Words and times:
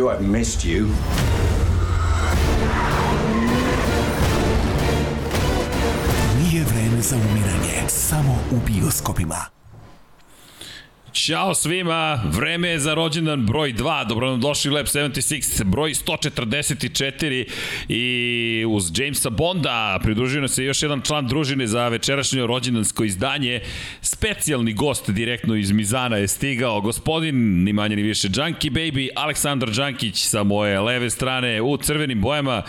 Q. 0.00 0.08
I've 0.08 0.22
missed 0.22 0.64
you. 0.64 0.86
Nije 6.38 6.64
vreme 6.64 7.02
za 7.02 7.16
umiranje, 7.16 7.88
samo 7.88 8.38
u 8.50 8.56
bioskopima. 8.66 9.59
Ćao 11.12 11.54
svima, 11.54 12.22
vreme 12.24 12.68
je 12.68 12.78
za 12.78 12.94
rođendan 12.94 13.46
broj 13.46 13.72
2, 13.72 14.08
dobro 14.08 14.30
nam 14.30 14.40
došli 14.40 14.70
Lab 14.70 14.86
76, 14.86 15.64
broj 15.64 15.90
144 15.90 17.44
i 17.88 18.64
uz 18.68 18.92
Jamesa 18.98 19.30
Bonda 19.30 19.98
pridružio 20.02 20.48
se 20.48 20.64
još 20.64 20.82
jedan 20.82 21.02
član 21.02 21.26
družine 21.26 21.66
za 21.66 21.88
večerašnje 21.88 22.46
rođendansko 22.46 23.04
izdanje. 23.04 23.60
Specijalni 24.00 24.72
gost 24.72 25.10
direktno 25.10 25.54
iz 25.54 25.72
Mizana 25.72 26.16
je 26.16 26.28
stigao, 26.28 26.80
gospodin, 26.80 27.64
ni 27.64 27.72
manje 27.72 27.96
ni 27.96 28.02
više, 28.02 28.28
Junkie 28.34 28.70
Baby, 28.70 29.08
Aleksandar 29.16 29.70
Đankić 29.70 30.22
sa 30.22 30.42
moje 30.42 30.80
leve 30.80 31.10
strane 31.10 31.62
u 31.62 31.76
crvenim 31.76 32.20
bojama 32.20 32.62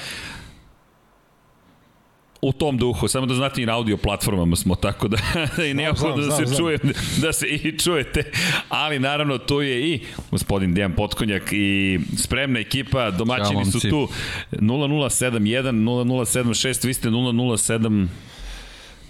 u 2.41 2.51
tom 2.53 2.77
duhu, 2.77 3.07
samo 3.07 3.25
da 3.25 3.35
znate 3.35 3.63
i 3.63 3.65
na 3.65 3.75
audio 3.75 3.97
platformama 3.97 4.55
smo, 4.55 4.75
tako 4.75 5.07
da, 5.07 5.17
da 5.57 5.65
i 5.65 5.73
neophodno 5.73 6.25
da 6.25 6.31
se 6.31 6.45
znam, 6.45 6.57
čuje, 6.57 6.79
da 7.21 7.33
se 7.33 7.47
i 7.47 7.79
čujete, 7.79 8.31
ali 8.69 8.99
naravno 8.99 9.37
tu 9.37 9.61
je 9.61 9.93
i 9.93 9.99
gospodin 10.31 10.73
Dejan 10.73 10.93
Potkonjak 10.93 11.43
i 11.51 11.99
spremna 12.17 12.59
ekipa, 12.59 13.11
domaćini 13.11 13.65
su 13.65 13.79
tu. 13.79 14.07
0071, 14.51 15.71
0076, 15.71 16.87
vi 16.87 16.93
ste 16.93 17.09
007 17.09 18.07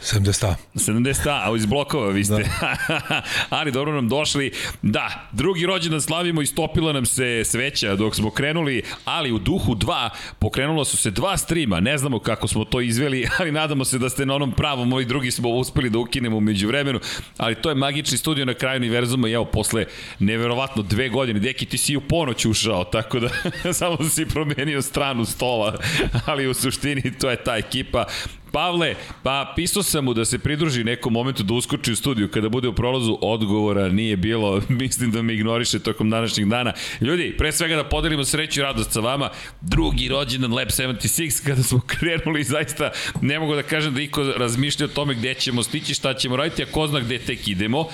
70 0.02 0.56
70 0.76 1.30
a 1.30 1.56
iz 1.56 1.66
blokova 1.66 2.10
vi 2.10 2.26
ste. 2.26 2.36
Da. 2.36 3.22
Ali 3.50 3.72
dobro 3.72 3.94
nam 3.94 4.10
došli. 4.10 4.52
Da, 4.82 5.30
drugi 5.32 5.66
rođendan 5.66 6.02
slavimo 6.02 6.42
i 6.42 6.46
stopila 6.46 6.94
nam 6.94 7.06
se 7.06 7.44
sveća 7.46 7.96
dok 7.96 8.16
smo 8.16 8.32
krenuli, 8.32 8.84
ali 9.06 9.32
u 9.32 9.40
duhu 9.40 9.76
2 9.76 10.10
pokrenulo 10.40 10.86
su 10.86 10.98
se 10.98 11.12
dva 11.12 11.38
streama. 11.38 11.80
Ne 11.80 11.98
znamo 11.98 12.20
kako 12.20 12.48
smo 12.48 12.66
to 12.66 12.82
izveli, 12.82 13.28
ali 13.40 13.52
nadamo 13.52 13.86
se 13.86 13.98
da 13.98 14.10
ste 14.10 14.26
na 14.26 14.36
onom 14.36 14.52
pravom, 14.52 14.94
ovi 14.94 15.06
drugi 15.06 15.32
smo 15.32 15.50
uspeli 15.50 15.90
da 15.90 16.00
ukinemo 16.00 16.38
umeđu 16.38 16.68
vremenu, 16.68 17.00
ali 17.38 17.56
to 17.56 17.70
je 17.70 17.76
magični 17.76 18.18
studio 18.18 18.46
na 18.46 18.54
kraju 18.54 18.78
univerzuma 18.78 19.28
i 19.28 19.32
evo 19.32 19.46
posle 19.46 19.86
neverovatno 20.20 20.84
dve 20.84 21.10
godine, 21.10 21.40
deki 21.40 21.66
ti 21.66 21.78
si 21.78 21.96
u 21.96 22.02
ponoć 22.02 22.46
ušao, 22.46 22.84
tako 22.84 23.20
da 23.20 23.30
samo 23.80 24.10
si 24.10 24.26
promenio 24.26 24.82
stranu 24.82 25.26
stola, 25.26 25.78
ali 26.26 26.48
u 26.48 26.54
suštini 26.54 27.18
to 27.20 27.30
je 27.30 27.44
ta 27.44 27.58
ekipa. 27.58 28.06
Pavle, 28.52 28.96
pa 29.24 29.54
pisao 29.56 29.84
sam 29.84 30.06
mu 30.06 30.14
da 30.14 30.26
se 30.26 30.40
pridruži 30.40 30.84
nekom 30.84 31.14
momentu 31.14 31.44
da 31.44 31.54
uskoči 31.54 31.92
u 31.92 31.96
studiju. 31.96 32.32
Kada 32.32 32.50
bude 32.50 32.68
u 32.68 32.74
prolazu, 32.74 33.18
odgovora 33.22 33.90
nije 33.90 34.18
bilo, 34.18 34.62
mislim 34.82 35.12
da 35.12 35.22
me 35.22 35.34
ignoriše 35.34 35.80
tokom 35.80 36.10
današnjeg 36.10 36.50
dana. 36.50 36.74
Ljudi, 37.02 37.36
pre 37.38 37.52
svega 37.52 37.76
da 37.76 37.84
podelimo 37.84 38.24
sreću 38.24 38.60
i 38.60 38.64
radost 38.64 38.92
sa 38.92 39.00
vama, 39.00 39.30
drugi 39.62 40.08
rođendan 40.08 40.54
Lab 40.54 40.68
76, 40.68 41.44
kada 41.48 41.64
smo 41.64 41.80
krenuli, 41.88 42.44
zaista 42.44 42.92
ne 43.22 43.40
mogu 43.40 43.56
da 43.56 43.64
kažem 43.64 43.94
da 43.94 44.02
iko 44.02 44.24
razmišlja 44.24 44.86
o 44.86 44.90
tome 44.90 45.14
gde 45.14 45.34
ćemo 45.34 45.64
stići, 45.64 45.94
šta 45.94 46.14
ćemo 46.14 46.36
raditi, 46.36 46.64
a 46.64 46.72
ko 46.72 46.88
zna 46.88 47.00
gde 47.00 47.18
tek 47.18 47.48
idemo 47.48 47.88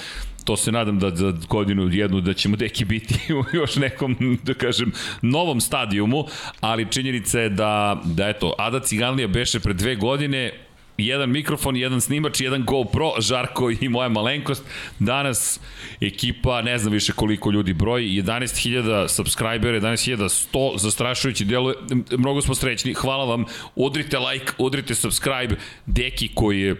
to 0.48 0.58
se 0.58 0.72
nadam 0.72 1.00
da 1.00 1.16
za 1.16 1.34
godinu 1.50 1.90
jednu 1.94 2.22
da 2.22 2.34
ćemo 2.34 2.56
deki 2.56 2.86
biti 2.86 3.16
u 3.40 3.44
još 3.54 3.76
nekom, 3.76 4.40
da 4.44 4.54
kažem, 4.54 4.92
novom 5.22 5.62
stadijumu, 5.62 6.26
ali 6.60 6.92
činjenica 6.92 7.40
je 7.40 7.50
da, 7.50 8.02
da 8.06 8.30
eto, 8.30 8.54
Ada 8.58 8.80
Ciganlija 8.80 9.28
beše 9.28 9.60
pre 9.60 9.74
dve 9.74 9.96
godine, 9.96 10.52
jedan 10.98 11.30
mikrofon, 11.30 11.76
jedan 11.76 12.02
snimač, 12.02 12.42
jedan 12.42 12.66
GoPro, 12.66 13.12
Žarko 13.20 13.72
i 13.82 13.90
moja 13.90 14.10
malenkost. 14.10 14.64
Danas 15.00 15.60
ekipa, 16.02 16.62
ne 16.62 16.78
znam 16.78 16.94
više 16.94 17.14
koliko 17.14 17.52
ljudi 17.52 17.74
broji, 17.74 18.22
11.000 18.22 19.08
subscribera, 19.08 19.80
11.100, 19.80 20.78
zastrašujući 20.78 21.46
delo, 21.46 21.74
mnogo 22.18 22.42
smo 22.42 22.56
srećni, 22.56 22.94
hvala 22.94 23.26
vam, 23.26 23.46
udrite 23.76 24.18
like, 24.20 24.52
udrite 24.58 24.96
subscribe, 24.96 25.56
Deki 25.86 26.30
koji 26.36 26.62
je 26.62 26.76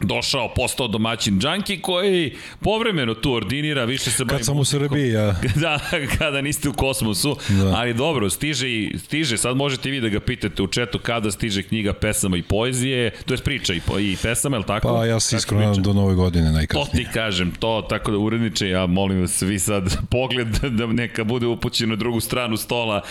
došao, 0.00 0.54
postao 0.54 0.88
domaćin 0.88 1.40
Džanki 1.40 1.78
koji 1.80 2.36
povremeno 2.60 3.14
tu 3.14 3.32
ordinira, 3.32 3.84
više 3.84 4.10
se 4.10 4.24
Kad 4.28 4.44
sam 4.44 4.58
u 4.58 4.64
Srbiji, 4.64 5.10
ja. 5.10 5.34
da, 5.62 5.80
kada 6.18 6.40
niste 6.40 6.68
u 6.68 6.72
kosmosu, 6.72 7.36
da. 7.48 7.74
ali 7.76 7.94
dobro, 7.94 8.30
stiže 8.30 8.70
i 8.70 8.98
stiže, 8.98 9.36
sad 9.36 9.56
možete 9.56 9.90
vi 9.90 10.00
da 10.00 10.08
ga 10.08 10.20
pitate 10.20 10.62
u 10.62 10.66
četu 10.66 10.98
kada 10.98 11.30
stiže 11.30 11.62
knjiga 11.62 11.92
pesama 11.92 12.36
i 12.36 12.42
poezije, 12.42 13.10
to 13.26 13.34
je 13.34 13.38
priča 13.38 13.74
i, 13.74 13.80
po, 13.80 13.98
i 13.98 14.16
pesama, 14.22 14.56
je 14.56 14.58
li 14.58 14.66
tako? 14.66 14.88
Pa 14.88 15.06
ja 15.06 15.20
se 15.20 15.36
iskreno 15.36 15.74
do 15.74 15.92
nove 15.92 16.14
godine 16.14 16.52
najkasnije. 16.52 16.86
To 16.86 16.96
ti 16.96 17.06
kažem, 17.14 17.52
to 17.58 17.86
tako 17.88 18.10
da 18.10 18.18
uredniče, 18.18 18.68
ja 18.68 18.86
molim 18.86 19.20
vas 19.20 19.42
vi 19.42 19.58
sad 19.58 19.96
pogled 20.10 20.48
da 20.48 20.86
neka 20.86 21.24
bude 21.24 21.46
upućen 21.46 21.88
na 21.88 21.96
drugu 21.96 22.20
stranu 22.20 22.56
stola, 22.56 23.02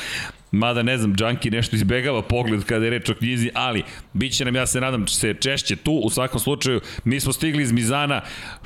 Mada 0.51 0.83
ne 0.83 0.97
znam, 0.97 1.15
Džanki 1.15 1.49
nešto 1.49 1.75
izbegava 1.75 2.21
pogled 2.21 2.63
kada 2.63 2.85
je 2.85 2.91
reč 2.91 3.09
o 3.09 3.13
knjizi, 3.15 3.49
ali 3.53 3.83
bit 4.13 4.37
će 4.37 4.45
nam, 4.45 4.55
ja 4.55 4.67
se 4.67 4.81
nadam, 4.81 5.07
se 5.07 5.33
češće 5.33 5.75
tu. 5.75 5.91
U 5.91 6.09
svakom 6.09 6.39
slučaju, 6.39 6.81
mi 7.03 7.19
smo 7.19 7.33
stigli 7.33 7.63
iz 7.63 7.71
Mizana. 7.71 8.21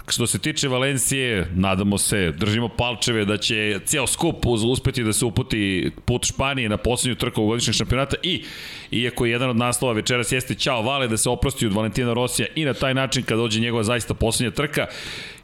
Što 0.07 0.27
se 0.27 0.39
tiče 0.39 0.67
Valencije, 0.67 1.47
nadamo 1.55 1.97
se, 1.97 2.31
držimo 2.31 2.69
palčeve 2.69 3.25
da 3.25 3.37
će 3.37 3.79
ceo 3.85 4.07
skup 4.07 4.45
uspeti 4.45 5.03
da 5.03 5.13
se 5.13 5.25
uputi 5.25 5.91
put 6.05 6.25
Španije 6.25 6.69
na 6.69 6.77
poslednju 6.77 7.15
trku 7.15 7.45
godišnjeg 7.45 7.75
šampionata 7.75 8.15
i, 8.23 8.43
iako 8.91 9.25
je 9.25 9.31
jedan 9.31 9.49
od 9.49 9.57
naslova 9.57 9.93
večeras 9.93 10.31
jeste 10.31 10.55
Ćao 10.55 10.81
Vale, 10.81 11.07
da 11.07 11.17
se 11.17 11.29
oprosti 11.29 11.65
od 11.65 11.73
Valentina 11.73 12.13
Rosija 12.13 12.47
i 12.55 12.65
na 12.65 12.73
taj 12.73 12.93
način 12.93 13.23
kad 13.23 13.37
dođe 13.37 13.59
njegova 13.59 13.83
zaista 13.83 14.13
poslednja 14.13 14.51
trka, 14.51 14.87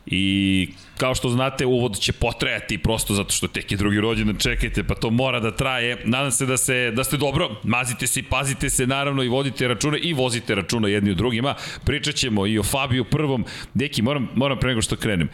I 0.06 0.70
kao 0.98 1.16
što 1.16 1.30
znate, 1.30 1.66
uvod 1.66 2.00
će 2.00 2.12
potrajati 2.12 2.78
prosto 2.78 3.14
zato 3.14 3.32
što 3.32 3.48
tek 3.48 3.72
je 3.72 3.78
drugi 3.78 4.02
rođendan, 4.02 4.38
čekajte, 4.38 4.84
pa 4.84 4.96
to 4.96 5.10
mora 5.10 5.40
da 5.40 5.56
traje. 5.56 6.02
Nadam 6.06 6.32
se 6.32 6.46
da, 6.46 6.58
se, 6.58 6.92
da 6.92 7.04
ste 7.04 7.18
dobro, 7.18 7.50
mazite 7.64 8.08
se 8.08 8.20
i 8.20 8.24
pazite 8.24 8.70
se 8.70 8.88
naravno 8.88 9.24
i 9.24 9.28
vodite 9.28 9.68
račune 9.68 10.00
i 10.00 10.14
vozite 10.14 10.56
računa 10.56 10.88
jedni 10.88 11.12
u 11.12 11.16
drugima. 11.16 11.56
Pričat 11.86 12.16
ćemo 12.16 12.48
i 12.48 12.60
o 12.60 12.64
Fabiju 12.64 13.04
prvom. 13.04 13.46
Deki, 13.74 14.02
moram, 14.02 14.30
moram 14.36 14.60
pre 14.60 14.70
nego 14.70 14.82
što 14.82 14.96
krenem. 14.96 15.30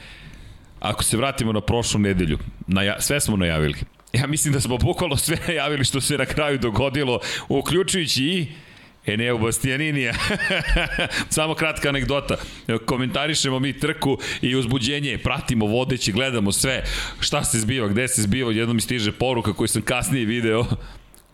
Ako 0.79 1.03
se 1.03 1.17
vratimo 1.17 1.53
na 1.53 1.61
prošlu 1.61 2.00
nedelju, 2.00 2.38
naja, 2.67 3.01
sve 3.01 3.19
smo 3.19 3.38
najavili. 3.38 3.75
Ja 4.13 4.27
mislim 4.27 4.53
da 4.53 4.59
smo 4.59 4.77
bukvalno 4.77 5.17
sve 5.17 5.38
najavili 5.47 5.85
što 5.85 6.01
se 6.01 6.17
na 6.17 6.25
kraju 6.25 6.59
dogodilo, 6.59 7.19
uključujući 7.50 8.23
i 8.23 8.47
Eneo 9.07 9.38
Bastianinija. 9.38 10.13
Samo 11.29 11.56
kratka 11.56 11.90
anegdota. 11.90 12.35
Komentarišemo 12.85 13.59
mi 13.59 13.79
trku 13.79 14.18
i 14.41 14.56
uzbuđenje, 14.56 15.18
pratimo 15.18 15.66
vodeći, 15.66 16.12
gledamo 16.12 16.51
sve, 16.51 16.84
šta 17.19 17.44
se 17.44 17.59
zbiva, 17.59 17.88
gde 17.88 18.07
se 18.07 18.22
zbiva, 18.22 18.51
jednom 18.51 18.75
mi 18.75 18.81
stiže 18.81 19.12
poruka 19.12 19.53
koju 19.53 19.68
sam 19.68 19.81
kasnije 19.81 20.25
video 20.25 20.66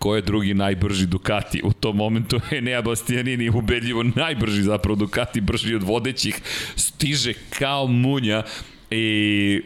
ko 0.03 0.15
je 0.15 0.21
drugi 0.21 0.53
najbrži 0.53 1.05
Ducati. 1.05 1.61
U 1.63 1.73
tom 1.73 1.95
momentu 1.95 2.39
je 2.51 2.61
Nea 2.61 2.81
Bastianini 2.81 3.49
ubedljivo 3.49 4.03
najbrži 4.03 4.61
zapravo 4.61 4.95
Ducati, 4.95 5.41
brži 5.41 5.75
od 5.75 5.83
vodećih, 5.83 6.41
stiže 6.75 7.33
kao 7.49 7.87
munja 7.87 8.43
i 8.91 9.61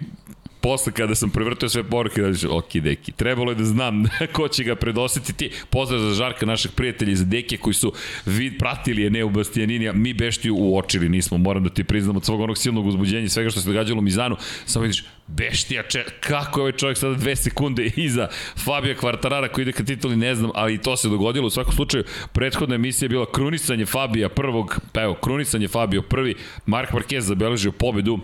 posle 0.62 0.94
kada 0.94 1.16
sam 1.16 1.30
prevrtio 1.30 1.70
sve 1.70 1.84
poruke, 1.84 2.22
da 2.22 2.34
ću, 2.34 2.58
ok, 2.58 2.74
deki, 2.74 3.12
trebalo 3.12 3.52
je 3.52 3.56
da 3.56 3.66
znam 3.66 4.04
ko 4.36 4.48
će 4.48 4.64
ga 4.64 4.76
predosetiti. 4.76 5.52
Pozdrav 5.70 6.00
za 6.00 6.14
Žarka, 6.14 6.46
naših 6.46 6.72
prijatelja 6.72 7.12
iz 7.12 7.26
Deke 7.26 7.58
koji 7.58 7.74
su 7.74 7.94
vid, 8.26 8.54
pratili 8.60 9.02
je 9.02 9.10
ne 9.10 9.24
u 9.24 9.30
Bastianinija, 9.30 9.94
mi 9.94 10.14
Beštiju 10.14 10.56
uočili 10.56 11.10
nismo, 11.10 11.38
moram 11.38 11.64
da 11.64 11.70
ti 11.70 11.84
priznam 11.84 12.18
od 12.18 12.26
svog 12.26 12.42
onog 12.42 12.58
silnog 12.58 12.86
uzbuđenja 12.86 13.30
svega 13.30 13.50
što 13.50 13.62
se 13.62 13.68
događalo 13.68 14.00
u 14.00 14.02
Mizanu, 14.02 14.36
samo 14.66 14.84
vidiš, 14.84 15.04
Beštija, 15.28 15.84
če, 15.84 16.04
kako 16.20 16.60
je 16.60 16.62
ovaj 16.62 16.72
čovjek 16.72 16.98
sada 16.98 17.16
dve 17.16 17.36
sekunde 17.36 17.86
iza 18.08 18.28
Fabija 18.66 18.96
Kvartarara 18.96 19.48
koji 19.48 19.64
ide 19.64 19.72
ka 19.72 19.84
tituli, 19.84 20.16
ne 20.16 20.36
znam, 20.36 20.52
ali 20.56 20.74
i 20.74 20.78
to 20.78 20.98
se 20.98 21.10
dogodilo. 21.10 21.48
U 21.48 21.50
svakom 21.50 21.74
slučaju, 21.74 22.04
prethodna 22.34 22.76
emisija 22.76 23.06
je 23.06 23.10
bila 23.10 23.32
krunisanje 23.32 23.86
Fabija 23.86 24.30
prvog, 24.30 24.80
pa 24.92 25.04
evo, 25.04 25.14
krunisanje 25.14 25.68
Fabio 25.68 26.02
prvi, 26.02 26.36
Mark 26.66 26.92
Marquez 26.92 27.20
zabeležio 27.20 27.72
pobedu 27.72 28.20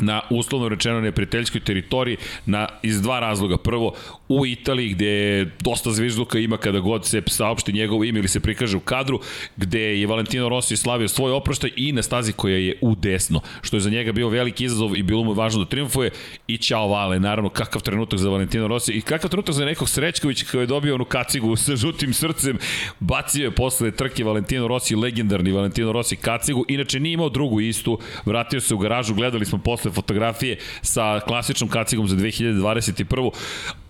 na 0.00 0.20
uslovno 0.30 0.68
rečeno 0.68 1.00
neprijateljskoj 1.00 1.60
teritoriji 1.60 2.16
na, 2.46 2.68
iz 2.82 3.02
dva 3.02 3.20
razloga. 3.20 3.56
Prvo, 3.56 3.92
u 4.28 4.46
Italiji 4.46 4.88
gde 4.88 5.44
dosta 5.60 5.90
zvižduka 5.90 6.38
ima 6.38 6.56
kada 6.56 6.78
god 6.78 7.06
se 7.06 7.22
saopšti 7.26 7.72
njegovo 7.72 8.04
ime 8.04 8.18
ili 8.18 8.28
se 8.28 8.40
prikaže 8.40 8.76
u 8.76 8.80
kadru, 8.80 9.20
gde 9.56 9.80
je 10.00 10.06
Valentino 10.06 10.48
Rossi 10.48 10.76
slavio 10.76 11.08
svoj 11.08 11.32
oproštaj 11.32 11.70
i 11.76 11.92
na 11.92 12.02
stazi 12.02 12.32
koja 12.32 12.56
je 12.56 12.78
u 12.80 12.94
desno, 12.94 13.40
što 13.62 13.76
je 13.76 13.80
za 13.80 13.90
njega 13.90 14.12
bio 14.12 14.28
veliki 14.28 14.64
izazov 14.64 14.96
i 14.96 15.02
bilo 15.02 15.24
mu 15.24 15.32
važno 15.32 15.64
da 15.64 15.70
triumfuje. 15.70 16.10
I 16.46 16.58
čao 16.58 16.88
Vale, 16.88 17.20
naravno 17.20 17.50
kakav 17.50 17.82
trenutak 17.82 18.18
za 18.18 18.30
Valentino 18.30 18.68
Rossi 18.68 18.92
i 18.92 19.00
kakav 19.00 19.30
trenutak 19.30 19.54
za 19.54 19.64
nekog 19.64 19.88
Srećkovića 19.88 20.46
koji 20.50 20.62
je 20.62 20.66
dobio 20.66 20.94
onu 20.94 21.04
kacigu 21.04 21.56
sa 21.64 21.76
žutim 21.76 22.12
srcem, 22.12 22.58
bacio 23.00 23.44
je 23.44 23.50
posle 23.50 23.90
trke 23.90 24.24
Valentino 24.24 24.68
Rossi, 24.68 24.96
legendarni 24.96 25.52
Valentino 25.52 25.92
Rossi 25.92 26.16
kacigu, 26.16 26.64
inače 26.68 27.00
nije 27.00 27.12
imao 27.12 27.28
drugu 27.28 27.60
istu, 27.60 27.98
vratio 28.24 28.60
se 28.60 28.74
u 28.74 28.78
garažu, 28.78 29.14
gledali 29.14 29.44
smo 29.44 29.58
posle 29.58 29.89
fotografije 29.90 30.58
sa 30.82 31.20
klasičnom 31.20 31.70
kacigom 31.70 32.08
za 32.08 32.16
2021 32.16 33.30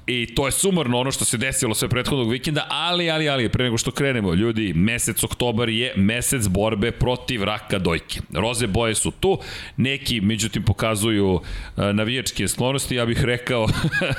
I 0.06 0.34
to 0.34 0.46
je 0.46 0.52
sumarno 0.52 0.98
ono 0.98 1.12
što 1.12 1.24
se 1.24 1.36
desilo 1.36 1.74
sve 1.74 1.88
prethodnog 1.88 2.30
vikenda, 2.30 2.66
ali, 2.70 3.10
ali, 3.10 3.28
ali, 3.28 3.48
pre 3.48 3.64
nego 3.64 3.78
što 3.78 3.90
krenemo, 3.90 4.34
ljudi, 4.34 4.72
mesec 4.74 5.24
oktobar 5.24 5.68
je 5.68 5.92
mesec 5.96 6.48
borbe 6.48 6.90
protiv 6.90 7.44
raka 7.44 7.78
dojke. 7.78 8.20
Roze 8.34 8.66
boje 8.66 8.94
su 8.94 9.10
tu, 9.10 9.38
neki, 9.76 10.20
međutim, 10.20 10.62
pokazuju 10.62 11.34
uh, 11.34 11.42
navijačke 11.92 12.48
sklonosti, 12.48 12.94
ja 12.94 13.06
bih 13.06 13.24
rekao... 13.24 13.66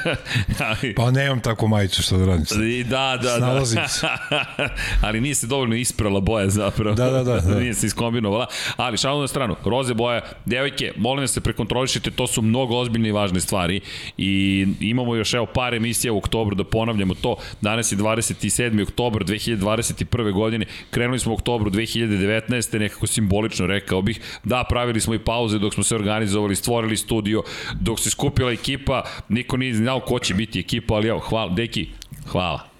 ali, 0.70 0.96
pa 0.96 1.12
nemam 1.12 1.40
tako 1.40 1.68
majicu 1.68 2.02
što 2.02 2.18
da 2.18 2.26
radim. 2.26 2.46
I 2.70 2.84
da, 2.84 3.20
da, 3.22 3.38
Snalazim 3.38 3.82
da. 3.82 3.88
se. 3.88 4.08
ali 5.06 5.22
nije 5.22 5.36
se 5.36 5.48
dovoljno 5.48 5.76
isprala 5.76 6.20
boja 6.20 6.50
zapravo. 6.50 6.96
Da, 6.96 7.10
da, 7.10 7.24
da. 7.24 7.40
da. 7.40 7.60
nije 7.62 7.74
se 7.74 7.88
iskombinovala. 7.88 8.48
Ali, 8.78 8.98
šalno 8.98 9.22
na 9.22 9.28
stranu, 9.28 9.56
roze 9.66 9.94
boja, 9.94 10.22
devojke, 10.46 10.94
molim 10.98 11.24
da 11.24 11.28
se 11.28 11.42
prekontrolišite, 11.42 12.12
to 12.12 12.28
su 12.28 12.42
mnogo 12.42 12.78
ozbiljne 12.78 13.10
i 13.10 13.12
važne 13.12 13.40
stvari 13.40 13.82
i 14.18 14.68
imamo 14.80 15.16
još 15.16 15.34
evo 15.34 15.46
par 15.46 15.71
emisija 15.74 16.14
u 16.14 16.18
oktobru 16.18 16.56
da 16.56 16.64
ponavljamo 16.64 17.14
to. 17.14 17.36
Danas 17.62 17.92
je 17.92 17.98
27. 17.98 18.84
oktobar 18.84 19.24
2021. 19.24 20.34
godine. 20.34 20.66
Krenuli 20.92 21.20
smo 21.20 21.32
u 21.32 21.36
oktobru 21.36 21.72
2019. 21.72 22.80
nekako 22.80 23.08
simbolično 23.08 23.68
rekao 23.68 24.02
bih. 24.02 24.20
Da, 24.44 24.64
pravili 24.70 25.02
smo 25.02 25.14
i 25.14 25.20
pauze 25.20 25.60
dok 25.60 25.74
smo 25.74 25.84
se 25.84 25.96
organizovali, 25.96 26.56
stvorili 26.56 26.98
studio, 26.98 27.44
dok 27.80 28.00
se 28.00 28.10
skupila 28.10 28.52
ekipa, 28.52 29.04
niko 29.30 29.58
nije 29.58 29.74
znao 29.76 30.00
ko 30.00 30.20
će 30.20 30.34
biti 30.34 30.60
ekipa, 30.60 30.96
ali 30.96 31.08
evo, 31.08 31.20
hvala, 31.20 31.54
deki, 31.54 31.88
hvala. 32.28 32.71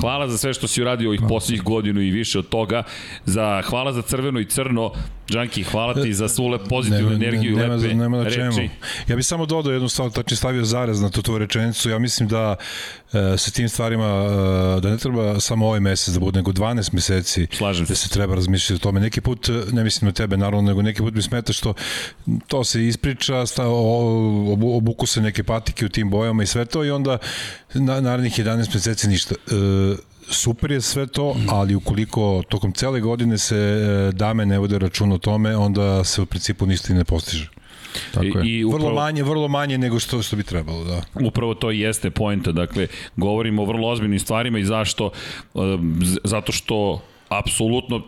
Hvala 0.00 0.28
za 0.28 0.38
sve 0.38 0.54
što 0.54 0.68
si 0.68 0.82
uradio 0.82 1.08
ovih 1.08 1.20
poslednjih 1.28 1.62
godinu 1.62 2.00
i 2.00 2.10
više 2.10 2.38
od 2.38 2.48
toga. 2.48 2.82
Za, 3.24 3.62
hvala 3.64 3.92
za 3.92 4.02
crveno 4.02 4.40
i 4.40 4.44
crno. 4.44 4.92
Džanki, 5.30 5.62
hvala 5.62 5.94
ti 5.94 6.14
za 6.14 6.28
svu 6.28 6.48
lep 6.48 6.60
pozitivnu 6.68 7.10
nema, 7.10 7.24
energiju 7.24 7.56
nema, 7.56 7.74
lepe 7.74 7.94
nema 7.94 8.16
na 8.16 8.24
reči. 8.24 8.36
čemu. 8.36 8.68
Ja 9.08 9.16
bih 9.16 9.26
samo 9.26 9.46
dodao 9.46 9.72
jednu 9.72 9.88
stvar, 9.88 10.10
tačno 10.10 10.36
stavio 10.36 10.64
zarez 10.64 11.00
na 11.00 11.10
tu 11.10 11.22
tvoju 11.22 11.38
rečenicu. 11.38 11.90
Ja 11.90 11.98
mislim 11.98 12.28
da 12.28 12.56
e, 13.12 13.38
sa 13.38 13.50
tim 13.50 13.68
stvarima, 13.68 14.04
e, 14.76 14.80
da 14.80 14.90
ne 14.90 14.96
treba 14.96 15.40
samo 15.40 15.66
ovaj 15.66 15.80
mesec 15.80 16.14
da 16.14 16.20
bude, 16.20 16.38
nego 16.38 16.52
12 16.52 16.94
meseci 16.94 17.46
Slažem 17.52 17.86
da 17.86 17.94
se. 17.94 18.02
se 18.02 18.08
treba 18.08 18.34
razmišljati 18.34 18.74
o 18.74 18.82
tome. 18.82 19.00
Neki 19.00 19.20
put, 19.20 19.48
ne 19.72 19.84
mislim 19.84 20.06
na 20.06 20.12
tebe 20.12 20.36
naravno, 20.36 20.68
nego 20.68 20.82
neki 20.82 20.98
put 20.98 21.14
mi 21.14 21.22
smeta 21.22 21.52
što 21.52 21.74
to 22.46 22.64
se 22.64 22.86
ispriča, 22.86 23.46
sta, 23.46 23.64
obuku 24.76 25.06
se 25.06 25.20
neke 25.20 25.42
patike 25.44 25.86
u 25.86 25.88
tim 25.88 26.10
bojama 26.10 26.42
i 26.42 26.46
sve 26.46 26.64
to 26.64 26.84
i 26.84 26.90
onda 26.90 27.18
na, 27.74 28.00
narednih 28.00 28.32
11 28.34 28.74
meseci 28.74 29.08
ništa. 29.08 29.34
E, 29.34 29.96
super 30.30 30.70
je 30.70 30.80
sve 30.80 31.06
to, 31.06 31.36
ali 31.48 31.74
ukoliko 31.74 32.42
tokom 32.48 32.72
cele 32.72 33.00
godine 33.00 33.38
se 33.38 33.56
e, 33.56 34.12
dame 34.12 34.46
ne 34.46 34.58
vode 34.58 34.78
račun 34.78 35.12
o 35.12 35.18
tome, 35.18 35.56
onda 35.56 36.04
se 36.04 36.22
u 36.22 36.26
principu 36.26 36.66
ništa 36.66 36.92
i 36.92 36.96
ne 36.96 37.04
postiže. 37.04 37.48
Tako 38.14 38.24
je. 38.38 38.46
i 38.46 38.64
upravo- 38.64 38.82
vrlo 38.82 38.94
manje, 38.94 39.22
vrlo 39.22 39.48
manje 39.48 39.78
nego 39.78 39.98
što 39.98 40.22
što 40.22 40.36
bi 40.36 40.42
trebalo, 40.42 40.84
da. 40.84 41.02
Upravo 41.24 41.54
to 41.54 41.72
i 41.72 41.80
jeste 41.80 42.10
poenta, 42.10 42.52
dakle, 42.52 42.86
govorimo 43.16 43.62
o 43.62 43.66
vrlo 43.66 43.88
ozbiljnim 43.88 44.20
stvarima 44.20 44.58
i 44.58 44.64
zašto? 44.64 45.10
E, 45.54 45.58
Zato 46.24 46.52
što, 46.52 47.02
apsolutno, 47.28 48.02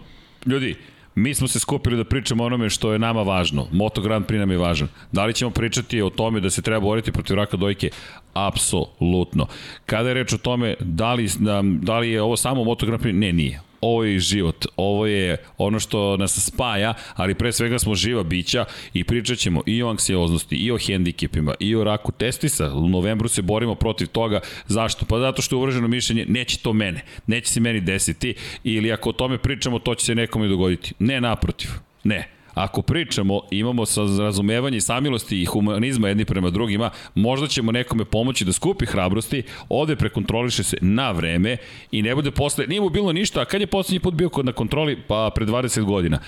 ljudi, 0.46 0.76
mi 1.14 1.34
smo 1.34 1.48
se 1.48 1.58
skupili 1.58 1.96
da 1.96 2.04
pričamo 2.04 2.44
onome 2.44 2.70
što 2.70 2.92
je 2.92 2.98
nama 2.98 3.22
važno. 3.22 3.66
Moto 3.72 4.00
Grand 4.00 4.26
Prix 4.26 4.38
nam 4.38 4.50
je 4.50 4.58
važan. 4.58 4.88
Da 5.12 5.24
li 5.24 5.34
ćemo 5.34 5.50
pričati 5.50 6.02
o 6.02 6.10
tome 6.10 6.40
da 6.40 6.50
se 6.50 6.62
treba 6.62 6.80
boriti 6.80 7.12
protiv 7.12 7.36
raka 7.36 7.56
dojke? 7.56 7.90
Apsolutno. 8.34 9.46
Kada 9.86 10.08
je 10.08 10.14
reč 10.14 10.32
o 10.32 10.38
tome 10.38 10.74
da 10.80 11.14
li, 11.14 11.30
da, 11.38 11.62
da 11.64 11.98
li 11.98 12.10
je 12.10 12.22
ovo 12.22 12.36
samo 12.36 12.64
Moto 12.64 12.86
Grand 12.86 13.02
Prix? 13.02 13.14
Ne, 13.14 13.32
nije 13.32 13.69
ovo 13.80 14.04
je 14.04 14.18
život, 14.18 14.66
ovo 14.76 15.06
je 15.06 15.36
ono 15.58 15.80
što 15.80 16.16
nas 16.16 16.46
spaja, 16.46 16.94
ali 17.14 17.34
pre 17.34 17.52
svega 17.52 17.78
smo 17.78 17.94
živa 17.94 18.22
bića 18.22 18.64
i 18.94 19.04
pričat 19.04 19.38
ćemo 19.38 19.62
i 19.66 19.82
o 19.82 19.88
anksioznosti, 19.88 20.56
i 20.56 20.70
o 20.70 20.78
hendikepima, 20.78 21.54
i 21.60 21.74
o 21.74 21.84
raku 21.84 22.12
testisa. 22.12 22.74
U 22.74 22.88
novembru 22.88 23.28
se 23.28 23.42
borimo 23.42 23.74
protiv 23.74 24.06
toga. 24.06 24.40
Zašto? 24.66 25.06
Pa 25.06 25.18
zato 25.18 25.42
što 25.42 25.56
je 25.56 25.58
uvrženo 25.58 25.88
mišljenje, 25.88 26.24
neće 26.28 26.58
to 26.58 26.72
mene, 26.72 27.04
neće 27.26 27.52
se 27.52 27.60
meni 27.60 27.80
desiti, 27.80 28.34
ili 28.64 28.92
ako 28.92 29.08
o 29.08 29.12
tome 29.12 29.38
pričamo, 29.38 29.78
to 29.78 29.94
će 29.94 30.04
se 30.04 30.14
nekome 30.14 30.48
dogoditi. 30.48 30.94
Ne 30.98 31.20
naprotiv, 31.20 31.70
ne. 32.04 32.39
Ako 32.54 32.82
pričamo, 32.82 33.40
imamo 33.50 33.86
sa 33.86 34.00
razumevanje 34.00 34.76
i 34.76 34.80
samilosti 34.80 35.42
i 35.42 35.44
humanizma 35.44 36.08
jedni 36.08 36.24
prema 36.24 36.50
drugima, 36.50 36.90
možda 37.14 37.46
ćemo 37.46 37.72
nekome 37.72 38.04
pomoći 38.04 38.44
da 38.44 38.52
skupi 38.52 38.86
hrabrosti, 38.86 39.42
ode 39.68 39.96
prekontroliše 39.96 40.62
se 40.62 40.76
na 40.80 41.10
vreme 41.10 41.56
i 41.90 42.02
ne 42.02 42.14
bude 42.14 42.30
posle, 42.30 42.66
nije 42.66 42.80
mu 42.80 42.88
bilo 42.88 43.12
ništa, 43.12 43.40
a 43.40 43.44
kad 43.44 43.60
je 43.60 43.66
poslednji 43.66 44.00
put 44.00 44.14
bio 44.14 44.28
kod 44.28 44.46
na 44.46 44.52
kontroli? 44.52 44.98
Pa 45.08 45.30
pre 45.34 45.46
20 45.46 45.82
godina 45.84 46.18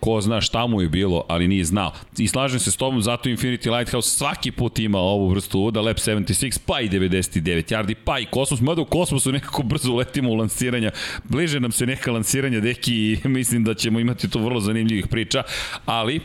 ko 0.00 0.20
zna 0.20 0.40
šta 0.40 0.66
mu 0.66 0.82
je 0.82 0.88
bilo, 0.88 1.24
ali 1.28 1.48
nije 1.48 1.64
znao. 1.64 1.92
I 2.18 2.28
slažem 2.28 2.60
se 2.60 2.70
s 2.70 2.76
tobom, 2.76 3.02
zato 3.02 3.28
Infinity 3.28 3.78
Lighthouse 3.78 4.10
svaki 4.10 4.50
put 4.50 4.78
ima 4.78 4.98
ovu 4.98 5.28
vrstu 5.28 5.58
uvoda, 5.58 5.80
Lab 5.80 5.96
76, 5.96 6.58
pa 6.66 6.80
i 6.80 6.88
99 6.88 7.72
yardi, 7.72 7.94
pa 8.04 8.18
i 8.18 8.26
Kosmos, 8.26 8.60
mada 8.60 8.82
u 8.82 8.84
Kosmosu 8.84 9.32
nekako 9.32 9.62
brzo 9.62 9.94
letimo 9.94 10.30
u 10.30 10.34
lansiranja, 10.34 10.90
bliže 11.24 11.60
nam 11.60 11.72
se 11.72 11.86
neka 11.86 12.12
lansiranja, 12.12 12.60
deki, 12.60 13.18
i 13.24 13.28
mislim 13.28 13.64
da 13.64 13.74
ćemo 13.74 14.00
imati 14.00 14.30
tu 14.30 14.44
vrlo 14.44 14.60
zanimljivih 14.60 15.06
priča, 15.06 15.42
ali 15.86 16.20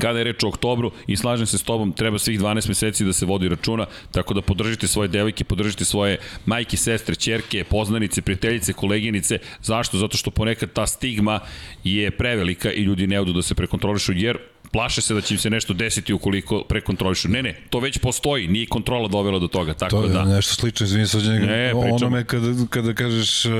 kada 0.00 0.18
je 0.18 0.24
reč 0.24 0.44
o 0.44 0.48
oktobru 0.48 0.92
i 1.06 1.16
slažem 1.16 1.46
se 1.46 1.58
s 1.58 1.62
tobom, 1.62 1.92
treba 1.92 2.18
svih 2.18 2.40
12 2.40 2.68
meseci 2.68 3.04
da 3.04 3.12
se 3.12 3.26
vodi 3.26 3.48
računa, 3.48 3.86
tako 4.10 4.34
da 4.34 4.42
podržite 4.42 4.86
svoje 4.86 5.08
devojke, 5.08 5.44
podržite 5.44 5.84
svoje 5.84 6.18
majke, 6.46 6.76
sestre, 6.76 7.14
ćerke, 7.14 7.64
poznanice, 7.64 8.22
prijateljice, 8.22 8.72
koleginice. 8.72 9.38
Zašto? 9.62 9.98
Zato 9.98 10.16
što 10.16 10.30
ponekad 10.30 10.72
ta 10.72 10.86
stigma 10.86 11.40
je 11.84 12.10
prevelika 12.10 12.72
i 12.72 12.82
ljudi 12.82 13.06
ne 13.06 13.20
odu 13.20 13.32
da 13.32 13.42
se 13.42 13.54
prekontrolišu, 13.54 14.12
jer 14.12 14.38
plaše 14.76 15.00
se 15.02 15.14
da 15.14 15.20
će 15.20 15.34
im 15.34 15.38
se 15.40 15.50
nešto 15.50 15.74
desiti 15.74 16.12
ukoliko 16.12 16.64
prekontrolišu. 16.68 17.28
Ne, 17.28 17.42
ne, 17.42 17.54
to 17.70 17.78
već 17.80 17.98
postoji, 17.98 18.48
nije 18.48 18.66
kontrola 18.66 19.08
dovela 19.08 19.38
do 19.38 19.48
toga, 19.48 19.74
tako 19.74 19.90
To 19.90 20.02
je 20.02 20.08
da. 20.08 20.24
nešto 20.24 20.54
slično, 20.54 20.86
izvini 20.86 21.06
se 21.06 21.18
Ne, 21.18 21.70
pričamo. 21.70 21.94
onome 21.94 22.24
kada, 22.24 22.46
kada 22.70 22.94
kažeš 22.94 23.44
uh, 23.44 23.52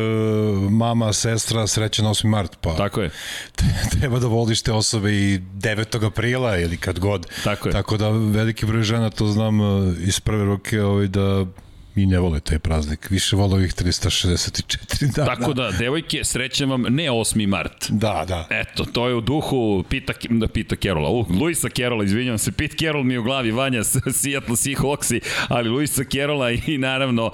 mama, 0.70 1.12
sestra, 1.12 1.66
srećan 1.66 2.06
8. 2.06 2.26
mart, 2.26 2.56
pa 2.60 2.76
Tako 2.76 3.00
je. 3.02 3.10
treba 4.00 4.18
da 4.18 4.26
voliš 4.26 4.62
te 4.62 4.72
osobe 4.72 5.12
i 5.12 5.38
9. 5.54 6.06
aprila 6.06 6.58
ili 6.58 6.76
kad 6.76 6.98
god. 6.98 7.26
Tako 7.44 7.68
je. 7.68 7.72
Tako 7.72 7.96
da 7.96 8.08
veliki 8.10 8.66
broj 8.66 8.82
žena, 8.82 9.10
to 9.10 9.26
znam 9.26 9.60
uh, 9.60 9.94
iz 10.00 10.20
prve 10.20 10.44
ruke, 10.44 10.82
ovaj, 10.82 11.06
da 11.06 11.46
i 11.96 12.06
ne 12.06 12.18
vole 12.18 12.40
taj 12.40 12.58
praznik. 12.58 13.10
Više 13.10 13.36
vole 13.36 13.54
ovih 13.54 13.74
364 13.74 15.14
dana. 15.16 15.34
Tako 15.34 15.52
da, 15.52 15.70
devojke, 15.70 16.24
srećem 16.24 16.70
vam 16.70 16.82
ne 16.82 17.10
8. 17.10 17.46
mart. 17.46 17.86
Da, 17.88 18.24
da. 18.28 18.46
Eto, 18.50 18.84
to 18.84 19.08
je 19.08 19.14
u 19.14 19.20
duhu 19.20 19.84
Pita, 19.88 20.12
da, 20.30 20.48
Pita 20.48 20.76
Kerola, 20.76 21.10
uh, 21.10 21.30
Luisa 21.30 21.68
Kerola, 21.68 22.04
izvinjavam 22.04 22.38
se, 22.38 22.52
Pete 22.52 22.76
Carroll 22.76 23.04
mi 23.04 23.14
je 23.14 23.18
u 23.18 23.22
glavi, 23.22 23.50
Vanja, 23.50 23.84
Seattle 24.20 24.56
Seahawksi, 24.56 25.20
ali 25.48 25.68
Luisa 25.68 26.04
Kerola 26.04 26.50
i 26.50 26.78
naravno 26.78 27.32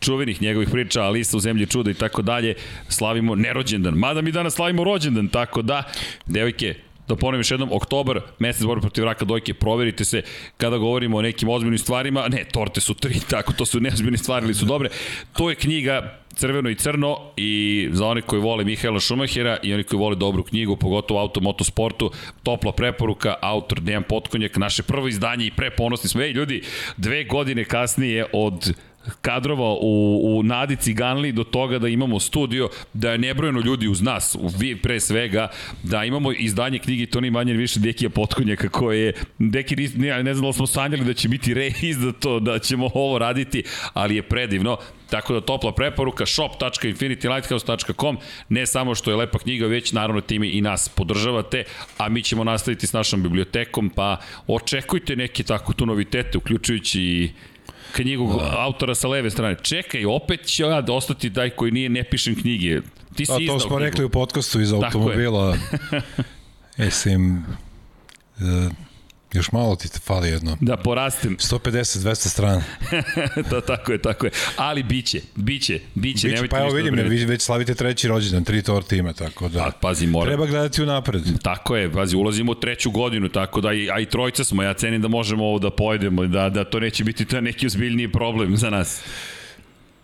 čuvenih 0.00 0.42
njegovih 0.42 0.68
priča, 0.68 1.02
Alisa 1.02 1.36
u 1.36 1.40
zemlji 1.40 1.66
čuda 1.66 1.90
i 1.90 1.94
tako 1.94 2.22
dalje, 2.22 2.54
slavimo 2.88 3.34
nerođendan. 3.34 3.94
Mada 3.94 4.20
mi 4.20 4.32
danas 4.32 4.54
slavimo 4.54 4.84
rođendan, 4.84 5.28
tako 5.28 5.62
da, 5.62 5.82
devojke, 6.26 6.74
da 7.08 7.16
ponovim 7.16 7.40
još 7.40 7.50
jednom, 7.50 7.72
oktobar, 7.72 8.20
mesec 8.38 8.64
borbe 8.64 8.80
protiv 8.80 9.04
raka 9.04 9.24
dojke, 9.24 9.54
proverite 9.54 10.04
se 10.04 10.22
kada 10.56 10.78
govorimo 10.78 11.16
o 11.16 11.22
nekim 11.22 11.48
ozbiljnim 11.48 11.78
stvarima, 11.78 12.28
ne, 12.28 12.44
torte 12.52 12.80
su 12.80 12.94
tri, 12.94 13.20
tako, 13.30 13.52
to 13.52 13.66
su 13.66 13.80
neozbiljne 13.80 14.18
stvari, 14.18 14.44
ali 14.44 14.54
su 14.54 14.64
dobre. 14.64 14.88
To 15.32 15.50
je 15.50 15.56
knjiga 15.56 16.18
Crveno 16.38 16.70
i 16.70 16.74
crno 16.74 17.18
i 17.36 17.88
za 17.92 18.06
one 18.06 18.22
koji 18.22 18.42
vole 18.42 18.64
Mihaela 18.64 19.00
Šumahera 19.00 19.56
i 19.62 19.74
oni 19.74 19.84
koji 19.84 19.98
vole 20.00 20.16
dobru 20.16 20.42
knjigu, 20.42 20.76
pogotovo 20.76 21.20
auto 21.20 21.40
motosportu, 21.40 22.10
topla 22.42 22.72
preporuka, 22.72 23.34
autor 23.40 23.80
Dejan 23.80 24.02
Potkonjak, 24.02 24.56
naše 24.56 24.82
prvo 24.82 25.08
izdanje 25.08 25.46
i 25.46 25.50
preponosni 25.50 26.08
smo. 26.08 26.22
Ej, 26.22 26.30
ljudi, 26.30 26.62
dve 26.96 27.24
godine 27.24 27.64
kasnije 27.64 28.26
od 28.32 28.72
kadrova 29.20 29.76
u, 29.80 30.20
u 30.22 30.42
Nadi 30.42 30.76
Ciganli 30.76 31.32
do 31.32 31.44
toga 31.44 31.78
da 31.78 31.88
imamo 31.88 32.20
studio, 32.20 32.68
da 32.92 33.12
je 33.12 33.18
nebrojeno 33.18 33.60
ljudi 33.60 33.88
uz 33.88 34.02
nas, 34.02 34.36
vi 34.58 34.76
pre 34.76 35.00
svega, 35.00 35.48
da 35.82 36.04
imamo 36.04 36.32
izdanje 36.32 36.78
knjige, 36.78 37.06
to 37.06 37.20
ni 37.20 37.30
manje 37.30 37.52
više 37.52 37.80
Dekija 37.80 38.10
Potkonjaka 38.10 38.68
koje 38.68 38.98
je, 38.98 39.12
Deki, 39.38 39.76
ne, 39.96 40.22
ne 40.22 40.34
znam 40.34 40.48
da 40.48 40.52
smo 40.52 40.66
sanjali 40.66 41.04
da 41.04 41.14
će 41.14 41.28
biti 41.28 41.54
reizdato, 41.54 42.40
da 42.40 42.58
ćemo 42.58 42.90
ovo 42.94 43.18
raditi, 43.18 43.62
ali 43.92 44.16
je 44.16 44.22
predivno. 44.22 44.78
Tako 45.10 45.32
da 45.34 45.40
topla 45.40 45.72
preporuka 45.72 46.26
shop.infinitylighthouse.com 46.26 48.18
ne 48.48 48.66
samo 48.66 48.94
što 48.94 49.10
je 49.10 49.16
lepa 49.16 49.38
knjiga, 49.38 49.66
već 49.66 49.92
naravno 49.92 50.20
time 50.20 50.50
i 50.50 50.60
nas 50.60 50.88
podržavate, 50.88 51.64
a 51.98 52.08
mi 52.08 52.22
ćemo 52.22 52.44
nastaviti 52.44 52.86
s 52.86 52.92
našom 52.92 53.22
bibliotekom, 53.22 53.90
pa 53.90 54.16
očekujte 54.46 55.16
neke 55.16 55.42
tako 55.42 55.72
tu 55.72 55.86
novitete, 55.86 56.38
uključujući 56.38 57.02
i 57.02 57.30
knjigu 57.92 58.40
autora 58.50 58.94
sa 58.94 59.08
leve 59.08 59.30
strane. 59.30 59.56
Čekaj, 59.62 60.04
opet 60.06 60.44
će 60.46 60.62
ja 60.62 60.80
da 60.80 60.92
ostati 60.92 61.32
taj 61.32 61.50
koji 61.50 61.72
nije 61.72 61.88
ne 61.88 62.04
pišem 62.04 62.34
knjige. 62.34 62.80
Ti 63.14 63.26
si 63.26 63.32
A 63.32 63.38
izdao 63.40 63.54
to 63.54 63.60
smo 63.60 63.68
knjigu. 63.68 63.84
rekli 63.84 64.04
u 64.04 64.08
podcastu 64.08 64.60
iz 64.60 64.70
Tako 64.70 64.82
je. 64.82 64.86
automobila. 64.86 65.56
Mislim, 66.78 67.44
uh, 68.36 68.72
Još 69.32 69.52
malo 69.52 69.76
ti 69.76 69.92
te 69.92 69.98
fali 69.98 70.28
jedno. 70.28 70.56
Da 70.60 70.76
porastem. 70.76 71.36
150-200 71.36 72.14
strana. 72.14 72.62
to 73.50 73.60
tako 73.60 73.92
je, 73.92 74.02
tako 74.02 74.26
je. 74.26 74.32
Ali 74.56 74.82
biće, 74.82 75.20
biće, 75.34 75.80
biće. 75.94 76.28
biće 76.28 76.48
pa 76.48 76.58
evo 76.58 76.70
vidim, 76.70 76.96
da 76.96 77.02
vi 77.02 77.24
već 77.24 77.42
slavite 77.42 77.74
treći 77.74 78.08
rođendan, 78.08 78.44
tri 78.44 78.62
torte 78.62 78.96
ima, 78.96 79.12
tako 79.12 79.48
da. 79.48 79.62
A, 79.64 79.70
pazi, 79.80 80.06
mora. 80.06 80.30
Treba 80.30 80.46
gledati 80.46 80.82
u 80.82 80.86
napred. 80.86 81.22
Tako 81.42 81.76
je, 81.76 81.92
pazi, 81.92 82.16
ulazimo 82.16 82.52
u 82.52 82.54
treću 82.54 82.90
godinu, 82.90 83.28
tako 83.28 83.60
da, 83.60 83.72
i, 83.72 83.90
a 83.90 84.00
i 84.00 84.06
trojca 84.06 84.44
smo, 84.44 84.62
ja 84.62 84.74
cenim 84.74 85.02
da 85.02 85.08
možemo 85.08 85.44
ovo 85.44 85.58
da 85.58 85.70
pojedemo, 85.70 86.26
da, 86.26 86.48
da 86.48 86.64
to 86.64 86.80
neće 86.80 87.04
biti 87.04 87.24
ta 87.24 87.40
neki 87.40 87.66
ozbiljniji 87.66 88.12
problem 88.12 88.56
za 88.56 88.70
nas. 88.70 89.02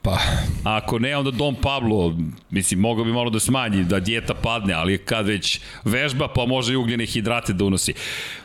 Pa. 0.04 0.18
Ako 0.64 0.98
ne, 0.98 1.16
onda 1.16 1.30
Dom 1.30 1.56
Pablo, 1.62 2.16
mislim, 2.50 2.80
mogao 2.80 3.04
bi 3.04 3.12
malo 3.12 3.30
da 3.30 3.40
smanji, 3.40 3.84
da 3.84 4.00
dijeta 4.00 4.34
padne, 4.34 4.74
ali 4.74 4.98
kad 4.98 5.26
već 5.26 5.60
vežba, 5.84 6.28
pa 6.28 6.46
može 6.46 6.72
i 6.72 6.76
ugljene 6.76 7.06
hidrate 7.06 7.52
da 7.52 7.64
unosi. 7.64 7.94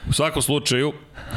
U 0.10 0.14
svakom 0.14 0.42
slučaju, 0.42 0.94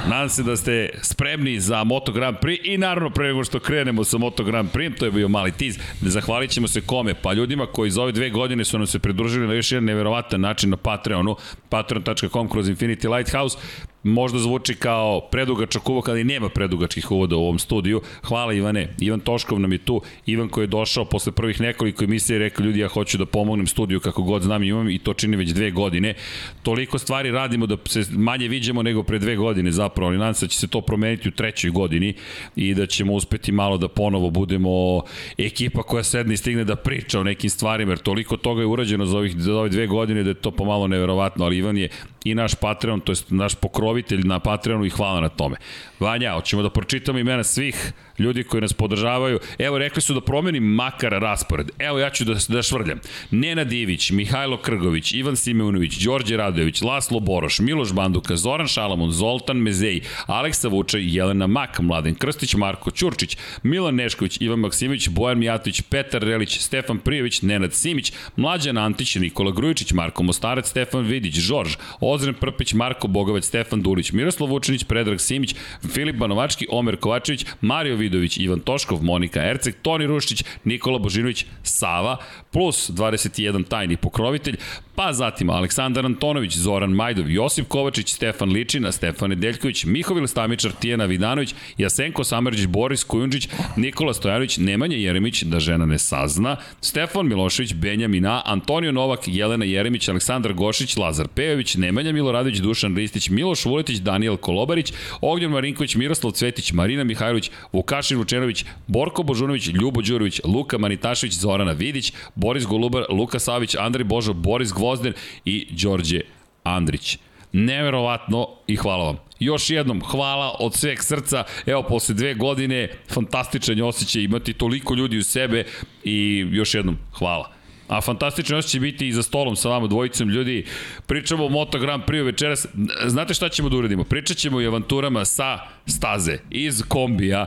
nadam 0.09 0.29
se 0.29 0.43
da 0.43 0.57
ste 0.57 0.89
spremni 1.03 1.61
za 1.61 1.85
Moto 1.85 2.13
Grand 2.13 2.37
Prix 2.37 2.59
i 2.63 2.79
naravno 2.79 3.11
pre 3.11 3.27
nego 3.27 3.45
što 3.45 3.61
krenemo 3.61 4.05
sa 4.05 4.19
Moto 4.19 4.45
Grand 4.45 4.71
Prix, 4.73 4.99
to 4.99 5.05
je 5.05 5.11
bio 5.11 5.29
mali 5.29 5.53
tiz, 5.53 5.79
zahvalit 6.01 6.51
ćemo 6.51 6.69
se 6.69 6.81
kome? 6.81 7.15
Pa 7.15 7.33
ljudima 7.33 7.67
koji 7.67 7.91
za 7.91 8.03
ove 8.03 8.13
dve 8.13 8.31
godine 8.31 8.65
su 8.65 8.79
nam 8.79 8.87
se 8.87 8.99
pridružili 8.99 9.47
na 9.47 9.55
još 9.55 9.73
jedan 9.73 9.85
neverovatan 9.85 10.41
način 10.41 10.71
na 10.71 10.77
Patreonu, 10.77 11.37
patreon.com 11.69 12.49
kroz 12.49 12.69
Infinity 12.69 13.17
Lighthouse, 13.17 13.59
možda 14.03 14.39
zvuči 14.39 14.75
kao 14.75 15.21
predugačak 15.31 15.89
uvod, 15.89 16.09
ali 16.09 16.25
nema 16.25 16.49
predugačkih 16.49 17.11
uvoda 17.11 17.37
u 17.37 17.43
ovom 17.43 17.59
studiju. 17.59 18.01
Hvala 18.23 18.53
Ivane, 18.53 18.89
Ivan 19.01 19.21
Toškov 19.21 19.61
nam 19.61 19.73
je 19.73 19.79
tu, 19.79 20.03
Ivan 20.27 20.49
koji 20.49 20.63
je 20.63 20.67
došao 20.67 21.05
posle 21.05 21.33
prvih 21.33 21.61
nekoliko 21.61 22.05
emisija 22.05 22.37
i 22.37 22.39
rekao 22.39 22.65
ljudi 22.65 22.81
ja 22.81 22.89
hoću 22.89 23.19
da 23.19 23.27
pomognem 23.27 23.67
studiju 23.67 24.01
kako 24.01 24.23
god 24.23 24.43
znam 24.43 24.63
imam 24.63 24.91
i 24.91 24.99
to 24.99 25.15
čini 25.15 25.37
već 25.37 25.51
dve 25.51 25.71
godine. 25.71 26.15
Toliko 26.63 26.99
stvari 26.99 27.31
radimo 27.31 27.67
da 27.67 27.77
se 27.87 28.05
manje 28.11 28.49
viđemo 28.49 28.83
nego 28.83 29.03
pre 29.03 29.19
dve 29.19 29.37
godine 29.37 29.72
zapravo, 29.73 30.09
ali 30.09 30.19
nadam 30.19 30.35
se 30.35 30.47
da 30.47 30.51
će 30.51 30.59
se 30.59 30.67
to 30.67 30.81
promeniti 30.81 31.29
u 31.29 31.33
trećoj 31.33 31.71
godini 31.71 32.15
i 32.57 32.75
da 32.75 32.87
ćemo 32.87 33.13
uspeti 33.13 33.53
malo 33.53 33.79
da 33.79 33.89
ponovo 33.89 34.31
budemo 34.31 35.03
ekipa 35.39 35.83
koja 35.83 36.05
sedne 36.05 36.35
i 36.35 36.37
stigne 36.37 36.65
da 36.65 36.77
priča 36.77 37.21
o 37.21 37.25
nekim 37.25 37.51
stvarima, 37.51 37.93
jer 37.93 37.99
toliko 37.99 38.37
toga 38.37 38.61
je 38.61 38.67
urađeno 38.67 39.07
za, 39.07 39.19
ovih, 39.19 39.35
za 39.37 39.55
ove 39.55 39.69
dve 39.69 39.87
godine 39.87 40.23
da 40.23 40.31
je 40.31 40.35
to 40.35 40.51
pomalo 40.51 40.87
neverovatno, 40.89 41.45
ali 41.45 41.57
Ivan 41.57 41.77
je 41.77 41.89
i 42.25 42.35
naš 42.35 42.55
Patreon, 42.55 43.01
to 43.01 43.13
je 43.13 43.17
naš 43.29 43.55
pokrovitelj 43.55 44.21
na 44.25 44.39
Patreonu 44.39 44.85
i 44.85 44.91
hvala 44.91 45.21
na 45.21 45.29
tome. 45.29 45.57
Vanja, 46.03 46.33
hoćemo 46.33 46.63
da 46.63 46.71
pročitamo 46.71 47.19
imena 47.19 47.45
svih 47.45 47.93
ljudi 48.19 48.45
koji 48.45 48.61
nas 48.61 48.73
podržavaju. 48.73 49.39
Evo, 49.59 49.79
rekli 49.79 50.03
su 50.03 50.15
da 50.15 50.21
promenim 50.21 50.65
makar 50.65 51.13
raspored. 51.13 51.71
Evo, 51.79 51.99
ja 51.99 52.11
ću 52.11 52.25
da, 52.25 52.35
da 52.49 52.63
švrljam. 52.63 53.01
Nena 53.31 53.65
Divić, 53.65 54.11
Mihajlo 54.11 54.57
Krgović, 54.57 55.13
Ivan 55.13 55.37
Simeunović, 55.37 55.99
Đorđe 55.99 56.37
Radojević, 56.37 56.83
Laslo 56.83 57.21
Boroš, 57.21 57.59
Miloš 57.59 57.93
Banduka, 57.93 58.37
Zoran 58.37 58.69
Šalamon, 58.69 59.13
Zoltan 59.13 59.57
Mezej, 59.57 60.01
Aleksa 60.27 60.69
Vučaj, 60.69 61.17
Jelena 61.17 61.47
Mak, 61.47 61.81
Mladen 61.81 62.15
Krstić, 62.15 62.55
Marko 62.55 62.91
Ćurčić, 62.91 63.37
Milan 63.63 63.95
Nešković, 63.95 64.41
Ivan 64.41 64.59
Maksimović, 64.59 65.09
Bojan 65.09 65.39
Mijatović, 65.39 65.83
Petar 65.83 66.23
Relić, 66.23 66.61
Stefan 66.61 66.99
Prijević, 66.99 67.43
Nenad 67.43 67.75
Simić, 67.75 68.13
Mlađan 68.37 68.79
Antić, 68.79 69.15
Nikola 69.15 69.51
Grujičić, 69.51 69.93
Marko 69.93 70.23
Mostarec, 70.23 70.69
Stefan 70.69 71.05
Vidić, 71.05 71.35
Žorž, 71.35 71.77
Ozren 72.01 72.35
Prpić, 72.35 72.75
Marko 72.75 73.09
Bogovac, 73.09 73.45
Stefan 73.45 73.83
Dulić, 73.83 74.13
Miroslav 74.13 74.51
Vučinić, 74.51 74.85
Predrag 74.85 75.21
Simić, 75.21 75.55
Filip 75.93 76.17
Banovački, 76.17 76.67
Omer 76.71 76.97
Kovačević, 76.97 77.47
Mario 77.61 77.97
Vidović, 77.97 78.37
Ivan 78.37 78.61
Toškov, 78.61 79.03
Monika 79.03 79.43
Erceg, 79.43 79.75
Toni 79.83 80.07
Rušić, 80.07 80.45
Nikola 80.65 80.99
Božinović, 80.99 81.47
Sava, 81.63 82.17
plus 82.53 82.91
21 82.91 83.69
tajni 83.69 83.97
pokrovitelj, 83.97 84.57
pa 84.95 85.13
zatim 85.13 85.51
Aleksandar 85.51 86.07
Antonović, 86.07 86.57
Zoran 86.57 86.91
Majdov, 86.91 87.31
Josip 87.31 87.69
Kovačić, 87.69 88.13
Stefan 88.13 88.49
Ličina, 88.49 88.93
Stefan 88.93 89.31
Nedeljković, 89.31 89.85
Mihovil 89.85 90.27
Stamičar, 90.27 90.73
Tijena 90.73 91.05
Vidanović, 91.05 91.55
Jasenko 91.79 92.25
Samarđić, 92.25 92.67
Boris 92.67 93.05
Kujundžić, 93.05 93.49
Nikola 93.77 94.15
Stojanović, 94.15 94.57
Nemanja 94.57 94.97
Jeremić, 94.97 95.43
da 95.43 95.61
žena 95.61 95.87
ne 95.87 95.99
sazna, 95.99 96.57
Stefan 96.81 97.29
Milošević, 97.29 97.75
Benjamin 97.75 98.27
A, 98.27 98.43
Antonio 98.45 98.93
Novak, 98.93 99.21
Jelena 99.27 99.65
Jeremić, 99.65 100.09
Aleksandar 100.09 100.53
Gošić, 100.53 100.97
Lazar 100.97 101.29
Pejović, 101.29 101.75
Nemanja 101.75 102.13
Miloradović, 102.13 102.59
Dušan 102.59 102.97
Ristić, 102.97 103.29
Miloš 103.29 103.65
Vuletić, 103.65 103.99
Daniel 103.99 104.37
Kolobarić, 104.37 104.93
Ognjen 105.21 105.51
Marinković, 105.51 105.82
Miroslav 105.95 106.33
Cvetić, 106.33 106.73
Marina 106.73 107.05
Mihajlović, 107.05 107.51
Vukašin 107.73 108.19
Vučenović, 108.19 108.65
Borko 108.87 109.23
Božunović, 109.23 109.67
Ljubo 109.67 110.03
Đurović, 110.03 110.41
Luka 110.45 110.79
Manitašević, 110.79 111.35
Zorana 111.35 111.73
Vidić, 111.73 112.13
Boris 112.35 112.67
Golubar, 112.67 113.05
Luka 113.09 113.39
Savić, 113.39 113.75
Andrej 113.75 114.05
Božo, 114.05 114.33
Boris 114.33 114.73
Gvozden 114.73 115.13
i 115.45 115.67
Đorđe 115.71 116.21
Andrić. 116.65 117.19
Neverovatno 117.53 118.49
i 118.67 118.77
hvala 118.77 119.05
vam. 119.05 119.17
Još 119.41 119.71
jednom, 119.71 120.01
hvala 120.01 120.57
od 120.61 120.75
sveg 120.75 121.03
srca. 121.03 121.45
Evo, 121.67 121.83
posle 121.83 122.15
dve 122.15 122.35
godine, 122.35 122.89
fantastičan 123.09 123.83
osjećaj 123.83 124.23
imati 124.23 124.53
toliko 124.53 124.95
ljudi 124.95 125.19
u 125.19 125.25
sebe 125.25 125.65
i 126.05 126.47
još 126.51 126.75
jednom, 126.75 126.99
hvala. 127.19 127.62
A 127.93 128.01
fantastično 128.01 128.63
će 128.63 128.81
biti 128.81 129.09
i 129.09 129.13
za 129.13 129.23
stolom 129.23 129.57
sa 129.57 129.69
vama 129.69 129.87
dvojicom 129.87 130.29
ljudi. 130.29 130.65
Pričamo 131.07 131.47
o 131.47 131.49
Moto 131.49 131.79
Grand 131.79 132.03
Prix 132.05 132.25
večeras. 132.25 132.67
Znate 133.07 133.35
šta 133.35 133.49
ćemo 133.49 133.69
da 133.69 133.77
uradimo? 133.77 134.05
Pričat 134.05 134.37
ćemo 134.37 134.61
i 134.61 134.67
avanturama 134.67 135.25
sa 135.25 135.59
staze, 135.87 136.39
iz 136.51 136.83
kombija. 136.89 137.47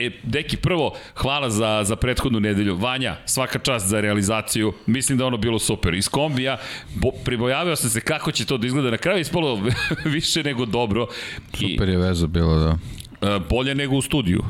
E, 0.00 0.10
deki, 0.22 0.56
prvo, 0.56 0.94
hvala 1.14 1.50
za, 1.50 1.80
za 1.84 1.96
prethodnu 1.96 2.40
nedelju. 2.40 2.76
Vanja, 2.76 3.16
svaka 3.24 3.58
čast 3.58 3.86
za 3.86 4.00
realizaciju. 4.00 4.72
Mislim 4.86 5.18
da 5.18 5.26
ono 5.26 5.36
bilo 5.36 5.58
super. 5.58 5.94
Iz 5.94 6.08
kombija, 6.08 6.58
bo, 6.94 7.10
pribojavio 7.24 7.76
sam 7.76 7.90
se 7.90 8.00
kako 8.00 8.32
će 8.32 8.44
to 8.44 8.56
da 8.58 8.66
izgleda. 8.66 8.90
Na 8.90 8.98
kraju 8.98 9.20
ispalo 9.20 9.60
više 10.04 10.42
nego 10.42 10.66
dobro. 10.66 11.06
Super 11.52 11.88
je 11.88 11.98
veza 11.98 12.26
bilo, 12.26 12.58
da. 12.58 13.01
E, 13.22 13.40
bolje 13.50 13.74
nego 13.74 13.96
u 13.96 14.02
studiju. 14.02 14.42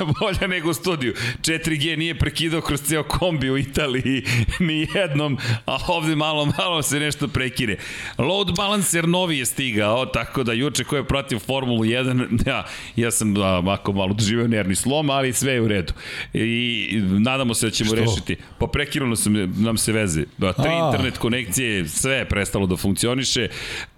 bolje 0.20 0.48
nego 0.48 0.70
u 0.70 0.74
studiju. 0.74 1.14
4G 1.40 1.96
nije 1.96 2.18
prekidao 2.18 2.60
kroz 2.60 2.82
ceo 2.82 3.02
kombi 3.02 3.50
u 3.50 3.58
Italiji 3.58 4.24
ni 4.66 4.86
jednom, 4.94 5.38
a 5.66 5.78
ovde 5.88 6.16
malo, 6.16 6.52
malo 6.58 6.82
se 6.82 7.00
nešto 7.00 7.28
prekine. 7.28 7.76
Load 8.18 8.56
balancer 8.56 9.08
novi 9.08 9.38
je 9.38 9.46
stigao, 9.46 10.06
tako 10.06 10.42
da 10.42 10.52
juče 10.52 10.84
ko 10.84 10.96
je 10.96 11.04
protiv 11.04 11.38
Formulu 11.38 11.84
1, 11.84 12.28
ja, 12.50 12.64
ja 12.96 13.10
sam 13.10 13.34
da, 13.34 13.62
ako 13.68 13.92
malo 13.92 14.14
doživeo 14.14 14.46
nervni 14.48 14.74
slom, 14.74 15.10
ali 15.10 15.32
sve 15.32 15.52
je 15.52 15.60
u 15.60 15.68
redu. 15.68 15.92
I 16.34 17.00
nadamo 17.02 17.54
se 17.54 17.66
da 17.66 17.70
ćemo 17.70 17.86
Što? 17.86 17.96
rešiti. 17.96 18.36
Pa 18.58 18.66
prekinulo 18.66 19.16
sam, 19.16 19.34
nam 19.56 19.76
se 19.76 19.92
veze. 19.92 20.24
Da, 20.38 20.52
tri 20.52 20.68
a. 20.68 20.86
internet 20.86 21.18
konekcije, 21.18 21.88
sve 21.88 22.14
je 22.14 22.28
prestalo 22.28 22.66
da 22.66 22.76
funkcioniše. 22.76 23.48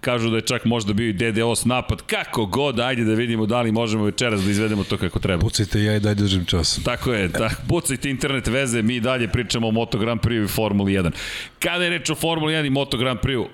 Kažu 0.01 0.29
da 0.29 0.35
je 0.35 0.41
čak 0.41 0.65
možda 0.65 0.93
bio 0.93 1.09
i 1.09 1.13
DDoS 1.13 1.65
napad. 1.65 2.01
Kako 2.01 2.45
god, 2.45 2.79
ajde 2.95 3.09
da 3.09 3.13
vidimo 3.13 3.45
da 3.45 3.61
li 3.61 3.71
možemo 3.71 4.03
večeras 4.03 4.43
da 4.43 4.51
izvedemo 4.51 4.83
to 4.83 4.97
kako 4.97 5.19
treba. 5.19 5.41
Pucajte 5.41 5.83
ja 5.83 5.95
i 5.95 5.99
daj 5.99 6.15
držim 6.15 6.45
čas. 6.45 6.79
Tako 6.83 7.13
je, 7.13 7.31
tak, 7.31 7.61
pucajte 7.67 8.09
internet 8.09 8.47
veze, 8.47 8.81
mi 8.81 8.99
dalje 8.99 9.27
pričamo 9.27 9.67
o 9.67 9.71
Moto 9.71 9.97
Grand 9.97 10.21
Prix 10.21 10.45
i 10.45 10.47
Formuli 10.47 10.93
1. 10.93 11.11
Kada 11.59 11.83
je 11.83 11.89
reč 11.89 12.09
o 12.09 12.15
Formuli 12.15 12.53
1 12.53 12.67
i 12.67 12.69
Moto 12.69 12.97
Grand 12.97 13.19
Prix, 13.19 13.47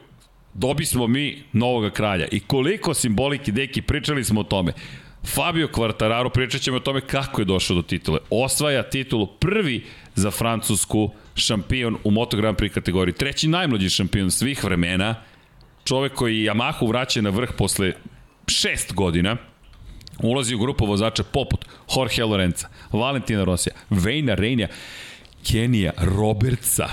dobi 0.53 0.85
smo 0.85 1.07
mi 1.07 1.43
novoga 1.53 1.89
kralja. 1.89 2.27
I 2.31 2.39
koliko 2.39 2.93
simboliki, 2.93 3.51
deki, 3.51 3.81
pričali 3.81 4.23
smo 4.23 4.41
o 4.41 4.43
tome. 4.43 4.73
Fabio 5.25 5.67
Quartararo, 5.67 6.29
pričat 6.29 6.61
ćemo 6.61 6.77
o 6.77 6.79
tome 6.79 7.01
kako 7.01 7.41
je 7.41 7.45
došao 7.45 7.75
do 7.75 7.81
titule. 7.81 8.19
Osvaja 8.29 8.83
titulu 8.83 9.27
prvi 9.27 9.83
za 10.15 10.31
Francusku 10.31 11.09
šampion 11.35 11.97
u 12.03 12.11
Moto 12.11 12.37
Grand 12.37 12.57
Prix 12.57 12.73
kategoriji. 12.73 13.13
Treći 13.13 13.47
najmlađi 13.47 13.89
šampion 13.89 14.31
svih 14.31 14.63
vremena. 14.63 15.15
Čovek 15.83 16.13
koji 16.13 16.45
Yamahu 16.45 16.87
vraća 16.87 17.21
na 17.21 17.29
vrh 17.29 17.49
posle 17.57 17.93
šest 18.51 18.93
godina 18.93 19.37
ulazi 20.23 20.55
u 20.55 20.59
grupu 20.59 20.85
vozača 20.85 21.23
poput 21.23 21.65
Jorge 21.95 22.23
Lorenza, 22.23 22.67
Valentina 22.91 23.43
Rosija, 23.43 23.75
Vejna 23.89 24.35
Rejnja, 24.35 24.67
Kenija 25.51 25.91
Robertsa, 25.97 26.89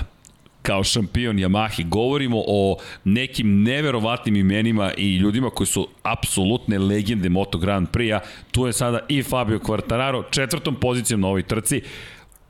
kao 0.61 0.83
šampion 0.83 1.37
Yamahi. 1.37 1.89
Govorimo 1.89 2.43
o 2.47 2.77
nekim 3.03 3.63
neverovatnim 3.63 4.35
imenima 4.35 4.91
i 4.97 5.15
ljudima 5.15 5.49
koji 5.49 5.67
su 5.67 5.87
apsolutne 6.03 6.79
legende 6.79 7.29
Moto 7.29 7.57
Grand 7.57 7.87
Prix-a. 7.87 8.19
Tu 8.51 8.67
je 8.67 8.73
sada 8.73 8.99
i 9.07 9.23
Fabio 9.23 9.59
Quartararo, 9.59 10.23
četvrtom 10.31 10.75
pozicijom 10.75 11.21
na 11.21 11.27
ovoj 11.27 11.43
trci. 11.43 11.81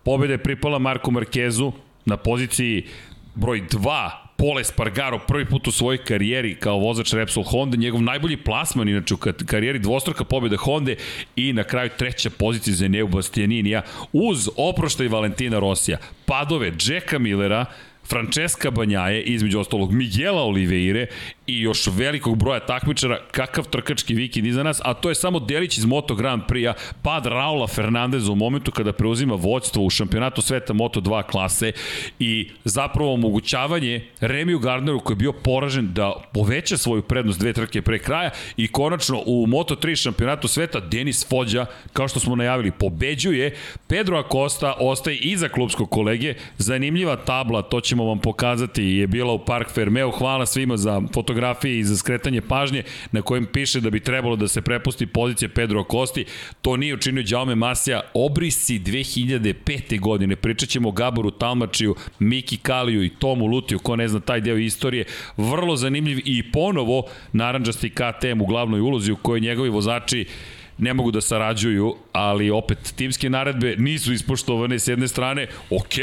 Pobjeda 0.04 0.34
je 0.34 0.44
pripala 0.44 0.80
Marku 0.80 1.12
Markezu 1.12 1.72
na 2.06 2.18
poziciji 2.18 2.88
broj 3.36 3.62
2 3.72 4.29
Pole 4.39 4.63
Spargaro 4.63 5.19
prvi 5.19 5.46
put 5.46 5.67
u 5.67 5.72
svojoj 5.72 5.98
karijeri 5.98 6.55
kao 6.55 6.77
vozač 6.77 7.13
Repsol 7.13 7.43
Honda, 7.43 7.77
njegov 7.77 8.01
najbolji 8.01 8.38
plasman 8.38 8.89
inače 8.89 9.13
u 9.13 9.17
karijeri 9.46 9.79
dvostruka 9.79 10.24
pobjeda 10.24 10.58
Honda 10.58 10.91
i 11.36 11.53
na 11.53 11.63
kraju 11.63 11.89
treća 11.98 12.29
pozicija 12.29 12.75
za 12.75 12.88
Neu 12.88 13.08
Bastianinija 13.08 13.81
uz 14.13 14.50
oproštaj 14.58 15.08
Valentina 15.08 15.60
Rosija, 15.60 15.98
padove 16.25 16.72
Jacka 16.88 17.19
Millera, 17.19 17.65
Francesca 18.10 18.72
Banjaje, 18.72 19.24
između 19.24 19.60
ostalog 19.60 19.92
Miguela 19.92 20.42
Oliveire 20.42 21.08
i 21.48 21.62
još 21.62 21.88
velikog 21.88 22.38
broja 22.38 22.60
takmičara, 22.60 23.20
kakav 23.32 23.70
trkački 23.70 24.13
vikend 24.13 24.48
iza 24.48 24.63
nas, 24.63 24.82
a 24.84 24.94
to 24.94 25.10
je 25.10 25.16
samo 25.16 25.39
delić 25.39 25.78
iz 25.78 25.86
Moto 25.86 26.16
Grand 26.16 26.44
Prix-a, 26.48 26.74
pad 27.04 27.25
Raula 27.25 27.68
Fernandeza 27.68 28.32
u 28.32 28.36
momentu 28.36 28.72
kada 28.72 28.94
preuzima 28.94 29.36
vođstvo 29.36 29.84
u 29.84 29.89
šampionatu 29.89 30.42
sveta 30.42 30.74
Moto 30.74 31.01
2 31.01 31.24
klase 31.24 31.72
i 32.20 32.50
zapravo 32.63 33.13
omogućavanje 33.13 34.06
Remiju 34.22 34.60
Gardneru 34.60 35.00
koji 35.00 35.16
je 35.16 35.20
bio 35.20 35.34
poražen 35.34 35.94
da 35.94 36.13
poveća 36.34 36.78
svoju 36.78 37.01
prednost 37.01 37.39
dve 37.39 37.54
trke 37.54 37.82
pre 37.82 38.00
kraja 38.00 38.30
i 38.58 38.68
konačno 38.68 39.24
u 39.25 39.48
Moto 39.48 39.75
3 39.75 39.96
šampionatu 40.04 40.48
sveta 40.48 40.80
Denis 40.80 41.30
Fođa, 41.30 41.66
kao 41.94 42.08
što 42.08 42.20
smo 42.20 42.36
najavili, 42.36 42.72
pobeđuje, 42.72 43.56
Pedro 43.88 44.18
Acosta 44.18 44.74
ostaje 44.80 45.18
iza 45.18 45.50
klubskog 45.50 45.89
kolege, 45.89 46.34
zanimljiva 46.58 47.16
tabla, 47.16 47.62
to 47.62 47.82
ćemo 47.82 47.99
vam 48.06 48.20
pokazati, 48.20 48.84
je 48.84 49.08
bila 49.08 49.34
u 49.34 49.46
Park 49.46 49.70
Fermeu, 49.70 50.12
hvala 50.12 50.46
svima 50.46 50.77
za 50.77 51.01
fotografije 51.13 51.79
i 51.79 51.84
za 51.84 51.98
skretanje 51.98 52.41
pažnje 52.41 52.84
na 53.12 53.22
kojem 53.22 53.46
piše 53.46 53.82
da 53.82 53.89
bi 53.89 54.00
trebalo 54.00 54.36
da 54.36 54.48
se 54.48 54.62
prepusti 54.62 55.08
pozicija 55.08 55.50
Pedro 55.50 55.82
Acosti, 55.82 56.25
to 56.62 56.77
nije 56.77 56.94
učinio 56.94 57.24
Đaume 57.24 57.56
Masija, 57.56 58.01
obrisi 58.13 58.79
2005. 58.79 60.00
godine, 60.00 60.36
pričat 60.36 60.70
ćemo 60.70 60.89
o 60.89 60.91
Gaboru 60.91 61.32
Talmačiju, 61.32 61.96
Miki 62.20 62.58
Kaliju 62.58 63.03
i 63.03 63.10
Tomu 63.10 63.46
Lutiju, 63.46 63.79
ko 63.79 63.96
ne 63.96 64.08
zna 64.08 64.20
taj 64.20 64.41
deo 64.41 64.58
istorije, 64.58 65.06
vrlo 65.38 65.75
zanimljiv 65.75 66.20
i 66.25 66.51
ponovo 66.51 67.03
naranđasti 67.34 67.89
KTM 67.89 68.41
u 68.41 68.46
glavnoj 68.46 68.79
ulozi 68.79 69.12
u 69.12 69.15
kojoj 69.18 69.39
njegovi 69.39 69.70
vozači 69.70 70.25
ne 70.80 70.94
mogu 70.94 71.12
da 71.12 71.22
sarađuju, 71.22 71.96
ali 72.12 72.50
opet 72.50 72.94
timske 72.96 73.30
naredbe 73.30 73.76
nisu 73.78 74.14
ispoštovane 74.14 74.80
s 74.80 74.88
jedne 74.88 75.08
strane, 75.08 75.48
ok, 75.70 75.96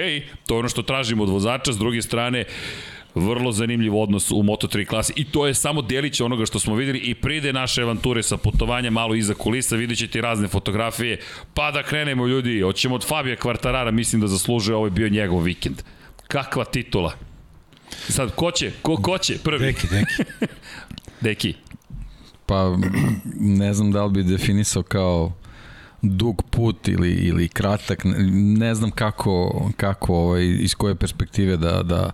to 0.47 0.55
je 0.55 0.59
ono 0.59 0.69
što 0.69 0.83
tražimo 0.83 1.23
od 1.23 1.29
vozača, 1.29 1.73
s 1.73 1.79
druge 1.79 2.03
strane, 2.03 2.45
vrlo 3.15 3.53
zanimljiv 3.53 3.97
odnos 3.97 4.31
u 4.31 4.43
Moto3 4.43 4.85
klasi 4.87 5.13
i 5.17 5.25
to 5.25 5.47
je 5.47 5.55
samo 5.55 5.83
delić 5.83 6.21
onoga 6.21 6.47
što 6.47 6.59
smo 6.59 6.75
videli 6.75 6.99
i 6.99 7.15
pride 7.15 7.53
naše 7.53 7.83
avanture 7.83 8.23
sa 8.23 8.37
putovanja 8.37 8.91
malo 8.91 9.15
iza 9.15 9.35
kulisa, 9.35 9.77
vidjet 9.77 9.99
ćete 9.99 10.21
razne 10.21 10.49
fotografije, 10.49 11.19
pa 11.55 11.71
da 11.71 11.83
krenemo 11.83 12.27
ljudi, 12.27 12.61
hoćemo 12.61 12.95
od 12.95 13.07
Fabija 13.07 13.37
Kvartarara, 13.37 13.91
mislim 13.91 14.21
da 14.21 14.27
zaslužuje, 14.27 14.77
ovo 14.77 14.87
je 14.87 14.91
bio 14.91 15.09
njegov 15.09 15.43
vikend. 15.43 15.83
Kakva 16.29 16.65
titula? 16.65 17.13
Sad, 18.09 18.35
ko 18.35 18.51
će? 18.51 18.73
Ko, 18.83 18.97
ko 18.97 19.19
će? 19.19 19.39
Prvi. 19.39 19.67
Deki, 19.67 19.87
deki. 19.91 20.31
Deki. 21.21 21.55
Pa 22.47 22.77
ne 23.41 23.75
znam 23.75 23.93
da 23.93 24.05
li 24.05 24.13
bi 24.13 24.23
definisao 24.23 24.83
kao 24.83 25.33
dug 26.03 26.43
put 26.51 26.89
ili, 26.89 27.11
ili 27.11 27.49
kratak, 27.49 28.03
ne 28.59 28.75
znam 28.75 28.91
kako, 28.91 29.63
kako 29.77 30.15
ovaj, 30.15 30.57
iz 30.61 30.75
koje 30.75 30.95
perspektive 30.95 31.57
da, 31.57 31.83
da 31.83 32.11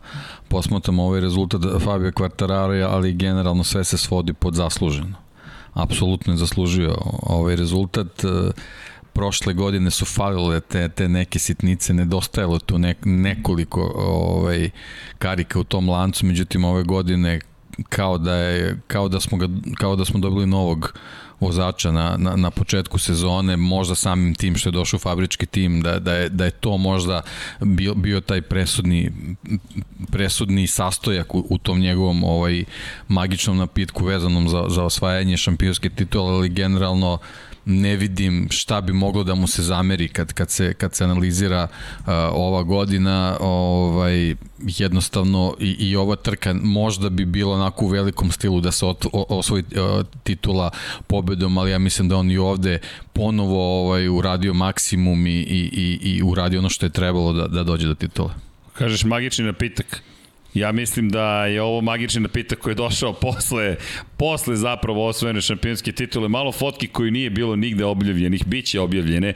posmatam 0.49 0.99
ovaj 0.99 1.21
rezultat 1.21 1.61
Fabio 1.85 2.11
Quartararo, 2.11 2.87
ali 2.91 3.13
generalno 3.13 3.65
sve 3.65 3.85
se 3.85 3.99
svodi 3.99 4.33
pod 4.33 4.55
zasluženo. 4.55 5.17
Apsolutno 5.73 6.33
je 6.33 6.37
zaslužio 6.37 6.97
ovaj 7.23 7.57
rezultat 7.57 8.25
prošle 9.13 9.55
godine 9.55 9.91
su 9.91 10.05
falile 10.05 10.61
te, 10.61 10.89
te 10.89 11.09
neke 11.09 11.39
sitnice, 11.39 11.95
nedostajalo 11.95 12.59
tu 12.59 12.79
ne, 12.79 12.95
nekoliko 13.05 13.93
ovaj, 13.97 14.71
karika 15.19 15.61
u 15.61 15.65
tom 15.65 15.89
lancu, 15.89 16.27
međutim 16.27 16.65
ove 16.65 16.83
godine 16.83 17.41
kao 17.89 18.19
da 18.19 18.35
je 18.35 18.81
kao 18.87 19.09
da 19.09 19.21
smo 19.21 19.39
ga 19.39 19.49
kao 19.79 19.97
da 19.97 20.05
smo 20.05 20.21
dobili 20.21 20.47
novog 20.47 20.95
vozača 21.41 21.91
na, 21.91 22.17
na, 22.19 22.37
na 22.37 22.51
početku 22.51 22.99
sezone, 22.99 23.57
možda 23.57 23.95
samim 23.95 24.35
tim 24.35 24.57
što 24.57 24.69
je 24.69 24.73
došao 24.73 24.99
fabrički 24.99 25.47
tim, 25.47 25.81
da, 25.83 25.99
da, 25.99 26.15
je, 26.15 26.29
da 26.29 26.45
je 26.45 26.51
to 26.51 26.77
možda 26.77 27.23
bio, 27.61 27.95
bio 27.95 28.21
taj 28.21 28.43
presudni, 28.43 29.13
presudni 30.11 30.67
sastojak 30.67 31.35
u, 31.35 31.47
u 31.51 31.59
tom 31.59 31.81
njegovom 31.81 32.25
ovaj 32.25 32.65
magičnom 33.09 33.57
napitku 33.57 34.05
vezanom 34.05 34.49
za, 34.49 34.65
za 34.69 34.85
osvajanje 34.85 35.37
šampionske 35.37 35.91
titule, 35.91 36.35
ali 36.35 36.49
generalno 36.49 37.13
uh, 37.13 37.21
ne 37.65 37.97
vidim 37.97 38.49
šta 38.51 38.81
bi 38.81 38.93
moglo 38.93 39.25
da 39.25 39.35
mu 39.35 39.47
se 39.47 39.63
zameri 39.63 40.09
kad, 40.09 40.33
kad, 40.33 40.51
se, 40.51 40.75
kad 40.75 40.95
se 40.95 41.05
analizira 41.05 41.69
uh, 41.71 42.07
ova 42.33 42.63
godina 42.63 43.37
ovaj, 43.41 44.35
jednostavno 44.59 45.57
i, 45.61 45.71
i 45.71 45.97
ova 45.97 46.17
trka 46.17 46.55
možda 46.63 47.11
bi 47.11 47.25
bila 47.25 47.55
onako 47.55 47.85
u 47.85 47.89
velikom 47.89 48.31
stilu 48.31 48.61
da 48.61 48.73
se 48.73 48.87
ot, 48.87 49.07
o, 49.13 49.27
osvoji 49.29 49.63
uh, 49.63 50.07
titula 50.23 50.71
pobedom, 51.07 51.59
ali 51.59 51.71
ja 51.71 51.79
mislim 51.79 52.09
da 52.09 52.17
on 52.17 52.31
i 52.31 52.39
ovde 52.39 52.79
ponovo 53.13 53.83
ovaj, 53.83 54.09
uradio 54.09 54.55
maksimum 54.55 55.27
i, 55.27 55.31
i, 55.31 55.71
i, 55.73 55.99
i 56.03 56.23
uradio 56.23 56.59
ono 56.59 56.69
što 56.69 56.87
je 56.87 56.91
trebalo 56.91 57.33
da, 57.33 57.49
da 57.49 57.65
dođe 57.65 57.87
do 57.87 57.95
titula. 57.95 58.35
Kažeš 58.73 59.05
magični 59.05 59.45
napitak. 59.45 60.03
Ja 60.55 60.73
mislim 60.73 61.11
da 61.11 61.47
je 61.47 61.63
ovo 61.63 61.81
magični 61.81 62.21
napitak 62.21 62.59
koji 62.59 62.71
je 62.71 62.75
došao 62.75 63.13
posle, 63.13 63.77
posle 64.17 64.57
zapravo 64.57 65.07
osvojene 65.07 65.41
šampionske 65.41 65.93
titule. 65.93 66.29
Malo 66.29 66.53
fotki 66.53 66.89
koji 66.89 67.11
nije 67.11 67.31
bilo 67.31 67.57
nigde 67.57 67.85
objavljenih, 67.85 68.47
bit 68.47 68.67
će 68.67 68.81
objavljene, 68.81 69.35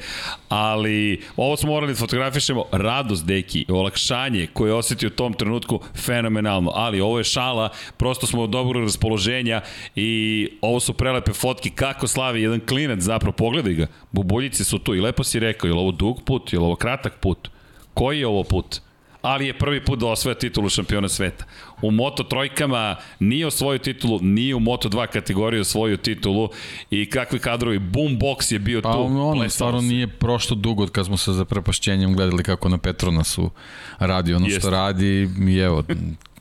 ali 0.49 1.21
ovo 1.37 1.57
smo 1.57 1.71
morali 1.71 1.93
da 1.93 1.99
fotografišemo. 1.99 2.65
Radost, 2.73 3.27
deki, 3.27 3.65
olakšanje 3.69 4.47
koje 4.53 4.71
je 4.71 4.75
osetio 4.75 5.07
u 5.07 5.11
tom 5.11 5.33
trenutku 5.33 5.81
fenomenalno, 5.95 6.71
ali 6.75 7.01
ovo 7.01 7.19
je 7.19 7.25
šala, 7.25 7.69
prosto 7.97 8.27
smo 8.27 8.43
od 8.43 8.51
dobrog 8.51 8.85
raspoloženja 8.85 9.61
i 9.95 10.49
ovo 10.61 10.81
su 10.81 10.93
prelepe 10.93 11.33
fotke 11.33 11.71
kako 11.71 12.07
slavi 12.07 12.43
jedan 12.43 12.61
klinac, 12.61 13.01
zapravo 13.01 13.33
pogledaj 13.33 13.75
ga, 13.75 13.87
bubuljice 14.13 14.65
su 14.65 14.79
tu 14.79 14.95
i 14.95 15.01
lepo 15.01 15.25
si 15.25 15.39
rekao, 15.39 15.69
je 15.69 15.75
ovo 15.75 15.93
dug 15.93 16.23
put, 16.25 16.53
je 16.53 16.59
ovo 16.59 16.77
kratak 16.77 17.21
put? 17.21 17.49
Koji 17.95 18.21
je 18.21 18.27
ovo 18.27 18.43
put? 18.43 18.86
Ali 19.27 19.47
je 19.47 19.59
prvi 19.59 19.85
put 19.85 19.99
da 19.99 20.07
osvoja 20.07 20.35
titulu 20.35 20.69
šampiona 20.69 21.09
sveta. 21.09 21.45
U 21.83 21.91
Moto 21.91 22.23
trojkama 22.23 22.97
nije 23.19 23.47
osvojio 23.47 23.79
titulu, 23.79 24.21
nije 24.23 24.55
u 24.55 24.61
Moto 24.61 24.89
2 24.89 25.07
kategoriji 25.07 25.61
osvojio 25.61 25.97
titulu 25.97 26.49
i 26.91 27.11
kakvi 27.11 27.39
kadrovi, 27.39 27.79
boombox 27.79 28.53
je 28.53 28.59
bio 28.59 28.83
pa, 28.83 28.93
tu. 28.93 28.99
Pa 28.99 29.05
ono 29.05 29.49
stvarno 29.49 29.81
nije 29.81 30.07
prošlo 30.07 30.57
dugo 30.57 30.83
od 30.83 30.91
kad 30.91 31.07
smo 31.07 31.17
se 31.17 31.33
za 31.33 31.45
prepašćenjem 31.45 32.15
gledali 32.15 32.43
kako 32.43 32.69
na 32.69 32.79
Petronasu 32.79 33.51
radi 33.99 34.35
ono 34.35 34.47
Jest. 34.47 34.59
što 34.59 34.71
radi 34.71 35.29
i 35.49 35.59
evo, 35.59 35.85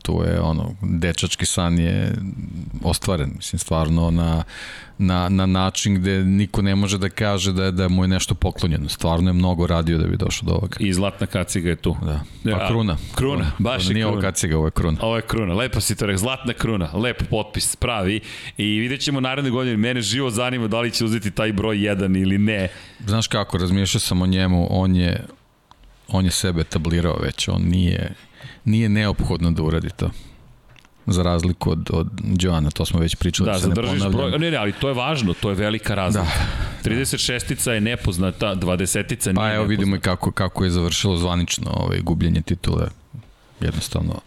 tu 0.06 0.24
je 0.28 0.42
ono, 0.42 0.76
dečački 0.82 1.46
san 1.46 1.80
je 1.80 2.14
ostvaren, 2.84 3.32
mislim, 3.36 3.60
stvarno 3.60 4.12
na, 4.12 4.44
na, 4.98 5.30
na 5.30 5.46
način 5.46 5.96
gde 5.96 6.24
niko 6.24 6.62
ne 6.62 6.76
može 6.76 6.98
da 6.98 7.10
kaže 7.10 7.54
da, 7.54 7.64
je, 7.64 7.72
da 7.72 7.90
mu 7.90 8.04
je 8.04 8.08
nešto 8.08 8.36
poklonjeno. 8.36 8.90
Stvarno 8.90 9.30
je 9.30 9.34
mnogo 9.34 9.68
radio 9.68 9.98
da 9.98 10.08
bi 10.08 10.18
došao 10.18 10.46
do 10.46 10.54
ovoga. 10.54 10.78
I 10.80 10.94
zlatna 10.94 11.28
kaciga 11.28 11.70
je 11.70 11.76
tu. 11.76 11.96
Da. 12.04 12.22
Pa 12.52 12.68
kruna. 12.68 12.98
Kruna, 13.16 13.52
baš 13.60 13.84
kruna. 13.84 13.90
je 13.90 13.94
Nije 13.94 14.08
ovo 14.08 14.22
kaciga, 14.22 14.58
ovo 14.58 14.68
je 14.68 14.72
kruna. 14.72 14.98
Ovo 15.02 15.16
je 15.16 15.22
kruna, 15.22 15.54
lepo 15.54 15.82
si 15.82 15.96
to 15.96 16.06
rekao, 16.06 16.18
zlatna 16.18 16.54
kruna, 16.54 16.90
lep 16.94 17.24
potpis, 17.30 17.76
pravi. 17.76 18.20
I 18.58 18.80
vidjet 18.80 19.02
ćemo 19.02 19.20
naredne 19.20 19.50
godine, 19.52 19.78
mene 19.78 20.02
živo 20.02 20.30
zanima 20.30 20.68
da 20.68 20.82
li 20.82 20.92
će 20.92 21.06
uzeti 21.06 21.32
taj 21.32 21.54
broj 21.54 21.78
1 21.78 22.22
ili 22.22 22.38
ne. 22.38 22.68
Znaš 23.06 23.28
kako, 23.28 23.58
razmišljao 23.58 24.00
sam 24.00 24.22
o 24.22 24.28
njemu, 24.28 24.68
on 24.70 24.96
je, 24.96 25.26
on 26.08 26.26
je 26.26 26.32
sebe 26.32 26.64
tablirao 26.64 27.18
već, 27.22 27.48
on 27.48 27.62
nije 27.62 28.14
nije 28.66 28.90
neophodno 28.90 29.52
da 29.52 29.64
uradi 29.64 29.90
to 29.90 30.10
za 31.08 31.24
razliku 31.24 31.72
od, 31.72 31.90
od 31.94 32.08
Joana, 32.40 32.72
to 32.72 32.86
smo 32.86 33.00
već 33.00 33.16
pričali. 33.16 33.46
Da, 33.46 33.52
da 33.52 33.60
zadržiš 33.60 34.04
broj, 34.12 34.32
ne, 34.32 34.52
ne, 34.52 34.58
ali 34.58 34.72
to 34.72 34.88
je 34.88 34.94
važno, 34.94 35.34
to 35.34 35.50
je 35.50 35.56
velika 35.56 35.96
razlika. 35.96 36.28
Da. 36.84 36.90
36-ica 36.90 37.72
je 37.72 37.82
nepoznata, 37.82 38.56
20-ica 38.56 39.32
nije 39.32 39.36
Pa 39.36 39.54
evo 39.54 39.66
vidimo 39.66 39.96
i 39.96 40.00
kako, 40.00 40.32
kako 40.32 40.64
je 40.64 40.70
završilo 40.70 41.18
zvanično 41.18 41.72
ovaj, 41.74 42.00
gubljenje 42.00 42.42
titule. 42.42 42.88
Jednostavno, 43.60 44.20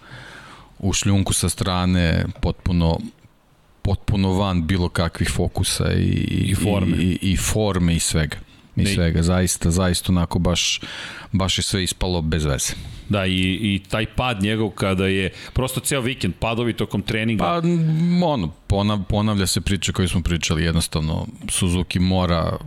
u 0.78 0.92
šljunku 0.92 1.32
sa 1.32 1.48
strane, 1.48 2.24
potpuno 2.40 2.98
potpuno 3.82 4.32
van 4.32 4.66
bilo 4.66 4.88
kakvih 4.88 5.30
fokusa 5.30 5.92
i, 5.92 6.10
I 6.50 6.54
forme. 6.54 6.96
I, 6.96 7.18
i, 7.22 7.32
i 7.32 7.36
forme 7.36 7.94
i 7.94 8.00
svega. 8.00 8.36
I 8.80 8.84
ne. 8.84 8.94
svega, 8.94 9.22
zaista, 9.22 9.70
zaista 9.70 10.12
onako 10.12 10.38
baš, 10.38 10.80
baš 11.32 11.58
je 11.58 11.62
sve 11.62 11.84
ispalo 11.84 12.22
bez 12.22 12.44
veze. 12.44 12.72
Da, 13.08 13.26
i, 13.26 13.58
i 13.62 13.80
taj 13.88 14.06
pad 14.06 14.42
njegov 14.42 14.70
kada 14.70 15.06
je 15.06 15.30
prosto 15.52 15.80
ceo 15.80 16.00
vikend 16.00 16.34
padovi 16.38 16.72
tokom 16.72 17.02
treninga. 17.02 17.44
Pa, 17.44 17.62
ono, 18.26 18.48
ponav, 18.66 18.98
ponavlja 19.08 19.46
se 19.46 19.60
priča 19.60 19.92
koju 19.92 20.08
smo 20.08 20.22
pričali, 20.22 20.64
jednostavno 20.64 21.26
Suzuki 21.48 21.98
mora 21.98 22.58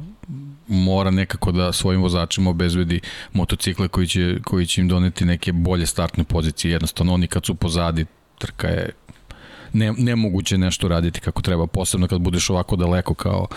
mora 0.67 1.11
nekako 1.11 1.51
da 1.51 1.73
svojim 1.73 2.01
vozačima 2.01 2.49
obezbedi 2.49 2.99
motocikle 3.33 3.87
koji 3.87 4.07
će, 4.07 4.37
koji 4.43 4.65
će 4.65 4.81
im 4.81 4.87
doneti 4.87 5.25
neke 5.25 5.51
bolje 5.51 5.85
startne 5.85 6.23
pozicije. 6.23 6.71
Jednostavno, 6.71 7.13
oni 7.13 7.27
kad 7.27 7.45
su 7.45 7.55
pozadi, 7.55 8.05
trka 8.37 8.67
je 8.67 8.89
ne, 9.73 9.93
nemoguće 9.97 10.57
nešto 10.57 10.87
raditi 10.87 11.19
kako 11.19 11.41
treba, 11.41 11.67
posebno 11.67 12.07
kad 12.07 12.21
budeš 12.21 12.49
ovako 12.49 12.75
daleko 12.75 13.13
kao, 13.13 13.47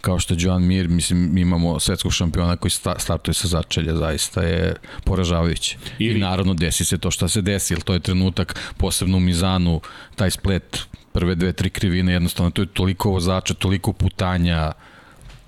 kao 0.00 0.18
što 0.18 0.34
je 0.34 0.38
Joan 0.40 0.62
Mir, 0.62 0.88
mislim 0.88 1.38
imamo 1.38 1.80
svetskog 1.80 2.12
šampiona 2.12 2.56
koji 2.56 2.70
sta, 2.70 2.94
startuje 2.98 3.34
sa 3.34 3.48
začelja, 3.48 3.96
zaista 3.96 4.42
je 4.42 4.74
poražavajuće. 5.04 5.76
Ili... 5.98 6.16
I 6.16 6.20
naravno 6.20 6.54
desi 6.54 6.84
se 6.84 6.98
to 6.98 7.10
što 7.10 7.28
se 7.28 7.42
desi, 7.42 7.74
jer 7.74 7.80
to 7.80 7.92
je 7.92 8.00
trenutak, 8.00 8.60
posebno 8.76 9.16
u 9.16 9.20
Mizanu, 9.20 9.80
taj 10.16 10.30
splet 10.30 10.86
prve 11.12 11.34
dve, 11.34 11.52
tri 11.52 11.70
krivine, 11.70 12.12
jednostavno 12.12 12.50
to 12.50 12.62
je 12.62 12.66
toliko 12.66 13.10
vozača, 13.10 13.54
toliko 13.54 13.92
putanja, 13.92 14.72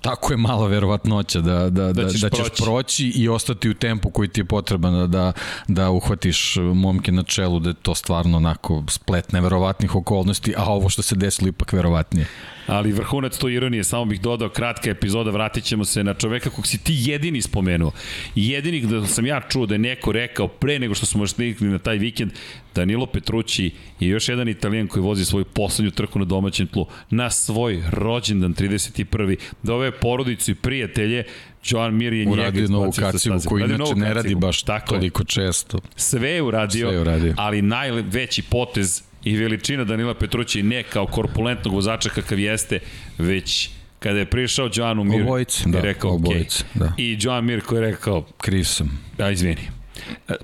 tako 0.07 0.33
je 0.33 0.37
mala 0.37 0.67
verovatnoća 0.67 1.41
da, 1.41 1.69
da, 1.69 1.69
da, 1.69 1.93
da, 1.93 2.09
ćeš, 2.09 2.21
da 2.21 2.29
ćeš 2.29 2.39
proći. 2.39 2.63
proći 2.63 3.07
i 3.15 3.29
ostati 3.29 3.69
u 3.69 3.73
tempu 3.73 4.09
koji 4.09 4.27
ti 4.27 4.41
je 4.41 4.45
potreban 4.45 4.93
da, 4.93 5.07
da, 5.07 5.31
da 5.67 5.89
uhvatiš 5.89 6.55
momke 6.73 7.11
na 7.11 7.23
čelu, 7.23 7.59
da 7.59 7.69
je 7.69 7.73
to 7.73 7.95
stvarno 7.95 8.37
onako 8.37 8.83
splet 8.87 9.31
neverovatnih 9.31 9.95
okolnosti, 9.95 10.53
a 10.57 10.65
ovo 10.65 10.89
što 10.89 11.01
se 11.01 11.15
desilo 11.15 11.49
ipak 11.49 11.73
verovatnije 11.73 12.27
ali 12.67 12.91
vrhunac 12.91 13.37
to 13.37 13.49
ironije, 13.49 13.83
samo 13.83 14.05
bih 14.05 14.21
dodao 14.21 14.49
kratka 14.49 14.89
epizoda, 14.89 15.31
vratit 15.31 15.63
ćemo 15.63 15.85
se 15.85 16.03
na 16.03 16.13
čoveka 16.13 16.49
kog 16.49 16.67
si 16.67 16.77
ti 16.77 16.93
jedini 16.97 17.41
spomenuo. 17.41 17.91
Jedini 18.35 18.81
da 18.81 19.07
sam 19.07 19.25
ja 19.25 19.41
čuo 19.49 19.65
da 19.65 19.75
je 19.75 19.79
neko 19.79 20.11
rekao 20.11 20.47
pre 20.47 20.79
nego 20.79 20.93
što 20.93 21.05
smo 21.05 21.27
stigli 21.27 21.67
na 21.67 21.79
taj 21.79 21.97
vikend, 21.97 22.31
Danilo 22.75 23.05
Petrucci 23.05 23.71
je 23.99 24.09
još 24.09 24.29
jedan 24.29 24.47
italijan 24.47 24.87
koji 24.87 25.03
vozi 25.03 25.25
svoju 25.25 25.45
poslednju 25.45 25.91
trku 25.91 26.19
na 26.19 26.25
domaćem 26.25 26.67
tlu 26.67 26.85
na 27.09 27.29
svoj 27.29 27.83
rođendan 27.91 28.53
31. 28.53 29.35
Da 29.63 29.73
ove 29.73 29.91
porodicu 30.01 30.51
i 30.51 30.55
prijatelje 30.55 31.23
Joan 31.65 31.95
Mir 31.95 32.13
je 32.13 32.25
njega 32.25 32.41
uradio 32.41 32.67
novu 32.67 32.91
kacigu 32.99 33.35
koju 33.45 33.65
inače 33.65 33.95
ne 33.95 34.13
radi 34.13 34.35
baš 34.35 34.63
tako 34.63 34.93
toliko 34.93 35.23
često. 35.23 35.79
Sve 35.95 36.29
je 36.29 36.41
uradio, 36.41 36.87
Sve 36.87 36.95
je 36.95 37.01
uradio. 37.01 37.33
ali 37.37 37.61
najveći 37.61 38.41
potez 38.41 39.03
i 39.23 39.37
veličina 39.37 39.83
Danila 39.83 40.13
Petruća 40.13 40.59
i 40.59 40.63
ne 40.63 40.83
kao 40.83 41.07
korpulentnog 41.07 41.73
vozača 41.73 42.09
kakav 42.09 42.39
jeste, 42.39 42.79
već 43.17 43.69
kada 43.99 44.19
je 44.19 44.25
prišao 44.25 44.69
Joanu 44.73 45.03
Mir 45.03 45.21
obojice, 45.21 45.63
i 45.69 45.71
da, 45.71 45.81
rekao 45.81 46.11
obojice, 46.11 46.63
okay. 46.63 46.79
da. 46.79 46.93
i 46.97 47.17
Joan 47.21 47.45
Mir 47.45 47.61
koji 47.61 47.77
je 47.77 47.81
rekao 47.81 48.25
kriv 48.37 48.63
sam 48.63 48.99
a 49.17 49.31
izvini 49.31 49.61
e, 49.61 49.76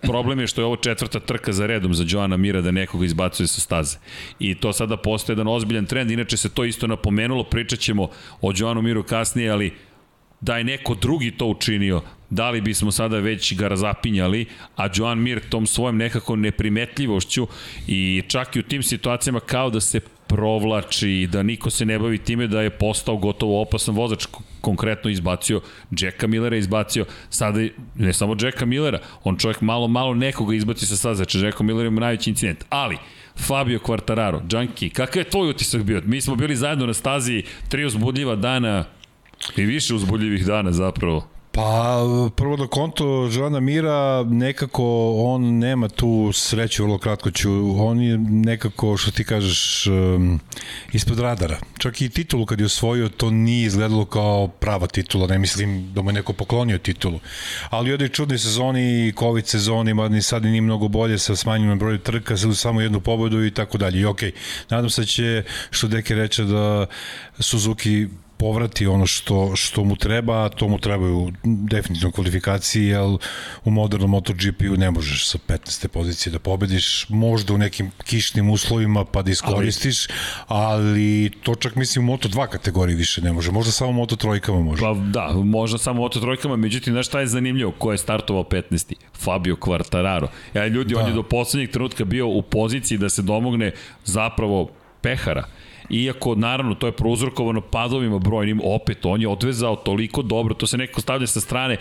problem 0.01 0.39
je 0.39 0.47
što 0.47 0.61
je 0.61 0.65
ovo 0.65 0.75
četvrta 0.75 1.19
trka 1.19 1.53
za 1.53 1.65
redom 1.65 1.93
za 1.93 2.05
Joana 2.07 2.37
Mira 2.37 2.61
da 2.61 2.71
nekoga 2.71 3.05
izbacuje 3.05 3.47
sa 3.47 3.61
staze. 3.61 3.97
I 4.39 4.55
to 4.55 4.73
sada 4.73 4.97
postoje 4.97 5.33
jedan 5.33 5.47
ozbiljan 5.47 5.85
trend, 5.85 6.11
inače 6.11 6.37
se 6.37 6.49
to 6.49 6.65
isto 6.65 6.87
napomenulo, 6.87 7.43
pričat 7.43 7.79
ćemo 7.79 8.09
o 8.41 8.53
Joanu 8.55 8.81
Miru 8.81 9.03
kasnije, 9.03 9.49
ali 9.49 9.73
da 10.41 10.57
je 10.57 10.63
neko 10.63 10.95
drugi 10.95 11.31
to 11.31 11.45
učinio, 11.45 12.01
da 12.29 12.49
li 12.49 12.61
bismo 12.61 12.91
sada 12.91 13.19
već 13.19 13.55
ga 13.55 13.67
razapinjali, 13.67 14.45
a 14.75 14.89
Joan 14.95 15.19
Mir 15.19 15.41
tom 15.49 15.67
svojom 15.67 15.97
nekako 15.97 16.35
neprimetljivošću 16.35 17.47
i 17.87 18.23
čak 18.27 18.55
i 18.55 18.59
u 18.59 18.63
tim 18.63 18.83
situacijama 18.83 19.39
kao 19.39 19.69
da 19.69 19.79
se 19.79 19.99
provlači, 20.33 21.27
da 21.31 21.43
niko 21.43 21.69
se 21.69 21.85
ne 21.85 21.99
bavi 21.99 22.17
time 22.17 22.47
da 22.47 22.61
je 22.61 22.69
postao 22.69 23.17
gotovo 23.17 23.61
opasan 23.61 23.95
vozač, 23.95 24.25
konkretno 24.61 25.11
izbacio 25.11 25.61
Jacka 25.91 26.27
Millera, 26.27 26.57
izbacio 26.57 27.05
sada 27.29 27.59
ne 27.95 28.13
samo 28.13 28.35
Jacka 28.41 28.65
Millera, 28.65 28.99
on 29.23 29.37
čovjek 29.37 29.61
malo, 29.61 29.87
malo 29.87 30.13
nekoga 30.13 30.55
izbaci 30.55 30.85
sa 30.85 30.95
staze, 30.95 31.15
znači 31.15 31.39
Jacka 31.39 31.63
Miller 31.63 31.85
je 31.85 31.91
najveći 31.91 32.29
incident, 32.29 32.65
ali 32.69 32.97
Fabio 33.37 33.79
Quartararo, 33.79 34.41
Junkie, 34.51 34.89
kakav 34.89 35.21
je 35.21 35.29
tvoj 35.29 35.49
utisak 35.49 35.83
bio? 35.83 36.01
Mi 36.05 36.21
smo 36.21 36.35
bili 36.35 36.55
zajedno 36.55 36.85
na 36.85 36.93
stazi, 36.93 37.43
tri 37.69 37.85
uzbudljiva 37.85 38.35
dana, 38.35 38.85
I 39.57 39.65
više 39.65 39.93
uzbudljivih 39.93 40.45
dana 40.45 40.71
zapravo. 40.71 41.27
Pa, 41.55 42.01
prvo 42.35 42.55
da 42.57 42.67
konto 42.67 43.27
Žana 43.31 43.59
Mira, 43.59 44.23
nekako 44.23 45.13
on 45.17 45.57
nema 45.57 45.89
tu 45.89 46.31
sreću, 46.33 46.83
vrlo 46.83 46.97
kratko 46.97 47.31
ću, 47.31 47.51
on 47.77 48.01
je 48.01 48.17
nekako, 48.17 48.97
što 48.97 49.11
ti 49.11 49.23
kažeš, 49.23 49.87
um, 49.87 50.39
ispod 50.93 51.19
radara. 51.19 51.59
Čak 51.77 52.01
i 52.01 52.09
titulu 52.09 52.45
kad 52.45 52.59
je 52.59 52.65
osvojio, 52.65 53.09
to 53.09 53.29
nije 53.29 53.65
izgledalo 53.65 54.05
kao 54.05 54.47
prava 54.47 54.87
titula, 54.87 55.27
ne 55.27 55.39
mislim 55.39 55.93
da 55.93 56.01
mu 56.01 56.09
je 56.09 56.13
neko 56.13 56.33
poklonio 56.33 56.77
titulu. 56.77 57.19
Ali 57.69 57.89
jednoj 57.89 58.09
čudnoj 58.09 58.37
sezoni, 58.37 59.13
COVID 59.19 59.47
sezoni, 59.47 59.93
mada 59.93 60.15
ni 60.15 60.21
sad 60.21 60.43
nije 60.43 60.61
mnogo 60.61 60.87
bolje 60.87 61.19
sa 61.19 61.35
smanjenom 61.35 61.79
broju 61.79 61.97
trka, 61.97 62.37
sad 62.37 62.57
samo 62.57 62.81
jednu 62.81 62.99
pobedu 62.99 63.45
i 63.45 63.51
tako 63.51 63.77
dalje. 63.77 63.99
I 63.99 64.05
okej, 64.05 64.31
okay, 64.31 64.35
nadam 64.69 64.89
se 64.89 65.01
da 65.01 65.05
će, 65.05 65.43
što 65.69 65.87
Deke 65.87 66.15
reče, 66.15 66.43
da 66.43 66.85
Suzuki 67.39 68.07
povrati 68.37 68.87
ono 68.87 69.05
što, 69.05 69.55
što 69.55 69.83
mu 69.83 69.95
treba, 69.95 70.45
a 70.45 70.49
to 70.49 70.67
mu 70.67 70.79
trebaju 70.79 71.31
definitivno 71.43 72.11
kvalifikacije, 72.11 72.87
jer 72.87 73.17
u 73.65 73.71
modernom 73.71 74.09
MotoGP-u 74.09 74.77
ne 74.77 74.91
možeš 74.91 75.27
sa 75.27 75.37
15. 75.47 75.87
pozicije 75.87 76.33
da 76.33 76.39
pobediš, 76.39 77.09
možda 77.09 77.53
u 77.53 77.57
nekim 77.57 77.91
kišnim 78.03 78.49
uslovima 78.49 79.05
pa 79.05 79.21
da 79.21 79.31
iskoristiš, 79.31 80.07
ali, 80.47 80.73
ali 80.73 81.31
to 81.43 81.55
čak 81.55 81.75
mislim 81.75 82.09
u 82.09 82.13
Moto2 82.13 82.47
kategoriji 82.47 82.95
više 82.95 83.21
ne 83.21 83.33
može, 83.33 83.51
možda 83.51 83.71
samo 83.71 83.91
Moto 83.91 84.15
trojkama 84.15 84.59
može. 84.59 84.81
Pa 84.81 84.93
da, 84.93 85.33
možda 85.33 85.77
samo 85.77 86.01
Moto 86.01 86.19
trojkama, 86.19 86.55
međutim, 86.55 86.93
znaš 86.93 87.07
šta 87.07 87.19
je 87.19 87.27
zanimljivo, 87.27 87.71
ko 87.71 87.91
je 87.91 87.97
startovao 87.97 88.43
15. 88.43 88.93
Fabio 89.13 89.55
Quartararo. 89.55 90.27
Ja, 90.53 90.67
ljudi, 90.67 90.93
da. 90.93 90.99
on 90.99 91.07
je 91.07 91.13
do 91.13 91.23
poslednjeg 91.23 91.71
trenutka 91.71 92.05
bio 92.05 92.27
u 92.27 92.41
poziciji 92.41 92.97
da 92.97 93.09
se 93.09 93.21
domogne 93.21 93.71
zapravo 94.05 94.69
pehara 95.01 95.43
iako 95.89 96.35
naravno 96.35 96.75
to 96.75 96.87
je 96.87 96.91
prouzrokovano 96.91 97.61
padovima 97.61 98.19
brojnim, 98.19 98.61
opet 98.63 99.05
on 99.05 99.21
je 99.21 99.27
odvezao 99.27 99.75
toliko 99.75 100.21
dobro, 100.21 100.53
to 100.53 100.67
se 100.67 100.77
neko 100.77 101.01
stavlja 101.01 101.27
sa 101.27 101.41
strane, 101.41 101.77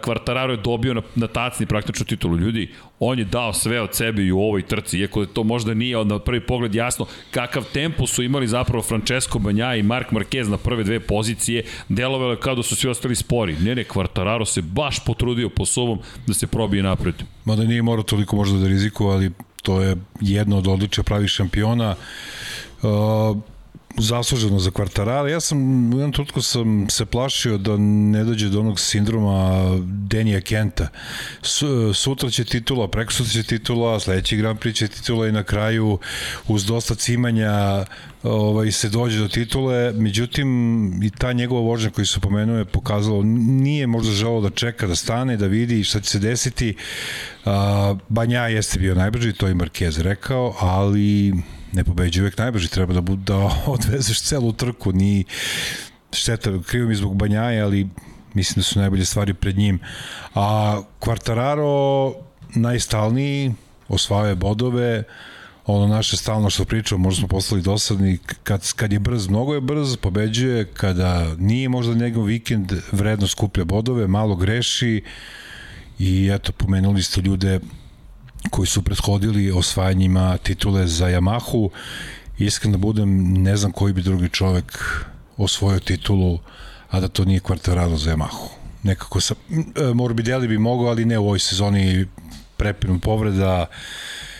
Kvartararo 0.00 0.52
je 0.52 0.56
dobio 0.56 0.94
na, 0.94 1.02
na 1.14 1.26
tacni 1.26 1.66
praktično 1.66 2.04
titulu. 2.04 2.36
Ljudi, 2.36 2.70
on 3.00 3.18
je 3.18 3.24
dao 3.24 3.52
sve 3.52 3.80
od 3.80 3.94
sebe 3.94 4.22
i 4.22 4.32
u 4.32 4.40
ovoj 4.40 4.62
trci, 4.62 4.98
iako 4.98 5.26
to 5.26 5.44
možda 5.44 5.74
nije 5.74 6.04
na 6.04 6.18
prvi 6.18 6.40
pogled 6.40 6.74
jasno 6.74 7.06
kakav 7.30 7.64
tempo 7.72 8.06
su 8.06 8.22
imali 8.22 8.46
zapravo 8.48 8.82
Francesco 8.82 9.38
Banja 9.38 9.74
i 9.74 9.82
Mark 9.82 10.10
Marquez 10.10 10.48
na 10.48 10.56
prve 10.56 10.84
dve 10.84 11.00
pozicije, 11.00 11.64
delovalo 11.88 12.30
je 12.30 12.40
kao 12.40 12.54
da 12.54 12.62
su 12.62 12.76
svi 12.76 12.90
ostali 12.90 13.16
spori. 13.16 13.56
Ne, 13.60 13.74
ne, 13.74 13.84
Kvartararo 13.84 14.44
se 14.44 14.62
baš 14.62 15.04
potrudio 15.04 15.48
po 15.48 15.66
sobom 15.66 15.98
da 16.26 16.34
se 16.34 16.46
probije 16.46 16.82
napred. 16.82 17.14
Mada 17.44 17.64
nije 17.64 17.82
morao 17.82 18.02
toliko 18.02 18.36
možda 18.36 18.58
da 18.58 18.68
riziku, 18.68 19.06
ali 19.06 19.30
to 19.62 19.82
je 19.82 19.96
jedno 20.20 20.58
od 20.58 20.66
odličja 20.66 21.04
pravih 21.04 21.28
šampiona. 21.28 21.90
Uh, 21.90 21.96
zasluženo 23.98 24.58
za 24.58 24.70
kvartarara. 24.70 25.28
Ja 25.28 25.40
sam 25.40 25.58
u 25.94 25.96
jednom 25.96 26.12
trenutku 26.12 26.42
sam 26.42 26.86
se 26.90 27.06
plašio 27.06 27.58
da 27.58 27.76
ne 27.76 28.24
dođe 28.24 28.48
do 28.48 28.60
onog 28.60 28.80
sindroma 28.80 29.64
Denija 29.84 30.40
Kenta. 30.40 30.88
Sutra 31.94 32.30
će 32.30 32.44
titula, 32.44 32.88
preko 32.88 33.12
sutra 33.12 33.32
će 33.32 33.42
titula, 33.42 34.00
sledeći 34.00 34.36
Grand 34.36 34.58
Prix 34.58 34.74
će 34.74 34.88
titula 34.88 35.28
i 35.28 35.32
na 35.32 35.42
kraju 35.42 35.98
uz 36.48 36.64
dosta 36.66 36.94
cimanja 36.94 37.84
ovaj, 38.22 38.72
se 38.72 38.88
dođe 38.88 39.18
do 39.18 39.28
titule, 39.28 39.92
međutim 39.92 41.02
i 41.02 41.10
ta 41.10 41.32
njegova 41.32 41.60
vožnja 41.60 41.90
koji 41.90 42.06
se 42.06 42.20
pomenuo 42.20 42.58
je 42.58 42.64
pokazalo, 42.64 43.22
nije 43.22 43.86
možda 43.86 44.12
želao 44.12 44.40
da 44.40 44.50
čeka, 44.50 44.86
da 44.86 44.96
stane, 44.96 45.36
da 45.36 45.46
vidi 45.46 45.84
šta 45.84 46.00
će 46.00 46.10
se 46.10 46.18
desiti. 46.18 46.76
Banja 48.08 48.40
jeste 48.40 48.78
bio 48.78 48.94
najbrži, 48.94 49.32
to 49.32 49.46
je 49.46 49.54
Marquez 49.54 50.02
rekao, 50.02 50.54
ali 50.60 51.32
ne 51.72 51.84
pobeđuje 51.84 52.22
uvek 52.22 52.38
najbrži, 52.38 52.68
treba 52.68 52.94
da, 52.94 53.00
da 53.00 53.36
odvezeš 53.66 54.22
celu 54.22 54.52
trku, 54.52 54.92
ni 54.92 55.24
šteta, 56.12 56.50
krivo 56.66 56.88
mi 56.88 56.94
zbog 56.94 57.16
Banjaje, 57.16 57.62
ali 57.62 57.88
mislim 58.34 58.60
da 58.60 58.62
su 58.62 58.78
najbolje 58.78 59.04
stvari 59.04 59.34
pred 59.34 59.58
njim. 59.58 59.78
A 60.34 60.80
Quartararo 61.00 62.14
najstalniji, 62.54 63.52
osvaja 63.88 64.34
bodove, 64.34 65.04
ono 65.66 65.86
naše 65.86 66.16
stalno 66.16 66.50
što 66.50 66.64
pričamo, 66.64 67.02
možda 67.02 67.18
smo 67.18 67.28
postali 67.28 67.62
dosadni, 67.62 68.18
kad, 68.42 68.72
kad 68.72 68.92
je 68.92 68.98
brz, 68.98 69.28
mnogo 69.28 69.54
je 69.54 69.60
brz, 69.60 69.96
pobeđuje, 69.96 70.64
kada 70.64 71.34
nije 71.38 71.68
možda 71.68 71.94
njegov 71.94 72.24
vikend, 72.24 72.72
vredno 72.92 73.26
skuplja 73.26 73.64
bodove, 73.64 74.06
malo 74.06 74.36
greši 74.36 75.02
i 75.98 76.30
eto, 76.32 76.52
pomenuli 76.52 77.02
ste 77.02 77.20
ljude 77.20 77.60
koji 78.50 78.66
su 78.66 78.82
prethodili 78.82 79.50
osvajanjima 79.50 80.36
titule 80.36 80.86
za 80.86 81.06
Yamahu. 81.06 81.70
Iskreno 82.38 82.76
da 82.76 82.78
budem, 82.78 83.32
ne 83.42 83.56
znam 83.56 83.72
koji 83.72 83.92
bi 83.92 84.02
drugi 84.02 84.28
čovek 84.28 84.78
osvojio 85.36 85.80
titulu, 85.80 86.38
a 86.90 87.00
da 87.00 87.08
to 87.08 87.24
nije 87.24 87.40
Quartararo 87.40 87.96
za 87.96 88.10
Yamahu. 88.10 88.48
Nekako 88.82 89.20
sam, 89.20 89.36
e, 89.50 89.94
Morbidelli 89.94 90.48
bi 90.48 90.58
mogao, 90.58 90.86
ali 90.86 91.04
ne 91.04 91.18
u 91.18 91.24
ovoj 91.24 91.38
sezoni 91.38 92.06
prepinu 92.56 92.98
povreda, 92.98 93.66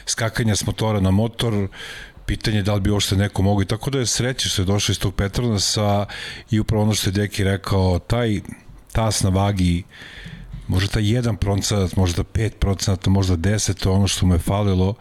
skakanja 0.06 0.56
s 0.56 0.66
motora 0.66 1.00
na 1.00 1.10
motor, 1.10 1.68
pitanje 2.26 2.62
da 2.62 2.74
li 2.74 2.80
bi 2.80 2.90
uopšte 2.90 3.16
neko 3.16 3.42
mogo 3.42 3.62
i 3.62 3.66
tako 3.66 3.90
da 3.90 3.98
je 3.98 4.06
sreće 4.06 4.48
što 4.48 4.62
je 4.62 4.66
došao 4.66 4.92
iz 4.92 4.98
tog 4.98 5.14
Petronasa 5.14 6.06
i 6.50 6.60
upravo 6.60 6.82
ono 6.82 6.94
što 6.94 7.10
je 7.10 7.12
Deki 7.12 7.44
rekao, 7.44 7.98
taj 7.98 8.40
tas 8.92 9.22
na 9.22 9.30
vagi 9.30 9.82
možda 10.68 10.92
taj 10.92 11.02
1 11.02 11.36
procenat, 11.36 11.96
možda 11.96 12.24
5 12.24 12.50
procenata, 12.50 13.10
možda 13.10 13.36
10, 13.36 13.82
to 13.82 13.90
je 13.90 13.94
ono 13.96 14.08
što 14.08 14.26
mu 14.26 14.34
je 14.34 14.38
falilo 14.38 14.94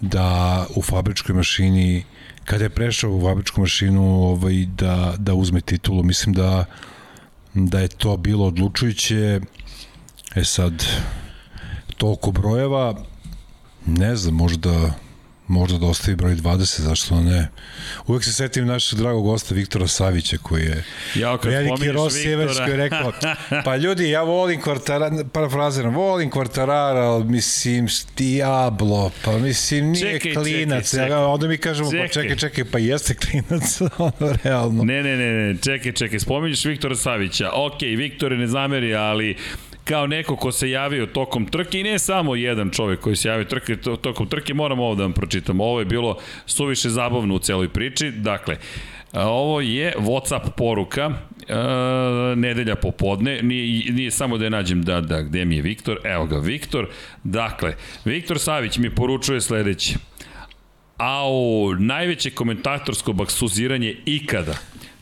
da 0.00 0.66
u 0.76 0.82
fabričkoj 0.82 1.34
mašini 1.34 2.04
kada 2.44 2.64
je 2.64 2.70
prešao 2.70 3.10
u 3.10 3.20
fabričku 3.20 3.60
mašinu 3.60 4.02
ovaj, 4.02 4.66
da, 4.66 5.14
da 5.18 5.34
uzme 5.34 5.60
titulu. 5.60 6.02
Mislim 6.02 6.34
da, 6.34 6.64
da 7.54 7.80
je 7.80 7.88
to 7.88 8.16
bilo 8.16 8.46
odlučujuće. 8.46 9.40
E 10.34 10.44
sad, 10.44 10.84
toliko 11.96 12.30
brojeva, 12.30 12.94
ne 13.86 14.16
znam, 14.16 14.34
možda 14.34 14.94
možda 15.46 15.78
da 15.78 15.86
ostavi 15.86 16.16
broj 16.16 16.34
20, 16.34 16.56
zašto 16.80 17.20
ne. 17.20 17.48
Uvek 18.06 18.24
se 18.24 18.32
setim 18.32 18.66
našeg 18.66 18.98
dragog 18.98 19.24
gosta 19.24 19.54
Viktora 19.54 19.86
Savića 19.86 20.36
koji 20.38 20.62
je 20.62 20.84
Ja, 21.14 21.38
kad 21.38 21.52
veliki 21.52 21.82
Viktora- 21.82 21.94
koji 22.58 22.70
je 22.70 22.76
rekao 22.76 23.12
pa 23.64 23.76
ljudi 23.76 24.10
ja 24.10 24.22
volim 24.22 24.60
kvartara, 24.60 25.10
parafraziram, 25.32 25.94
volim 25.94 26.30
kvartarara, 26.30 27.00
ali 27.02 27.24
mislim 27.24 27.86
Diablo, 28.16 29.10
pa 29.24 29.32
mislim 29.32 29.86
nije 29.86 30.12
Čekaj, 30.12 30.34
klinac. 30.34 30.84
čekaj, 30.84 31.04
čekaj. 31.04 31.08
Ja, 31.12 31.26
onda 31.26 31.48
mi 31.48 31.58
kažemo 31.58 31.90
Čekaj. 31.90 32.06
pa 32.06 32.12
čekaj, 32.12 32.36
čekaj, 32.36 32.64
pa 32.64 32.78
jeste 32.78 33.14
klinac, 33.16 33.80
ono 33.98 34.36
realno. 34.44 34.84
Ne, 34.84 35.02
ne, 35.02 35.16
ne, 35.16 35.32
ne, 35.32 35.56
čekaj, 35.58 35.92
čekaj, 35.92 36.18
spominješ 36.18 36.64
Viktora 36.64 36.96
Savića. 36.96 37.50
Ok, 37.52 37.80
Viktore 37.82 38.36
ne 38.36 38.46
zameri, 38.46 38.94
ali 38.94 39.36
kao 39.84 40.06
neko 40.06 40.36
ko 40.36 40.52
se 40.52 40.70
javio 40.70 41.06
tokom 41.06 41.46
trke 41.46 41.80
i 41.80 41.82
ne 41.82 41.98
samo 41.98 42.34
jedan 42.34 42.70
čovjek 42.70 43.00
koji 43.00 43.16
se 43.16 43.28
javio 43.28 43.44
trke, 43.44 43.76
to, 43.76 43.96
tokom 43.96 44.28
trke, 44.28 44.54
moram 44.54 44.80
ovo 44.80 44.94
da 44.94 45.02
vam 45.02 45.12
pročitam. 45.12 45.60
Ovo 45.60 45.78
je 45.78 45.84
bilo 45.84 46.18
suviše 46.46 46.88
zabavno 46.88 47.34
u 47.34 47.38
celoj 47.38 47.68
priči. 47.68 48.10
Dakle, 48.10 48.56
ovo 49.12 49.60
je 49.60 49.94
Whatsapp 49.98 50.50
poruka 50.56 51.10
e, 51.48 51.56
nedelja 52.36 52.74
popodne, 52.76 53.42
nije, 53.42 53.92
nije 53.92 54.10
samo 54.10 54.38
da 54.38 54.44
je 54.44 54.50
nađem 54.50 54.82
da, 54.82 55.00
da, 55.00 55.22
gde 55.22 55.44
mi 55.44 55.56
je 55.56 55.62
Viktor, 55.62 55.98
evo 56.04 56.26
ga 56.26 56.38
Viktor, 56.38 56.88
dakle, 57.24 57.74
Viktor 58.04 58.38
Savić 58.38 58.78
mi 58.78 58.90
poručuje 58.90 59.40
sledeće, 59.40 59.94
Au, 60.96 61.74
najveće 61.78 62.30
komentatorsko 62.30 63.12
baksuziranje 63.12 63.96
ikada. 64.04 64.54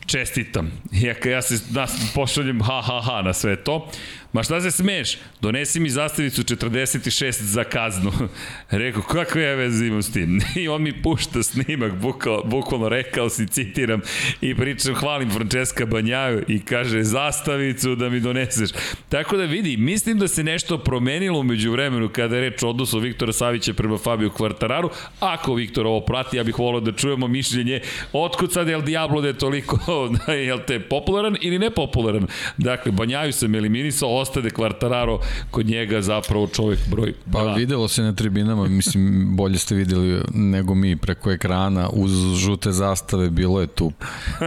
Čestitam. 0.05 0.71
Iako 1.03 1.29
ja 1.29 1.41
se 1.41 1.59
nas 1.73 2.11
pošaljem 2.15 2.61
ha 2.61 2.81
ha 2.81 3.01
ha 3.01 3.21
na 3.21 3.33
sve 3.33 3.55
to. 3.55 3.89
Ma 4.33 4.43
šta 4.43 4.61
se 4.61 4.71
smeš? 4.71 5.17
Donesi 5.41 5.79
mi 5.79 5.89
zastavicu 5.89 6.43
46 6.43 7.41
za 7.41 7.63
kaznu. 7.63 8.11
Rekao, 8.69 9.01
kakve 9.01 9.43
ja 9.43 9.55
veze 9.55 9.85
imam 9.85 10.03
s 10.03 10.11
tim? 10.11 10.41
I 10.63 10.67
on 10.67 10.81
mi 10.81 11.01
pušta 11.01 11.43
snimak, 11.43 11.93
bukval, 11.93 12.43
bukvalno 12.45 12.89
rekao 12.89 13.29
si, 13.29 13.47
citiram, 13.47 14.01
i 14.41 14.55
pričam, 14.55 14.95
hvalim 14.95 15.29
Francesca 15.31 15.85
Banjaju 15.85 16.43
i 16.47 16.59
kaže, 16.59 17.03
zastavicu 17.03 17.95
da 17.95 18.09
mi 18.09 18.19
doneseš. 18.19 18.69
Tako 19.09 19.37
da 19.37 19.43
vidi, 19.43 19.77
mislim 19.77 20.19
da 20.19 20.27
se 20.27 20.43
nešto 20.43 20.77
promenilo 20.77 21.39
umeđu 21.39 21.71
vremenu 21.71 22.09
kada 22.09 22.35
je 22.35 22.49
reč 22.49 22.63
o 22.63 22.69
odnosu 22.69 22.99
Viktora 22.99 23.33
Savića 23.33 23.73
prema 23.73 23.97
Fabio 23.97 24.29
Kvartararu. 24.29 24.89
Ako 25.19 25.53
Viktor 25.53 25.87
ovo 25.87 25.99
prati, 25.99 26.37
ja 26.37 26.43
bih 26.43 26.59
volao 26.59 26.81
da 26.81 26.91
čujemo 26.91 27.27
mišljenje 27.27 27.81
otkud 28.13 28.53
sad 28.53 28.69
El 28.69 28.81
Diablo 28.81 29.21
da 29.21 29.27
je 29.27 29.37
toliko, 29.37 30.09
jel 30.47 30.59
te, 30.67 30.79
popularan 30.79 31.37
ili 31.41 31.59
nepopularan. 31.59 32.27
Dakle, 32.57 32.91
Banjaju 32.91 33.33
sam 33.33 33.55
eliminisao, 33.55 34.22
ostade 34.23 34.49
Kvartararo, 34.49 35.19
kod 35.51 35.65
njega 35.65 36.01
zapravo 36.01 36.47
čovjek 36.47 36.79
broj 36.87 37.13
Pa 37.31 37.41
dva. 37.41 37.53
videlo 37.53 37.87
se 37.87 38.01
na 38.01 38.13
tribinama, 38.13 38.67
mislim, 38.67 39.03
bolje 39.35 39.57
ste 39.57 39.75
videli 39.75 40.21
nego 40.33 40.75
mi 40.75 40.95
preko 40.95 41.31
ekrana, 41.31 41.89
uz 41.89 42.11
žute 42.35 42.71
zastave 42.71 43.29
bilo 43.29 43.61
je 43.61 43.67
tu 43.67 43.91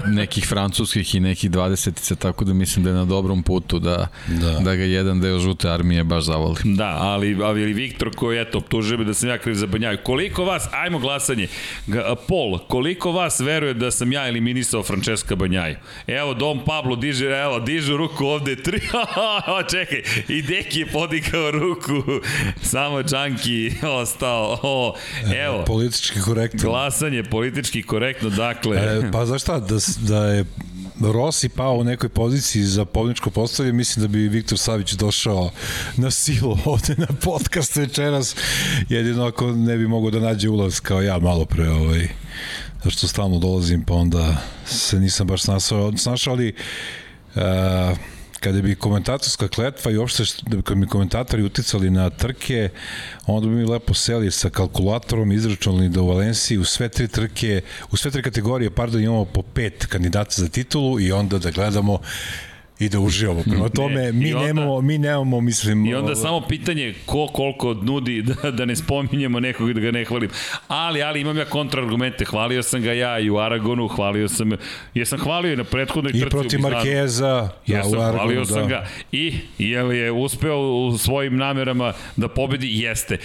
nekih 0.07 0.47
francuskih 0.47 1.15
i 1.15 1.21
nekih 1.21 1.51
20 1.51 2.17
tako 2.17 2.45
da 2.45 2.55
mislim 2.55 2.85
da 2.85 2.91
je 2.91 2.97
na 2.97 3.05
dobrom 3.05 3.43
putu 3.43 3.79
da, 3.79 4.09
Da. 4.29 4.51
da. 4.51 4.59
da 4.61 4.75
ga 4.75 4.83
jedan 4.83 5.21
deo 5.21 5.39
žute 5.39 5.69
armije 5.69 6.05
baš 6.05 6.25
zavoli. 6.25 6.57
Da, 6.65 6.97
ali, 7.01 7.37
ali 7.43 7.73
Viktor 7.73 8.11
koji, 8.17 8.41
eto, 8.41 8.59
optužuje 8.59 8.99
me 8.99 9.05
da 9.05 9.15
sam 9.15 9.29
ja 9.29 9.39
kriv 9.39 9.55
za 9.55 9.67
Banjaju. 9.67 9.99
Koliko 10.05 10.45
vas, 10.45 10.69
ajmo 10.73 10.99
glasanje, 10.99 11.49
Pol, 12.29 12.59
koliko 12.59 13.13
vas 13.13 13.41
veruje 13.41 13.75
da 13.75 13.91
sam 13.91 14.13
ja 14.13 14.29
eliminisao 14.29 14.83
Francesca 14.83 15.35
Banjaju? 15.37 15.77
Evo, 16.07 16.35
Dom 16.35 16.61
Pablo 16.67 16.97
diže, 16.97 17.27
evo, 17.27 17.61
dižu 17.61 17.97
ruku 17.97 18.25
ovde, 18.27 18.57
tri, 18.57 18.81
čekaj, 19.71 20.03
i 20.29 20.43
Deki 20.43 20.81
je 20.81 20.87
podigao 20.87 21.51
ruku, 21.51 22.03
samo 22.63 23.03
Čanki 23.03 23.73
ostao, 24.01 24.59
o, 24.63 24.95
evo, 25.45 25.65
Politički 25.65 26.21
korektno. 26.21 26.71
glasanje 26.71 27.23
politički 27.23 27.83
korektno, 27.83 28.31
dakle, 28.31 28.77
E, 28.77 29.11
pa 29.13 29.27
znaš 29.27 29.43
šta, 29.43 29.59
da, 29.61 29.77
da 29.99 30.27
je 30.27 30.45
Rossi 31.01 31.49
pao 31.49 31.75
u 31.75 31.85
nekoj 31.85 32.09
poziciji 32.09 32.63
za 32.63 32.85
pobničko 32.85 33.31
postavlje, 33.31 33.73
mislim 33.73 34.03
da 34.03 34.09
bi 34.09 34.29
Viktor 34.29 34.59
Savić 34.59 34.93
došao 34.93 35.51
na 35.97 36.11
silu 36.11 36.59
ovde 36.65 36.95
na 36.99 37.07
podcast 37.25 37.77
večeras, 37.77 38.37
jedino 38.89 39.27
ako 39.27 39.53
ne 39.53 39.77
bi 39.77 39.89
mogao 39.89 40.11
da 40.11 40.21
nađe 40.21 40.49
ulaz 40.49 40.81
kao 40.81 41.03
ja 41.03 41.19
malo 41.19 41.45
pre, 41.45 41.69
ovaj, 41.71 42.09
zašto 42.85 43.09
stalno 43.09 43.39
dolazim, 43.39 43.85
pa 43.85 43.95
onda 43.95 44.37
se 44.67 45.01
nisam 45.01 45.27
baš 45.27 45.43
snašao, 45.43 45.93
snašao 45.97 46.33
ali 46.33 46.55
uh, 47.35 47.43
kada 48.47 48.63
bi 48.63 48.75
komentatorska 48.75 49.49
kletva 49.49 49.91
i 49.91 49.97
uopšte 49.97 50.25
da 50.43 50.57
bi 50.57 50.63
kad 50.63 50.79
bi 50.79 50.87
komentatori 50.87 51.43
uticali 51.43 51.91
na 51.91 52.11
trke, 52.11 52.69
onda 53.27 53.49
bi 53.49 53.55
mi 53.55 53.65
lepo 53.65 53.95
seli 53.95 54.31
sa 54.31 54.51
kalkulatorom, 54.51 55.33
izračunali 55.33 55.89
da 55.89 56.03
u 56.03 56.09
Valenciji 56.09 56.59
u 56.59 56.65
sve 56.65 56.89
tri 56.89 57.09
trke, 57.09 57.61
u 57.91 57.97
sve 57.97 58.11
tri 58.11 58.23
kategorije, 58.23 58.71
pardon, 58.71 59.03
imamo 59.03 59.25
po 59.25 59.43
pet 59.43 59.87
kandidata 59.87 60.35
za 60.37 60.49
titulu 60.49 61.01
i 61.01 61.13
onda 61.13 61.39
da 61.39 61.51
gledamo 61.51 61.99
i 62.79 62.89
da 62.89 63.01
uživamo. 63.01 63.43
Prema 63.43 63.69
tome, 63.69 64.09
i 64.09 64.13
mi, 64.13 64.35
onda- 64.35 64.47
nemamo, 64.47 64.81
mi 64.81 64.99
nemamo, 64.99 65.41
mislim... 65.41 65.87
I 65.87 65.95
onda 65.95 66.07
ovo- 66.07 66.15
samo 66.17 66.41
pitanje 66.41 66.95
ko 67.07 67.27
koliko 67.27 67.75
nudi 67.75 68.23
da, 68.23 68.51
da 68.51 68.65
ne 68.65 68.77
spominjemo 68.77 69.41
nekog 69.41 69.71
i 69.71 69.75
da 69.75 69.81
ga 69.81 69.91
ne 69.91 70.05
hvalim. 70.05 70.31
Ali, 70.69 71.03
ali 71.03 71.21
imam 71.21 71.37
ja 71.39 71.45
kontraargumente. 71.45 72.25
Hvalio 72.25 72.63
sam 72.63 72.83
ga 72.83 72.93
ja 72.93 73.19
i 73.19 73.31
u 73.31 73.39
Aragonu, 73.39 73.89
hvalio 73.89 74.29
sam, 74.29 74.51
jesam 74.95 75.19
hvalio 75.19 75.53
i 75.53 75.57
na 75.57 75.65
prethodnoj 75.65 76.13
trci 76.13 76.23
I 76.23 76.27
u 76.27 76.31
protiv. 76.31 76.61
Markeza, 76.61 77.49
ja, 77.67 77.83
u 77.87 77.95
Aragonu, 77.95 78.13
hvalio 78.15 78.41
da. 78.41 78.47
sam 78.47 78.69
ga. 78.69 78.87
I, 79.13 79.35
je 79.59 79.83
li 79.83 79.99
je 79.99 80.13
uspeo 80.13 80.59
u 80.59 80.99
svojim 80.99 81.37
namerama 81.37 81.93
da 82.17 82.29
pobedi? 82.29 82.69
Jeste. 82.73 83.19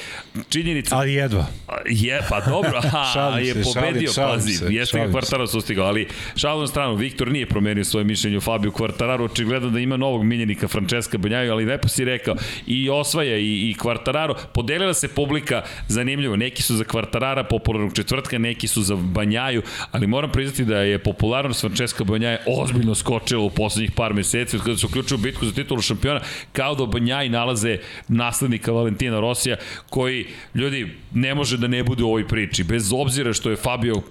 Činjenica... 0.50 0.96
Ali 0.96 1.14
jedva. 1.14 1.46
Je, 1.86 2.22
pa 2.30 2.40
dobro, 2.42 2.82
Šalim 3.14 3.46
je 3.48 3.54
se, 3.54 3.62
pobedio, 3.66 4.02
šalim- 4.02 4.14
šalim 4.14 4.36
pazi, 4.36 4.54
se, 4.54 4.66
jeste 4.70 5.00
ga. 5.00 5.12
Kvartararo 5.12 5.48
sustigao, 5.48 5.86
ali 5.86 6.08
šalom 6.36 6.68
stranu, 6.68 6.96
Viktor 6.96 7.32
nije 7.32 7.46
promenio 7.46 7.84
svoje 7.84 8.04
mišljenje 8.04 8.38
o 8.38 8.42
Fabio 8.42 8.72
Kvartararo, 8.72 9.28
očigledno 9.42 9.70
da 9.70 9.80
ima 9.80 9.98
novog 9.98 10.24
miljenika 10.24 10.68
Francesca 10.68 11.18
Banjaju, 11.18 11.52
ali 11.52 11.66
lepo 11.66 11.88
si 11.88 12.06
rekao, 12.06 12.36
i 12.68 12.90
osvaja 12.90 13.38
i, 13.38 13.70
i 13.70 13.74
Kvartararo, 13.74 14.36
podelila 14.54 14.94
se 14.94 15.08
publika, 15.08 15.64
zanimljivo, 15.88 16.36
neki 16.36 16.62
su 16.64 16.76
za 16.76 16.84
Kvartarara 16.84 17.44
popularnog 17.44 17.94
četvrtka, 17.94 18.38
neki 18.38 18.68
su 18.68 18.82
za 18.82 18.96
Banjaju, 18.96 19.62
ali 19.92 20.08
moram 20.08 20.32
priznati 20.32 20.66
da 20.66 20.78
je 20.78 21.00
popularnost 21.00 21.62
Francesca 21.62 22.04
Banjaja 22.04 22.38
ozbiljno 22.48 22.96
skočila 22.96 23.44
u 23.44 23.50
poslednjih 23.50 23.92
par 23.92 24.14
meseci, 24.14 24.56
od 24.56 24.64
kada 24.64 24.78
se 24.78 24.86
uključuju 24.86 25.18
u 25.18 25.22
bitku 25.22 25.46
za 25.46 25.54
titulu 25.54 25.82
šampiona, 25.82 26.22
kao 26.54 26.76
da 26.76 26.86
Banjaji 26.86 27.30
nalaze 27.30 27.78
naslednika 28.08 28.72
Valentina 28.72 29.20
Rosija, 29.20 29.58
koji, 29.90 30.28
ljudi, 30.56 30.88
ne 31.14 31.36
može 31.36 31.58
da 31.58 31.68
ne 31.68 31.84
bude 31.84 32.04
u 32.04 32.08
ovoj 32.08 32.28
priči, 32.28 32.64
bez 32.64 32.94
obzira 32.94 33.34
što 33.34 33.50
je 33.50 33.56
Fabio 33.56 34.02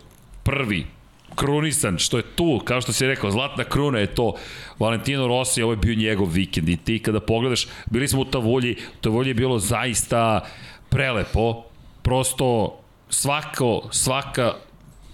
prvi 0.42 0.99
krunisan, 1.40 1.98
što 1.98 2.16
je 2.16 2.22
tu, 2.22 2.60
kao 2.64 2.80
što 2.80 2.92
si 2.92 3.06
rekao, 3.06 3.30
zlatna 3.30 3.64
kruna 3.64 3.98
je 3.98 4.14
to. 4.14 4.34
Valentino 4.78 5.26
Rossi, 5.26 5.62
ovo 5.62 5.72
je 5.72 5.76
bio 5.76 5.94
njegov 5.94 6.28
vikend 6.28 6.68
i 6.68 6.76
ti 6.76 6.98
kada 6.98 7.20
pogledaš, 7.20 7.66
bili 7.90 8.08
smo 8.08 8.20
u 8.20 8.24
Tavulji, 8.24 8.72
u 8.72 9.00
Tavulji 9.00 9.30
je 9.30 9.34
bilo 9.34 9.58
zaista 9.58 10.40
prelepo, 10.88 11.64
prosto 12.02 12.78
svako, 13.08 13.88
svaka, 13.90 14.52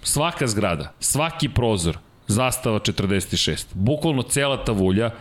svaka 0.03 0.47
zgrada, 0.47 0.93
svaki 0.99 1.49
prozor, 1.49 1.97
zastava 2.27 2.79
46. 2.79 3.65
Bukvalno 3.73 4.23
cela 4.23 4.63
Tavulja, 4.65 5.11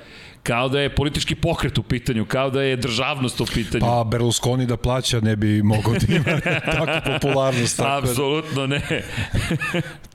kao 0.42 0.69
da 0.69 0.81
je 0.81 0.95
politički 0.95 1.35
pokret 1.35 1.79
u 1.79 1.83
pitanju, 1.83 2.25
kao 2.25 2.51
da 2.51 2.62
je 2.62 2.77
državnost 2.77 3.40
u 3.40 3.47
pitanju. 3.55 3.85
Pa 3.87 4.05
Berlusconi 4.05 4.66
da 4.66 4.77
plaća 4.77 5.21
ne 5.21 5.37
bi 5.37 5.62
mogao 5.62 5.92
da 5.92 6.14
ima 6.14 6.40
takvu 6.79 7.12
popularnost. 7.12 7.77
Tako 7.77 8.07
Apsolutno 8.07 8.66
ne. 8.66 9.03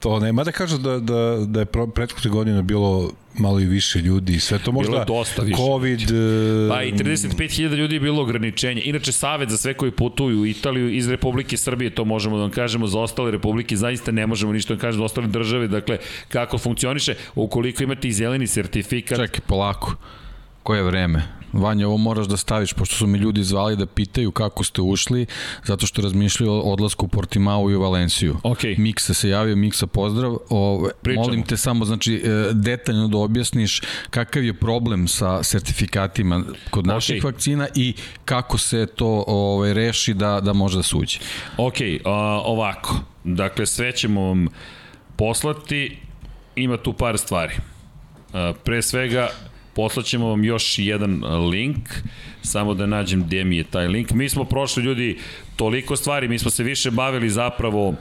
To 0.01 0.19
ne. 0.19 0.31
Mada 0.31 0.51
kažu 0.51 0.77
da, 0.77 0.99
da, 0.99 1.45
da 1.45 1.59
je 1.59 1.65
prethodne 1.65 2.31
godine 2.31 2.61
bilo 2.61 3.11
malo 3.33 3.59
i 3.59 3.65
više 3.65 3.99
ljudi. 3.99 4.39
Sve 4.39 4.59
to 4.59 4.71
možda 4.71 4.97
je 4.97 5.05
dosta 5.05 5.41
više. 5.41 5.57
COVID... 5.57 6.01
e, 6.01 6.69
Pa 6.69 6.83
i 6.83 6.93
35.000 6.93 7.75
ljudi 7.75 7.95
je 7.95 7.99
bilo 7.99 8.21
ograničenje. 8.21 8.81
Inače, 8.85 9.11
Savet 9.11 9.49
za 9.49 9.57
sve 9.57 9.73
koji 9.73 9.91
putuju 9.91 10.41
u 10.41 10.45
Italiju 10.45 10.89
iz 10.89 11.09
Republike 11.09 11.57
Srbije, 11.57 11.89
to 11.95 12.05
možemo 12.05 12.35
da 12.35 12.41
vam 12.41 12.51
kažemo, 12.51 12.87
za 12.87 12.99
ostale 12.99 13.31
republike 13.31 13.77
zaista 13.77 14.11
ne 14.11 14.27
možemo 14.27 14.53
ništa 14.53 14.73
da 14.73 14.73
vam 14.73 14.81
kažemo, 14.81 15.01
za 15.01 15.05
ostale 15.05 15.27
države, 15.27 15.67
dakle, 15.67 15.97
kako 16.27 16.57
funkcioniše, 16.57 17.15
ukoliko 17.35 17.83
imate 17.83 18.07
i 18.07 18.11
zeleni 18.11 18.47
sertifikat, 18.47 19.19
Čekaj, 19.19 19.39
polako. 19.47 19.95
Koje 20.63 20.83
vreme? 20.83 21.23
Vanja, 21.53 21.87
ovo 21.87 21.97
moraš 21.97 22.27
da 22.27 22.37
staviš, 22.37 22.73
pošto 22.73 22.95
su 22.95 23.07
mi 23.07 23.17
ljudi 23.17 23.43
zvali 23.43 23.75
da 23.75 23.85
pitaju 23.85 24.31
kako 24.31 24.63
ste 24.63 24.81
ušli, 24.81 25.25
zato 25.63 25.87
što 25.87 26.01
razmišljaju 26.01 26.51
o 26.51 26.59
odlasku 26.59 27.05
u 27.05 27.09
Portimao 27.09 27.69
i 27.71 27.75
u 27.75 27.81
Valenciju. 27.81 28.37
Okej. 28.43 28.75
Miksa 28.77 29.13
se 29.13 29.29
javio, 29.29 29.55
Miksa 29.55 29.87
pozdrav. 29.87 30.37
O, 30.49 30.89
Pričamo. 31.01 31.25
molim 31.25 31.43
te 31.43 31.57
samo, 31.57 31.85
znači, 31.85 32.15
e, 32.15 32.53
detaljno 32.53 33.07
da 33.07 33.17
objasniš 33.17 33.81
kakav 34.09 34.43
je 34.43 34.53
problem 34.53 35.07
sa 35.07 35.43
sertifikatima 35.43 36.43
kod 36.69 36.87
naših 36.87 37.15
Okej. 37.19 37.31
vakcina 37.31 37.67
i 37.75 37.93
kako 38.25 38.57
se 38.57 38.85
to 38.85 39.23
ovaj, 39.27 39.73
reši 39.73 40.13
da, 40.13 40.39
da 40.39 40.53
može 40.53 40.77
da 40.77 40.83
se 40.83 40.95
uđe. 40.95 41.19
Ok, 41.57 41.75
a, 42.05 42.11
ovako. 42.45 42.95
Dakle, 43.23 43.65
sve 43.65 43.91
ćemo 43.91 44.21
vam 44.21 44.47
poslati. 45.15 45.97
Ima 46.55 46.77
tu 46.77 46.93
par 46.93 47.17
stvari. 47.17 47.53
A, 48.33 48.53
pre 48.63 48.81
svega, 48.81 49.29
poslaćemo 49.75 50.29
vam 50.29 50.43
još 50.43 50.79
jedan 50.79 51.23
link, 51.49 51.89
samo 52.41 52.73
da 52.73 52.85
nađem 52.85 53.23
gde 53.23 53.43
mi 53.43 53.57
je 53.57 53.63
taj 53.63 53.87
link. 53.87 54.11
Mi 54.11 54.29
smo 54.29 54.43
prošli 54.43 54.83
ljudi 54.83 55.17
toliko 55.55 55.95
stvari, 55.95 56.27
mi 56.27 56.39
smo 56.39 56.51
se 56.51 56.63
više 56.63 56.91
bavili 56.91 57.29
zapravo 57.29 57.95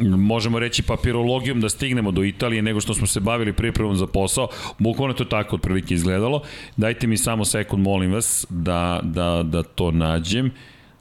možemo 0.00 0.58
reći 0.58 0.82
papirologijom 0.82 1.60
da 1.60 1.68
stignemo 1.68 2.10
do 2.10 2.24
Italije 2.24 2.62
nego 2.62 2.80
što 2.80 2.94
smo 2.94 3.06
se 3.06 3.20
bavili 3.20 3.52
pripremom 3.52 3.96
za 3.96 4.06
posao. 4.06 4.48
Bukvalno 4.78 5.14
to 5.14 5.24
tako 5.24 5.56
otprilike 5.56 5.94
izgledalo. 5.94 6.42
Dajte 6.76 7.06
mi 7.06 7.16
samo 7.16 7.44
sekund, 7.44 7.82
molim 7.82 8.12
vas, 8.12 8.46
da, 8.48 9.00
da, 9.02 9.42
da 9.42 9.62
to 9.62 9.90
nađem. 9.90 10.50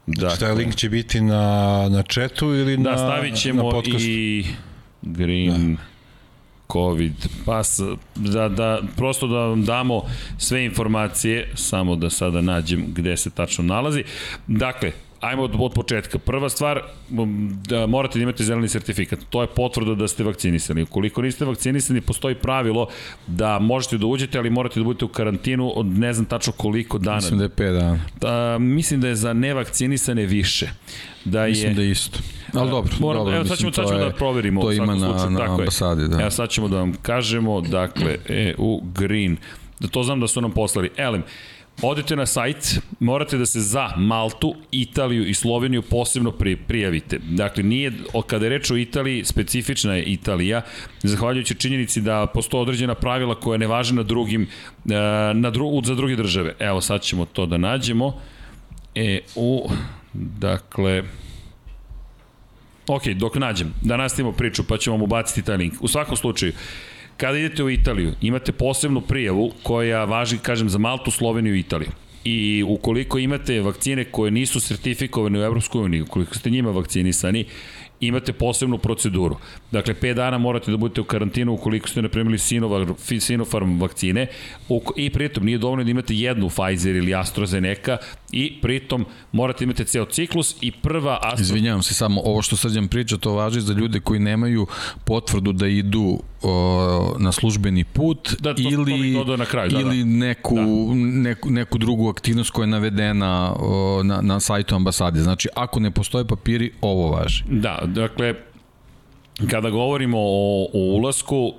Dakle, 0.08 0.38
Taj 0.38 0.54
link 0.54 0.76
će 0.76 0.90
biti 0.90 1.22
na, 1.22 1.88
na 1.90 2.04
chatu 2.04 2.46
ili 2.46 2.78
da, 2.78 2.92
na, 2.92 2.98
stavit 2.98 3.36
ćemo 3.36 3.64
na 3.64 3.70
podcastu? 3.70 4.08
i 4.10 4.46
Green... 5.02 5.76
Da. 5.76 5.97
COVID 6.72 7.28
pas, 7.46 7.80
da, 8.16 8.50
da, 8.50 8.82
prosto 8.96 9.28
da 9.28 9.40
vam 9.40 9.66
damo 9.66 10.02
sve 10.38 10.66
informacije, 10.66 11.52
samo 11.56 11.96
da 11.96 12.10
sada 12.10 12.42
nađem 12.42 12.86
gde 12.88 13.18
se 13.18 13.30
tačno 13.30 13.64
nalazi. 13.64 14.04
Dakle, 14.48 14.92
Ajmo 15.22 15.44
od, 15.44 15.52
od 15.60 15.74
početka. 15.74 16.20
Prva 16.20 16.50
stvar, 16.50 16.82
da 17.68 17.88
morate 17.88 18.20
da 18.20 18.24
imate 18.24 18.44
zeleni 18.44 18.68
sertifikat. 18.68 19.20
To 19.30 19.42
je 19.42 19.48
potvrda 19.48 19.96
da 19.96 20.08
ste 20.08 20.24
vakcinisani. 20.24 20.82
Ukoliko 20.82 21.22
niste 21.22 21.46
vakcinisani, 21.46 22.02
postoji 22.02 22.36
pravilo 22.36 22.88
da 23.28 23.60
možete 23.60 23.98
da 23.98 24.06
uđete, 24.06 24.38
ali 24.38 24.50
morate 24.50 24.80
da 24.80 24.84
budete 24.84 25.06
u 25.06 25.08
karantinu 25.08 25.72
od 25.76 25.86
ne 25.86 26.14
znam 26.14 26.26
tačno 26.26 26.54
koliko 26.54 26.98
dana. 26.98 27.16
Mislim 27.16 27.38
da 27.38 27.44
je 27.44 27.50
5 27.50 27.74
dana. 27.80 28.00
Da, 28.22 28.58
mislim 28.58 29.02
da 29.02 29.08
je 29.08 29.16
za 29.16 29.34
nevakcinisane 29.34 30.26
više. 30.26 30.70
Da 31.26 31.46
je, 31.46 31.50
mislim 31.50 31.76
da 31.76 31.82
je 31.82 31.92
isto. 31.92 32.20
Ali 32.54 32.70
dobro, 32.70 32.94
Moram, 33.00 33.20
dobro 33.20 33.36
evo, 33.36 33.46
sad 33.46 33.58
ćemo, 33.58 33.74
sad 33.74 33.88
ćemo 33.88 34.00
da 34.00 34.10
proverimo. 34.10 34.62
To 34.62 34.72
ima 34.72 34.96
na, 34.96 35.12
slučaju, 35.12 35.30
na 35.30 35.54
ambasadi, 35.54 36.08
da. 36.08 36.22
Evo 36.22 36.32
sad 36.32 36.50
ćemo 36.50 36.68
da 36.68 36.78
vam 36.78 36.94
kažemo, 37.02 37.62
dakle, 37.62 38.18
EU 38.28 38.82
Green, 38.82 39.38
da 39.80 39.88
to 39.88 40.04
znam 40.04 40.20
da 40.20 40.28
su 40.28 40.42
nam 40.42 40.52
poslali. 40.52 40.90
Elem, 40.98 41.24
Odete 41.82 42.16
na 42.16 42.26
sajt, 42.26 42.80
morate 43.00 43.38
da 43.38 43.46
se 43.46 43.62
za 43.62 43.90
Maltu, 43.98 44.56
Italiju 44.72 45.28
i 45.28 45.34
Sloveniju 45.34 45.82
posebno 45.82 46.32
pri, 46.32 46.56
prijavite. 46.56 47.20
Dakle, 47.30 47.64
nije, 47.64 47.92
kada 48.28 48.46
je 48.46 48.50
reč 48.50 48.72
o 48.72 48.78
Italiji, 48.78 49.26
specifična 49.26 49.96
je 49.96 50.04
Italija, 50.04 50.62
zahvaljujući 51.04 51.56
činjenici 51.56 52.02
da 52.02 52.26
postoje 52.34 52.62
određena 52.62 52.96
pravila 52.96 53.36
koja 53.36 53.58
ne 53.58 53.68
važe 53.68 53.94
na 53.94 54.04
drugim, 54.04 54.42
e, 54.42 54.94
na 55.34 55.50
dru, 55.50 55.82
za 55.84 55.96
druge 55.96 56.16
države. 56.16 56.56
Evo, 56.60 56.82
sad 56.82 57.02
ćemo 57.02 57.26
to 57.26 57.46
da 57.46 57.58
nađemo. 57.58 58.20
E, 58.96 59.20
u, 59.36 59.70
dakle, 60.14 61.04
Ok, 62.88 63.08
dok 63.08 63.36
nađem, 63.36 63.74
da 63.82 63.98
nastavimo 63.98 64.32
priču, 64.32 64.64
pa 64.64 64.78
ćemo 64.78 64.96
vam 64.96 65.04
ubaciti 65.04 65.42
taj 65.42 65.58
link. 65.58 65.74
U 65.82 65.88
svakom 65.88 66.18
slučaju, 66.18 66.54
Kada 67.18 67.38
idete 67.38 67.64
u 67.64 67.70
Italiju, 67.70 68.14
imate 68.22 68.52
posebnu 68.52 69.02
prijavu 69.02 69.52
koja 69.64 70.06
važi, 70.06 70.38
kažem, 70.38 70.70
za 70.70 70.78
Maltu, 70.78 71.12
Sloveniju 71.12 71.56
i 71.56 71.60
Italiju. 71.60 71.90
I 72.24 72.64
ukoliko 72.68 73.18
imate 73.18 73.62
vakcine 73.62 74.04
koje 74.04 74.32
nisu 74.32 74.60
sertifikovane 74.60 75.40
u 75.40 75.44
Evropskoj 75.44 75.82
uniji, 75.82 76.02
ukoliko 76.02 76.36
ste 76.36 76.50
njima 76.50 76.72
vakcinisani, 76.72 77.46
imate 78.00 78.34
posebnu 78.34 78.78
proceduru. 78.78 79.38
Dakle, 79.72 79.94
5 79.94 80.14
dana 80.14 80.38
morate 80.38 80.72
da 80.72 80.78
budete 80.78 81.02
u 81.02 81.04
karantinu 81.04 81.54
ukoliko 81.54 81.90
ste 81.90 82.02
napremili 82.02 82.38
Sinopharm 83.20 83.82
vakcine 83.82 84.28
i 84.96 85.10
pritom 85.10 85.46
nije 85.46 85.58
dovoljno 85.58 85.84
da 85.84 85.92
imate 85.92 86.16
jednu 86.16 86.50
Pfizer 86.50 86.96
ili 86.96 87.16
AstraZeneca 87.16 87.98
i 88.32 88.62
pritom 88.62 89.06
morate 89.32 89.64
imati 89.64 89.86
ceo 89.86 90.06
ciklus 90.06 90.56
i 90.62 90.72
prva 90.72 91.20
Astra... 91.22 91.42
Izvinjavam 91.42 91.84
se 91.84 91.94
samo, 91.94 92.22
ovo 92.22 92.42
što 92.42 92.56
srđan 92.56 92.88
priča 92.88 93.18
to 93.18 93.34
važi 93.34 93.62
za 93.62 93.74
ljude 93.74 94.00
koji 94.00 94.20
nemaju 94.20 94.68
potvrdu 95.06 95.52
da 95.52 95.68
idu 95.68 96.20
o, 96.42 97.16
na 97.20 97.32
službeni 97.32 97.84
put 97.84 98.36
da, 98.40 98.56
to, 98.56 98.62
ili, 98.62 99.14
to 99.26 99.38
na 99.38 99.46
kraju, 99.46 99.72
da, 99.72 99.80
ili 99.80 99.98
da. 99.98 100.06
Neku, 100.06 100.56
da. 100.56 100.96
Neku, 100.96 101.50
neku 101.50 101.78
drugu 101.78 102.10
aktivnost 102.10 102.52
koja 102.52 102.64
je 102.64 102.68
navedena 102.68 103.54
o, 103.60 104.02
na, 104.04 104.22
na 104.22 104.40
sajtu 104.40 104.76
ambasade. 104.76 105.20
Znači, 105.20 105.50
ako 105.56 105.80
ne 105.80 105.92
postoje 105.92 106.28
papiri, 106.28 106.72
ovo 106.82 107.12
važi. 107.12 107.44
Da, 107.50 107.80
dakle, 107.86 108.34
kada 109.52 109.70
govorimo 109.70 110.18
o, 110.20 110.68
o 110.74 110.80
ulasku, 110.80 111.54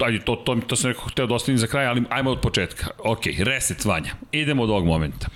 ajde, 0.00 0.18
to, 0.24 0.36
to, 0.36 0.56
to 0.66 0.76
sam 0.76 0.90
nekako 0.90 1.10
hteo 1.10 1.26
da 1.26 1.34
ostavim 1.34 1.58
za 1.58 1.66
kraj, 1.66 1.86
ali 1.86 2.02
ajmo 2.10 2.30
od 2.30 2.40
početka. 2.40 2.86
Ok, 3.04 3.20
reset 3.38 3.84
Vanja. 3.84 4.14
Idemo 4.32 4.62
od 4.62 4.70
ovog 4.70 4.86
momenta. 4.86 5.28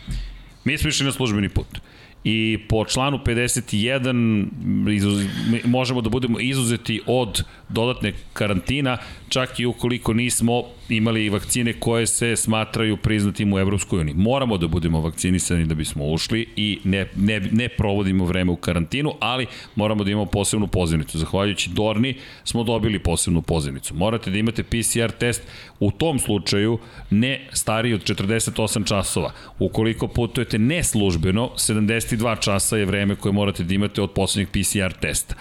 Mi 0.65 0.79
smo 0.79 0.89
išli 0.89 1.07
na 1.07 1.13
službeni 1.13 1.49
put. 1.49 1.81
I 2.29 2.59
po 2.69 2.85
članu 2.85 3.19
51 3.25 4.93
izuz, 4.93 5.25
možemo 5.65 6.01
da 6.01 6.11
budemo 6.11 6.41
izuzeti 6.41 7.01
od 7.07 7.43
dodatne 7.69 8.13
karantina, 8.33 8.99
čak 9.29 9.61
i 9.61 9.67
ukoliko 9.67 10.13
nismo 10.13 10.63
imali 10.89 11.29
vakcine 11.29 11.73
koje 11.73 12.07
se 12.07 12.37
smatraju 12.37 12.97
priznatim 12.97 13.53
u 13.53 13.59
Evropskoj 13.59 14.01
uniji. 14.01 14.15
Moramo 14.15 14.59
da 14.59 14.69
budemo 14.69 15.01
vakcinisani 15.01 15.65
da 15.65 15.75
bismo 15.75 16.07
ušli 16.07 16.49
i 16.57 16.79
ne, 16.85 17.07
ne, 17.17 17.41
ne 17.41 17.69
provodimo 17.69 18.25
vreme 18.25 18.53
u 18.53 18.57
karantinu, 18.57 19.13
ali 19.21 19.47
moramo 19.75 20.05
da 20.05 20.11
imamo 20.11 20.27
posebnu 20.27 20.67
pozivnicu. 20.67 21.19
Zahvaljujući 21.19 21.71
Dorni 21.71 22.15
smo 22.45 22.65
dobili 22.65 22.99
posebnu 22.99 23.43
pozivnicu. 23.43 23.95
Morate 23.95 24.31
da 24.31 24.39
imate 24.39 24.63
PCR 24.63 25.11
test 25.19 25.43
u 25.81 25.91
tom 25.91 26.19
slučaju 26.19 26.79
ne 27.11 27.49
stariji 27.53 27.95
od 27.95 28.03
48 28.03 28.89
časova. 28.89 29.33
Ukoliko 29.59 30.09
putujete 30.09 30.59
neslužbeno, 30.59 31.51
72 31.57 32.41
časa 32.41 32.77
je 32.77 32.85
vreme 32.85 33.17
koje 33.17 33.33
morate 33.33 33.65
da 33.65 33.75
imate 33.75 34.03
od 34.03 34.11
poslednjeg 34.11 34.49
PCR 34.49 34.93
testa. 35.01 35.35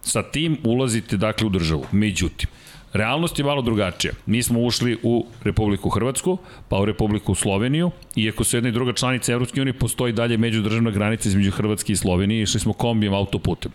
Sa 0.00 0.22
tim 0.22 0.58
ulazite 0.64 1.16
dakle 1.16 1.46
u 1.46 1.50
državu. 1.50 1.86
Međutim, 1.92 2.48
Realnost 2.96 3.38
je 3.38 3.44
malo 3.44 3.62
drugačija. 3.62 4.12
Mi 4.26 4.42
smo 4.42 4.60
ušli 4.60 4.98
u 5.02 5.26
Republiku 5.44 5.88
Hrvatsku, 5.88 6.38
pa 6.68 6.78
u 6.80 6.84
Republiku 6.84 7.34
Sloveniju, 7.34 7.90
iako 8.16 8.44
su 8.44 8.56
jedna 8.56 8.68
i 8.68 8.72
druga 8.72 8.92
članica 8.92 9.32
Evropske 9.32 9.60
unije, 9.60 9.78
postoji 9.78 10.12
dalje 10.12 10.36
međudržavna 10.36 10.90
granica 10.90 11.28
između 11.28 11.50
Hrvatske 11.50 11.92
i 11.92 11.96
Slovenije, 11.96 12.42
išli 12.42 12.60
smo 12.60 12.72
kombijem 12.72 13.14
autoputem. 13.14 13.72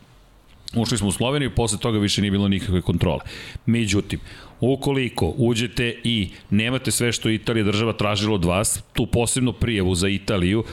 Ušli 0.75 0.97
smo 0.97 1.07
u 1.07 1.12
Sloveniju, 1.12 1.55
posle 1.55 1.79
toga 1.79 1.99
više 1.99 2.21
nije 2.21 2.31
bilo 2.31 2.47
nikakve 2.47 2.81
kontrole. 2.81 3.19
Međutim, 3.65 4.19
ukoliko 4.60 5.34
uđete 5.38 5.95
i 6.03 6.29
nemate 6.49 6.91
sve 6.91 7.12
što 7.12 7.29
Italija 7.29 7.63
država 7.63 7.93
tražila 7.93 8.36
od 8.36 8.45
vas, 8.45 8.84
tu 8.93 9.05
posebnu 9.05 9.53
prijavu 9.53 9.95
za 9.95 10.07
Italiju, 10.07 10.63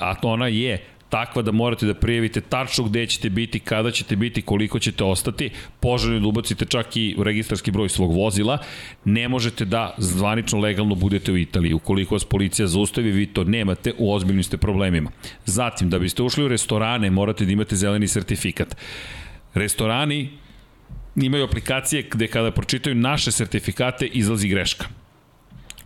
a 0.00 0.14
to 0.14 0.28
ona 0.28 0.46
je 0.46 0.84
takva 1.08 1.42
da 1.42 1.52
morate 1.52 1.86
da 1.86 1.94
prijavite 1.94 2.40
tačno 2.40 2.84
gde 2.84 3.06
ćete 3.06 3.30
biti, 3.30 3.60
kada 3.60 3.90
ćete 3.90 4.16
biti, 4.16 4.42
koliko 4.42 4.78
ćete 4.78 5.04
ostati, 5.04 5.50
poželjno 5.80 6.20
da 6.20 6.26
ubacite 6.26 6.64
čak 6.64 6.96
i 6.96 7.16
registarski 7.18 7.70
broj 7.70 7.88
svog 7.88 8.12
vozila, 8.12 8.58
ne 9.04 9.28
možete 9.28 9.64
da 9.64 9.94
zvanično 9.98 10.58
legalno 10.58 10.94
budete 10.94 11.32
u 11.32 11.38
Italiji. 11.38 11.74
Ukoliko 11.74 12.14
vas 12.14 12.24
policija 12.24 12.66
zaustavi, 12.66 13.10
vi 13.10 13.26
to 13.26 13.44
nemate, 13.44 13.92
u 13.98 14.12
ozbiljnim 14.14 14.42
ste 14.42 14.56
problemima. 14.56 15.10
Zatim, 15.44 15.90
da 15.90 15.98
biste 15.98 16.22
ušli 16.22 16.44
u 16.44 16.48
restorane, 16.48 17.10
morate 17.10 17.44
da 17.44 17.52
imate 17.52 17.76
zeleni 17.76 18.08
sertifikat. 18.08 18.76
Restorani 19.54 20.28
imaju 21.16 21.44
aplikacije 21.44 22.02
gde 22.10 22.26
kada 22.26 22.50
pročitaju 22.50 22.94
naše 22.94 23.32
sertifikate 23.32 24.06
izlazi 24.06 24.48
greška 24.48 24.97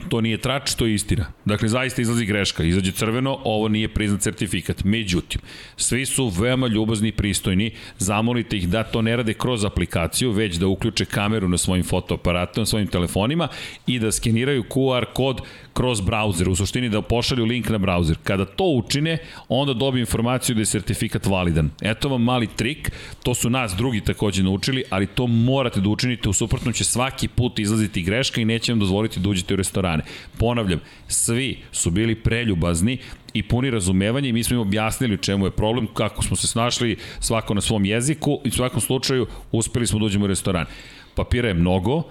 To 0.08 0.20
nije 0.20 0.38
trač, 0.38 0.74
to 0.74 0.86
je 0.86 0.94
istina. 0.94 1.26
Dakle, 1.44 1.68
zaista 1.68 2.02
izlazi 2.02 2.26
greška. 2.26 2.64
Izađe 2.64 2.92
crveno, 2.92 3.38
ovo 3.44 3.68
nije 3.68 3.88
priznat 3.88 4.20
certifikat. 4.20 4.84
Međutim, 4.84 5.40
svi 5.76 6.06
su 6.06 6.28
veoma 6.28 6.66
ljubazni 6.66 7.08
i 7.08 7.12
pristojni. 7.12 7.70
Zamolite 7.98 8.56
ih 8.56 8.68
da 8.68 8.84
to 8.84 9.02
ne 9.02 9.16
rade 9.16 9.34
kroz 9.34 9.64
aplikaciju, 9.64 10.30
već 10.30 10.56
da 10.56 10.66
uključe 10.66 11.04
kameru 11.04 11.48
na 11.48 11.58
svojim 11.58 11.84
fotoaparatima, 11.84 12.62
na 12.62 12.66
svojim 12.66 12.86
telefonima 12.86 13.48
i 13.86 13.98
da 13.98 14.12
skeniraju 14.12 14.62
QR 14.62 15.04
kod 15.12 15.40
kroz 15.72 16.00
brauzer, 16.00 16.48
u 16.48 16.56
suštini 16.56 16.88
da 16.88 17.02
pošalju 17.02 17.44
link 17.44 17.68
na 17.68 17.78
brauzer. 17.78 18.16
Kada 18.24 18.44
to 18.44 18.64
učine, 18.64 19.18
onda 19.48 19.74
dobiju 19.74 20.00
informaciju 20.00 20.54
da 20.54 20.60
je 20.60 20.66
sertifikat 20.66 21.26
validan. 21.26 21.70
Eto 21.82 22.08
vam 22.08 22.22
mali 22.22 22.46
trik, 22.46 22.90
to 23.22 23.34
su 23.34 23.50
nas 23.50 23.74
drugi 23.76 24.00
takođe 24.00 24.42
naučili, 24.42 24.84
ali 24.90 25.06
to 25.06 25.26
morate 25.26 25.80
da 25.80 25.88
učinite, 25.88 26.28
u 26.28 26.32
suprotnom 26.32 26.72
će 26.72 26.84
svaki 26.84 27.28
put 27.28 27.58
izlaziti 27.58 28.02
greška 28.02 28.40
i 28.40 28.44
neće 28.44 28.72
vam 28.72 28.78
dozvoliti 28.78 29.20
da 29.20 29.28
uđete 29.28 29.54
u 29.54 29.56
restorane. 29.56 30.04
Ponavljam, 30.38 30.80
svi 31.08 31.58
su 31.72 31.90
bili 31.90 32.14
preljubazni 32.14 32.98
i 33.34 33.42
puni 33.42 33.70
razumevanja 33.70 34.28
i 34.28 34.32
mi 34.32 34.44
smo 34.44 34.54
im 34.54 34.60
objasnili 34.60 35.18
čemu 35.18 35.46
je 35.46 35.50
problem, 35.50 35.86
kako 35.94 36.22
smo 36.22 36.36
se 36.36 36.46
snašli 36.46 36.96
svako 37.20 37.54
na 37.54 37.60
svom 37.60 37.84
jeziku 37.84 38.40
i 38.44 38.48
u 38.48 38.52
svakom 38.52 38.80
slučaju 38.80 39.26
uspeli 39.52 39.86
smo 39.86 39.98
da 39.98 40.04
uđemo 40.04 40.24
u 40.24 40.28
restoran. 40.28 40.66
Papira 41.14 41.48
je 41.48 41.54
mnogo, 41.54 42.02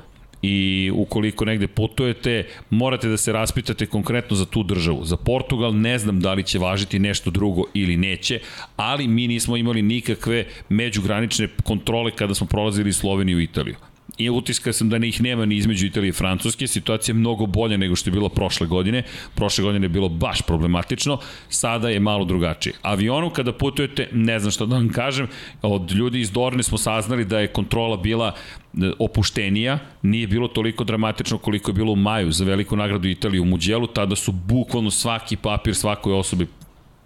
i 0.42 0.92
ukoliko 0.96 1.46
negde 1.46 1.68
putujete, 1.68 2.48
morate 2.70 3.08
da 3.08 3.18
se 3.18 3.32
raspitate 3.32 3.86
konkretno 3.86 4.36
za 4.36 4.46
tu 4.46 4.64
državu. 4.64 5.06
Za 5.06 5.18
Portugal 5.18 5.76
ne 5.76 5.98
znam 6.00 6.20
da 6.20 6.34
li 6.34 6.44
će 6.44 6.60
važiti 6.60 7.00
nešto 7.00 7.32
drugo 7.32 7.64
ili 7.74 7.98
neće, 7.98 8.40
ali 8.76 9.08
mi 9.08 9.28
nismo 9.28 9.58
imali 9.58 9.82
nikakve 9.82 10.46
međugranične 10.70 11.48
kontrole 11.64 12.12
kada 12.12 12.34
smo 12.36 12.48
prolazili 12.48 12.94
Sloveniju 12.94 13.40
i 13.40 13.44
Italiju. 13.44 13.76
I 14.24 14.30
utiskao 14.30 14.74
sam 14.74 14.90
da 14.90 14.98
ih 14.98 15.22
nema 15.22 15.46
ni 15.46 15.56
između 15.56 15.86
Italije 15.86 16.10
i 16.10 16.14
Francuske, 16.14 16.68
situacija 16.68 17.14
je 17.14 17.20
mnogo 17.20 17.46
bolja 17.46 17.78
nego 17.78 17.96
što 17.96 18.10
je 18.10 18.12
bilo 18.12 18.30
prošle 18.30 18.68
godine, 18.68 19.04
prošle 19.36 19.64
godine 19.64 19.86
je 19.86 19.90
bilo 19.90 20.10
baš 20.10 20.42
problematično, 20.42 21.20
sada 21.50 21.90
je 21.90 22.00
malo 22.00 22.26
drugačije. 22.26 22.74
Avionu 22.82 23.30
kada 23.30 23.54
putujete, 23.54 24.10
ne 24.12 24.40
znam 24.40 24.52
šta 24.52 24.66
da 24.66 24.76
vam 24.76 24.90
kažem, 24.90 25.28
od 25.62 25.92
ljudi 25.92 26.20
iz 26.20 26.32
Dorne 26.32 26.64
smo 26.64 26.78
saznali 26.78 27.26
da 27.26 27.40
je 27.40 27.48
kontrola 27.48 27.98
bila 27.98 28.34
e, 28.34 28.92
opuštenija, 29.00 29.80
nije 30.02 30.28
bilo 30.28 30.48
toliko 30.48 30.84
dramatično 30.84 31.38
koliko 31.38 31.72
je 31.72 31.76
bilo 31.76 31.92
u 31.92 31.96
maju 31.96 32.32
za 32.32 32.46
veliku 32.46 32.76
nagradu 32.76 33.08
Italije 33.08 33.42
u 33.42 33.46
Muđelu, 33.46 33.88
tada 33.88 34.16
su 34.16 34.32
bukvalno 34.32 34.92
svaki 34.92 35.36
papir 35.36 35.76
svakoj 35.76 36.14
osobi 36.14 36.48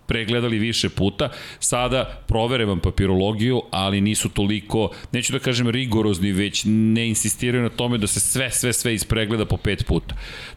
pregledali 0.07 0.59
više 0.59 0.89
puta, 0.89 1.29
sada 1.59 2.23
provere 2.27 2.65
vam 2.65 2.79
papirologiju, 2.79 3.61
ali 3.71 4.01
nisu 4.01 4.29
toliko, 4.29 4.89
neću 5.11 5.33
da 5.33 5.39
kažem 5.39 5.69
rigorozni, 5.69 6.31
već 6.31 6.63
ne 6.65 7.07
insistiraju 7.07 7.63
na 7.63 7.69
tome 7.69 7.97
da 7.97 8.07
se 8.07 8.19
sve, 8.19 8.51
sve, 8.51 8.73
sve 8.73 8.93
ispregleda 8.93 9.45
po 9.45 9.57
pet 9.57 9.85
puta. 9.85 10.15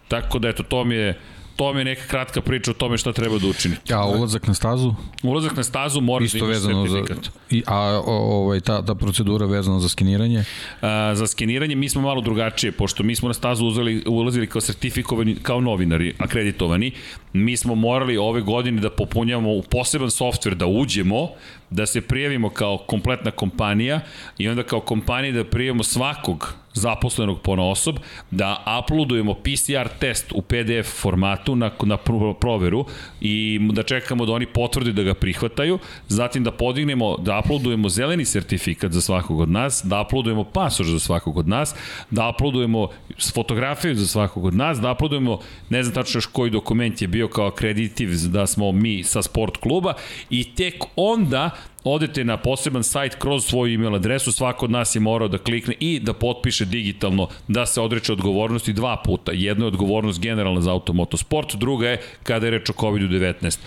Tako 0.09 0.39
da, 0.39 0.49
eto, 0.49 0.63
to 0.63 0.85
mi 0.85 0.95
je, 0.95 1.19
to 1.59 1.73
mi 1.73 1.81
je 1.81 1.85
neka 1.85 2.07
kratka 2.07 2.41
priča 2.41 2.71
o 2.71 2.75
tome 2.75 2.99
šta 2.99 3.13
treba 3.13 3.39
da 3.39 3.47
učinite. 3.47 3.95
A 3.95 4.07
ulazak 4.07 4.47
na 4.47 4.55
stazu? 4.55 4.95
Ulazak 5.23 5.57
na 5.57 5.65
stazu 5.65 6.01
mora 6.01 6.25
Isto 6.25 6.39
da 6.39 6.45
imaš 6.45 6.57
vezano 6.57 6.87
za, 6.87 6.97
sertifikat. 6.97 7.31
i, 7.51 7.63
a 7.67 8.03
o, 8.07 8.13
ovaj, 8.13 8.61
ta, 8.61 8.83
ta 8.83 8.95
procedura 8.95 9.47
vezana 9.47 9.81
za 9.81 9.89
skeniranje? 9.89 10.45
A, 10.83 11.15
za 11.15 11.27
skeniranje 11.27 11.75
mi 11.75 11.89
smo 11.89 12.03
malo 12.03 12.21
drugačije, 12.21 12.73
pošto 12.73 13.03
mi 13.03 13.17
smo 13.17 13.29
na 13.29 13.35
stazu 13.35 13.67
uzeli, 13.67 14.05
ulazili 14.07 14.47
kao 14.47 14.61
sertifikovani, 14.61 15.37
kao 15.43 15.61
novinari, 15.61 16.15
akreditovani. 16.19 16.93
Mi 17.33 17.57
smo 17.57 17.75
morali 17.75 18.17
ove 18.17 18.41
godine 18.41 18.81
da 18.81 18.91
popunjamo 18.91 19.53
u 19.53 19.63
poseban 19.63 20.11
softver 20.11 20.55
da 20.55 20.67
uđemo, 20.67 21.29
da 21.71 21.87
se 21.87 22.01
prijavimo 22.01 22.51
kao 22.51 22.79
kompletna 22.79 23.31
kompanija 23.31 24.01
i 24.39 24.49
onda 24.49 24.63
kao 24.63 24.81
kompanija 24.81 25.33
da 25.33 25.45
prijavimo 25.45 25.83
svakog 25.83 26.55
zaposlenog 26.79 27.41
pona 27.41 27.63
osob, 27.63 27.97
da 28.31 28.81
uploadujemo 28.83 29.35
PCR 29.35 29.89
test 29.99 30.33
u 30.33 30.43
PDF 30.43 31.01
formatu 31.01 31.57
na, 31.57 31.71
na 31.83 31.97
proveru 32.41 32.85
i 33.21 33.61
da 33.73 33.83
čekamo 33.83 34.27
da 34.27 34.33
oni 34.33 34.47
potvrde 34.47 34.93
da 34.93 35.03
ga 35.03 35.15
prihvataju, 35.15 35.79
zatim 36.09 36.45
da 36.45 36.51
podignemo, 36.51 37.17
da 37.17 37.39
uploadujemo 37.39 37.89
zeleni 37.89 38.25
sertifikat 38.25 38.93
za 38.93 39.01
svakog 39.01 39.41
od 39.41 39.51
nas, 39.51 39.83
da 39.85 40.01
uploadujemo 40.01 40.45
pasoš 40.45 40.87
za 40.87 40.99
svakog 40.99 41.37
od 41.39 41.49
nas, 41.49 41.75
da 42.11 42.29
uploadujemo 42.29 42.89
fotografiju 43.35 43.95
za 43.95 44.07
svakog 44.07 44.45
od 44.45 44.55
nas, 44.55 44.81
da 44.81 44.93
uploadujemo, 44.93 45.39
ne 45.69 45.83
znam 45.83 45.95
tačno 45.95 46.19
još 46.19 46.27
koji 46.27 46.51
dokument 46.51 47.03
je 47.03 47.09
bio 47.09 47.29
kao 47.29 47.47
akreditiv 47.47 48.11
da 48.27 48.47
smo 48.47 48.73
mi 48.73 49.03
sa 49.03 49.23
sport 49.23 49.57
kluba 49.57 49.95
i 50.31 50.55
tek 50.55 50.85
onda 50.97 51.51
odete 51.85 52.25
na 52.25 52.37
poseban 52.37 52.83
sajt 52.83 53.15
kroz 53.15 53.47
svoju 53.47 53.75
email 53.75 53.95
adresu, 53.95 54.33
svako 54.33 54.65
od 54.65 54.71
nas 54.71 54.97
je 54.97 55.01
morao 55.01 55.29
da 55.29 55.39
klikne 55.39 55.75
i 55.81 56.01
da 56.01 56.13
potpiše 56.13 56.65
digitalno 56.65 57.29
da 57.49 57.67
se 57.67 57.81
odreče 57.81 58.13
odgovornosti 58.13 58.73
dva 58.73 58.97
puta. 59.05 59.33
Jedna 59.33 59.65
je 59.65 59.69
odgovornost 59.69 60.21
generalna 60.21 60.61
za 60.61 60.73
automotosport, 60.73 61.57
druga 61.57 61.89
je 61.89 62.01
kada 62.23 62.47
je 62.47 62.51
reč 62.51 62.71
o 62.71 62.73
COVID-19 62.73 63.59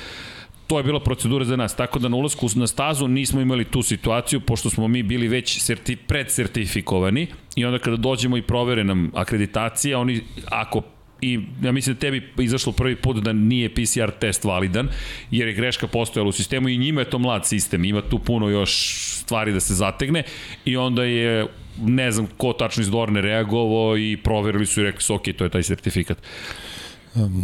to 0.72 0.78
je 0.78 0.84
bila 0.84 1.00
procedura 1.00 1.46
za 1.46 1.56
nas, 1.56 1.76
tako 1.76 2.00
da 2.00 2.08
na 2.08 2.18
ulazku 2.18 2.48
na 2.56 2.68
stazu 2.68 3.08
nismo 3.08 3.42
imali 3.42 3.66
tu 3.66 3.82
situaciju, 3.84 4.40
pošto 4.42 4.70
smo 4.70 4.88
mi 4.88 5.04
bili 5.04 5.28
već 5.28 5.60
serti, 5.62 5.96
predsertifikovani 5.96 7.28
i 7.56 7.66
onda 7.66 7.80
kada 7.80 7.98
dođemo 7.98 8.38
i 8.38 8.42
provere 8.42 8.84
nam 8.84 9.12
akreditacija, 9.16 10.00
oni 10.00 10.22
ako 10.48 10.82
i 11.22 11.40
ja 11.64 11.72
mislim 11.72 11.96
da 11.96 12.00
tebi 12.00 12.30
izašlo 12.38 12.72
prvi 12.72 12.96
put 12.96 13.18
da 13.18 13.34
nije 13.34 13.70
PCR 13.70 14.12
test 14.20 14.44
validan, 14.44 14.90
jer 15.32 15.48
je 15.48 15.54
greška 15.54 15.88
postojala 15.88 16.30
u 16.30 16.32
sistemu 16.32 16.70
i 16.70 16.78
njima 16.78 17.02
je 17.02 17.10
to 17.10 17.20
mlad 17.20 17.48
sistem, 17.48 17.86
ima 17.86 18.02
tu 18.02 18.20
puno 18.20 18.50
još 18.50 19.02
stvari 19.16 19.54
da 19.54 19.60
se 19.60 19.74
zategne 19.74 20.24
i 20.66 20.78
onda 20.78 21.04
je 21.04 21.48
ne 21.82 22.12
znam 22.12 22.28
ko 22.38 22.54
tačno 22.54 22.82
iz 22.82 22.90
Dorne 22.90 23.22
reagovao 23.22 23.98
i 23.98 24.18
proverili 24.24 24.66
su 24.66 24.82
i 24.82 24.84
rekli 24.84 25.02
su 25.02 25.16
ok, 25.16 25.24
to 25.38 25.44
je 25.44 25.50
taj 25.50 25.64
sertifikat. 25.64 26.18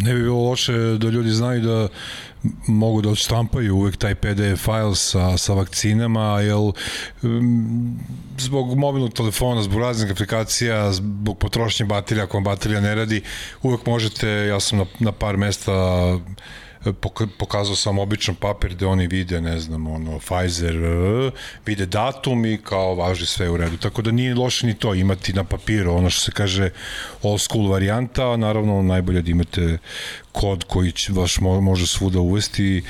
Ne 0.02 0.14
bi 0.14 0.22
bilo 0.22 0.50
loše 0.50 0.74
da 0.74 1.10
ljudi 1.10 1.30
znaju 1.30 1.62
da 1.62 1.88
mogu 2.68 3.02
da 3.02 3.10
odštampaju 3.10 3.76
uvek 3.76 3.98
taj 3.98 4.16
PDF 4.16 4.64
file 4.64 4.96
sa, 4.96 5.38
sa 5.38 5.54
vakcinama, 5.54 6.40
um, 7.24 8.00
zbog 8.38 8.78
mobilnog 8.78 9.14
telefona, 9.14 9.64
zbog 9.64 9.80
raznih 9.80 10.12
aplikacija, 10.12 10.92
zbog 10.94 11.38
potrošnje 11.38 11.86
baterija, 11.86 12.24
ako 12.24 12.38
vam 12.38 12.44
baterija 12.44 12.82
ne 12.82 12.96
radi, 12.96 13.22
uvek 13.62 13.86
možete, 13.86 14.30
ja 14.30 14.60
sam 14.60 14.78
na, 14.78 14.86
na 15.00 15.12
par 15.12 15.38
mesta 15.38 15.74
pokazao 17.38 17.76
sam 17.76 18.00
običan 18.00 18.36
papir 18.36 18.76
gde 18.76 18.86
oni 18.86 19.08
vide, 19.08 19.42
ne 19.42 19.60
znam, 19.60 19.88
ono, 19.88 20.20
Pfizer, 20.20 20.76
vide 21.66 21.86
datum 21.86 22.46
i 22.46 22.58
kao 22.64 22.96
važi 22.96 23.26
sve 23.26 23.50
u 23.50 23.58
redu. 23.58 23.78
Tako 23.78 24.02
da 24.02 24.12
nije 24.12 24.36
loše 24.36 24.68
ni 24.68 24.74
to 24.74 24.94
imati 24.94 25.34
na 25.34 25.44
papiru, 25.44 25.94
ono 25.94 26.10
što 26.10 26.22
se 26.22 26.32
kaže 26.32 26.70
old 27.22 27.42
school 27.42 27.68
varijanta, 27.72 28.38
naravno 28.38 28.82
najbolje 28.82 29.22
da 29.22 29.32
imate 29.32 29.78
kod 30.32 30.64
koji 30.64 30.92
će 30.92 31.14
vaš 31.14 31.40
može 31.42 31.88
svuda 31.88 32.20
uvesti. 32.20 32.84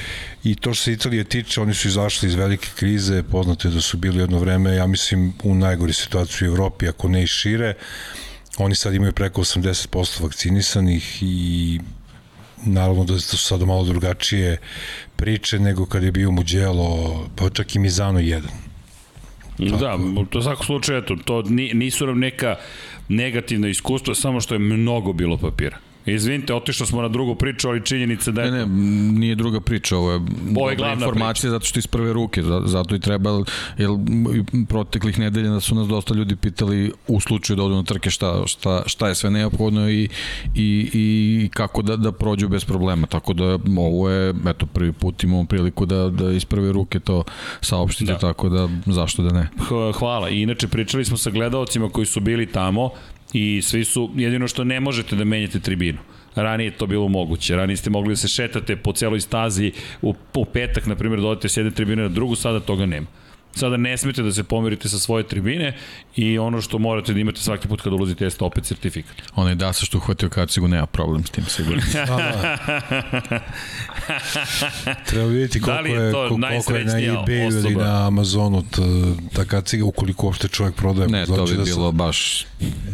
I 0.44 0.56
to 0.56 0.74
što 0.74 0.84
se 0.84 0.94
Italije 0.94 1.24
tiče, 1.24 1.62
oni 1.62 1.74
su 1.74 1.88
izašli 1.88 2.30
iz 2.30 2.36
velike 2.36 2.68
krize, 2.76 3.24
poznate 3.24 3.70
da 3.70 3.82
su 3.82 3.98
bili 3.98 4.20
jedno 4.20 4.40
vreme, 4.40 4.76
ja 4.76 4.88
mislim, 4.88 5.34
u 5.44 5.56
najgori 5.56 5.94
situaciji 5.94 6.48
u 6.48 6.52
Evropi, 6.52 6.88
ako 6.88 7.08
ne 7.08 7.24
i 7.24 7.28
šire, 7.28 7.74
oni 8.58 8.76
sad 8.76 8.94
imaju 8.94 9.12
preko 9.12 9.42
80% 9.42 10.22
vakcinisanih 10.22 11.18
i 11.22 11.80
naravno 12.66 13.04
da 13.04 13.20
su 13.20 13.38
sada 13.38 13.66
malo 13.66 13.84
drugačije 13.84 14.58
priče 15.16 15.60
nego 15.60 15.86
kad 15.86 16.04
je 16.04 16.12
bio 16.12 16.32
Muđelo, 16.32 17.26
pa 17.36 17.50
čak 17.50 17.76
i 17.76 17.80
Mizano 17.80 18.20
1. 18.20 18.42
Da, 19.58 19.98
to 20.30 20.40
u 20.40 20.42
svakom 20.42 20.66
slučaju, 20.66 21.00
eto, 21.00 21.16
to 21.26 21.44
nisu 21.74 22.08
nam 22.08 22.20
neka 22.20 22.56
negativna 23.10 23.68
iskustva, 23.68 24.16
samo 24.16 24.42
što 24.42 24.56
je 24.56 24.60
mnogo 24.60 25.14
bilo 25.14 25.38
papira. 25.38 25.78
Izvinite, 26.08 26.54
otišli 26.54 26.86
smo 26.88 27.02
na 27.02 27.08
drugu 27.08 27.36
priču, 27.36 27.70
ali 27.70 27.86
činjenica 27.86 28.32
da 28.32 28.42
je... 28.42 28.52
Ne, 28.52 28.66
ne, 28.66 28.66
nije 29.20 29.36
druga 29.36 29.62
priča, 29.62 29.98
ovo 29.98 30.12
je, 30.12 30.20
ovo 30.58 30.70
je 30.70 30.76
glavna 30.76 31.06
informacija 31.06 31.42
priča. 31.42 31.50
zato 31.50 31.66
što 31.66 31.80
iz 31.80 31.88
prve 31.88 32.14
ruke, 32.14 32.44
zato 32.66 32.96
i 32.96 33.00
treba, 33.00 33.44
jer 33.78 33.90
proteklih 34.70 35.20
nedelja 35.20 35.50
da 35.50 35.60
su 35.60 35.76
nas 35.76 35.88
dosta 35.88 36.14
ljudi 36.14 36.36
pitali 36.36 36.92
u 37.08 37.20
slučaju 37.20 37.58
da 37.58 37.64
odu 37.64 37.76
na 37.76 37.84
trke 37.84 38.10
šta, 38.10 38.44
šta, 38.46 38.84
šta 38.86 39.08
je 39.08 39.16
sve 39.16 39.32
neophodno 39.32 39.90
i, 39.90 40.10
i, 40.56 40.90
i 40.94 41.50
kako 41.54 41.82
da, 41.82 41.96
da 41.96 42.12
prođu 42.12 42.48
bez 42.48 42.66
problema, 42.66 43.08
tako 43.08 43.34
da 43.34 43.60
ovo 43.78 44.10
je, 44.10 44.34
eto, 44.48 44.66
prvi 44.66 44.92
put 44.92 45.24
imamo 45.24 45.46
priliku 45.46 45.86
da, 45.86 46.10
da 46.10 46.32
iz 46.32 46.46
prve 46.46 46.72
ruke 46.72 47.00
to 47.00 47.24
saopštite, 47.62 48.12
da. 48.12 48.18
tako 48.20 48.50
da 48.50 48.70
zašto 48.86 49.24
da 49.24 49.34
ne. 49.34 49.48
Hvala, 50.00 50.30
i 50.30 50.42
inače 50.42 50.68
pričali 50.68 51.06
smo 51.06 51.18
sa 51.18 51.30
gledalcima 51.30 51.90
koji 51.90 52.06
su 52.06 52.20
bili 52.20 52.46
tamo, 52.46 52.90
I 53.34 53.62
svi 53.62 53.86
su, 53.86 54.12
jedino 54.16 54.48
što 54.48 54.64
ne 54.64 54.80
možete 54.80 55.16
da 55.16 55.24
menjate 55.24 55.60
tribinu. 55.60 55.98
Ranije 56.36 56.72
to 56.72 56.88
bilo 56.88 57.08
moguće. 57.08 57.56
Ranije 57.56 57.78
ste 57.78 57.90
mogli 57.90 58.12
da 58.12 58.16
se 58.16 58.28
šetate 58.28 58.76
po 58.76 58.94
celoj 58.94 59.20
stazi 59.20 59.72
u, 60.02 60.14
u 60.34 60.46
petak, 60.46 60.86
na 60.86 60.96
primjer, 60.96 61.22
dodate 61.22 61.50
s 61.50 61.58
jedne 61.58 61.72
tribine 61.72 62.02
na 62.02 62.10
drugu, 62.10 62.36
sada 62.36 62.60
toga 62.60 62.86
nema. 62.86 63.08
Sada 63.58 63.78
ne 63.78 63.98
smete 63.98 64.22
da 64.22 64.32
se 64.32 64.44
pomerite 64.44 64.90
sa 64.90 65.00
svoje 65.00 65.24
tribine 65.24 65.74
i 66.16 66.38
ono 66.40 66.62
što 66.62 66.78
morate 66.78 67.14
da 67.14 67.20
imate 67.20 67.42
svaki 67.42 67.68
put 67.68 67.82
kada 67.82 67.96
ulazite 67.96 68.26
jeste 68.26 68.44
opet 68.44 68.66
sertifikat. 68.66 69.16
Onaj 69.36 69.56
da 69.56 69.74
sa 69.74 69.86
što 69.86 69.98
uhvatio 69.98 70.30
kacigu 70.30 70.68
nema 70.68 70.86
problem 70.86 71.24
s 71.26 71.30
tim 71.30 71.46
sigurno. 71.46 71.82
da, 71.94 72.06
da. 73.30 73.40
Treba 75.06 75.26
vidjeti 75.28 75.62
koliko, 75.62 75.84
da 75.84 75.90
je, 75.90 76.06
je 76.06 76.12
to 76.12 76.30
koliko 76.30 76.76
je 76.76 76.86
na 76.86 76.94
eBay 76.94 77.66
ili 77.66 77.76
na 77.76 78.08
Amazonu 78.08 78.64
ta, 78.72 78.82
ta 79.34 79.46
kaciga 79.46 79.86
ukoliko 79.86 80.26
uopšte 80.26 80.48
čovjek 80.48 80.76
prodaje. 80.76 81.10
Ne, 81.10 81.26
to 81.26 81.46
bi 81.46 81.58
da 81.58 81.64
bilo 81.64 81.90
sam... 81.90 81.98
baš 81.98 82.46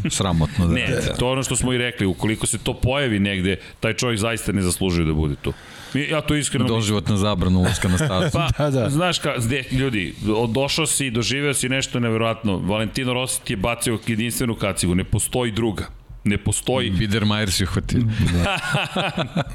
sramotno. 0.09 0.68
Da. 0.68 0.74
Ne, 0.74 0.88
to 1.20 1.26
je 1.26 1.32
ono 1.32 1.43
što 1.43 1.55
smo 1.55 1.74
i 1.74 1.78
rekli, 1.78 2.05
ukoliko 2.05 2.47
se 2.47 2.57
to 2.57 2.74
pojavi 2.74 3.20
negde, 3.20 3.55
taj 3.80 3.93
čovjek 3.93 4.20
zaista 4.20 4.51
ne 4.51 4.61
zaslužuje 4.61 5.05
da 5.05 5.14
bude 5.14 5.36
tu. 5.36 5.53
Ja 6.00 6.22
to 6.22 6.36
iskreno... 6.36 6.68
Doživotna 6.68 7.18
zabrana 7.18 7.60
ulazka 7.60 7.88
na 7.88 7.98
stazu. 7.98 8.30
pa, 8.38 8.50
da, 8.58 8.70
da. 8.70 8.89
Znaš, 8.89 9.20
ka, 9.20 9.34
zde, 9.38 9.64
ljudi, 9.72 10.16
došao 10.50 10.86
si, 10.86 11.12
doživeo 11.12 11.54
si 11.54 11.70
nešto 11.70 12.00
neverovatno. 12.00 12.58
Valentino 12.58 13.14
Rossi 13.14 13.44
ti 13.44 13.54
je 13.54 13.58
bacio 13.58 14.00
jedinstvenu 14.08 14.56
kacigu, 14.56 14.96
ne 14.96 15.04
postoji 15.04 15.52
druga. 15.52 15.88
Ne 16.26 16.38
postoji. 16.38 16.89
Biedermajer 16.89 17.52
si 17.52 17.64
uhvatio. 17.64 18.00
Da. 18.34 18.58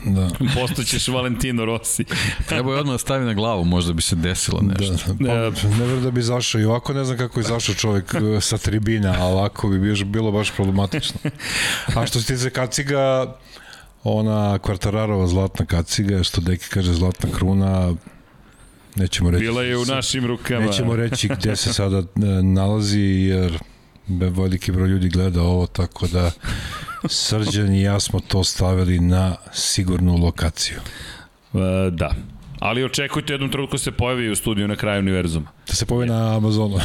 da. 0.16 0.30
Postoćeš 0.60 1.08
Valentino 1.08 1.64
Rossi. 1.64 2.04
Treba 2.48 2.72
je 2.72 2.78
odmah 2.78 2.94
da 2.94 2.98
stavi 2.98 3.24
na 3.24 3.34
glavu, 3.34 3.64
možda 3.64 3.92
bi 3.92 4.02
se 4.02 4.16
desilo 4.16 4.60
nešto. 4.62 5.12
Da, 5.12 5.34
da. 5.34 5.50
Pa, 5.50 5.68
ne 5.68 5.78
verujem 5.78 6.02
da 6.02 6.10
bi 6.10 6.22
zašao 6.22 6.60
i 6.60 6.64
ovako 6.64 6.92
ne 6.92 7.04
znam 7.04 7.18
kako 7.18 7.40
je 7.40 7.44
zašao 7.44 7.74
čovjek 7.74 8.14
e, 8.14 8.40
sa 8.40 8.58
tribina, 8.58 9.14
a 9.18 9.24
ovako 9.24 9.68
bi 9.68 10.04
bilo 10.04 10.32
baš 10.32 10.50
problematično. 10.50 11.20
A 11.96 12.06
što 12.06 12.20
se 12.20 12.36
tiče 12.36 12.50
kaciga, 12.50 13.34
ona 14.08 14.58
kvartararova 14.58 15.26
zlatna 15.26 15.66
kaciga, 15.66 16.22
što 16.22 16.40
deki 16.40 16.68
kaže 16.68 16.92
zlatna 16.92 17.30
kruna, 17.38 17.94
nećemo 18.96 19.30
reći... 19.30 19.44
Bila 19.44 19.62
je 19.62 19.76
u 19.76 19.84
našim 19.84 20.26
rukama. 20.26 20.66
Nećemo 20.66 20.96
reći 20.96 21.28
gde 21.28 21.56
se 21.56 21.72
sada 21.72 21.98
e, 21.98 22.02
nalazi, 22.42 23.00
jer 23.00 23.58
veliki 24.08 24.72
broj 24.72 24.88
ljudi 24.88 25.08
gleda 25.08 25.42
ovo, 25.42 25.66
tako 25.66 26.06
da 26.06 26.30
Srđan 27.08 27.74
i 27.74 27.82
ja 27.82 28.00
smo 28.00 28.20
to 28.20 28.44
stavili 28.44 28.98
na 29.00 29.36
sigurnu 29.52 30.16
lokaciju. 30.16 30.78
E, 31.54 31.90
da. 31.90 32.14
Ali 32.58 32.84
očekujte 32.84 33.32
jednom 33.32 33.50
trenutku 33.50 33.78
se 33.78 33.92
pojavi 33.92 34.30
u 34.30 34.36
studiju 34.36 34.68
na 34.68 34.76
kraju 34.76 35.00
univerzuma. 35.00 35.57
Da 35.68 35.74
se 35.74 35.86
pojavi 35.86 36.06
na 36.06 36.36
Amazonu. 36.36 36.76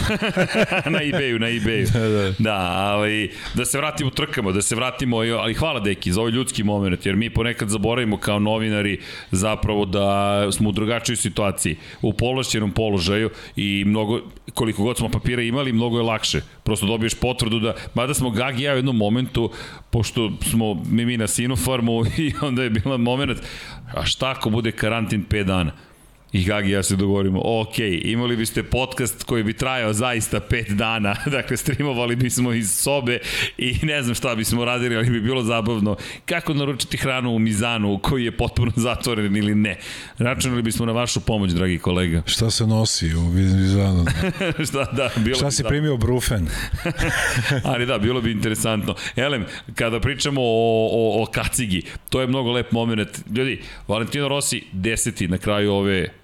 na 0.96 1.00
ebayu, 1.04 1.40
na 1.40 1.48
ebayu. 1.50 1.88
Da, 1.94 2.00
da. 2.00 2.34
Da, 2.40 2.58
ali 2.78 3.32
da 3.54 3.66
se 3.66 3.78
vratimo 3.78 4.10
trkama, 4.10 4.52
da 4.52 4.62
se 4.62 4.76
vratimo, 4.76 5.18
ali 5.18 5.54
hvala 5.54 5.80
deki 5.80 6.12
za 6.12 6.22
ovaj 6.22 6.32
ljudski 6.32 6.64
moment, 6.64 7.06
jer 7.06 7.16
mi 7.16 7.30
ponekad 7.30 7.70
zaboravimo 7.70 8.18
kao 8.18 8.40
novinari 8.40 9.00
zapravo 9.32 9.86
da 9.86 10.52
smo 10.52 10.70
u 10.70 10.72
drugačijoj 10.72 11.16
situaciji, 11.16 11.76
u 12.02 12.14
povlašćenom 12.14 12.72
položaju 12.72 13.30
i 13.56 13.84
mnogo, 13.88 14.22
koliko 14.54 14.84
god 14.84 14.98
smo 14.98 15.10
papira 15.10 15.42
imali, 15.42 15.74
mnogo 15.74 15.98
je 15.98 16.04
lakše. 16.04 16.42
Prosto 16.64 16.86
dobiješ 16.86 17.14
potvrdu 17.14 17.60
da, 17.60 17.76
mada 17.94 18.14
smo 18.14 18.30
Gagi 18.30 18.64
ja 18.64 18.74
u 18.74 18.76
jednom 18.76 18.98
momentu, 18.98 19.52
pošto 19.90 20.32
smo 20.50 20.74
mi, 20.74 21.06
mi 21.06 21.18
na 21.18 21.28
Sinofarmu 21.28 22.06
i 22.18 22.34
onda 22.42 22.64
je 22.64 22.70
bila 22.70 22.98
moment, 22.98 23.40
a 23.96 24.06
šta 24.06 24.32
ako 24.32 24.50
bude 24.50 24.72
karantin 24.72 25.26
5 25.30 25.44
dana? 25.44 25.72
I 26.34 26.44
Gagi 26.44 26.72
ja 26.72 26.84
se 26.84 26.96
dogovorimo, 26.96 27.42
ok, 27.44 27.80
imali 28.02 28.38
biste 28.38 28.64
podcast 28.64 29.24
koji 29.24 29.44
bi 29.44 29.54
trajao 29.54 29.94
zaista 29.94 30.40
5 30.40 30.74
dana, 30.74 31.16
dakle 31.38 31.58
streamovali 31.58 32.16
bismo 32.16 32.54
iz 32.54 32.72
sobe 32.72 33.20
i 33.58 33.80
ne 33.84 34.04
znam 34.04 34.16
šta 34.16 34.36
bismo 34.36 34.66
radili, 34.66 34.96
ali 34.96 35.10
bi 35.10 35.22
bilo 35.22 35.44
zabavno. 35.44 35.96
Kako 36.26 36.54
naručiti 36.54 36.98
hranu 36.98 37.36
u 37.36 37.40
Mizanu 37.40 38.00
koji 38.04 38.26
je 38.26 38.38
potpuno 38.38 38.72
zatvoren 38.76 39.38
ili 39.38 39.56
ne? 39.56 39.78
Računali 40.18 40.62
bismo 40.62 40.86
na 40.86 40.92
vašu 40.92 41.20
pomoć, 41.22 41.52
dragi 41.52 41.80
kolega. 41.80 42.22
Šta 42.36 42.52
se 42.52 42.68
nosi 42.68 43.16
u 43.16 43.30
Vizanu? 43.30 44.06
šta, 44.68 44.92
da, 44.92 45.10
bilo 45.18 45.36
Šta 45.36 45.46
bi 45.46 45.52
si 45.52 45.58
zabavno. 45.58 45.70
primio 45.70 45.98
brufen? 45.98 46.48
Ali 47.64 47.86
da, 47.86 47.98
bilo 47.98 48.22
bi 48.22 48.32
interesantno. 48.32 48.96
Elem, 49.16 49.46
kada 49.76 50.00
pričamo 50.00 50.42
o, 50.42 50.90
o, 50.92 51.24
o 51.24 51.26
kacigi, 51.26 51.82
to 52.10 52.22
je 52.22 52.28
mnogo 52.28 52.52
lep 52.52 52.72
moment. 52.72 53.10
Ljudi, 53.36 53.62
Valentino 53.88 54.28
Rossi, 54.28 54.64
deseti 54.72 55.28
na 55.28 55.38
kraju 55.38 55.72
ove 55.72 56.23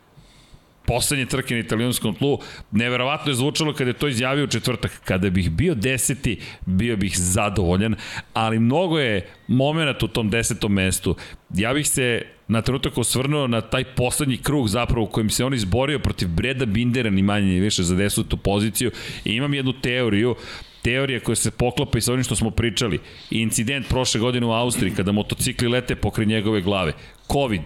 poslednje 0.90 1.26
trke 1.26 1.54
na 1.54 1.60
italijanskom 1.60 2.16
tlu, 2.16 2.40
neverovatno 2.72 3.32
je 3.32 3.36
zvučalo 3.36 3.74
kada 3.74 3.90
je 3.90 4.00
to 4.02 4.08
izjavio 4.08 4.44
u 4.44 4.48
četvrtak. 4.48 4.92
Kada 5.06 5.30
bih 5.30 5.52
bio 5.52 5.76
deseti, 5.76 6.40
bio 6.66 6.98
bih 6.98 7.14
zadovoljan, 7.18 7.96
ali 8.34 8.60
mnogo 8.60 9.00
je 9.00 9.28
moment 9.48 10.04
u 10.04 10.08
tom 10.08 10.30
desetom 10.30 10.74
mestu. 10.74 11.16
Ja 11.54 11.74
bih 11.74 11.88
se 11.88 12.22
na 12.48 12.62
trenutak 12.62 12.98
osvrnuo 12.98 13.48
na 13.48 13.62
taj 13.62 13.84
poslednji 13.84 14.38
krug 14.38 14.68
zapravo 14.68 15.06
u 15.06 15.10
kojem 15.10 15.30
se 15.30 15.46
on 15.46 15.54
izborio 15.54 16.00
protiv 16.00 16.28
Breda 16.28 16.66
Bindera, 16.66 17.10
ni 17.10 17.22
manje 17.22 17.46
ni 17.46 17.60
više 17.60 17.84
za 17.84 17.96
desetu 17.96 18.38
poziciju 18.38 18.92
i 19.26 19.34
imam 19.34 19.54
jednu 19.54 19.74
teoriju 19.82 20.36
teorija 20.82 21.20
koja 21.20 21.36
se 21.36 21.52
poklapa 21.52 21.98
i 21.98 22.02
sa 22.02 22.14
onim 22.14 22.24
što 22.24 22.36
smo 22.36 22.52
pričali. 22.52 23.00
Incident 23.32 23.88
prošle 23.88 24.20
godine 24.20 24.46
u 24.46 24.52
Austriji 24.52 24.96
kada 24.96 25.12
motocikli 25.12 25.68
lete 25.68 25.96
pokre 25.96 26.26
njegove 26.26 26.62
glave. 26.62 26.94
Covid, 27.32 27.62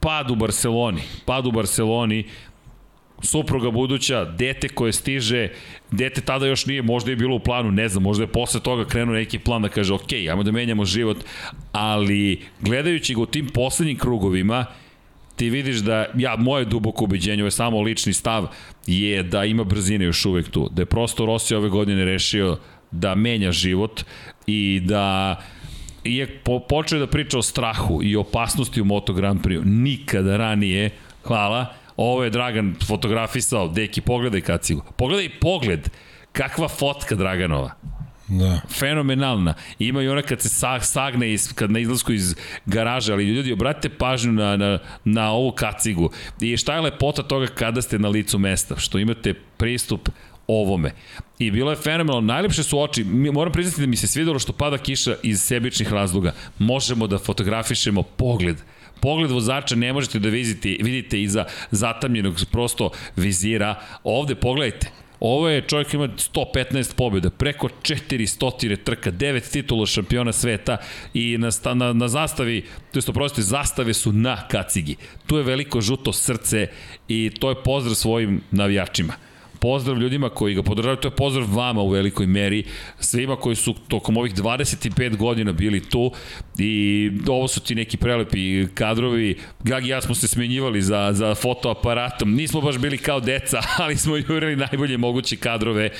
pad 0.00 0.30
u 0.30 0.34
Barceloni, 0.34 1.02
pad 1.24 1.46
u 1.46 1.52
Barceloni, 1.52 2.24
supruga 3.22 3.70
buduća, 3.70 4.24
dete 4.24 4.68
koje 4.68 4.92
stiže, 4.92 5.48
dete 5.90 6.20
tada 6.20 6.46
još 6.46 6.66
nije, 6.66 6.82
možda 6.82 7.10
je 7.10 7.16
bilo 7.16 7.36
u 7.36 7.40
planu, 7.40 7.70
ne 7.70 7.88
znam, 7.88 8.02
možda 8.02 8.24
je 8.24 8.32
posle 8.32 8.60
toga 8.60 8.84
krenuo 8.84 9.14
neki 9.14 9.38
plan 9.38 9.62
da 9.62 9.68
kaže, 9.68 9.94
ok, 9.94 10.12
ajmo 10.12 10.42
da 10.42 10.52
menjamo 10.52 10.84
život, 10.84 11.16
ali 11.72 12.42
gledajući 12.60 13.14
ga 13.14 13.20
u 13.20 13.26
tim 13.26 13.48
poslednjim 13.48 13.98
krugovima, 13.98 14.66
ti 15.36 15.50
vidiš 15.50 15.76
da, 15.76 16.06
ja, 16.16 16.36
moje 16.36 16.64
duboko 16.64 17.04
ubeđenje, 17.04 17.42
ovo 17.42 17.46
je 17.46 17.50
samo 17.50 17.80
lični 17.80 18.12
stav, 18.12 18.48
je 18.86 19.22
da 19.22 19.44
ima 19.44 19.64
brzine 19.64 20.04
još 20.04 20.26
uvek 20.26 20.48
tu. 20.50 20.68
Da 20.72 20.82
je 20.82 20.86
prosto 20.86 21.26
Rossi 21.26 21.54
ove 21.54 21.68
godine 21.68 22.04
rešio 22.04 22.58
da 22.90 23.14
menja 23.14 23.52
život 23.52 24.02
i 24.46 24.80
da 24.84 25.36
je 26.04 26.26
po, 26.44 26.60
počeo 26.60 26.98
da 26.98 27.06
priča 27.06 27.38
o 27.38 27.42
strahu 27.42 28.02
i 28.02 28.16
opasnosti 28.16 28.80
u 28.80 28.84
Moto 28.84 29.12
Grand 29.12 29.40
Prix. 29.42 29.62
Nikada 29.64 30.36
ranije, 30.36 30.90
hvala, 31.24 31.66
ovo 31.96 32.24
je 32.24 32.30
Dragan 32.30 32.74
fotografisao, 32.86 33.68
deki, 33.68 34.00
pogledaj 34.00 34.40
kacigu. 34.40 34.82
Pogledaj 34.96 35.28
pogled, 35.40 35.88
kakva 36.32 36.68
fotka 36.68 37.14
Draganova 37.14 37.70
Da. 38.28 38.60
fenomenalna. 38.68 39.54
Ima 39.78 40.02
i 40.02 40.08
ona 40.08 40.22
kad 40.22 40.40
se 40.40 40.48
sag, 40.48 40.82
sagne 40.84 41.32
iz, 41.32 41.52
kad 41.52 41.70
na 41.70 41.78
izlasku 41.78 42.12
iz 42.12 42.34
garaže, 42.66 43.12
ali 43.12 43.24
ljudi 43.24 43.52
obratite 43.52 43.96
pažnju 43.98 44.32
na, 44.32 44.56
na, 44.56 44.78
na 45.04 45.32
ovu 45.32 45.52
kacigu. 45.52 46.10
I 46.40 46.56
šta 46.56 46.74
je 46.74 46.80
lepota 46.80 47.22
toga 47.22 47.46
kada 47.46 47.82
ste 47.82 47.98
na 47.98 48.08
licu 48.08 48.38
mesta, 48.38 48.76
što 48.76 48.98
imate 48.98 49.34
pristup 49.56 50.08
ovome. 50.50 50.92
I 51.38 51.50
bilo 51.50 51.70
je 51.70 51.76
fenomenalno. 51.76 52.20
Najlepše 52.20 52.62
su 52.62 52.80
oči. 52.80 53.04
Moram 53.04 53.52
priznati 53.52 53.80
da 53.80 53.86
mi 53.86 53.96
se 53.96 54.06
svidelo 54.06 54.38
što 54.38 54.52
pada 54.52 54.78
kiša 54.78 55.14
iz 55.22 55.42
sebičnih 55.42 55.92
razloga. 55.92 56.32
Možemo 56.58 57.06
da 57.06 57.18
fotografišemo 57.18 58.02
pogled 58.02 58.56
pogled 59.00 59.30
vozača 59.30 59.76
ne 59.76 59.92
možete 59.92 60.18
da 60.18 60.28
vidite, 60.28 60.76
vidite 60.80 61.22
iza 61.22 61.44
zatamljenog 61.70 62.34
prosto 62.52 62.90
vizira. 63.16 63.74
Ovde 64.04 64.34
pogledajte, 64.34 64.90
Ovo 65.20 65.48
je 65.48 65.62
čovjek 65.68 65.94
ima 65.94 66.08
115 66.08 66.94
pobjeda, 66.96 67.30
preko 67.30 67.68
400 67.82 68.84
trka, 68.84 69.12
9 69.12 69.52
titula 69.52 69.86
šampiona 69.86 70.32
sveta 70.32 70.76
i 71.14 71.38
na, 71.38 71.50
na, 71.74 71.92
na 71.92 72.08
zastavi, 72.08 72.62
to 72.92 72.98
jest 72.98 73.08
oprostite, 73.08 73.42
zastave 73.42 73.94
su 73.94 74.12
na 74.12 74.48
kacigi. 74.48 74.96
Tu 75.26 75.36
je 75.36 75.42
veliko 75.42 75.80
žuto 75.80 76.12
srce 76.12 76.66
i 77.08 77.30
to 77.40 77.48
je 77.50 77.62
pozdrav 77.64 77.94
svojim 77.94 78.40
navijačima 78.50 79.12
pozdrav 79.60 79.98
ljudima 79.98 80.28
koji 80.28 80.54
ga 80.54 80.62
podržavaju, 80.62 80.96
to 80.96 81.08
je 81.08 81.16
pozdrav 81.16 81.54
vama 81.56 81.80
u 81.80 81.88
velikoj 81.88 82.26
meri, 82.26 82.64
svima 82.98 83.36
koji 83.36 83.56
su 83.56 83.74
tokom 83.88 84.16
ovih 84.16 84.34
25 84.34 85.16
godina 85.16 85.52
bili 85.52 85.80
tu 85.80 86.12
i 86.58 87.10
ovo 87.28 87.48
su 87.48 87.60
ti 87.60 87.74
neki 87.74 87.96
prelepi 87.96 88.66
kadrovi. 88.74 89.38
Gagi 89.64 89.90
i 89.90 89.92
ja 89.92 90.00
smo 90.00 90.14
se 90.14 90.28
smenjivali 90.28 90.82
za, 90.82 91.10
za 91.12 91.34
fotoaparatom, 91.34 92.34
nismo 92.34 92.60
baš 92.60 92.78
bili 92.78 92.98
kao 92.98 93.20
deca, 93.20 93.60
ali 93.82 93.96
smo 93.96 94.16
jurili 94.16 94.56
najbolje 94.56 94.98
moguće 94.98 95.36
kadrove 95.36 95.90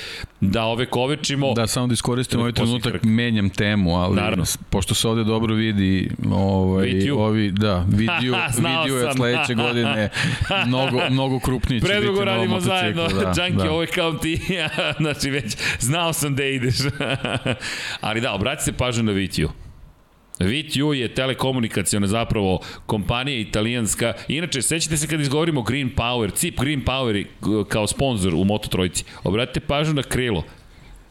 da 0.40 0.64
ove 0.64 0.86
kovečimo. 0.86 1.54
Da, 1.54 1.66
samo 1.66 1.86
da 1.86 1.92
iskoristim 1.92 2.40
ovaj 2.40 2.52
trenutak, 2.52 2.92
trk. 2.92 3.02
menjam 3.04 3.50
temu, 3.50 3.96
ali 3.96 4.16
Naravno. 4.16 4.44
pošto 4.70 4.94
se 4.94 5.08
ovde 5.08 5.24
dobro 5.24 5.54
vidi 5.54 6.10
ovaj, 6.32 6.86
Vidju. 6.86 7.18
ovi, 7.18 7.50
da, 7.50 7.86
vidiju, 8.00 8.34
Znao 8.52 8.82
vidiju 8.82 8.96
je 8.96 9.12
sledeće 9.12 9.54
godine 9.54 10.08
mnogo, 10.66 11.00
mnogo 11.10 11.40
krupniji 11.40 11.80
će 11.80 11.86
biti 11.86 11.98
Predugo 11.98 12.24
na 12.24 12.32
ovom 12.32 12.36
radimo 12.36 12.54
motociklu, 12.54 13.08
zajedno, 13.08 13.08
da, 13.08 13.32
Džanki, 13.50 13.64
da. 13.64 13.72
ovo 13.72 13.80
je 13.80 13.86
kao 13.86 14.12
ti, 14.12 14.40
znači 15.00 15.30
već 15.30 15.56
znao 15.78 16.12
sam 16.12 16.34
da 16.34 16.44
ideš. 16.44 16.76
Ali 18.00 18.20
da, 18.20 18.32
obratite 18.32 18.64
se 18.64 18.72
pažnju 18.72 19.02
na 19.02 19.12
Vitiju. 19.12 19.50
VTU 20.40 20.94
je 20.94 21.14
telekomunikacijona 21.14 22.06
zapravo 22.06 22.60
kompanija 22.86 23.38
italijanska. 23.38 24.12
Inače, 24.28 24.62
sećate 24.62 24.96
se 24.96 25.06
kad 25.06 25.20
izgovorimo 25.20 25.62
Green 25.62 25.90
Power, 25.96 26.34
CIP 26.34 26.60
Green 26.60 26.84
Power 26.84 27.26
kao 27.68 27.86
sponsor 27.86 28.34
u 28.34 28.44
Moto 28.44 28.68
Trojici. 28.68 29.04
Obratite 29.24 29.60
pažnju 29.60 29.94
na 29.94 30.02
krilo. 30.02 30.44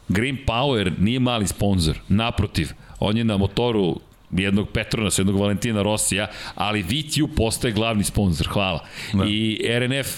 Green 0.08 0.38
Power 0.46 0.92
nije 0.98 1.20
mali 1.20 1.46
sponsor, 1.46 1.98
naprotiv, 2.08 2.68
on 2.98 3.16
je 3.16 3.24
na 3.24 3.36
motoru 3.36 4.00
jednog 4.30 4.68
Petronas, 4.68 5.18
jednog 5.18 5.40
Valentina 5.40 5.82
Rosija, 5.82 6.26
ali 6.54 6.82
VTU 6.82 7.28
postaje 7.36 7.72
glavni 7.72 8.04
sponsor, 8.04 8.46
hvala. 8.46 8.86
Da. 9.12 9.24
I 9.26 9.60
RNF 9.78 10.08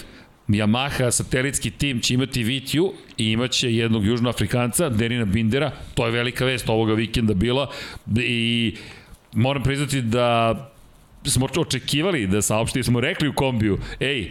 Yamaha 0.48 1.10
satelitski 1.10 1.70
tim 1.70 2.00
će 2.00 2.14
imati 2.14 2.44
VTU 2.44 2.92
i 3.18 3.30
imaće 3.30 3.74
jednog 3.74 4.06
južnoafrikanca, 4.06 4.88
Derina 4.88 5.24
Bindera, 5.24 5.70
to 5.94 6.06
je 6.06 6.12
velika 6.12 6.44
vest 6.44 6.68
ovoga 6.68 6.94
vikenda 6.94 7.34
bila. 7.34 7.70
I 8.16 8.74
moram 9.32 9.62
priznati 9.62 10.02
da 10.02 10.54
smo 11.24 11.46
očekivali 11.56 12.26
da 12.26 12.42
saopšti, 12.42 12.82
smo 12.82 13.00
rekli 13.00 13.28
u 13.28 13.32
kombiju, 13.32 13.78
ej, 14.00 14.30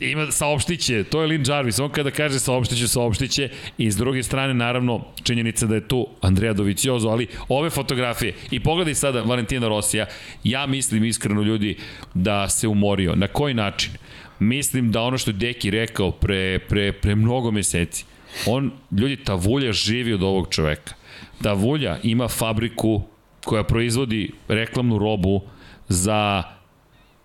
ima 0.00 0.30
saopštiće, 0.30 1.04
to 1.04 1.20
je 1.20 1.26
Lin 1.26 1.44
Jarvis, 1.46 1.78
on 1.78 1.90
kada 1.90 2.10
kaže 2.10 2.38
saopštiće, 2.38 2.88
saopštiće 2.88 3.48
i 3.78 3.90
s 3.90 3.96
druge 3.96 4.22
strane 4.22 4.54
naravno 4.54 5.04
činjenica 5.22 5.66
da 5.66 5.74
je 5.74 5.88
tu 5.88 6.06
Andrea 6.20 6.52
Doviciozo, 6.52 7.08
ali 7.08 7.26
ove 7.48 7.70
fotografije 7.70 8.34
i 8.50 8.60
pogledaj 8.60 8.94
sada 8.94 9.22
Valentina 9.22 9.68
Rosija, 9.68 10.06
ja 10.44 10.66
mislim 10.66 11.04
iskreno 11.04 11.42
ljudi 11.42 11.76
da 12.14 12.48
se 12.48 12.68
umorio. 12.68 13.14
Na 13.14 13.26
koji 13.26 13.54
način? 13.54 13.92
Mislim 14.38 14.92
da 14.92 15.02
ono 15.02 15.18
što 15.18 15.30
je 15.30 15.34
Deki 15.34 15.70
rekao 15.70 16.10
pre, 16.10 16.58
pre, 16.68 16.92
pre 16.92 17.14
mnogo 17.14 17.50
meseci, 17.50 18.04
on, 18.46 18.72
ljudi, 18.90 19.16
ta 19.16 19.34
vulja 19.34 19.72
živi 19.72 20.12
od 20.12 20.22
ovog 20.22 20.48
čoveka. 20.50 20.94
Ta 21.42 21.52
vulja 21.52 21.98
ima 22.02 22.28
fabriku 22.28 23.02
koja 23.44 23.64
proizvodi 23.64 24.30
reklamnu 24.48 24.98
robu 24.98 25.40
za 25.88 26.42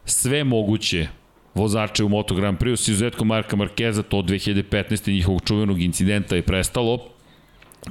sve 0.05 0.43
moguće 0.43 1.07
vozače 1.53 2.03
u 2.03 2.10
Moto 2.10 2.36
Grand 2.36 2.57
Prix, 2.57 2.76
s 2.76 2.88
izuzetkom 2.88 3.28
Marka 3.28 3.55
Markeza, 3.55 4.03
to 4.03 4.18
od 4.18 4.26
2015. 4.26 5.12
njihovog 5.12 5.41
čuvenog 5.45 5.82
incidenta 5.82 6.36
je 6.36 6.41
prestalo. 6.41 6.99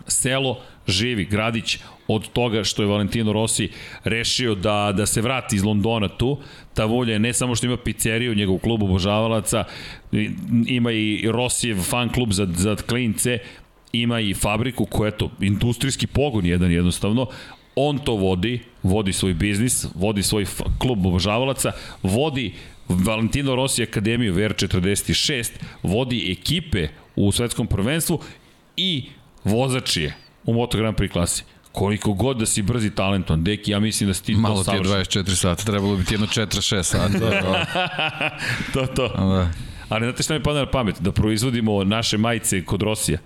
Selo 0.06 0.60
živi, 0.86 1.24
gradić 1.24 1.78
od 2.08 2.28
toga 2.28 2.64
što 2.64 2.82
je 2.82 2.88
Valentino 2.88 3.32
Rossi 3.32 3.68
rešio 4.04 4.54
da, 4.54 4.92
da 4.96 5.06
se 5.06 5.20
vrati 5.20 5.56
iz 5.56 5.64
Londona 5.64 6.08
tu. 6.08 6.38
Ta 6.74 6.84
volja 6.84 7.12
je 7.12 7.18
ne 7.18 7.32
samo 7.32 7.54
što 7.54 7.66
ima 7.66 7.76
pizzeriju, 7.76 8.34
njegov 8.34 8.58
klub 8.58 8.82
obožavalaca, 8.82 9.64
ima 10.66 10.92
i 10.92 11.28
Rossijev 11.30 11.80
fan 11.80 12.08
klub 12.08 12.32
za, 12.32 12.46
za 12.56 12.76
klince, 12.76 13.38
ima 13.92 14.20
i 14.20 14.34
fabriku 14.34 14.84
koja 14.84 15.08
je 15.08 15.18
to 15.18 15.30
industrijski 15.40 16.06
pogon 16.06 16.46
jedan 16.46 16.72
jednostavno, 16.72 17.26
on 17.74 17.98
to 17.98 18.14
vodi, 18.14 18.60
vodi 18.82 19.12
svoj 19.12 19.34
biznis, 19.34 19.86
vodi 19.94 20.22
svoj 20.22 20.46
klub 20.78 21.06
obožavalaca, 21.06 21.72
vodi 22.02 22.52
Valentino 22.88 23.54
Rossi 23.54 23.82
Akademiju 23.82 24.34
VR46, 24.34 25.50
vodi 25.82 26.32
ekipe 26.32 26.88
u 27.16 27.32
svetskom 27.32 27.66
prvenstvu 27.66 28.20
i 28.76 29.04
vozač 29.44 29.96
je 29.96 30.14
u 30.44 30.52
Moto 30.52 30.78
Grand 30.78 30.96
Prix 30.96 31.12
klasi. 31.12 31.44
Koliko 31.78 32.12
god 32.12 32.36
da 32.38 32.46
si 32.46 32.62
brzi 32.62 32.90
talentovan, 32.90 33.44
deki, 33.44 33.70
ja 33.70 33.80
mislim 33.80 34.08
da 34.08 34.14
si 34.14 34.24
ti 34.24 34.34
Malo 34.34 34.64
to 34.64 34.70
ti 34.70 34.76
je 34.76 34.84
savršen. 34.84 35.24
24 35.24 35.34
sata, 35.34 35.64
trebalo 35.64 35.96
bi 35.96 36.04
ti 36.04 36.14
jedno 36.14 36.26
4-6 36.26 36.82
sata. 36.82 37.08
da, 37.08 37.66
to, 38.72 38.86
to. 38.96 39.08
da. 39.08 39.50
Ali 39.88 40.06
znate 40.06 40.22
šta 40.22 40.34
mi 40.34 40.42
pada 40.42 40.58
na 40.58 40.70
pamet? 40.70 40.96
Da 41.00 41.12
proizvodimo 41.12 41.84
naše 41.84 42.18
majice 42.18 42.64
kod 42.64 42.82
Rosija. 42.82 43.18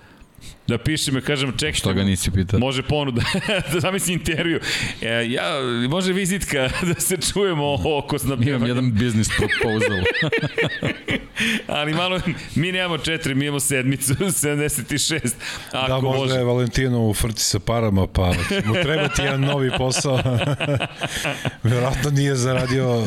Da 0.67 0.79
pišem, 0.79 1.15
ja 1.15 1.21
kažem, 1.21 1.53
ček, 1.59 1.75
Što 1.75 1.93
ga 1.93 2.03
nisi 2.03 2.31
pitao? 2.31 2.61
Može 2.61 2.83
ponuda, 2.83 3.23
da 3.73 3.81
zamisli 3.81 4.13
intervju. 4.13 4.61
E, 5.01 5.27
ja, 5.29 5.43
može 5.89 6.13
vizitka 6.13 6.59
da 6.95 7.01
se 7.01 7.17
čujemo 7.17 7.75
oko 7.75 7.89
Imam 8.07 8.19
snabdjevanja. 8.19 8.67
jedan 8.67 8.93
biznis 8.93 9.29
proposal. 9.29 9.99
Ali 11.69 11.95
malo, 11.95 12.21
mi 12.55 12.73
nemamo 12.73 12.99
četiri, 12.99 13.35
mi 13.35 13.45
imamo 13.45 13.61
sedmicu, 13.61 14.15
76. 14.15 15.31
Ako 15.73 15.89
Da, 15.89 16.01
možda 16.01 16.19
može. 16.19 16.35
je 16.35 16.45
Valentino 16.45 17.01
u 17.01 17.15
frci 17.15 17.45
sa 17.45 17.59
parama, 17.59 18.07
pa 18.07 18.33
mu 18.65 18.75
trebati 18.83 19.23
jedan 19.23 19.41
novi 19.41 19.71
posao. 19.79 20.21
Verovatno 21.63 22.11
nije 22.11 22.35
zaradio 22.35 23.05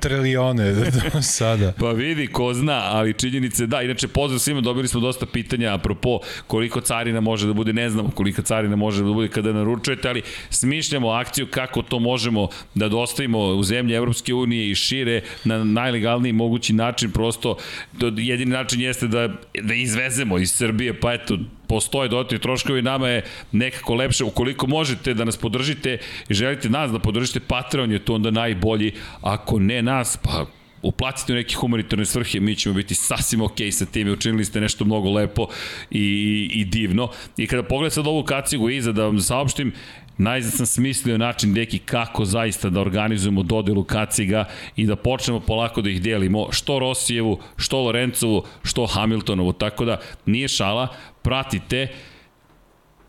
trilione 0.00 0.72
do 0.72 0.82
sada. 1.22 1.72
Pa 1.72 1.90
vidi, 1.90 2.26
ko 2.26 2.54
zna, 2.54 2.80
ali 2.84 3.14
činjenice 3.14 3.66
da. 3.66 3.82
Inače, 3.82 4.08
pozdrav 4.08 4.38
svima, 4.38 4.60
dobili 4.60 4.88
smo 4.88 5.00
dosta 5.00 5.26
pitanja 5.26 5.74
apropo 5.74 6.18
koliko 6.46 6.80
carina 6.86 7.20
može 7.20 7.46
da 7.46 7.52
bude, 7.52 7.72
ne 7.72 7.90
znamo 7.90 8.10
koliko 8.10 8.42
carina 8.42 8.76
može 8.76 9.04
da 9.04 9.12
bude 9.12 9.28
kada 9.28 9.52
naručujete, 9.52 10.08
ali 10.08 10.22
smišljamo 10.50 11.10
akciju 11.10 11.46
kako 11.50 11.82
to 11.82 11.98
možemo 11.98 12.48
da 12.74 12.88
dostavimo 12.88 13.38
u 13.38 13.62
zemlje 13.62 13.96
Evropske 13.96 14.34
unije 14.34 14.70
i 14.70 14.74
šire 14.74 15.20
na 15.44 15.64
najlegalniji 15.64 16.32
mogući 16.32 16.72
način, 16.72 17.10
prosto 17.10 17.56
to 17.98 18.12
jedini 18.16 18.52
način 18.52 18.80
jeste 18.80 19.06
da, 19.06 19.28
da 19.62 19.74
izvezemo 19.74 20.38
iz 20.38 20.50
Srbije, 20.50 21.00
pa 21.00 21.12
eto, 21.12 21.38
postoje 21.68 22.08
dodatni 22.08 22.38
troškovi, 22.38 22.82
nama 22.82 23.08
je 23.08 23.24
nekako 23.52 23.94
lepše, 23.94 24.24
ukoliko 24.24 24.66
možete 24.66 25.14
da 25.14 25.24
nas 25.24 25.36
podržite 25.36 25.98
i 26.28 26.34
želite 26.34 26.68
nas 26.68 26.92
da 26.92 26.98
podržite, 26.98 27.40
Patreon 27.40 27.92
je 27.92 27.98
to 27.98 28.14
onda 28.14 28.30
najbolji, 28.30 28.92
ako 29.22 29.58
ne 29.58 29.82
nas, 29.82 30.16
pa 30.16 30.46
uplatite 30.86 31.32
u 31.32 31.36
neke 31.36 31.54
humanitarne 31.54 32.04
svrhe, 32.04 32.40
mi 32.40 32.56
ćemo 32.56 32.74
biti 32.74 32.94
sasvim 32.94 33.42
ok 33.42 33.56
sa 33.72 33.86
tim 33.86 34.08
i 34.08 34.10
učinili 34.10 34.44
ste 34.44 34.60
nešto 34.60 34.84
mnogo 34.84 35.12
lepo 35.12 35.48
i, 35.90 36.48
i 36.52 36.64
divno. 36.64 37.08
I 37.36 37.46
kada 37.46 37.62
pogledam 37.62 37.90
sad 37.90 38.06
ovu 38.06 38.24
kacigu 38.24 38.70
iza, 38.70 38.92
da 38.92 39.04
vam 39.04 39.20
saopštim, 39.20 39.72
Najzad 40.18 40.52
sam 40.52 40.66
smislio 40.66 41.18
način 41.18 41.54
deki 41.54 41.78
kako 41.78 42.24
zaista 42.24 42.70
da 42.70 42.80
organizujemo 42.80 43.42
dodelu 43.42 43.84
kaciga 43.84 44.44
i 44.76 44.86
da 44.86 44.96
počnemo 44.96 45.40
polako 45.40 45.82
da 45.82 45.90
ih 45.90 46.02
delimo, 46.02 46.52
što 46.52 46.78
Rosijevu, 46.78 47.38
što 47.56 47.82
Lorencovu, 47.82 48.42
što 48.62 48.86
Hamiltonovu, 48.86 49.52
tako 49.52 49.84
da 49.84 50.00
nije 50.26 50.48
šala, 50.48 50.88
pratite, 51.22 51.88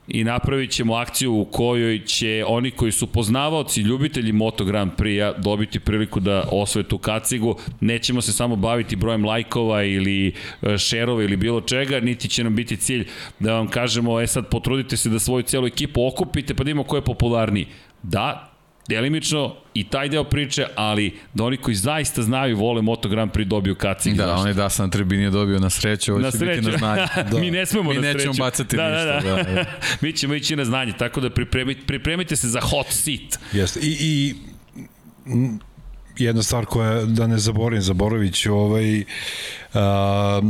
i 0.07 0.23
napravit 0.23 0.71
ćemo 0.71 0.95
akciju 0.95 1.33
u 1.33 1.45
kojoj 1.45 2.05
će 2.05 2.43
oni 2.47 2.71
koji 2.71 2.91
su 2.91 3.07
poznavaoci, 3.07 3.81
ljubitelji 3.81 4.31
Moto 4.31 4.65
Grand 4.65 4.91
Prix-a 4.97 5.33
dobiti 5.37 5.79
priliku 5.79 6.19
da 6.19 6.43
osvoje 6.51 6.83
tu 6.83 6.97
kacigu. 6.97 7.55
Nećemo 7.79 8.21
se 8.21 8.33
samo 8.33 8.55
baviti 8.55 8.95
brojem 8.95 9.25
lajkova 9.25 9.83
ili 9.83 10.33
e, 10.61 10.77
šerova 10.77 11.23
ili 11.23 11.37
bilo 11.37 11.61
čega, 11.61 11.99
niti 11.99 12.27
će 12.27 12.43
nam 12.43 12.55
biti 12.55 12.77
cilj 12.77 13.07
da 13.39 13.53
vam 13.53 13.67
kažemo, 13.67 14.21
e 14.21 14.27
sad 14.27 14.49
potrudite 14.49 14.97
se 14.97 15.09
da 15.09 15.19
svoju 15.19 15.43
celu 15.43 15.67
ekipu 15.67 16.07
okupite 16.07 16.53
pa 16.53 16.63
da 16.63 16.71
imamo 16.71 16.83
ko 16.83 16.95
je 16.95 17.01
popularniji. 17.01 17.67
Da, 18.03 18.56
delimično 18.87 19.55
i 19.73 19.83
taj 19.83 20.09
deo 20.09 20.23
priče, 20.23 20.65
ali 20.75 21.19
da 21.33 21.43
oni 21.43 21.57
koji 21.57 21.75
zaista 21.75 22.21
znaju 22.21 22.51
i 22.51 22.55
vole 22.55 22.81
Moto 22.81 23.09
Grand 23.09 23.31
Prix 23.31 23.45
dobiju 23.45 23.75
kacig. 23.75 24.13
Da, 24.13 24.25
Zašto? 24.25 24.41
on 24.41 24.47
je 24.47 24.53
da 24.53 24.69
sam 24.69 24.85
na 24.85 24.91
tribini 24.91 25.23
je 25.23 25.29
dobio 25.29 25.59
na 25.59 25.69
sreću, 25.69 26.11
ovo 26.11 26.21
Na 26.21 26.31
će 26.31 26.37
biti 26.37 26.53
sreću. 26.53 26.69
na 26.69 26.77
znanje. 26.77 27.01
Da. 27.31 27.39
Mi 27.39 27.51
ne 27.51 27.65
smemo 27.65 27.89
Mi 27.89 27.95
na 27.95 28.01
nećemo 28.03 28.33
sreću. 28.33 28.39
bacati 28.39 28.75
da, 28.75 28.89
ništa, 28.89 29.05
Da, 29.05 29.35
da. 29.35 29.43
da, 29.43 29.53
da. 29.53 29.63
Mi 30.01 30.13
ćemo 30.13 30.33
ići 30.33 30.55
na 30.55 30.65
znanje, 30.65 30.93
tako 30.93 31.21
da 31.21 31.29
pripremite, 31.29 31.81
pripremite 31.87 32.35
se 32.35 32.47
za 32.47 32.59
hot 32.61 32.87
seat. 32.89 33.39
Jeste. 33.53 33.79
I, 33.79 33.97
i 33.99 34.35
jedna 36.17 36.43
stvar 36.43 36.65
koja, 36.65 37.05
da 37.05 37.27
ne 37.27 37.37
zaboravim, 37.37 37.81
zaboravit 37.81 38.33
ću, 38.35 38.53
ovaj, 38.53 39.03
a, 39.73 40.41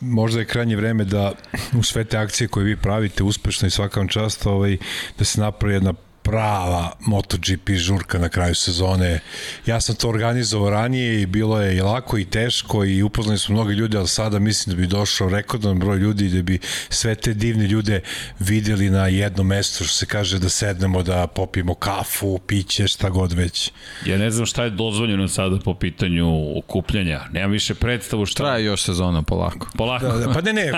možda 0.00 0.40
je 0.40 0.46
krajnje 0.46 0.76
vreme 0.76 1.04
da 1.04 1.32
u 1.78 1.82
sve 1.82 2.04
te 2.04 2.18
akcije 2.18 2.48
koje 2.48 2.64
vi 2.64 2.76
pravite 2.76 3.22
uspešno 3.22 3.68
i 3.68 3.70
svaka 3.70 4.00
vam 4.00 4.08
čast, 4.08 4.46
ovaj, 4.46 4.76
da 5.18 5.24
se 5.24 5.40
napravi 5.40 5.74
jedna 5.74 5.92
prava 6.22 6.92
MotoGP 7.00 7.70
žurka 7.70 8.18
na 8.18 8.28
kraju 8.28 8.54
sezone. 8.54 9.20
Ja 9.66 9.80
sam 9.80 9.94
to 9.94 10.08
organizovao 10.08 10.70
ranije 10.70 11.22
i 11.22 11.26
bilo 11.26 11.60
je 11.60 11.76
i 11.76 11.80
lako 11.80 12.18
i 12.18 12.24
teško 12.24 12.84
i 12.84 13.02
upoznali 13.02 13.38
smo 13.38 13.54
mnogi 13.54 13.74
ljudi, 13.74 13.96
ali 13.96 14.08
sada 14.08 14.38
mislim 14.38 14.76
da 14.76 14.80
bi 14.80 14.86
došao 14.86 15.28
rekordan 15.28 15.78
broj 15.78 15.98
ljudi 15.98 16.26
i 16.26 16.28
da 16.28 16.42
bi 16.42 16.58
sve 16.88 17.14
te 17.14 17.34
divne 17.34 17.66
ljude 17.66 18.00
videli 18.38 18.90
na 18.90 19.06
jednom 19.06 19.46
mestu, 19.46 19.84
što 19.84 19.94
se 19.94 20.06
kaže 20.06 20.38
da 20.38 20.48
sednemo, 20.48 21.02
da 21.02 21.26
popijemo 21.26 21.74
kafu, 21.74 22.38
piće, 22.46 22.88
šta 22.88 23.08
god 23.10 23.32
već. 23.32 23.70
Ja 24.06 24.18
ne 24.18 24.30
znam 24.30 24.46
šta 24.46 24.64
je 24.64 24.70
dozvoljeno 24.70 25.28
sada 25.28 25.58
po 25.64 25.74
pitanju 25.74 26.58
okupljanja. 26.58 27.20
Nemam 27.32 27.50
više 27.50 27.74
predstavu 27.74 28.26
šta... 28.26 28.42
Traje 28.42 28.64
još 28.64 28.82
sezona 28.82 29.22
polako. 29.22 29.68
Polako. 29.76 30.06
Da, 30.06 30.18
da, 30.18 30.32
pa 30.32 30.40
ne, 30.40 30.52
ne, 30.52 30.72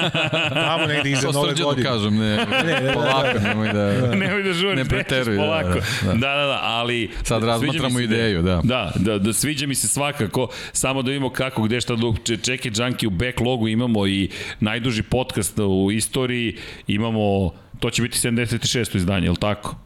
tamo 0.68 0.86
negde 0.86 1.10
iza 1.10 1.30
nove 1.30 1.50
srđano 1.50 1.68
godine. 1.68 1.88
kažem, 1.88 2.16
ne, 2.16 2.36
ne, 2.64 2.92
polako, 2.94 3.38
nemoj 3.38 3.72
da... 3.72 4.16
Nemoj 4.16 4.42
da 4.42 4.52
žuriš, 4.52 4.83
Ne 4.84 4.88
preteruj, 4.90 5.24
dečeš, 5.26 5.36
da, 5.36 5.42
polako. 5.42 5.68
da, 5.68 5.80
Da, 6.04 6.12
da. 6.26 6.36
da, 6.36 6.46
da, 6.46 6.58
ali... 6.62 7.10
Sad 7.22 7.44
razmatramo 7.44 8.00
ideju, 8.00 8.42
da. 8.42 8.60
Da, 8.64 8.92
da, 8.96 9.18
da, 9.18 9.32
sviđa 9.32 9.66
mi 9.66 9.74
se 9.74 9.88
svakako, 9.88 10.48
samo 10.72 11.02
da 11.02 11.08
vidimo 11.08 11.30
kako, 11.30 11.62
gde 11.62 11.80
šta, 11.80 11.94
Če- 12.24 12.36
Čeke 12.36 12.70
Junkie 12.74 13.06
u 13.06 13.12
backlogu 13.12 13.68
imamo 13.68 14.06
i 14.06 14.28
najduži 14.60 15.02
podcast 15.02 15.58
u 15.58 15.90
istoriji, 15.92 16.56
imamo, 16.86 17.50
to 17.80 17.90
će 17.90 18.02
biti 18.02 18.18
76. 18.18 18.64
izdanje, 18.96 19.26
je 19.26 19.30
li 19.30 19.36
tako? 19.36 19.76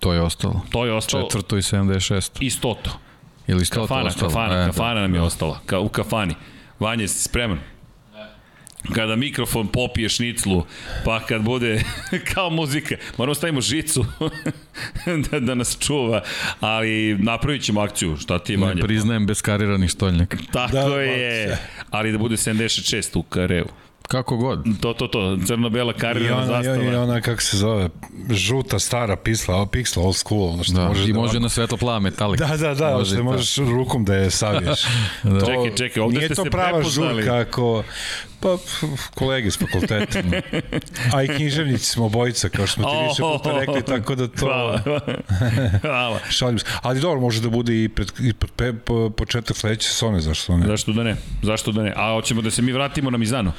To 0.00 0.12
je 0.12 0.20
ostalo. 0.20 0.60
To 0.70 0.84
je 0.86 0.92
ostalo 0.92 1.22
Četvrto 1.24 1.56
i 1.56 1.62
76. 1.62 2.30
i 2.40 2.50
stoto. 2.50 2.90
Ili 3.46 3.64
stoto 3.64 3.80
Kafana, 3.82 4.06
ostalo. 4.06 4.28
kafana, 4.28 4.62
E, 4.62 4.66
kafana 4.66 5.00
nam 5.00 5.14
je 5.14 5.20
ostala, 5.20 5.60
ka, 5.66 5.78
u 5.78 5.88
kafani. 5.88 6.34
Vanja, 6.80 7.02
jesi 7.02 7.22
spreman? 7.22 7.58
Kada 8.94 9.16
mikrofon 9.16 9.68
popije 9.68 10.08
šniclu, 10.08 10.66
pa 11.04 11.20
kad 11.26 11.42
bude 11.42 11.82
kao 12.34 12.50
muzika, 12.50 12.96
moramo 13.18 13.34
stavimo 13.34 13.60
žicu 13.60 14.04
da, 15.30 15.40
da 15.40 15.54
nas 15.54 15.78
čuva, 15.80 16.22
ali 16.60 17.18
napravit 17.18 17.62
ćemo 17.62 17.80
akciju, 17.80 18.16
šta 18.16 18.38
ti 18.38 18.52
je 18.52 18.58
Ne 18.58 18.76
priznajem 18.76 19.26
bez 19.26 19.42
kariranih 19.42 19.92
stoljnjaka. 19.92 20.36
Tako 20.52 20.72
Da, 20.72 21.00
je, 21.00 21.58
ali 21.90 22.12
da 22.12 22.18
bude 22.18 22.36
76 22.36 23.18
u 23.18 23.22
kareu. 23.22 23.66
Kako 24.12 24.36
god. 24.36 24.64
To, 24.80 24.92
to, 24.92 25.06
to, 25.06 25.36
crno-bela 25.46 25.92
karirana 25.92 26.42
ona, 26.42 26.60
i 26.60 26.64
zastava. 26.64 27.02
ona, 27.02 27.20
kako 27.20 27.42
se 27.42 27.56
zove, 27.56 27.88
žuta, 28.30 28.78
stara 28.78 29.16
pisla, 29.16 29.66
piksla, 29.66 30.02
old 30.02 30.16
school, 30.16 30.42
ono 30.44 30.64
što 30.64 30.72
Da, 30.72 30.88
možeš 30.88 31.08
I 31.08 31.12
da... 31.12 31.18
može 31.18 31.40
na 31.40 31.48
svetlo 31.48 31.76
plava 31.76 31.98
metalik. 32.00 32.40
Da, 32.40 32.56
da, 32.56 32.74
da, 32.74 32.90
Može 32.90 33.06
što 33.06 33.16
to. 33.16 33.22
možeš 33.22 33.56
rukom 33.56 34.04
da 34.04 34.14
je 34.14 34.30
saviješ. 34.30 34.80
da. 35.22 35.40
to, 35.40 35.46
Čekaj, 35.46 35.74
čekaj, 35.76 36.02
ovde 36.02 36.16
nije 36.16 36.26
ste 36.28 36.34
to 36.34 36.44
se 36.44 36.50
prava 36.50 36.72
prepoznali. 36.72 37.22
žurka 37.22 37.36
ako... 37.38 37.84
Pa, 38.40 38.56
kolege 39.14 39.50
s 39.50 39.58
fakulteta. 39.58 40.18
A 41.14 41.22
i 41.22 41.28
književnici 41.28 41.84
smo 41.84 42.04
obojica, 42.06 42.48
kao 42.48 42.66
što 42.66 42.74
smo 42.74 42.84
ti 42.84 42.96
više 43.08 43.22
puta 43.22 43.58
rekli, 43.58 43.82
tako 43.84 44.14
da 44.14 44.28
to... 44.28 44.46
Hvala. 44.46 44.80
Hvala. 45.82 46.18
Šalim 46.30 46.58
se. 46.58 46.64
Ali 46.82 47.00
dobro, 47.00 47.20
može 47.20 47.40
da 47.40 47.48
bude 47.48 47.84
i 47.84 47.88
pred, 47.88 48.12
i 48.20 48.32
pred 48.32 48.50
pe, 48.52 48.72
po, 48.74 49.10
početak 49.10 49.56
sledeće 49.56 49.88
sezone, 49.88 50.20
zašto 50.20 50.56
ne? 50.56 50.66
Zašto 50.66 50.92
da 50.92 51.02
ne? 51.02 51.16
Zašto 51.42 51.72
da 51.72 51.82
ne? 51.82 51.92
A 51.96 52.12
hoćemo 52.12 52.42
da 52.42 52.50
se 52.50 52.62
mi 52.62 52.72
vratimo 52.72 53.10
na 53.10 53.18
Mizano? 53.18 53.52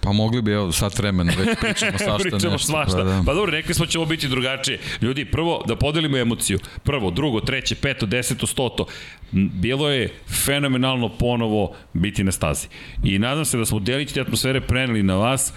Pa 0.00 0.12
mogli 0.12 0.42
bi, 0.42 0.52
evo, 0.52 0.72
sat 0.72 0.98
vremena, 0.98 1.32
već 1.38 1.48
pričamo 1.60 1.98
svašta 1.98 2.28
Pričamo 2.30 2.52
nešto. 2.52 2.66
svašta. 2.72 2.96
Pa, 2.96 3.04
da. 3.04 3.22
Pa 3.26 3.34
dobro, 3.34 3.50
rekli 3.50 3.74
smo 3.74 3.86
će 3.86 3.98
ovo 3.98 4.06
biti 4.06 4.28
drugačije. 4.28 4.78
Ljudi, 5.02 5.24
prvo 5.24 5.62
da 5.66 5.76
podelimo 5.76 6.16
emociju. 6.16 6.58
Prvo, 6.82 7.10
drugo, 7.10 7.40
treće, 7.40 7.74
peto, 7.74 8.06
deseto, 8.06 8.46
stoto. 8.46 8.86
Bilo 9.32 9.90
je 9.90 10.12
fenomenalno 10.44 11.08
ponovo 11.08 11.74
biti 11.92 12.24
na 12.24 12.32
stazi. 12.32 12.66
I 13.04 13.18
nadam 13.18 13.44
se 13.44 13.58
da 13.58 13.66
smo 13.66 13.78
delić 13.78 14.12
te 14.12 14.20
atmosfere 14.20 14.60
preneli 14.60 15.02
na 15.02 15.14
vas 15.14 15.52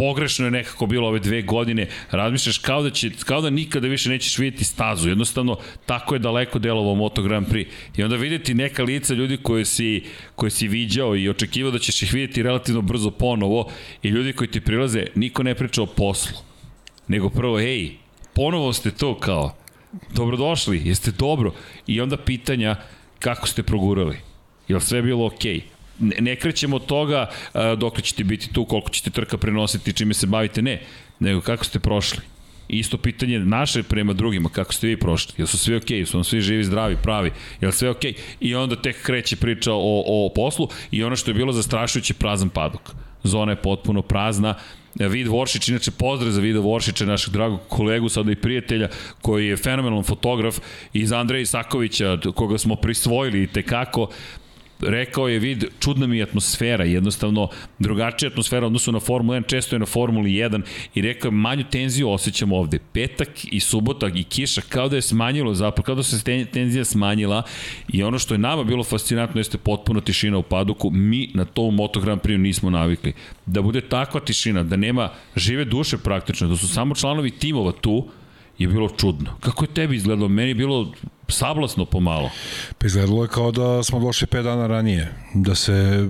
pogrešno 0.00 0.44
je 0.44 0.50
nekako 0.50 0.86
bilo 0.86 1.08
ove 1.08 1.18
dve 1.18 1.42
godine, 1.42 1.86
razmišljaš 2.10 2.58
kao 2.58 2.82
da, 2.82 2.90
će, 2.90 3.10
kao 3.24 3.40
da 3.40 3.50
nikada 3.50 3.88
više 3.88 4.08
nećeš 4.08 4.38
vidjeti 4.38 4.64
stazu, 4.64 5.08
jednostavno 5.08 5.56
tako 5.86 6.14
je 6.14 6.18
daleko 6.18 6.58
delovao 6.58 6.94
Moto 6.94 7.22
Grand 7.22 7.46
Prix. 7.48 7.66
I 7.96 8.02
onda 8.02 8.16
videti 8.16 8.54
neka 8.54 8.82
lica 8.82 9.14
ljudi 9.14 9.36
koje 9.36 9.64
si, 9.64 10.02
koje 10.34 10.50
si 10.50 10.68
viđao 10.68 11.16
i 11.16 11.28
očekivao 11.28 11.72
da 11.72 11.78
ćeš 11.78 12.02
ih 12.02 12.14
vidjeti 12.14 12.42
relativno 12.42 12.82
brzo 12.82 13.10
ponovo 13.10 13.70
i 14.02 14.08
ljudi 14.08 14.32
koji 14.32 14.50
ti 14.50 14.60
prilaze, 14.60 15.06
niko 15.14 15.42
ne 15.42 15.54
priča 15.54 15.82
o 15.82 15.86
poslu, 15.86 16.38
nego 17.08 17.30
prvo, 17.30 17.60
ej, 17.60 17.90
ponovo 18.34 18.72
ste 18.72 18.90
to 18.90 19.18
kao, 19.18 19.56
dobrodošli, 20.14 20.82
jeste 20.84 21.10
dobro, 21.10 21.52
i 21.86 22.00
onda 22.00 22.16
pitanja 22.16 22.76
kako 23.18 23.48
ste 23.48 23.62
progurali, 23.62 24.16
je 24.68 24.74
li 24.76 24.80
sve 24.82 25.02
bilo 25.02 25.26
okej? 25.26 25.54
Okay? 25.54 25.79
Ne, 26.00 26.36
krećemo 26.36 26.76
od 26.76 26.86
toga 26.86 27.26
uh, 27.30 27.60
dok 27.78 28.02
ćete 28.02 28.24
biti 28.24 28.52
tu, 28.52 28.64
koliko 28.64 28.90
ćete 28.90 29.10
trka 29.10 29.38
prenositi, 29.38 29.92
čime 29.92 30.14
se 30.14 30.26
bavite, 30.26 30.62
ne, 30.62 30.82
nego 31.18 31.40
kako 31.40 31.64
ste 31.64 31.78
prošli. 31.78 32.20
isto 32.68 32.98
pitanje 32.98 33.38
naše 33.38 33.82
prema 33.82 34.12
drugima, 34.12 34.48
kako 34.48 34.74
ste 34.74 34.86
vi 34.86 34.96
prošli, 34.96 35.34
jel 35.38 35.46
su 35.46 35.58
svi 35.58 35.76
okej, 35.76 36.00
okay, 36.00 36.06
su 36.06 36.16
vam 36.16 36.24
svi 36.24 36.40
živi, 36.40 36.64
zdravi, 36.64 36.96
pravi, 37.02 37.30
jel 37.60 37.72
sve 37.72 37.90
okej, 37.90 38.12
okay? 38.12 38.18
i 38.40 38.54
onda 38.54 38.76
tek 38.76 39.02
kreće 39.02 39.36
priča 39.36 39.72
o, 39.72 40.02
o 40.06 40.32
poslu 40.34 40.68
i 40.90 41.04
ono 41.04 41.16
što 41.16 41.30
je 41.30 41.34
bilo 41.34 41.52
zastrašujuće 41.52 42.14
prazan 42.14 42.48
padok. 42.48 42.90
Zona 43.22 43.52
je 43.52 43.62
potpuno 43.62 44.02
prazna, 44.02 44.54
Vid 44.94 45.26
Voršić, 45.26 45.68
inače 45.68 45.90
pozdrav 45.90 46.32
za 46.32 46.40
Vida 46.40 46.60
Voršića, 46.60 47.06
našeg 47.06 47.32
dragog 47.32 47.60
kolegu, 47.68 48.08
sada 48.08 48.32
i 48.32 48.36
prijatelja, 48.36 48.88
koji 49.22 49.46
je 49.46 49.56
fenomenalan 49.56 50.04
fotograf 50.04 50.58
iz 50.92 51.12
Andreja 51.12 51.42
Isakovića, 51.42 52.18
koga 52.34 52.58
smo 52.58 52.76
prisvojili 52.76 53.46
tekako 53.46 54.08
rekao 54.82 55.28
je 55.28 55.38
vid, 55.38 55.64
čudna 55.80 56.06
mi 56.06 56.16
je 56.16 56.22
atmosfera, 56.22 56.84
jednostavno 56.84 57.48
drugačija 57.78 58.30
atmosfera 58.30 58.66
odnosu 58.66 58.92
na 58.92 59.00
Formulu 59.00 59.38
1, 59.38 59.46
često 59.46 59.74
je 59.74 59.80
na 59.80 59.86
Formuli 59.86 60.30
1 60.30 60.62
i 60.94 61.02
rekao 61.02 61.28
je 61.28 61.32
manju 61.32 61.64
tenziju 61.70 62.10
osjećamo 62.10 62.56
ovde. 62.56 62.78
Petak 62.92 63.28
i 63.44 63.60
subota 63.60 64.08
i 64.14 64.24
kiša 64.24 64.60
kao 64.68 64.88
da 64.88 64.96
je 64.96 65.02
smanjilo 65.02 65.54
zapravo, 65.54 65.84
kao 65.84 65.94
da 65.94 66.02
se 66.02 66.46
tenzija 66.52 66.84
smanjila 66.84 67.42
i 67.88 68.02
ono 68.02 68.18
što 68.18 68.34
je 68.34 68.38
nama 68.38 68.64
bilo 68.64 68.84
fascinantno 68.84 69.40
jeste 69.40 69.58
potpuno 69.58 70.00
tišina 70.00 70.38
u 70.38 70.42
paduku, 70.42 70.90
mi 70.90 71.30
na 71.34 71.44
to 71.44 71.62
u 71.62 71.70
Moto 71.70 72.00
Grand 72.00 72.20
Prix 72.20 72.36
nismo 72.36 72.70
navikli. 72.70 73.12
Da 73.46 73.62
bude 73.62 73.80
takva 73.80 74.20
tišina, 74.20 74.62
da 74.62 74.76
nema 74.76 75.10
žive 75.36 75.64
duše 75.64 75.98
praktično, 75.98 76.48
da 76.48 76.56
su 76.56 76.68
samo 76.68 76.94
članovi 76.94 77.30
timova 77.30 77.72
tu, 77.72 78.08
je 78.60 78.68
bilo 78.68 78.88
čudno. 78.88 79.30
Kako 79.40 79.64
je 79.64 79.74
tebi 79.74 79.96
izgledalo? 79.96 80.28
Meni 80.28 80.48
je 80.48 80.54
bilo 80.54 80.92
sablasno 81.28 81.84
pomalo. 81.84 82.30
Pa 82.78 82.86
izgledalo 82.86 83.22
je 83.22 83.28
kao 83.28 83.52
da 83.52 83.82
smo 83.82 84.00
došli 84.00 84.26
5 84.26 84.42
dana 84.42 84.66
ranije, 84.66 85.12
da 85.34 85.54
se 85.54 86.08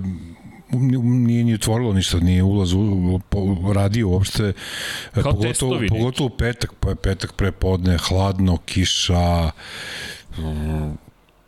nije 1.03 1.43
ni 1.43 1.53
otvorilo 1.53 1.93
ništa, 1.93 2.19
nije 2.19 2.43
ulaz 2.43 2.73
u, 2.73 3.19
radio 3.73 4.09
uopšte. 4.09 4.53
Kao 5.13 5.23
pogotovo, 5.23 5.43
testovi. 5.43 5.87
Pogotovo 5.87 6.29
petak, 6.29 6.73
pa 6.79 6.89
je 6.89 6.95
petak 6.95 7.33
prepodne, 7.33 7.97
hladno, 7.97 8.57
kiša, 8.57 9.51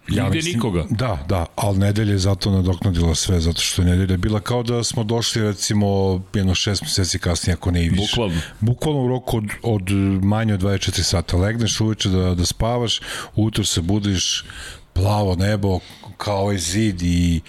Ja 0.08 0.24
Nigde 0.24 0.36
mislim, 0.36 0.54
nikoga. 0.54 0.86
Da, 0.90 1.26
da, 1.30 1.46
ali 1.56 1.80
nedelja 1.80 2.12
je 2.12 2.18
zato 2.18 2.52
nadoknadila 2.52 3.16
sve, 3.16 3.40
zato 3.40 3.62
što 3.62 3.82
je 3.82 3.86
nedelja 3.86 4.18
bila 4.18 4.40
kao 4.40 4.64
da 4.64 4.84
smo 4.84 5.04
došli 5.04 5.42
recimo 5.42 6.22
jedno 6.34 6.56
šest 6.56 6.82
meseci 6.82 7.20
kasnije, 7.20 7.54
ako 7.54 7.72
ne 7.72 7.86
i 7.86 7.90
više. 7.90 8.02
Bukvalno. 8.12 8.42
Bukvalno 8.60 9.02
u 9.02 9.08
roku 9.08 9.38
od, 9.38 9.46
od 9.64 9.92
manje 10.24 10.54
od 10.54 10.62
24 10.62 11.04
sata. 11.04 11.38
Legneš 11.38 11.82
uveče 11.82 12.10
da, 12.10 12.36
da 12.36 12.46
spavaš, 12.46 13.00
utro 13.36 13.66
se 13.66 13.82
budiš, 13.82 14.46
plavo 14.94 15.36
nebo, 15.36 15.80
kao 16.18 16.42
ovaj 16.42 16.58
zid 16.58 17.02
i, 17.02 17.42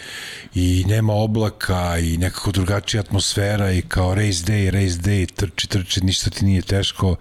i 0.55 0.85
nema 0.89 1.13
oblaka 1.13 1.99
i 1.99 2.17
nekako 2.17 2.53
drugačija 2.53 3.01
atmosfera 3.01 3.73
i 3.73 3.83
kao 3.83 4.15
race 4.15 4.45
day, 4.45 4.71
race 4.71 5.11
day, 5.11 5.33
trči, 5.33 5.69
trči, 5.69 6.05
ništa 6.05 6.31
ti 6.31 6.45
nije 6.45 6.63
teško 6.63 7.17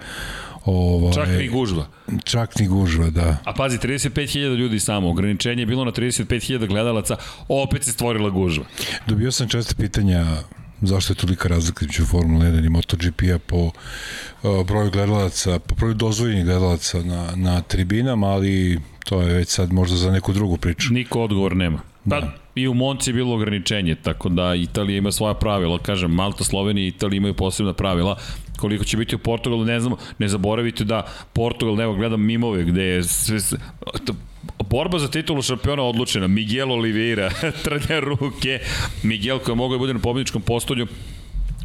Ovaj, 0.66 1.14
čak 1.14 1.28
ni 1.28 1.48
gužva. 1.48 1.86
Čak 2.24 2.60
ni 2.60 2.68
gužva, 2.68 3.10
da. 3.10 3.38
A 3.46 3.54
pazi, 3.54 3.78
35.000 3.78 4.56
ljudi 4.56 4.80
samo, 4.80 5.10
ograničenje 5.10 5.62
je 5.62 5.66
bilo 5.66 5.86
na 5.86 5.92
35.000 5.92 6.68
gledalaca, 6.68 7.16
opet 7.48 7.84
se 7.84 7.92
stvorila 7.92 8.30
gužva. 8.30 8.66
Dobio 9.08 9.32
sam 9.32 9.48
često 9.48 9.76
pitanja 9.78 10.26
zašto 10.88 11.14
je 11.14 11.18
tolika 11.18 11.50
razlika 11.50 11.86
među 11.86 12.06
Formula 12.06 12.46
1 12.46 12.66
i 12.66 12.70
MotoGP-a 12.70 13.40
po 13.40 13.58
uh, 13.58 14.66
broju 14.68 14.92
gledalaca, 14.92 15.60
po 15.60 15.76
broju 15.76 15.94
dozvoljenih 15.94 16.46
gledalaca 16.46 17.04
na, 17.04 17.28
na 17.36 17.62
tribinama, 17.62 18.28
ali 18.28 18.80
to 19.06 19.22
je 19.22 19.34
već 19.34 19.50
sad 19.50 19.74
možda 19.74 19.98
za 19.98 20.12
neku 20.12 20.34
drugu 20.34 20.58
priču. 20.58 20.94
Niko 20.94 21.24
odgovor 21.24 21.56
nema. 21.56 21.80
Pa, 22.10 22.20
da. 22.20 22.32
i 22.56 22.68
u 22.68 22.74
Monci 22.74 23.10
je 23.10 23.14
bilo 23.14 23.36
ograničenje, 23.36 23.96
tako 23.96 24.30
da 24.30 24.56
Italija 24.56 24.98
ima 24.98 25.12
svoja 25.12 25.34
pravila, 25.34 25.80
kažem, 25.80 26.12
Malta, 26.12 26.44
Slovenija 26.44 26.86
i 26.86 26.88
Italija 26.88 27.18
imaju 27.18 27.34
posebna 27.34 27.74
pravila, 27.74 28.18
koliko 28.58 28.84
će 28.84 28.98
biti 28.98 29.16
u 29.16 29.20
Portugalu, 29.20 29.66
ne 29.66 29.80
znamo, 29.80 29.98
ne 30.18 30.28
zaboravite 30.28 30.84
da 30.84 31.06
Portugal, 31.34 31.82
evo 31.82 31.94
gledam 31.94 32.26
mimove 32.26 32.64
gde 32.64 32.84
je 32.84 33.04
sve, 33.04 33.40
borba 34.70 35.00
za 35.00 35.08
titulu 35.08 35.42
šampiona 35.42 35.84
odlučena. 35.84 36.28
Miguel 36.28 36.72
Oliveira 36.72 37.30
trlja 37.64 38.00
ruke. 38.00 38.60
Miguel 39.04 39.40
koji 39.40 39.54
je 39.54 39.58
mogao 39.58 39.78
da 39.78 39.80
bude 39.80 39.94
na 39.94 40.00
pobedničkom 40.00 40.42
postolju 40.42 40.88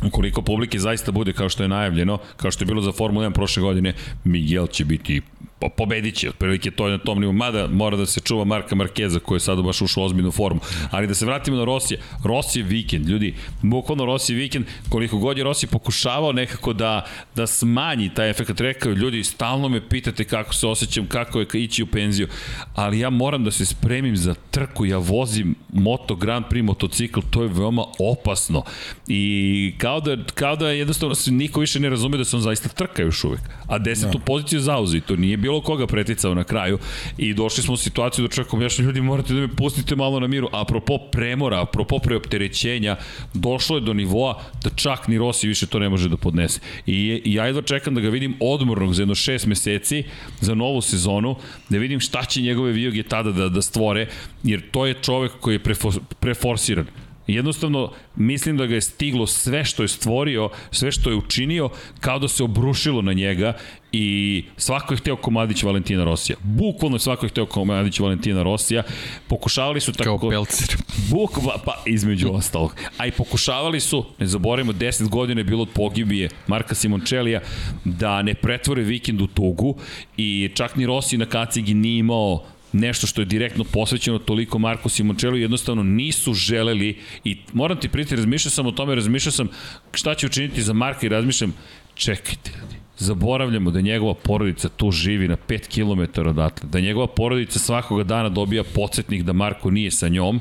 ukoliko 0.07 0.43
publike 0.43 0.79
zaista 0.79 1.13
bude 1.13 1.33
kao 1.33 1.49
što 1.49 1.63
je 1.63 1.69
najavljeno, 1.69 2.19
kao 2.37 2.51
što 2.51 2.63
je 2.63 2.67
bilo 2.67 2.83
za 2.83 2.93
Formula 2.93 3.29
1 3.29 3.35
prošle 3.35 3.63
godine, 3.63 3.95
Miguel 4.25 4.67
će 4.67 4.85
biti 4.85 5.21
po, 5.59 5.69
pobedit 5.69 6.15
će, 6.15 6.29
otprilike 6.29 6.71
to 6.71 6.87
je 6.87 6.91
na 6.91 6.99
tom 6.99 7.21
nivou, 7.21 7.33
mada 7.33 7.67
mora 7.67 7.97
da 7.97 8.07
se 8.07 8.21
čuva 8.21 8.45
Marka 8.45 8.75
Markeza 8.75 9.19
koji 9.19 9.37
je 9.37 9.41
sada 9.41 9.63
baš 9.63 9.83
ušao 9.83 10.03
u 10.03 10.07
ozbiljnu 10.07 10.31
formu. 10.31 10.61
Ali 10.91 11.07
da 11.07 11.15
se 11.15 11.27
vratimo 11.27 11.57
na 11.57 11.65
Rosije, 11.65 12.01
Rosije 12.25 12.63
vikend, 12.63 13.09
ljudi, 13.09 13.35
bukvalno 13.63 14.05
Rosije 14.05 14.37
vikend, 14.37 14.65
koliko 14.89 15.19
god 15.19 15.39
je 15.39 15.45
Rosije 15.45 15.71
pokušavao 15.71 16.33
nekako 16.33 16.73
da, 16.73 17.07
da 17.35 17.47
smanji 17.47 18.15
taj 18.15 18.31
efekt, 18.31 18.61
rekao, 18.61 18.93
ljudi, 18.93 19.25
stalno 19.25 19.69
me 19.69 19.89
pitate 19.89 20.25
kako 20.25 20.55
se 20.55 20.67
osjećam, 20.67 21.07
kako 21.07 21.41
je 21.41 21.47
ići 21.53 21.83
u 21.83 21.87
penziju, 21.87 22.29
ali 22.75 22.99
ja 22.99 23.11
moram 23.11 23.45
da 23.45 23.51
se 23.51 23.67
spremim 23.67 24.17
za 24.17 24.35
trku, 24.51 24.87
ja 24.87 24.99
vozim 24.99 25.55
Moto 25.73 26.15
Grand 26.15 26.45
Prix 26.51 26.63
motocikl, 26.63 27.21
to 27.31 27.43
je 27.43 27.49
veoma 27.49 27.85
opasno. 27.99 28.63
I 29.09 29.75
kao 29.79 30.01
da, 30.01 30.17
kao 30.35 30.57
da 30.57 30.71
jednostavno 30.71 31.15
se 31.15 31.31
niko 31.31 31.61
više 31.61 31.81
ne 31.81 31.91
razume 31.91 32.17
da 32.17 32.25
sam 32.25 32.41
zaista 32.41 32.69
trka 32.69 33.03
još 33.03 33.25
uvek. 33.25 33.41
A 33.67 33.79
desetu 33.79 34.07
no. 34.07 34.19
Da. 34.19 34.25
poziciju 34.25 34.61
zauzi, 34.61 35.01
to 35.01 35.17
nije 35.17 35.37
bilo 35.49 35.61
koga 35.61 35.87
preticao 35.87 36.35
na 36.35 36.45
kraju 36.45 36.79
i 37.19 37.35
došli 37.35 37.63
smo 37.63 37.75
u 37.75 37.77
situaciju 37.77 38.27
da 38.27 38.35
čovjek 38.35 38.55
objašnja 38.55 38.85
ljudi 38.85 39.01
morate 39.01 39.35
da 39.35 39.41
me 39.41 39.49
pustite 39.57 39.97
malo 39.97 40.21
na 40.21 40.27
miru. 40.27 40.49
Apropo 40.53 40.99
premora, 41.13 41.63
apropo 41.63 41.99
preopterećenja, 41.99 42.97
došlo 43.35 43.77
je 43.77 43.81
do 43.81 43.95
nivoa 43.95 44.43
da 44.65 44.71
čak 44.71 45.09
ni 45.09 45.19
Rossi 45.19 45.49
više 45.49 45.67
to 45.67 45.79
ne 45.79 45.89
može 45.89 46.09
da 46.09 46.17
podnese. 46.17 46.61
I, 46.87 47.23
i 47.25 47.35
ja 47.35 47.47
jedva 47.47 47.63
čekam 47.63 47.95
da 47.95 48.01
ga 48.01 48.09
vidim 48.09 48.37
odmornog 48.41 48.95
za 48.95 49.03
jedno 49.03 49.15
šest 49.15 49.47
meseci 49.47 50.05
za 50.41 50.55
novu 50.55 50.81
sezonu, 50.81 51.37
da 51.69 51.79
vidim 51.79 52.01
šta 52.01 52.25
će 52.25 52.43
njegove 52.43 52.73
vijoge 52.73 53.03
tada 53.03 53.33
da, 53.33 53.49
da 53.49 53.63
stvore, 53.63 54.09
jer 54.43 54.71
to 54.71 54.87
je 54.87 55.01
čovek 55.03 55.33
koji 55.41 55.55
je 55.55 55.63
prefor, 55.63 56.01
preforsiran 56.21 56.87
Jednostavno, 57.29 57.93
mislim 58.17 58.57
da 58.57 58.67
ga 58.67 58.75
je 58.75 58.81
stiglo 58.81 59.27
sve 59.27 59.65
što 59.65 59.83
je 59.83 59.89
stvorio, 59.89 60.49
sve 60.71 60.93
što 60.93 61.11
je 61.11 61.17
učinio, 61.17 61.69
kao 62.01 62.19
da 62.19 62.29
se 62.29 62.45
obrušilo 62.45 63.03
na 63.03 63.13
njega 63.13 63.53
i 63.93 64.45
svako 64.57 64.95
je 64.95 64.99
hteo 64.99 65.17
komadić 65.17 65.63
Valentina 65.63 66.05
Rosija. 66.05 66.37
Bukvalno 66.43 66.99
svako 66.99 67.27
je 67.27 67.31
hteo 67.31 67.47
komadić 67.47 68.01
Valentina 68.01 68.43
Rosija. 68.43 68.83
Pokušavali 69.29 69.81
su 69.81 69.93
tako... 69.93 70.19
Kao 70.19 70.31
pelcer. 70.31 70.77
Bukva, 71.11 71.59
pa 71.65 71.83
između 71.87 72.31
ostalog. 72.33 72.75
A 72.99 73.07
i 73.07 73.11
pokušavali 73.11 73.81
su, 73.81 74.05
ne 74.19 74.27
zaboravimo, 74.27 74.73
10 74.73 75.09
godina 75.09 75.41
je 75.41 75.45
bilo 75.45 75.63
od 75.63 75.69
pogibije 75.75 76.29
Marka 76.47 76.75
Simončelija 76.75 77.41
da 77.85 78.23
ne 78.23 78.35
pretvore 78.35 78.83
vikend 78.83 79.21
u 79.21 79.27
tugu 79.27 79.77
i 80.17 80.51
čak 80.55 80.77
ni 80.77 80.87
Rossi 80.87 81.19
na 81.19 81.27
kacigi 81.27 81.75
nije 81.75 81.99
imao 81.99 82.45
nešto 82.73 83.07
što 83.07 83.21
je 83.21 83.25
direktno 83.25 83.65
posvećeno 83.65 84.19
toliko 84.19 84.59
Marko 84.59 84.89
Simončelu 84.89 85.37
jednostavno 85.37 85.83
nisu 85.83 86.35
želeli 86.35 86.99
i 87.25 87.37
moram 87.53 87.81
ti 87.81 87.89
priti, 87.89 88.17
razmišljao 88.17 88.51
sam 88.51 88.67
o 88.67 88.73
tome, 88.73 88.95
razmišljao 88.95 89.33
sam 89.33 89.49
šta 89.93 90.15
će 90.15 90.27
učiniti 90.27 90.63
za 90.63 90.73
Marka 90.73 91.07
i 91.07 91.09
razmišljam, 91.09 91.55
čekajte 91.95 92.51
ljudi, 92.61 92.77
zaboravljamo 92.99 93.71
da 93.71 93.81
njegova 93.81 94.15
porodica 94.15 94.69
tu 94.69 94.91
živi 94.91 95.29
na 95.29 95.37
5 95.49 95.69
km 95.69 96.29
odatle, 96.29 96.69
da 96.69 96.81
njegova 96.81 97.07
porodica 97.07 97.59
svakoga 97.59 98.05
dana 98.05 98.29
dobija 98.29 98.65
podsjetnik 98.75 99.23
da 99.23 99.33
Marko 99.33 99.71
nije 99.71 99.91
sa 99.91 100.09
njom 100.09 100.41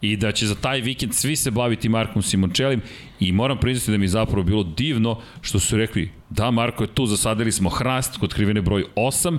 i 0.00 0.16
da 0.16 0.32
će 0.32 0.46
za 0.46 0.54
taj 0.54 0.80
vikend 0.80 1.14
svi 1.14 1.36
se 1.36 1.50
baviti 1.50 1.88
Markom 1.88 2.22
Simončelim 2.22 2.82
i 3.20 3.32
moram 3.32 3.58
priznati 3.58 3.90
da 3.90 3.98
mi 3.98 4.04
je 4.04 4.08
zapravo 4.08 4.42
bilo 4.42 4.62
divno 4.62 5.20
što 5.40 5.58
su 5.58 5.76
rekli 5.76 6.10
da 6.30 6.50
Marko 6.50 6.84
je 6.84 6.94
tu, 6.94 7.06
zasadili 7.06 7.52
smo 7.52 7.68
hrast 7.68 8.16
kod 8.16 8.34
krivene 8.34 8.62
broj 8.62 8.84
8, 8.96 9.38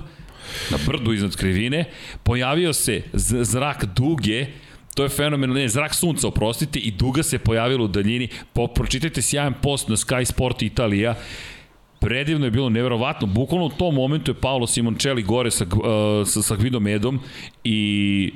na 0.70 0.78
brdu 0.86 1.12
iznad 1.12 1.36
krivine, 1.36 1.84
pojavio 2.22 2.72
se 2.72 3.02
zrak 3.42 3.84
duge, 3.84 4.46
to 4.94 5.02
je 5.02 5.08
fenomen, 5.08 5.50
ne, 5.50 5.68
zrak 5.68 5.94
sunca, 5.94 6.28
oprostite, 6.28 6.78
i 6.78 6.90
duga 6.90 7.22
se 7.22 7.38
pojavila 7.38 7.84
u 7.84 7.88
daljini, 7.88 8.28
po, 8.52 8.66
pročitajte 8.66 9.22
sjajan 9.22 9.54
post 9.62 9.88
na 9.88 9.96
Sky 9.96 10.24
Sport 10.24 10.62
Italija, 10.62 11.14
predivno 12.00 12.46
je 12.46 12.50
bilo 12.50 12.68
neverovatno, 12.68 13.26
bukvalno 13.26 13.66
u 13.66 13.70
tom 13.70 13.94
momentu 13.94 14.30
je 14.30 14.40
Paolo 14.40 14.66
Simoncelli 14.66 15.22
gore 15.22 15.50
sa, 15.50 15.64
uh, 15.64 16.28
sa, 16.28 16.42
sa 16.42 16.56
Gvidom 16.56 16.86
Edom 16.86 17.20
i 17.64 18.32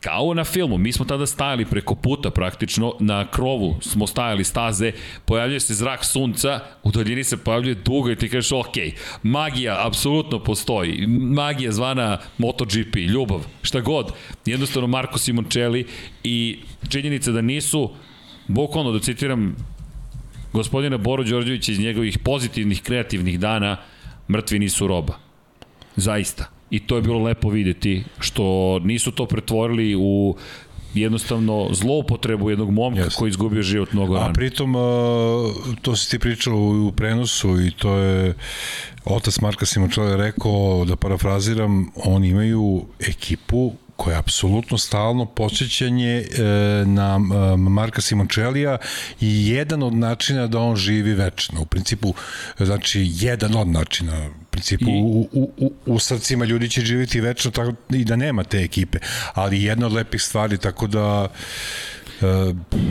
kao 0.00 0.34
na 0.34 0.44
filmu, 0.44 0.78
mi 0.78 0.92
smo 0.92 1.04
tada 1.04 1.26
stajali 1.26 1.64
preko 1.64 1.94
puta 1.94 2.30
praktično, 2.30 2.94
na 3.00 3.26
krovu 3.30 3.76
smo 3.80 4.06
stajali 4.06 4.44
staze, 4.44 4.92
pojavljuje 5.24 5.60
se 5.60 5.74
zrak 5.74 6.04
sunca, 6.04 6.60
u 6.82 6.90
daljini 6.90 7.24
se 7.24 7.36
pojavljuje 7.36 7.74
duga 7.74 8.12
i 8.12 8.16
ti 8.16 8.28
kažeš 8.28 8.52
ok, 8.52 8.74
magija 9.22 9.86
apsolutno 9.86 10.44
postoji, 10.44 11.06
magija 11.06 11.72
zvana 11.72 12.18
MotoGP, 12.38 12.96
ljubav, 12.96 13.46
šta 13.62 13.80
god, 13.80 14.12
jednostavno 14.46 14.86
Marko 14.86 15.18
Simoncelli 15.18 15.86
i 16.24 16.58
činjenica 16.88 17.32
da 17.32 17.40
nisu, 17.40 17.90
bukvalno 18.48 18.92
da 18.92 19.00
citiram 19.00 19.56
gospodina 20.52 20.96
Boru 20.96 21.24
Đorđevića 21.24 21.72
iz 21.72 21.80
njegovih 21.80 22.18
pozitivnih 22.18 22.82
kreativnih 22.82 23.40
dana, 23.40 23.76
mrtvi 24.28 24.58
nisu 24.58 24.86
roba. 24.86 25.14
Zaista 25.96 26.58
i 26.70 26.80
to 26.80 26.96
je 26.96 27.02
bilo 27.02 27.22
lepo 27.22 27.48
videti, 27.48 28.04
što 28.20 28.78
nisu 28.78 29.10
to 29.12 29.26
pretvorili 29.26 29.94
u 29.98 30.36
jednostavno 30.94 31.68
zloupotrebu 31.72 32.50
jednog 32.50 32.70
momka 32.70 33.00
Jeste. 33.00 33.18
koji 33.18 33.28
izgubio 33.28 33.62
život 33.62 33.92
mnogo 33.92 34.16
A 34.16 34.20
rano. 34.20 34.32
pritom, 34.34 34.74
uh, 34.74 34.82
to 35.82 35.96
si 35.96 36.10
ti 36.10 36.18
pričao 36.18 36.54
u 36.56 36.92
prenosu 36.96 37.60
i 37.60 37.70
to 37.70 37.96
je 37.96 38.34
otac 39.04 39.40
Marka 39.40 39.66
Simočela 39.66 40.16
rekao, 40.16 40.84
da 40.88 40.96
parafraziram, 40.96 41.90
oni 42.04 42.28
imaju 42.28 42.84
ekipu 43.00 43.72
koja 43.98 44.14
je 44.14 44.18
apsolutno 44.18 44.78
stalno 44.78 45.26
posjećanje 45.26 46.14
e, 46.16 46.42
na 46.86 47.20
e, 47.52 47.56
Marka 47.56 48.00
Simončelija 48.00 48.78
i 49.20 49.48
jedan 49.48 49.82
od 49.82 49.94
načina 49.94 50.46
da 50.46 50.58
on 50.58 50.76
živi 50.76 51.14
večno. 51.14 51.62
U 51.62 51.66
principu, 51.66 52.14
znači, 52.58 53.10
jedan 53.14 53.56
od 53.56 53.68
načina. 53.68 54.28
U 54.28 54.44
principu, 54.50 54.90
I- 54.90 55.02
u, 55.02 55.28
u, 55.32 55.50
u, 55.56 55.72
u 55.86 55.98
srcima 55.98 56.44
ljudi 56.44 56.70
će 56.70 56.80
živjeti 56.80 57.20
večno 57.20 57.50
tako, 57.50 57.72
i 57.90 58.04
da 58.04 58.16
nema 58.16 58.44
te 58.44 58.58
ekipe. 58.58 58.98
Ali 59.34 59.62
jedna 59.62 59.86
od 59.86 59.92
lepih 59.92 60.22
stvari, 60.22 60.58
tako 60.58 60.86
da 60.86 61.28
e, 62.20 62.24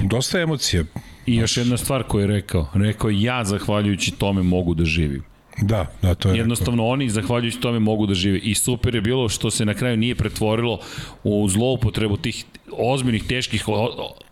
dosta 0.03 0.39
emocija. 0.39 0.83
I 1.25 1.35
još 1.35 1.57
jedna 1.57 1.77
stvar 1.77 2.03
koju 2.03 2.21
je 2.21 2.27
rekao. 2.27 2.67
Rekao, 2.73 3.09
ja 3.09 3.43
zahvaljujući 3.43 4.11
tome 4.11 4.41
mogu 4.43 4.73
da 4.73 4.85
živim. 4.85 5.36
Da, 5.61 5.85
da, 6.01 6.15
to 6.15 6.29
je 6.29 6.37
Jednostavno 6.37 6.87
oni 6.87 7.09
zahvaljujući 7.09 7.59
tome 7.59 7.79
mogu 7.79 8.05
da 8.05 8.13
žive 8.13 8.37
i 8.37 8.55
super 8.55 8.95
je 8.95 9.01
bilo 9.01 9.29
što 9.29 9.51
se 9.51 9.65
na 9.65 9.73
kraju 9.73 9.97
nije 9.97 10.15
pretvorilo 10.15 10.79
u 11.23 11.49
zloupotrebu 11.49 12.17
tih 12.17 12.45
ozbiljnih 12.71 13.23
teških 13.27 13.65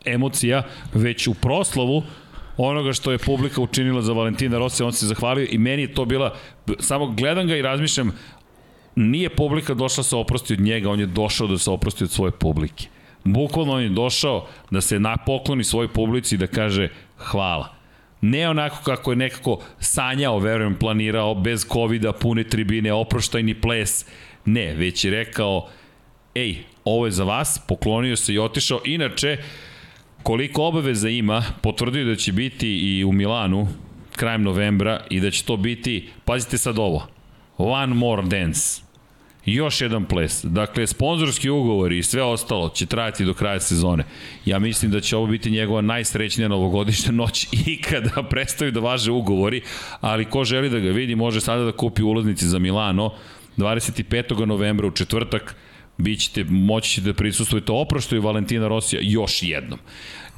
emocija, 0.05 0.63
već 0.93 1.27
u 1.27 1.33
proslavu 1.33 2.03
onoga 2.57 2.93
što 2.93 3.11
je 3.11 3.17
publika 3.17 3.61
učinila 3.61 4.01
za 4.01 4.13
Valentina 4.13 4.57
Rossi, 4.57 4.83
on 4.83 4.93
se 4.93 5.07
zahvalio 5.07 5.47
i 5.49 5.57
meni 5.57 5.81
je 5.81 5.93
to 5.93 6.05
bila, 6.05 6.35
samo 6.79 7.07
gledam 7.07 7.47
ga 7.47 7.55
i 7.55 7.61
razmišljam, 7.61 8.11
nije 8.95 9.29
publika 9.29 9.73
došla 9.73 10.03
sa 10.03 10.17
oprosti 10.17 10.53
od 10.53 10.59
njega, 10.59 10.89
on 10.89 10.99
je 10.99 11.05
došao 11.05 11.47
da 11.47 11.57
se 11.57 11.71
oprosti 11.71 12.03
od 12.03 12.11
svoje 12.11 12.31
publike. 12.31 12.87
Bukvalno 13.23 13.73
on 13.73 13.81
je 13.81 13.89
došao 13.89 14.47
da 14.71 14.81
se 14.81 14.99
napokloni 14.99 15.63
svojoj 15.63 15.87
publici 15.87 16.35
i 16.35 16.37
da 16.37 16.47
kaže 16.47 16.89
hvala. 17.17 17.74
Ne 18.25 18.49
onako 18.49 18.77
kako 18.83 19.11
je 19.11 19.15
nekako 19.15 19.59
sanjao, 19.79 20.39
verujem, 20.39 20.75
planirao, 20.75 21.35
bez 21.35 21.65
covida, 21.73 22.13
pune 22.13 22.43
tribine, 22.43 22.93
oproštajni 22.93 23.53
ples. 23.61 24.05
Ne, 24.45 24.73
već 24.73 25.05
je 25.05 25.11
rekao, 25.11 25.67
ej, 26.35 26.63
ovo 26.85 27.05
je 27.05 27.11
za 27.11 27.23
vas, 27.23 27.59
poklonio 27.67 28.15
se 28.15 28.33
i 28.33 28.39
otišao. 28.39 28.81
Inače, 28.85 29.37
koliko 30.23 30.63
obaveza 30.63 31.09
ima, 31.09 31.43
potvrdio 31.61 32.05
da 32.05 32.15
će 32.15 32.31
biti 32.31 32.69
i 32.69 33.03
u 33.03 33.11
Milanu 33.11 33.67
krajem 34.15 34.43
novembra 34.43 35.01
i 35.09 35.19
da 35.19 35.31
će 35.31 35.43
to 35.43 35.57
biti, 35.57 36.09
pazite 36.25 36.57
sad 36.57 36.79
ovo, 36.79 37.07
One 37.57 37.93
More 37.93 38.23
Dance. 38.23 38.84
Još 39.45 39.81
jedan 39.81 40.05
ples. 40.05 40.45
Dakle, 40.45 40.87
sponzorski 40.87 41.49
ugovori 41.49 41.97
i 41.97 42.03
sve 42.03 42.23
ostalo 42.23 42.69
će 42.69 42.85
trajati 42.85 43.25
do 43.25 43.33
kraja 43.33 43.59
sezone. 43.59 44.03
Ja 44.45 44.59
mislim 44.59 44.91
da 44.91 45.01
će 45.01 45.17
ovo 45.17 45.27
biti 45.27 45.51
njegova 45.51 45.81
najsrećnija 45.81 46.47
novogodišnja 46.47 47.11
noć 47.11 47.47
i 47.67 47.81
kada 47.81 48.23
prestaju 48.29 48.71
da 48.71 48.79
važe 48.79 49.11
ugovori, 49.11 49.61
ali 50.01 50.25
ko 50.25 50.43
želi 50.43 50.69
da 50.69 50.79
ga 50.79 50.89
vidi 50.89 51.15
može 51.15 51.41
sada 51.41 51.63
da 51.63 51.71
kupi 51.71 52.03
ulaznice 52.03 52.45
za 52.45 52.59
Milano 52.59 53.13
25. 53.57 54.45
novembra 54.45 54.87
u 54.87 54.91
četvrtak 54.91 55.55
bićete, 55.97 56.43
moći 56.43 56.91
ćete 56.91 57.07
da 57.07 57.13
prisustujete 57.13 57.71
oproštaju 57.71 58.21
Valentina 58.21 58.67
Rosija 58.67 59.01
još 59.03 59.43
jednom. 59.43 59.79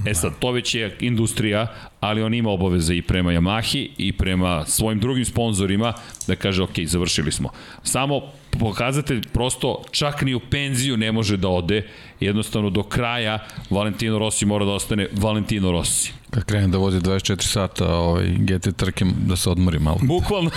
E 0.05 0.14
sad, 0.14 0.39
to 0.39 0.51
već 0.51 0.76
je 0.76 0.97
industrija, 0.99 1.68
ali 1.99 2.22
on 2.24 2.34
ima 2.34 2.49
obaveze 2.49 2.95
i 2.95 3.01
prema 3.01 3.32
Yamahi 3.32 3.89
i 3.97 4.14
prema 4.14 4.66
svojim 4.66 4.99
drugim 4.99 5.26
sponzorima 5.26 5.93
da 6.28 6.36
kaže, 6.36 6.64
ok, 6.64 6.80
završili 6.86 7.32
smo. 7.32 7.49
Samo 7.84 8.22
pokazatelj 8.60 9.22
prosto 9.34 9.84
čak 9.91 10.22
ni 10.22 10.34
u 10.34 10.39
penziju 10.39 10.98
ne 10.98 11.12
može 11.12 11.38
da 11.38 11.48
ode, 11.48 11.88
jednostavno 12.20 12.70
do 12.70 12.84
kraja 12.84 13.39
Valentino 13.70 14.20
Rossi 14.20 14.45
mora 14.45 14.66
da 14.66 14.72
ostane 14.72 15.08
Valentino 15.14 15.72
Rossi. 15.72 16.14
Kad 16.30 16.43
krenem 16.43 16.72
da 16.72 16.78
vozi 16.78 17.00
24 17.00 17.41
sata 17.41 17.95
ovaj, 17.95 18.28
GT 18.28 18.78
trke, 18.78 19.06
da 19.26 19.36
se 19.36 19.50
odmori 19.50 19.80
malo. 19.80 19.98
Bukvalno, 20.02 20.52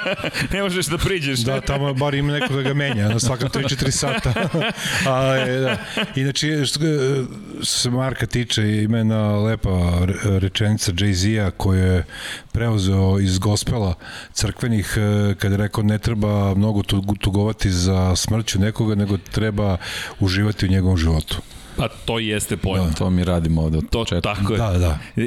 ne 0.52 0.62
možeš 0.62 0.86
da 0.86 0.98
priđeš. 0.98 1.38
Da, 1.38 1.60
tamo 1.60 1.94
bar 1.94 2.14
ima 2.14 2.32
neko 2.32 2.54
da 2.54 2.62
ga 2.62 2.74
menja 2.74 3.08
na 3.08 3.18
svaka 3.18 3.48
3-4 3.48 3.90
sata. 3.90 4.32
A, 5.08 5.36
e, 5.36 5.60
da. 5.60 5.76
Inače, 6.16 6.66
što, 6.66 6.84
e, 6.84 7.24
što 7.56 7.64
se 7.64 7.90
Marka 7.90 8.26
tiče, 8.26 8.82
ima 8.82 8.98
jedna 8.98 9.36
lepa 9.36 9.98
re- 10.04 10.38
rečenica 10.38 10.92
Jay-Z-a 10.92 11.50
koju 11.50 11.82
je 11.82 12.04
preuzeo 12.52 13.18
iz 13.20 13.38
gospela 13.38 13.94
crkvenih, 14.32 14.94
e, 14.96 15.34
kada 15.34 15.54
je 15.54 15.58
rekao 15.58 15.84
ne 15.84 15.98
treba 15.98 16.54
mnogo 16.54 16.82
tugovati 17.20 17.70
za 17.70 18.16
smrću 18.16 18.58
nekoga, 18.58 18.94
nego 18.94 19.16
treba 19.18 19.76
uživati 20.20 20.66
u 20.66 20.68
njegovom 20.68 20.96
životu. 20.96 21.36
Pa 21.76 21.88
to 21.88 22.18
i 22.20 22.26
jeste 22.26 22.56
pojma. 22.56 22.92
To 22.98 23.10
mi 23.10 23.24
radimo 23.24 23.62
ovde 23.62 23.78
od 23.78 23.90
To 23.90 23.98
početka. 23.98 24.34
tako 24.34 24.52
je. 24.52 24.58
Da, 24.58 24.78
da. 24.78 24.98
E, 25.16 25.26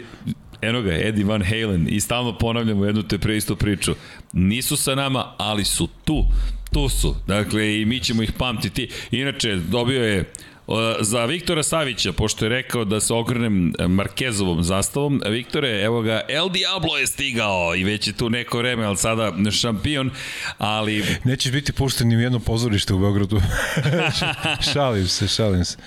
Eno 0.62 0.82
ga, 0.82 0.94
Eddie 0.94 1.26
Van 1.26 1.44
Halen 1.44 1.88
i 1.90 2.00
stalno 2.00 2.38
ponavljamo 2.38 2.86
jednu 2.86 3.04
te 3.04 3.18
pre 3.18 3.38
istu 3.38 3.56
priču. 3.56 3.96
Nisu 4.34 4.78
sa 4.78 4.96
nama, 4.96 5.34
ali 5.38 5.66
su 5.66 5.88
tu. 6.06 6.26
Tu 6.72 6.90
su. 6.90 7.16
Dakle, 7.28 7.82
i 7.82 7.86
mi 7.86 8.00
ćemo 8.00 8.24
ih 8.24 8.32
pamtiti. 8.32 8.90
Inače, 9.12 9.56
dobio 9.56 10.04
je 10.04 10.32
za 11.00 11.26
Viktora 11.26 11.64
Savića, 11.64 12.14
pošto 12.14 12.46
je 12.46 12.50
rekao 12.50 12.86
da 12.86 13.00
se 13.00 13.14
ogrnem 13.14 13.74
Markezovom 13.88 14.64
zastavom, 14.64 15.22
Viktore, 15.30 15.82
evo 15.82 16.02
ga, 16.02 16.22
El 16.30 16.50
Diablo 16.50 16.98
je 16.98 17.08
stigao 17.08 17.76
i 17.76 17.84
već 17.84 18.08
je 18.08 18.14
tu 18.14 18.30
neko 18.30 18.58
vreme, 18.58 18.86
ali 18.86 18.98
sada 18.98 19.34
šampion, 19.52 20.12
ali 20.58 21.04
Nećeš 21.24 21.52
biti 21.52 21.74
pušten 21.74 22.08
ni 22.08 22.18
u 22.18 22.22
jedno 22.22 22.40
pozorište 22.40 22.94
u 22.94 23.00
Beogradu. 23.00 23.42
šalim 24.74 25.08
se, 25.08 25.28
šalim 25.28 25.66
se. 25.66 25.78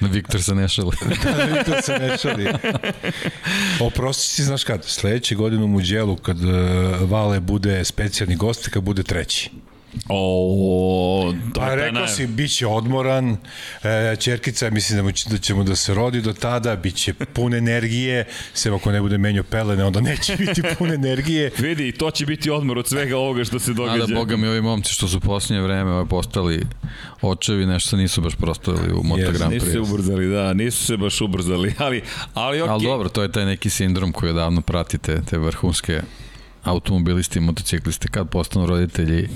Viktor 0.00 0.42
se 0.42 0.54
ne 0.54 0.68
šali. 0.68 0.96
to 1.66 1.82
se 1.82 1.98
ne 1.98 2.18
šali. 2.18 2.46
Oprosti 3.80 4.24
si, 4.24 4.44
znaš 4.44 4.64
kad, 4.64 4.84
sledeće 4.84 5.34
godine 5.34 5.64
u 5.64 5.68
Muđelu, 5.68 6.16
kad 6.16 6.44
uh, 6.44 6.50
Vale 7.10 7.40
bude 7.40 7.84
specijalni 7.84 8.36
gost, 8.36 8.68
kad 8.68 8.82
bude 8.82 9.02
treći. 9.02 9.50
O, 10.08 11.34
to 11.54 11.60
Pa 11.60 11.74
rekao 11.74 12.06
si, 12.06 12.26
bit 12.26 12.50
će 12.50 12.66
odmoran, 12.66 13.36
e, 13.82 14.16
čerkica, 14.16 14.70
mislim 14.70 14.96
da, 14.96 15.02
mu, 15.02 15.12
će- 15.12 15.28
da 15.30 15.38
ćemo 15.38 15.64
da 15.64 15.76
se 15.76 15.94
rodi 15.94 16.20
do 16.20 16.32
tada, 16.32 16.76
bit 16.76 16.94
će 16.94 17.14
pun 17.14 17.54
energije, 17.54 18.24
sem 18.54 18.74
ako 18.74 18.92
ne 18.92 19.00
bude 19.00 19.18
menio 19.18 19.42
pelene, 19.42 19.84
onda 19.84 20.00
neće 20.00 20.36
biti 20.36 20.62
pun 20.78 20.92
energije. 20.92 21.50
Vidi, 21.58 21.92
to 21.92 22.10
će 22.10 22.26
biti 22.26 22.50
odmor 22.50 22.78
od 22.78 22.88
svega 22.88 23.16
ovoga 23.16 23.44
što 23.44 23.58
se 23.58 23.72
događa. 23.72 24.06
da, 24.06 24.14
boga 24.14 24.36
mi, 24.36 24.46
ovi 24.48 24.60
momci 24.60 24.92
što 24.92 25.08
su 25.08 25.20
posljednje 25.20 25.62
vreme 25.62 25.90
ovaj, 25.90 26.06
postali 26.06 26.62
očevi, 27.22 27.66
nešto 27.66 27.90
se 27.90 27.96
nisu 27.96 28.20
baš 28.20 28.34
prostavili 28.34 28.92
u 28.92 29.02
Moto 29.02 29.32
Grand 29.32 29.52
Nisu 29.52 29.66
se 29.66 29.72
Prix. 29.72 29.92
ubrzali, 29.92 30.28
da, 30.28 30.54
nisu 30.54 30.84
se 30.84 30.96
baš 30.96 31.20
ubrzali, 31.20 31.74
ali, 31.78 32.02
ali 32.34 32.60
okej. 32.60 32.72
Ali 32.72 32.84
dobro, 32.84 33.08
to 33.08 33.22
je 33.22 33.32
taj 33.32 33.44
neki 33.46 33.70
sindrom 33.70 34.12
koji 34.12 34.30
odavno 34.30 34.60
pratite, 34.60 35.22
te 35.22 35.38
vrhunske 35.38 36.00
automobilisti 36.64 37.38
i 37.38 37.42
motocikliste 37.42 38.08
kad 38.08 38.28
postanu 38.28 38.66
roditelji 38.66 39.28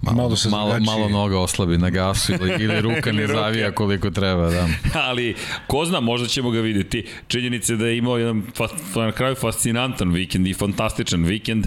malo, 0.00 0.16
Malo 0.16 0.36
se 0.36 0.48
malo, 0.48 0.70
drugačije. 0.70 0.96
malo 0.96 1.08
noga 1.08 1.38
oslabi 1.38 1.78
na 1.78 1.90
gasu 1.90 2.32
ili, 2.32 2.64
ili 2.64 2.80
ruka 2.88 3.12
ne 3.12 3.26
zavija 3.26 3.72
koliko 3.72 4.10
treba, 4.10 4.50
da. 4.50 4.68
ali 5.08 5.34
ko 5.66 5.84
zna, 5.84 6.00
možda 6.00 6.28
ćemo 6.28 6.50
ga 6.50 6.60
videti. 6.60 7.06
Činjenica 7.28 7.72
je 7.72 7.76
da 7.76 7.86
je 7.86 7.98
imao 7.98 8.18
jedan 8.18 8.42
na 8.96 9.12
kraju 9.12 9.34
fascinantan 9.34 10.12
vikend 10.12 10.46
i 10.46 10.54
fantastičan 10.54 11.24
vikend. 11.24 11.66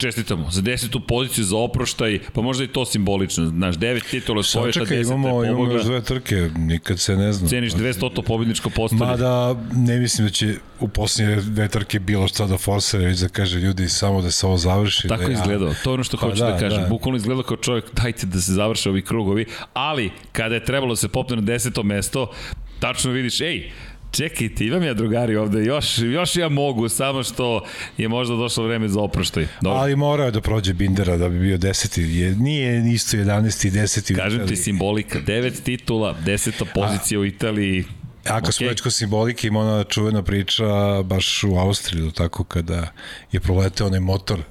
Čestitamo, 0.00 0.50
za 0.50 0.62
desetu 0.62 1.00
poziciju 1.00 1.44
za 1.44 1.56
oproštaj, 1.56 2.18
pa 2.32 2.40
možda 2.42 2.64
i 2.64 2.68
to 2.68 2.84
simbolično, 2.84 3.46
znaš, 3.46 3.76
devet 3.76 4.02
titula 4.04 4.42
svoje, 4.42 4.72
ta 4.72 4.80
čekaj, 4.80 4.96
deseta 4.96 5.14
imamo, 5.14 5.42
je 5.44 5.50
imamo 5.50 5.72
još 5.72 5.84
dve 5.84 6.02
trke, 6.02 6.50
nikad 6.56 7.00
se 7.00 7.16
ne 7.16 7.32
zna. 7.32 7.48
Ceniš 7.48 7.72
200 7.72 8.22
pobjedničko 8.22 8.70
postolje. 8.70 8.98
Mada 9.00 9.54
ne 9.72 9.98
mislim 9.98 10.26
da 10.26 10.32
će 10.32 10.54
u 10.80 10.88
posljednje 10.88 11.36
dve 11.36 11.68
trke 11.68 11.98
bilo 11.98 12.28
šta 12.28 12.46
da 12.46 12.58
forsere, 12.58 13.04
već 13.04 13.18
da 13.18 13.28
kaže 13.28 13.58
ljudi 13.58 13.88
samo 13.88 14.22
da 14.22 14.30
se 14.30 14.46
ovo 14.46 14.56
završi. 14.56 15.08
Tako 15.08 15.22
da 15.22 15.28
ja- 15.28 15.34
izgledao, 15.34 15.74
to 15.84 15.90
je 15.90 15.94
ono 15.94 16.04
što 16.04 16.16
Pa 16.16 16.26
hoću 16.26 16.38
da, 16.38 16.50
da, 16.50 16.58
kažem. 16.58 16.82
da. 16.82 16.88
Bukvalno 16.88 17.16
izgledao 17.16 17.42
kao 17.42 17.56
čovjek, 17.56 17.84
dajte 17.94 18.26
da 18.26 18.40
se 18.40 18.52
završe 18.52 18.90
ovi 18.90 19.02
krugovi, 19.02 19.44
ali 19.72 20.10
kada 20.32 20.54
je 20.54 20.64
trebalo 20.64 20.92
da 20.92 20.96
se 20.96 21.08
popne 21.08 21.36
na 21.36 21.42
deseto 21.42 21.82
mesto, 21.82 22.30
tačno 22.78 23.10
vidiš, 23.10 23.40
ej, 23.40 23.70
čekajte, 24.10 24.64
imam 24.64 24.82
ja 24.82 24.94
drugari 24.94 25.36
ovde, 25.36 25.64
još, 25.64 25.98
još 25.98 26.36
ja 26.36 26.48
mogu, 26.48 26.88
samo 26.88 27.22
što 27.22 27.64
je 27.96 28.08
možda 28.08 28.36
došlo 28.36 28.64
vreme 28.64 28.88
za 28.88 29.00
oproštaj. 29.00 29.46
Dobro, 29.60 29.78
Ali 29.78 29.96
morao 29.96 30.26
je 30.26 30.32
da 30.32 30.40
prođe 30.40 30.74
Bindera 30.74 31.16
da 31.16 31.28
bi 31.28 31.38
bio 31.38 31.58
deseti. 31.58 32.02
Je, 32.02 32.34
nije 32.34 32.92
isto 32.92 33.16
11. 33.16 33.66
i 33.66 33.70
10. 33.70 34.16
kažem 34.16 34.48
ti 34.48 34.56
simbolika, 34.56 35.20
devet 35.20 35.62
titula, 35.62 36.16
deseta 36.24 36.64
pozicija 36.74 37.20
u 37.20 37.24
Italiji, 37.24 37.84
Ako 38.24 38.52
smo 38.52 38.64
Okej. 38.64 38.68
već 38.68 38.80
kod 38.80 38.94
simbolike, 38.94 39.46
ima 39.46 39.60
ona 39.60 39.84
čuvena 39.84 40.22
priča 40.22 40.64
baš 41.02 41.44
u 41.44 41.56
Austriji, 41.56 42.10
tako 42.10 42.44
kada 42.44 42.92
je 43.32 43.40
proleteo 43.40 43.86
onaj 43.86 44.00
motor, 44.00 44.42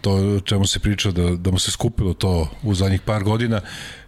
to 0.00 0.12
o 0.12 0.40
čemu 0.40 0.66
se 0.66 0.80
priča 0.80 1.10
da, 1.10 1.30
da 1.30 1.50
mu 1.50 1.58
se 1.58 1.70
skupilo 1.70 2.14
to 2.14 2.50
u 2.62 2.74
zadnjih 2.74 3.00
par 3.00 3.24
godina, 3.24 3.60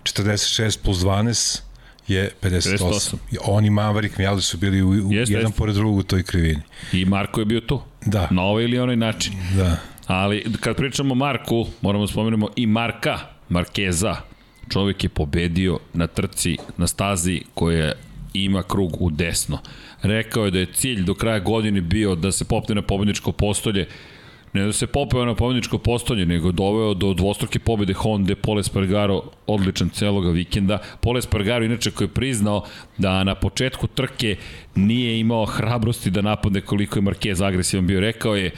46 0.03 0.79
plus 0.83 0.99
12 0.99 1.61
je 2.09 2.31
58. 2.43 2.79
58. 2.79 3.15
I 3.33 3.37
oni 3.45 3.71
Maverick 3.71 4.19
Mjali 4.19 4.43
su 4.43 4.59
bili 4.59 4.83
u, 4.83 4.89
u 4.89 5.13
Jeste, 5.13 5.33
jedan 5.33 5.47
jeste. 5.47 5.59
pored 5.59 5.75
drugog 5.75 5.97
u 5.99 6.03
toj 6.03 6.23
krivini. 6.23 6.61
i 6.93 7.05
Marko 7.05 7.41
je 7.41 7.45
bio 7.45 7.61
tu. 7.61 7.81
Da. 8.07 8.29
Na 8.31 8.43
ovaj 8.43 8.65
ili 8.65 8.79
onaj 8.79 8.97
način. 8.97 9.33
Da. 9.57 9.77
Ali 10.07 10.45
kad 10.61 10.77
pričamo 10.77 11.13
o 11.13 11.15
Marku, 11.15 11.67
moramo 11.81 12.05
da 12.07 12.13
spomenemo 12.13 12.49
i 12.57 12.67
Marka, 12.67 13.19
Markeza. 13.49 14.17
Čovjek 14.73 15.05
je 15.05 15.09
pobedio 15.09 15.79
na 15.93 16.07
trci, 16.07 16.57
na 16.77 16.87
stazi 16.87 17.41
koja 17.55 17.93
ima 18.35 18.63
krug 18.63 19.03
u 19.03 19.11
desno. 19.11 19.59
Rekao 20.03 20.45
je 20.45 20.51
da 20.51 20.59
je 20.59 20.73
cilj 20.75 21.03
do 21.05 21.15
kraja 21.15 21.39
godine 21.39 21.81
bio 21.81 22.15
da 22.15 22.33
se 22.33 22.45
popne 22.45 22.75
na 22.75 22.83
pobedničko 22.83 23.33
postolje, 23.33 23.87
ne 24.55 24.67
da 24.67 24.73
se 24.73 24.87
popeo 24.87 25.25
na 25.25 25.35
pobedničko 25.35 25.79
postolje, 25.79 26.27
nego 26.27 26.53
doveo 26.53 26.95
do 26.95 27.15
dvostruke 27.15 27.59
pobede 27.59 27.93
Honda, 27.93 28.37
Pole 28.37 28.63
Spargaro 28.63 29.23
odličan 29.47 29.89
celoga 29.89 30.31
vikenda. 30.31 30.79
Pole 31.01 31.23
Spargaro 31.23 31.65
inače 31.65 31.91
koji 31.91 32.07
je 32.07 32.15
priznao 32.15 32.65
da 32.99 33.25
na 33.25 33.35
početku 33.35 33.87
trke 33.87 34.37
nije 34.75 35.21
imao 35.21 35.45
hrabrosti 35.45 36.11
da 36.11 36.23
napadne 36.23 36.61
koliko 36.61 36.99
je 36.99 37.03
Marquez 37.03 37.47
agresivan 37.47 37.87
bio. 37.87 38.01
Rekao 38.01 38.37
je, 38.37 38.51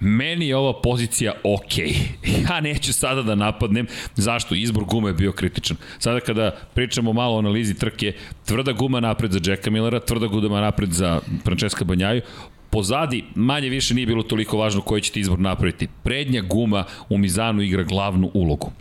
Meni 0.00 0.48
je 0.48 0.56
ova 0.56 0.80
pozicija 0.80 1.32
ok. 1.44 1.72
Ja 2.48 2.60
neću 2.60 2.92
sada 2.92 3.22
da 3.22 3.34
napadnem. 3.34 3.86
Zašto? 4.14 4.54
Izbor 4.54 4.84
gume 4.84 5.10
je 5.10 5.14
bio 5.14 5.32
kritičan. 5.32 5.76
Sada 5.98 6.20
kada 6.20 6.50
pričamo 6.74 7.12
malo 7.12 7.36
o 7.36 7.38
analizi 7.38 7.74
trke, 7.74 8.12
tvrda 8.46 8.72
guma 8.72 9.00
napred 9.00 9.32
za 9.32 9.40
Jacka 9.50 9.70
Millera, 9.70 10.00
tvrda 10.00 10.26
guma 10.26 10.60
napred 10.60 10.92
za 10.92 11.20
Francesca 11.44 11.84
Banjaju, 11.84 12.22
pozadi 12.70 13.24
manje 13.34 13.68
više 13.68 13.94
nije 13.94 14.06
bilo 14.06 14.22
toliko 14.22 14.58
važno 14.58 14.80
koji 14.80 15.02
ćete 15.02 15.20
izbor 15.20 15.38
napraviti. 15.38 15.88
Prednja 16.02 16.40
guma 16.40 16.84
u 17.08 17.18
Mizanu 17.18 17.62
igra 17.62 17.82
glavnu 17.82 18.30
ulogu. 18.34 18.72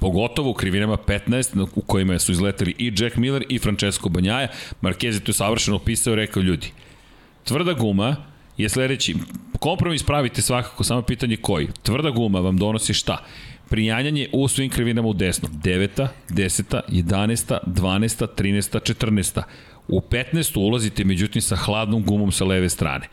Pogotovo 0.00 0.50
u 0.50 0.54
krivinama 0.54 0.96
15 0.96 1.66
u 1.74 1.80
kojima 1.80 2.18
su 2.18 2.32
izleteli 2.32 2.74
i 2.78 2.92
Jack 2.98 3.16
Miller 3.16 3.44
i 3.48 3.58
Francesco 3.58 4.08
Banjaja. 4.08 4.48
Marquez 4.82 5.14
je 5.14 5.24
to 5.24 5.32
savršeno 5.32 5.76
opisao 5.76 6.14
rekao 6.14 6.42
ljudi, 6.42 6.72
tvrda 7.44 7.72
guma 7.72 8.16
je 8.56 8.68
sledeći, 8.68 9.14
kompromis 9.60 10.02
pravite 10.02 10.42
svakako, 10.42 10.84
samo 10.84 11.02
pitanje 11.02 11.36
koji. 11.36 11.68
Tvrda 11.82 12.10
guma 12.10 12.40
vam 12.40 12.56
donosi 12.56 12.94
šta? 12.94 13.24
Prijanjanje 13.68 14.28
u 14.32 14.48
svim 14.48 14.70
krivinama 14.70 15.08
u 15.08 15.12
desno. 15.12 15.48
9. 15.48 16.08
10. 16.28 16.80
11. 16.88 17.58
12. 17.66 18.26
13. 18.36 18.94
14. 18.94 19.42
U 19.88 20.00
15. 20.00 20.58
ulazite 20.58 21.04
međutim 21.04 21.42
sa 21.42 21.56
hladnom 21.56 22.04
gumom 22.04 22.32
sa 22.32 22.44
leve 22.44 22.68
strane. 22.68 23.08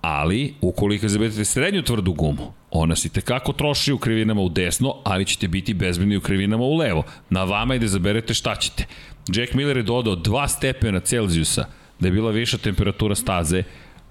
Ali, 0.00 0.54
ukoliko 0.60 1.08
zabetate 1.08 1.44
srednju 1.44 1.82
tvrdu 1.82 2.12
gumu, 2.12 2.52
ona 2.70 2.96
se 2.96 3.08
tekako 3.08 3.52
troši 3.52 3.92
u 3.92 3.98
krivinama 3.98 4.40
u 4.40 4.48
desno, 4.48 4.94
ali 5.04 5.24
ćete 5.24 5.48
biti 5.48 5.74
bezbedni 5.74 6.16
u 6.16 6.20
krivinama 6.20 6.64
u 6.64 6.76
levo. 6.76 7.02
Na 7.30 7.44
vama 7.44 7.74
je 7.74 7.80
da 7.80 7.88
zaberete 7.88 8.34
šta 8.34 8.54
ćete. 8.54 8.86
Jack 9.28 9.54
Miller 9.54 9.76
je 9.76 9.82
dodao 9.82 10.16
2 10.16 10.48
stepena 10.48 11.00
Celzijusa 11.00 11.64
da 12.00 12.08
je 12.08 12.12
bila 12.12 12.30
viša 12.30 12.58
temperatura 12.58 13.14
staze, 13.14 13.62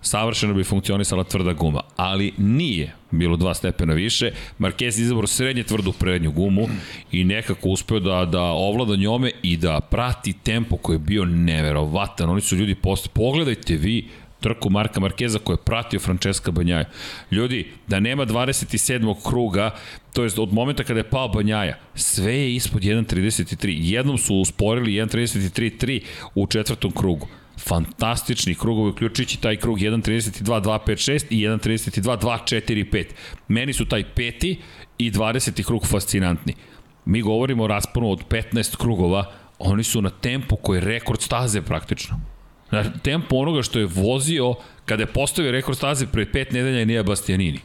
savršeno 0.02 0.54
bi 0.54 0.64
funkcionisala 0.64 1.24
tvrda 1.24 1.54
guma, 1.54 1.82
ali 1.96 2.34
nije 2.38 2.96
bilo 3.12 3.38
dva 3.38 3.54
stepena 3.54 3.94
više. 3.94 4.32
Marquez 4.60 5.02
izabro 5.02 5.28
srednje 5.28 5.64
tvrdu 5.64 5.92
prednju 5.92 6.32
gumu 6.32 6.68
i 7.12 7.24
nekako 7.24 7.70
uspeo 7.70 8.00
da, 8.00 8.26
da 8.26 8.42
ovlada 8.42 8.96
njome 8.96 9.32
i 9.44 9.58
da 9.58 9.80
prati 9.80 10.34
tempo 10.34 10.78
koji 10.78 10.96
je 10.96 11.00
bio 11.00 11.26
neverovatan. 11.26 12.30
Oni 12.30 12.42
su 12.42 12.56
ljudi 12.56 12.76
posto, 12.76 13.10
pogledajte 13.14 13.74
vi 13.76 14.08
trku 14.40 14.70
Marka 14.70 15.00
Markeza 15.00 15.40
koji 15.40 15.54
je 15.54 15.64
pratio 15.66 16.00
Francesca 16.00 16.52
Banjaja. 16.52 16.86
Ljudi, 17.32 17.72
da 17.88 18.00
nema 18.00 18.26
27. 18.26 19.16
kruga, 19.30 19.76
to 20.14 20.24
je 20.24 20.30
od 20.38 20.54
momenta 20.54 20.84
kada 20.84 21.00
je 21.00 21.10
pao 21.10 21.28
Banjaja, 21.28 21.78
sve 21.96 22.34
je 22.34 22.56
ispod 22.56 22.82
1.33. 22.82 23.76
Jednom 23.80 24.18
su 24.18 24.36
usporili 24.36 24.92
1.33.3 24.92 26.02
u 26.36 26.48
četvrtom 26.48 26.92
krugu 26.92 27.28
fantastični 27.60 28.56
krugovi, 28.56 28.90
uključujući 28.90 29.42
taj 29.42 29.58
krug 29.58 29.78
1.32.256 29.78 31.26
i 31.30 31.48
1.32.245. 31.48 33.06
Meni 33.48 33.74
su 33.74 33.86
taj 33.86 34.04
peti 34.04 34.60
i 34.98 35.12
20. 35.12 35.64
krug 35.64 35.88
fascinantni. 35.88 36.54
Mi 37.06 37.22
govorimo 37.22 37.64
o 37.64 37.68
rasponu 37.68 38.12
od 38.12 38.24
15 38.30 38.78
krugova, 38.78 39.32
oni 39.60 39.84
su 39.84 40.02
na 40.02 40.10
tempu 40.10 40.56
koji 40.56 40.78
je 40.78 40.86
rekord 40.86 41.22
staze 41.22 41.62
praktično. 41.62 42.20
Na 42.72 42.84
tempu 43.04 43.40
onoga 43.40 43.62
što 43.62 43.80
je 43.80 43.86
vozio 43.86 44.56
kada 44.86 45.04
je 45.04 45.14
postavio 45.14 45.52
rekord 45.52 45.78
staze 45.78 46.08
pre 46.08 46.32
pet 46.32 46.52
nedelja 46.52 46.82
i 46.82 46.86
Nija 46.86 47.04
Bastianini. 47.04 47.60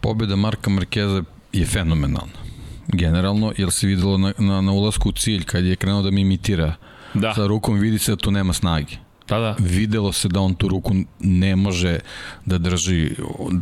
Pobjeda 0.00 0.36
Marka 0.36 0.70
Markeza 0.70 1.22
je 1.52 1.66
fenomenalna. 1.66 2.44
Generalno, 2.88 3.52
jer 3.56 3.70
se 3.72 3.86
videlo 3.86 4.18
na, 4.18 4.32
na, 4.38 4.60
na 4.60 4.72
ulasku 4.72 5.08
u 5.08 5.12
cilj, 5.12 5.44
kad 5.44 5.64
je 5.64 5.76
krenuo 5.76 6.02
da 6.02 6.10
mi 6.10 6.20
imitira 6.20 6.66
uh, 6.66 6.93
da. 7.14 7.34
sa 7.34 7.46
rukom 7.46 7.78
vidi 7.78 7.98
se 7.98 8.12
da 8.12 8.16
tu 8.16 8.30
nema 8.30 8.52
snage. 8.52 8.96
Da, 9.28 9.38
da. 9.38 9.56
Videlo 9.58 10.12
se 10.12 10.28
da 10.28 10.40
on 10.40 10.54
tu 10.54 10.68
ruku 10.68 10.94
ne 11.20 11.56
može 11.56 11.98
da 12.44 12.58
drži, 12.58 13.10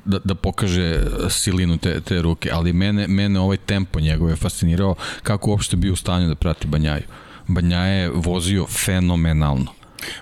da, 0.04 0.18
da 0.24 0.34
pokaže 0.34 1.00
silinu 1.30 1.78
te, 1.78 2.00
te 2.00 2.22
ruke, 2.22 2.50
ali 2.52 2.72
mene, 2.72 3.08
mene 3.08 3.40
ovaj 3.40 3.56
tempo 3.56 4.00
njegov 4.00 4.30
je 4.30 4.36
fascinirao 4.36 4.94
kako 5.22 5.50
uopšte 5.50 5.76
bio 5.76 5.92
u 5.92 5.96
stanju 5.96 6.28
da 6.28 6.34
prati 6.34 6.66
Banjaju. 6.66 7.02
Banjaja 7.46 7.92
je 7.92 8.10
vozio 8.14 8.66
fenomenalno. 8.66 9.72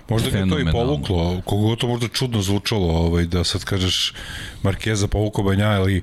Možda 0.09 0.29
ga 0.29 0.49
to 0.49 0.59
i 0.59 0.71
povuklo, 0.71 1.41
kogo 1.45 1.75
to 1.75 1.87
možda 1.87 2.07
čudno 2.07 2.41
zvučalo, 2.41 2.87
ovaj, 2.87 3.25
da 3.25 3.43
sad 3.43 3.63
kažeš 3.63 4.13
Markeza 4.63 5.07
povukao 5.07 5.43
Banja, 5.43 5.69
ali... 5.69 6.01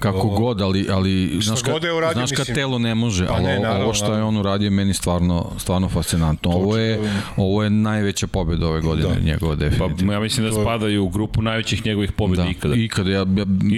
Kako 0.00 0.28
o, 0.28 0.30
god, 0.30 0.60
ali, 0.60 0.86
ali 0.90 1.38
znaš, 1.42 1.62
ka, 1.62 1.70
je 1.70 1.92
uradio, 1.92 2.26
znaš 2.26 2.30
kad 2.46 2.54
telo 2.54 2.78
ne 2.78 2.94
može, 2.94 3.26
pa 3.26 3.32
ali 3.32 3.44
ne, 3.44 3.58
naravno, 3.58 3.84
ovo 3.84 3.94
što 3.94 4.14
je 4.14 4.22
on 4.22 4.36
uradio 4.36 4.70
meni 4.70 4.94
stvarno, 4.94 5.50
stvarno 5.58 5.88
fascinantno. 5.88 6.50
Ovo 6.50 6.76
je, 6.76 7.00
ovo 7.36 7.62
je 7.64 7.70
najveća 7.70 8.26
pobjeda 8.26 8.68
ove 8.68 8.80
godine 8.80 9.14
da. 9.14 9.20
njegova 9.20 9.54
definitivno. 9.54 10.06
Pa, 10.06 10.12
ja 10.12 10.20
mislim 10.20 10.46
da 10.46 10.52
spadaju 10.52 11.04
u 11.04 11.08
grupu 11.08 11.42
najvećih 11.42 11.86
njegovih 11.86 12.12
pobjeda 12.12 12.42
da. 12.42 12.50
ikada. 12.50 12.74
Ikada, 12.74 13.10
ja, 13.10 13.18
ja 13.18 13.26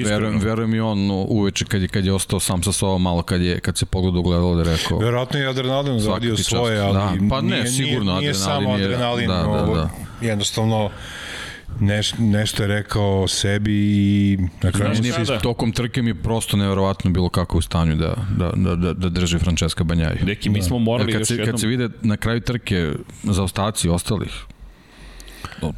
verujem, 0.05 0.39
verujem 0.39 0.75
i 0.75 0.81
on 0.81 1.11
uveče 1.11 1.65
kad 1.65 1.83
je, 1.83 1.89
kad 1.89 2.05
je 2.05 2.13
ostao 2.13 2.41
sam 2.41 2.63
sa 2.63 2.73
sobom 2.73 3.03
malo, 3.03 3.23
kad, 3.23 3.43
je, 3.43 3.61
kad 3.61 3.79
se 3.79 3.87
pogled 3.87 4.17
ugledalo 4.17 4.55
da 4.55 4.71
je 4.71 4.77
rekao... 4.77 4.99
Verovatno 4.99 5.39
je 5.39 5.49
adrenalin 5.49 6.01
zaradio 6.01 6.37
svoje, 6.37 6.81
ali 6.81 6.93
da. 6.95 7.13
pa 7.31 7.41
ne, 7.41 7.57
nije, 7.57 7.67
sigurno 7.67 8.13
nije, 8.13 8.21
nije 8.21 8.35
samo 8.35 8.73
adrenalin, 8.73 9.29
da, 9.29 9.35
da, 9.35 9.73
da. 9.75 9.91
jednostavno 10.21 10.91
neš, 11.81 12.15
nešto 12.19 12.63
je 12.63 12.67
rekao 12.67 13.23
o 13.23 13.29
sebi 13.29 13.73
i 13.73 14.39
na 14.63 14.73
kraju 14.73 14.95
Meni 14.95 15.09
je 15.09 15.39
tokom 15.43 15.73
trke 15.73 16.03
mi 16.03 16.15
prosto 16.15 16.57
neverovatno 16.57 17.11
bilo 17.11 17.29
kako 17.29 17.59
u 17.59 17.63
stanju 17.63 17.97
da, 17.97 18.15
da, 18.39 18.53
da, 18.57 18.77
da, 18.77 18.93
da 18.93 19.09
drži 19.09 19.39
Francesca 19.39 19.85
Banjaju. 19.85 20.19
Neki 20.25 20.51
mi 20.51 20.63
smo 20.63 20.79
morali 20.79 21.13
kad 21.13 21.21
još 21.21 21.29
se, 21.29 21.35
jednom... 21.35 21.51
Kad 21.51 21.61
se 21.61 21.67
vide 21.67 21.89
na 22.03 22.17
kraju 22.17 22.41
trke 22.41 22.93
za 23.23 23.43
ostaci 23.43 23.89
ostalih, 23.89 24.33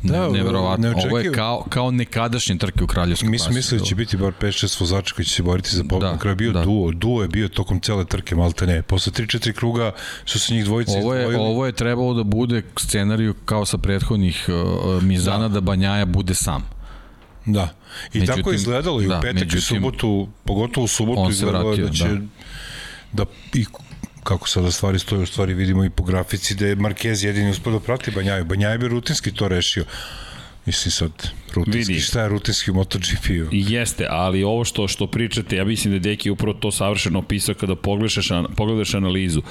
Da, 0.02 0.28
neverovatno. 0.28 0.88
Ne 0.88 0.94
Ovo 1.06 1.18
je 1.18 1.32
kao, 1.32 1.64
kao 1.68 1.90
nekadašnje 1.90 2.58
trke 2.58 2.84
u 2.84 2.86
kraljevskom 2.86 3.30
Mi 3.30 3.38
smo 3.38 3.52
mislili 3.52 3.80
da 3.80 3.86
će 3.86 3.94
biti 3.94 4.16
bar 4.16 4.32
5-6 4.40 4.80
vozača 4.80 5.14
koji 5.14 5.26
će 5.26 5.34
se 5.34 5.42
boriti 5.42 5.76
za 5.76 5.84
pobjedu. 5.88 6.12
Da, 6.12 6.18
kraju 6.18 6.32
je 6.32 6.36
bio 6.36 6.52
da. 6.52 6.62
duo. 6.62 6.92
Duo 6.92 7.22
je 7.22 7.28
bio 7.28 7.48
tokom 7.48 7.80
cele 7.80 8.04
trke, 8.04 8.34
malte 8.34 8.66
ne. 8.66 8.82
Posle 8.82 9.12
3-4 9.12 9.52
kruga 9.52 9.92
su 10.24 10.38
se 10.38 10.54
njih 10.54 10.64
dvojice 10.64 10.92
ovo 10.92 11.14
je, 11.14 11.20
izdvojili. 11.20 11.44
Ovo 11.44 11.66
je 11.66 11.72
trebalo 11.72 12.14
da 12.14 12.22
bude 12.22 12.62
scenariju 12.78 13.34
kao 13.44 13.64
sa 13.64 13.78
prethodnih 13.78 14.46
uh, 14.48 15.02
Mizana 15.02 15.48
da. 15.48 15.54
da 15.54 15.60
Banjaja 15.60 16.04
bude 16.04 16.34
sam. 16.34 16.74
Da. 17.46 17.68
I 18.12 18.18
međutim, 18.18 18.42
tako 18.42 18.50
je 18.50 18.56
izgledalo 18.56 19.02
i 19.02 19.06
u 19.06 19.08
da, 19.08 19.20
petak 19.20 19.34
međutim, 19.34 19.58
i 19.58 19.60
subotu, 19.60 20.28
pogotovo 20.44 20.84
u 20.84 20.88
subotu 20.88 21.30
izgledalo 21.30 21.68
vratio, 21.68 21.86
da 21.86 21.92
će 21.92 22.08
da. 22.08 22.20
da 23.12 23.24
i 23.54 23.66
kako 24.24 24.48
sada 24.48 24.70
stvari 24.70 24.98
stoje, 24.98 25.22
u 25.22 25.26
stvari 25.26 25.54
vidimo 25.54 25.84
i 25.84 25.90
po 25.90 26.04
grafici 26.04 26.54
da 26.54 26.66
je 26.66 26.76
Marquez 26.76 27.26
jedini 27.26 27.50
uspio 27.50 27.72
da 27.72 27.80
prati 27.80 28.10
Banjaju. 28.10 28.44
Banjaju 28.44 28.78
bi 28.78 28.88
rutinski 28.88 29.32
to 29.32 29.48
rešio. 29.48 29.84
Mislim 30.66 30.92
sad, 30.92 31.10
rutinski, 31.54 31.92
Vidi. 31.92 32.04
šta 32.04 32.22
je 32.22 32.28
rutinski 32.28 32.70
u 32.70 32.74
MotoGP-u? 32.74 33.48
Jeste, 33.52 34.06
ali 34.10 34.44
ovo 34.44 34.64
što 34.64 34.88
što 34.88 35.06
pričate, 35.06 35.56
ja 35.56 35.64
mislim 35.64 35.90
da 35.90 35.96
je 35.96 36.00
Deki 36.00 36.30
upravo 36.30 36.58
to 36.58 36.70
savršeno 36.70 37.18
opisao 37.18 37.54
kada 37.54 37.76
pogledaš, 37.76 38.28
pogledaš 38.56 38.94
analizu 38.94 39.42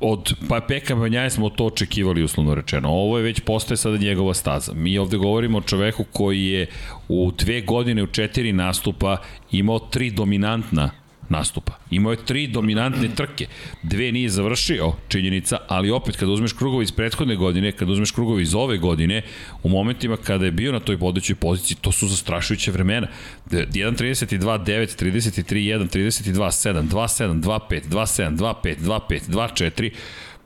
od 0.00 0.34
pa 0.48 0.60
Peka 0.60 0.94
Banjaje 0.94 1.30
smo 1.30 1.50
to 1.50 1.66
očekivali 1.66 2.22
uslovno 2.22 2.54
rečeno. 2.54 2.88
Ovo 2.88 3.18
je 3.18 3.24
već 3.24 3.40
postaje 3.40 3.76
sada 3.76 3.96
njegova 3.96 4.34
staza. 4.34 4.72
Mi 4.74 4.98
ovde 4.98 5.16
govorimo 5.16 5.58
o 5.58 5.60
čoveku 5.60 6.04
koji 6.12 6.46
je 6.46 6.66
u 7.08 7.32
dve 7.38 7.60
godine 7.60 8.02
u 8.02 8.06
četiri 8.06 8.52
nastupa 8.52 9.16
imao 9.50 9.78
tri 9.78 10.10
dominantna 10.10 10.90
nastupa. 11.28 11.72
Imao 11.90 12.12
je 12.12 12.24
tri 12.24 12.46
dominantne 12.46 13.08
trke. 13.14 13.46
Dve 13.82 14.12
nije 14.12 14.28
završio, 14.28 14.92
činjenica, 15.08 15.58
ali 15.68 15.90
opet 15.90 16.16
kada 16.16 16.32
uzmeš 16.32 16.52
krugovi 16.52 16.84
iz 16.84 16.92
prethodne 16.92 17.36
godine, 17.36 17.72
kada 17.72 17.92
uzmeš 17.92 18.10
krugovi 18.10 18.42
iz 18.42 18.54
ove 18.54 18.78
godine, 18.78 19.22
u 19.62 19.68
momentima 19.68 20.16
kada 20.16 20.44
je 20.44 20.50
bio 20.52 20.72
na 20.72 20.80
toj 20.80 20.96
vodećoj 20.96 21.36
poziciji, 21.36 21.76
to 21.80 21.92
su 21.92 22.08
zastrašujuće 22.08 22.70
vremena. 22.70 23.06
1.32, 23.50 24.64
9, 24.64 25.04
33, 25.04 25.54
1, 25.54 25.88
32, 25.88 26.50
7, 26.50 26.88
2, 26.88 27.08
7, 27.24 27.40
2, 27.40 27.58
5, 27.70 27.82
2, 27.88 28.06
7, 28.06 28.36
2, 28.36 28.54
5, 28.64 28.78
2, 28.78 28.98
5, 29.08 29.20
2, 29.28 29.48
4, 29.52 29.90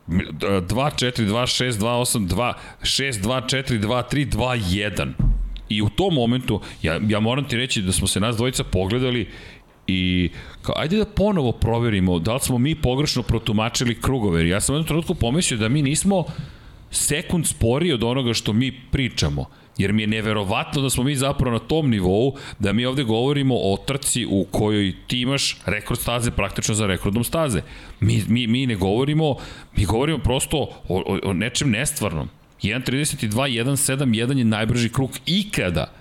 2, 0.08 0.90
4, 0.90 1.26
2, 1.26 1.46
6, 1.46 1.72
2, 1.72 2.00
8, 2.00 2.28
2, 2.28 2.52
6, 2.82 3.22
2, 3.22 3.40
4, 3.46 3.80
2, 3.80 4.02
3, 4.10 4.26
2, 4.30 4.56
1. 4.90 5.12
I 5.68 5.82
u 5.82 5.88
tom 5.88 6.14
momentu, 6.14 6.60
ja, 6.82 7.00
ja 7.08 7.20
moram 7.20 7.44
ti 7.44 7.56
reći 7.56 7.82
da 7.82 7.92
smo 7.92 8.06
se 8.06 8.20
nas 8.20 8.36
dvojica 8.36 8.64
pogledali 8.64 9.28
I 9.86 10.30
kao, 10.62 10.74
ajde 10.78 10.96
da 10.96 11.04
ponovo 11.04 11.52
proverimo 11.52 12.18
da 12.18 12.34
li 12.34 12.40
smo 12.40 12.58
mi 12.58 12.74
pogrešno 12.74 13.22
protumačili 13.22 14.00
krugove. 14.00 14.48
Ja 14.48 14.60
sam 14.60 14.74
u 14.74 14.76
jednom 14.76 14.86
trenutku 14.86 15.14
pomislio 15.14 15.58
da 15.58 15.68
mi 15.68 15.82
nismo 15.82 16.24
sekund 16.90 17.46
sporiji 17.46 17.92
od 17.92 18.04
onoga 18.04 18.34
što 18.34 18.52
mi 18.52 18.80
pričamo. 18.90 19.44
Jer 19.78 19.92
mi 19.92 20.02
je 20.02 20.06
neverovatno 20.06 20.82
da 20.82 20.90
smo 20.90 21.04
mi 21.04 21.16
zapravo 21.16 21.52
na 21.52 21.58
tom 21.58 21.90
nivou, 21.90 22.36
da 22.58 22.72
mi 22.72 22.84
ovde 22.84 23.04
govorimo 23.04 23.54
o 23.54 23.76
trci 23.86 24.26
u 24.30 24.44
kojoj 24.50 24.94
ti 25.06 25.20
imaš 25.20 25.58
rekord 25.66 26.00
staze 26.00 26.30
praktično 26.30 26.74
za 26.74 26.86
rekordom 26.86 27.24
staze. 27.24 27.62
Mi, 28.00 28.22
mi, 28.28 28.46
mi 28.46 28.66
ne 28.66 28.74
govorimo, 28.74 29.36
mi 29.76 29.84
govorimo 29.84 30.18
prosto 30.18 30.58
o, 30.58 30.68
o, 30.88 31.18
o 31.24 31.32
nečem 31.32 31.70
nestvarnom. 31.70 32.28
1.32, 32.62 33.30
1.7, 33.64 33.96
1 33.96 34.38
je 34.38 34.44
najbrži 34.44 34.88
krug 34.88 35.10
ikada 35.26 35.92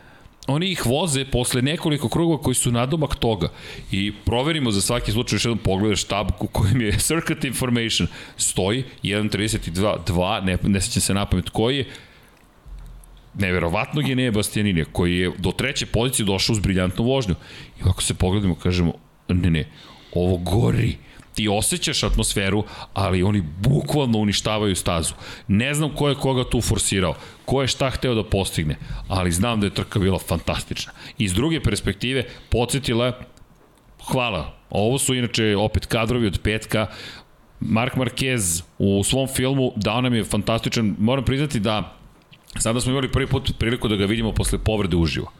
oni 0.48 0.72
ih 0.72 0.86
voze 0.86 1.26
posle 1.26 1.62
nekoliko 1.62 2.10
krugova 2.10 2.41
koji 2.41 2.56
su 2.56 2.72
nadomak 2.72 3.16
toga. 3.16 3.50
I 3.91 4.14
proverimo 4.26 4.72
za 4.72 4.82
svaki 4.82 5.12
slučaj 5.12 5.36
još 5.36 5.46
jednom 5.46 5.58
pogledaš 5.58 6.04
tabku 6.04 6.48
kojem 6.48 6.82
je 6.82 7.00
Circuit 7.08 7.43
Information 7.43 8.08
stoji 8.38 8.84
1.32, 9.04 9.98
2, 10.08 10.43
ne, 10.43 10.58
ne 10.64 10.82
sećam 10.82 11.02
se 11.02 11.14
na 11.14 11.26
pamet 11.26 11.50
koji 11.50 11.78
je, 11.78 11.86
neverovatno 13.38 14.02
Genije 14.02 14.32
Bastianini, 14.32 14.86
koji 14.91 15.18
je 15.18 15.32
do 15.38 15.52
treće 15.52 15.86
pozicije 15.86 16.26
došao 16.26 16.54
uz 16.54 16.60
briljantnu 16.60 17.06
vožnju. 17.06 17.36
I 17.80 17.82
ako 17.89 18.02
se 18.02 18.14
pogledamo, 18.14 18.56
kažemo, 18.56 18.93
ne, 19.28 19.50
ne, 19.50 19.68
ovo 20.14 20.38
gori 20.38 20.98
ti 21.36 21.47
osjećaš 21.47 22.03
atmosferu, 22.03 22.63
ali 22.93 23.23
oni 23.23 23.43
bukvalno 23.61 24.17
uništavaju 24.17 24.75
stazu. 24.75 25.13
Ne 25.47 25.73
znam 25.73 25.95
ko 25.95 26.09
je 26.09 26.15
koga 26.15 26.49
tu 26.49 26.61
forsirao, 26.61 27.15
ko 27.45 27.61
je 27.61 27.67
šta 27.67 27.89
hteo 27.89 28.15
da 28.15 28.23
postigne, 28.23 28.77
ali 29.07 29.31
znam 29.31 29.59
da 29.59 29.67
je 29.67 29.73
trka 29.73 29.99
bila 29.99 30.19
fantastična. 30.19 30.91
Iz 31.17 31.33
druge 31.33 31.59
perspektive, 31.59 32.23
podsjetila 32.49 33.05
je, 33.05 33.13
hvala, 34.11 34.53
ovo 34.69 34.97
su 34.97 35.13
inače 35.15 35.55
opet 35.57 35.86
kadrovi 35.86 36.27
od 36.27 36.39
petka, 36.43 36.88
Mark 37.59 37.95
Marquez 37.95 38.63
u 38.77 39.03
svom 39.03 39.27
filmu 39.27 39.73
dao 39.75 40.01
nam 40.01 40.13
je 40.13 40.23
fantastičan, 40.23 40.95
moram 40.99 41.25
priznati 41.25 41.59
da 41.59 41.97
sada 42.59 42.81
smo 42.81 42.91
imali 42.91 43.11
prvi 43.11 43.27
put 43.27 43.51
priliku 43.59 43.88
da 43.88 43.95
ga 43.95 44.05
vidimo 44.05 44.31
posle 44.31 44.59
povrede 44.59 44.95
uživo. 44.95 45.31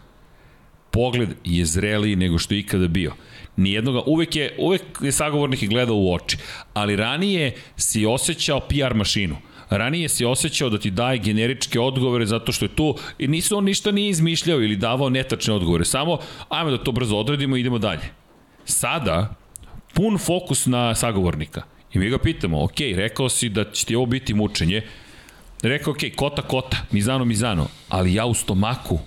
Pogled 0.92 1.30
je 1.44 1.66
zreliji 1.66 2.16
nego 2.16 2.38
što 2.38 2.54
je 2.54 2.60
ikada 2.60 2.88
bio. 2.88 3.14
Nijednoga, 3.58 4.02
uvek 4.06 4.36
je, 4.36 4.56
uvek 4.58 4.82
je 5.02 5.12
sagovornik 5.12 5.62
i 5.64 5.68
gledao 5.68 5.96
u 5.96 6.14
oči, 6.14 6.38
ali 6.74 6.96
ranije 6.96 7.56
si 7.78 8.06
osjećao 8.06 8.60
PR 8.60 8.94
mašinu. 8.94 9.36
Ranije 9.70 10.10
si 10.10 10.26
osjećao 10.26 10.70
da 10.70 10.80
ti 10.80 10.92
daje 10.92 11.18
generičke 11.18 11.80
odgovore 11.80 12.26
zato 12.26 12.52
što 12.52 12.66
je 12.66 12.76
tu, 12.76 12.96
i 13.20 13.28
nisu 13.28 13.58
on 13.58 13.64
ništa 13.64 13.92
nije 13.92 14.10
izmišljao 14.10 14.62
ili 14.62 14.76
davao 14.76 15.10
netačne 15.10 15.54
odgovore, 15.54 15.86
samo 15.86 16.18
ajmo 16.50 16.72
da 16.72 16.84
to 16.84 16.92
brzo 16.92 17.18
odredimo 17.18 17.58
i 17.58 17.60
idemo 17.60 17.80
dalje. 17.80 18.12
Sada, 18.66 19.36
pun 19.94 20.18
fokus 20.18 20.66
na 20.66 20.96
sagovornika. 20.96 21.64
I 21.94 22.00
mi 22.00 22.10
ga 22.10 22.18
pitamo, 22.18 22.64
ok, 22.64 22.80
rekao 22.96 23.30
si 23.30 23.50
da 23.50 23.72
će 23.72 23.86
ti 23.86 23.96
ovo 23.96 24.06
biti 24.06 24.34
mučenje, 24.34 24.82
rekao, 25.62 25.92
ok, 25.92 26.00
kota, 26.16 26.42
kota, 26.42 26.78
mizano, 26.92 27.26
mizano, 27.26 27.68
ali 27.90 28.14
ja 28.14 28.26
u 28.26 28.34
stomaku 28.34 29.00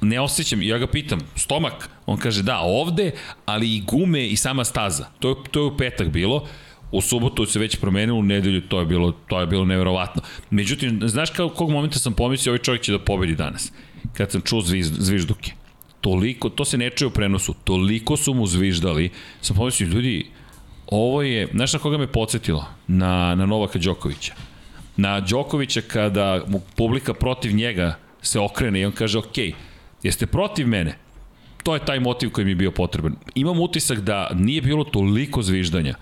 ne 0.00 0.20
osjećam, 0.20 0.62
ja 0.62 0.78
ga 0.78 0.86
pitam, 0.86 1.20
stomak, 1.36 1.88
on 2.06 2.16
kaže 2.16 2.42
da, 2.42 2.58
ovde, 2.58 3.10
ali 3.46 3.76
i 3.76 3.80
gume 3.80 4.26
i 4.26 4.36
sama 4.36 4.64
staza. 4.64 5.06
To 5.18 5.28
je, 5.28 5.34
to 5.50 5.60
je 5.60 5.66
u 5.66 5.76
petak 5.76 6.08
bilo, 6.08 6.46
u 6.92 7.00
subotu 7.00 7.46
se 7.46 7.58
već 7.58 7.76
promenilo, 7.76 8.18
u 8.18 8.22
nedelju 8.22 8.60
to 8.60 8.80
je 8.80 8.86
bilo, 8.86 9.12
to 9.12 9.40
je 9.40 9.46
bilo 9.46 9.64
neverovatno. 9.64 10.22
Međutim, 10.50 11.00
znaš 11.04 11.30
kao, 11.30 11.48
kog 11.48 11.70
momenta 11.70 11.98
sam 11.98 12.12
pomislio, 12.12 12.52
ovaj 12.52 12.58
čovjek 12.58 12.82
će 12.82 12.92
da 12.92 12.98
pobedi 12.98 13.34
danas, 13.34 13.72
kad 14.12 14.30
sam 14.30 14.40
čuo 14.40 14.60
zviz, 14.60 14.92
zvižduke. 14.98 15.52
Toliko, 16.00 16.48
to 16.48 16.64
se 16.64 16.78
ne 16.78 16.90
čuje 16.90 17.08
u 17.08 17.10
prenosu, 17.10 17.54
toliko 17.64 18.16
su 18.16 18.34
mu 18.34 18.46
zviždali, 18.46 19.10
sam 19.40 19.56
pomislio, 19.56 19.88
ljudi, 19.88 20.26
ovo 20.86 21.22
je, 21.22 21.48
znaš 21.52 21.72
na 21.72 21.78
koga 21.78 21.98
me 21.98 22.06
podsjetilo? 22.06 22.64
Na, 22.86 23.34
na 23.34 23.46
Novaka 23.46 23.78
Đokovića. 23.78 24.34
Na 24.96 25.20
Đokovića 25.20 25.80
kada 25.80 26.44
mu 26.46 26.60
publika 26.76 27.14
protiv 27.14 27.54
njega 27.54 27.98
se 28.22 28.40
okrene 28.40 28.80
i 28.80 28.84
on 28.84 28.92
kaže, 28.92 29.18
okej, 29.18 29.46
okay, 29.46 29.54
Jeste 30.02 30.26
protiv 30.26 30.66
mene? 30.66 30.98
To 31.62 31.74
je 31.74 31.84
taj 31.84 32.00
motiv 32.00 32.30
koji 32.30 32.44
mi 32.44 32.50
je 32.50 32.54
bio 32.54 32.70
potreban. 32.70 33.16
Imam 33.34 33.60
utisak 33.60 34.00
da 34.00 34.30
nije 34.34 34.62
bilo 34.62 34.84
toliko 34.84 35.42
zviždanja 35.42 35.94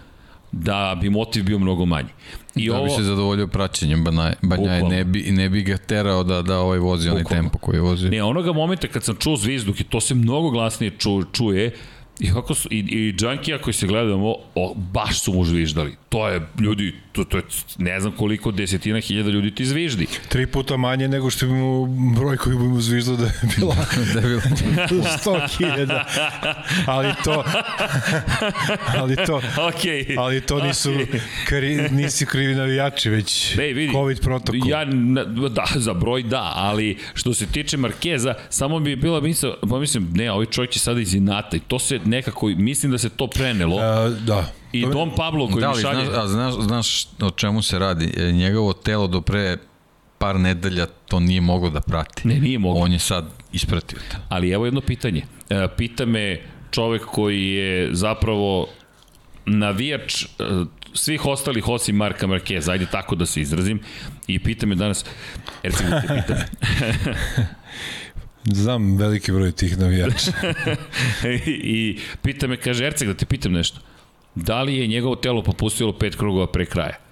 da 0.53 0.99
bi 1.01 1.11
motiv 1.11 1.45
bio 1.45 1.59
mnogo 1.59 1.85
manji. 1.85 2.09
I 2.55 2.69
da 2.69 2.77
ovo, 2.77 2.85
bi 2.85 2.91
se 2.91 3.03
zadovoljio 3.03 3.47
praćenjem 3.47 4.05
Banaj, 4.05 4.35
Banjaj, 4.43 4.83
ne 4.83 5.05
bi, 5.05 5.23
ne 5.31 5.49
bi 5.49 5.63
ga 5.63 5.77
terao 5.77 6.25
da, 6.25 6.43
da 6.43 6.59
ovaj 6.59 6.79
vozi 6.79 7.09
onaj 7.09 7.25
tempo 7.25 7.59
koji 7.59 7.77
je 7.77 7.81
vozi. 7.81 8.09
Ne, 8.11 8.23
onoga 8.23 8.53
momenta 8.53 8.89
kad 8.89 9.05
sam 9.05 9.17
čuo 9.17 9.37
zvizduk 9.37 9.81
i 9.81 9.85
to 9.85 10.01
se 10.01 10.15
mnogo 10.15 10.51
glasnije 10.51 10.93
ču, 10.99 11.23
čuje, 11.33 11.75
I, 12.21 12.33
kako 12.33 12.55
su, 12.55 12.69
i, 12.71 12.79
i 12.79 13.13
Džankija 13.17 13.59
koji 13.59 13.75
se 13.75 13.87
gledamo, 13.87 14.35
o, 14.55 14.75
baš 14.75 15.21
su 15.21 15.33
mu. 15.33 15.45
To 16.09 16.29
je, 16.29 16.41
ljudi, 16.61 16.95
to, 17.13 17.25
to 17.25 17.37
je, 17.37 17.43
ne 17.79 18.01
znam 18.01 18.13
koliko 18.13 18.51
desetina 18.51 19.01
hiljada 19.01 19.31
ljudi 19.31 19.55
ti 19.55 19.67
zviždi. 19.67 20.07
Tri 20.29 20.47
puta 20.47 20.77
manje 20.77 21.09
nego 21.09 21.31
što 21.31 21.47
bi 21.47 21.53
mu 21.53 21.87
broj 22.15 22.37
koji 22.37 22.57
bi 22.57 22.63
mu 22.63 22.81
zviždao 22.81 23.17
da 23.17 23.25
je 23.25 23.33
bila, 23.57 23.77
da 24.15 24.21
je 24.21 24.27
bila 24.91 25.05
100 25.25 25.59
hiljada. 25.59 26.05
Ali 26.87 27.15
to, 27.25 27.45
ali 29.01 29.17
to, 29.17 29.41
okay. 29.57 30.15
ali 30.19 30.41
to 30.41 30.65
nisu, 30.65 30.91
okay. 30.91 31.21
kri, 31.47 31.89
nisi 31.91 32.27
krivi 32.27 32.55
navijači, 32.55 33.11
već 33.11 33.59
Ej, 33.59 33.73
vidi, 33.73 33.93
COVID 33.93 34.21
protokol. 34.21 34.71
Ja, 34.71 34.85
da, 35.51 35.65
za 35.75 35.95
broj 35.95 36.23
da, 36.23 36.53
ali 36.55 36.99
što 37.15 37.35
se 37.35 37.47
tiče 37.47 37.77
Markeza, 37.77 38.35
samo 38.49 38.81
bi 38.81 38.97
bila 38.97 39.21
misla, 39.21 39.57
pa 39.71 39.79
mislim, 39.79 40.09
ne, 40.15 40.33
ovaj 40.33 40.47
čovjek 40.47 40.71
će 40.71 40.79
sada 40.79 41.01
iz 41.01 41.15
inata 41.15 41.57
i 41.57 41.61
to 41.61 41.79
se 41.79 41.99
nekako, 42.07 42.47
mislim 42.47 42.93
da 42.93 42.99
se 42.99 43.09
to 43.09 43.27
prenelo. 43.27 43.77
Uh, 43.77 44.19
da. 44.19 44.53
I 44.73 44.87
Dom 44.87 45.11
Pablo 45.17 45.49
koji 45.49 45.61
da, 45.61 45.69
mi 45.69 45.81
šalje... 45.81 46.05
Znaš, 46.05 46.19
a 46.19 46.29
znaš, 46.29 46.55
znaš 46.55 47.07
o 47.21 47.31
čemu 47.31 47.63
se 47.63 47.79
radi? 47.79 48.13
E, 48.17 48.33
njegovo 48.33 48.73
telo 48.73 49.07
do 49.07 49.21
pre 49.21 49.57
par 50.19 50.41
nedelja 50.41 50.87
to 51.09 51.21
nije 51.21 51.41
moglo 51.41 51.71
da 51.71 51.81
prati. 51.81 52.29
Ne, 52.29 52.41
nije 52.41 52.59
moglo. 52.59 52.83
On 52.83 52.93
je 52.93 52.99
sad 52.99 53.25
ispratio 53.53 53.99
to. 54.11 54.17
Ali 54.29 54.51
evo 54.51 54.65
jedno 54.65 54.81
pitanje. 54.81 55.23
E, 55.51 55.69
pita 55.77 56.07
me 56.07 56.41
čovek 56.71 57.05
koji 57.05 57.49
je 57.49 57.89
zapravo 57.93 58.69
navijač 59.47 60.23
e, 60.23 60.27
svih 60.95 61.27
ostalih 61.27 61.69
osim 61.69 61.97
Marka 61.97 62.27
Marquez, 62.27 62.71
ajde 62.71 62.87
tako 62.87 63.15
da 63.15 63.27
se 63.27 63.41
izrazim, 63.41 63.81
i 64.27 64.39
pita 64.39 64.67
me 64.67 64.75
danas, 64.75 65.05
da 65.63 65.71
te 66.01 66.09
pita. 66.09 66.45
Znam 68.53 68.97
veliki 68.97 69.33
broj 69.33 69.53
tih 69.53 69.79
navijača. 69.79 70.33
I, 71.47 71.51
I 71.51 71.99
pita 72.23 72.47
me, 72.47 72.57
kaže, 72.57 72.87
Erceg, 72.87 73.09
da 73.09 73.15
te 73.15 73.27
pitam 73.27 73.53
nešto. 73.53 73.81
Da 74.35 74.63
li 74.63 74.77
je 74.77 74.87
njegovo 74.87 75.17
telo 75.17 75.43
popustilo 75.43 75.99
pet 75.99 76.17
krugova 76.17 76.47
pre 76.53 76.67
kraja? 76.67 77.06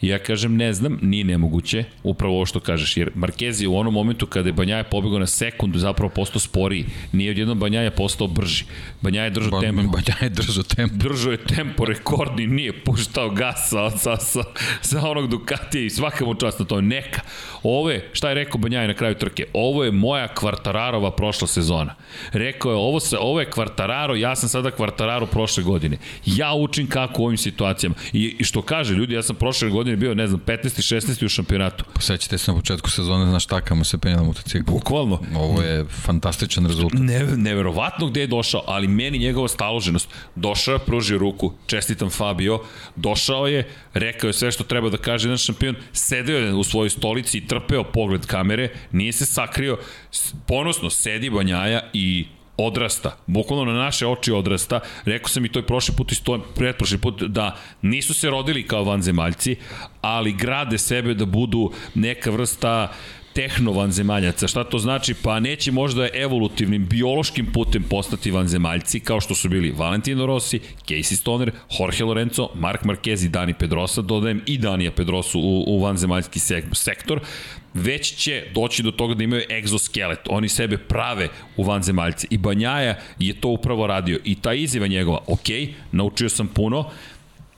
Ja 0.00 0.18
kažem 0.18 0.56
ne 0.56 0.72
znam, 0.72 0.98
nije 1.02 1.24
nemoguće, 1.24 1.84
upravo 2.02 2.34
ovo 2.34 2.46
što 2.46 2.60
kažeš, 2.60 2.96
jer 2.96 3.10
Marquez 3.14 3.62
je 3.62 3.68
u 3.68 3.76
onom 3.76 3.94
momentu 3.94 4.26
kada 4.26 4.48
je 4.48 4.52
Banjaja 4.52 4.84
pobegao 4.84 5.18
na 5.18 5.26
sekundu 5.26 5.78
zapravo 5.78 6.10
postao 6.14 6.40
sporiji, 6.40 6.84
nije 7.12 7.30
odjednom 7.30 7.58
Banjaja 7.58 7.90
postao 7.90 8.26
brži. 8.26 8.64
Banjaja 9.00 9.24
je 9.24 9.30
držao 9.30 9.50
ba, 9.50 9.60
tempo. 9.60 9.82
Banjaja 9.82 10.22
je 10.22 10.28
držao 10.28 10.62
tempo. 10.62 10.94
Držao 10.96 11.32
je 11.32 11.44
tempo 11.44 11.84
rekordni, 11.84 12.46
nije 12.46 12.72
puštao 12.84 13.30
gas 13.30 13.70
sa, 13.70 13.90
sa, 13.90 14.16
sa, 14.16 14.42
sa 14.80 15.08
onog 15.08 15.28
Ducatija 15.28 15.84
i 15.84 15.90
svaka 15.90 16.24
mu 16.24 16.34
čast 16.34 16.58
na 16.58 16.64
to. 16.64 16.80
Neka. 16.80 17.20
Ovo 17.62 17.90
je, 17.90 18.10
šta 18.12 18.28
je 18.28 18.34
rekao 18.34 18.58
Banjaja 18.58 18.86
na 18.86 18.94
kraju 18.94 19.14
trke? 19.14 19.44
Ovo 19.52 19.84
je 19.84 19.90
moja 19.90 20.28
kvartararova 20.28 21.10
prošla 21.10 21.46
sezona. 21.46 21.94
Rekao 22.32 22.70
je, 22.70 22.76
ovo, 22.76 23.00
se, 23.00 23.18
ovo 23.18 23.40
je 23.40 23.50
kvartararo, 23.50 24.14
ja 24.14 24.36
sam 24.36 24.48
sada 24.48 24.70
kvartararo 24.70 25.26
prošle 25.26 25.62
godine. 25.62 25.98
Ja 26.26 26.54
učim 26.54 26.86
kako 26.86 27.22
u 27.22 27.24
ovim 27.24 27.38
situacijama. 27.38 27.94
I, 28.12 28.36
i 28.38 28.44
što 28.44 28.62
kaže, 28.62 28.94
ljudi, 28.94 29.14
ja 29.14 29.22
sam 29.22 29.36
prošle 29.36 29.70
godine 29.70 29.87
bio, 29.96 30.14
ne 30.14 30.26
znam, 30.26 30.40
15. 30.46 30.94
16. 30.94 31.24
u 31.24 31.28
šampionatu. 31.28 31.84
Posećite 31.94 32.38
se 32.38 32.52
na 32.52 32.58
početku 32.58 32.90
sezone, 32.90 33.26
znaš 33.26 33.46
takamo 33.46 33.84
se 33.84 33.98
penja 33.98 34.16
na 34.16 34.22
motociklu. 34.22 34.74
Bukvalno. 34.74 35.20
Ovo 35.36 35.62
je 35.62 35.84
fantastičan 35.84 36.66
rezultat. 36.66 37.00
Ne, 37.00 37.24
neverovatno 37.36 38.06
gde 38.06 38.20
je 38.20 38.26
došao, 38.26 38.62
ali 38.66 38.88
meni 38.88 39.18
njegova 39.18 39.48
staloženost. 39.48 40.08
Došao 40.34 40.72
je, 40.72 40.78
pružio 40.78 41.18
ruku, 41.18 41.52
čestitam 41.66 42.10
Fabio, 42.10 42.60
došao 42.96 43.46
je, 43.46 43.68
rekao 43.94 44.28
je 44.28 44.32
sve 44.32 44.52
što 44.52 44.64
treba 44.64 44.90
da 44.90 44.96
kaže 44.96 45.28
jedan 45.28 45.38
šampion, 45.38 45.76
sedeo 45.92 46.38
je 46.38 46.54
u 46.54 46.64
svojoj 46.64 46.90
stolici 46.90 47.38
i 47.38 47.46
trpeo 47.46 47.84
pogled 47.84 48.26
kamere, 48.26 48.68
nije 48.92 49.12
se 49.12 49.26
sakrio, 49.26 49.78
ponosno 50.46 50.90
sedi 50.90 51.30
Banjaja 51.30 51.80
i 51.92 52.26
odrasta, 52.58 53.16
bukvalno 53.26 53.64
na 53.64 53.78
naše 53.78 54.06
oči 54.06 54.32
odrasta. 54.32 54.80
Rekao 55.04 55.28
sam 55.28 55.44
i 55.44 55.48
to 55.48 55.58
je 55.58 55.66
prošli 55.66 55.94
put 55.96 56.12
i 56.12 56.14
stojem, 56.14 56.42
pretprošli 56.56 56.98
put, 56.98 57.22
da 57.22 57.56
nisu 57.82 58.14
se 58.14 58.30
rodili 58.30 58.66
kao 58.66 58.84
vanzemaljci, 58.84 59.56
ali 60.00 60.32
grade 60.32 60.78
sebe 60.78 61.14
da 61.14 61.24
budu 61.24 61.72
neka 61.94 62.30
vrsta 62.30 62.92
tehno 63.38 63.72
vanzemaljaca. 63.72 64.48
Šta 64.48 64.64
to 64.64 64.78
znači? 64.78 65.14
Pa 65.14 65.40
neće 65.40 65.72
možda 65.72 66.08
evolutivnim, 66.14 66.86
biološkim 66.86 67.46
putem 67.52 67.82
postati 67.82 68.30
vanzemaljci, 68.30 69.00
kao 69.00 69.20
što 69.20 69.34
su 69.34 69.48
bili 69.48 69.70
Valentino 69.70 70.26
Rossi, 70.26 70.60
Casey 70.88 71.16
Stoner, 71.16 71.52
Jorge 71.78 72.04
Lorenzo, 72.04 72.48
Mark 72.54 72.82
Marquez 72.82 73.26
i 73.26 73.28
Dani 73.28 73.54
Pedrosa, 73.54 74.02
dodajem 74.02 74.42
i 74.46 74.58
Danija 74.58 74.90
Pedrosu 74.90 75.40
u, 75.40 75.64
u 75.66 75.82
vanzemaljski 75.82 76.40
sektor, 76.72 77.20
već 77.78 78.14
će 78.14 78.44
doći 78.54 78.82
do 78.82 78.90
toga 78.90 79.14
da 79.14 79.24
imaju 79.24 79.42
egzoskelet. 79.50 80.18
Oni 80.28 80.48
sebe 80.48 80.78
prave 80.78 81.28
u 81.56 81.62
vanzemaljce. 81.62 82.26
I 82.30 82.38
Banjaja 82.38 82.98
je 83.18 83.40
to 83.40 83.48
upravo 83.48 83.86
radio. 83.86 84.18
I 84.24 84.34
ta 84.34 84.54
izjava 84.54 84.86
njegova, 84.86 85.18
ok, 85.26 85.48
naučio 85.92 86.28
sam 86.28 86.48
puno, 86.48 86.90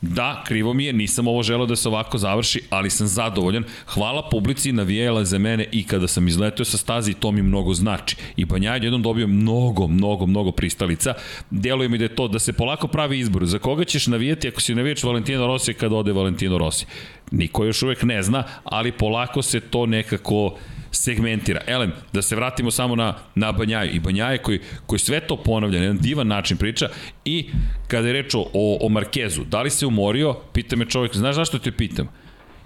Da, 0.03 0.45
krivo 0.47 0.75
mi 0.75 0.85
je, 0.85 0.93
nisam 0.93 1.29
ovo 1.29 1.43
želeo 1.43 1.67
da 1.67 1.77
se 1.77 1.89
ovako 1.89 2.19
završi, 2.19 2.61
ali 2.71 2.91
sam 2.91 3.07
zadovoljan. 3.07 3.65
Hvala 3.87 4.29
publici, 4.31 4.73
navijela 4.73 5.25
za 5.25 5.39
mene 5.39 5.67
i 5.73 5.85
kada 5.85 6.09
sam 6.09 6.29
izletio 6.29 6.65
sa 6.65 6.79
stazi, 6.79 7.15
to 7.15 7.33
mi 7.33 7.43
mnogo 7.43 7.75
znači. 7.75 8.17
I 8.37 8.45
Banjaj 8.45 8.81
jednom 8.83 9.03
dobio 9.03 9.27
mnogo, 9.27 9.87
mnogo, 9.87 10.27
mnogo 10.27 10.53
pristalica. 10.53 11.15
Deluje 11.51 11.89
mi 11.89 11.99
da 11.99 12.05
je 12.05 12.15
to 12.15 12.29
da 12.29 12.39
se 12.39 12.53
polako 12.53 12.89
pravi 12.89 13.19
izbor. 13.19 13.47
Za 13.47 13.59
koga 13.59 13.85
ćeš 13.85 14.07
navijati 14.07 14.49
ako 14.49 14.61
si 14.61 14.75
navijač 14.75 15.03
Valentino 15.03 15.47
Rossi 15.47 15.75
kada 15.75 15.97
ode 15.97 16.13
Valentino 16.13 16.59
Rossi? 16.59 16.87
Niko 17.31 17.65
još 17.65 17.83
uvek 17.83 18.03
ne 18.03 18.23
zna, 18.23 18.45
ali 18.65 18.93
polako 18.93 19.43
se 19.43 19.61
to 19.61 19.87
nekako 19.87 20.57
segmentira. 20.91 21.61
Elem, 21.67 21.93
da 22.13 22.23
se 22.23 22.37
vratimo 22.37 22.71
samo 22.71 22.97
na, 22.97 23.15
na 23.35 23.53
Banjaju. 23.53 23.91
I 23.95 24.01
Banjaje 24.01 24.39
koji, 24.39 24.61
koji 24.87 24.99
sve 24.99 25.21
to 25.21 25.37
ponavlja 25.37 25.79
na 25.79 25.85
jedan 25.85 25.99
divan 25.99 26.27
način 26.27 26.57
priča 26.57 26.89
i 27.25 27.51
kada 27.89 28.07
je 28.07 28.13
reč 28.13 28.35
o, 28.35 28.79
o 28.81 28.89
Markezu, 28.89 29.45
da 29.45 29.63
li 29.63 29.71
se 29.71 29.87
umorio, 29.87 30.35
pita 30.53 30.77
me 30.77 30.87
čovjek, 30.87 31.17
znaš 31.17 31.35
zašto 31.35 31.59
te 31.59 31.73
pitam? 31.73 32.09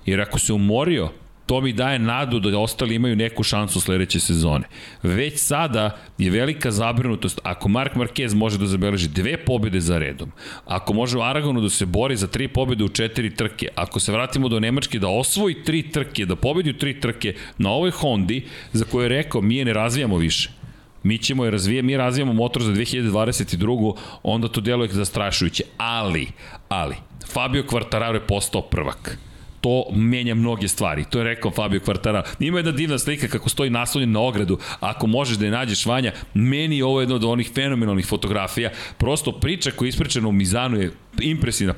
Jer 0.06 0.20
ako 0.20 0.38
se 0.38 0.52
umorio, 0.52 1.09
to 1.47 1.61
mi 1.61 1.73
daje 1.73 1.99
nadu 1.99 2.41
da 2.41 2.59
ostali 2.59 2.95
imaju 2.95 3.16
neku 3.16 3.43
šansu 3.43 3.81
sledeće 3.81 4.21
sezone. 4.21 4.65
Već 5.03 5.39
sada 5.39 5.99
je 6.19 6.31
velika 6.31 6.71
zabrinutost 6.71 7.41
ako 7.43 7.69
Mark 7.69 7.95
Marquez 7.95 8.35
može 8.35 8.59
da 8.59 8.66
zabeleži 8.66 9.09
dve 9.09 9.37
pobjede 9.37 9.81
za 9.81 9.99
redom, 9.99 10.33
ako 10.66 10.93
može 10.93 11.19
u 11.19 11.23
Aragonu 11.23 11.61
da 11.61 11.69
se 11.69 11.87
bori 11.87 12.16
za 12.16 12.27
tri 12.27 12.49
pobjede 12.49 12.85
u 12.85 12.89
četiri 12.89 13.35
trke, 13.35 13.69
ako 13.75 14.01
se 14.01 14.12
vratimo 14.12 14.49
do 14.49 14.61
Nemačke 14.61 14.99
da 14.99 15.09
osvoji 15.09 15.62
tri 15.65 15.91
trke, 15.91 16.27
da 16.27 16.37
pobedi 16.37 16.71
u 16.71 16.79
tri 16.79 17.01
trke 17.01 17.35
na 17.59 17.71
ovoj 17.71 17.91
Hondi, 17.91 18.45
za 18.73 18.85
koju 18.85 19.03
je 19.03 19.09
rekao 19.09 19.41
mi 19.41 19.57
je 19.57 19.65
ne 19.65 19.73
razvijamo 19.73 20.16
više 20.16 20.51
mi 21.05 21.19
ćemo 21.19 21.45
je 21.45 21.51
razvije, 21.51 21.83
mi 21.83 21.97
razvijamo 21.97 22.33
motor 22.33 22.62
za 22.62 22.73
2022. 22.73 23.97
onda 24.23 24.49
to 24.49 24.61
djeluje 24.61 24.89
zastrašujuće. 24.89 25.65
Ali, 25.77 26.29
ali, 26.69 26.97
Fabio 27.33 27.62
Quartararo 27.62 28.15
je 28.15 28.27
postao 28.27 28.62
prvak 28.62 29.19
to 29.65 29.85
menja 29.93 30.35
mnoge 30.35 30.69
stvari. 30.69 31.05
To 31.11 31.19
je 31.19 31.24
rekao 31.24 31.51
Fabio 31.51 31.81
Quartara. 31.81 32.23
Ima 32.41 32.59
jedna 32.59 32.73
divna 32.73 32.99
slika 32.99 33.28
kako 33.28 33.49
stoji 33.49 33.70
naslonjen 33.70 34.12
na 34.12 34.20
ogradu. 34.20 34.59
Ako 34.81 35.07
možeš 35.07 35.36
da 35.36 35.45
je 35.45 35.51
nađeš 35.51 35.86
Vanja, 35.86 36.12
meni 36.35 36.77
je 36.77 36.85
ovo 36.85 37.01
jedno 37.01 37.15
od 37.15 37.24
onih 37.24 37.51
fenomenalnih 37.55 38.07
fotografija. 38.07 38.70
Prosto 38.99 39.32
priča 39.32 39.70
koja 39.70 39.86
je 39.86 39.89
ispričana 39.89 40.28
u 40.28 40.32
Mizanu 40.32 40.81
je 40.81 40.93
impresivna. 41.20 41.74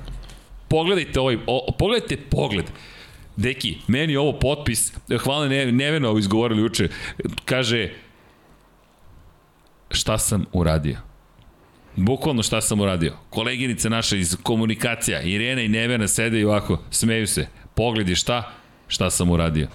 Pogledajte 0.69 1.21
ovaj, 1.21 1.39
o, 1.47 1.73
pogledajte 1.79 2.17
pogled. 2.17 2.65
Deki, 3.37 3.77
meni 3.87 4.13
je 4.13 4.19
ovo 4.19 4.33
potpis, 4.33 4.93
hvala 5.21 5.49
ne, 5.49 5.73
Nevena 5.73 6.09
ovo 6.09 6.19
izgovorili 6.19 6.65
uče, 6.65 6.89
kaže 7.45 7.91
šta 9.91 10.19
sam 10.19 10.47
uradio. 10.53 10.97
Bukvalno 11.97 12.43
šta 12.43 12.61
sam 12.61 12.81
uradio. 12.81 13.17
Koleginica 13.31 13.89
naša 13.89 14.17
iz 14.17 14.37
komunikacija, 14.43 15.23
Irena 15.23 15.63
i 15.63 15.69
Nevena 15.69 16.09
sede 16.09 16.41
i 16.41 16.45
ovako, 16.45 16.83
smeju 16.91 17.27
se. 17.27 17.47
Pogledi 17.77 18.15
šta? 18.15 18.53
Šta 18.89 19.11
sam 19.11 19.31
uradio? 19.31 19.69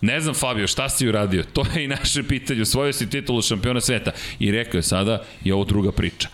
Ne 0.00 0.20
znam 0.20 0.34
Fabio, 0.34 0.66
šta 0.66 0.88
si 0.88 1.08
uradio? 1.08 1.44
To 1.52 1.64
je 1.74 1.84
i 1.84 1.88
naše 1.88 2.22
pitanje. 2.22 2.62
Osvojio 2.62 2.92
si 2.92 3.10
titulu 3.10 3.42
šampiona 3.42 3.80
sveta. 3.80 4.10
I 4.38 4.50
rekao 4.50 4.78
je 4.78 4.82
sada, 4.82 5.22
je 5.44 5.54
ovo 5.54 5.64
druga 5.64 5.92
priča. 5.92 6.28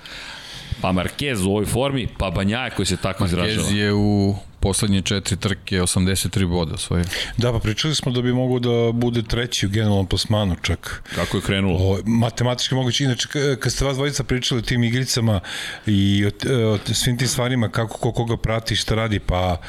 Pa 0.80 0.88
Marquez 0.88 1.46
u 1.46 1.50
ovoj 1.50 1.66
formi, 1.66 2.08
pa 2.18 2.30
Banjaje 2.30 2.70
koji 2.70 2.86
se 2.86 2.96
tako 2.96 3.24
izražava. 3.24 3.68
Marquez 3.68 3.74
je 3.74 3.92
u 3.92 4.36
poslednje 4.60 5.02
četiri 5.02 5.36
trke 5.36 5.80
83 5.80 6.46
boda 6.46 6.76
svoje. 6.76 7.04
Da, 7.36 7.52
pa 7.52 7.58
pričali 7.58 7.94
smo 7.94 8.12
da 8.12 8.22
bi 8.22 8.32
mogo 8.32 8.58
da 8.58 8.92
bude 8.92 9.22
treći 9.22 9.66
u 9.66 9.70
generalnom 9.70 10.06
plasmanu 10.06 10.56
čak. 10.62 11.02
Kako 11.14 11.36
je 11.36 11.42
krenulo? 11.42 11.78
O, 11.78 11.98
matematički 12.04 12.74
moguće. 12.74 13.04
Inače, 13.04 13.28
kad 13.60 13.72
ste 13.72 13.84
vas 13.84 13.96
dvojica 13.96 14.24
pričali 14.24 14.58
o 14.58 14.62
tim 14.62 14.84
igricama 14.84 15.40
i 15.86 16.26
o, 16.26 16.30
o 16.74 16.94
svim 16.94 17.18
tim 17.18 17.28
stvarima, 17.28 17.68
kako 17.68 17.98
ko 17.98 18.12
koga 18.12 18.36
prati, 18.36 18.76
šta 18.76 18.94
radi, 18.94 19.18
pa 19.18 19.60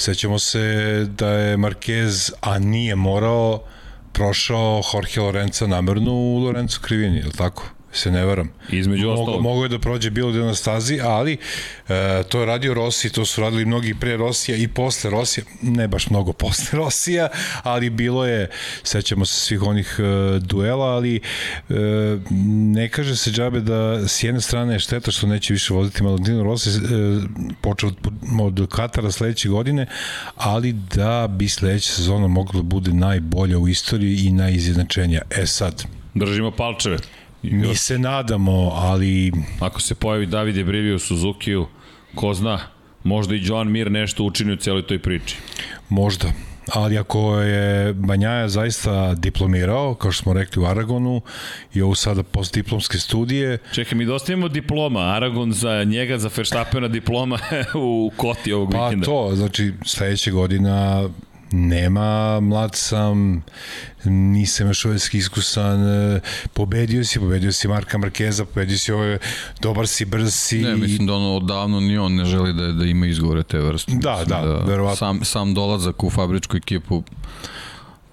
Sećamo 0.00 0.38
se 0.38 0.58
da 1.18 1.28
je 1.28 1.56
Marquez, 1.56 2.32
a 2.40 2.58
nije 2.58 2.94
morao, 2.94 3.62
prošao 4.12 4.82
Jorge 4.94 5.20
Lorenza 5.20 5.66
namerno 5.66 6.12
u 6.12 6.38
Lorenzo 6.38 6.78
Krivini, 6.80 7.16
je 7.16 7.24
li 7.24 7.32
tako? 7.32 7.77
Se 7.98 8.10
ne 8.10 8.24
varam. 8.24 8.50
Između 8.68 9.08
ostalog. 9.10 9.42
Mogu 9.42 9.62
je 9.62 9.68
da 9.68 9.78
prođe 9.78 10.10
bilo 10.10 10.30
gde 10.30 10.40
na 10.40 10.54
stazi, 10.54 11.00
ali 11.02 11.32
e, 11.88 12.22
to 12.28 12.40
je 12.40 12.46
radio 12.46 12.74
Rossi, 12.74 13.12
to 13.12 13.24
su 13.24 13.40
radili 13.40 13.64
mnogi 13.64 13.94
pre 14.00 14.16
Rosija 14.16 14.56
i 14.56 14.68
posle 14.68 15.10
Rosija, 15.10 15.44
ne 15.62 15.88
baš 15.88 16.10
mnogo 16.10 16.32
posle 16.32 16.78
Rosija, 16.82 17.28
ali 17.62 17.90
bilo 17.90 18.26
je, 18.26 18.50
sećamo 18.82 19.24
se 19.24 19.40
svih 19.40 19.62
onih 19.62 19.96
e, 19.98 20.38
duela, 20.38 20.86
ali 20.86 21.16
e, 21.16 21.20
ne 22.74 22.88
kaže 22.88 23.16
se 23.16 23.30
džabe 23.30 23.60
da 23.60 24.08
s 24.08 24.22
jedne 24.22 24.40
strane 24.40 24.74
je 24.74 24.78
šteta 24.78 25.10
što 25.10 25.26
neće 25.26 25.52
više 25.52 25.74
voditi 25.74 26.02
Valentino 26.02 26.42
Rossi, 26.42 26.70
e, 26.70 26.72
počeo 27.60 27.88
od, 27.88 28.60
od 28.60 28.68
Katara 28.68 29.10
sledeće 29.10 29.48
godine, 29.48 29.86
ali 30.36 30.72
da 30.72 31.26
bi 31.30 31.48
sledeća 31.48 31.92
sezona 31.92 32.26
mogla 32.26 32.52
da 32.60 32.62
bude 32.62 32.92
najbolja 32.92 33.58
u 33.58 33.68
istoriji 33.68 34.16
i 34.26 34.32
najizjednačenija. 34.32 35.22
E 35.30 35.46
sad, 35.46 35.84
Držimo 36.14 36.50
palčeve. 36.50 36.98
Mi 37.42 37.74
se 37.74 37.98
nadamo, 37.98 38.70
ali... 38.74 39.32
Ako 39.60 39.80
se 39.80 39.94
pojavi 39.94 40.26
David 40.26 40.58
Ebrivio 40.58 40.96
u 40.96 40.98
Suzuki-u, 40.98 41.66
ko 42.14 42.34
zna, 42.34 42.58
možda 43.04 43.34
i 43.34 43.40
Joan 43.42 43.70
Mir 43.70 43.90
nešto 43.90 44.24
učini 44.24 44.52
u 44.52 44.56
cijeloj 44.56 44.86
toj 44.86 44.98
priči. 44.98 45.36
Možda. 45.88 46.32
Ali 46.74 46.98
ako 46.98 47.40
je 47.40 47.92
Banjaja 47.92 48.48
zaista 48.48 49.14
diplomirao, 49.14 49.94
kao 49.94 50.12
što 50.12 50.22
smo 50.22 50.32
rekli 50.32 50.62
u 50.62 50.66
Aragonu, 50.66 51.20
i 51.74 51.82
ovo 51.82 51.94
sada 51.94 52.22
postdiplomske 52.22 52.98
studije... 52.98 53.58
Čekaj, 53.72 53.98
mi 53.98 54.04
dostavimo 54.04 54.48
diploma, 54.48 55.00
Aragon 55.00 55.52
za 55.52 55.84
njega, 55.84 56.18
za 56.18 56.30
Verstappena 56.36 56.88
diploma 56.88 57.38
u 57.74 58.12
Koti 58.16 58.52
ovog 58.52 58.70
pa 58.72 58.84
vikenda. 58.84 59.04
Pa 59.04 59.10
to, 59.10 59.30
znači 59.34 59.72
sledeća 59.84 60.30
godina 60.30 61.08
nema, 61.50 62.40
mlad 62.40 62.74
sam, 62.74 63.44
nisam 64.04 64.66
još 64.66 64.84
uvijek 64.84 65.14
iskusan, 65.14 65.88
e, 65.88 66.20
pobedio 66.52 67.04
si, 67.04 67.18
pobedio 67.18 67.52
si 67.52 67.68
Marka 67.68 67.98
Markeza, 67.98 68.44
pobedio 68.44 68.78
si 68.78 68.92
ove, 68.92 69.18
dobar 69.60 69.86
si, 69.86 70.04
brz 70.04 70.34
si. 70.34 70.58
Ne, 70.58 70.76
mislim 70.76 71.06
da 71.06 71.14
ono 71.14 71.36
odavno 71.36 71.80
ni 71.80 71.98
on 71.98 72.14
ne 72.14 72.24
želi 72.24 72.52
da, 72.52 72.72
da 72.72 72.84
ima 72.84 73.06
izgovore 73.06 73.42
te 73.42 73.58
vrste. 73.58 73.92
Da, 73.94 74.12
mislim 74.12 74.28
da, 74.28 74.46
da 74.46 74.64
verovatno. 74.64 74.96
Sam, 74.96 75.24
sam 75.24 75.54
dolazak 75.54 76.04
u 76.04 76.10
fabričku 76.10 76.56
ekipu 76.56 77.02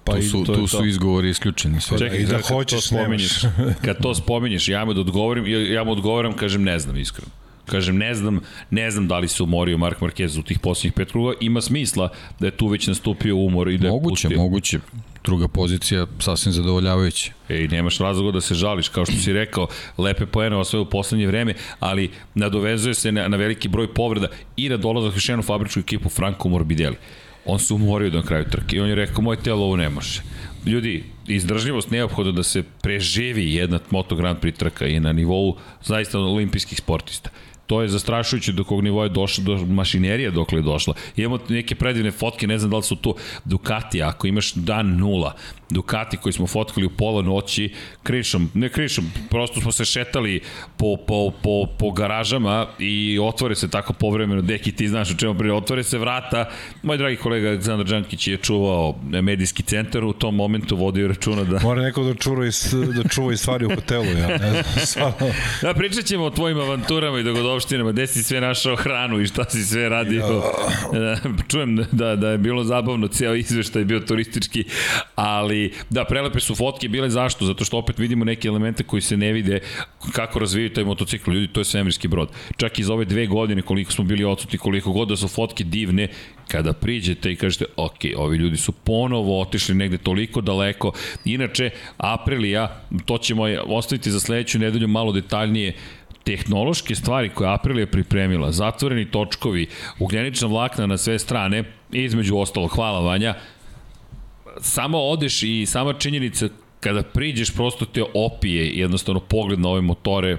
Pa 0.04 0.16
tu 0.16 0.22
su, 0.22 0.44
to 0.44 0.54
tu 0.54 0.66
su 0.66 0.86
izgovori 0.86 1.30
isključeni. 1.30 1.80
Sve. 1.80 1.98
Čekaj, 1.98 2.18
i 2.18 2.24
da 2.26 2.38
hoćeš, 2.48 2.90
nemaš. 2.90 3.40
kad 3.84 4.02
to 4.02 4.14
spominješ, 4.14 4.68
ja 4.68 4.84
mu 4.84 4.94
da 4.94 5.00
odgovorim, 5.00 5.44
ja 5.72 5.84
mu 5.84 5.92
odgovoram, 5.92 6.32
kažem 6.32 6.62
ne 6.62 6.78
znam 6.78 6.96
iskreno. 6.96 7.30
Kažem, 7.66 7.98
ne 7.98 8.14
znam, 8.14 8.40
ne 8.70 8.90
znam 8.90 9.08
da 9.08 9.18
li 9.18 9.28
se 9.28 9.42
umorio 9.42 9.78
Mark 9.78 10.00
Marquez 10.00 10.38
u 10.38 10.42
tih 10.42 10.58
posljednjih 10.58 10.92
pet 10.92 11.12
kruga. 11.12 11.32
Ima 11.40 11.60
smisla 11.60 12.08
da 12.40 12.46
je 12.46 12.50
tu 12.50 12.66
već 12.66 12.86
nastupio 12.86 13.36
umor 13.36 13.68
i 13.68 13.78
da 13.78 13.86
je 13.86 13.92
moguće, 13.92 14.28
pustio. 14.28 14.42
Moguće, 14.42 14.78
Druga 15.24 15.48
pozicija 15.48 16.06
sasvim 16.18 16.52
zadovoljavajuća. 16.52 17.32
Ej, 17.48 17.68
nemaš 17.68 17.98
razloga 17.98 18.32
da 18.32 18.40
se 18.40 18.54
žališ, 18.54 18.88
kao 18.88 19.06
što 19.06 19.16
si 19.16 19.32
rekao, 19.32 19.66
lepe 19.98 20.26
poene 20.26 20.56
osvoje 20.56 20.80
u 20.80 20.90
poslednje 20.90 21.26
vreme, 21.26 21.54
ali 21.80 22.10
nadovezuje 22.34 22.94
se 22.94 23.12
na, 23.12 23.28
na 23.28 23.36
veliki 23.36 23.68
broj 23.68 23.94
povreda 23.94 24.28
i 24.56 24.68
na 24.68 24.76
dolazak 24.76 25.16
u 25.16 25.20
šenu 25.20 25.42
fabričku 25.42 25.80
ekipu 25.80 26.08
Franco 26.08 26.48
Morbidelli. 26.48 26.96
On 27.44 27.58
se 27.58 27.74
umorio 27.74 28.10
do 28.10 28.22
kraju 28.22 28.44
trke 28.50 28.76
i 28.76 28.80
on 28.80 28.88
je 28.88 28.94
rekao, 28.94 29.22
moj 29.22 29.36
telo 29.36 29.64
ovo 29.64 29.76
ne 29.76 29.88
može. 29.88 30.22
Ljudi, 30.66 31.04
izdržljivost 31.26 31.90
neophodno 31.90 32.32
da 32.32 32.42
se 32.42 32.62
preživi 32.82 33.54
jedna 33.54 33.78
Moto 33.90 34.16
Grand 34.16 34.38
Prix 34.38 34.56
trka 34.56 34.86
i 34.86 35.00
na 35.00 35.12
nivou 35.12 35.56
zaista 35.82 36.18
olimpijskih 36.18 36.78
sportista 36.78 37.30
to 37.66 37.82
je 37.82 37.88
zastrašujuće 37.88 38.52
do 38.52 38.64
kog 38.64 38.84
nivoa 38.84 39.04
je 39.04 39.10
došla, 39.10 39.44
do 39.44 39.56
mašinerija 39.56 40.30
dokle 40.30 40.58
je 40.58 40.62
došla. 40.62 40.94
Imamo 41.16 41.38
neke 41.48 41.74
predivne 41.74 42.10
fotke, 42.10 42.46
ne 42.46 42.58
znam 42.58 42.70
da 42.70 42.76
li 42.76 42.82
su 42.82 42.96
to 42.96 43.14
Ducati, 43.44 44.02
ako 44.02 44.26
imaš 44.26 44.52
dan 44.54 44.96
nula, 44.96 45.34
Ducati 45.70 46.16
koji 46.16 46.32
smo 46.32 46.46
fotkali 46.46 46.86
u 46.86 46.90
pola 46.90 47.22
noći, 47.22 47.72
krišom, 48.02 48.50
ne 48.54 48.68
krišom, 48.68 49.12
prosto 49.30 49.60
smo 49.60 49.72
se 49.72 49.84
šetali 49.84 50.40
po, 50.76 50.96
po, 51.06 51.30
po, 51.42 51.66
po 51.78 51.90
garažama 51.90 52.66
i 52.78 53.18
otvore 53.22 53.54
se 53.54 53.70
tako 53.70 53.92
povremeno, 53.92 54.42
deki 54.42 54.72
ti 54.72 54.88
znaš 54.88 55.10
o 55.10 55.16
čemu 55.16 55.34
prije, 55.34 55.54
otvore 55.54 55.82
se 55.82 55.98
vrata, 55.98 56.50
moj 56.82 56.96
dragi 56.96 57.16
kolega 57.16 57.48
Aleksandar 57.48 57.86
Đankić 57.86 58.28
je 58.28 58.36
čuvao 58.36 58.94
medijski 59.02 59.62
centar, 59.62 60.04
u 60.04 60.12
tom 60.12 60.34
momentu 60.34 60.76
vodio 60.76 61.08
računa 61.08 61.44
da... 61.44 61.58
Mora 61.62 61.82
neko 61.82 62.02
da, 62.02 62.14
čuva 62.14 62.46
i, 62.46 62.50
da 63.02 63.08
čuva 63.08 63.32
i 63.32 63.36
stvari 63.36 63.66
u 63.66 63.70
hotelu, 63.70 64.04
ja 64.04 64.28
ne 64.28 64.62
znam, 64.84 65.12
Da, 65.62 65.74
pričat 65.74 66.04
ćemo 66.04 66.24
o 66.24 66.30
tvojim 66.30 66.58
avanturama 66.58 67.18
i 67.18 67.22
dogodovštinama, 67.56 67.92
gde 67.92 68.06
si 68.06 68.22
sve 68.22 68.40
našao 68.40 68.76
hranu 68.76 69.20
i 69.20 69.26
šta 69.26 69.44
si 69.44 69.64
sve 69.64 69.88
radio. 69.88 70.42
Ja. 70.92 71.16
Čujem 71.50 71.76
da, 71.92 72.16
da 72.16 72.30
je 72.30 72.38
bilo 72.38 72.64
zabavno, 72.64 73.08
ceo 73.08 73.34
izveštaj 73.34 73.84
bio 73.84 74.00
turistički, 74.00 74.64
ali 75.14 75.72
da, 75.90 76.04
prelepe 76.04 76.40
su 76.40 76.54
fotke 76.54 76.88
bile 76.88 77.10
zašto? 77.10 77.46
Zato 77.46 77.64
što 77.64 77.78
opet 77.78 77.98
vidimo 77.98 78.24
neke 78.24 78.48
elemente 78.48 78.84
koji 78.84 79.02
se 79.02 79.16
ne 79.16 79.32
vide 79.32 79.60
kako 80.12 80.38
razvijaju 80.38 80.72
taj 80.72 80.84
motocikl. 80.84 81.32
Ljudi, 81.32 81.48
to 81.52 81.60
je 81.60 81.64
svemirski 81.64 82.08
brod. 82.08 82.28
Čak 82.56 82.78
i 82.78 82.84
za 82.84 82.94
ove 82.94 83.04
dve 83.04 83.26
godine 83.26 83.62
koliko 83.62 83.92
smo 83.92 84.04
bili 84.04 84.24
odsuti, 84.24 84.58
koliko 84.58 84.92
god 84.92 85.08
da 85.08 85.16
su 85.16 85.28
fotke 85.28 85.64
divne, 85.64 86.08
kada 86.48 86.72
priđete 86.72 87.32
i 87.32 87.36
kažete, 87.36 87.64
ok, 87.76 87.98
ovi 88.16 88.36
ljudi 88.36 88.56
su 88.56 88.72
ponovo 88.72 89.40
otišli 89.40 89.74
negde 89.74 89.98
toliko 89.98 90.40
daleko. 90.40 90.92
Inače, 91.24 91.70
Aprilija, 91.96 92.82
to 93.04 93.18
ćemo 93.18 93.42
ostaviti 93.66 94.10
za 94.10 94.20
sledeću 94.20 94.58
nedelju 94.58 94.88
malo 94.88 95.12
detaljnije, 95.12 95.74
tehnološke 96.26 96.94
stvari 96.94 97.28
koje 97.28 97.50
Aprilia 97.50 97.86
pripremila, 97.86 98.52
zatvoreni 98.52 99.10
točkovi, 99.10 99.66
ugljenična 99.98 100.48
vlakna 100.48 100.86
na 100.86 100.96
sve 100.98 101.18
strane, 101.18 101.64
između 101.92 102.36
ostalo, 102.36 102.66
hvala 102.68 103.00
Vanja, 103.00 103.34
samo 104.60 104.98
odeš 104.98 105.42
i 105.42 105.66
sama 105.66 105.92
činjenica 105.92 106.48
kada 106.80 107.02
priđeš 107.02 107.54
prosto 107.54 107.84
te 107.84 108.02
opije 108.14 108.70
jednostavno 108.78 109.20
pogled 109.20 109.60
na 109.60 109.68
ove 109.68 109.80
motore 109.80 110.36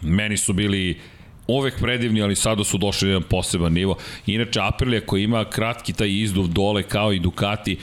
meni 0.00 0.36
su 0.36 0.52
bili 0.52 1.00
uvek 1.48 1.80
predivni, 1.80 2.22
ali 2.22 2.36
sada 2.36 2.64
su 2.64 2.78
došli 2.78 3.08
na 3.08 3.12
jedan 3.12 3.28
poseban 3.28 3.72
nivo. 3.72 3.96
Inače, 4.26 4.60
Aprilia 4.62 5.00
koja 5.00 5.22
ima 5.22 5.44
kratki 5.44 5.92
taj 5.92 6.08
izduv 6.10 6.46
dole 6.48 6.82
kao 6.82 7.12
i 7.12 7.18
Ducati, 7.18 7.76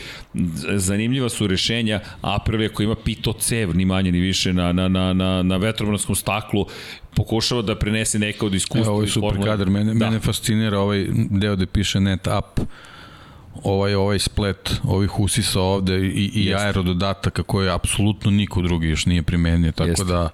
zanimljiva 0.76 1.30
su 1.30 1.48
rešenja. 1.48 2.00
Aprilia 2.22 2.70
koja 2.70 2.86
ima 2.86 2.96
pito 2.96 3.34
cev, 3.34 3.76
ni 3.76 3.86
manje 3.86 4.12
ni 4.12 4.20
više, 4.20 4.54
na, 4.54 4.72
na, 4.72 4.88
na, 4.88 5.14
na, 5.14 5.44
na 5.44 5.58
vetrobranskom 5.58 6.16
staklu, 6.16 6.66
pokušava 7.16 7.62
da 7.62 7.76
prenese 7.76 8.20
neka 8.20 8.46
od 8.46 8.54
iskustva. 8.54 8.86
Evo, 8.86 8.94
ovo 8.94 9.04
je 9.04 9.08
super 9.08 9.44
kadar, 9.44 9.70
mene, 9.70 9.94
da. 9.94 10.06
mene 10.06 10.20
fascinira 10.20 10.80
ovaj 10.80 11.06
deo 11.30 11.56
da 11.56 11.66
piše 11.66 12.00
net 12.00 12.28
up 12.28 12.68
ovaj 13.64 13.96
ovaj 13.96 14.20
splet 14.20 14.74
ovih 14.84 15.20
usisa 15.20 15.62
ovde 15.62 15.98
i, 16.00 16.32
i 16.34 16.46
Jeste. 16.46 16.66
aerododataka 16.66 17.44
koje 17.44 17.74
apsolutno 17.74 18.32
niko 18.32 18.62
drugi 18.62 18.88
još 18.88 19.06
nije 19.06 19.24
primenio, 19.24 19.72
tako 19.72 19.90
Jeste. 19.90 20.04
da 20.04 20.30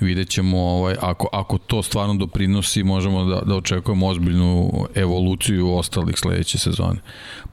vidjet 0.00 0.28
ćemo 0.28 0.58
ovaj, 0.58 0.94
ako, 1.00 1.28
ako 1.32 1.58
to 1.58 1.82
stvarno 1.82 2.14
doprinosi, 2.14 2.82
možemo 2.82 3.24
da, 3.24 3.40
da 3.40 3.54
očekujemo 3.54 4.06
ozbiljnu 4.06 4.72
evoluciju 4.94 5.74
ostalih 5.74 6.16
sledeće 6.18 6.58
sezone. 6.58 7.00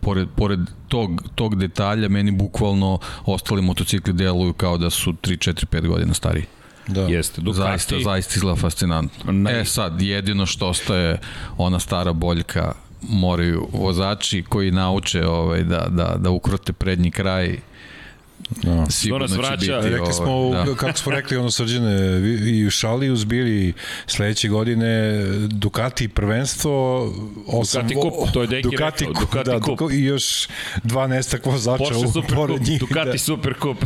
Pored, 0.02 0.28
pored 0.36 0.60
tog, 0.88 1.24
tog 1.36 1.56
detalja, 1.56 2.10
meni 2.10 2.32
bukvalno 2.32 3.00
ostali 3.26 3.62
motocikli 3.62 4.14
deluju 4.14 4.54
kao 4.54 4.78
da 4.78 4.90
su 4.90 5.14
3, 5.14 5.52
4, 5.52 5.66
5 5.66 5.88
godina 5.88 6.14
stariji. 6.14 6.46
Da. 6.88 7.02
Jeste, 7.02 7.42
Ducati. 7.42 7.58
Zaista, 7.58 7.96
zaista 8.04 8.34
izgleda 8.36 8.56
fascinantno. 8.56 9.32
Ne. 9.32 9.60
E 9.62 9.66
sad, 9.66 10.02
jedino 10.02 10.46
što 10.46 10.68
ostaje 10.68 11.20
ona 11.58 11.80
stara 11.80 12.14
boljka 12.14 12.74
moraju 13.10 13.68
vozači 13.74 14.44
koji 14.50 14.72
nauče 14.72 15.28
ovaj, 15.28 15.64
da, 15.64 15.88
da, 15.90 16.16
da 16.18 16.30
ukrote 16.30 16.74
prednji 16.74 17.12
kraj 17.12 17.58
Da. 18.50 18.86
Sigurno 18.90 19.28
će 19.28 19.34
vraća. 19.34 19.56
biti. 19.56 19.90
Rekli 19.90 20.14
smo, 20.14 20.50
da. 20.66 20.76
kako 20.76 20.98
smo 20.98 21.12
rekli, 21.12 21.38
ono 21.38 21.52
srđene, 21.52 22.20
i 22.50 22.68
u 22.68 22.70
Šaliju 22.70 23.16
zbili 23.16 23.74
sledeće 24.08 24.48
godine 24.48 25.24
Ducati 25.48 26.08
prvenstvo, 26.08 27.04
osam, 27.48 27.88
Ducati 27.88 27.96
kup, 27.96 28.32
to 28.34 28.42
je 28.42 28.48
Deki 28.48 28.70
Ducati, 28.70 29.06
rekao, 29.06 29.22
Ducati 29.22 29.50
da, 29.50 29.60
kup. 29.60 29.92
I 29.92 30.04
još 30.04 30.48
dva 30.84 31.08
nestak 31.08 31.46
vozača 31.46 31.84
Porsche 31.84 32.08
super 32.08 32.36
pored 32.36 32.58
kup, 32.58 32.68
njih. 32.68 32.80
Ducati 32.80 33.12
da. 33.12 33.18
super 33.18 33.54
kup. 33.60 33.78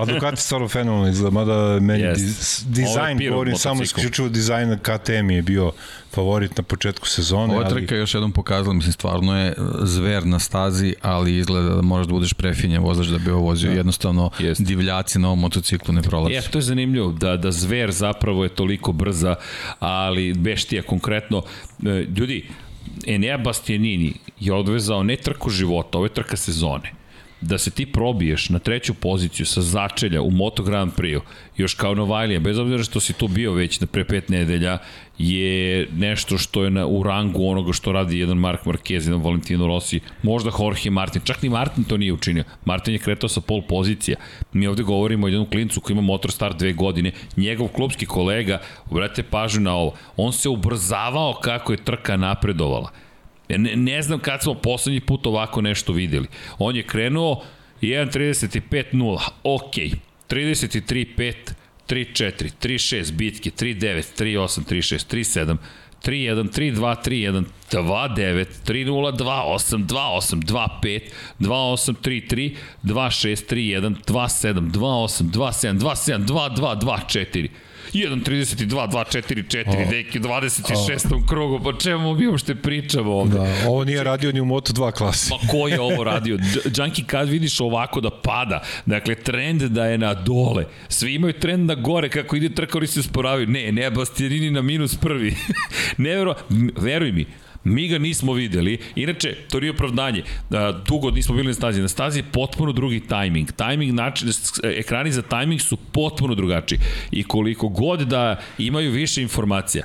A 0.00 0.04
Ducati 0.04 0.42
stvarno 0.42 0.68
fenomenalno 0.68 1.08
izgleda, 1.08 1.34
mada 1.34 1.80
meni 1.80 2.02
yes. 2.04 2.62
dizajn, 2.64 3.18
govorim 3.30 3.56
samo 3.56 3.82
isključivo 3.82 4.28
dizajn 4.28 4.78
KTM 4.78 5.30
je 5.30 5.42
bio 5.42 5.72
favorit 6.16 6.56
na 6.56 6.62
početku 6.62 7.08
sezone. 7.08 7.54
Ova 7.54 7.68
trka 7.68 7.94
ali... 7.94 8.00
još 8.00 8.14
jednom 8.14 8.32
pokazala, 8.32 8.74
mislim, 8.74 8.92
stvarno 8.92 9.38
je 9.38 9.54
zver 9.82 10.26
na 10.26 10.38
stazi, 10.38 10.94
ali 11.02 11.36
izgleda 11.36 11.74
da 11.74 11.82
možeš 11.82 12.06
da 12.06 12.12
budeš 12.12 12.32
prefinjen 12.32 12.82
vozač 12.82 13.06
da 13.06 13.18
bi 13.18 13.30
ovo 13.30 13.40
vozio. 13.40 13.70
Da. 13.70 13.76
Jednostavno, 13.76 14.30
Jest. 14.38 14.62
divljaci 14.64 15.18
na 15.18 15.28
ovom 15.28 15.40
motociklu 15.40 15.94
ne 15.94 16.02
prolazi. 16.02 16.34
E, 16.34 16.42
to 16.50 16.58
je 16.58 16.62
zanimljivo, 16.62 17.12
da, 17.12 17.36
da 17.36 17.52
zver 17.52 17.92
zapravo 17.92 18.44
je 18.44 18.48
toliko 18.48 18.92
brza, 18.92 19.34
ali 19.78 20.34
beštija 20.34 20.82
konkretno. 20.82 21.42
E, 21.86 22.06
ljudi, 22.16 22.48
Enea 23.06 23.38
Bastianini 23.38 24.12
je 24.40 24.52
odvezao 24.52 25.02
ne 25.02 25.16
trku 25.16 25.50
života, 25.50 25.98
ovo 25.98 26.06
je 26.06 26.14
trka 26.14 26.36
sezone 26.36 27.05
da 27.40 27.58
se 27.58 27.70
ti 27.70 27.86
probiješ 27.86 28.48
na 28.48 28.58
treću 28.58 28.94
poziciju 28.94 29.46
sa 29.46 29.62
začelja 29.62 30.22
u 30.22 30.30
Moto 30.30 30.62
Grand 30.62 30.92
Prix, 30.96 31.20
još 31.56 31.74
kao 31.74 31.94
Novajlija, 31.94 32.40
bez 32.40 32.58
obzira 32.58 32.82
što 32.82 33.00
si 33.00 33.12
tu 33.12 33.28
bio 33.28 33.52
već 33.52 33.80
na 33.80 33.86
pre 33.86 34.04
pet 34.04 34.28
nedelja, 34.28 34.78
je 35.18 35.88
nešto 35.96 36.38
što 36.38 36.64
je 36.64 36.70
na, 36.70 36.86
u 36.86 37.02
rangu 37.02 37.48
onoga 37.48 37.72
što 37.72 37.92
radi 37.92 38.18
jedan 38.18 38.38
Mark 38.38 38.64
Marquez, 38.64 39.08
jedan 39.08 39.22
Valentino 39.22 39.66
Rossi, 39.66 40.00
možda 40.22 40.50
Jorge 40.60 40.90
Martin, 40.90 41.22
čak 41.24 41.42
ni 41.42 41.48
Martin 41.48 41.84
to 41.84 41.96
nije 41.96 42.12
učinio. 42.12 42.44
Martin 42.64 42.94
je 42.94 42.98
kretao 42.98 43.28
sa 43.28 43.40
pol 43.40 43.62
pozicija. 43.62 44.16
Mi 44.52 44.66
ovde 44.66 44.82
govorimo 44.82 45.26
o 45.26 45.28
jednom 45.28 45.50
klincu 45.50 45.80
koji 45.80 45.94
ima 45.94 46.02
motor 46.02 46.32
star 46.32 46.54
dve 46.54 46.72
godine, 46.72 47.12
njegov 47.36 47.68
klubski 47.68 48.06
kolega, 48.06 48.60
obrate 48.90 49.22
pažnju 49.22 49.60
na 49.60 49.74
ovo, 49.74 49.94
on 50.16 50.32
se 50.32 50.48
ubrzavao 50.48 51.38
kako 51.42 51.72
je 51.72 51.84
trka 51.84 52.16
napredovala 52.16 53.05
Ne, 53.48 53.76
ne 53.76 54.02
znam 54.02 54.18
kad 54.18 54.42
smo 54.42 54.54
poslednji 54.54 55.00
put 55.00 55.26
ovako 55.26 55.60
nešto 55.60 55.92
videli. 55.92 56.26
On 56.58 56.76
je 56.76 56.82
krenuo 56.82 57.44
1.35.0, 57.82 59.18
ok, 59.42 59.74
33.5, 60.28 61.34
3.4, 61.88 62.50
3.6 62.62 63.12
bitke, 63.12 63.50
3.9, 63.50 64.22
3.8, 64.22 64.64
3.6, 64.64 65.16
3.7, 65.16 65.56
3-1, 66.02 66.50
3-2, 66.50 66.96
3-1, 67.04 67.44
2-9, 67.70 68.46
3-0, 68.66 69.12
2-8, 69.16 69.86
2-8, 69.86 70.42
2-5, 70.44 71.00
2-8, 71.40 71.94
3-3, 72.02 72.56
2-6, 72.84 73.46
3-1, 73.46 73.96
2-7, 74.06 74.70
2-8, 74.70 75.30
2-7, 75.30 75.78
2-7, 75.78 76.26
2-2, 76.26 76.80
2-4. 76.80 77.48
1.32, 77.92 78.90
2.44, 78.90 79.90
deki, 79.90 80.20
26. 80.20 81.14
Oh. 81.14 81.26
krugu, 81.28 81.64
pa 81.64 81.78
čemu 81.78 82.14
mi 82.14 82.26
uopšte 82.26 82.54
pričamo 82.54 83.12
ovde? 83.12 83.38
Da, 83.38 83.68
ovo 83.68 83.84
nije 83.84 84.04
radio 84.04 84.32
ni 84.32 84.40
u 84.40 84.44
Moto2 84.44 84.92
klasi. 84.92 85.30
Pa 85.30 85.52
ko 85.52 85.68
je 85.68 85.80
ovo 85.80 86.04
radio? 86.04 86.38
Junkie 86.76 87.04
kad 87.04 87.28
vidiš 87.28 87.60
ovako 87.60 88.00
da 88.00 88.10
pada, 88.10 88.62
dakle 88.86 89.14
trend 89.14 89.62
da 89.62 89.86
je 89.86 89.98
na 89.98 90.14
dole, 90.14 90.64
svi 90.88 91.14
imaju 91.14 91.32
trend 91.32 91.66
na 91.66 91.74
gore, 91.74 92.08
kako 92.08 92.36
ide 92.36 92.54
trka, 92.54 92.78
oni 92.78 92.86
se 92.86 93.02
sporavaju. 93.02 93.46
Ne, 93.46 93.72
ne, 93.72 93.90
Bastianini 93.90 94.50
na 94.50 94.62
minus 94.62 94.96
prvi. 94.96 95.36
ne, 95.98 96.16
vero, 96.16 96.34
veruj 96.76 97.12
mi, 97.12 97.26
Mi 97.66 97.88
ga 97.88 97.98
nismo 97.98 98.32
videli. 98.32 98.78
Inače, 98.94 99.36
to 99.50 99.60
nije 99.60 99.70
opravdanje. 99.70 100.22
Dugo 100.88 101.10
nismo 101.10 101.34
bili 101.34 101.46
na 101.46 101.54
stazi. 101.54 101.80
Na 101.80 101.88
stazi 101.88 102.18
je 102.18 102.24
potpuno 102.32 102.72
drugi 102.72 103.00
tajming. 103.00 103.52
Tajming, 103.52 103.94
način, 103.94 104.28
ekrani 104.62 105.12
za 105.12 105.22
tajming 105.22 105.60
su 105.60 105.76
potpuno 105.76 106.34
drugačiji. 106.34 106.78
I 107.10 107.24
koliko 107.24 107.68
god 107.68 108.00
da 108.00 108.40
imaju 108.58 108.90
više 108.90 109.22
informacija, 109.22 109.84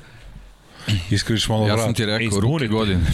Iskriš 1.11 1.49
malo 1.49 1.65
vrat. 1.65 1.77
Ja 1.77 1.83
sam 1.83 1.93
ti 1.93 2.05
rekao, 2.05 2.39
ruke 2.39 2.67
godine. 2.67 3.05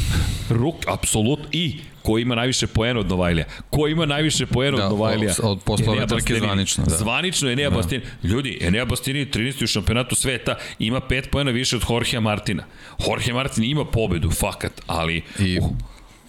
Ruk, 0.50 0.76
apsolutno. 0.88 1.46
I 1.52 1.80
ko 2.08 2.18
ima 2.18 2.36
najviše 2.36 2.68
poena 2.68 3.00
od 3.00 3.08
Novajlija? 3.08 3.46
Ko 3.70 3.88
ima 3.88 4.06
najviše 4.06 4.46
poena 4.46 4.78
da, 4.78 4.86
od 4.86 4.92
Novajlija? 4.92 5.34
Od, 5.44 5.52
od 5.52 5.64
posle 5.64 5.90
ove 5.90 6.08
trke 6.08 6.36
zvanično. 6.36 6.84
Da. 6.84 6.96
Zvanično 6.96 7.50
Enea 7.50 7.70
da. 7.70 7.76
Bastini. 7.76 8.04
Ljudi, 8.24 8.58
Enea 8.62 8.86
Bastini 8.86 9.20
je 9.20 9.32
13. 9.32 9.64
u 9.64 9.68
šampionatu 9.68 10.16
sveta, 10.16 10.56
ima 10.80 11.02
5 11.10 11.30
poena 11.30 11.52
više 11.52 11.76
od 11.76 11.84
Jorgea 11.90 12.20
Martina. 12.20 12.64
Jorge 13.08 13.34
Martin 13.34 13.64
ima 13.64 13.86
pobedu, 13.86 14.32
fakat, 14.32 14.82
ali... 14.88 15.24
I... 15.40 15.60
Uh, 15.60 15.70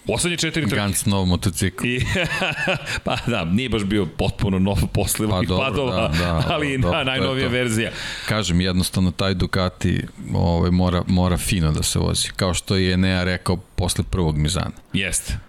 Poslednje 0.07 0.37
četiri 0.37 0.63
trke. 0.63 0.75
Gans 0.75 1.05
nov 1.05 1.25
motocikl. 1.25 1.85
I, 1.85 2.01
pa 3.05 3.17
da, 3.27 3.45
nije 3.45 3.69
baš 3.69 3.83
bio 3.83 4.05
potpuno 4.05 4.59
nov 4.59 4.77
posle 4.93 5.27
pa, 5.29 5.41
dobro, 5.41 5.65
padova, 5.65 6.07
da, 6.07 6.17
da, 6.17 6.43
ali 6.53 6.77
do, 6.77 6.89
da, 6.89 7.03
najnovija 7.03 7.47
verzija. 7.47 7.91
Kažem, 8.27 8.61
jednostavno 8.61 9.11
taj 9.11 9.33
Ducati 9.33 10.01
ovaj, 10.33 10.71
mora, 10.71 11.03
mora 11.07 11.37
fino 11.37 11.71
da 11.71 11.83
se 11.83 11.99
vozi. 11.99 12.29
Kao 12.35 12.53
što 12.53 12.75
je 12.75 12.93
Enea 12.93 13.23
rekao 13.23 13.57
posle 13.57 14.03
prvog 14.03 14.37
Mizana. 14.37 14.71
Jeste. 14.93 15.48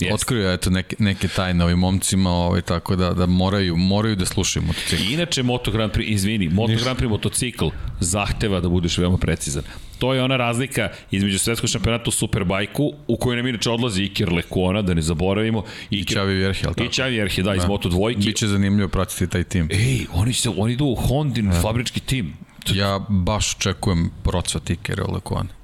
Yes. 0.00 0.14
Otkrio 0.14 0.52
eto 0.52 0.70
neke, 0.70 0.96
neke 0.98 1.28
tajne 1.28 1.64
ovim 1.64 1.78
momcima, 1.78 2.30
ovaj, 2.30 2.62
tako 2.62 2.96
da, 2.96 3.10
da 3.10 3.26
moraju, 3.26 3.76
moraju 3.76 4.16
da 4.16 4.26
slušaju 4.26 4.66
motocikl. 4.66 5.02
Inače, 5.12 5.42
Moto 5.42 5.70
Grand 5.70 5.92
Prix, 5.92 6.04
izvini, 6.08 6.48
Moto 6.48 6.72
Niš. 6.72 6.82
Grand 6.82 6.98
Prix 6.98 7.08
motocikl 7.08 7.68
zahteva 8.00 8.60
da 8.60 8.68
budeš 8.68 8.98
veoma 8.98 9.18
precizan. 9.18 9.62
To 9.98 10.14
je 10.14 10.22
ona 10.22 10.36
razlika 10.36 10.88
između 11.10 11.38
svetskog 11.38 11.70
šampionata 11.70 12.04
u 12.08 12.10
Superbajku, 12.10 12.92
u 13.08 13.16
kojoj 13.16 13.36
nam 13.36 13.46
inače 13.46 13.70
odlazi 13.70 14.02
Iker 14.04 14.32
Lekona, 14.32 14.82
da 14.82 14.94
ne 14.94 15.02
zaboravimo. 15.02 15.64
Iker, 15.90 16.12
I 16.12 16.14
Čavi 16.14 16.34
Vjerhe, 16.34 16.66
ali 16.66 16.74
tako? 16.74 16.86
I 16.86 16.92
Čavi 16.92 17.12
Vjerhe, 17.12 17.42
da, 17.42 17.50
da, 17.50 17.56
iz 17.56 17.64
Moto 17.68 17.88
dvojke. 17.88 18.20
Biće 18.20 18.46
zanimljivo 18.46 18.88
pratiti 18.88 19.26
taj 19.26 19.44
tim. 19.44 19.68
Ej, 19.72 20.06
oni, 20.12 20.32
se, 20.32 20.50
oni 20.56 20.72
idu 20.72 20.84
u 20.84 20.94
Hondin 20.94 21.50
da. 21.50 21.60
fabrički 21.60 22.00
tim. 22.00 22.32
Ja 22.72 23.00
baš 23.08 23.54
očekujem 23.56 24.10
procvat 24.22 24.70
Ikera 24.70 25.04
Lekona 25.12 25.63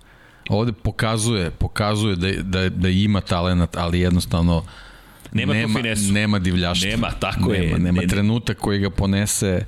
ovde 0.50 0.72
pokazuje, 0.72 1.50
pokazuje 1.50 2.16
da, 2.16 2.32
da, 2.42 2.68
da 2.68 2.88
ima 2.88 3.20
talenat, 3.20 3.76
ali 3.76 4.00
jednostavno 4.00 4.64
nema, 5.32 5.54
nema, 5.54 5.80
nema 6.12 6.38
divljaštva. 6.38 6.90
Nema, 6.90 7.10
tako 7.10 7.52
nema, 7.52 7.64
je. 7.64 7.78
Nema 7.78 8.00
ne, 8.00 8.06
trenutak 8.06 8.58
koji 8.58 8.78
ga 8.78 8.90
ponese 8.90 9.64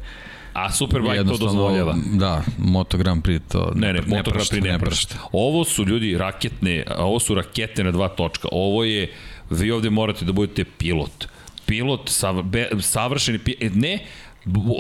A 0.53 0.73
Superbike 0.73 1.25
to 1.25 1.37
dozvoljava. 1.37 1.97
Da, 2.15 2.43
Moto 2.59 2.99
Grand 2.99 3.23
Prix 3.23 3.41
to 3.49 3.73
ne, 3.75 3.87
ne, 3.87 3.93
ne 3.93 4.17
Moto 4.17 4.31
Grand 4.31 4.49
Prix 4.49 4.65
ne, 4.65 4.73
ne 4.73 4.79
prašta. 4.79 5.15
Ovo 5.33 5.65
su 5.65 5.85
ljudi 5.85 6.19
raketne, 6.19 6.85
ovo 6.99 7.21
su 7.21 7.35
rakete 7.35 7.85
na 7.85 7.91
dva 7.91 8.09
točka. 8.09 8.49
Ovo 8.53 8.85
je, 8.85 9.13
vi 9.51 9.71
ovde 9.71 9.91
morate 9.91 10.25
da 10.25 10.33
budete 10.33 10.65
pilot. 10.65 11.29
Pilot, 11.67 12.09
sav, 12.09 12.43
be, 12.43 12.69
savršeni 12.81 13.39
pilot, 13.39 13.75
ne, 13.75 13.99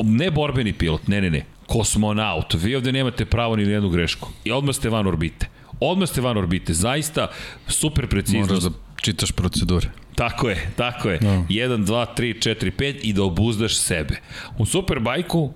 ne 0.04 0.30
borbeni 0.30 0.72
pilot, 0.72 1.08
ne, 1.08 1.20
ne, 1.20 1.30
ne, 1.30 1.44
kosmonaut. 1.66 2.54
Vi 2.54 2.76
ovde 2.76 2.92
nemate 2.92 3.24
pravo 3.24 3.56
ni 3.56 3.64
na 3.64 3.70
jednu 3.70 3.88
grešku. 3.88 4.28
I 4.44 4.52
odmah 4.52 4.74
ste 4.74 4.90
van 4.90 5.06
orbite. 5.06 5.48
Odmah 5.90 6.08
ste 6.08 6.20
van 6.20 6.38
orbite. 6.38 6.74
Zaista 6.74 7.28
super 7.68 8.06
preciznost. 8.06 8.50
Moraš 8.50 8.62
da 8.62 8.70
čitaš 9.02 9.32
procedure. 9.32 9.90
Tako 10.14 10.48
je, 10.48 10.70
tako 10.76 11.10
je. 11.10 11.18
No. 11.22 11.46
1, 11.48 11.84
2, 11.84 12.06
3, 12.16 12.48
4, 12.48 12.70
5 12.78 12.98
i 13.02 13.12
da 13.12 13.22
obuzdaš 13.22 13.76
sebe. 13.76 14.20
U 14.58 14.66
Superbajku 14.66 15.52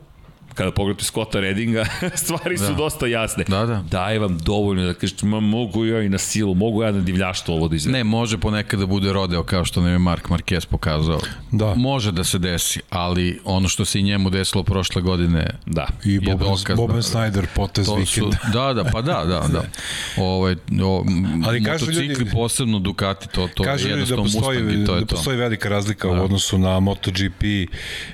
kada 0.56 0.70
pogledate 0.70 1.04
Scotta 1.04 1.40
Reddinga, 1.40 1.84
stvari 2.16 2.58
su 2.58 2.64
Da. 2.64 2.72
dosta 2.72 3.06
jasne. 3.08 3.44
Da, 3.44 3.66
da. 3.66 3.82
Daje 3.82 4.18
vam 4.18 4.38
dovoljno 4.38 4.84
da 4.84 4.94
kažete, 4.94 5.26
ma 5.26 5.40
mogu 5.40 5.86
ja 5.86 6.02
i 6.02 6.08
na 6.08 6.18
silu, 6.18 6.54
mogu 6.54 6.82
ja 6.82 6.92
na 6.92 7.00
divljaštvo 7.00 7.54
ovo 7.54 7.68
da 7.68 7.76
izvedem. 7.76 7.92
Ne, 7.94 8.04
može 8.06 8.38
ponekad 8.38 8.80
da 8.80 8.86
bude 8.86 9.12
rodeo 9.12 9.42
kao 9.44 9.64
što 9.64 9.80
nam 9.80 9.90
je 9.90 9.98
Mark 10.00 10.26
Marquez 10.26 10.66
pokazao. 10.66 11.20
Da. 11.52 11.74
Može 11.76 12.12
da 12.12 12.24
se 12.24 12.38
desi, 12.38 12.80
ali 12.90 13.40
ono 13.46 13.68
što 13.68 13.84
se 13.84 14.00
i 14.00 14.04
njemu 14.04 14.30
desilo 14.30 14.62
prošle 14.64 15.02
godine 15.02 15.46
Da. 15.66 15.86
I 16.04 16.12
je 16.12 16.20
Boban, 16.22 16.38
dokaz 16.48 16.76
Boban 16.76 16.96
da- 16.96 17.02
Snyder 17.02 17.44
potez 17.54 17.86
To 17.86 17.92
su, 17.96 18.00
vikenda. 18.00 18.36
da, 18.54 18.72
da, 18.74 18.84
pa 18.84 19.02
da, 19.02 19.24
da, 19.24 19.48
da. 19.48 19.62
Ovaj, 20.22 20.56
o, 20.82 21.04
Ali 21.46 21.60
motocikli, 21.62 22.06
ljudi- 22.06 22.30
posebno 22.32 22.78
Ducati, 22.78 23.28
to, 23.28 23.48
to 23.48 23.62
Kažu 23.64 23.84
je 23.84 23.94
da 23.94 24.00
jednostavno 24.00 24.22
postoji, 24.24 24.58
Mustang 24.58 24.82
i 24.82 24.86
to 24.86 24.94
je 24.94 25.00
da 25.00 25.06
to. 25.06 25.14
postoji 25.16 25.36
velika 25.36 25.68
razlika 25.68 26.08
u 26.08 26.24
odnosu 26.24 26.58
na 26.58 26.80
MotoGP 26.80 27.42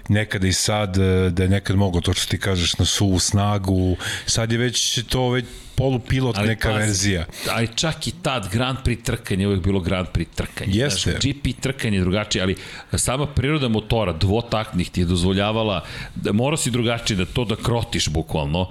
nekada 0.09 0.47
i 0.47 0.53
sad, 0.53 0.97
e, 0.99 1.31
da 1.31 1.43
je 1.43 1.49
nekad 1.49 1.77
mogo 1.77 2.01
to 2.01 2.13
što 2.13 2.27
ti 2.33 2.39
kažeš 2.39 2.79
na 2.79 2.85
suvu 2.85 3.19
snagu, 3.19 3.97
sad 4.27 4.53
je 4.53 4.59
već 4.59 5.05
to 5.09 5.29
već 5.31 5.45
polupilot 5.75 6.39
Ali 6.39 6.49
neka 6.49 6.69
pazi, 6.69 6.79
verzija. 6.79 7.25
Ali 7.51 7.69
čak 7.75 8.07
i 8.07 8.13
tad 8.23 8.49
Grand 8.53 8.79
Prix 8.85 9.03
trkanje 9.05 9.43
je 9.43 9.49
uvek 9.49 9.61
bilo 9.61 9.81
Grand 9.81 10.09
Prix 10.09 10.27
trkanje. 10.35 10.73
Jeste. 10.73 11.11
Znaš, 11.11 11.23
GP 11.23 11.61
trkanje 11.61 11.97
je 11.97 12.01
drugačije, 12.01 12.43
ali 12.43 12.57
sama 12.97 13.27
priroda 13.27 13.69
motora 13.69 14.13
dvotaknih 14.13 14.91
ti 14.91 15.01
je 15.01 15.07
dozvoljavala 15.07 15.85
da 16.15 16.33
mora 16.33 16.57
si 16.57 16.71
drugačije 16.71 17.17
da 17.17 17.27
to 17.27 17.45
da 17.45 17.57
krotiš 17.57 18.09
bukvalno. 18.09 18.71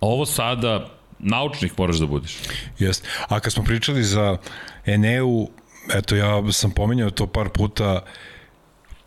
A 0.00 0.06
ovo 0.06 0.26
sada 0.26 0.88
naučnik 1.18 1.78
moraš 1.78 1.96
da 1.96 2.06
budeš. 2.06 2.36
Jeste. 2.78 3.08
A 3.28 3.40
kad 3.40 3.52
smo 3.52 3.64
pričali 3.64 4.04
za 4.04 4.36
Eneu, 4.86 5.48
eto 5.94 6.16
ja 6.16 6.52
sam 6.52 6.70
pominjao 6.70 7.10
to 7.10 7.26
par 7.26 7.48
puta, 7.48 8.04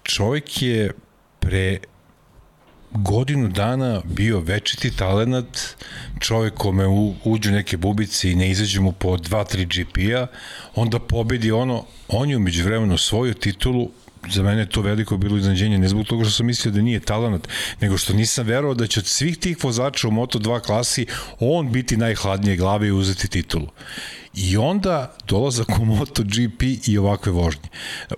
čovjek 0.03 0.61
je 0.61 0.91
pre 1.39 1.77
godinu 2.93 3.47
dana 3.47 4.01
bio 4.03 4.39
večiti 4.39 4.95
talenat, 4.97 5.75
čovjek 6.19 6.53
kome 6.53 6.87
u, 6.87 7.13
uđu 7.23 7.51
neke 7.51 7.77
bubice 7.77 8.31
i 8.31 8.35
ne 8.35 8.49
izađu 8.49 8.81
mu 8.81 8.91
po 8.91 9.17
2-3 9.17 9.65
GP-a, 9.65 10.27
onda 10.75 10.99
pobedi 10.99 11.51
ono, 11.51 11.85
on 12.07 12.29
je 12.29 12.37
umeđu 12.37 12.63
vremenu 12.63 12.97
svoju 12.97 13.33
titulu, 13.33 13.89
za 14.29 14.43
mene 14.43 14.61
je 14.61 14.69
to 14.69 14.81
veliko 14.81 15.17
bilo 15.17 15.37
iznadženje, 15.37 15.77
ne 15.77 15.87
zbog 15.87 16.05
toga 16.05 16.23
što 16.23 16.31
sam 16.31 16.45
mislio 16.45 16.71
da 16.71 16.81
nije 16.81 16.99
talenat, 16.99 17.47
nego 17.81 17.97
što 17.97 18.13
nisam 18.13 18.45
verovao 18.47 18.73
da 18.73 18.87
će 18.87 18.99
od 18.99 19.05
svih 19.05 19.37
tih 19.37 19.63
vozača 19.63 20.07
u 20.07 20.11
Moto2 20.11 20.61
klasi 20.61 21.05
on 21.39 21.71
biti 21.71 21.97
najhladnije 21.97 22.57
glave 22.57 22.87
i 22.87 22.91
uzeti 22.91 23.27
titulu. 23.27 23.67
I 24.33 24.57
onda 24.57 25.15
dolazak 25.27 25.79
u 25.79 25.85
MotoGP 25.85 26.63
i 26.87 26.97
ovakve 26.97 27.31
vožnje. 27.31 27.69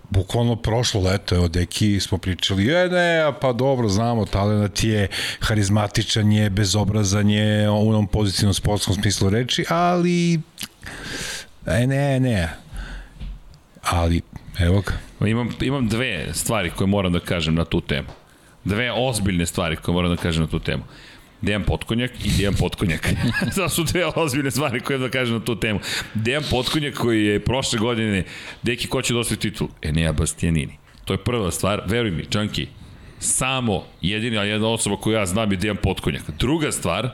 Bukvalno 0.09 0.55
prošlo 0.55 1.01
leto, 1.01 1.35
evo 1.35 1.47
deki 1.47 1.99
smo 1.99 2.17
pričali, 2.17 2.71
e 2.71 2.89
ne, 2.89 3.33
pa 3.41 3.53
dobro, 3.53 3.89
znamo, 3.89 4.25
talenat 4.25 4.83
je, 4.83 5.07
harizmatičan 5.39 6.31
je, 6.31 6.49
bezobrazan 6.49 7.29
je, 7.29 7.69
u 7.69 7.89
onom 7.89 8.07
pozitivnom 8.07 8.53
sportskom 8.53 8.95
smislu 8.95 9.29
reči, 9.29 9.65
ali 9.69 10.41
e 11.65 11.87
ne, 11.87 12.19
ne. 12.19 12.49
Ali, 13.81 14.21
evo 14.59 14.81
ga. 14.81 15.27
Imam, 15.27 15.49
imam 15.61 15.87
dve 15.87 16.33
stvari 16.33 16.69
koje 16.69 16.87
moram 16.87 17.13
da 17.13 17.19
kažem 17.19 17.55
na 17.55 17.65
tu 17.65 17.81
temu. 17.81 18.07
Dve 18.63 18.91
ozbiljne 18.91 19.45
stvari 19.45 19.75
koje 19.75 19.93
moram 19.93 20.15
da 20.15 20.21
kažem 20.21 20.43
na 20.43 20.49
tu 20.49 20.59
temu. 20.59 20.83
Dejan 21.43 21.63
Potkonjak 21.63 22.11
i 22.25 22.29
Dejan 22.37 22.53
Potkonjak. 22.53 23.13
to 23.55 23.69
su 23.69 23.83
dve 23.83 24.05
ozbiljne 24.15 24.51
stvari 24.51 24.79
koje 24.79 24.99
da 24.99 25.09
kažem 25.09 25.35
na 25.35 25.45
tu 25.45 25.55
temu. 25.55 25.79
Dejan 26.13 26.43
Potkonjak 26.49 26.93
koji 26.93 27.25
je 27.25 27.39
prošle 27.39 27.79
godine, 27.79 28.23
deki 28.61 28.87
ko 28.87 29.01
će 29.01 29.13
dosviti 29.13 29.49
titul? 29.49 29.67
Enea 29.81 30.13
Bastianini. 30.13 30.77
To 31.05 31.13
je 31.13 31.23
prva 31.23 31.51
stvar. 31.51 31.81
Veruj 31.85 32.11
mi, 32.11 32.25
Čanki, 32.25 32.67
samo 33.19 33.83
jedina 34.01 34.43
jedna 34.43 34.67
osoba 34.67 34.97
koju 34.97 35.13
ja 35.13 35.25
znam 35.25 35.51
je 35.51 35.57
Dejan 35.57 35.77
Potkonjak. 35.77 36.23
Druga 36.39 36.71
stvar, 36.71 37.09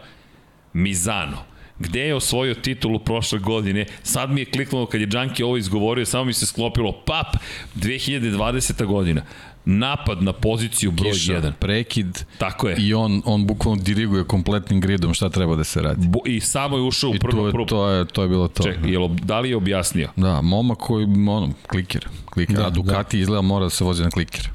Mizano 0.73 1.49
gde 1.79 2.01
je 2.01 2.15
osvojio 2.15 2.53
titulu 2.53 2.99
prošle 2.99 3.39
godine, 3.39 3.85
sad 4.03 4.31
mi 4.31 4.41
je 4.41 4.45
kliknulo 4.45 4.85
kad 4.85 5.01
je 5.01 5.07
Džanki 5.07 5.43
ovo 5.43 5.57
izgovorio, 5.57 6.05
samo 6.05 6.23
mi 6.23 6.33
se 6.33 6.45
sklopilo, 6.45 6.91
pap, 7.05 7.35
2020. 7.75 8.85
godina, 8.85 9.21
napad 9.65 10.23
na 10.23 10.33
poziciju 10.33 10.91
broj 10.91 11.11
Kiša, 11.11 11.33
1. 11.33 11.51
prekid 11.51 12.23
Tako 12.37 12.69
je. 12.69 12.75
i 12.79 12.93
on, 12.93 13.21
on 13.25 13.45
bukvalno 13.45 13.81
diriguje 13.83 14.23
kompletnim 14.23 14.81
gridom 14.81 15.13
šta 15.13 15.29
treba 15.29 15.55
da 15.55 15.63
se 15.63 15.81
radi. 15.81 16.07
Bo, 16.07 16.19
I 16.25 16.39
samo 16.39 16.77
je 16.77 16.83
ušao 16.83 17.09
u 17.09 17.15
I 17.15 17.19
to 17.19 17.27
prvo, 17.27 17.45
je, 17.47 17.51
prvo, 17.51 17.65
to 17.65 17.89
je, 17.89 18.05
to 18.05 18.21
je 18.21 18.29
bilo 18.29 18.47
to. 18.47 18.63
Ček, 18.63 18.77
jel, 18.85 19.01
ob- 19.03 19.19
da 19.19 19.39
li 19.39 19.49
je 19.49 19.55
objasnio? 19.55 20.09
Da, 20.15 20.41
momak 20.41 20.77
koji, 20.77 21.05
ono, 21.05 21.53
kliker. 21.67 22.07
kliker. 22.25 22.55
Da, 22.55 22.61
Da, 22.61 22.67
A 22.67 22.69
Ducati 22.69 23.17
da. 23.17 23.21
izgleda 23.21 23.41
mora 23.41 23.65
da 23.65 23.69
se 23.69 23.83
vozi 23.83 24.03
na 24.03 24.09
kliker. 24.09 24.49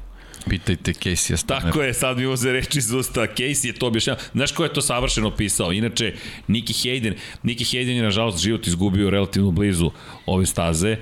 Pitajte 0.49 0.93
Casey 0.93 1.35
Stoner. 1.37 1.63
Tako 1.63 1.81
je, 1.81 1.93
sad 1.93 2.17
mi 2.17 2.25
uze 2.25 2.51
reči 2.51 2.79
iz 2.79 2.91
usta. 2.91 3.21
Casey 3.21 3.65
je 3.65 3.73
to 3.73 3.87
objašnjava. 3.87 4.19
Znaš 4.33 4.51
ko 4.51 4.63
je 4.63 4.73
to 4.73 4.81
savršeno 4.81 5.31
pisao? 5.31 5.71
Inače, 5.71 6.13
Nicky 6.47 6.73
Hayden. 6.85 7.13
Nicky 7.43 7.63
Hayden 7.67 7.89
je, 7.89 8.03
nažalost, 8.03 8.39
život 8.39 8.67
izgubio 8.67 9.09
relativno 9.09 9.51
blizu 9.51 9.91
ove 10.25 10.45
staze. 10.45 10.97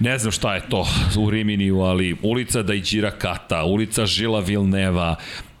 Ne 0.00 0.18
znam 0.18 0.32
šta 0.32 0.54
je 0.54 0.68
to 0.68 0.86
u 1.18 1.30
Riminiju, 1.30 1.80
ali 1.80 2.16
ulica 2.22 2.62
Dajđira 2.62 3.10
Kata, 3.10 3.64
ulica 3.64 4.06
Žila 4.06 4.40
Vilneva, 4.40 5.16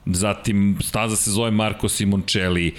zatim 0.06 0.78
staza 0.82 1.16
se 1.16 1.30
zove 1.30 1.50
Marko 1.50 1.88
Simoncelli, 1.88 2.74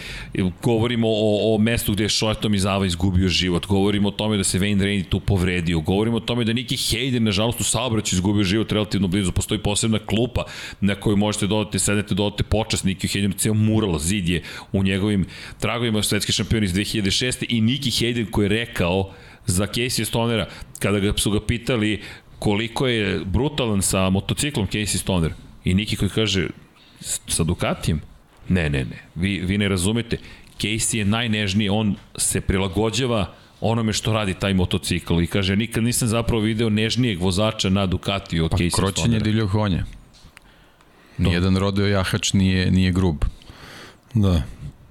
govorimo 0.62 1.08
o, 1.08 1.56
o 1.56 1.58
mestu 1.58 1.94
gde 1.94 2.04
je 2.04 2.10
Šoetom 2.10 2.54
Izava 2.54 2.86
izgubio 2.86 3.28
život, 3.28 3.66
govorimo 3.66 4.08
o 4.08 4.12
tome 4.12 4.38
da 4.38 4.44
se 4.44 4.60
Wayne 4.60 4.82
Rainey 4.82 5.10
tu 5.10 5.20
povredio, 5.20 5.80
govorimo 5.80 6.18
o 6.18 6.20
tome 6.20 6.44
da 6.44 6.54
Nicky 6.54 6.96
Hayden, 6.96 7.20
nažalost, 7.20 7.62
u 7.62 7.64
saobraćaju 7.64 8.18
izgubio 8.18 8.44
život 8.44 8.72
relativno 8.72 9.08
blizu, 9.08 9.32
postoji 9.32 9.62
posebna 9.64 10.00
klupa 10.00 10.46
na 10.82 10.96
kojoj 10.96 11.16
možete 11.16 11.48
dodati, 11.48 11.80
sedete, 11.80 12.16
dodate 12.16 12.44
počast 12.44 12.86
Nicky 12.86 13.18
Hayden, 13.18 13.38
ceo 13.38 13.54
mural, 13.54 14.00
zid 14.00 14.30
je 14.30 14.44
u 14.72 14.84
njegovim 14.84 15.26
tragovima 15.60 16.04
svetski 16.04 16.32
šampion 16.32 16.64
iz 16.64 16.74
2006. 16.74 17.46
i 17.50 17.62
Nicky 17.62 18.04
Hayden 18.04 18.32
koji 18.32 18.46
je 18.46 18.50
rekao 18.50 19.14
za 19.46 19.66
Casey 19.66 20.06
Stonera, 20.06 20.48
kada 20.80 21.00
ga, 21.00 21.14
su 21.18 21.32
ga 21.32 21.40
pitali 21.42 22.02
koliko 22.40 22.88
je 22.88 23.20
brutalan 23.26 23.82
sa 23.82 24.10
motociklom 24.10 24.68
Casey 24.68 24.98
Stoner, 24.98 25.34
i 25.64 25.74
Niki 25.74 25.96
koji 25.96 26.10
kaže, 26.10 26.48
"S- 27.00 27.20
sa 27.28 27.44
Ducatijem? 27.44 28.02
Ne, 28.50 28.70
ne, 28.70 28.86
ne, 28.86 28.98
vi, 29.16 29.40
vi 29.40 29.58
ne 29.58 29.68
razumete, 29.68 30.18
Casey 30.60 30.98
je 30.98 31.06
najnežniji, 31.06 31.70
on 31.70 31.96
se 32.16 32.42
prilagođava 32.42 33.34
onome 33.62 33.94
što 33.94 34.14
radi 34.14 34.34
taj 34.34 34.54
motocikl 34.54 35.22
i 35.22 35.28
kaže, 35.28 35.56
nikad 35.56 35.84
nisam 35.84 36.08
zapravo 36.08 36.42
video 36.42 36.70
nežnijeg 36.70 37.22
vozača 37.22 37.70
na 37.70 37.86
Ducatiju 37.86 38.46
od 38.46 38.52
Pa 38.52 38.58
Casey 38.58 38.76
kroćenje 38.76 39.04
Stonera. 39.04 39.24
divljo 39.24 39.48
konje. 39.48 39.84
Nijedan 41.18 41.58
rodeo 41.58 41.88
jahač 41.88 42.34
nije, 42.34 42.72
nije 42.72 42.92
grub. 42.92 43.26
Da. 44.14 44.42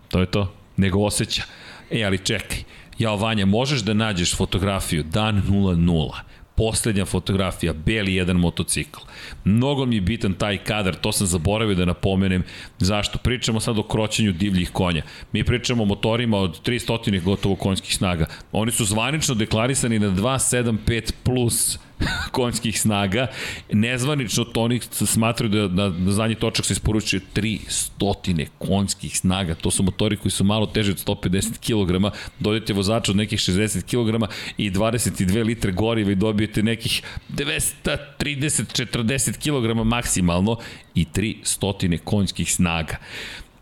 To 0.08 0.20
je 0.20 0.26
to. 0.26 0.54
Nego 0.76 0.98
osjeća. 1.00 1.42
E, 1.90 2.02
ali 2.04 2.18
čekaj. 2.18 2.58
Jao, 3.00 3.16
Vanja, 3.16 3.46
možeš 3.46 3.80
da 3.80 3.94
nađeš 3.94 4.36
fotografiju 4.36 5.02
dan 5.02 5.42
00 5.48 6.10
poslednja 6.56 7.04
fotografija, 7.04 7.72
beli 7.72 8.14
jedan 8.14 8.36
motocikl. 8.36 9.00
Mnogo 9.44 9.86
mi 9.86 9.94
je 9.94 10.00
bitan 10.00 10.34
taj 10.34 10.58
kadar, 10.58 10.94
to 10.94 11.12
sam 11.12 11.26
zaboravio 11.26 11.74
da 11.74 11.84
napomenem. 11.84 12.42
Zašto? 12.78 13.18
Pričamo 13.18 13.60
sad 13.60 13.78
o 13.78 13.82
kroćenju 13.82 14.32
divljih 14.32 14.70
konja. 14.70 15.02
Mi 15.32 15.44
pričamo 15.44 15.82
o 15.82 15.86
motorima 15.86 16.38
od 16.38 16.62
300 16.62 17.22
gotovo 17.22 17.56
konjskih 17.56 17.96
snaga. 17.96 18.26
Oni 18.52 18.72
su 18.72 18.84
zvanično 18.84 19.34
deklarisani 19.34 19.98
na 19.98 20.10
275 20.10 21.12
plus 21.24 21.78
konjskih 22.36 22.80
snaga. 22.80 23.26
Nezvanično 23.72 24.44
to 24.44 24.62
oni 24.62 24.80
smatraju 24.90 25.50
da 25.50 25.68
na, 25.68 25.88
na 25.98 26.12
zadnji 26.12 26.34
točak 26.34 26.66
se 26.66 26.72
isporučuje 26.72 27.20
300 27.34 28.46
konjskih 28.58 29.18
snaga. 29.18 29.54
To 29.54 29.70
su 29.70 29.82
motori 29.82 30.16
koji 30.16 30.32
su 30.32 30.44
malo 30.44 30.66
teži 30.66 30.90
od 30.90 31.04
150 31.06 31.58
kg. 31.58 31.92
Dodajete 32.38 32.72
vozača 32.72 33.12
od 33.12 33.16
nekih 33.16 33.38
60 33.38 33.82
kg 33.82 34.24
i 34.56 34.70
22 34.70 35.44
litre 35.44 35.72
goriva 35.72 36.12
i 36.12 36.14
dobijete 36.14 36.62
nekih 36.62 37.02
230-40 37.28 39.38
kg 39.38 39.84
maksimalno 39.84 40.56
i 40.94 41.06
300 41.14 41.98
konjskih 41.98 42.52
snaga. 42.52 42.96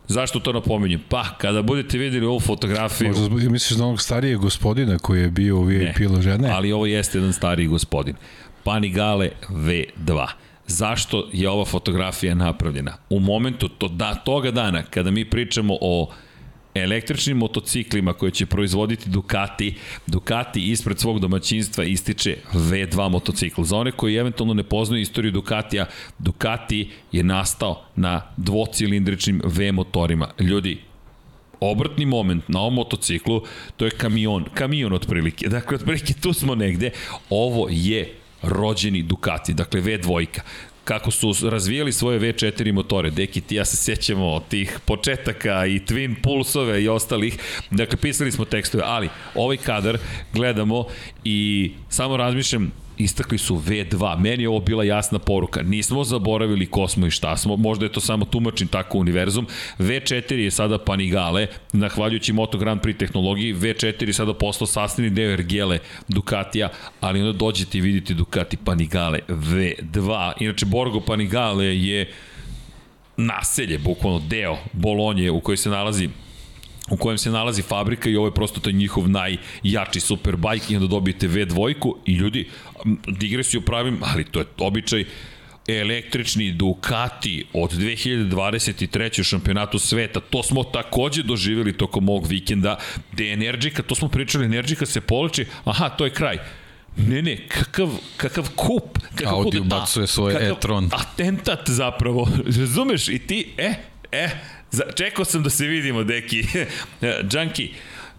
Zašto 0.08 0.40
to 0.40 0.52
napominjem? 0.52 1.00
Pa, 1.08 1.24
kada 1.38 1.62
budete 1.62 1.98
videli 1.98 2.26
ovu 2.26 2.40
fotografiju... 2.40 3.08
Možda 3.30 3.50
misliš 3.50 3.78
na 3.78 3.86
onog 3.86 4.02
starijeg 4.02 4.38
gospodina 4.38 4.98
koji 4.98 5.20
je 5.20 5.30
bio 5.30 5.56
u 5.56 5.62
VIP 5.62 5.98
lože? 6.10 6.38
Ne, 6.38 6.50
ali 6.50 6.72
ovo 6.72 6.86
jeste 6.86 7.18
jedan 7.18 7.32
stariji 7.32 7.66
gospodin. 7.66 8.14
Panigale 8.64 9.30
V2. 9.48 10.26
Zašto 10.66 11.28
je 11.32 11.48
ova 11.48 11.64
fotografija 11.64 12.34
napravljena? 12.34 12.96
U 13.10 13.20
momentu 13.20 13.68
to, 13.68 13.88
da, 13.88 14.14
toga 14.14 14.50
dana, 14.50 14.82
kada 14.82 15.10
mi 15.10 15.30
pričamo 15.30 15.78
o 15.80 16.10
električnim 16.82 17.36
motociklima 17.36 18.12
koje 18.12 18.30
će 18.30 18.46
proizvoditi 18.46 19.10
Ducati, 19.10 19.74
Ducati 20.06 20.70
ispred 20.70 20.98
svog 20.98 21.20
domaćinstva 21.20 21.84
ističe 21.84 22.36
V2 22.52 23.08
motocikl. 23.08 23.62
Za 23.62 23.76
one 23.76 23.92
koji 23.92 24.16
eventualno 24.16 24.54
ne 24.54 24.62
poznaju 24.62 25.02
istoriju 25.02 25.32
Ducatija, 25.32 25.86
Ducati 26.18 26.90
je 27.12 27.22
nastao 27.22 27.84
na 27.96 28.22
dvocilindričnim 28.36 29.42
V 29.44 29.72
motorima. 29.72 30.30
Ljudi, 30.38 30.78
obrtni 31.60 32.06
moment 32.06 32.48
na 32.48 32.60
ovom 32.60 32.74
motociklu, 32.74 33.42
to 33.76 33.84
je 33.84 33.90
kamion, 33.90 34.44
kamion 34.54 34.92
otprilike. 34.92 35.48
Dakle, 35.48 35.76
otprilike 35.76 36.14
tu 36.14 36.32
smo 36.32 36.54
negde. 36.54 36.90
Ovo 37.30 37.68
je 37.70 38.14
rođeni 38.42 39.02
Ducati, 39.02 39.54
dakle 39.54 39.80
V2. 39.80 40.26
Kako 40.88 41.10
su 41.10 41.34
razvijali 41.50 41.92
svoje 41.92 42.20
V4 42.20 42.72
motore. 42.72 43.10
Deki, 43.10 43.40
ti 43.40 43.54
ja 43.54 43.64
se 43.64 43.76
sjećamo 43.76 44.40
tih 44.48 44.78
početaka 44.84 45.66
i 45.66 45.80
Twin 45.80 46.14
Pulsove 46.22 46.82
i 46.82 46.88
ostalih. 46.88 47.38
Dakle, 47.70 47.96
pisali 47.96 48.32
smo 48.32 48.44
tekstove, 48.44 48.84
ali 48.86 49.08
ovaj 49.34 49.56
kadar 49.56 49.98
gledamo 50.32 50.86
i 51.24 51.70
samo 51.88 52.16
razmišljam, 52.16 52.72
istakli 52.98 53.38
su 53.38 53.56
V2. 53.56 54.18
Meni 54.18 54.42
je 54.42 54.48
ovo 54.48 54.60
bila 54.60 54.84
jasna 54.84 55.18
poruka. 55.18 55.62
Nismo 55.62 56.04
zaboravili 56.04 56.66
ko 56.66 56.88
smo 56.88 57.06
i 57.06 57.10
šta 57.10 57.36
smo. 57.36 57.56
Možda 57.56 57.86
je 57.86 57.92
to 57.92 58.00
samo 58.00 58.24
tumačin 58.24 58.68
tako 58.68 58.98
univerzum. 58.98 59.46
V4 59.78 60.32
je 60.32 60.50
sada 60.50 60.78
Panigale, 60.78 61.46
nahvaljujući 61.72 62.32
Moto 62.32 62.58
Grand 62.58 62.80
Prix 62.80 62.98
tehnologiji. 62.98 63.54
V4 63.54 64.06
je 64.06 64.12
sada 64.12 64.34
postao 64.34 64.66
sastavni 64.66 65.10
deo 65.10 65.32
Ergele 65.32 65.78
Ducatija, 66.08 66.68
ali 67.00 67.20
onda 67.20 67.32
dođete 67.38 67.78
i 67.78 67.80
vidite 67.80 68.14
Ducati 68.14 68.56
Panigale 68.56 69.18
V2. 69.28 70.32
Inače, 70.40 70.66
Borgo 70.66 71.00
Panigale 71.00 71.66
je 71.66 72.12
naselje, 73.16 73.78
bukvalno 73.78 74.22
deo 74.28 74.56
Bolonje 74.72 75.30
u 75.30 75.40
kojoj 75.40 75.56
se 75.56 75.70
nalazi 75.70 76.08
u 76.90 76.96
kojem 76.96 77.18
se 77.18 77.30
nalazi 77.30 77.62
fabrika 77.62 78.10
i 78.10 78.16
ovo 78.16 78.26
je 78.26 78.34
prosto 78.34 78.60
taj 78.60 78.72
njihov 78.72 79.08
najjači 79.08 80.00
superbajk 80.00 80.70
i 80.70 80.76
onda 80.76 80.88
dobijete 80.88 81.28
V2 81.28 81.74
i 82.06 82.12
ljudi, 82.12 82.48
digresiju 83.06 83.60
pravim, 83.60 83.98
ali 84.02 84.24
to 84.24 84.38
je 84.38 84.46
običaj, 84.58 85.04
električni 85.68 86.52
Ducati 86.52 87.44
od 87.52 87.72
2023. 87.72 89.20
u 89.20 89.24
šampionatu 89.24 89.78
sveta. 89.78 90.20
To 90.20 90.42
smo 90.42 90.64
takođe 90.64 91.22
doživjeli 91.22 91.72
tokom 91.72 92.08
ovog 92.08 92.26
vikenda, 92.26 92.78
gde 93.12 93.32
Energika, 93.32 93.82
to 93.82 93.94
smo 93.94 94.08
pričali, 94.08 94.44
Energika 94.44 94.86
se 94.86 95.00
poliči, 95.00 95.46
aha, 95.64 95.88
to 95.88 96.04
je 96.04 96.10
kraj. 96.10 96.38
Ne, 96.96 97.22
ne, 97.22 97.36
kakav, 97.48 97.88
kakav 98.16 98.48
kup. 98.56 98.98
Kakav 99.14 99.34
Audi 99.34 99.58
ubacuje 99.58 100.06
svoj 100.06 100.34
e-tron. 100.50 100.90
Atentat 100.92 101.70
zapravo, 101.70 102.28
razumeš? 102.60 103.08
I 103.08 103.18
ti, 103.18 103.54
e, 103.58 103.74
e, 104.12 104.28
za, 104.70 104.82
čekao 104.96 105.24
sam 105.24 105.42
da 105.42 105.50
se 105.50 105.66
vidimo, 105.66 106.04
deki. 106.04 106.44
Džanki, 107.30 107.70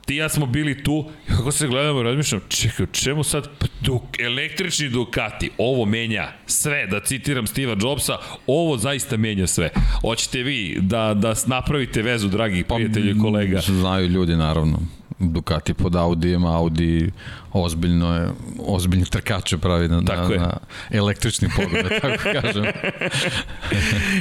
ti 0.09 0.15
ja 0.15 0.29
smo 0.29 0.45
bili 0.45 0.83
tu, 0.83 1.05
kako 1.27 1.51
se 1.51 1.67
gledamo, 1.67 2.03
razmišljam, 2.03 2.41
čekaj, 2.47 2.85
čemu 2.91 3.23
sad 3.23 3.49
Duk, 3.81 4.01
električni 4.19 4.89
Ducati, 4.89 5.49
ovo 5.57 5.85
menja 5.85 6.31
sve, 6.45 6.87
da 6.87 6.99
citiram 6.99 7.45
Steve'a 7.45 7.83
Jobsa, 7.83 8.17
ovo 8.47 8.77
zaista 8.77 9.17
menja 9.17 9.47
sve. 9.47 9.69
Hoćete 10.01 10.43
vi 10.43 10.77
da, 10.81 11.13
da 11.13 11.33
napravite 11.45 12.01
vezu, 12.01 12.27
dragi 12.27 12.63
prijatelji 12.63 13.11
i 13.11 13.19
kolega? 13.19 13.61
Znaju 13.61 14.07
ljudi, 14.07 14.35
naravno. 14.35 14.79
Ducati 15.19 15.73
pod 15.73 15.95
Audijem, 15.95 16.45
Audi 16.45 17.11
ozbiljno 17.53 18.15
je, 18.15 18.29
ozbiljni 18.59 19.05
trkače 19.05 19.57
pravi 19.57 19.87
na, 19.87 20.01
tako 20.05 20.33
na, 20.33 20.39
na 20.39 20.57
električni 20.91 21.49
pogled, 21.55 21.85
da 21.85 21.99
tako 21.99 22.23
kažem. 22.41 22.65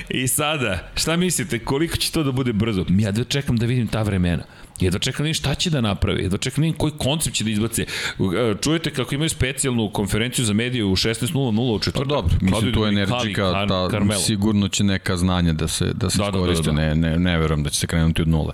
I 0.09 0.29
sada, 0.29 0.91
šta 0.95 1.17
mislite, 1.17 1.59
koliko 1.59 1.97
će 1.97 2.13
to 2.13 2.23
da 2.23 2.33
bude 2.33 2.53
brzo? 2.53 2.85
Ja 2.89 3.13
da 3.13 3.25
čekam 3.25 3.57
da 3.57 3.67
vidim 3.67 3.87
ta 3.87 4.03
vremena. 4.03 4.45
Ja 4.81 4.91
da 4.91 4.99
čekam 4.99 5.25
vidim 5.25 5.35
šta 5.35 5.55
će 5.55 5.71
da 5.71 5.81
napravi, 5.81 6.23
ja 6.23 6.29
da 6.29 6.39
čekam 6.39 6.63
vidim 6.63 6.79
koji 6.79 6.93
koncept 6.99 7.37
će 7.37 7.45
da 7.45 7.51
izbace. 7.51 7.87
Čujete 8.61 8.91
kako 8.91 9.15
imaju 9.15 9.29
specijalnu 9.29 9.91
konferenciju 9.91 10.45
za 10.45 10.53
medije 10.53 10.85
u 10.85 10.97
16.00 10.97 11.75
u 11.75 11.79
četvrtak. 11.79 12.09
Pa 12.09 12.15
dobro, 12.15 12.35
mislim 12.41 12.73
tu 12.73 12.85
je 12.85 12.89
energička, 12.89 13.67
ta, 13.69 13.89
Carmelo. 13.91 14.21
sigurno 14.21 14.69
će 14.69 14.85
neka 14.85 15.17
znanja 15.17 15.53
da 15.53 15.69
se, 15.69 15.93
da 15.95 16.11
se 16.11 16.19
da, 16.19 16.33
koriste, 16.33 16.71
da, 16.71 16.73
da, 16.73 16.85
da. 16.85 16.95
ne, 16.95 17.11
ne, 17.11 17.19
ne 17.19 17.39
verujem 17.39 17.63
da 17.63 17.71
će 17.71 17.79
se 17.79 17.87
krenuti 17.87 18.23
od 18.23 18.29
nule. 18.29 18.53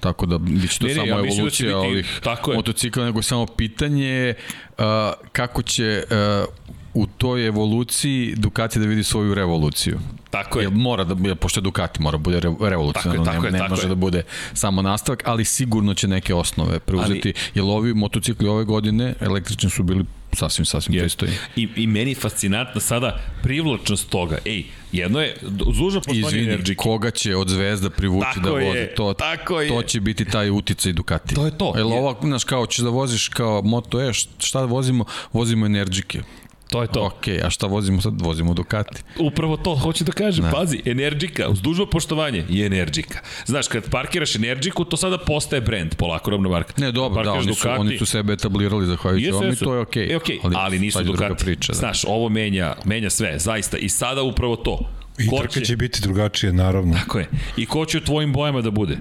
Tako 0.00 0.26
da 0.26 0.38
biće 0.38 0.78
to 0.78 0.86
ne, 0.86 0.94
samo 0.94 1.06
ne, 1.06 1.10
ja 1.10 1.16
da 1.16 1.26
evolucija 1.26 1.70
da 1.70 1.80
biti, 1.80 1.92
ovih 1.92 2.20
motocikla, 2.56 3.04
nego 3.04 3.22
samo 3.22 3.46
pitanje 3.46 4.34
uh, 4.78 4.84
kako 5.32 5.62
će 5.62 6.02
uh, 6.10 6.54
u 6.94 7.06
toj 7.06 7.46
evoluciji 7.46 8.34
Ducati 8.36 8.78
da 8.78 8.86
vidi 8.86 9.04
svoju 9.04 9.34
revoluciju. 9.34 9.98
Tako 10.42 10.58
je. 10.58 10.64
Jer 10.64 10.72
mora 10.72 11.04
da, 11.04 11.34
pošto 11.34 11.60
je 11.60 11.62
Ducati 11.62 12.02
mora 12.02 12.18
da 12.18 12.22
bude 12.22 12.40
revolucija, 12.60 13.02
tako 13.02 13.16
je, 13.16 13.24
tako 13.24 13.42
ne, 13.42 13.48
je, 13.48 13.52
ne 13.52 13.58
tako 13.58 13.70
može 13.70 13.82
je. 13.82 13.88
da 13.88 13.94
bude 13.94 14.22
samo 14.54 14.82
nastavak, 14.82 15.22
ali 15.26 15.44
sigurno 15.44 15.94
će 15.94 16.08
neke 16.08 16.34
osnove 16.34 16.78
preuzeti, 16.78 17.32
ali, 17.36 17.50
jer 17.54 17.64
ovi 17.64 17.94
motocikli 17.94 18.48
ove 18.48 18.64
godine 18.64 19.14
električni 19.20 19.70
su 19.70 19.82
bili 19.82 20.04
sasvim, 20.32 20.64
sasvim 20.64 21.00
pristoji. 21.00 21.32
I, 21.56 21.68
I 21.76 21.86
meni 21.86 22.10
je 22.10 22.14
fascinantna 22.14 22.80
sada 22.80 23.20
privlačnost 23.42 24.10
toga. 24.10 24.38
Ej, 24.44 24.64
jedno 24.92 25.20
je, 25.20 25.36
zuža 25.72 26.00
poštovanje 26.00 26.38
energike. 26.38 26.74
koga 26.74 27.10
će 27.10 27.36
od 27.36 27.48
zvezda 27.48 27.90
privući 27.90 28.26
tako 28.34 28.40
da 28.40 28.50
vozi, 28.50 28.78
je, 28.78 28.94
to, 28.94 29.12
tako 29.12 29.60
je. 29.60 29.68
to 29.68 29.82
će 29.82 30.00
biti 30.00 30.24
taj 30.24 30.50
uticaj 30.50 30.92
Ducati. 30.92 31.34
To 31.34 31.44
je 31.44 31.58
to. 31.58 31.72
Jel 31.76 31.92
ova, 31.92 32.14
znaš, 32.22 32.44
kao 32.44 32.66
ćeš 32.66 32.78
da 32.78 32.90
voziš 32.90 33.28
kao 33.28 33.62
Moto 33.62 34.00
E, 34.00 34.12
šta 34.38 34.64
vozimo? 34.64 35.04
Vozimo 35.32 35.66
energike. 35.66 36.22
To 36.68 36.82
je 36.82 36.88
to. 36.88 37.04
Ok, 37.04 37.28
a 37.44 37.50
šta 37.50 37.66
vozimo 37.66 38.00
sad? 38.00 38.20
Vozimo 38.20 38.54
Ducati. 38.54 39.02
Upravo 39.18 39.56
to, 39.56 39.74
hoću 39.74 40.04
da 40.04 40.12
kažem. 40.12 40.44
Ne. 40.44 40.50
Pazi, 40.50 40.82
Energika, 40.84 41.48
uz 41.48 41.60
dužno 41.62 41.86
poštovanje, 41.86 42.44
je 42.48 42.66
Energika. 42.66 43.18
Znaš, 43.46 43.68
kad 43.68 43.90
parkiraš 43.90 44.36
Energiku, 44.36 44.84
to 44.84 44.96
sada 44.96 45.18
postaje 45.18 45.60
brand, 45.60 45.94
polako 45.94 46.30
robna 46.30 46.48
marka. 46.48 46.72
Ne, 46.76 46.92
dobro, 46.92 47.24
da, 47.24 47.32
oni 47.32 47.54
su, 47.54 47.68
oni 47.78 47.98
su 47.98 48.06
sebe 48.06 48.32
etablirali 48.32 48.86
zahvaljujući 48.86 49.32
ovom 49.32 49.52
i 49.52 49.56
to 49.56 49.74
je 49.74 49.80
okej. 49.80 50.08
Okay. 50.08 50.12
E, 50.12 50.18
okay. 50.18 50.38
ali, 50.42 50.54
ali 50.58 50.78
nisu 50.78 51.04
Ducati. 51.04 51.44
Priča, 51.44 51.72
da. 51.72 51.78
Znaš, 51.78 52.04
ovo 52.04 52.28
menja, 52.28 52.74
menja 52.84 53.10
sve, 53.10 53.38
zaista. 53.38 53.78
I 53.78 53.88
sada 53.88 54.22
upravo 54.22 54.56
to. 54.56 54.78
I 55.18 55.28
ko 55.28 55.38
trka 55.38 55.52
će... 55.52 55.64
će 55.64 55.76
biti 55.76 56.00
drugačije, 56.02 56.52
naravno. 56.52 56.94
Tako 56.94 57.18
je. 57.18 57.26
I 57.56 57.66
ko 57.66 57.84
će 57.84 57.98
u 57.98 58.00
tvojim 58.00 58.32
bojama 58.32 58.60
da 58.60 58.70
bude? 58.70 58.98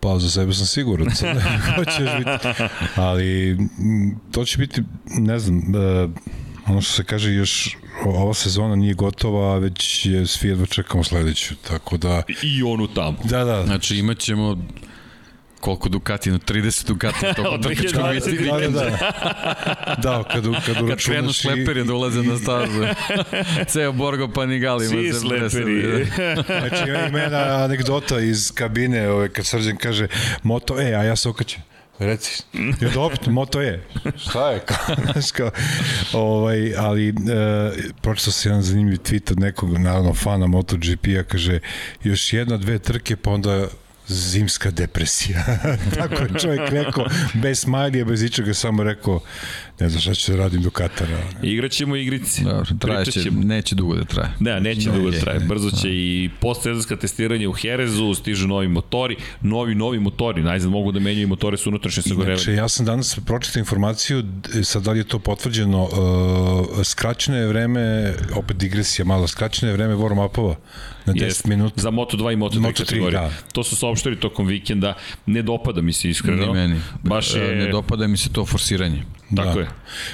Pa 0.00 0.18
za 0.18 0.30
sebe 0.30 0.52
sam 0.52 0.66
siguran. 0.66 1.06
Hoćeš 1.76 2.10
biti. 2.18 2.48
Ali 2.96 3.58
to 4.30 4.44
će 4.44 4.58
biti, 4.58 4.82
ne 5.06 5.38
znam, 5.38 5.58
uh, 5.58 6.10
ono 6.66 6.80
što 6.80 6.92
se 6.92 7.04
kaže 7.04 7.32
još 7.32 7.76
ova 8.04 8.34
sezona 8.34 8.76
nije 8.76 8.94
gotova, 8.94 9.58
već 9.58 10.06
je 10.06 10.26
svi 10.26 10.48
jedva 10.48 10.66
čekamo 10.66 11.04
sledeću, 11.04 11.54
tako 11.68 11.96
da... 11.96 12.22
I 12.42 12.62
onu 12.62 12.86
tamo. 12.86 13.16
Da, 13.24 13.44
da. 13.44 13.64
Znači 13.66 13.96
imaćemo 13.96 14.58
koliko 15.60 15.88
Ducati, 15.88 16.30
no 16.30 16.38
30 16.38 16.86
Ducati 16.86 17.26
to 17.36 17.58
trkačkog 17.62 18.02
Da, 18.44 18.58
da, 18.58 18.68
da. 18.68 18.90
da, 20.02 20.24
kad, 20.32 20.44
kad 20.66 20.88
Kad 20.88 21.04
krenu 21.04 21.32
sleperi 21.42 21.84
da 21.84 21.94
ulaze 21.94 22.22
na 22.22 22.38
stazu. 22.38 22.86
Ceo 23.66 23.92
Borgo 23.92 24.28
Panigali 24.28 24.86
ima 24.86 25.12
se 25.12 25.20
sleperi. 25.20 26.06
znači 26.46 26.90
ima, 26.90 27.06
ima 27.06 27.18
jedna 27.18 27.38
anegdota 27.38 28.20
iz 28.20 28.52
kabine, 28.54 29.10
ove, 29.10 29.28
kad 29.28 29.46
srđan 29.46 29.76
kaže, 29.76 30.06
moto, 30.42 30.80
e, 30.80 30.94
a 30.94 31.02
ja 31.02 31.16
se 31.16 31.28
okaćem. 31.28 31.62
Reci, 31.98 32.42
je 32.52 32.90
dobro, 32.94 33.16
moto 33.26 33.60
je. 33.60 33.86
Šta 34.16 34.50
je? 34.50 34.60
Kao, 35.32 35.50
ovaj, 36.12 36.76
ali 36.76 37.08
e, 37.08 37.12
pročitao 38.02 38.32
sam 38.32 38.50
jedan 38.50 38.62
zanimljiv 38.62 38.98
tweet 38.98 39.32
od 39.32 39.40
nekog, 39.40 39.78
naravno, 39.78 40.14
fana 40.14 40.46
MotoGP-a, 40.46 41.22
kaže, 41.22 41.58
još 42.04 42.32
jedna, 42.32 42.56
dve 42.56 42.78
trke, 42.78 43.16
pa 43.16 43.30
onda 43.30 43.68
zimska 44.10 44.70
depresija. 44.70 45.44
Tako 45.98 46.14
je 46.14 46.28
čovjek 46.40 46.70
rekao, 46.70 47.06
bez 47.34 47.58
smajlija, 47.58 48.04
bez 48.04 48.22
ičega, 48.22 48.54
samo 48.54 48.84
rekao, 48.84 49.20
ne 49.80 49.88
znam 49.88 50.00
šta 50.00 50.14
ću 50.14 50.32
da 50.32 50.38
radim 50.38 50.62
do 50.62 50.70
Katara. 50.70 51.18
Igraćemo 51.42 51.96
igrice. 51.96 52.42
Dobro, 52.42 52.66
trajeće, 52.78 53.30
neće 53.30 53.74
dugo 53.74 53.94
da 53.94 54.04
traje. 54.04 54.30
Da, 54.40 54.60
neće 54.60 54.90
ne, 54.90 54.96
dugo 54.96 55.10
da 55.10 55.20
traje. 55.20 55.40
Brzo 55.40 55.70
će 55.70 55.88
i 55.88 56.30
postsezonska 56.40 56.96
testiranje 56.96 57.48
u 57.48 57.52
Herezu, 57.52 58.14
stižu 58.14 58.48
novi 58.48 58.68
motori, 58.68 59.16
novi, 59.40 59.74
novi 59.74 59.98
motori, 59.98 60.42
najzad 60.42 60.70
mogu 60.70 60.92
da 60.92 61.00
menjaju 61.00 61.28
motore 61.28 61.56
su 61.56 61.68
unutrašnje 61.68 62.02
sagorevanje. 62.02 62.32
Inače, 62.32 62.52
ja 62.52 62.68
sam 62.68 62.86
danas 62.86 63.18
pročitao 63.26 63.60
informaciju, 63.60 64.24
sad 64.62 64.82
da 64.82 64.90
li 64.90 64.98
je 64.98 65.04
to 65.04 65.18
potvrđeno, 65.18 65.82
uh, 65.84 66.84
skraćeno 66.84 67.36
je 67.36 67.46
vreme, 67.46 68.14
opet 68.34 68.56
digresija 68.56 69.04
malo, 69.04 69.28
skraćeno 69.28 69.72
je 69.72 69.76
vreme 69.76 69.94
warm-upova 69.94 70.54
na 71.06 71.12
10 71.12 71.22
Jest, 71.22 71.46
minuta. 71.46 71.80
Za 71.80 71.90
Moto2 71.90 72.32
i 72.32 72.36
Moto3 72.36 72.60
Moto 72.60 72.84
kategorije. 72.84 73.20
Da. 73.20 73.30
To 73.52 73.64
su 73.64 73.76
saopštili 73.76 74.16
tokom 74.16 74.46
vikenda. 74.46 74.94
Ne 75.26 75.42
dopada 75.42 75.80
mi 75.80 75.92
se 75.92 76.10
iskreno. 76.10 76.46
Ni 76.46 76.52
meni. 76.52 76.80
Baš 77.02 77.34
je... 77.34 77.56
Ne 77.56 77.68
dopada 77.70 78.06
mi 78.06 78.16
se 78.16 78.32
to 78.32 78.46
forsiranje. 78.46 79.02
Tako 79.36 79.54
da. 79.54 79.60
je. 79.60 79.68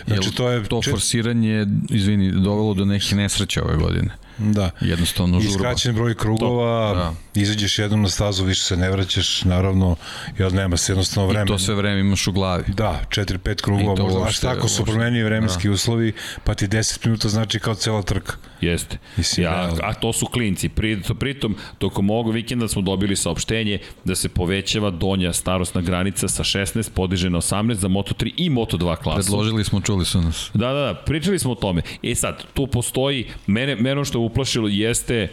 Znači, 0.06 0.34
to 0.34 0.50
je... 0.50 0.64
To 0.64 0.82
forsiranje, 0.82 1.66
izvini, 1.90 2.32
dovelo 2.32 2.74
do 2.74 2.84
nekih 2.84 3.16
nesreća 3.16 3.62
ove 3.62 3.76
godine. 3.76 4.10
Da. 4.38 4.70
Jednostavno 4.80 5.40
žurba. 5.40 5.56
Iskraćen 5.56 5.94
broj 5.94 6.14
krugova, 6.14 6.92
to, 6.92 6.98
da. 6.98 7.40
izađeš 7.40 7.78
jednom 7.78 8.02
na 8.02 8.08
stazu, 8.08 8.44
više 8.44 8.62
se 8.62 8.76
ne 8.76 8.90
vraćaš, 8.90 9.44
naravno, 9.44 9.96
jer 10.38 10.52
nema 10.52 10.76
se 10.76 10.92
jednostavno 10.92 11.28
vremena. 11.28 11.44
I 11.44 11.48
to 11.48 11.58
sve 11.58 11.74
vreme 11.74 12.00
imaš 12.00 12.26
u 12.26 12.32
glavi. 12.32 12.64
Da, 12.68 13.00
4-5 13.08 13.62
krugova, 13.62 14.02
možda, 14.02 14.22
a 14.22 14.30
šta 14.30 14.50
ako 14.50 14.68
su 14.68 14.84
promenili 14.84 15.24
vremenski 15.24 15.68
da. 15.68 15.74
uslovi, 15.74 16.12
pa 16.44 16.54
ti 16.54 16.68
10 16.68 17.06
minuta 17.06 17.28
znači 17.28 17.58
kao 17.58 17.74
cela 17.74 18.02
trka. 18.02 18.32
Jeste. 18.60 18.98
Mislim, 19.16 19.44
ja, 19.44 19.70
a 19.82 19.94
to 19.94 20.12
su 20.12 20.26
klinci. 20.26 20.68
Pri, 20.68 21.02
pritom, 21.18 21.56
tokom 21.78 22.10
ovog 22.10 22.32
vikenda 22.32 22.68
smo 22.68 22.82
dobili 22.82 23.16
saopštenje 23.16 23.78
da 24.04 24.14
se 24.14 24.28
povećava 24.28 24.90
donja 24.90 25.32
starostna 25.32 25.80
granica 25.80 26.28
sa 26.28 26.44
16, 26.44 26.90
podiže 26.90 27.30
na 27.30 27.38
18 27.38 27.74
za 27.74 27.88
Moto3 27.88 28.32
i 28.36 28.50
Moto2 28.50 28.96
klasu. 28.96 29.20
Predložili 29.20 29.64
smo, 29.64 29.80
čuli 29.80 30.04
su 30.04 30.20
nas. 30.20 30.50
Da, 30.54 30.72
da, 30.72 30.80
da, 30.80 30.94
pričali 30.94 31.38
smo 31.38 31.52
o 31.52 31.54
tome. 31.54 31.82
E 32.02 32.14
sad, 32.14 32.44
tu 32.54 32.66
postoji, 32.66 33.26
mene, 33.46 33.76
mene 33.76 34.04
što 34.04 34.20
uplašilo 34.26 34.68
jeste 34.68 35.28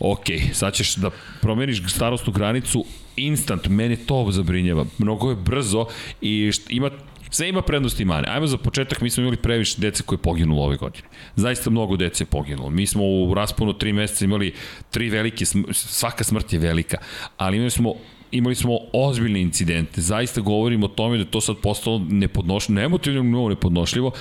ok, 0.00 0.26
sad 0.52 0.74
ćeš 0.74 0.94
da 0.96 1.10
promeniš 1.40 1.82
starostnu 1.88 2.32
granicu 2.32 2.84
instant, 3.16 3.68
mene 3.68 3.96
to 3.96 4.26
zabrinjava. 4.30 4.86
Mnogo 4.98 5.30
je 5.30 5.36
brzo 5.36 5.86
i 6.20 6.52
št, 6.52 6.70
ima 6.70 6.90
Sve 7.32 7.48
ima 7.48 7.62
prednosti 7.62 8.02
i 8.02 8.06
mane. 8.06 8.28
Ajmo 8.28 8.46
za 8.46 8.58
početak, 8.58 9.00
mi 9.00 9.10
smo 9.10 9.22
imali 9.22 9.36
previše 9.36 9.80
dece 9.80 10.02
koje 10.02 10.16
je 10.16 10.22
poginulo 10.22 10.62
ove 10.62 10.76
godine. 10.76 11.08
Zaista 11.36 11.70
mnogo 11.70 11.96
dece 11.96 12.24
je 12.24 12.28
poginulo. 12.28 12.70
Mi 12.70 12.86
smo 12.86 13.04
u 13.04 13.34
rasponu 13.34 13.72
tri 13.72 13.92
meseca 13.92 14.24
imali 14.24 14.52
tri 14.90 15.08
velike, 15.08 15.44
svaka 15.72 16.24
smrt 16.24 16.52
je 16.52 16.58
velika, 16.58 16.98
ali 17.36 17.56
imali 17.56 17.70
smo 17.70 17.94
imali 18.32 18.54
smo 18.54 18.78
ozbiljne 18.92 19.40
incidente. 19.40 20.00
Zaista 20.00 20.40
govorimo 20.40 20.86
o 20.86 20.88
tome 20.88 21.18
da 21.18 21.24
to 21.24 21.40
sad 21.40 21.56
postalo 21.56 21.98
nepodnošljivo, 22.08 23.22
mnogo 23.22 23.48
nepodnošljivo, 23.48 24.12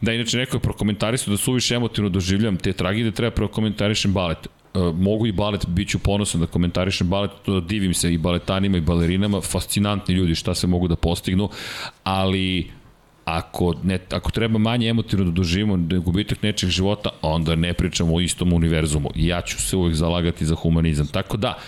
da 0.00 0.12
inače 0.12 0.38
neko 0.38 0.56
je 0.56 0.60
prokomentarisao 0.60 1.32
da 1.32 1.36
suviše 1.36 1.74
emotivno 1.74 2.10
doživljam 2.10 2.56
te 2.56 2.72
tragedije, 2.72 3.12
treba 3.12 3.30
prokomentarišem 3.30 4.12
balet. 4.12 4.38
E, 4.46 4.78
mogu 4.94 5.26
i 5.26 5.32
balet, 5.32 5.66
bit 5.68 5.88
ću 5.88 5.98
ponosan 5.98 6.40
da 6.40 6.46
komentarišem 6.46 7.08
balet, 7.08 7.30
to 7.44 7.60
da 7.60 7.66
divim 7.66 7.94
se 7.94 8.12
i 8.12 8.18
baletanima 8.18 8.76
i 8.76 8.80
balerinama, 8.80 9.40
fascinantni 9.40 10.14
ljudi 10.14 10.34
šta 10.34 10.54
se 10.54 10.66
mogu 10.66 10.88
da 10.88 10.96
postignu, 10.96 11.48
ali 12.04 12.70
ako, 13.24 13.74
ne, 13.82 13.98
ako 14.10 14.30
treba 14.30 14.58
manje 14.58 14.88
emotivno 14.88 15.24
da 15.24 15.30
doživimo 15.30 16.00
gubitak 16.00 16.42
nečeg 16.42 16.70
života, 16.70 17.10
onda 17.22 17.54
ne 17.54 17.72
pričamo 17.72 18.14
o 18.14 18.20
istom 18.20 18.52
univerzumu. 18.52 19.10
Ja 19.14 19.40
ću 19.40 19.62
se 19.62 19.76
uvek 19.76 19.94
zalagati 19.94 20.46
za 20.46 20.54
humanizam. 20.54 21.06
Tako 21.06 21.36
da, 21.36 21.58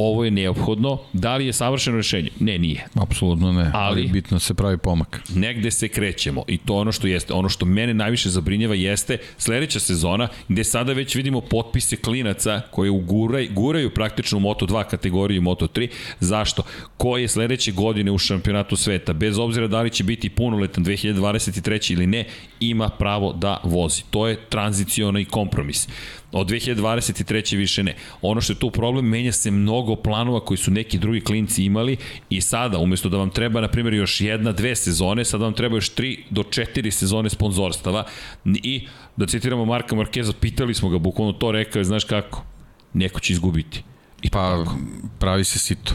ovo 0.00 0.24
je 0.24 0.30
neophodno. 0.30 0.98
Da 1.12 1.36
li 1.36 1.46
je 1.46 1.52
savršeno 1.52 1.96
rešenje? 1.96 2.30
Ne, 2.40 2.58
nije. 2.58 2.86
Apsolutno 2.94 3.52
ne, 3.52 3.70
ali, 3.74 4.00
Ali- 4.00 4.08
bitno 4.08 4.38
se 4.38 4.54
pravi 4.54 4.78
pomak. 4.78 5.20
negde 5.34 5.70
se 5.70 5.88
krećemo 5.88 6.44
i 6.48 6.58
to 6.58 6.74
ono 6.74 6.92
što 6.92 7.06
jeste. 7.06 7.32
Ono 7.32 7.48
što 7.48 7.66
mene 7.66 7.94
najviše 7.94 8.30
zabrinjava 8.30 8.74
jeste 8.74 9.18
sledeća 9.38 9.80
sezona 9.80 10.28
gde 10.48 10.64
sada 10.64 10.92
već 10.92 11.14
vidimo 11.14 11.40
potpise 11.40 11.96
klinaca 11.96 12.60
koje 12.70 12.90
uguraj, 12.90 13.48
guraju 13.48 13.90
praktično 13.90 14.38
u 14.38 14.40
Moto2 14.40 14.84
kategoriju 14.84 15.38
i 15.38 15.44
Moto3. 15.44 15.88
Zašto? 16.20 16.62
Ko 16.96 17.16
je 17.16 17.28
sledeće 17.28 17.72
godine 17.72 18.10
u 18.10 18.18
šampionatu 18.18 18.76
sveta, 18.76 19.12
bez 19.12 19.38
obzira 19.38 19.66
da 19.66 19.82
li 19.82 19.90
će 19.90 20.04
biti 20.04 20.28
punoletan 20.30 20.84
2023. 20.84 21.92
ili 21.92 22.06
ne, 22.06 22.24
ima 22.60 22.88
pravo 22.88 23.32
da 23.32 23.60
vozi. 23.64 24.02
To 24.10 24.28
je 24.28 24.36
tranziciona 24.48 25.20
i 25.20 25.24
kompromis. 25.24 25.88
Od 26.32 26.48
2023. 26.48 27.56
više 27.56 27.82
ne. 27.82 27.96
Ono 28.22 28.40
što 28.40 28.52
je 28.52 28.58
tu 28.58 28.70
problem, 28.70 29.04
menja 29.04 29.32
se 29.32 29.50
mnogo 29.50 29.96
planova 29.96 30.44
koji 30.44 30.58
su 30.58 30.70
neki 30.70 30.98
drugi 30.98 31.20
klinci 31.20 31.64
imali 31.64 31.96
i 32.30 32.40
sada, 32.40 32.78
umesto 32.78 33.08
da 33.08 33.16
vam 33.16 33.30
treba, 33.30 33.60
na 33.60 33.68
primjer, 33.68 33.94
još 33.94 34.20
jedna, 34.20 34.52
dve 34.52 34.76
sezone, 34.76 35.24
sada 35.24 35.44
vam 35.44 35.52
treba 35.52 35.76
još 35.76 35.88
tri 35.88 36.24
do 36.30 36.42
četiri 36.42 36.90
sezone 36.90 37.30
sponzorstava 37.30 38.04
i, 38.44 38.86
da 39.16 39.26
citiramo 39.26 39.64
Marka 39.64 39.96
Markeza, 39.96 40.32
pitali 40.40 40.74
smo 40.74 40.88
ga, 40.88 40.98
bukvalno 40.98 41.32
to 41.32 41.52
rekao 41.52 41.80
je, 41.80 41.84
znaš 41.84 42.04
kako, 42.04 42.44
neko 42.92 43.20
će 43.20 43.32
izgubiti. 43.32 43.82
I 44.22 44.30
Pa 44.30 44.50
tako. 44.50 44.76
pravi 45.18 45.44
se 45.44 45.58
sito. 45.58 45.94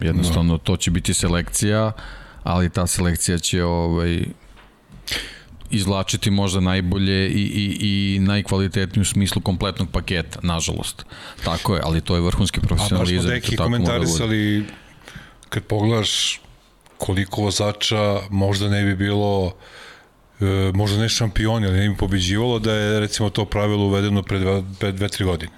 Jednostavno, 0.00 0.58
to 0.58 0.76
će 0.76 0.90
biti 0.90 1.14
selekcija, 1.14 1.92
ali 2.42 2.70
ta 2.70 2.86
selekcija 2.86 3.38
će 3.38 3.64
ovaj, 3.64 4.24
izvlačiti 5.74 6.30
možda 6.30 6.60
najbolje 6.60 7.28
i, 7.28 7.42
i, 7.42 7.76
i 7.80 8.18
najkvalitetnije 8.18 9.02
u 9.02 9.04
smislu 9.04 9.42
kompletnog 9.42 9.90
paketa, 9.90 10.38
nažalost. 10.42 11.04
Tako 11.44 11.74
je, 11.74 11.80
ali 11.84 12.00
to 12.00 12.14
je 12.14 12.20
vrhunski 12.20 12.60
A 12.60 12.60
baš 12.60 12.68
smo 12.68 12.76
profesionalizam. 12.76 13.30
neki 13.30 13.56
da 13.56 13.64
komentarisali 13.64 14.66
kad 15.48 15.62
pogledaš 15.62 16.40
koliko 16.98 17.42
vozača 17.42 18.20
možda 18.30 18.68
ne 18.68 18.84
bi 18.84 18.96
bilo 18.96 19.52
e, 20.40 20.72
možda 20.74 20.98
ne 20.98 21.08
šampioni, 21.08 21.66
ali 21.66 21.78
ne 21.78 21.88
bi 21.88 21.96
pobeđivalo 21.96 22.58
da 22.58 22.72
je 22.72 23.00
recimo 23.00 23.30
to 23.30 23.44
pravilo 23.44 23.86
uvedeno 23.86 24.22
pre 24.22 24.38
dva, 24.38 24.62
pre 24.78 24.92
dve, 24.92 25.08
tri 25.08 25.24
godine. 25.24 25.52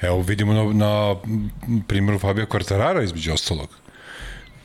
Evo 0.00 0.22
vidimo 0.22 0.52
na, 0.52 0.72
na 0.72 1.16
primjeru 1.88 2.18
Fabio 2.18 2.46
Quartarara 2.46 3.04
između 3.04 3.32
ostalog. 3.32 3.68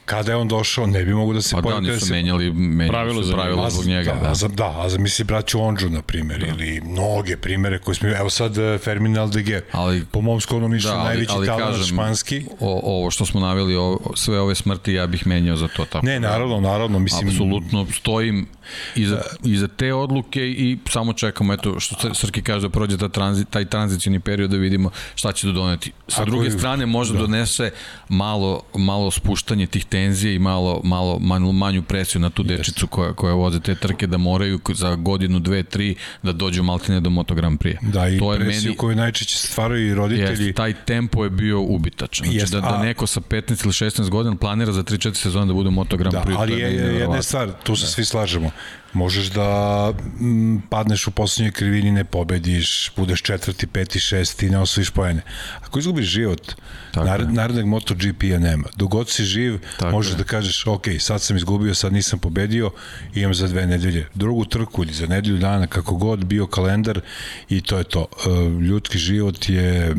Kada 0.06 0.32
je 0.32 0.36
on 0.36 0.48
došao, 0.48 0.88
ne 0.88 1.04
bi 1.04 1.14
mogo 1.14 1.34
da 1.34 1.42
se 1.42 1.52
Pa 1.52 1.58
da, 1.58 1.64
pojavi 1.64 1.82
kada 1.82 1.94
nisu 1.94 2.06
se- 2.06 2.14
menjali, 2.14 2.52
menjali 2.52 2.90
Pravilo 2.90 3.24
su 3.24 3.32
pravilo 3.32 3.70
zbog 3.70 3.86
njega. 3.86 4.14
da, 4.14 4.20
Da, 4.20 4.30
A 4.30 4.36
za, 4.36 4.48
da, 4.48 4.74
a 4.76 4.90
za 4.90 4.98
misli 4.98 5.26
braću 5.26 5.62
Ondžu, 5.62 5.90
na 5.90 6.02
primjer, 6.02 6.40
da. 6.40 6.48
ili 6.48 6.82
mnoge 6.82 7.38
primere 7.38 7.80
koje 7.80 7.96
smo, 7.96 8.10
evo 8.10 8.30
sad 8.30 8.58
eh, 8.58 8.78
Fermin 8.78 9.18
Aldeguer, 9.18 9.62
Ali- 9.72 10.06
po 10.06 10.22
mom 10.22 10.42
skromnom 10.42 10.72
mišljenju, 10.72 10.94
Da, 10.94 11.00
ali, 11.00 11.08
najveći 11.08 11.32
ali 11.32 11.48
talent 11.48 11.70
kažem, 11.70 11.86
španski. 11.88 12.46
o, 12.60 12.82
ovo 12.96 13.12
što 13.12 13.26
smo 13.26 13.40
naveli, 13.40 13.76
o, 13.76 14.00
sve 14.16 14.40
ove 14.40 14.56
smrti 14.56 14.94
ja 14.94 15.08
bih 15.08 15.28
menjao 15.28 15.58
za 15.58 15.68
to. 15.68 15.86
Tako 15.86 16.06
Ne, 16.06 16.14
da, 16.14 16.30
naravno, 16.30 16.60
naravno, 16.62 17.00
mislim, 17.00 17.28
Apsolutno 17.28 17.88
stojim 17.92 18.48
iza, 18.96 19.22
iza 19.44 19.68
te 19.68 19.94
odluke 19.94 20.42
i 20.42 20.78
samo 20.90 21.14
čekamo, 21.14 21.54
eto, 21.54 21.80
što 21.80 22.14
Srki 22.14 22.42
kaže 22.42 22.62
da 22.62 22.72
prođe 22.72 22.98
ta 22.98 23.10
tranzi, 23.10 23.46
taj 23.46 23.66
tranzicijni 23.66 24.20
period 24.20 24.50
da 24.50 24.58
vidimo 24.58 24.90
šta 25.16 25.32
će 25.32 25.48
da 25.48 25.54
doneti. 25.54 25.92
Sa 26.08 26.26
druge 26.26 26.46
je- 26.46 26.52
strane 26.52 26.86
može 26.86 27.14
da. 27.14 27.20
donese 27.20 27.72
malo, 28.10 28.62
malo 28.76 29.12
spuštanje 29.12 29.68
tih 29.68 29.86
tenzija 29.86 30.34
i 30.34 30.40
malo, 30.40 30.82
malo, 30.84 31.20
malo 31.20 31.52
manju 31.52 31.82
presiju 31.84 32.20
na 32.20 32.30
tu 32.30 32.44
dečicu 32.44 32.88
koja, 32.88 33.14
koja 33.14 33.34
voze 33.34 33.60
te 33.60 33.76
trke 33.76 34.08
da 34.08 34.18
moraju 34.18 34.60
za 34.70 34.96
godinu, 34.96 35.40
dve, 35.40 35.64
tri 35.64 35.96
da 36.24 36.32
dođu 36.32 36.64
maltene 36.64 37.00
do 37.00 37.10
Moto 37.10 37.36
Grand 37.36 37.60
Prix. 37.60 37.78
Da, 37.84 38.10
i 38.10 38.20
to 38.20 38.34
je 38.34 38.40
presiju 38.40 38.64
meni, 38.64 38.78
koju 38.78 38.96
najčešće 38.96 39.38
stvaraju 39.38 39.88
i 39.88 39.94
roditelji. 39.94 40.46
Jest, 40.46 40.58
taj 40.58 40.74
tempo 40.76 41.24
je 41.24 41.30
bio 41.30 41.62
ubitačan. 41.62 42.26
Znači 42.26 42.38
Jest, 42.38 42.52
da, 42.52 42.62
da 42.62 42.78
neko 42.78 43.08
sa 43.08 43.22
15 43.22 43.32
ili 43.64 43.92
16 43.92 44.10
godina 44.10 44.36
planira 44.36 44.72
za 44.72 44.84
3-4 44.84 45.14
sezone 45.14 45.46
da 45.46 45.54
bude 45.54 45.70
Moto 45.70 45.98
Grand 45.98 46.14
Da, 46.14 46.22
Prix. 46.22 46.36
ali 46.38 46.52
to 46.52 46.58
je, 46.58 46.74
je 46.76 46.96
jedna 46.96 47.22
stvar, 47.22 47.52
tu 47.64 47.76
se 47.76 47.82
da. 47.82 47.88
svi 47.88 48.06
slažemo. 48.06 48.52
Možeš 48.94 49.28
da 49.28 49.94
m, 50.22 50.62
padneš 50.70 51.08
u 51.08 51.12
poslednjoj 51.12 51.52
krivini, 51.52 51.92
ne 51.92 52.04
pobediš, 52.04 52.92
budeš 52.96 53.22
četvrti, 53.22 53.68
peti, 53.68 54.00
šesti, 54.00 54.50
ne 54.50 54.60
osvojiš 54.60 54.90
pojene. 54.90 55.22
Ako 55.62 55.80
izgubiš 55.80 56.06
život, 56.08 56.54
Tako 56.92 57.06
nar, 57.06 57.26
narednog 57.30 57.66
MotoGP-a 57.66 58.40
nema. 58.40 58.68
Dogod 58.76 59.10
si 59.10 59.24
živ, 59.24 59.60
Tako 59.80 59.92
možeš 59.92 60.12
je. 60.12 60.18
da 60.18 60.24
kažeš, 60.24 60.68
ok, 60.68 60.86
sad 61.00 61.22
sam 61.22 61.38
izgubio, 61.38 61.76
sad 61.76 61.94
nisam 61.94 62.20
pobedio, 62.20 62.72
imam 63.16 63.34
za 63.34 63.48
dve 63.48 63.68
nedelje. 63.68 64.08
Drugu 64.16 64.46
trku 64.46 64.84
ili 64.84 64.94
za 64.94 65.08
nedelju 65.08 65.38
dana, 65.38 65.68
kako 65.68 65.96
god 65.96 66.26
bio 66.26 66.48
kalendar 66.48 67.02
i 67.50 67.62
to 67.62 67.78
je 67.78 67.84
to. 67.84 68.06
E, 68.26 68.30
Ljudski 68.60 68.98
život 68.98 69.50
je 69.50 69.96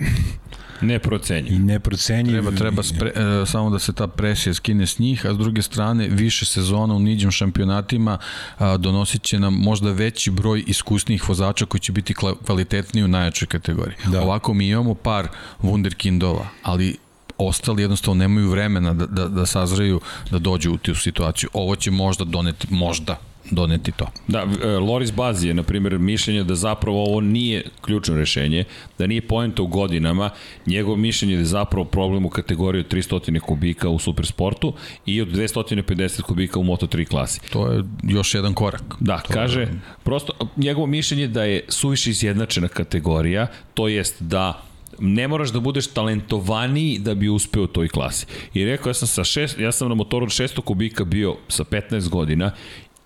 Neprocenjiv. 0.83 1.61
neprocenjiv. 1.61 2.33
Treba, 2.33 2.51
treba 2.51 2.83
spre, 2.83 3.13
e, 3.15 3.47
samo 3.47 3.71
da 3.71 3.79
se 3.79 3.93
ta 3.93 4.07
presija 4.07 4.55
skine 4.55 4.87
s 4.87 4.99
njih, 4.99 5.27
a 5.27 5.35
s 5.35 5.39
druge 5.39 5.63
strane 5.63 6.09
više 6.09 6.45
sezona 6.45 6.95
u 6.95 6.99
niđim 6.99 7.31
šampionatima 7.31 8.19
a, 8.59 8.77
donosit 8.77 9.23
će 9.23 9.39
nam 9.39 9.55
možda 9.55 9.93
veći 9.93 10.31
broj 10.31 10.65
iskusnijih 10.67 11.29
vozača 11.29 11.67
koji 11.67 11.81
će 11.81 11.93
biti 11.93 12.15
kvalitetniji 12.47 13.05
u 13.05 13.09
najjačoj 13.09 13.49
kategoriji. 13.49 13.97
Da. 14.07 14.23
Ovako 14.23 14.55
mi 14.55 14.69
imamo 14.69 14.95
par 14.95 15.29
wunderkindova, 15.63 16.45
ali 16.63 16.97
ostali 17.39 17.83
jednostavno 17.83 18.19
nemaju 18.19 18.51
vremena 18.51 18.95
da, 18.95 19.07
da, 19.07 19.29
da 19.29 19.47
sazreju 19.47 20.01
da 20.31 20.39
dođu 20.39 20.73
u 20.73 20.77
tu 20.77 20.95
situaciju. 20.95 21.49
Ovo 21.53 21.77
će 21.77 21.91
možda 21.91 22.25
doneti, 22.25 22.67
možda 22.71 23.17
doneti 23.51 23.93
to. 23.93 24.07
Da, 24.29 24.47
e, 24.63 24.67
Loris 24.67 25.13
Bazi 25.13 25.49
je, 25.49 25.55
na 25.55 25.63
primjer, 25.63 25.99
mišljenje 25.99 26.45
da 26.45 26.55
zapravo 26.55 27.05
ovo 27.05 27.21
nije 27.21 27.65
ključno 27.81 28.17
rešenje, 28.17 28.65
da 28.99 29.07
nije 29.07 29.21
poenta 29.21 29.63
u 29.63 29.67
godinama, 29.67 30.31
njegovo 30.67 30.97
mišljenje 30.97 31.35
je 31.35 31.37
da 31.37 31.43
je 31.43 31.47
zapravo 31.47 31.85
problem 31.85 32.27
u 32.27 32.31
kategoriji 32.31 32.81
od 32.81 32.93
300 32.93 33.41
kubika 33.41 33.89
u 33.89 33.99
supersportu 33.99 34.73
i 35.07 35.21
od 35.21 35.29
250 35.29 36.23
kubika 36.23 36.59
u 36.59 36.65
Moto3 36.65 37.09
klasi. 37.09 37.41
To 37.53 37.73
je 37.73 37.85
još 38.03 38.35
jedan 38.35 38.55
korak. 38.55 38.83
Da, 39.01 39.19
to 39.19 39.33
kaže, 39.33 39.69
prosto 40.03 40.33
njegovo 40.57 40.87
mišljenje 40.87 41.23
je 41.23 41.29
da 41.29 41.45
je 41.45 41.65
suviše 41.69 42.11
izjednačena 42.11 42.69
kategorija, 42.69 43.47
to 43.75 43.89
jest 43.89 44.23
da 44.23 44.63
ne 44.99 45.29
moraš 45.29 45.51
da 45.51 45.61
budeš 45.61 45.87
talentovaniji 45.87 46.99
da 46.99 47.15
bi 47.15 47.29
uspeo 47.29 47.63
u 47.63 47.67
toj 47.67 47.89
klasi. 47.89 48.27
I 48.55 48.65
rekao, 48.65 48.91
ja 48.91 48.95
sam, 48.95 49.09
sa 49.09 49.25
šest, 49.25 49.59
ja 49.59 49.73
sam 49.73 49.89
na 49.89 49.95
motoru 49.95 50.25
od 50.25 50.31
600 50.31 50.61
kubika 50.61 51.05
bio 51.05 51.37
sa 51.49 51.65
15 51.65 52.09
godina 52.09 52.51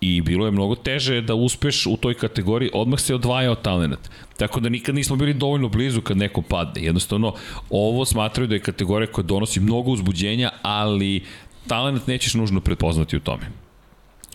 i 0.01 0.21
bilo 0.21 0.45
je 0.45 0.51
mnogo 0.51 0.75
teže 0.75 1.21
da 1.21 1.35
uspeš 1.35 1.85
u 1.85 1.97
toj 1.97 2.13
kategoriji, 2.13 2.71
odmah 2.73 2.99
se 2.99 3.15
odvajao 3.15 3.55
talent. 3.55 4.09
Tako 4.37 4.59
da 4.59 4.69
nikad 4.69 4.95
nismo 4.95 5.15
bili 5.15 5.33
dovoljno 5.33 5.69
blizu 5.69 6.01
kad 6.01 6.17
neko 6.17 6.41
padne. 6.41 6.83
Jednostavno, 6.83 7.33
ovo 7.69 8.05
smatraju 8.05 8.47
da 8.47 8.55
je 8.55 8.61
kategorija 8.61 9.11
koja 9.11 9.25
donosi 9.25 9.59
mnogo 9.59 9.91
uzbuđenja, 9.91 10.49
ali 10.61 11.23
talent 11.67 12.07
nećeš 12.07 12.33
nužno 12.33 12.61
prepoznati 12.61 13.17
u 13.17 13.19
tome. 13.19 13.51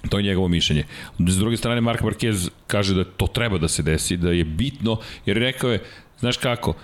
To 0.08 0.18
je 0.18 0.22
njegovo 0.22 0.48
mišljenje. 0.48 0.84
S 1.18 1.38
druge 1.38 1.56
strane, 1.56 1.80
Mark 1.80 2.02
Marquez 2.02 2.50
kaže 2.66 2.94
da 2.94 3.04
to 3.04 3.26
treba 3.26 3.58
da 3.58 3.68
se 3.68 3.82
desi, 3.82 4.16
da 4.16 4.30
je 4.30 4.44
bitno, 4.44 4.98
jer 5.26 5.36
rekao 5.36 5.70
je, 5.70 5.84
znaš 6.18 6.36
kako, 6.36 6.74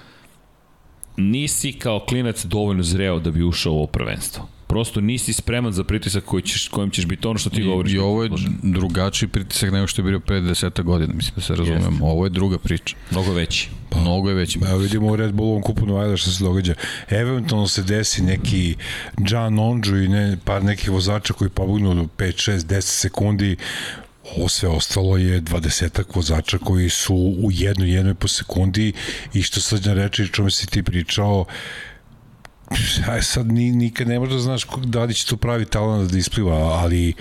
nisi 1.17 1.73
kao 1.73 2.05
klinac 2.09 2.45
dovoljno 2.45 2.83
zreo 2.83 3.19
da 3.19 3.31
bi 3.31 3.43
ušao 3.43 3.73
u 3.73 3.77
ovo 3.77 3.87
prvenstvo. 3.87 4.49
Prosto 4.69 5.01
nisi 5.01 5.33
spreman 5.33 5.73
za 5.73 5.85
pritisak 5.85 6.25
koji 6.25 6.43
ćeš, 6.43 6.69
kojim 6.69 6.91
ćeš 6.91 7.07
biti 7.07 7.27
ono 7.27 7.39
što 7.39 7.51
ti 7.51 7.63
govoriš. 7.63 7.93
I, 7.93 7.97
I 7.97 7.99
ovo 7.99 8.25
je 8.25 8.31
drugačiji 8.63 9.29
pritisak 9.29 9.73
nego 9.73 9.87
što 9.87 10.03
je 10.03 10.05
bio 10.05 10.21
pre 10.21 10.41
deseta 10.41 10.83
godina, 10.83 11.15
mislim 11.15 11.33
da 11.35 11.43
se 11.43 11.55
razumemo. 11.55 11.87
Jeste. 11.87 12.05
Ovo 12.05 12.25
je 12.27 12.31
druga 12.31 12.59
priča. 12.59 12.97
Mnogo 13.11 13.33
veći. 13.33 13.71
Pa, 13.91 14.01
Mnogo 14.01 14.29
je 14.29 14.35
veći. 14.35 14.59
Evo 14.69 14.79
vidimo 14.79 15.07
u 15.07 15.17
Red 15.17 15.33
Bullovom 15.33 15.63
kupu 15.63 15.87
Novajda 15.87 16.17
šta 16.17 16.31
se 16.31 16.45
događa. 16.45 16.75
Eventualno 17.09 17.69
se 17.69 17.83
desi 17.83 18.23
neki 18.23 18.75
John 19.29 19.59
Onđu 19.59 19.97
i 19.97 20.09
ne, 20.09 20.37
par 20.45 20.65
nekih 20.65 20.91
vozača 20.91 21.33
koji 21.33 21.51
pobugnu 21.51 21.95
do 21.95 22.03
5, 22.03 22.51
6, 22.51 22.59
10 22.59 22.81
sekundi 22.81 23.57
ovo 24.37 24.49
sve 24.49 24.69
ostalo 24.69 25.17
je 25.17 25.43
20 25.43 26.03
vozača 26.15 26.59
koji 26.59 26.89
su 26.89 27.15
u 27.15 27.51
jednoj, 27.53 27.95
jednoj 27.95 28.15
po 28.15 28.29
sekundi 28.29 28.93
i 29.35 29.43
što 29.43 29.61
srđan 29.61 29.97
reče 29.97 30.23
i 30.25 30.29
čome 30.29 30.51
si 30.51 30.67
ti 30.67 30.83
pričao 30.83 31.45
aj 33.13 33.23
sad 33.23 33.47
ni, 33.47 33.71
nikad 33.71 34.09
ne 34.09 34.19
možeš 34.19 34.35
da 34.35 34.41
znaš 34.41 34.65
ko- 34.65 34.81
da 34.81 35.05
li 35.05 35.15
će 35.15 35.27
tu 35.27 35.37
pravi 35.37 35.65
talent 35.65 36.13
da 36.13 36.19
ispliva, 36.19 36.53
ali 36.55 37.15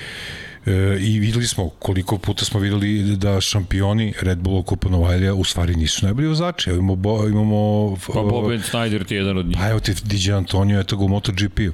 E, 0.65 0.97
I 0.99 1.19
videli 1.19 1.47
smo 1.47 1.69
koliko 1.69 2.17
puta 2.17 2.45
smo 2.45 2.59
videli 2.59 3.15
da 3.15 3.41
šampioni 3.41 4.13
Red 4.21 4.37
Bulla 4.37 4.63
Kupa 4.63 4.89
Novajlija 4.89 5.33
u 5.33 5.43
stvari 5.43 5.75
nisu 5.75 6.05
najbolji 6.05 6.27
vozači. 6.27 6.69
Evo 6.69 6.77
imamo, 6.77 6.95
bo, 6.95 7.27
imamo 7.27 7.95
Pa 8.13 8.21
Boben 8.21 8.61
Snyder 8.61 9.05
ti 9.05 9.15
je 9.15 9.17
jedan 9.17 9.37
od 9.37 9.45
njih. 9.45 9.57
Pa 9.57 9.69
evo 9.69 9.79
ti 9.79 9.93
DJ 10.03 10.31
Antonio, 10.31 10.79
eto 10.79 10.97
ga 10.97 11.03
u 11.03 11.07
MotoGP-u. 11.07 11.71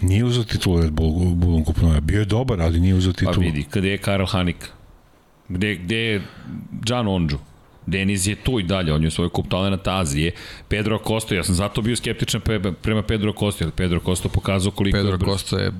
Nije 0.00 0.24
uzao 0.24 0.44
titulu 0.44 0.82
Red 0.82 0.92
Bull, 0.92 1.34
Bullom 1.34 1.64
Kupa 1.64 1.80
Novajlija. 1.80 2.00
Bio 2.00 2.18
je 2.18 2.24
dobar, 2.24 2.62
ali 2.62 2.80
nije 2.80 2.94
uzao 2.94 3.12
Pa 3.12 3.18
titulu. 3.18 3.40
vidi, 3.40 3.66
gde 3.72 3.88
je 3.88 3.98
Karl 3.98 4.24
Hanik? 4.24 4.68
Gde, 5.48 5.74
gde 5.74 5.96
je 5.96 6.22
Gian 6.82 7.08
Onđu? 7.08 7.38
Deniz 7.86 8.28
je 8.28 8.34
tu 8.34 8.60
i 8.60 8.62
dalje, 8.62 8.92
on 8.92 9.04
je 9.04 9.10
svoj 9.10 9.28
kup 9.28 9.48
talenata 9.48 9.98
Azije. 9.98 10.32
Pedro 10.68 10.98
Costa, 11.06 11.34
ja 11.34 11.44
sam 11.44 11.54
zato 11.54 11.82
bio 11.82 11.96
skeptičan 11.96 12.40
pre, 12.40 12.72
prema 12.72 13.02
Pedro 13.02 13.32
Costa, 13.32 13.64
jer 13.64 13.72
Pedro 13.72 14.00
Costa 14.00 14.28
pokazao 14.28 14.72
koliko 14.72 14.96
Pedro 14.96 15.12
je 15.12 15.18
brz. 15.18 15.28
Costa 15.28 15.58
je 15.58 15.72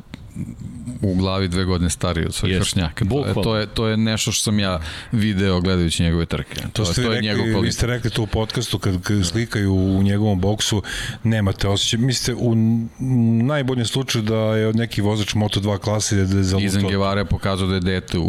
u 1.02 1.14
glavi 1.14 1.48
dve 1.48 1.64
godine 1.64 1.90
stariji 1.90 2.26
od 2.26 2.34
svojih 2.34 2.58
vršnjaka. 2.58 3.04
To 3.04 3.42
to, 3.42 3.56
je, 3.56 3.66
to 3.66 3.86
je 3.86 3.96
nešto 3.96 4.32
što 4.32 4.42
sam 4.42 4.58
ja 4.58 4.80
video 5.12 5.60
gledajući 5.60 6.02
njegove 6.02 6.26
trke. 6.26 6.54
To 6.54 6.68
To, 6.72 6.84
ste 6.84 7.02
to 7.02 7.08
vi 7.08 7.16
je 7.16 7.22
njegov 7.22 7.38
rekli, 7.38 7.48
vi 7.48 7.54
kvalitet. 7.54 7.74
ste 7.74 7.86
rekli 7.86 8.10
to 8.10 8.22
u 8.22 8.26
podcastu 8.26 8.78
kad, 8.78 9.02
kad 9.02 9.26
slikaju 9.26 9.74
u 9.74 10.02
njegovom 10.02 10.40
boksu, 10.40 10.82
nemate 11.24 11.68
osjećaj. 11.68 11.98
Mislite 11.98 12.34
u 12.34 12.54
najboljem 13.42 13.86
slučaju 13.86 14.22
da 14.22 14.36
je 14.36 14.66
od 14.68 14.76
neki 14.76 15.00
vozač 15.00 15.34
Moto2 15.34 15.78
klase 15.78 16.16
da 16.16 16.36
je 16.36 16.44
za 16.44 16.58
Izan 16.58 16.82
Guevara 16.82 17.20
je 17.20 17.24
pokazao 17.24 17.68
da 17.68 17.74
je 17.74 17.80
dete 17.80 18.18
u, 18.18 18.24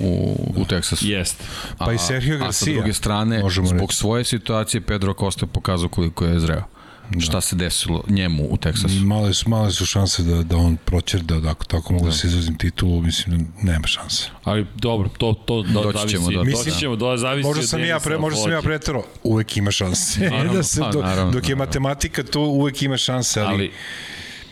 u, 0.00 0.36
u 0.56 0.64
Teksasu. 0.64 1.06
Jest. 1.08 1.42
Pa 1.78 1.92
i 1.92 1.98
Sergio 1.98 2.34
A 2.34 2.38
sa 2.38 2.44
Garcia, 2.44 2.74
druge 2.74 2.92
strane, 2.92 3.42
zbog 3.50 3.80
reći. 3.80 3.96
svoje 3.96 4.24
situacije, 4.24 4.80
Pedro 4.80 5.14
Costa 5.14 5.46
je 5.46 5.50
pokazao 5.52 5.88
koliko 5.88 6.24
je 6.24 6.40
zreo. 6.40 6.62
Da. 7.10 7.20
Šta 7.20 7.40
se 7.40 7.56
desilo 7.56 8.04
njemu 8.08 8.46
u 8.50 8.56
Teksasu. 8.56 8.94
Male 8.94 9.34
su, 9.34 9.48
male 9.48 9.70
su 9.70 9.86
šanse 9.86 10.22
da, 10.22 10.42
da 10.42 10.56
on 10.56 10.76
proćerda, 10.84 11.40
da 11.40 11.50
ako 11.50 11.64
tako 11.64 11.92
mogu 11.92 12.06
da. 12.06 12.12
se 12.12 12.26
izrazim 12.26 12.58
titulu, 12.58 13.02
mislim 13.02 13.38
da 13.38 13.72
nema 13.72 13.86
šanse. 13.86 14.30
Ali 14.44 14.66
dobro, 14.74 15.08
to, 15.18 15.32
to 15.46 15.62
da, 15.62 15.72
Doći 15.72 15.98
zavisi. 15.98 16.14
ćemo 16.16 16.30
do 16.30 16.38
toga. 16.38 16.50
Doći 16.50 16.78
ćemo, 16.78 16.96
do, 16.96 17.16
zavisi 17.16 17.46
Možda 17.48 17.62
sam 17.62 17.84
ja 17.84 17.98
pre, 18.00 18.18
možda 18.18 18.40
sam 18.40 18.52
ja 18.52 18.62
pretero, 18.62 19.02
uvek 19.22 19.56
ima 19.56 19.70
šanse. 19.70 20.20
Naravno, 20.30 20.52
da 20.52 20.62
se, 20.62 20.80
pa, 20.80 20.90
do, 20.90 21.02
naravno, 21.02 21.32
dok 21.32 21.48
je 21.48 21.56
naravno. 21.56 21.66
matematika, 21.66 22.22
to 22.22 22.40
uvek 22.40 22.82
ima 22.82 22.96
šanse, 22.96 23.40
ali, 23.40 23.48
ali 23.48 23.62
Ali, 23.62 23.72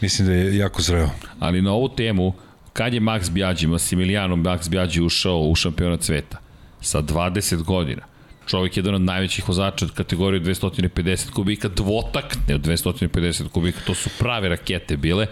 mislim 0.01 0.29
da 0.29 0.35
je 0.35 0.57
jako 0.57 0.83
zreo. 0.83 1.11
ali 1.39 1.63
na 1.63 1.73
ovu 1.73 1.89
temu, 1.89 2.35
kad 2.73 2.95
je 2.95 3.01
Max 3.01 3.31
Bjađi, 3.31 3.67
Massimiliano 3.67 4.37
Max 4.37 4.69
Bjađi 4.69 5.03
ušao 5.03 5.39
u 5.39 5.55
šampionat 5.55 6.03
sveta? 6.03 6.39
Sa 6.81 7.03
20 7.03 7.63
godina. 7.63 8.12
Čovjek 8.53 8.77
je 8.77 8.81
jedan 8.81 8.95
od 8.95 9.03
najvećih 9.03 9.49
vozača 9.49 9.85
od 9.85 9.93
kategorije 9.93 10.41
250 10.43 11.31
kubika, 11.31 11.69
dvotakne 11.69 12.55
od 12.55 12.61
250 12.61 13.49
kubika, 13.49 13.81
to 13.87 13.95
su 13.95 14.11
prave 14.19 14.49
rakete 14.49 14.97
bile 14.97 15.27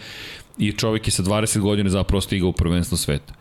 i 0.59 0.72
čovjek 0.72 1.09
je 1.09 1.10
sa 1.10 1.22
20 1.22 1.59
godina 1.59 1.90
zapravo 1.90 2.20
stigao 2.20 2.48
u 2.48 2.52
prvenstvo 2.52 2.97
sveta. 2.97 3.34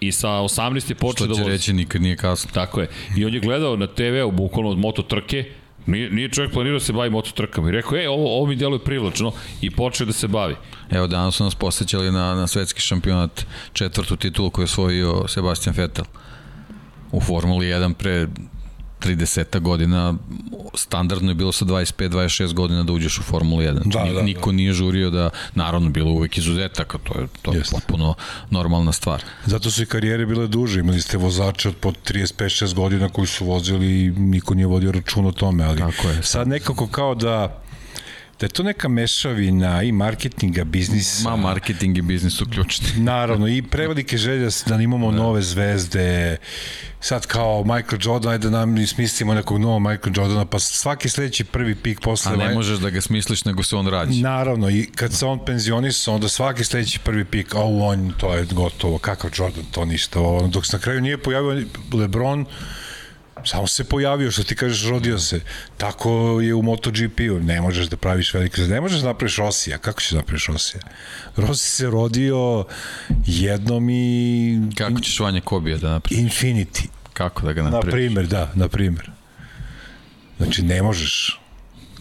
I 0.00 0.12
sa 0.12 0.28
18 0.28 0.90
je 0.90 0.94
počeo 0.94 1.24
Što 1.24 1.26
da 1.26 1.34
će 1.34 1.42
vozi. 1.42 1.52
reći 1.52 1.72
nikad 1.72 2.02
nije 2.02 2.16
kasno. 2.16 2.50
Tako 2.54 2.80
je. 2.80 2.88
I 3.16 3.24
on 3.24 3.34
je 3.34 3.40
gledao 3.40 3.76
na 3.76 3.86
TV-u 3.86 4.30
bukvalno 4.30 4.70
od 4.70 4.78
moto 4.78 5.02
trke, 5.02 5.44
nije, 5.86 6.10
nije 6.10 6.28
čovjek 6.28 6.52
planirao 6.52 6.78
da 6.78 6.84
se 6.84 6.92
bavi 6.92 7.10
moto 7.10 7.30
trkama 7.30 7.68
i 7.68 7.72
rekao, 7.72 7.98
e, 7.98 8.08
ovo, 8.08 8.36
ovo 8.36 8.46
mi 8.46 8.56
djeluje 8.56 8.84
privlačno 8.84 9.32
i 9.60 9.70
počeo 9.70 10.06
da 10.06 10.12
se 10.12 10.28
bavi. 10.28 10.56
Evo, 10.90 11.06
danas 11.06 11.34
su 11.34 11.44
nas 11.44 11.54
posjećali 11.54 12.12
na, 12.12 12.34
na 12.34 12.46
svetski 12.46 12.80
šampionat 12.80 13.46
četvrtu 13.72 14.16
titulu 14.16 14.50
koju 14.50 14.62
je 14.62 14.64
osvojio 14.64 15.28
Sebastian 15.28 15.74
Vettel 15.76 16.04
u 17.12 17.20
Formuli 17.20 17.66
1 17.66 17.94
pre 17.94 18.26
30 19.00 19.60
godina 19.60 20.14
standardno 20.74 21.30
je 21.30 21.34
bilo 21.34 21.52
sa 21.52 21.64
25-26 21.64 22.52
godina 22.54 22.82
da 22.82 22.92
uđeš 22.92 23.18
u 23.18 23.22
Formulu 23.22 23.62
1. 23.62 23.72
Znači, 23.72 23.88
Da, 23.90 24.04
ni- 24.04 24.14
da, 24.14 24.22
niko 24.22 24.52
nije 24.52 24.72
žurio 24.72 25.10
da, 25.10 25.30
naravno, 25.54 25.90
bilo 25.90 26.10
uvek 26.10 26.38
izuzetaka, 26.38 26.98
to 26.98 27.20
je, 27.20 27.26
to 27.42 27.52
je 27.52 27.58
Jeste. 27.58 27.70
potpuno 27.72 28.14
normalna 28.50 28.92
stvar. 28.92 29.22
Zato 29.46 29.70
su 29.70 29.82
i 29.82 29.86
karijere 29.86 30.26
bile 30.26 30.46
duže, 30.48 30.80
imali 30.80 31.00
ste 31.00 31.16
vozače 31.16 31.68
od 31.68 31.76
po 31.76 31.92
35-6 32.04 32.74
godina 32.74 33.08
koji 33.08 33.26
su 33.26 33.44
vozili 33.46 34.04
i 34.04 34.10
niko 34.10 34.54
nije 34.54 34.66
vodio 34.66 34.92
račun 34.92 35.26
o 35.26 35.32
tome, 35.32 35.64
ali 35.64 35.78
Tako 35.78 36.08
je. 36.08 36.22
sad 36.22 36.48
nekako 36.48 36.86
kao 36.86 37.14
da 37.14 37.62
da 38.40 38.46
je 38.46 38.50
to 38.50 38.62
neka 38.62 38.88
mešavina 38.88 39.82
i 39.82 39.92
marketinga, 39.92 40.64
biznisa, 40.64 41.30
Ma, 41.30 41.36
marketing 41.36 41.98
i 41.98 42.02
biznis 42.02 42.36
su 42.36 42.46
ključni. 42.52 42.86
Naravno, 43.04 43.48
i 43.48 43.62
prevelike 43.62 44.18
želje 44.18 44.48
da 44.66 44.74
imamo 44.74 45.10
da. 45.10 45.16
nove 45.16 45.42
zvezde, 45.42 46.36
sad 47.00 47.26
kao 47.26 47.64
Michael 47.64 48.00
Jordan, 48.02 48.32
ajde 48.32 48.50
da 48.50 48.58
nam 48.58 48.86
smislimo 48.86 49.34
nekog 49.34 49.58
novog 49.60 49.80
Michael 49.80 50.12
Jordana, 50.16 50.44
pa 50.44 50.58
svaki 50.58 51.08
sledeći 51.08 51.44
prvi 51.44 51.74
pik 51.74 52.00
posle... 52.00 52.32
A 52.32 52.36
ne 52.36 52.54
možeš 52.54 52.78
da 52.78 52.90
ga 52.90 53.00
smisliš, 53.00 53.44
nego 53.44 53.62
se 53.62 53.76
on 53.76 53.86
rađe. 53.86 54.22
Naravno, 54.22 54.70
i 54.70 54.86
kad 54.94 55.12
se 55.12 55.26
on 55.26 55.44
penzionisao, 55.44 56.14
onda 56.14 56.28
svaki 56.28 56.64
sledeći 56.64 56.98
prvi 56.98 57.24
pik, 57.24 57.54
a 57.54 57.64
on, 57.64 58.12
to 58.18 58.34
je 58.34 58.44
gotovo, 58.52 58.98
kakav 58.98 59.30
Jordan, 59.38 59.64
to 59.70 59.84
ništa. 59.84 60.20
Dok 60.48 60.66
se 60.66 60.76
na 60.76 60.82
kraju 60.82 61.00
nije 61.00 61.18
pojavio 61.18 61.66
Lebron, 61.92 62.46
samo 63.46 63.66
se 63.66 63.84
pojavio, 63.84 64.30
što 64.30 64.42
ti 64.42 64.56
kažeš, 64.56 64.88
rodio 64.88 65.18
se. 65.18 65.40
Tako 65.76 66.10
je 66.40 66.54
u 66.54 66.62
MotoGP-u, 66.62 67.38
ne 67.40 67.60
možeš 67.60 67.86
da 67.86 67.96
praviš 67.96 68.34
velike, 68.34 68.60
ne 68.60 68.80
možeš 68.80 69.00
da 69.00 69.06
napraviš 69.06 69.36
Rosija, 69.36 69.78
kako 69.78 70.00
ćeš 70.00 70.10
da 70.10 70.16
napraviš 70.16 70.46
Rosija? 70.46 70.80
Rossi 71.36 71.70
se 71.70 71.86
rodio 71.86 72.64
jednom 73.26 73.90
i... 73.90 74.58
Kako 74.74 75.00
ćeš 75.00 75.20
Vanja 75.20 75.40
Kobija 75.40 75.78
da 75.78 75.90
napraviš? 75.90 76.18
Infinity, 76.20 76.86
Kako 77.12 77.46
da 77.46 77.52
ga 77.52 77.62
na 77.62 77.70
napraviš? 77.70 77.92
primer, 77.92 78.26
da, 78.26 78.52
na 78.54 78.68
primer. 78.68 79.10
Znači, 80.36 80.62
ne 80.62 80.82
možeš 80.82 81.40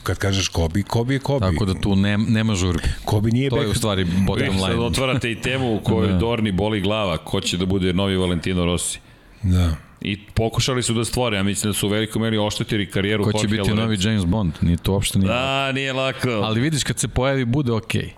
kad 0.03 0.17
kažeš 0.17 0.47
Kobi, 0.47 0.84
Kobi 0.84 1.13
je 1.13 1.19
Kobi. 1.19 1.45
Tako 1.45 1.65
da 1.65 1.73
tu 1.73 1.95
ne, 1.95 2.17
nema 2.17 2.55
žurbe. 2.55 2.84
Kobi 3.05 3.31
nije 3.31 3.49
To 3.49 3.61
je 3.61 3.67
u 3.67 3.73
stvari 3.73 4.03
bottom 4.03 4.49
Vi 4.49 4.59
sad 4.59 4.69
line. 4.69 4.81
otvarate 4.81 5.31
i 5.31 5.41
temu 5.41 5.76
u 5.76 5.80
kojoj 5.80 6.07
Da. 6.07 6.17
Dorni 6.17 6.51
boli 6.51 6.81
glava, 6.81 7.17
ko 7.17 7.41
će 7.41 7.57
da 7.57 7.65
bude 7.65 7.93
novi 7.93 8.17
Valentino 8.17 8.65
Rossi. 8.65 8.99
Da. 9.43 9.76
I 10.07 10.18
pokušali 10.34 10.84
su 10.84 10.94
da 10.94 11.06
stvore, 11.06 11.38
ja 11.38 11.44
mislim 11.44 11.69
da 11.69 11.77
su 11.77 11.88
u 11.88 11.90
velikoj 11.90 12.22
meri 12.22 12.38
oštetili 12.38 12.90
karijeru 12.91 13.23
Ko 13.23 13.32
će 13.32 13.38
Jorge 13.38 13.48
biti 13.48 13.61
Lorenza. 13.61 13.82
novi 13.82 13.98
James 14.02 14.26
Bond? 14.26 14.53
Nije 14.61 14.77
to 14.77 14.91
uopšte 14.94 15.19
nije. 15.19 15.27
Da, 15.34 15.72
nije 15.72 15.94
lako. 15.94 16.30
Ali, 16.30 16.61
vidiš, 16.61 16.84
kad 16.84 16.99
se 16.99 17.07
pojavi, 17.07 17.45
bude 17.45 17.72
okej. 17.72 18.02
Okay. 18.02 18.11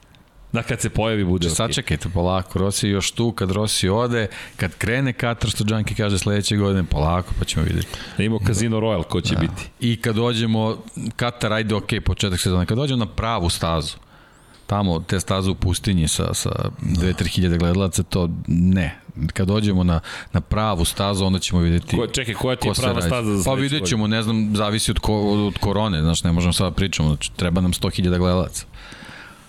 da 0.53 0.63
kad 0.63 0.81
se 0.81 0.89
pojavi 0.89 1.23
bude 1.23 1.49
Znači, 1.49 1.63
okej. 1.63 1.73
sačekajte 1.73 2.09
polako, 2.09 2.59
Rossi 2.59 2.87
je 2.87 2.91
još 2.91 3.11
tu, 3.11 3.31
kad 3.31 3.51
Rossi 3.51 3.89
ode, 3.89 4.27
kad 4.55 4.75
krene 4.75 5.13
Katar, 5.13 5.49
što 5.49 5.63
Džanki 5.63 5.95
kaže 5.95 6.17
sledeće 6.17 6.57
godine, 6.57 6.83
polako, 6.83 7.33
pa 7.39 7.45
ćemo 7.45 7.65
vidjeti. 7.65 7.87
Da 8.17 8.23
imamo 8.23 8.39
Casino 8.47 8.79
Royal, 8.79 9.03
ko 9.03 9.21
će 9.21 9.35
Da. 9.35 9.41
biti. 9.41 9.63
I 9.79 10.01
kad 10.01 10.15
dođemo, 10.15 10.77
Katar, 11.15 11.53
ajde, 11.53 11.75
okej, 11.75 12.01
početak 12.01 12.39
sezona, 12.39 12.65
kad 12.65 12.77
dođemo 12.77 13.05
na 13.05 13.11
pravu 13.11 13.49
stazu, 13.49 13.97
tamo 14.67 14.99
te 14.99 15.19
staze 15.19 15.49
u 15.49 15.55
pustinji 15.55 16.07
sa, 16.07 16.33
sa 16.33 16.49
2-3 16.81 17.27
hiljade 17.27 17.57
gledalaca, 17.57 18.03
to 18.03 18.29
ne. 18.47 18.99
Kad 19.33 19.47
dođemo 19.47 19.83
na, 19.83 19.99
na 20.33 20.41
pravu 20.41 20.85
stazu, 20.85 21.25
onda 21.25 21.39
ćemo 21.39 21.61
vidjeti 21.61 21.97
Ko, 21.97 22.07
čekaj, 22.07 22.33
koja 22.33 22.55
ti 22.55 22.67
je 22.67 22.73
ko 22.73 22.81
prava 22.81 23.01
staza 23.01 23.35
za 23.35 23.43
Pa 23.49 23.53
vidjet 23.53 23.87
ćemo, 23.87 24.07
ne 24.07 24.23
znam, 24.23 24.55
zavisi 24.55 24.91
od, 24.91 24.99
ko, 24.99 25.45
od 25.47 25.57
korone, 25.57 26.01
znaš, 26.01 26.23
ne 26.23 26.31
možemo 26.31 26.53
sada 26.53 26.71
pričamo, 26.71 27.09
znači, 27.09 27.31
treba 27.31 27.61
nam 27.61 27.73
100 27.73 27.95
hiljada 27.95 28.17
gledalaca. 28.17 28.65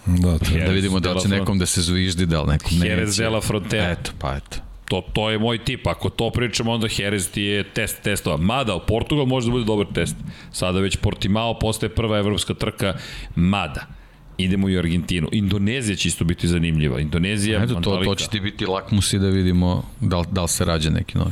Da, 0.07 0.39
treba. 0.39 0.67
Da 0.67 0.73
vidimo 0.73 1.01
da 1.01 1.15
će 1.15 1.29
nekom 1.29 1.59
da 1.59 1.67
se 1.67 1.83
zviždi, 1.83 2.27
da 2.27 2.43
li 2.43 2.49
nekom 2.49 2.73
neće. 2.73 2.87
Jerez 2.87 3.17
de 3.17 3.29
la 3.29 3.41
Frontera. 3.41 3.91
Eto, 3.91 4.11
pa 4.19 4.37
eto. 4.37 4.57
To, 4.85 5.03
to 5.13 5.31
je 5.31 5.39
moj 5.39 5.65
tip. 5.65 5.87
Ako 5.87 6.11
to 6.11 6.31
pričamo, 6.31 6.73
onda 6.73 6.89
Jerez 6.99 7.31
ti 7.31 7.43
je 7.43 7.65
test 7.65 8.03
testova. 8.03 8.37
Mada, 8.37 8.75
u 8.75 8.81
Portugal 8.87 9.27
može 9.27 9.47
da 9.47 9.53
bude 9.53 9.65
dobar 9.65 9.87
test. 9.95 10.17
Sada 10.53 10.81
već 10.81 10.97
Portimao 10.97 11.59
postaje 11.59 11.95
prva 11.95 12.19
evropska 12.19 12.55
trka. 12.55 12.95
Mada. 13.35 13.98
Idemo 14.39 14.69
i 14.69 14.77
u 14.77 14.79
Argentinu. 14.79 15.29
Indonezija 15.33 15.97
će 15.97 16.09
isto 16.09 16.25
biti 16.25 16.49
zanimljiva. 16.49 17.01
Indonezija, 17.01 17.63
Eto, 17.63 17.75
to, 17.75 18.01
to 18.05 18.15
će 18.15 18.29
ti 18.29 18.41
biti 18.41 18.67
lakmusi 18.67 19.19
da 19.19 19.29
vidimo 19.29 19.83
da 20.01 20.19
li, 20.19 20.27
da 20.33 20.43
li 20.43 20.49
se 20.49 20.65
rađe 20.65 20.91
neki 20.91 21.19
novi. 21.19 21.31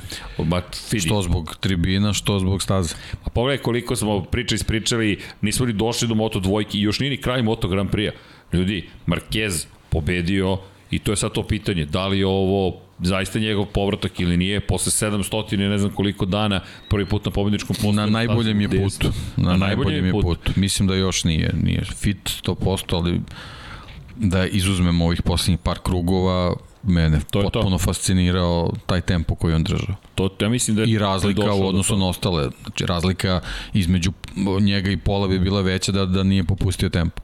Vidi. 0.92 1.06
Što 1.06 1.22
zbog 1.22 1.56
tribina, 1.60 2.12
što 2.12 2.38
zbog 2.38 2.62
staze. 2.62 2.94
A 3.24 3.30
pogledaj 3.30 3.62
koliko 3.62 3.96
smo 3.96 4.24
pričali, 4.24 4.56
ispričali, 4.56 5.18
nismo 5.40 5.66
ni 5.66 5.72
došli 5.72 6.08
do 6.08 6.14
Moto 6.14 6.40
dvojke 6.40 6.78
i 6.78 6.82
još 6.82 7.00
nije 7.00 7.10
ni 7.10 7.16
kraj 7.16 7.42
Moto 7.42 7.68
Grand 7.68 7.90
Prix-a. 7.90 8.12
Ljudi, 8.56 8.88
Marquez 9.06 9.66
pobedio 9.90 10.58
i 10.90 10.98
to 10.98 11.12
je 11.12 11.16
sad 11.16 11.32
to 11.32 11.42
pitanje, 11.42 11.84
da 11.84 12.06
li 12.06 12.18
je 12.18 12.26
ovo 12.26 12.80
zaista 12.98 13.38
njegov 13.38 13.66
povratak 13.66 14.20
ili 14.20 14.36
nije, 14.36 14.60
posle 14.60 15.08
700 15.10 15.54
i 15.54 15.56
ne 15.56 15.78
znam 15.78 15.90
koliko 15.90 16.26
dana, 16.26 16.60
prvi 16.88 17.06
put 17.06 17.24
na 17.24 17.30
pobedničkom 17.30 17.74
postoju. 17.74 17.92
Na 17.92 18.06
najboljem 18.06 18.60
je 18.60 18.68
putu. 18.68 19.08
Na, 19.36 19.56
najboljem 19.56 20.06
je 20.06 20.12
putu. 20.12 20.52
Mislim 20.56 20.88
da 20.88 20.94
još 20.94 21.24
nije, 21.24 21.54
nije 21.62 21.84
fit 21.84 22.42
100%, 22.44 22.96
ali 22.96 23.20
da 24.16 24.46
izuzmemo 24.46 25.04
ovih 25.04 25.22
poslednjih 25.22 25.58
par 25.58 25.78
krugova, 25.82 26.54
mene 26.82 27.20
To 27.30 27.38
je 27.38 27.44
to. 27.44 27.50
potpuno 27.50 27.78
fascinirao 27.78 28.72
taj 28.86 29.00
tempo 29.00 29.34
koji 29.34 29.54
on 29.54 29.62
držao. 29.62 29.96
To, 30.14 30.30
ja 30.40 30.48
mislim 30.48 30.76
da 30.76 30.82
je 30.82 30.88
I 30.88 30.98
razlika 30.98 31.52
u 31.52 31.68
odnosu 31.68 31.96
na 31.96 32.08
ostale. 32.08 32.48
Znači, 32.62 32.86
razlika 32.86 33.40
između 33.74 34.12
njega 34.60 34.90
i 34.90 34.96
pola 34.96 35.28
bi 35.28 35.38
bila 35.38 35.60
veća 35.60 35.92
da, 35.92 36.06
da 36.06 36.22
nije 36.22 36.44
popustio 36.44 36.88
tempo. 36.88 37.22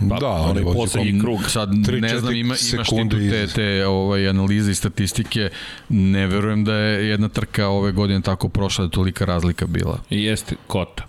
Pa, 0.00 0.16
da, 0.16 0.28
onaj 0.28 0.62
poslednji 0.64 1.20
krug. 1.20 1.40
Sad, 1.48 1.70
Tri, 1.86 2.00
ne 2.00 2.18
znam, 2.18 2.34
ima, 2.34 2.54
imaš 2.74 2.88
ti 2.88 3.08
tu 3.10 3.18
te, 3.30 3.46
te 3.46 3.86
ovaj, 3.86 4.28
analize 4.28 4.70
i 4.70 4.74
statistike. 4.74 5.50
Ne 5.88 6.26
verujem 6.26 6.64
da 6.64 6.74
je 6.74 7.08
jedna 7.08 7.28
trka 7.28 7.68
ove 7.68 7.92
godine 7.92 8.20
tako 8.20 8.48
prošla 8.48 8.82
da 8.82 8.86
je 8.86 8.90
tolika 8.90 9.24
razlika 9.24 9.66
bila. 9.66 9.98
I 10.10 10.24
jeste 10.24 10.56
Kota. 10.66 11.06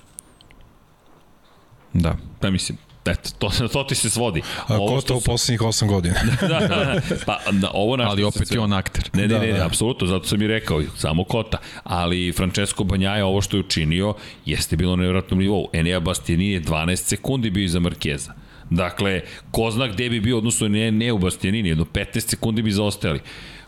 Da. 1.93 2.15
Pa 2.39 2.49
mislim, 2.49 2.77
Eto, 3.05 3.29
to, 3.39 3.67
to 3.67 3.83
ti 3.83 3.95
se 3.95 4.09
svodi. 4.09 4.41
A 4.59 4.77
ko 4.77 5.01
to 5.01 5.15
u 5.15 5.21
poslednjih 5.21 5.61
8 5.61 5.87
godina? 5.87 6.15
da, 6.41 6.47
da, 6.47 6.67
da, 6.67 7.01
pa 7.25 7.39
da, 7.51 7.71
ovo 7.73 7.97
na 7.97 8.09
Ali 8.09 8.23
opet 8.23 8.47
se- 8.47 8.55
je 8.55 8.59
on 8.59 8.73
akter. 8.73 9.09
Ne, 9.13 9.21
ne, 9.21 9.27
Da, 9.27 9.39
ne, 9.39 9.47
ne, 9.47 9.53
da. 9.53 9.65
apsolutno, 9.65 10.07
zato 10.07 10.27
sam 10.27 10.41
i 10.41 10.47
rekao, 10.47 10.81
samo 10.97 11.23
Kota. 11.23 11.57
Ali 11.83 12.31
Francesco 12.31 12.83
Banjaja, 12.83 13.25
ovo 13.25 13.41
što 13.41 13.57
je 13.57 13.61
učinio, 13.61 14.13
jeste 14.45 14.75
bilo 14.75 14.95
na 14.95 15.01
nevjerojatnom 15.01 15.39
nivou. 15.39 15.69
Enea 15.73 15.99
Bastianini 15.99 16.51
je 16.51 16.61
12 16.61 16.95
sekundi 16.95 17.49
bio 17.49 17.63
iza 17.63 17.79
Markeza. 17.79 18.33
Dakle, 18.69 19.21
ko 19.51 19.71
zna 19.71 19.87
gde 19.87 20.09
bi 20.09 20.19
bio, 20.19 20.37
odnosno 20.37 20.67
ne, 20.67 20.91
ne 20.91 21.11
u 21.13 21.17
Bastianini, 21.17 21.69
jedno 21.69 21.85
15 21.85 22.19
sekundi 22.19 22.61
bi 22.61 22.71
zaostali. 22.71 23.19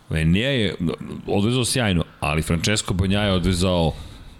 Enea 0.10 0.50
je 0.50 0.76
odvezao 1.28 1.66
sjajno, 1.66 2.04
ali 2.20 2.42
Francesco 2.42 2.94
Banjaja 2.94 3.26
je 3.26 3.34
odvezao 3.34 3.94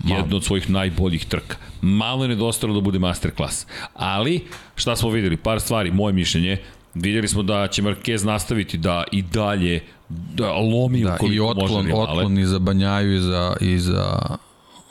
jednu 0.04 0.36
od 0.36 0.44
svojih 0.44 0.70
najboljih 0.70 1.26
trka. 1.26 1.56
Malo 1.82 2.24
je 2.24 2.30
nedostalo 2.30 2.74
da 2.74 2.82
bude 2.82 3.00
masterclass. 3.00 3.66
Ali, 3.94 4.46
šta 4.76 4.96
smo 4.96 5.10
videli? 5.10 5.38
Par 5.38 5.60
stvari, 5.60 5.92
moje 5.92 6.14
mišljenje, 6.14 6.58
vidjeli 6.94 7.28
smo 7.28 7.44
da 7.44 7.68
će 7.68 7.82
Marquez 7.82 8.26
nastaviti 8.26 8.78
da 8.78 9.04
i 9.12 9.22
dalje 9.22 9.84
da 10.10 10.54
lomi 10.54 11.04
Da, 11.04 11.18
i 11.32 11.40
otklon, 11.40 11.70
može 11.70 11.94
otklon 11.94 12.38
i 12.38 12.46
za 12.46 12.60
Banjaju 12.60 13.16
i 13.16 13.20
za, 13.20 13.56
i 13.62 13.80
za 13.80 14.38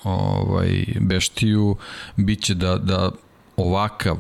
ovaj, 0.05 0.85
Beštiju 1.01 1.77
biće 2.17 2.55
da, 2.55 2.77
da 2.77 3.11
ovakav 3.57 4.17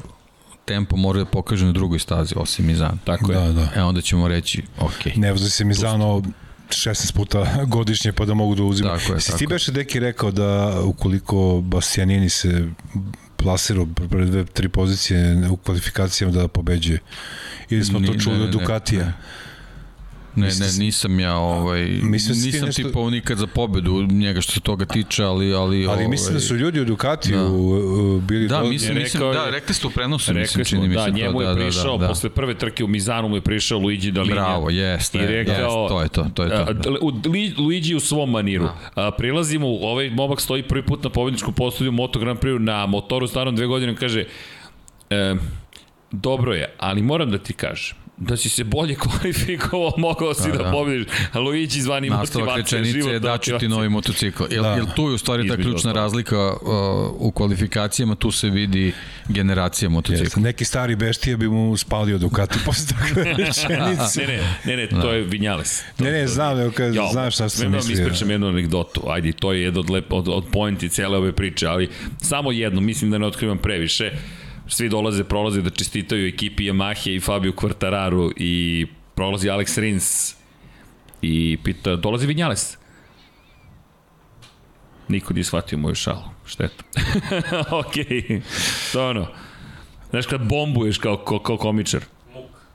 tempo 0.64 0.96
mora 0.96 1.18
da 1.18 1.24
pokaže 1.24 1.66
na 1.66 1.72
drugoj 1.72 1.98
stazi, 1.98 2.34
osim 2.36 2.66
Mizan. 2.66 2.98
Tako 3.04 3.32
je. 3.32 3.38
Da, 3.38 3.52
da. 3.52 3.68
E 3.76 3.82
onda 3.82 4.00
ćemo 4.00 4.28
reći, 4.28 4.62
ok. 4.78 5.16
Ne 5.16 5.32
vozi 5.32 5.50
se 5.50 5.64
Mizano 5.64 6.22
16 6.68 7.14
puta 7.14 7.46
godišnje 7.66 8.12
pa 8.12 8.24
da 8.24 8.34
mogu 8.34 8.54
da 8.54 8.62
uzimaju. 8.62 8.98
Tako 8.98 9.12
je, 9.12 9.20
Si 9.20 9.26
tako 9.26 9.38
ti 9.38 9.46
beše 9.46 9.72
deki 9.72 10.00
rekao 10.00 10.30
da 10.30 10.80
ukoliko 10.84 11.60
Bastianini 11.64 12.28
se 12.30 12.68
plasirao 13.36 13.86
pre 14.10 14.26
dve, 14.26 14.44
tri 14.44 14.68
pozicije 14.68 15.48
u 15.50 15.56
kvalifikacijama 15.56 16.32
da 16.34 16.48
pobeđuje. 16.48 16.98
Ili 17.70 17.84
smo 17.84 18.00
to 18.00 18.12
Ni- 18.12 18.20
čuli 18.20 18.38
ne, 18.38 18.44
od 18.44 18.50
ne, 18.50 18.56
ne, 18.56 18.64
ne. 18.98 19.12
Ne, 20.36 20.46
ne, 20.46 20.52
da 20.52 20.78
nisam 20.78 21.20
ja, 21.20 21.36
ovaj, 21.36 21.82
Mislim 22.02 22.38
da 22.38 22.44
nisam 22.46 22.66
nešto- 22.66 22.82
tipao 22.82 23.10
nikad 23.10 23.38
za 23.38 23.46
pobedu 23.46 24.02
njega 24.02 24.40
što 24.40 24.52
se 24.52 24.60
toga 24.60 24.84
tiče, 24.84 25.24
ali... 25.24 25.54
Ali, 25.54 25.76
Ali 25.78 25.86
ovaj, 25.86 26.08
mislim 26.08 26.34
da 26.34 26.40
su 26.40 26.56
ljudi 26.56 26.80
u 26.80 26.84
Ducatiju 26.84 27.36
Da. 27.36 27.44
uh, 27.44 28.22
bili 28.22 28.48
Da, 28.48 28.62
mislim, 28.62 28.96
Je 28.96 29.02
mislim, 29.02 29.22
rekao 29.22 29.44
da, 29.44 29.50
rekli 29.50 29.74
ste 29.74 29.86
u 29.86 29.90
prenosu, 29.90 30.32
Rekli 30.32 30.40
mislim, 30.40 30.64
smo, 30.64 30.70
čini 30.70 30.88
mi 30.88 30.94
se 30.94 31.00
da, 31.00 31.04
to, 31.06 31.10
njemu 31.12 31.40
je 31.40 31.46
da, 31.46 31.54
prišao, 31.54 31.96
da, 31.96 32.02
da. 32.02 32.08
posle 32.08 32.30
prve 32.30 32.54
trke 32.54 32.84
u 32.84 32.88
Mizanu 32.88 33.28
mu 33.28 33.36
je 33.36 33.40
prišao 33.40 33.78
Luigi 33.78 34.10
Dalinja. 34.10 34.34
Bravo, 34.34 34.70
jeste, 34.70 35.18
I 35.18 35.26
rekao, 35.26 35.54
jeste, 35.54 35.88
to 35.88 36.02
je 36.02 36.08
to, 36.08 36.26
to 36.34 36.42
je 36.42 36.50
to. 36.50 36.56
A, 36.62 36.72
Da. 36.72 36.90
u 37.00 37.12
Luigi 37.58 37.94
u 37.94 38.00
svom 38.00 38.30
maniru. 38.30 38.68
A, 38.94 39.10
prilazimo, 39.10 39.66
ovaj 39.68 40.10
momak 40.10 40.40
stoji 40.40 40.62
prvi 40.62 40.82
put 40.82 41.04
na 41.04 41.10
pobedničkom 41.10 41.54
postolju 41.54 41.92
Moto 41.92 42.18
Grand 42.18 42.38
Prix 42.38 42.58
na 42.58 42.86
motoru 42.86 43.26
starom 43.26 43.56
dve 43.56 43.66
godine, 43.66 43.96
kaže, 43.96 44.24
e, 45.10 45.34
dobro 46.12 46.54
je, 46.54 46.74
ali 46.78 47.02
moram 47.02 47.30
da 47.30 47.38
ti 47.38 47.52
kažem, 47.52 47.96
da 48.20 48.36
si 48.36 48.48
se 48.48 48.64
bolje 48.64 48.94
kvalifikovao, 49.30 49.92
mogao 49.98 50.34
si 50.34 50.42
da, 50.42 50.48
Da, 50.48 50.58
da 50.58 50.64
da. 50.64 50.70
pobediš. 50.70 51.06
Luigi 51.36 51.80
zvani 51.80 52.10
Nastavak 52.10 52.46
motivacija, 52.46 52.80
rečenice 52.80 53.08
je 53.08 53.18
daću 53.18 53.58
ti 53.58 53.68
novi 53.68 53.88
motocikl. 53.88 54.42
Jel, 54.50 54.62
Da. 54.62 54.68
jel 54.70 54.86
tu 54.96 55.02
je 55.02 55.14
u 55.14 55.18
stvari 55.18 55.48
ta 55.48 55.56
ključna 55.56 55.74
ostalog. 55.74 55.96
razlika 55.96 56.38
uh, 56.52 56.58
u 57.18 57.30
kvalifikacijama, 57.30 58.14
tu 58.14 58.30
se 58.30 58.50
vidi 58.50 58.92
generacija 59.28 59.88
motocikla. 59.88 60.24
Jeste, 60.24 60.40
neki 60.40 60.64
stari 60.64 60.96
beštija 60.96 61.36
bi 61.36 61.48
mu 61.48 61.76
spalio 61.76 62.18
Ducati 62.18 62.58
posle 62.66 62.86
takve 62.88 63.24
rečenice. 63.36 64.20
Ne, 64.20 64.26
ne, 64.66 64.76
ne, 64.76 64.86
ne, 64.88 65.02
to 65.02 65.12
je 65.12 65.22
Vinjales. 65.22 65.82
Ne, 65.98 66.12
ne, 66.12 66.26
znam, 66.26 66.58
nego 66.58 66.70
kad, 66.72 66.94
Jo, 66.94 67.08
znam 67.12 67.30
šta 67.30 67.48
sam 67.48 67.60
da 67.62 67.68
vam 67.68 67.86
mislio. 67.86 68.02
ispričam 68.02 68.30
jednu 68.30 68.48
anegdotu. 68.48 69.02
Ajde, 69.08 69.32
to 69.32 69.52
je 69.52 69.62
jedno 69.62 69.80
od, 69.80 69.90
lep, 69.90 70.12
od, 70.12 70.28
od 70.28 70.44
pointi 70.52 70.88
cele 70.88 71.18
ove 71.18 71.32
priče, 71.32 71.66
ali 71.66 71.88
samo 72.18 72.52
jedno, 72.52 72.80
mislim 72.80 73.10
da 73.10 73.18
ne 73.18 73.26
otkrivam 73.26 73.58
previše. 73.58 74.12
Svi 74.70 74.88
dolaze, 74.88 75.24
prolaze 75.24 75.62
da 75.62 75.70
čestitaju 75.70 76.28
ekipi 76.28 76.70
Yamahe 76.70 77.16
i 77.16 77.20
Fabio 77.20 77.52
Quartararu 77.52 78.32
i 78.36 78.86
prolazi 79.14 79.48
Alex 79.48 79.78
Rins 79.78 80.34
i 81.22 81.58
pita, 81.64 81.96
dolazi 81.96 82.26
Vinjales? 82.26 82.76
Niko 85.08 85.34
nije 85.34 85.44
shvatio 85.44 85.78
moju 85.78 85.94
šalu. 85.94 86.22
Šteta. 86.46 86.84
Okej. 87.80 88.04
Okay. 88.04 88.40
To 88.92 89.00
je 89.00 89.06
ono. 89.06 89.26
Znaš 90.10 90.26
kad 90.26 90.40
bombuješ 90.40 90.98
kao, 90.98 91.16
kao, 91.16 91.38
kao 91.38 91.56
komičar. 91.56 92.00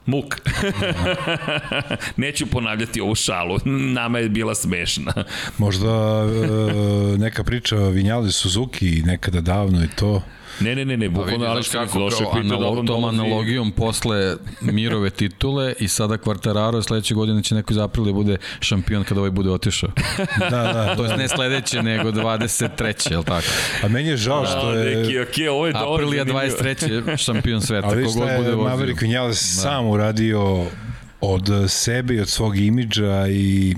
Muk. 0.05 0.35
Neću 2.17 2.45
ponavljati 2.45 3.01
ovu 3.01 3.15
šalu. 3.15 3.57
Nama 3.65 4.19
je 4.19 4.29
bila 4.29 4.55
smešna. 4.55 5.13
Možda 5.57 5.89
e, 5.89 7.17
neka 7.17 7.43
priča 7.43 7.77
o 7.77 7.89
Vinjali 7.89 8.31
Suzuki 8.31 9.01
nekada 9.05 9.41
davno 9.41 9.83
i 9.83 9.87
to. 9.95 10.21
Ne, 10.59 10.75
ne, 10.75 10.85
ne, 10.85 10.97
ne, 10.97 11.09
Pa 11.09 11.13
bukvalno 11.13 11.45
Alex 11.45 11.71
kako, 11.71 11.99
došao 11.99 12.33
da 12.33 12.39
analog, 12.39 12.75
vam 12.75 12.87
tom 12.87 13.03
analogijom 13.03 13.71
posle 13.71 14.35
Mirove 14.61 15.09
titule 15.09 15.73
i 15.79 15.87
sada 15.87 16.17
Quartararo 16.17 16.83
sledeće 16.83 17.13
godine 17.13 17.43
će 17.43 17.55
neko 17.55 17.73
iz 17.73 17.77
Aprilija 17.77 18.13
bude 18.13 18.37
šampion 18.59 19.03
kada 19.03 19.19
ovaj 19.19 19.31
bude 19.31 19.51
otišao. 19.51 19.89
Da, 20.39 20.49
da. 20.49 20.95
To 20.95 21.05
je 21.05 21.17
ne 21.17 21.27
sledeće, 21.27 21.83
nego 21.83 22.11
23. 22.11 23.11
je 23.11 23.17
li 23.17 23.23
tako? 23.23 23.47
A 23.83 23.87
meni 23.87 24.09
je 24.09 24.17
žao 24.17 24.45
što 24.45 24.67
A, 24.67 24.73
je... 24.73 24.95
neki, 24.95 25.19
okej, 25.19 25.47
ovo 25.49 25.67
je 25.67 25.73
dobro. 25.73 25.93
Aprilija 25.93 26.23
zanimljivo. 26.23 26.57
23. 26.57 27.17
šampion 27.17 27.61
sveta, 27.67 27.89
kogod 27.89 28.11
šta 28.11 28.37
bude 28.37 28.49
je 28.49 28.55
vozio. 28.55 28.69
Maverick 28.69 29.01
Vinales 29.01 29.61
sam 29.61 29.87
uradio 29.87 30.65
od 31.21 31.49
sebe 31.67 32.13
i 32.13 32.19
od 32.19 32.29
svog 32.29 32.57
imidža 32.57 33.27
i 33.27 33.75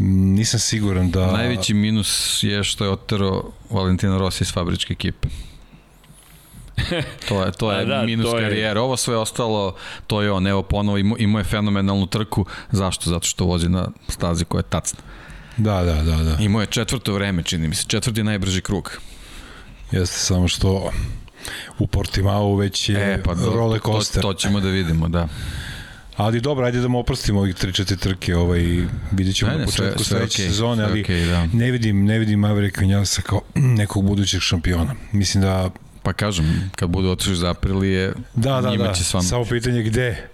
nisam 0.00 0.60
siguran 0.60 1.10
da... 1.10 1.32
Najveći 1.32 1.74
minus 1.74 2.38
je 2.42 2.64
što 2.64 2.84
je 2.84 2.90
otero 2.90 3.42
Valentina 3.70 4.18
Rossi 4.18 4.44
iz 4.44 4.52
fabričke 4.52 4.92
ekipe. 4.92 5.28
To 7.28 7.44
je, 7.44 7.52
to 7.52 7.72
je 7.74 7.84
da, 7.86 8.02
minus 8.02 8.26
to 8.26 8.38
je- 8.38 8.44
karijere. 8.44 8.80
Ovo 8.80 8.96
sve 8.96 9.16
ostalo, 9.16 9.74
to 10.06 10.22
je 10.22 10.32
on. 10.32 10.46
Evo 10.46 10.62
ponovo 10.62 10.98
imao, 10.98 11.16
imao 11.18 11.40
je 11.40 11.44
fenomenalnu 11.44 12.06
trku. 12.06 12.44
Zašto? 12.70 13.10
Zato 13.10 13.26
što 13.26 13.44
vozi 13.44 13.68
na 13.68 13.88
stazi 14.08 14.44
koja 14.44 14.58
je 14.58 14.62
tacna. 14.62 14.98
Da, 15.56 15.82
da, 15.84 15.94
da, 15.94 16.16
da. 16.16 16.36
Imao 16.40 16.60
je 16.60 16.66
četvrto 16.66 17.12
vreme, 17.12 17.42
čini 17.42 17.68
mi 17.68 17.74
se. 17.74 17.84
Četvrti 17.86 18.22
najbrži 18.22 18.60
krug. 18.60 19.00
Jeste 19.92 20.16
samo 20.18 20.48
što 20.48 20.90
u 21.78 21.86
Portimao 21.86 22.56
već 22.56 22.88
je 22.88 23.14
e, 23.14 23.22
pa 23.22 23.32
roller 23.54 23.80
to, 23.80 23.92
coaster. 23.92 24.22
to 24.22 24.34
ćemo 24.34 24.60
da 24.60 24.68
vidimo, 24.68 25.08
da. 25.08 25.28
Ali 26.16 26.40
dobro, 26.40 26.66
ajde 26.66 26.80
da 26.80 26.88
mu 26.88 26.98
oprostimo 26.98 27.40
ovih 27.40 27.54
3-4 27.54 27.96
trke, 27.96 28.36
ovaj, 28.36 28.60
vidjet 29.12 29.36
ćemo 29.36 29.50
Ne, 29.50 29.54
na 29.58 29.60
ne, 29.60 29.66
početku 29.66 30.04
sve 30.04 30.18
sledeće 30.18 30.42
okej, 30.42 30.48
sezone, 30.48 30.84
ali 30.84 31.00
okej, 31.00 31.26
da. 31.26 31.46
ne 31.46 31.70
vidim, 31.70 32.04
ne 32.04 32.18
vidim 32.18 32.40
Maverick 32.40 32.78
Vinalesa 32.78 33.22
kao 33.22 33.40
nekog 33.54 34.04
budućeg 34.04 34.40
šampiona. 34.40 34.94
Mislim 35.12 35.42
da 35.42 35.70
Pa 36.02 36.12
kažem, 36.12 36.70
kad 36.76 36.88
bude 36.90 37.08
otišao 37.08 37.32
iz 37.32 37.42
Aprilije, 37.44 38.12
Da, 38.34 38.60
da, 38.60 38.70
njima 38.70 38.84
da. 38.84 38.94
će. 38.94 39.04
Samo 39.04 39.44
pitanje 39.44 39.82
gde. 39.82 40.28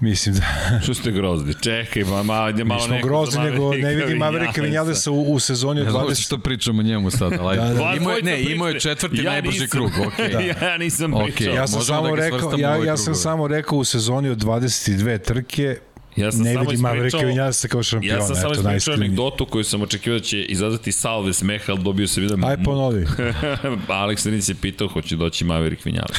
Mislim 0.00 0.34
da 0.34 0.42
Što 0.82 0.94
ste 0.94 1.10
grozni? 1.10 1.54
Čekaj, 1.54 2.04
ma, 2.04 2.22
ma, 2.22 2.22
malo 2.22 2.50
nismo 2.50 2.94
neko 2.94 3.08
grozni, 3.08 3.44
nego 3.44 3.74
ne 3.84 3.94
vidim 3.94 4.18
Mavericka 4.18 4.62
Vinjalesa 4.62 5.10
u, 5.10 5.32
u 5.32 5.38
sezoni 5.38 5.80
od 5.80 5.86
Ne 5.86 5.90
znam 5.90 6.06
20. 6.06 6.22
što 6.22 6.38
pričamo 6.38 6.80
o 6.80 6.84
njemu 6.84 7.10
sad, 7.10 7.32
ali 7.40 7.56
Da, 7.56 7.64
da. 7.64 7.94
Imao 7.96 8.12
je, 8.12 8.22
ne, 8.22 8.42
imao 8.42 8.68
je 8.68 8.80
četvrti 8.80 9.16
Ja 9.16 9.30
najbrži 9.32 9.60
nisam. 9.60 9.68
krug, 9.70 9.90
okej. 10.06 10.28
Da. 10.28 10.66
ja 10.66 10.78
nisam 10.78 11.12
pričao. 11.24 11.54
Ja 11.54 11.66
sam 11.66 11.78
Možemo 11.78 11.96
samo 11.96 12.16
da 12.16 12.22
rekao, 12.22 12.52
ja, 12.58 12.70
ja 12.76 12.96
sam 12.96 13.04
krugove. 13.04 13.14
samo 13.14 13.48
rekao 13.48 13.78
u 13.78 13.84
sezoni 13.84 14.28
od 14.28 14.38
22 14.38 15.18
trke 15.18 15.76
Ja 16.16 16.32
sam 16.32 16.42
ne 16.42 16.52
samo 16.52 16.64
vidim 16.64 16.80
Mavericka 16.80 17.06
ispričao- 17.08 17.28
Vinjalesa 17.28 17.68
kao 17.68 17.82
šampiona. 17.82 18.18
Ja 18.18 18.26
sam 18.26 18.36
samo 18.36 18.52
ispričao 18.54 18.94
anegdotu 18.94 19.46
koju 19.46 19.64
sam 19.64 19.82
očekivao 19.82 20.18
da 20.18 20.24
će 20.24 20.42
izazvati 20.42 20.92
salve 20.92 21.32
smeha, 21.32 21.64
ali 21.68 21.82
dobio 21.82 22.06
sam 22.08 22.22
jedan... 22.22 22.44
Aj 22.44 22.56
ponovi. 22.64 23.06
Alex 23.88 24.26
Rins 24.26 24.48
je 24.48 24.54
pitao 24.54 24.88
hoće 24.88 25.16
doći 25.16 25.44
Maverick 25.44 25.84
Vinales. 25.84 26.16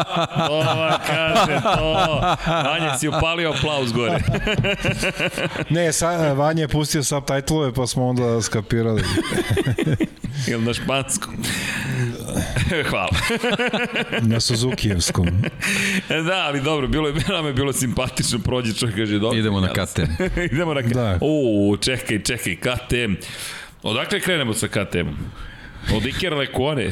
to 0.48 0.64
kaže, 1.06 1.60
to. 1.62 2.20
Anja 2.46 2.98
si 2.98 3.08
upalio 3.08 3.50
aplauz 3.50 3.92
gore. 3.92 4.18
Ne, 5.70 5.92
sa, 5.92 6.32
Vanja 6.32 6.60
je 6.60 6.68
pustio 6.68 7.02
subtitlove 7.02 7.74
pa 7.74 7.86
smo 7.86 8.06
onda 8.06 8.42
skapirali. 8.42 9.02
Ili 10.50 10.64
na 10.64 10.74
španskom. 10.74 11.34
Hvala. 12.90 13.16
Na 14.32 14.40
Suzukijevskom. 14.40 15.26
da, 16.08 16.44
ali 16.46 16.60
dobro, 16.60 16.88
bilo 16.88 17.08
je, 17.08 17.14
nama 17.28 17.48
je 17.48 17.54
bilo 17.54 17.72
simpatično, 17.72 18.38
prođe 18.38 18.74
čovjek, 18.74 18.96
kaže, 18.96 19.18
dobro. 19.18 19.38
Idemo 19.38 19.60
na. 19.60 19.68
KTM. 19.68 20.40
Idemo 20.52 20.74
na 20.74 20.82
KTM. 20.82 20.92
Da. 20.94 21.18
U, 21.20 21.76
čekaj, 21.80 22.22
čekaj, 22.22 22.56
KTM. 22.56 23.14
Odakle 23.82 24.20
krenemo 24.20 24.54
sa 24.54 24.68
KTM-om? 24.68 25.16
Od 25.96 26.06
Iker 26.06 26.34
Lekone? 26.34 26.90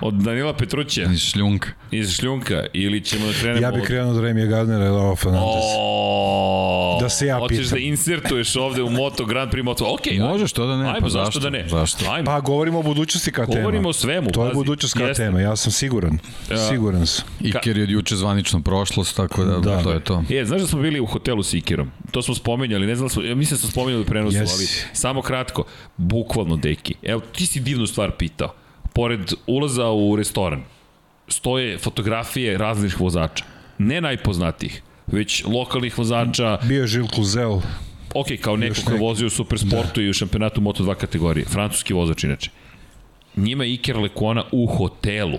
Od 0.00 0.14
Danila 0.14 0.52
Petrućija? 0.52 1.10
Iz 1.12 1.20
šljunka. 1.20 1.68
Iz 1.90 2.10
Šljunka? 2.10 2.66
Ili 2.72 3.00
ćemo 3.00 3.26
da 3.26 3.32
krenemo 3.32 3.60
Ja 3.60 3.70
bih 3.70 3.80
od... 3.80 3.86
krenuo 3.86 4.10
od 4.10 4.20
Remija 4.20 4.46
Gardnera 4.46 4.84
i 4.84 4.88
Lava 4.88 5.16
Fernandez. 5.16 5.64
O, 5.78 6.98
Da 7.00 7.08
se 7.08 7.26
ja 7.26 7.38
Hoćeš 7.38 7.58
pitam. 7.58 7.70
da 7.70 7.78
insertuješ 7.78 8.56
ovde 8.56 8.82
u 8.82 8.90
Moto 8.90 9.24
Grand 9.24 9.52
Prix 9.52 9.62
Moto. 9.62 9.84
Ok, 9.86 10.00
Može, 10.20 10.46
što 10.46 10.66
da 10.66 10.76
ne, 10.76 10.84
Ajmo, 10.84 10.96
pa 11.00 11.08
zašto 11.08 11.24
zašto? 11.24 11.40
da 11.40 11.50
ne? 11.50 11.68
Zašto? 11.68 12.10
Ajmo. 12.10 12.24
Pa 12.26 12.40
govorimo 12.40 12.78
o 12.78 12.82
budućnosti 12.82 13.32
KTM-a. 13.32 13.46
Govorimo 13.46 13.88
o 13.88 13.92
svemu, 13.92 14.30
To 14.30 14.42
je 14.42 14.48
pazi. 14.48 14.56
budućnost 14.56 14.96
Jeste. 14.96 15.24
KTM-a, 15.24 15.40
ja 15.40 15.56
sam 15.56 15.72
siguran. 15.72 16.18
Siguran 16.70 17.06
sam. 17.06 17.24
Iker 17.40 17.76
je 17.76 17.82
od 17.82 17.90
juče 17.90 18.16
zvanično 18.16 18.60
prošlost, 18.62 19.16
tako 19.16 19.44
da, 19.44 19.58
Da. 19.58 19.82
to 19.82 19.92
je 19.92 20.00
to. 20.00 20.24
E, 20.30 20.44
znaš 20.44 20.60
da 20.60 20.66
smo 20.66 20.80
bili 20.80 21.00
u 21.00 21.06
hotelu 21.06 21.42
s 21.42 21.54
Ikerom? 21.54 21.90
To 22.10 22.22
smo 22.22 22.34
spomenjali, 22.34 22.86
ne 22.86 22.94
znam, 22.96 23.08
da 23.08 23.12
smo, 23.12 23.22
ja 23.22 23.34
mislim 23.34 23.56
da 23.56 23.60
smo 23.60 23.70
spomenjali 23.70 24.02
u 24.02 24.06
prenosu, 24.06 24.36
Jesi. 24.36 24.54
ali 24.54 24.66
samo 24.92 25.22
kratko, 25.22 25.64
bukvalno, 25.96 26.56
deki. 26.56 26.94
Evo, 27.02 27.20
ti 27.20 27.46
si 27.46 27.60
divnu 27.60 27.86
stvar 27.86 28.10
pitao. 28.10 28.54
Pored 28.94 29.32
ulaza 29.46 29.90
u 29.90 30.16
restoran, 30.16 30.64
stoje 31.28 31.78
fotografije 31.78 32.58
različitih 32.58 33.00
vozača. 33.00 33.44
Ne 33.78 34.00
najpoznatijih, 34.00 34.82
već 35.06 35.44
lokalnih 35.44 35.98
vozača, 35.98 36.58
Bio 36.62 36.80
je 36.80 36.86
Žil 36.86 37.06
Kluzel, 37.06 37.60
ok, 38.14 38.26
kao 38.40 38.56
neko 38.56 38.80
ko 38.86 38.96
vozio 38.96 39.26
u 39.26 39.30
Supersportu 39.30 40.00
da. 40.00 40.02
i 40.02 40.10
u 40.10 40.12
šampionatu 40.12 40.60
Moto2 40.60 40.94
kategorije, 40.94 41.46
francuski 41.46 41.94
vozač 41.94 42.24
inače. 42.24 42.50
Njima 43.36 43.64
je 43.64 43.74
Iker 43.74 43.96
Lekona 43.96 44.44
u 44.52 44.66
hotelu. 44.66 45.38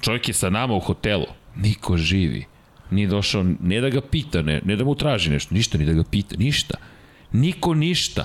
Čovjek 0.00 0.28
je 0.28 0.34
sa 0.34 0.50
nama 0.50 0.74
u 0.74 0.80
hotelu. 0.80 1.26
Niko 1.56 1.96
živi. 1.96 2.44
Nije 2.90 3.08
došao, 3.08 3.44
ne 3.60 3.80
da 3.80 3.88
ga 3.88 4.00
pita, 4.00 4.42
ne, 4.42 4.60
ne 4.64 4.76
da 4.76 4.84
mu 4.84 4.94
traži 4.94 5.30
nešto, 5.30 5.54
ništa, 5.54 5.78
ni 5.78 5.84
da 5.84 5.92
ga 5.92 6.04
pita, 6.10 6.36
ništa. 6.38 6.74
Niko 7.32 7.74
ništa. 7.74 8.24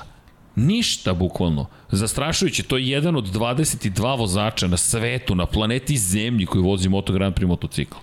Ništa, 0.55 1.13
bukvalno. 1.13 1.65
Zastrašujuće, 1.91 2.63
to 2.63 2.77
je 2.77 2.89
jedan 2.89 3.15
od 3.15 3.25
22 3.25 4.17
vozača 4.17 4.67
na 4.67 4.77
svetu, 4.77 5.35
na 5.35 5.45
planeti 5.45 5.97
Zemlji 5.97 6.45
koji 6.45 6.63
vozi 6.63 6.89
Moto 6.89 7.13
Grand 7.13 7.35
Prix 7.35 7.47
motocikl. 7.47 7.97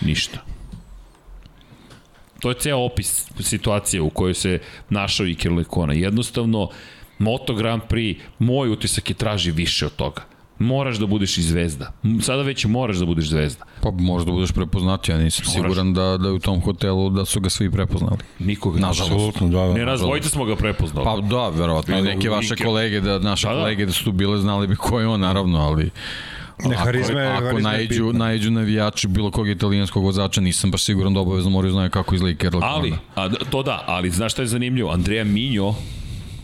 Ništa. 0.00 0.38
To 2.40 2.48
je 2.48 2.58
ceo 2.58 2.78
opis 2.78 3.26
situacije 3.40 4.00
u 4.00 4.10
kojoj 4.10 4.34
se 4.34 4.58
našao 4.90 5.26
Iker 5.26 5.52
Lekona. 5.52 5.92
Jednostavno, 5.92 6.68
Moto 7.18 7.54
Grand 7.54 7.82
Prix, 7.88 8.16
moj 8.38 8.70
utisak 8.70 9.10
je 9.10 9.14
traži 9.14 9.50
više 9.50 9.86
od 9.86 9.96
toga. 9.96 10.33
Moraš 10.58 10.96
da 10.96 11.06
budeš 11.06 11.38
i 11.38 11.42
zvezda. 11.42 11.92
Sada 12.20 12.42
već 12.42 12.64
moraš 12.64 12.96
da 12.96 13.06
budeš 13.06 13.24
zvezda. 13.26 13.64
Pa 13.80 13.90
možda 13.92 14.32
budeš 14.32 14.52
prepoznati, 14.52 15.10
ja 15.10 15.18
nisam 15.18 15.44
Moraš. 15.46 15.54
siguran 15.62 15.94
da, 15.94 16.16
da 16.16 16.28
je 16.28 16.32
u 16.32 16.38
tom 16.38 16.60
hotelu 16.60 17.10
da 17.10 17.24
su 17.24 17.40
ga 17.40 17.50
svi 17.50 17.70
prepoznali. 17.70 18.18
Nikoga. 18.38 18.80
Nažalost. 18.80 19.12
apsolutno, 19.12 19.48
da, 19.48 19.68
Ne, 19.68 19.80
da. 19.80 19.86
nas 19.86 20.00
dvojica 20.00 20.28
smo 20.28 20.44
ga 20.44 20.56
prepoznali. 20.56 21.04
Pa 21.04 21.16
da, 21.18 21.48
verovatno. 21.50 22.00
Neke 22.00 22.30
vaše 22.30 22.54
Iker. 22.54 22.66
kolege, 22.66 23.00
da, 23.00 23.18
naše 23.18 23.46
Da, 23.46 23.54
da. 23.54 23.60
kolege 23.60 23.86
da 23.86 23.92
su 23.92 24.04
tu 24.04 24.12
bile, 24.12 24.38
znali 24.38 24.66
bi 24.66 24.76
ko 24.76 25.00
je 25.00 25.08
on, 25.08 25.20
naravno, 25.20 25.58
ali... 25.60 25.90
Ne, 26.60 26.76
harizma 26.76 27.20
je- 27.20 27.28
ako, 27.28 27.46
ako 27.46 27.58
najđu, 27.58 28.12
najđu 28.12 28.50
navijači 28.50 29.08
bilo 29.08 29.30
kog 29.30 29.48
italijanskog 29.48 30.04
vozača, 30.04 30.40
nisam 30.40 30.70
baš 30.70 30.82
siguran 30.82 31.14
da 31.14 31.20
obavezno 31.20 31.50
moraju 31.50 31.72
znaju 31.72 31.90
kako 31.90 32.14
izgleda 32.14 32.44
Lekona. 32.46 32.66
Ali, 32.66 32.94
a, 33.14 33.28
to 33.50 33.62
da, 33.62 33.84
ali 33.86 34.10
znaš 34.10 34.32
šta 34.32 34.42
je 34.42 34.48
zanimljivo? 34.48 34.90
Andreja 34.90 35.24
Minjo, 35.24 35.74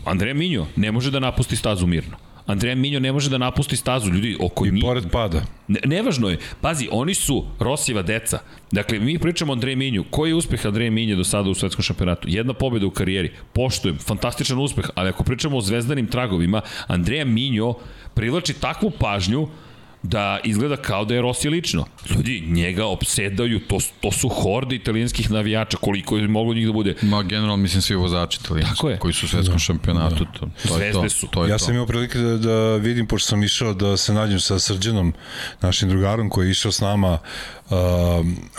Andreja 0.05 0.33
Minjo 0.33 0.65
ne 0.75 0.91
može 0.91 1.11
da 1.11 1.19
napusti 1.19 1.55
stazu 1.55 1.87
mirno. 1.87 2.17
Andreja 2.45 2.75
Minjo 2.75 2.99
ne 2.99 3.11
može 3.11 3.29
da 3.29 3.37
napusti 3.37 3.75
stazu, 3.75 4.09
ljudi 4.09 4.37
oko 4.39 4.65
I 4.65 4.71
njih. 4.71 4.83
pored 4.83 5.03
pada. 5.11 5.41
Ne, 5.67 5.79
nevažno 5.85 6.29
je, 6.29 6.37
pazi, 6.61 6.87
oni 6.91 7.13
su 7.13 7.45
Rosijeva 7.59 8.01
deca. 8.01 8.39
Dakle, 8.71 8.99
mi 8.99 9.19
pričamo 9.19 9.51
o 9.51 9.55
Andreju 9.55 9.77
Minju. 9.77 10.03
Koji 10.09 10.29
je 10.29 10.35
uspeh 10.35 10.65
Andreja 10.65 10.91
Minje 10.91 11.15
do 11.15 11.23
sada 11.23 11.49
u 11.49 11.53
svetskom 11.53 11.83
šampionatu? 11.83 12.27
Jedna 12.31 12.53
pobjeda 12.53 12.87
u 12.87 12.91
karijeri. 12.91 13.31
Poštujem, 13.53 13.97
fantastičan 13.97 14.59
uspeh, 14.59 14.85
ali 14.95 15.09
ako 15.09 15.23
pričamo 15.23 15.57
o 15.57 15.61
zvezdanim 15.61 16.07
tragovima, 16.07 16.61
Andreja 16.87 17.25
Minjo 17.25 17.73
privlači 18.13 18.53
takvu 18.53 18.91
pažnju 18.99 19.47
da 20.03 20.39
izgleda 20.43 20.75
kao 20.77 21.05
da 21.05 21.13
je 21.13 21.21
Rossi 21.21 21.49
lično. 21.49 21.85
Ljudi, 22.15 22.43
njega 22.47 22.85
opsedaju, 22.85 23.59
to, 23.59 23.77
to 24.01 24.11
su 24.11 24.29
horde 24.29 24.75
italijanskih 24.75 25.31
navijača, 25.31 25.77
koliko 25.77 26.17
je 26.17 26.27
moglo 26.27 26.53
njih 26.53 26.65
da 26.65 26.73
bude. 26.73 26.95
Ma, 27.01 27.23
generalno, 27.23 27.57
mislim, 27.57 27.81
svi 27.81 27.95
vozači 27.95 28.39
italijanski 28.43 28.87
koji 28.99 29.13
su 29.13 29.25
u 29.25 29.29
svetskom 29.29 29.59
šampionatu. 29.59 30.25
To, 30.25 30.39
to 30.39 30.45
je 30.45 30.51
to. 30.67 30.75
Zvezde 30.75 31.09
su. 31.09 31.27
To 31.27 31.43
je 31.43 31.49
Ja 31.49 31.57
to. 31.57 31.65
sam 31.65 31.73
imao 31.73 31.85
prilike 31.85 32.17
da, 32.19 32.37
da 32.37 32.75
vidim, 32.75 33.07
pošto 33.07 33.29
sam 33.29 33.43
išao 33.43 33.73
da 33.73 33.97
se 33.97 34.13
nađem 34.13 34.39
sa 34.39 34.59
Srđanom, 34.59 35.13
našim 35.61 35.89
drugarom 35.89 36.29
koji 36.29 36.47
je 36.47 36.51
išao 36.51 36.71
s 36.71 36.81
nama 36.81 37.17
uh, 37.69 37.77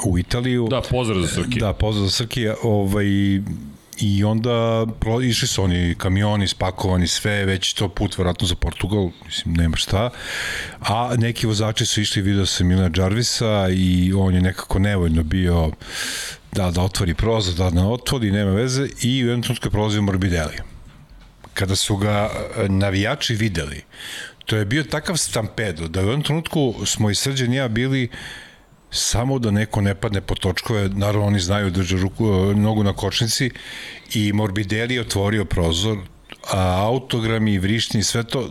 u 0.04 0.18
Italiju. 0.18 0.68
Da, 0.70 0.80
pozdrav 0.90 1.20
za 1.20 1.28
Srki. 1.28 1.60
Da, 1.60 1.72
pozdrav 1.72 2.04
za 2.06 2.10
Srki. 2.10 2.48
Ovaj, 2.62 3.06
I 4.02 4.24
onda 4.24 4.86
išli 5.22 5.48
su 5.48 5.62
oni 5.62 5.94
kamioni 5.98 6.48
spakovani, 6.48 7.06
sve, 7.06 7.44
već 7.44 7.72
to 7.72 7.88
put 7.88 8.18
vratno 8.18 8.46
za 8.46 8.54
Portugal, 8.54 9.10
mislim, 9.26 9.54
nema 9.54 9.76
šta. 9.76 10.10
A 10.80 11.14
neki 11.18 11.46
vozači 11.46 11.86
su 11.86 12.00
išli, 12.00 12.22
vidio 12.22 12.46
sam 12.46 12.66
Milena 12.66 12.90
Jarvisa 12.96 13.68
i 13.70 14.12
on 14.12 14.34
je 14.34 14.40
nekako 14.40 14.78
nevoljno 14.78 15.22
bio 15.22 15.70
da, 16.52 16.70
da 16.70 16.82
otvori 16.82 17.14
prozor, 17.14 17.54
da 17.54 17.70
ne 17.70 17.84
otvori, 17.86 18.30
nema 18.30 18.50
veze 18.50 18.88
i 19.02 19.24
u 19.24 19.26
jednom 19.26 19.42
trenutku 19.42 19.66
je 19.66 19.70
prolazio 19.70 20.02
Morbidelli 20.02 20.72
kada 21.54 21.76
su 21.76 21.96
ga 21.96 22.30
e, 22.30 22.68
navijači 22.68 23.34
videli, 23.34 23.82
to 24.46 24.56
je 24.56 24.64
bio 24.64 24.84
takav 24.84 25.16
stampedo 25.16 25.88
da 25.88 26.00
u 26.00 26.04
jednom 26.04 26.22
trenutku 26.22 26.74
smo 26.86 27.10
i 27.10 27.14
Srđan 27.14 27.52
ja 27.52 27.68
bili 27.68 28.08
samo 28.92 29.38
da 29.38 29.50
neko 29.50 29.80
ne 29.80 29.94
padne 29.94 30.20
po 30.20 30.34
točkove, 30.34 30.88
naravno 30.88 31.26
oni 31.26 31.40
znaju 31.40 31.70
da 31.70 31.76
drže 31.76 31.96
ruku, 31.96 32.26
e, 32.26 32.54
nogu 32.54 32.84
na 32.84 32.92
kočnici 32.92 33.50
i 34.14 34.32
Morbidelli 34.32 34.94
je 34.94 35.00
otvorio 35.00 35.44
prozor, 35.44 35.98
a 36.50 36.84
autogrami, 36.86 37.58
vrišni, 37.58 38.02
sve 38.02 38.24
to, 38.24 38.50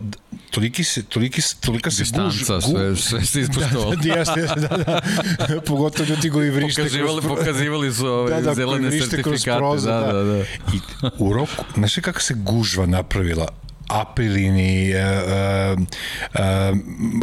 toliki 0.51 0.83
se, 0.83 1.03
toliki 1.03 1.41
se, 1.41 1.55
tolika 1.59 1.91
se 1.91 2.03
guž, 2.03 2.37
Distanca, 2.37 2.61
sve, 2.61 2.95
sve 2.95 3.25
se 3.25 3.41
ispoštovalo. 3.41 3.95
da, 4.03 4.13
jeste, 4.13 4.41
da, 4.41 4.77
da, 4.77 5.61
pogotovo 5.65 6.09
ljudi 6.09 6.29
koji 6.29 6.49
vrište 6.49 6.81
Pokazivali, 6.81 7.21
kroz- 7.21 7.37
pokazivali 7.37 7.93
su 7.93 8.07
ove 8.07 8.31
da, 8.35 8.41
da, 8.41 8.53
zelene 8.53 8.87
vrište 8.87 9.21
kroz 9.21 9.23
sertifikate. 9.23 9.57
prozor, 9.57 9.91
da, 9.91 10.13
da, 10.13 10.23
da. 10.23 10.39
I 10.39 10.79
u 11.17 11.33
roku, 11.33 11.63
znaš 11.75 11.95
kako 11.95 12.21
se 12.21 12.33
gužva 12.33 12.85
napravila? 12.85 13.47
Aprilini, 13.87 14.91
e, 14.91 14.97
e, 14.97 15.75
e, 16.33 16.73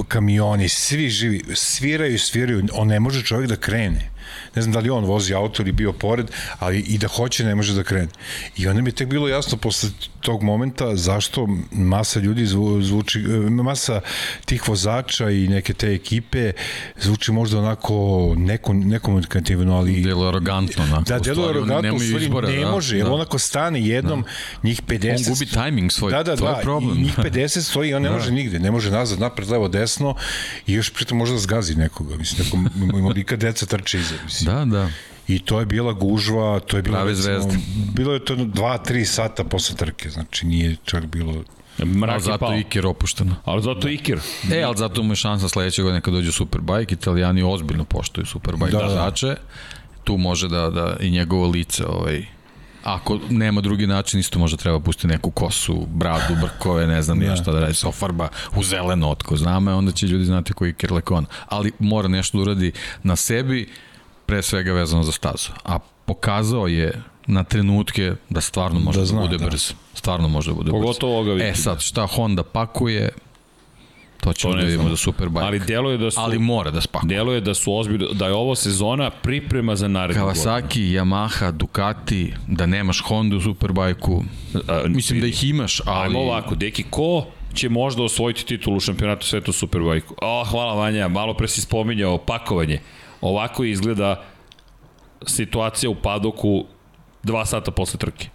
kamioni, 0.08 0.68
svi 0.68 1.08
živi, 1.08 1.44
sviraju, 1.54 2.18
sviraju, 2.18 2.68
on 2.72 2.88
ne 2.88 3.00
može 3.00 3.22
čovjek 3.22 3.48
da 3.48 3.56
krene. 3.56 4.10
Ne 4.56 4.62
znam 4.62 4.72
da 4.72 4.78
li 4.78 4.90
on 4.90 5.04
vozi 5.04 5.34
auto 5.34 5.62
ili 5.62 5.72
bio 5.72 5.92
pored, 5.92 6.30
ali 6.58 6.80
i 6.80 6.98
da 6.98 7.08
hoće 7.08 7.44
ne 7.44 7.54
može 7.54 7.74
da 7.74 7.82
krene. 7.82 8.08
I 8.56 8.68
onda 8.68 8.82
mi 8.82 8.88
je 8.88 8.94
tek 8.94 9.08
bilo 9.08 9.28
jasno 9.28 9.58
posle 9.58 9.90
tog 10.20 10.42
momenta 10.42 10.96
zašto 10.96 11.48
masa 11.72 12.20
ljudi 12.20 12.46
zvu, 12.46 12.82
zvuči, 12.82 13.20
e, 13.20 13.50
masa 13.50 14.00
tih 14.44 14.68
vozača 14.68 15.30
i 15.30 15.48
neke 15.48 15.74
te 15.74 15.92
ekipe 15.92 16.52
zvuči 17.00 17.32
možda 17.32 17.58
onako 17.58 18.34
neko, 18.36 18.72
nekomunikativno, 18.72 19.76
ali 19.76 20.02
Delo 20.02 20.28
arogantno. 20.28 20.84
Onako, 20.84 21.02
Da, 21.02 21.16
u 21.16 21.20
delo 21.20 21.48
arogantno, 21.48 21.94
u 21.94 22.00
stvari 22.00 22.24
izbora, 22.24 22.48
ne 22.48 22.60
da, 22.60 22.70
može, 22.70 22.96
jer 22.96 23.06
da. 23.06 23.12
onako 23.12 23.38
stane 23.38 23.86
jednom, 23.86 24.24
njih 24.62 24.82
50... 24.82 25.26
On 25.28 25.34
gubi 25.34 25.46
tajming 25.46 25.92
svoj, 25.92 26.12
da, 26.12 26.22
da, 26.22 26.36
to 26.36 26.48
je 26.48 26.54
da, 26.54 26.60
problem. 26.60 26.98
i 26.98 27.02
njih 27.02 27.18
50 27.18 27.60
stoji, 27.60 27.94
on 27.94 28.02
ne 28.02 28.10
može 28.10 28.32
nigde, 28.32 28.58
ne 28.58 28.70
može 28.70 28.90
nazad, 28.90 29.20
napred, 29.20 29.50
levo, 29.50 29.68
desno 29.68 30.14
i 30.66 30.72
još 30.72 30.90
pritom 30.90 31.18
može 31.18 31.32
da 31.32 31.38
zgazi 31.38 31.74
nekoga, 31.74 32.16
mislim, 32.16 32.62
neko, 32.76 32.98
molika 32.98 33.36
deca 33.36 33.66
trče 33.66 33.98
iza, 33.98 34.14
mislim. 34.24 34.54
Da, 34.54 34.64
da. 34.64 34.90
I 35.28 35.38
to 35.38 35.60
je 35.60 35.66
bila 35.66 35.92
gužva, 35.92 36.60
to 36.60 36.76
je 36.76 36.82
bilo, 36.82 36.96
Prave 36.96 37.14
zvezde. 37.14 37.58
bilo 37.94 38.12
je 38.12 38.24
to 38.24 38.36
2-3 38.36 39.04
sata 39.04 39.44
posle 39.44 39.76
trke, 39.76 40.10
znači 40.10 40.46
nije 40.46 40.76
čak 40.84 41.06
bilo... 41.06 41.44
Mrak 41.84 42.12
Ali 42.14 42.22
zato 42.22 42.38
pao. 42.38 42.58
Iker 42.58 42.86
opušteno. 42.86 43.34
Ali 43.44 43.62
zato 43.62 43.88
Iker. 43.88 44.20
E, 44.52 44.62
ali 44.62 44.76
zato 44.76 45.02
mu 45.02 45.12
je 45.12 45.16
šansa 45.16 45.48
sledeće 45.48 45.82
godine 45.82 46.00
kad 46.00 46.14
dođe 46.14 46.32
Superbike, 46.32 46.94
italijani 46.94 47.42
ozbiljno 47.42 47.84
poštuju 47.84 48.26
Superbike 48.26 48.70
Da, 48.70 48.78
da, 48.78 48.84
da. 48.84 48.88
vozače, 48.88 49.36
tu 50.04 50.16
može 50.16 50.48
da, 50.48 50.70
da 50.70 50.96
i 51.00 51.10
njegovo 51.10 51.48
lice, 51.48 51.86
ovaj, 51.86 52.26
ako 52.82 53.18
nema 53.30 53.60
drugi 53.60 53.86
način, 53.86 54.20
isto 54.20 54.38
možda 54.38 54.56
treba 54.56 54.80
pustiti 54.80 55.06
neku 55.06 55.30
kosu, 55.30 55.86
bradu, 55.90 56.34
brkove, 56.40 56.86
ne 56.86 57.02
znam 57.02 57.18
nije 57.18 57.36
šta 57.36 57.52
da 57.52 57.60
radi, 57.60 57.74
sofarba 57.74 58.28
u 58.56 58.62
zeleno, 58.62 59.10
otko 59.10 59.36
zname, 59.36 59.74
onda 59.74 59.92
će 59.92 60.06
ljudi 60.06 60.24
znati 60.24 60.52
koji 60.52 60.68
je 60.68 60.70
Iker 60.70 60.92
Lekon. 60.92 61.26
Ali 61.46 61.72
mora 61.78 62.08
nešto 62.08 62.38
da 62.38 62.42
uradi 62.42 62.72
na 63.02 63.16
sebi, 63.16 63.68
pre 64.28 64.42
svega 64.42 64.72
vezano 64.72 65.02
za 65.02 65.12
stazu. 65.12 65.48
A 65.64 65.78
pokazao 66.04 66.66
je 66.66 67.02
na 67.26 67.44
trenutke 67.44 68.12
da 68.30 68.40
stvarno 68.40 68.80
može 68.80 68.98
Da 68.98 69.02
da, 69.02 69.06
zna, 69.06 69.20
bude 69.20 69.38
da. 69.38 69.46
brz. 69.46 69.72
Stvarno 69.94 70.28
može 70.28 70.50
da 70.50 70.54
bude 70.54 70.70
brz. 70.70 70.80
Pogotovo 70.80 71.12
ovoga 71.12 71.30
E 71.30 71.34
vikenda. 71.34 71.54
sad, 71.56 71.80
šta 71.80 72.06
Honda 72.06 72.42
pakuje, 72.42 73.08
to 74.20 74.32
ćemo 74.32 74.52
To 74.52 74.58
da 74.58 74.64
vidimo 74.64 74.88
za 74.88 74.96
Superbike. 74.96 75.44
Ali 75.44 75.58
delo 75.58 75.90
je 75.90 75.98
da 75.98 76.10
su... 76.10 76.20
ali 76.20 76.38
mora 76.38 76.70
da 76.70 76.80
spakuje. 76.80 77.08
Delo 77.08 77.32
je 77.32 77.40
da 77.40 77.54
su 77.54 77.74
ozbiljno, 77.74 78.06
da 78.12 78.26
je 78.26 78.34
ovo 78.34 78.54
sezona 78.54 79.10
priprema 79.10 79.76
za 79.76 79.88
narednu 79.88 80.24
godinu. 80.24 80.44
Kawasaki, 80.44 80.92
Yamaha, 80.92 81.50
Ducati, 81.52 82.32
da 82.46 82.66
nemaš 82.66 83.02
Honda 83.02 83.36
u 83.36 83.40
Superbajku, 83.40 84.24
mislim 84.86 85.20
da 85.20 85.26
ih 85.26 85.44
imaš, 85.44 85.80
ali... 85.84 86.04
Ajmo 86.06 86.20
ovako, 86.20 86.54
deki, 86.54 86.82
ko 86.82 87.26
će 87.54 87.68
možda 87.68 88.02
osvojiti 88.02 88.46
titulu 88.46 88.76
u 88.76 88.80
šampionatu 88.80 89.26
sveta 89.26 89.50
u 89.50 89.54
Superbajku? 89.54 90.14
O, 90.22 90.44
hvala 90.44 90.74
Vanja, 90.74 91.08
malo 91.08 91.34
pre 91.34 91.48
si 91.48 91.60
spominjao 91.60 92.18
pakovanje. 92.18 92.80
Ovako 93.20 93.64
izgleda 93.64 94.24
situacija 95.26 95.90
u 95.90 95.94
padoku 95.94 96.64
dva 97.22 97.46
sata 97.46 97.70
posle 97.70 97.98
trke. 97.98 98.28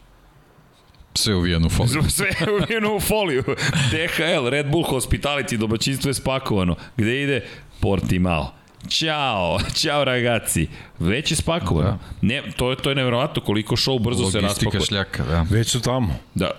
Sve 1.15 1.35
uvijeno 1.35 1.67
u 1.67 1.69
foliju. 1.69 2.03
Sve 2.09 2.27
je 2.27 2.51
uvijeno 2.53 2.95
u 2.95 2.99
foliju. 2.99 3.43
DHL, 3.91 4.49
Red 4.49 4.67
Bull 4.67 4.83
Hospitality, 4.83 5.57
domaćinstvo 5.57 6.09
je 6.09 6.13
spakovano. 6.13 6.75
Gde 6.97 7.23
ide? 7.23 7.45
Portimao. 7.79 8.51
Ćao, 8.89 9.59
ćao 9.73 10.03
ragazzi. 10.03 10.67
Već 10.99 11.31
je 11.31 11.37
spakovano. 11.37 11.89
Da. 11.89 11.97
Ne, 12.21 12.43
to, 12.57 12.69
je, 12.69 12.75
to 12.75 12.89
je 12.89 12.95
nevjerovatno 12.95 13.41
koliko 13.41 13.75
show 13.75 13.99
brzo 13.99 14.31
se 14.31 14.37
Logistika 14.37 14.47
raspakuje. 14.47 14.81
šljaka, 14.81 15.23
da. 15.23 15.45
Već 15.49 15.67
su 15.71 15.81
tamo. 15.81 16.15
Da, 16.35 16.51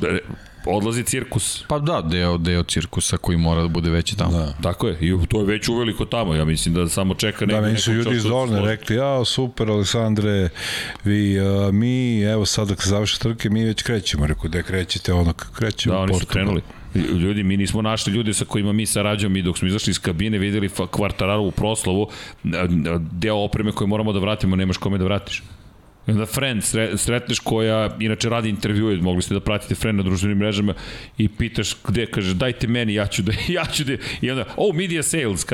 re- 0.00 0.18
odlazi 0.66 1.02
cirkus. 1.04 1.64
Pa 1.68 1.78
da, 1.78 2.02
deo, 2.02 2.38
deo 2.38 2.62
cirkusa 2.62 3.16
koji 3.16 3.38
mora 3.38 3.62
da 3.62 3.68
bude 3.68 3.90
veći 3.90 4.16
tamo. 4.16 4.30
Da. 4.32 4.54
Tako 4.62 4.88
je, 4.88 4.96
i 5.00 5.26
to 5.28 5.40
je 5.40 5.46
već 5.46 5.68
uveliko 5.68 6.04
tamo, 6.04 6.34
ja 6.34 6.44
mislim 6.44 6.74
da 6.74 6.88
samo 6.88 7.14
čeka 7.14 7.38
Da, 7.40 7.46
neko. 7.46 7.62
meni 7.62 7.78
su 7.78 7.92
ljudi 7.92 8.10
iz 8.12 8.22
da 8.22 8.28
Dorne 8.28 8.56
složi. 8.56 8.66
rekli, 8.68 8.96
ja, 8.96 9.24
super, 9.24 9.70
Aleksandre, 9.70 10.48
vi, 11.04 11.40
a, 11.40 11.70
mi, 11.72 11.92
evo 12.20 12.46
sad 12.46 12.68
dok 12.68 12.82
se 12.82 12.88
završi 12.88 13.20
trke, 13.20 13.50
mi 13.50 13.64
već 13.64 13.82
krećemo. 13.82 14.26
Rekao, 14.26 14.44
gde 14.44 14.62
krećete, 14.62 15.12
ono, 15.12 15.32
krećemo 15.32 15.94
Da, 15.94 16.00
u 16.00 16.02
oni 16.02 16.14
su 16.14 16.18
Portugal. 16.18 16.32
krenuli. 16.34 16.62
Ljudi, 16.94 17.42
mi 17.42 17.56
nismo 17.56 17.82
našli 17.82 18.12
ljude 18.12 18.34
sa 18.34 18.44
kojima 18.44 18.72
mi 18.72 18.86
sarađujemo 18.86 19.32
mi 19.32 19.42
dok 19.42 19.58
smo 19.58 19.68
izašli 19.68 19.90
iz 19.90 19.98
kabine, 19.98 20.38
videli 20.38 20.70
kvartararovu 20.90 21.50
proslavu, 21.50 22.08
deo 23.12 23.36
opreme 23.36 23.72
koje 23.72 23.88
moramo 23.88 24.12
da 24.12 24.18
vratimo, 24.18 24.56
nemaš 24.56 24.76
kome 24.76 24.98
da 24.98 25.04
vratiš. 25.04 25.42
I 26.06 26.10
onda 26.10 26.26
friend 26.26 26.62
sretneš 26.96 27.38
koja 27.38 27.96
inače 28.00 28.28
radi 28.28 28.48
intervjue, 28.48 28.96
mogli 28.96 29.22
ste 29.22 29.34
da 29.34 29.40
pratite 29.40 29.74
friend 29.74 29.96
na 29.96 30.02
društvenim 30.02 30.38
mrežama 30.38 30.74
i 31.18 31.28
pitaš 31.28 31.76
gde, 31.88 32.06
kaže 32.06 32.34
dajte 32.34 32.66
meni, 32.66 32.94
ja 32.94 33.06
ću 33.06 33.22
da, 33.22 33.32
ja 33.58 33.64
ću 33.64 33.84
da, 33.84 33.96
i 34.20 34.30
onda, 34.30 34.44
oh, 34.56 34.74
media 34.74 35.02
sales, 35.02 35.44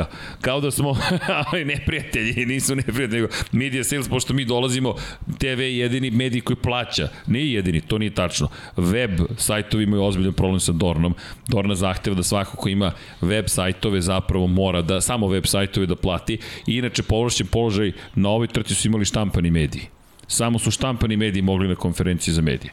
kao, 0.40 0.60
da 0.60 0.70
smo 0.70 0.96
ali 1.52 1.64
neprijatelji, 1.64 2.46
nisu 2.46 2.76
neprijatelji, 2.76 3.20
nego 3.20 3.32
media 3.52 3.84
sales, 3.84 4.08
pošto 4.08 4.34
mi 4.34 4.44
dolazimo, 4.44 4.94
TV 5.38 5.60
je 5.60 5.78
jedini 5.78 6.10
medij 6.10 6.40
koji 6.40 6.56
plaća, 6.56 7.08
nije 7.26 7.52
jedini, 7.52 7.80
to 7.80 7.98
nije 7.98 8.14
tačno. 8.14 8.48
Web 8.76 9.20
sajtovi 9.36 9.84
imaju 9.84 10.02
ozbiljan 10.02 10.32
problem 10.32 10.60
sa 10.60 10.72
Dornom, 10.72 11.14
Dorna 11.46 11.74
zahteva 11.74 12.16
da 12.16 12.22
svako 12.22 12.56
ko 12.56 12.68
ima 12.68 12.92
web 13.20 13.44
sajtove 13.48 14.00
zapravo 14.00 14.46
mora 14.46 14.82
da, 14.82 15.00
samo 15.00 15.28
web 15.28 15.44
sajtove 15.46 15.86
da 15.86 15.96
plati. 15.96 16.38
I 16.66 16.74
inače 16.76 17.02
povlašćen 17.02 17.46
položaj 17.46 17.92
na 18.14 18.28
ovoj 18.28 18.46
trci 18.46 18.74
su 18.74 18.88
imali 18.88 19.04
štampani 19.04 19.50
mediji 19.50 19.97
Samo 20.28 20.58
su 20.58 20.70
štampani 20.70 21.16
mediji 21.16 21.42
mogli 21.42 21.68
na 21.68 21.74
konferenciji 21.74 22.34
za 22.34 22.42
medije. 22.42 22.72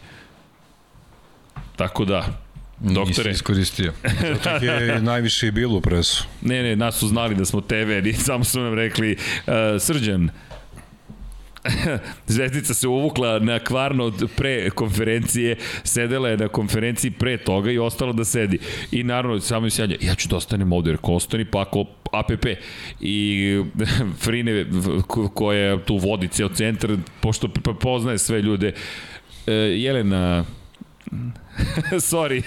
Tako 1.76 2.06
da, 2.06 2.45
Doktore. 2.80 3.30
Nisi 3.30 3.30
iskoristio. 3.30 3.94
Zato 4.44 4.65
je 4.65 5.02
najviše 5.02 5.48
i 5.48 5.52
bilo 5.52 5.77
u 5.77 5.82
presu. 5.82 6.26
Ne, 6.41 6.64
ne, 6.64 6.76
nas 6.76 6.95
su 6.95 7.07
znali 7.07 7.36
da 7.36 7.45
smo 7.45 7.61
TV, 7.61 8.03
ni 8.03 8.14
samo 8.27 8.44
su 8.44 8.60
nam 8.60 8.73
rekli, 8.73 9.18
uh, 9.48 9.53
Srđan, 9.80 10.30
Zvezdica 12.27 12.73
se 12.73 12.87
uvukla 12.87 13.39
na 13.39 13.59
kvarno 13.59 14.11
pre 14.37 14.69
konferencije, 14.69 15.55
sedela 15.83 16.29
je 16.29 16.37
na 16.37 16.47
konferenciji 16.47 17.11
pre 17.11 17.37
toga 17.37 17.71
i 17.71 17.77
ostala 17.77 18.13
da 18.13 18.25
sedi. 18.25 18.59
I 18.91 19.03
naravno, 19.03 19.39
samo 19.39 19.69
sjanja, 19.69 19.95
ja 20.01 20.15
ću 20.15 20.27
da 20.27 20.35
ostanem 20.35 20.73
ovde, 20.73 20.89
jer 20.89 20.97
ko 20.97 21.13
ostani, 21.13 21.45
pa 21.45 21.61
ako 21.61 21.85
APP 22.11 22.45
i 23.01 23.63
Frine 24.23 24.65
koja 25.33 25.77
tu 25.77 25.97
vodi 25.97 26.27
ceo 26.27 26.49
centar, 26.49 26.97
pošto 27.21 27.47
poznaje 27.81 28.17
sve 28.17 28.41
ljude, 28.41 28.73
e, 29.47 29.53
Jelena 29.53 30.45
Sorry. 32.11 32.44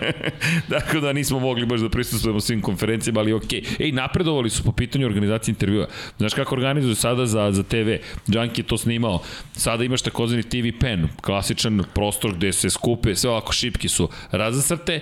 dakle 0.74 1.00
da 1.00 1.12
nismo 1.12 1.38
mogli 1.38 1.66
baš 1.66 1.80
da 1.80 1.88
prisustujemo 1.88 2.40
svim 2.40 2.62
konferencijama, 2.62 3.20
ali 3.20 3.32
okej. 3.32 3.60
Okay. 3.60 3.84
Ej, 3.84 3.92
napredovali 3.92 4.50
su 4.50 4.64
po 4.64 4.72
pitanju 4.72 5.06
organizacije 5.06 5.52
intervjua. 5.52 5.86
Znaš 6.18 6.34
kako 6.34 6.54
organizuju 6.54 6.94
sada 6.94 7.26
za, 7.26 7.52
za 7.52 7.62
TV? 7.62 7.90
Junkie 8.26 8.62
je 8.62 8.66
to 8.66 8.78
snimao. 8.78 9.22
Sada 9.52 9.84
imaš 9.84 10.02
takozvani 10.02 10.42
TV 10.42 10.78
pen, 10.80 11.08
klasičan 11.20 11.82
prostor 11.94 12.34
gde 12.34 12.52
se 12.52 12.70
skupe, 12.70 13.14
sve 13.14 13.30
ovako 13.30 13.52
šipki 13.52 13.88
su 13.88 14.08
razasrte, 14.30 15.00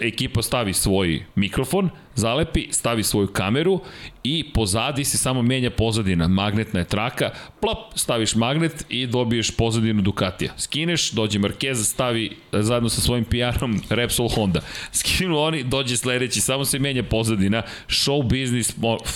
ekipa 0.00 0.42
stavi 0.42 0.72
svoj 0.72 1.24
mikrofon, 1.34 1.90
zalepi, 2.14 2.68
stavi 2.70 3.02
svoju 3.02 3.26
kameru 3.26 3.80
i 4.22 4.52
pozadi 4.52 5.04
se 5.04 5.18
samo 5.18 5.42
menja 5.42 5.70
pozadina. 5.70 6.28
Magnetna 6.28 6.80
je 6.80 6.86
traka, 6.86 7.30
plop, 7.60 7.78
staviš 7.94 8.34
magnet 8.34 8.84
i 8.88 9.06
dobiješ 9.06 9.56
pozadinu 9.56 10.02
Ducatija. 10.02 10.52
Skineš, 10.56 11.10
dođe 11.10 11.38
Marquez, 11.38 11.74
stavi 11.74 12.36
zajedno 12.52 12.88
sa 12.88 13.00
svojim 13.00 13.24
PR-om 13.24 13.80
Repsol 13.90 14.28
Honda. 14.28 14.60
Skinu 14.92 15.38
oni, 15.38 15.62
dođe 15.62 15.96
sledeći, 15.96 16.40
samo 16.40 16.64
se 16.64 16.78
menja 16.78 17.02
pozadina. 17.02 17.62
Show 17.88 18.22
business 18.22 18.74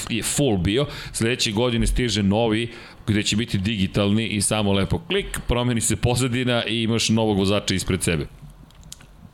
je 0.09 0.23
full 0.23 0.59
bio. 0.59 0.87
Sledeće 1.13 1.53
godine 1.53 1.87
stiže 1.87 2.23
novi 2.23 2.71
gde 3.07 3.23
će 3.23 3.37
biti 3.37 3.59
digitalni 3.59 4.27
i 4.27 4.41
samo 4.41 4.73
lepo 4.73 4.99
klik, 4.99 5.41
promeni 5.49 5.81
se 5.81 5.97
pozadina 5.97 6.65
i 6.65 6.83
imaš 6.83 7.09
novog 7.09 7.39
vozača 7.39 7.75
ispred 7.75 8.03
sebe 8.03 8.27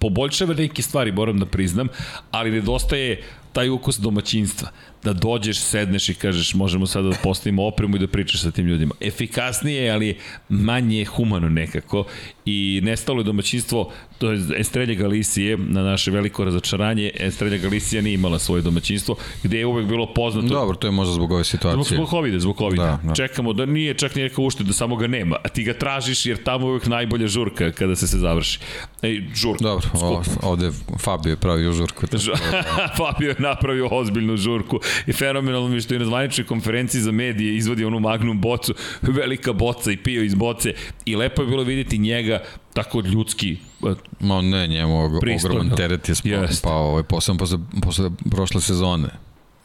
poboljšava 0.00 0.54
neke 0.54 0.82
stvari, 0.82 1.12
moram 1.12 1.38
da 1.38 1.46
priznam, 1.46 1.88
ali 2.30 2.50
nedostaje 2.50 3.22
taj 3.52 3.68
ukus 3.68 3.98
domaćinstva. 3.98 4.68
Da 5.04 5.12
dođeš, 5.12 5.58
sedneš 5.58 6.08
i 6.08 6.14
kažeš 6.14 6.54
možemo 6.54 6.86
sada 6.86 7.08
da 7.08 7.16
postavimo 7.22 7.66
opremu 7.66 7.96
i 7.96 7.98
da 7.98 8.08
pričaš 8.08 8.42
sa 8.42 8.50
tim 8.50 8.66
ljudima. 8.66 8.94
Efikasnije, 9.00 9.90
ali 9.90 10.18
manje 10.48 11.04
humano 11.04 11.48
nekako 11.48 12.04
i 12.50 12.80
nestalo 12.80 13.20
je 13.20 13.24
domaćinstvo, 13.24 13.90
to 14.18 14.30
je 14.32 14.40
Estrelja 14.56 14.94
Galicije, 14.94 15.56
na 15.56 15.82
naše 15.82 16.10
veliko 16.10 16.44
razočaranje, 16.44 17.10
Estrelja 17.14 17.58
Galicija 17.58 18.02
nije 18.02 18.14
imala 18.14 18.38
svoje 18.38 18.62
domaćinstvo, 18.62 19.16
gde 19.42 19.58
je 19.58 19.66
uvek 19.66 19.86
bilo 19.86 20.14
poznato... 20.14 20.48
Dobro, 20.48 20.76
to 20.76 20.86
je 20.86 20.90
možda 20.90 21.14
zbog 21.14 21.32
ove 21.32 21.44
situacije. 21.44 21.84
Zbog, 21.84 21.86
zbog 21.86 22.10
COVID, 22.10 22.40
zbog 22.40 22.58
COVID. 22.58 22.78
Da, 22.78 23.00
da. 23.02 23.14
Čekamo 23.14 23.52
da 23.52 23.66
nije 23.66 23.94
čak 23.94 24.14
ni 24.14 24.22
neka 24.22 24.42
ušteda, 24.42 24.66
da 24.66 24.72
samo 24.72 24.96
ga 24.96 25.06
nema, 25.06 25.36
a 25.44 25.48
ti 25.48 25.62
ga 25.62 25.74
tražiš 25.74 26.26
jer 26.26 26.42
tamo 26.42 26.66
je 26.66 26.70
uvek 26.70 26.86
najbolja 26.86 27.26
žurka 27.26 27.72
kada 27.72 27.96
se 27.96 28.08
se 28.08 28.18
završi. 28.18 28.58
Ej, 29.02 29.22
žurka. 29.34 29.64
Dobro, 29.64 29.88
o, 29.94 30.22
ovde 30.42 30.70
Fabio 30.98 31.30
je 31.30 31.36
pravio 31.36 31.72
žurku. 31.72 32.06
Fabio 32.98 33.28
je 33.28 33.36
napravio 33.38 33.88
ozbiljnu 33.90 34.36
žurku 34.36 34.80
i 35.06 35.12
fenomenalno 35.12 35.68
mi 35.68 35.80
što 35.80 35.94
je 35.94 35.98
na 36.00 36.06
zvaničnoj 36.06 36.46
konferenciji 36.46 37.00
za 37.00 37.12
medije 37.12 37.56
izvodio 37.56 37.86
onu 37.86 38.00
magnum 38.00 38.40
bocu, 38.40 38.74
velika 39.02 39.52
boca 39.52 39.92
i 39.92 39.96
pio 39.96 40.22
iz 40.22 40.34
boce 40.34 40.74
i 41.04 41.16
lepo 41.16 41.42
je 41.42 41.48
bilo 41.48 41.62
videti 41.62 41.98
njega 41.98 42.39
tako 42.72 43.00
ljudski 43.00 43.56
e, 43.86 43.94
Ma 44.20 44.42
ne, 44.42 44.66
njemu 44.66 45.04
ogroman 45.04 45.70
teret 45.76 46.08
je 46.08 46.14
spao, 46.14 46.30
yes. 46.30 46.62
pao, 46.62 46.88
ovaj, 46.88 47.02
posle, 47.02 47.36
posle, 47.38 47.58
posle 47.82 48.10
prošle 48.30 48.60
sezone. 48.60 49.08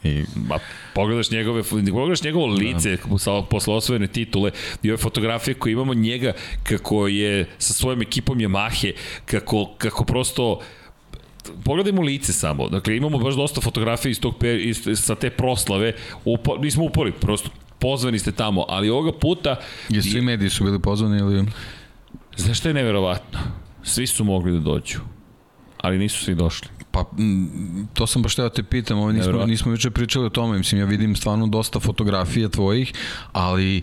I... 0.04 0.24
Ma, 0.48 0.58
pogledaš 0.94 1.30
njegove, 1.30 1.62
pogledaš 1.92 2.22
njegovo 2.22 2.46
lice 2.46 2.96
da. 3.26 3.42
posle 3.50 3.74
osvojene 3.74 4.06
titule 4.06 4.50
i 4.82 4.90
ove 4.90 4.96
fotografije 4.96 5.54
koje 5.54 5.72
imamo 5.72 5.94
njega 5.94 6.32
kako 6.62 7.06
je 7.06 7.48
sa 7.58 7.74
svojom 7.74 8.02
ekipom 8.02 8.38
Yamahe, 8.38 8.92
kako, 9.26 9.74
kako 9.78 10.04
prosto 10.04 10.60
pogledajmo 11.64 12.02
lice 12.02 12.32
samo. 12.32 12.68
Dakle, 12.68 12.96
imamo 12.96 13.18
baš 13.18 13.34
dosta 13.34 13.60
fotografija 13.60 14.10
iz 14.10 14.20
tog, 14.20 14.34
iz, 14.60 14.88
sa 14.94 15.14
te 15.14 15.30
proslave. 15.30 15.92
Upo, 16.24 16.56
nismo 16.56 16.84
upali, 16.84 17.12
prosto 17.12 17.50
pozvani 17.78 18.18
ste 18.18 18.32
tamo, 18.32 18.64
ali 18.68 18.90
ovoga 18.90 19.12
puta... 19.12 19.56
I 19.88 20.02
svi 20.02 20.20
mediji 20.20 20.50
su 20.50 20.64
bili 20.64 20.78
pozvani 20.78 21.18
ili... 21.18 21.44
Znaš 22.36 22.58
šta 22.58 22.68
je 22.68 22.74
neverovatno? 22.74 23.38
Svi 23.82 24.06
su 24.06 24.24
mogli 24.24 24.52
da 24.52 24.58
dođu, 24.58 24.98
ali 25.80 25.98
nisu 25.98 26.24
svi 26.24 26.34
došli. 26.34 26.68
Pa, 26.90 27.04
to 27.94 28.06
sam 28.06 28.22
baš 28.22 28.34
teo 28.34 28.48
da 28.48 28.54
te 28.54 28.62
pitam, 28.62 28.98
ovo 28.98 29.12
nismo, 29.12 29.46
nismo 29.46 29.72
juče 29.72 29.90
pričali 29.90 30.26
o 30.26 30.30
tome, 30.30 30.58
mislim, 30.58 30.80
ja 30.80 30.86
vidim 30.86 31.16
stvarno 31.16 31.46
dosta 31.46 31.80
fotografija 31.80 32.48
tvojih, 32.48 32.92
ali 33.32 33.82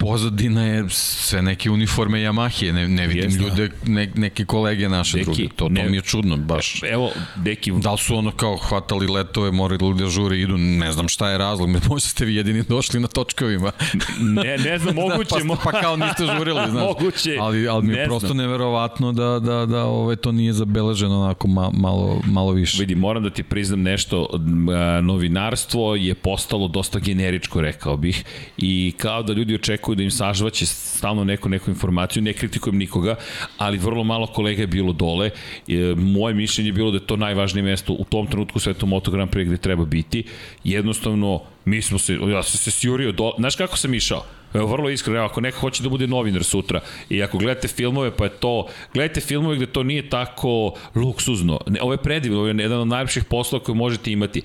pozadina 0.00 0.64
je 0.64 0.84
sve 0.90 1.42
neke 1.42 1.70
uniforme 1.70 2.18
Yamahe, 2.18 2.72
ne, 2.72 2.88
ne 2.88 3.06
vidim 3.06 3.24
Jeste. 3.24 3.42
ljude, 3.42 3.70
ne, 3.86 4.12
neke 4.14 4.44
kolege 4.44 4.88
naše 4.88 5.18
Deki, 5.18 5.24
druge, 5.24 5.48
to, 5.56 5.68
ne, 5.68 5.84
to 5.84 5.90
mi 5.90 5.96
je 5.96 6.00
čudno 6.02 6.36
baš. 6.36 6.82
Evo, 6.82 7.10
Deki... 7.36 7.72
Da 7.72 7.92
li 7.92 7.98
su 7.98 8.16
ono 8.16 8.30
kao 8.30 8.56
hvatali 8.56 9.06
letove, 9.06 9.50
morali 9.50 9.94
da 9.98 10.06
žure, 10.06 10.38
idu, 10.40 10.56
ne 10.58 10.92
znam 10.92 11.08
šta 11.08 11.30
je 11.30 11.38
razlog, 11.38 11.68
možda 11.88 12.08
ste 12.08 12.24
vi 12.24 12.34
jedini 12.34 12.62
došli 12.68 13.00
na 13.00 13.08
točkovima. 13.08 13.72
ne, 14.20 14.58
ne 14.58 14.78
znam, 14.78 14.94
moguće. 15.08 15.34
pa, 15.48 15.70
pa 15.70 15.80
kao 15.80 15.96
niste 15.96 16.26
žurili, 16.38 16.60
znaš. 16.70 16.82
moguće. 16.82 17.36
Ali, 17.40 17.68
ali 17.68 17.86
mi 17.86 17.92
je 17.92 17.98
ne 17.98 18.04
prosto 18.04 18.26
znam. 18.26 18.36
neverovatno 18.36 19.12
da, 19.12 19.38
da, 19.38 19.66
da 19.66 19.84
ove, 19.84 20.16
to 20.16 20.32
nije 20.32 20.52
zabeleženo 20.52 21.20
onako 21.22 21.48
ma, 21.48 21.70
malo, 21.74 22.20
malo 22.24 22.52
više. 22.52 22.78
Vidi, 22.80 22.94
moram 22.94 23.22
da 23.22 23.30
ti 23.30 23.42
priznam 23.42 23.82
nešto, 23.82 24.28
novinarstvo 25.02 25.96
je 25.96 26.14
postalo 26.14 26.68
dosta 26.68 26.98
generičko, 26.98 27.60
rekao 27.60 27.96
bih, 27.96 28.24
i 28.56 28.92
kao 28.96 29.22
da 29.22 29.32
ljudi 29.32 29.54
očekuju 29.54 29.89
da 29.94 30.02
im 30.02 30.10
sažvaće 30.10 30.66
stalno 30.66 31.24
neku, 31.24 31.48
neku 31.48 31.70
informaciju, 31.70 32.22
ne 32.22 32.32
kritikujem 32.32 32.78
nikoga, 32.78 33.16
ali 33.58 33.78
vrlo 33.78 34.04
malo 34.04 34.26
kolega 34.26 34.62
je 34.62 34.66
bilo 34.66 34.92
dole. 34.92 35.30
E, 35.68 35.94
moje 35.96 36.34
mišljenje 36.34 36.68
je 36.68 36.72
bilo 36.72 36.90
da 36.90 36.96
je 36.96 37.06
to 37.06 37.16
najvažnije 37.16 37.62
mesto 37.62 37.92
u 37.92 38.04
tom 38.04 38.26
trenutku 38.26 38.58
svetu 38.58 38.86
Moto 38.86 39.10
Grand 39.10 39.30
Prix 39.30 39.46
gde 39.46 39.56
treba 39.56 39.84
biti. 39.84 40.24
Jednostavno, 40.64 41.42
mi 41.64 41.82
smo 41.82 41.98
se, 41.98 42.14
ja 42.14 42.42
sam 42.42 42.58
se 42.58 42.70
sjurio, 42.70 43.12
do, 43.12 43.32
znaš 43.38 43.56
kako 43.56 43.76
sam 43.76 43.94
išao? 43.94 44.24
Evo, 44.54 44.66
vrlo 44.66 44.90
iskreno, 44.90 45.24
ako 45.24 45.40
neko 45.40 45.58
hoće 45.58 45.82
da 45.82 45.88
bude 45.88 46.06
novinar 46.06 46.44
sutra 46.44 46.80
i 47.08 47.22
ako 47.22 47.38
gledate 47.38 47.68
filmove, 47.68 48.16
pa 48.16 48.24
je 48.24 48.30
to, 48.30 48.66
gledajte 48.94 49.20
filmove 49.20 49.56
gde 49.56 49.66
to 49.66 49.82
nije 49.82 50.08
tako 50.08 50.74
luksuzno. 50.94 51.60
Ne, 51.66 51.82
ovo 51.82 51.92
je 51.92 52.02
predivno, 52.02 52.38
ovo 52.38 52.48
je 52.48 52.54
jedan 52.58 52.80
od 52.80 52.88
najlepših 52.88 53.24
poslova 53.24 53.64
koje 53.64 53.76
možete 53.76 54.12
imati. 54.12 54.42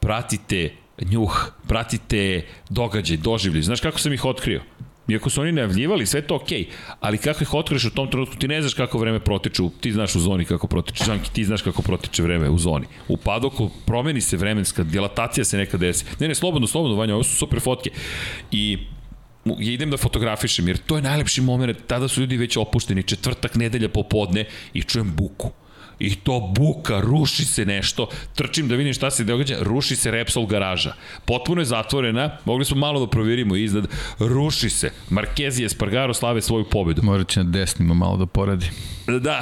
Pratite 0.00 0.70
njuh, 1.02 1.52
pratite 1.68 2.46
događaj, 2.70 3.16
doživlje. 3.16 3.62
Znaš 3.62 3.80
kako 3.80 3.98
sam 3.98 4.12
ih 4.12 4.24
otkrio? 4.24 4.60
Iako 5.08 5.30
su 5.30 5.40
oni 5.40 5.52
najavljivali, 5.52 6.06
sve 6.06 6.22
to 6.22 6.36
okej, 6.36 6.58
okay, 6.58 6.96
ali 7.00 7.18
kako 7.18 7.42
ih 7.42 7.54
otkriješ 7.54 7.84
u 7.84 7.90
tom 7.90 8.10
trenutku, 8.10 8.36
ti 8.36 8.48
ne 8.48 8.60
znaš 8.60 8.74
kako 8.74 8.98
vreme 8.98 9.20
protiče, 9.20 9.62
ti 9.80 9.92
znaš 9.92 10.14
u 10.14 10.20
zoni 10.20 10.44
kako 10.44 10.66
protiče, 10.66 11.04
Žanki, 11.04 11.30
ti 11.32 11.44
znaš 11.44 11.62
kako 11.62 11.82
protiče 11.82 12.22
vreme 12.22 12.50
u 12.50 12.58
zoni. 12.58 12.86
U 13.08 13.16
padoku 13.16 13.70
promeni 13.86 14.20
se 14.20 14.36
vremenska, 14.36 14.82
dilatacija 14.82 15.44
se 15.44 15.56
nekad 15.56 15.80
desi. 15.80 16.04
Ne, 16.20 16.28
ne, 16.28 16.34
slobodno, 16.34 16.66
slobodno, 16.66 16.96
Vanja, 16.96 17.14
ovo 17.14 17.24
su 17.24 17.36
super 17.36 17.60
fotke. 17.60 17.90
I 18.50 18.78
ja 19.44 19.72
idem 19.72 19.90
da 19.90 19.96
fotografišem, 19.96 20.68
jer 20.68 20.78
to 20.78 20.96
je 20.96 21.02
najlepši 21.02 21.40
moment, 21.40 21.78
tada 21.86 22.08
su 22.08 22.20
ljudi 22.20 22.36
već 22.36 22.56
opušteni, 22.56 23.02
četvrtak, 23.02 23.54
nedelja 23.54 23.88
popodne 23.88 24.44
i 24.74 24.82
čujem 24.82 25.12
buku 25.16 25.50
i 25.98 26.14
to 26.14 26.52
buka, 26.54 27.00
ruši 27.00 27.44
se 27.44 27.64
nešto, 27.64 28.08
trčim 28.34 28.68
da 28.68 28.74
vidim 28.74 28.94
šta 28.94 29.10
se 29.10 29.24
događa, 29.24 29.56
ruši 29.60 29.96
se 29.96 30.10
Repsol 30.10 30.46
garaža. 30.46 30.94
Potpuno 31.24 31.60
je 31.60 31.64
zatvorena, 31.64 32.30
mogli 32.44 32.64
smo 32.64 32.76
malo 32.76 33.00
da 33.00 33.06
provjerimo 33.06 33.56
iznad, 33.56 33.86
ruši 34.18 34.70
se. 34.70 34.90
Marquez 35.10 35.60
i 35.62 35.64
Espargaro 35.64 36.14
slave 36.14 36.42
svoju 36.42 36.64
pobedu. 36.64 37.02
Morat 37.02 37.28
će 37.28 37.44
na 37.44 37.50
desnima 37.50 37.94
malo 37.94 38.16
da 38.16 38.26
poradi. 38.26 38.70
Da. 39.20 39.40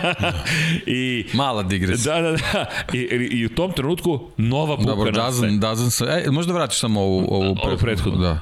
I, 0.86 1.26
Mala 1.32 1.62
digresija. 1.62 2.20
da, 2.20 2.30
da, 2.30 2.36
da. 2.36 2.66
I, 2.92 2.98
i, 2.98 3.38
I 3.38 3.46
u 3.46 3.48
tom 3.48 3.72
trenutku 3.72 4.20
nova 4.36 4.76
buka 4.76 4.90
Dobro, 4.90 5.04
nastaje. 5.04 5.24
Dazan, 5.24 5.60
Dazan 5.60 5.90
se... 5.90 6.22
E, 6.26 6.30
možda 6.30 6.52
vratiš 6.52 6.78
samo 6.78 7.00
ovu, 7.00 7.26
ovu, 7.30 7.56
Ovu 7.62 7.76
prethodnu. 7.78 8.18
Da. 8.20 8.38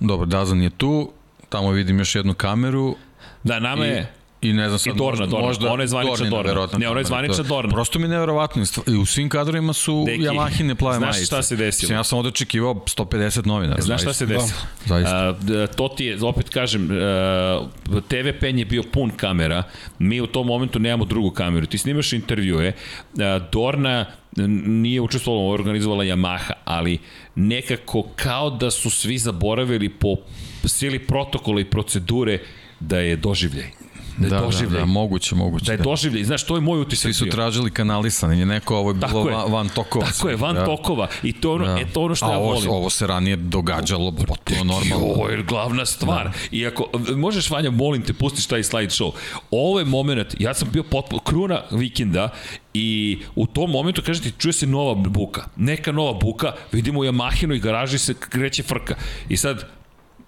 Dobro, 0.00 0.26
Dazan 0.26 0.62
je 0.62 0.70
tu, 0.70 1.12
tamo 1.48 1.70
vidim 1.70 1.98
još 1.98 2.14
jednu 2.14 2.34
kameru. 2.34 2.96
Da, 3.42 3.60
nama 3.60 3.86
I, 3.86 3.88
je... 3.88 4.12
I 4.42 4.52
ne 4.52 4.68
znam 4.68 4.78
sad, 4.78 4.94
I 4.94 4.98
Dorna, 4.98 5.08
možda, 5.10 5.26
Dorna. 5.26 5.46
možda 5.46 5.70
Ona 5.70 5.82
je 5.82 5.88
zvanična 5.88 6.26
Dorna. 6.26 6.42
verovatno 6.42 6.78
Ne, 6.78 6.88
ona 6.88 7.00
je 7.00 7.04
zvanična 7.04 7.36
to 7.36 7.42
Dorna. 7.44 7.70
Prosto 7.70 7.98
mi 7.98 8.04
je 8.04 8.08
neverovatno. 8.08 8.62
I 8.86 8.92
u 8.92 9.06
svim 9.06 9.28
kadrovima 9.28 9.72
su 9.72 10.04
Deki, 10.06 10.22
Yamahine 10.22 10.74
plave 10.74 10.96
znaš 10.96 11.10
majice. 11.10 11.26
šta 11.26 11.42
se 11.42 11.56
desilo? 11.56 11.82
Mislim, 11.82 11.98
ja 11.98 12.04
sam 12.04 12.18
ovde 12.18 12.28
očekivao 12.28 12.74
150 12.76 13.46
novinara. 13.46 13.82
Znaš 13.82 14.02
šta 14.02 14.12
se 14.12 14.26
zaista. 14.26 14.44
desilo? 14.44 14.60
Zaista. 14.86 15.16
A, 15.18 15.34
to 15.66 15.88
ti 15.88 16.04
je, 16.04 16.18
opet 16.22 16.48
kažem, 16.48 16.84
uh, 16.84 18.00
TV 18.00 18.38
pen 18.40 18.58
je 18.58 18.64
bio 18.64 18.82
pun 18.84 19.10
kamera, 19.10 19.62
mi 19.98 20.20
u 20.20 20.26
tom 20.26 20.46
momentu 20.46 20.78
nemamo 20.78 21.04
drugu 21.04 21.30
kameru. 21.30 21.66
Ti 21.66 21.78
snimaš 21.78 22.12
intervjue, 22.12 22.68
uh, 22.68 23.20
Dorna 23.52 24.06
n- 24.38 24.82
nije 24.82 25.00
učestvovala, 25.00 25.54
organizovala 25.54 26.04
Yamaha, 26.04 26.52
ali 26.64 26.98
nekako 27.34 28.02
kao 28.16 28.50
da 28.50 28.70
su 28.70 28.90
svi 28.90 29.18
zaboravili 29.18 29.88
po 29.88 30.16
sili 30.64 30.98
protokola 30.98 31.60
i 31.60 31.64
procedure 31.64 32.38
da 32.80 32.98
je 32.98 33.16
doživljaj. 33.16 33.81
Da 34.16 34.26
je 34.26 34.30
Da, 34.30 34.36
da, 34.36 34.46
doživljaj. 34.46 34.80
da, 34.80 34.84
moguće, 34.86 35.34
moguće. 35.34 35.64
Da 35.64 35.72
je 35.72 35.76
da. 35.76 35.84
doživljaj. 35.84 36.24
Znaš, 36.24 36.46
to 36.46 36.54
je 36.54 36.60
moj 36.60 36.80
utisak 36.80 37.02
Svi 37.02 37.14
su 37.14 37.26
tražili 37.26 37.70
kanalisanje, 37.70 38.46
neko 38.46 38.76
ovo 38.76 38.90
je 38.90 38.94
bilo 38.94 39.28
je. 39.28 39.34
van, 39.34 39.52
van 39.52 39.68
tokova. 39.68 40.06
Tako 40.06 40.28
je, 40.28 40.36
van 40.36 40.54
da. 40.54 40.64
tokova. 40.64 41.08
I 41.22 41.32
to, 41.32 41.48
je 41.48 41.54
ono, 41.54 41.64
Da. 41.64 41.80
e, 41.80 41.84
to 41.86 42.00
je 42.00 42.04
ono 42.04 42.14
što 42.14 42.26
A 42.26 42.30
ja 42.30 42.38
ovo, 42.38 42.52
volim. 42.52 42.70
ovo 42.70 42.90
se 42.90 43.06
ranije 43.06 43.36
događalo 43.36 44.12
potpuno 44.12 44.64
normalno. 44.64 45.06
Ovo 45.06 45.28
je 45.28 45.42
glavna 45.42 45.86
stvar. 45.86 46.24
Da. 46.24 46.32
I 46.50 46.66
ako, 46.66 46.84
možeš 47.16 47.50
Vanja, 47.50 47.70
molim 47.70 48.02
te, 48.02 48.12
pustiš 48.12 48.46
taj 48.46 48.62
slide 48.62 48.90
show. 48.90 49.12
Ovo 49.50 49.78
je 49.78 49.84
moment, 49.84 50.34
ja 50.38 50.54
sam 50.54 50.68
bio 50.72 50.82
potpuno, 50.82 51.20
kruna 51.20 51.62
vikenda 51.70 52.28
i 52.74 53.18
u 53.34 53.46
tom 53.46 53.70
momentu, 53.70 54.02
kažem 54.02 54.22
ti, 54.24 54.32
čuje 54.38 54.52
se 54.52 54.66
nova 54.66 54.94
buka. 54.94 55.44
Neka 55.56 55.92
nova 55.92 56.12
buka, 56.12 56.52
vidimo 56.72 57.00
u 57.00 57.04
Yamahinu 57.04 57.54
i 57.54 57.60
garaži 57.60 57.98
se 57.98 58.14
kreće 58.14 58.62
frka. 58.62 58.94
I 59.28 59.36
sad, 59.36 59.68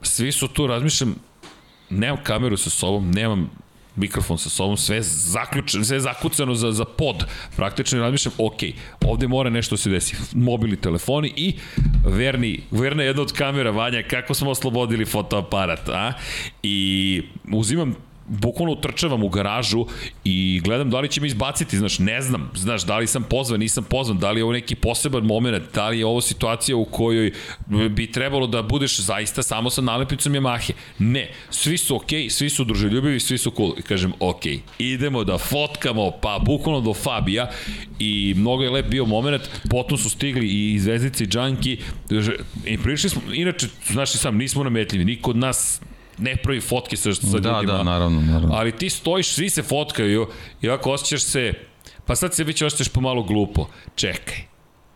svi 0.02 0.32
su 0.32 0.48
tu, 0.48 0.66
razmišljam, 0.66 1.14
nemam 1.90 2.18
kameru 2.22 2.56
sa 2.56 2.70
sobom, 2.70 3.10
nemam 3.10 3.50
mikrofon 3.96 4.38
sa 4.38 4.48
sobom, 4.48 4.76
sve 4.76 5.02
zaključeno, 5.02 5.84
sve 5.84 6.00
zakucano 6.00 6.54
za, 6.54 6.72
za 6.72 6.84
pod. 6.84 7.24
Praktično 7.56 8.00
razmišljam, 8.00 8.34
ok, 8.38 8.60
ovde 9.04 9.28
mora 9.28 9.50
nešto 9.50 9.74
da 9.74 9.82
se 9.82 9.90
desi. 9.90 10.16
Mobilni 10.32 10.76
telefoni 10.76 11.32
i 11.36 11.54
verni, 12.04 12.60
verna 12.70 13.02
jedna 13.02 13.22
od 13.22 13.32
kamera, 13.32 13.70
Vanja, 13.70 14.02
kako 14.10 14.34
smo 14.34 14.50
oslobodili 14.50 15.04
fotoaparat, 15.04 15.88
a? 15.88 16.12
I 16.62 17.22
uzimam 17.52 17.94
bukvalno 18.26 18.72
utrčavam 18.72 19.22
u 19.22 19.28
garažu 19.28 19.86
i 20.24 20.60
gledam 20.64 20.90
da 20.90 21.00
li 21.00 21.08
će 21.08 21.20
me 21.20 21.26
izbaciti, 21.26 21.78
znaš, 21.78 21.98
ne 21.98 22.20
znam, 22.20 22.50
znaš, 22.54 22.82
da 22.82 22.98
li 22.98 23.06
sam 23.06 23.22
pozvan, 23.22 23.60
nisam 23.60 23.84
pozvan, 23.84 24.18
da 24.18 24.30
li 24.30 24.40
je 24.40 24.44
ovo 24.44 24.52
neki 24.52 24.74
poseban 24.74 25.24
moment, 25.24 25.64
da 25.74 25.88
li 25.88 25.98
je 25.98 26.06
ovo 26.06 26.20
situacija 26.20 26.76
u 26.76 26.84
kojoj 26.84 27.32
bi 27.90 28.12
trebalo 28.12 28.46
da 28.46 28.62
budeš 28.62 29.00
zaista 29.00 29.42
samo 29.42 29.70
sa 29.70 29.82
nalepnicom 29.82 30.32
Yamahe. 30.32 30.72
Ne, 30.98 31.30
svi 31.50 31.78
su 31.78 31.96
okej, 31.96 32.22
okay, 32.22 32.30
svi 32.30 32.50
su 32.50 32.64
druželjubivi, 32.64 33.20
svi 33.20 33.38
su 33.38 33.50
cool. 33.50 33.72
I 33.78 33.82
kažem, 33.82 34.12
okej, 34.20 34.52
okay, 34.52 34.60
idemo 34.78 35.24
da 35.24 35.38
fotkamo, 35.38 36.10
pa 36.22 36.38
bukvalno 36.38 36.80
do 36.80 36.94
Fabija 36.94 37.50
i 37.98 38.34
mnogo 38.36 38.62
je 38.62 38.70
lep 38.70 38.86
bio 38.86 39.06
moment, 39.06 39.42
potom 39.70 39.98
su 39.98 40.10
stigli 40.10 40.48
i 40.48 40.78
Zvezdice 40.78 41.24
i 41.24 41.26
Džanki 41.26 41.78
i 42.66 42.78
prišli 42.78 43.10
smo, 43.10 43.22
inače, 43.32 43.66
znaš 43.86 44.14
i 44.14 44.18
sam, 44.18 44.36
nismo 44.36 44.64
nametljivi, 44.64 45.04
niko 45.04 45.30
od 45.30 45.36
nas 45.36 45.80
ne 46.18 46.36
pravi 46.36 46.60
fotke 46.60 46.96
sa, 46.96 47.14
sa 47.14 47.38
Da, 47.38 47.50
ljudima. 47.50 47.72
da, 47.72 47.82
naravno, 47.82 48.20
naravno. 48.20 48.54
Ali 48.54 48.72
ti 48.72 48.90
stojiš, 48.90 49.28
svi 49.28 49.50
se 49.50 49.62
fotkaju 49.62 50.26
i 50.62 50.68
ovako 50.68 50.92
osjećaš 50.92 51.22
se, 51.22 51.52
pa 52.06 52.16
sad 52.16 52.34
se 52.34 52.44
već 52.44 52.62
osjećaš 52.62 52.88
pomalo 52.88 53.22
glupo. 53.22 53.66
Čekaj, 53.94 54.36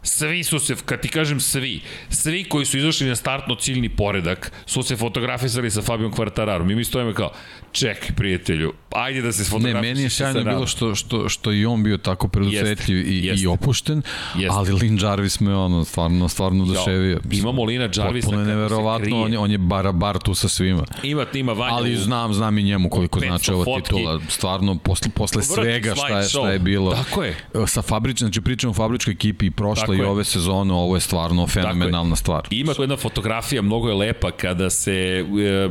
Svi 0.02 0.44
su 0.44 0.58
se, 0.58 0.74
kad 0.84 1.00
ti 1.00 1.08
kažem 1.08 1.40
svi, 1.40 1.80
svi 2.10 2.44
koji 2.44 2.64
su 2.64 2.78
izašli 2.78 3.06
na 3.06 3.16
startno 3.16 3.54
ciljni 3.54 3.88
poredak 3.88 4.52
su 4.66 4.82
se 4.82 4.96
fotografisali 4.96 5.70
sa 5.70 5.82
Fabijom 5.82 6.12
Kvartararom 6.12 6.70
i 6.70 6.74
mi 6.74 6.84
stojimo 6.84 7.12
kao, 7.12 7.32
čekaj 7.72 8.08
prijatelju, 8.16 8.72
ajde 8.90 9.22
da 9.22 9.32
se 9.32 9.42
Ne, 9.42 9.48
fotografiš. 9.48 9.80
meni 9.80 10.02
je 10.02 10.10
sjajno 10.10 10.44
bilo 10.44 10.66
što, 10.66 10.94
što, 10.94 11.28
što 11.28 11.52
i 11.52 11.66
on 11.66 11.82
bio 11.82 11.96
tako 11.96 12.28
predusetljiv 12.28 13.08
i, 13.08 13.26
jeste. 13.26 13.42
i 13.42 13.46
opušten, 13.46 14.02
Jeste. 14.34 14.48
ali 14.58 14.72
Lin 14.72 14.98
Jarvis 15.02 15.40
me 15.40 15.54
ono 15.54 15.84
stvarno, 15.84 16.28
stvarno 16.28 16.64
oduševio. 16.64 17.20
imamo 17.30 17.64
Lina 17.64 17.88
Jarvisa 17.96 18.26
Potpuno 18.26 18.40
je 18.40 18.46
neverovatno, 18.46 19.22
on 19.22 19.32
je, 19.32 19.38
on 19.38 19.50
je 19.50 19.58
barabar 19.58 20.18
tu 20.18 20.34
sa 20.34 20.48
svima. 20.48 20.84
Ima, 21.02 21.26
ima 21.34 21.52
Vanja 21.52 21.74
Ali 21.74 21.96
znam, 21.96 22.34
znam 22.34 22.58
i 22.58 22.62
njemu 22.62 22.90
koliko 22.90 23.20
500 23.20 23.26
znači 23.26 23.52
ova 23.52 23.64
fotki. 23.64 23.82
titula. 23.82 24.20
Stvarno, 24.28 24.78
posle, 24.78 25.10
posle 25.14 25.40
Vrti 25.40 25.54
svega 25.54 25.94
šta 25.94 26.18
je, 26.18 26.28
šta 26.28 26.50
je 26.50 26.58
bilo. 26.58 26.92
Tako 26.92 27.22
je. 27.24 27.36
Sa 27.66 27.82
fabrične, 27.82 28.24
znači 28.26 28.40
pričamo 28.40 28.70
o 28.70 28.74
fabričkoj 28.74 29.12
ekipi 29.12 29.46
i 29.46 29.50
prošle 29.50 29.80
Tako 29.80 29.94
i 29.94 30.00
ove 30.00 30.24
sezone, 30.24 30.72
ovo 30.74 30.96
je 30.96 31.00
stvarno 31.00 31.46
fenomenalna 31.46 32.16
stvar. 32.16 32.46
Ima 32.50 32.74
tu 32.74 32.82
jedna 32.82 32.96
fotografija, 32.96 33.62
mnogo 33.62 33.88
je 33.88 33.94
lepa, 33.94 34.30
kada 34.30 34.70
se 34.70 34.92
e, 34.92 35.24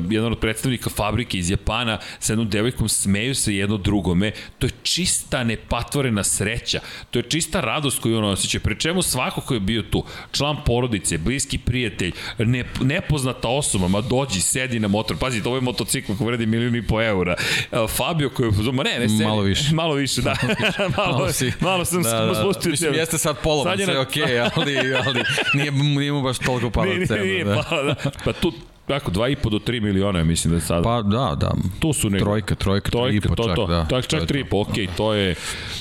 jedan 0.10 0.32
od 0.32 0.40
predstavnika 0.40 0.90
fabrike 0.90 1.38
iz 1.38 1.50
Japana 1.50 1.87
sa 2.20 2.34
jednom 2.34 2.50
devojkom 2.50 2.90
smeju 2.90 3.36
se 3.36 3.56
jedno 3.56 3.78
drugome. 3.78 4.32
To 4.60 4.68
je 4.68 4.72
čista 4.84 5.44
nepatvorena 5.44 6.24
sreća. 6.24 6.80
To 7.12 7.20
je 7.20 7.24
čista 7.24 7.62
radost 7.62 8.00
koju 8.02 8.18
ono 8.18 8.28
osjeća. 8.28 8.60
Pre 8.60 8.76
čemu 8.76 9.02
svako 9.02 9.42
ko 9.42 9.54
je 9.54 9.60
bio 9.60 9.82
tu, 9.82 10.04
član 10.32 10.58
porodice, 10.66 11.18
bliski 11.18 11.58
prijatelj, 11.58 12.12
ne, 12.38 12.66
nepoznata 12.82 13.48
osoba, 13.48 13.88
ma 13.88 14.02
dođi, 14.02 14.42
sedi 14.42 14.80
na 14.80 14.88
motor. 14.88 15.18
Pazi, 15.18 15.42
ovo 15.46 15.56
je 15.56 15.62
motocikl 15.62 16.14
koji 16.18 16.28
vredi 16.28 16.46
milijun 16.46 16.76
i 16.76 16.88
po 16.88 17.02
eura. 17.02 17.36
E, 17.72 17.88
Fabio 17.88 18.30
koji 18.30 18.48
je, 18.48 18.72
ma 18.72 18.84
ne, 18.84 19.00
ne 19.00 19.10
sedi. 19.10 19.24
Malo 19.24 19.42
više. 19.42 19.76
Malo 19.82 19.94
više, 19.94 20.22
da. 20.22 20.36
malo, 20.98 21.18
malo, 21.18 21.32
si- 21.32 21.54
malo 21.60 21.86
sam 21.86 22.04
da, 22.04 22.26
da, 22.26 22.36
spustio. 22.36 22.72
Mislim, 22.72 22.94
jeste 22.94 23.18
sad 23.18 23.38
polovan, 23.44 23.80
je 23.80 23.86
sve 23.86 23.94
na- 23.94 24.02
okej, 24.02 24.24
okay, 24.24 24.50
ali, 24.56 24.78
ali 25.06 25.24
nije, 25.54 25.72
nije 25.72 26.12
mu 26.12 26.22
baš 26.22 26.40
toliko 26.40 26.86
Nije, 26.86 27.08
cena. 27.08 27.24
nije, 27.24 27.34
nije, 27.34 27.44
da. 27.44 27.64
pa, 27.70 27.84
da. 27.84 27.96
pa 28.26 28.34
tu, 28.34 28.54
tako, 28.88 29.12
2,5 29.12 29.50
do 29.50 29.60
3 29.60 29.82
miliona, 29.82 30.24
mislim 30.24 30.52
da 30.52 30.58
je 30.58 30.62
sada. 30.62 30.82
Pa 30.84 31.02
da, 31.02 31.36
da. 31.40 31.52
tu 31.80 31.94
su 31.94 32.10
nego. 32.10 32.26
Trojka, 32.26 32.56
trojka, 32.56 32.92
tri 32.92 33.16
i 33.18 33.22
po 33.22 33.36
to, 33.36 33.44
čak, 33.48 33.56
to. 33.56 33.68
da. 33.68 33.86
Tak, 33.86 34.08
čak 34.08 34.28
To 34.28 34.38
je 34.38 34.44
3,5, 34.44 34.62
okej, 34.70 34.88
to 34.98 35.14
je, 35.14 35.36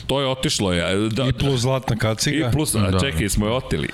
to 0.06 0.20
je 0.20 0.26
otišlo. 0.26 0.72
Je. 0.72 1.08
Da, 1.08 1.24
I 1.24 1.32
plus 1.32 1.60
zlatna 1.60 1.96
I 1.96 1.98
kaciga. 1.98 2.50
plus, 2.52 2.74
a 2.74 2.90
Da. 2.90 3.00
čekaj, 3.00 3.28
smo 3.28 3.46
je 3.46 3.52
oteli. 3.52 3.88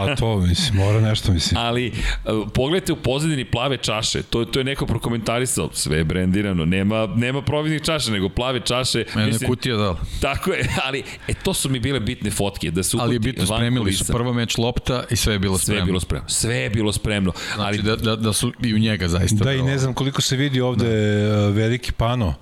A 0.00 0.16
to, 0.16 0.36
mislim, 0.40 0.76
mora 0.76 1.00
nešto, 1.00 1.32
mislim. 1.32 1.60
Ali, 1.60 1.92
uh, 2.24 2.48
pogledajte 2.54 2.92
u 2.92 2.96
pozadini 2.96 3.44
plave 3.44 3.76
čaše, 3.76 4.22
to, 4.22 4.44
to 4.44 4.60
je 4.60 4.64
neko 4.64 4.86
prokomentarisao, 4.86 5.70
sve 5.72 5.96
je 5.98 6.04
brendirano, 6.04 6.64
nema, 6.64 7.06
nema 7.16 7.42
providnih 7.42 7.82
čaša, 7.82 8.10
nego 8.10 8.28
plave 8.28 8.60
čaše. 8.60 9.04
Mene 9.14 9.32
je 9.32 9.46
kutija 9.46 9.76
da. 9.76 9.96
Tako 10.20 10.52
je, 10.52 10.68
ali 10.84 11.02
e, 11.28 11.34
to 11.34 11.54
su 11.54 11.70
mi 11.70 11.80
bile 11.80 12.00
bitne 12.00 12.30
fotke, 12.30 12.70
da 12.70 12.82
su 12.82 12.98
Ali 13.00 13.14
je 13.14 13.18
bitno, 13.18 13.46
spremili 13.46 13.92
su 13.92 14.04
prvo 14.12 14.32
meč 14.32 14.58
lopta 14.58 15.04
i 15.10 15.16
sve 15.16 15.32
je 15.32 15.38
bilo 15.38 15.58
Sve 15.58 15.74
je 15.74 15.76
spremno. 15.76 15.86
bilo 15.86 16.00
spremno. 16.00 16.28
Sve 16.28 16.56
je 16.56 16.70
bilo 16.70 16.92
spremno. 16.92 17.32
Znači 17.54 17.66
ali 17.66 17.82
da, 17.82 17.96
da, 17.96 18.16
da 18.18 18.32
su 18.32 18.52
i 18.62 18.74
u 18.74 18.78
njega 18.78 19.08
zaista. 19.08 19.44
Da, 19.44 19.52
i 19.52 19.62
ne 19.62 19.78
znam 19.78 19.94
koliko 19.94 20.22
se 20.22 20.36
vidi 20.36 20.60
ovde 20.60 20.84
da. 21.28 21.48
veliki 21.48 21.92
pano 21.92 22.34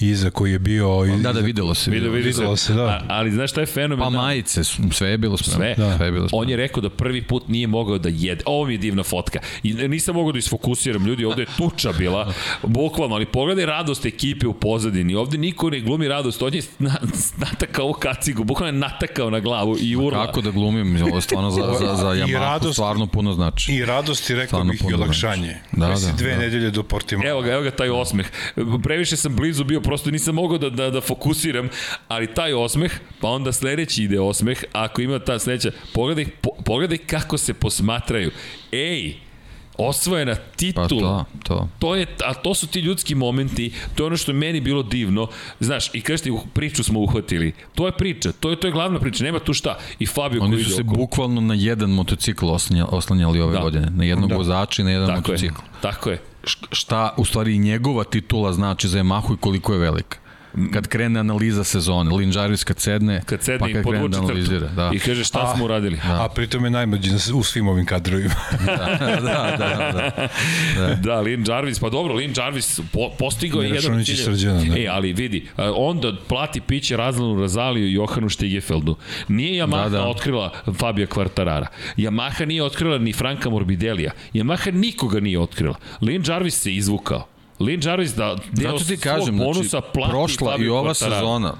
iza 0.00 0.30
koji 0.30 0.52
je 0.52 0.58
bio... 0.58 0.88
Da, 1.06 1.16
da, 1.24 1.30
iza- 1.32 1.40
videlo 1.40 1.74
se. 1.74 1.90
Vidio, 1.90 2.10
vidio 2.10 2.28
Videlo 2.28 2.56
se, 2.56 2.74
da. 2.74 2.82
A, 2.82 3.00
ali 3.08 3.30
znaš 3.30 3.50
šta 3.50 3.60
je 3.60 3.66
fenomen? 3.66 4.04
Pa 4.04 4.10
majice, 4.12 4.64
su- 4.64 4.82
sve 4.90 5.08
je 5.08 5.18
bilo 5.18 5.36
spremno. 5.36 5.56
Sve. 5.56 5.74
Da. 5.78 5.96
sve 5.96 6.06
je 6.06 6.12
bilo 6.12 6.28
spremno. 6.28 6.42
On 6.42 6.50
je 6.50 6.56
rekao 6.56 6.80
da 6.80 6.90
prvi 6.90 7.22
put 7.22 7.48
nije 7.48 7.66
mogao 7.66 7.98
da 7.98 8.08
jede. 8.08 8.42
Ovo 8.46 8.66
mi 8.66 8.74
je 8.74 8.78
divna 8.78 9.02
fotka. 9.02 9.38
I 9.62 9.74
nisam 9.74 10.14
mogao 10.14 10.32
da 10.32 10.38
isfokusiram. 10.38 11.06
Ljudi, 11.06 11.24
ovde 11.24 11.42
je 11.42 11.46
tuča 11.58 11.92
bila. 11.92 12.32
Bukvalno, 12.62 13.14
ali 13.14 13.26
pogledaj 13.26 13.66
radost 13.66 14.06
ekipe 14.06 14.46
u 14.46 14.52
pozadini. 14.54 15.14
Ovde 15.14 15.38
niko 15.38 15.70
ne 15.70 15.80
glumi 15.80 16.08
radost. 16.08 16.42
On 16.42 16.54
je 16.54 16.62
na, 16.78 16.94
natakao 17.38 17.92
kacigu. 17.92 18.44
Bukvalno 18.44 18.68
je 18.68 18.80
natakao 18.80 19.30
na 19.30 19.40
glavu 19.40 19.76
i 19.80 19.96
urla. 19.96 20.26
Kako 20.26 20.40
da 20.40 20.50
glumim, 20.50 21.02
ovo 21.02 21.20
stvarno 21.20 21.50
za, 21.50 21.62
za, 21.80 21.96
za 21.96 22.14
radost- 22.40 22.72
stvarno 22.72 23.06
puno 23.06 23.32
znači. 23.32 23.72
I 23.72 23.84
radost 23.84 24.30
i 24.30 24.34
rekao 24.34 24.46
Stvarno 24.48 24.72
bih 24.72 24.80
i 24.90 24.94
olakšanje. 24.94 25.56
Da, 25.72 25.86
Da, 25.86 25.96
si 25.96 26.06
da, 26.06 26.12
dve 26.12 26.30
da. 26.30 26.38
nedelje 26.38 26.70
do 26.70 26.82
Portimao. 26.82 27.28
Evo 27.28 27.42
ga, 27.42 27.52
evo 27.52 27.62
ga 27.62 27.70
taj 27.70 27.88
osmeh. 27.90 28.26
Previše 28.82 29.16
sam 29.16 29.36
blizu 29.36 29.64
bio, 29.64 29.80
prosto 29.86 30.10
nisam 30.10 30.34
mogao 30.34 30.58
da, 30.58 30.70
da, 30.70 30.90
da 30.90 31.00
fokusiram, 31.00 31.68
ali 32.08 32.34
taj 32.34 32.52
osmeh, 32.52 32.92
pa 33.20 33.28
onda 33.28 33.52
sledeći 33.52 34.02
ide 34.02 34.20
osmeh, 34.20 34.64
ako 34.72 35.00
ima 35.00 35.18
ta 35.18 35.38
sledeća, 35.38 35.70
pogledaj, 35.94 36.26
po, 36.40 36.50
pogledaj 36.64 36.98
kako 36.98 37.38
se 37.38 37.54
posmatraju. 37.54 38.30
Ej, 38.72 39.14
osvojena 39.78 40.34
titula. 40.56 40.84
Pa 41.24 41.38
to, 41.38 41.54
to. 41.54 41.68
To 41.78 41.94
je, 41.94 42.06
a 42.24 42.34
to 42.34 42.54
su 42.54 42.66
ti 42.66 42.80
ljudski 42.80 43.14
momenti, 43.14 43.72
to 43.94 44.02
je 44.02 44.06
ono 44.06 44.16
što 44.16 44.30
je 44.30 44.36
meni 44.36 44.60
bilo 44.60 44.82
divno. 44.82 45.28
Znaš, 45.60 45.90
i 45.94 46.00
kažete, 46.00 46.30
priču 46.52 46.84
smo 46.84 47.00
uhvatili. 47.00 47.52
To 47.74 47.86
je 47.86 47.92
priča, 47.92 48.32
to 48.32 48.50
je, 48.50 48.60
to 48.60 48.66
je 48.66 48.72
glavna 48.72 48.98
priča, 49.00 49.24
nema 49.24 49.38
tu 49.38 49.52
šta. 49.52 49.78
I 49.98 50.06
Fabio 50.06 50.42
Oni 50.42 50.52
koji 50.52 50.64
su 50.64 50.70
se 50.70 50.82
oko. 50.82 50.90
bukvalno 50.90 51.40
na 51.40 51.54
jedan 51.54 51.90
motocikl 51.90 52.46
oslanjali, 52.46 52.88
oslanjali 52.92 53.40
ove 53.40 53.52
Da. 53.52 53.60
godine. 53.60 53.86
Na 53.90 54.04
jednog 54.04 54.28
Da. 54.30 54.36
vozača 54.36 54.82
i 54.82 54.84
na 54.84 54.90
jedan 54.90 55.06
Tako 55.08 55.32
je, 55.32 55.34
motocikl. 55.34 55.60
tako 55.80 56.10
je. 56.10 56.20
Šta 56.72 57.14
u 57.16 57.24
stvari 57.24 57.58
njegova 57.58 58.04
titula 58.04 58.52
znači 58.52 58.88
za 58.88 58.98
Yamahu 58.98 59.34
i 59.34 59.38
koliko 59.38 59.72
je 59.72 59.78
velika. 59.78 60.18
Kad 60.72 60.88
krene 60.88 61.20
analiza 61.20 61.64
sezone. 61.64 62.10
Lin 62.10 62.32
Jarvis 62.32 62.64
kad 62.64 62.78
sedne, 62.80 63.22
Kad 63.26 63.42
sedne 63.42 63.58
pa 63.58 63.68
i 63.68 63.72
kad 63.72 63.84
krene 63.84 64.08
da 64.08 64.18
analizira. 64.18 64.68
Da. 64.68 64.90
i 64.94 64.98
kaže 64.98 65.24
šta 65.24 65.54
smo 65.54 65.64
uradili. 65.64 65.98
A, 66.04 66.24
a 66.24 66.28
pritom 66.28 66.64
je 66.64 66.70
najmlađi 66.70 67.10
na 67.10 67.18
s- 67.18 67.30
u 67.30 67.42
svim 67.42 67.68
ovim 67.68 67.86
kadrovima. 67.86 68.34
da, 68.66 68.98
da, 69.00 69.56
da, 69.58 70.28
da. 70.76 70.94
Da, 70.94 71.20
Lin 71.20 71.44
Jarvis, 71.48 71.78
pa 71.78 71.88
dobro, 71.90 72.14
Lin 72.14 72.32
Jarvis 72.36 72.80
po, 72.92 73.10
postigao 73.10 73.62
je 73.62 73.68
jedan 73.68 74.04
ciljeva. 74.04 74.24
Srđana, 74.24 74.64
da. 74.64 74.78
E, 74.78 74.86
ali 74.86 75.12
vidi, 75.12 75.46
a, 75.56 75.72
onda 75.72 76.12
plati 76.28 76.60
piće 76.60 76.96
Razlanu 76.96 77.40
Razaliju 77.40 77.86
i 77.86 77.92
Johanu 77.92 78.30
Stigefeldu. 78.30 78.96
Nije 79.28 79.64
Yamaha 79.64 79.82
Da, 79.82 79.88
da. 79.88 80.06
otkrila 80.06 80.52
Fabio 80.74 81.06
Quartarara. 81.06 81.66
Yamaha 81.96 82.44
nije 82.44 82.62
otkrila 82.62 82.98
ni 82.98 83.12
Franka 83.12 83.50
Morbidelija. 83.50 84.10
Yamaha 84.34 84.70
nikoga 84.72 85.20
nije 85.20 85.38
otkrila. 85.40 85.74
Lin 86.00 86.22
Jarvis 86.26 86.54
se 86.54 86.74
izvukao. 86.74 87.26
Lin 87.60 87.80
Jarvis 87.84 88.14
da 88.14 88.36
deo 88.52 88.78
Zato 88.78 88.84
ti 88.84 88.96
svog 88.96 88.98
kažem, 88.98 89.38
bonusa 89.38 89.68
znači, 89.68 89.86
plati 89.94 90.10
prošla 90.10 90.56
i 90.60 90.68
ova 90.68 90.94
Quartararo. 90.94 91.18
sezona, 91.18 91.54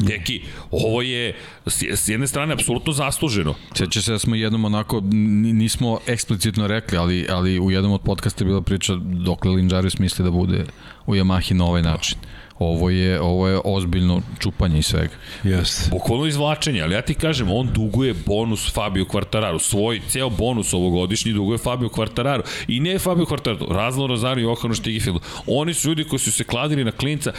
Deki, 0.00 0.42
ovo 0.70 1.02
je 1.02 1.36
s 1.66 2.08
jedne 2.08 2.26
strane 2.26 2.54
apsolutno 2.54 2.92
zasluženo. 2.92 3.54
Sjeća 3.74 4.02
se 4.02 4.12
da 4.12 4.18
smo 4.18 4.34
jednom 4.34 4.64
onako, 4.64 5.00
nismo 5.00 5.98
eksplicitno 6.06 6.66
rekli, 6.66 6.98
ali, 6.98 7.26
ali 7.30 7.60
u 7.60 7.70
jednom 7.70 7.92
od 7.92 8.00
podcasta 8.00 8.44
je 8.44 8.46
bila 8.46 8.60
priča 8.60 8.94
dokle 9.00 9.50
Lin 9.50 9.70
Jarvis 9.72 9.98
misli 9.98 10.24
da 10.24 10.30
bude 10.30 10.64
u 11.06 11.14
Yamahi 11.14 11.52
na 11.52 11.64
ovaj 11.64 11.82
način. 11.82 12.18
Ovo 12.58 12.90
je, 12.90 13.20
ovo 13.20 13.48
je 13.48 13.60
ozbiljno 13.64 14.22
čupanje 14.38 14.78
i 14.78 14.82
svega. 14.82 15.14
Jeste. 15.44 15.90
Bukvalno 15.90 16.26
izvlačenje, 16.26 16.82
ali 16.82 16.94
ja 16.94 17.02
ti 17.02 17.14
kažem, 17.14 17.50
on 17.50 17.68
duguje 17.72 18.14
bonus 18.26 18.72
Fabio 18.74 19.04
Quartararo, 19.04 19.58
svoj 19.58 20.00
ceo 20.08 20.30
bonus 20.30 20.72
ovogodišnji 20.72 21.32
duguje 21.32 21.58
Fabio 21.58 21.88
Quartararo. 21.88 22.42
I 22.68 22.80
ne 22.80 22.98
Fabio 22.98 23.24
Quartararo, 23.24 23.72
Razlo 23.72 24.06
Rozario 24.06 24.42
i 24.42 24.46
Ohanu 24.46 24.74
Stigifield. 24.74 25.20
Oni 25.46 25.74
su 25.74 25.88
ljudi 25.88 26.04
koji 26.04 26.20
su 26.20 26.32
se 26.32 26.44
kladili 26.44 26.84
na 26.84 26.92
klinca. 26.92 27.32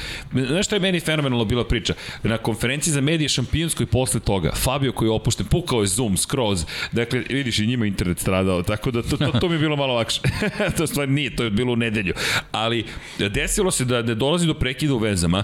Znaš 0.48 0.66
šta 0.66 0.76
je 0.76 0.80
meni 0.80 1.00
fenomenalno 1.00 1.46
bila 1.46 1.64
priča? 1.64 1.94
Na 2.24 2.38
konferenciji 2.38 2.94
za 2.94 3.02
medije 3.02 3.30
šampionskoj 3.30 3.86
posle 3.86 4.20
toga, 4.20 4.52
Fabio 4.56 4.92
koji 4.92 5.08
je 5.08 5.12
opušten, 5.12 5.46
pukao 5.46 5.82
je 5.82 5.88
Zoom, 5.88 6.18
skroz. 6.18 6.66
Dakle, 6.92 7.24
vidiš, 7.30 7.60
i 7.60 7.68
njima 7.68 7.86
internet 7.86 8.20
stradao, 8.20 8.64
tako 8.64 8.92
da 8.92 9.02
to, 9.04 9.18
to, 9.18 9.32
to 9.40 9.50
mi 9.50 9.56
je 9.56 9.60
bilo 9.60 9.76
malo 9.76 9.94
lakše. 9.94 10.22
to 10.78 10.88
stvar 10.88 11.10
nije, 11.10 11.36
to 11.36 11.44
je 11.44 11.50
bilo 11.50 11.74
u 11.74 11.76
nedelju. 11.76 12.14
Ali 12.52 12.86
desilo 13.30 13.72
se 13.72 13.86
da 13.86 14.02
ne 14.02 14.16
dolazi 14.16 14.48
do 14.48 14.54
prekida 14.54 14.94
u 14.94 15.07
vezama. 15.08 15.44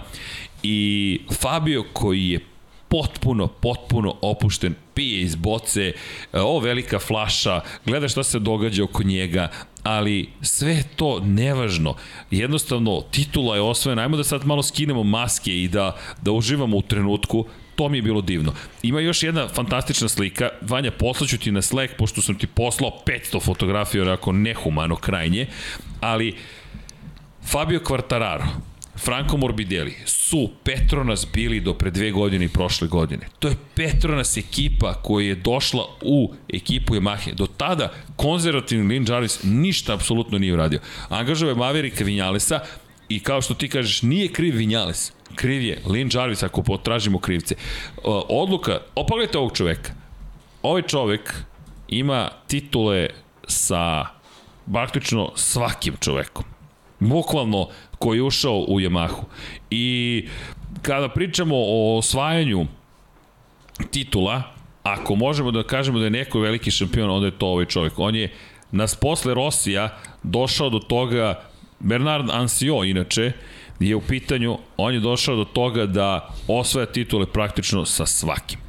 I 0.63 1.19
Fabio 1.41 1.83
koji 1.93 2.29
je 2.29 2.39
potpuno, 2.93 3.47
potpuno 3.47 4.15
opušten, 4.21 4.75
pije 4.93 5.21
iz 5.21 5.35
boce, 5.35 5.93
ovo 6.33 6.59
velika 6.59 6.99
flaša, 6.99 7.61
gleda 7.85 8.07
šta 8.07 8.23
se 8.23 8.39
događa 8.39 8.83
oko 8.83 9.03
njega, 9.03 9.49
ali 9.83 10.29
sve 10.41 10.83
to 10.95 11.19
nevažno. 11.19 11.95
Jednostavno, 12.31 13.01
titula 13.11 13.55
je 13.55 13.61
osvojena, 13.61 14.01
ajmo 14.01 14.17
da 14.17 14.23
sad 14.23 14.45
malo 14.45 14.63
skinemo 14.63 15.03
maske 15.03 15.63
i 15.63 15.67
da, 15.67 15.95
da 16.21 16.31
uživamo 16.31 16.77
u 16.77 16.81
trenutku, 16.81 17.45
to 17.75 17.89
mi 17.89 17.97
je 17.97 18.01
bilo 18.01 18.21
divno. 18.21 18.53
Ima 18.83 18.99
još 18.99 19.23
jedna 19.23 19.47
fantastična 19.47 20.09
slika, 20.09 20.49
Vanja, 20.61 20.91
poslaću 20.91 21.37
ti 21.37 21.51
na 21.51 21.61
Slack, 21.61 21.93
pošto 21.97 22.21
sam 22.21 22.35
ti 22.37 22.47
poslao 22.47 22.91
500 23.05 23.41
fotografija, 23.41 24.03
onako 24.03 24.31
nehumano 24.31 24.95
krajnje, 24.95 25.47
ali 26.01 26.35
Fabio 27.51 27.79
Quartararo, 27.79 28.45
Franco 28.95 29.37
Morbidelli 29.37 29.95
su 30.05 30.49
Petronas 30.63 31.27
bili 31.33 31.59
do 31.59 31.73
pre 31.73 31.91
dve 31.91 32.11
godine 32.11 32.45
i 32.45 32.49
prošle 32.49 32.87
godine. 32.87 33.27
To 33.39 33.47
je 33.47 33.55
Petronas 33.75 34.37
ekipa 34.37 34.93
koja 34.93 35.27
je 35.27 35.35
došla 35.35 35.87
u 36.01 36.33
ekipu 36.53 36.95
Yamahe. 36.95 37.33
Do 37.33 37.47
tada 37.47 37.93
konzervativni 38.15 38.87
Lin 38.87 39.05
Jarvis 39.09 39.39
ništa 39.43 39.93
apsolutno 39.93 40.37
nije 40.37 40.53
uradio. 40.53 40.79
Angažao 41.09 41.49
je 41.49 41.55
Maverika 41.55 42.03
Vinjalesa 42.03 42.59
i 43.09 43.19
kao 43.19 43.41
što 43.41 43.53
ti 43.53 43.69
kažeš, 43.69 44.01
nije 44.01 44.27
kriv 44.27 44.55
Vinjales. 44.55 45.11
Kriv 45.35 45.61
je 45.61 45.81
Lin 45.85 46.09
Jarvis 46.13 46.43
ako 46.43 46.63
potražimo 46.63 47.19
krivce. 47.19 47.55
Odluka, 48.29 48.79
o 48.95 49.05
pogledajte 49.05 49.37
ovog 49.37 49.57
čoveka. 49.57 49.91
Ovaj 50.61 50.81
čovek 50.81 51.33
ima 51.87 52.29
titule 52.47 53.09
sa 53.47 54.05
praktično 54.73 55.31
svakim 55.35 55.93
čovekom 55.99 56.45
bukvalno 57.03 57.67
koji 58.03 58.17
je 58.17 58.23
ušao 58.23 58.65
u 58.67 58.79
Yamahu. 58.79 59.23
I 59.71 60.27
kada 60.81 61.09
pričamo 61.09 61.55
o 61.57 61.97
osvajanju 61.97 62.65
titula, 63.91 64.43
ako 64.83 65.15
možemo 65.15 65.51
da 65.51 65.63
kažemo 65.63 65.99
da 65.99 66.05
je 66.05 66.11
neko 66.11 66.39
veliki 66.39 66.71
šampion, 66.71 67.09
onda 67.09 67.25
je 67.25 67.37
to 67.39 67.47
ovaj 67.47 67.65
čovjek. 67.65 67.99
On 67.99 68.15
je 68.15 68.31
nas 68.71 68.95
posle 68.95 69.33
Rosija 69.33 69.97
došao 70.23 70.69
do 70.69 70.79
toga, 70.79 71.43
Bernard 71.79 72.29
Ansio 72.29 72.83
inače, 72.83 73.31
je 73.79 73.95
u 73.95 74.01
pitanju, 74.01 74.57
on 74.77 74.93
je 74.93 74.99
došao 74.99 75.35
do 75.35 75.45
toga 75.45 75.85
da 75.85 76.35
osvaja 76.47 76.85
titule 76.85 77.25
praktično 77.25 77.85
sa 77.85 78.05
svakim. 78.05 78.59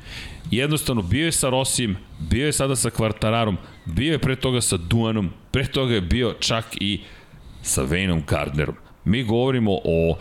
Jednostavno, 0.51 1.03
bio 1.03 1.25
je 1.25 1.33
sa 1.33 1.51
Rosijem, 1.51 1.97
bio 2.19 2.47
je 2.47 2.53
sada 2.53 2.77
sa 2.77 2.91
Kvartararom, 2.91 3.59
bio 3.85 4.13
je 4.13 4.19
pre 4.19 4.37
toga 4.37 4.61
sa 4.61 4.77
Duanom, 4.77 5.31
pre 5.51 5.67
toga 5.67 5.95
je 5.95 6.01
bio 6.01 6.35
čak 6.41 6.65
i 6.81 7.01
sa 7.63 7.83
Wayneom 7.83 8.23
Gardnerom. 8.27 8.84
Mi 9.05 9.25
govorimo 9.25 9.73
o 9.85 10.19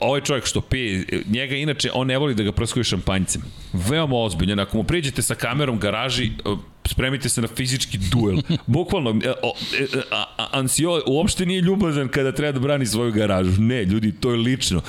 ovaj 0.00 0.20
čovjek 0.20 0.46
što 0.46 0.60
pije, 0.60 1.04
njega 1.30 1.56
inače, 1.56 1.90
on 1.94 2.06
ne 2.06 2.18
voli 2.18 2.34
da 2.34 2.42
ga 2.42 2.52
prskuje 2.52 2.84
šampanjcem. 2.84 3.42
Veoma 3.72 4.16
ozbiljan. 4.16 4.58
Ako 4.60 4.76
mu 4.76 4.84
priđete 4.84 5.22
sa 5.22 5.34
kamerom 5.34 5.78
garaži, 5.78 6.26
e, 6.26 6.30
spremite 6.86 7.28
se 7.28 7.40
na 7.40 7.48
fizički 7.48 7.98
duel. 7.98 8.38
Bukvalno, 8.66 9.10
e, 9.10 9.28
e, 9.28 9.34
Ansio 10.52 11.02
uopšte 11.06 11.46
nije 11.46 11.60
ljubazan 11.60 12.08
kada 12.08 12.32
treba 12.32 12.52
da 12.52 12.60
brani 12.60 12.86
svoju 12.86 13.12
garažu. 13.12 13.62
Ne, 13.62 13.84
ljudi, 13.84 14.12
to 14.12 14.30
je 14.30 14.36
lično. 14.36 14.80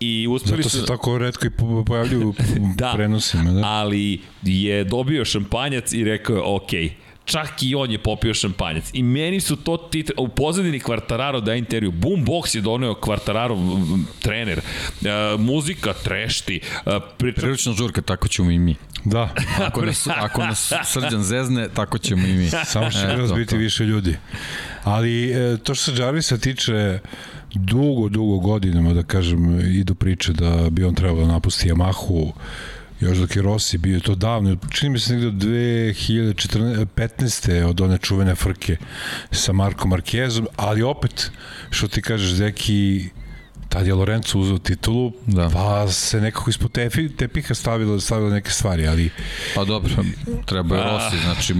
I 0.00 0.26
uspeli 0.30 0.62
Zato 0.62 0.68
su... 0.68 0.80
se 0.80 0.86
tako 0.86 1.18
redko 1.18 1.46
i 1.46 1.50
po- 1.50 1.84
pojavljuju 1.84 2.34
da, 2.78 2.92
prenosima. 2.94 3.50
Da. 3.50 3.62
ali 3.64 4.20
je 4.42 4.84
dobio 4.84 5.24
šampanjac 5.24 5.92
i 5.92 6.04
rekao 6.04 6.36
je, 6.36 6.42
okej, 6.44 6.94
čak 7.26 7.62
i 7.62 7.74
on 7.74 7.90
je 7.90 7.98
popio 7.98 8.34
šampanjac. 8.34 8.90
I 8.92 9.02
meni 9.02 9.40
su 9.40 9.56
to 9.56 9.76
tit... 9.76 10.10
U 10.16 10.28
pozadini 10.28 10.80
Kvartararo 10.80 11.40
da 11.40 11.54
intervju. 11.54 11.92
Boombox 11.92 12.56
je 12.56 12.60
doneo 12.62 12.94
Kvartararo 12.94 13.58
trener. 14.22 14.58
E, 14.58 14.62
muzika 15.38 15.92
trešti. 15.92 16.60
E, 16.86 16.90
priča... 17.18 17.40
Prilično 17.40 17.72
žurka, 17.72 18.02
tako 18.02 18.28
ćemo 18.28 18.50
i 18.50 18.58
mi. 18.58 18.76
da. 19.04 19.28
Ako 19.66 19.84
nas, 19.84 20.06
ako 20.06 20.42
nas 20.42 20.72
srđan 20.84 21.22
zezne, 21.22 21.68
tako 21.68 21.98
ćemo 21.98 22.26
i 22.26 22.32
mi. 22.32 22.48
Samo 22.64 22.90
što 22.90 23.00
će 23.00 23.06
E, 23.06 23.16
nas 23.16 23.32
biti 23.34 23.50
to. 23.50 23.56
više 23.56 23.84
ljudi. 23.84 24.16
Ali 24.84 25.30
e, 25.30 25.56
to 25.56 25.74
što 25.74 25.92
se 25.92 26.02
Jarvisa 26.02 26.38
tiče 26.38 26.98
dugo, 27.54 28.08
dugo 28.08 28.38
godinama, 28.38 28.92
da 28.94 29.02
kažem, 29.02 29.60
idu 29.60 29.94
priče 29.94 30.32
da 30.32 30.70
bi 30.70 30.84
on 30.84 30.94
trebao 30.94 31.20
da 31.20 31.32
napusti 31.32 31.68
Yamahu, 31.70 32.32
još 33.00 33.18
dok 33.18 33.36
je 33.36 33.42
Rossi 33.42 33.78
bio 33.78 34.00
to 34.00 34.14
davno, 34.14 34.56
čini 34.70 34.90
mi 34.90 34.98
se 34.98 35.12
negde 35.12 35.26
od 35.26 35.34
2015. 35.34 37.62
od 37.64 37.80
one 37.80 37.98
čuvene 37.98 38.34
frke 38.34 38.76
sa 39.30 39.52
Markom 39.52 39.90
Markezom, 39.90 40.46
ali 40.56 40.82
opet, 40.82 41.30
što 41.70 41.88
ti 41.88 42.02
kažeš, 42.02 42.30
Zeki, 42.30 43.08
tad 43.68 43.86
je 43.86 43.94
Lorenzo 43.94 44.38
uzeo 44.38 44.58
titulu, 44.58 45.12
Da. 45.26 45.50
pa 45.52 45.88
se 45.88 46.20
nekako 46.20 46.50
ispod 46.50 46.72
tepi, 46.72 47.08
tepiha 47.08 47.54
stavilo, 47.54 48.00
stavilo 48.00 48.30
neke 48.30 48.50
stvari, 48.50 48.86
ali 48.86 49.10
Pa 49.54 49.64
dobro, 49.64 49.90
treba 50.46 50.76
je 50.76 50.82
Rossi, 50.84 51.16
znači 51.24 51.54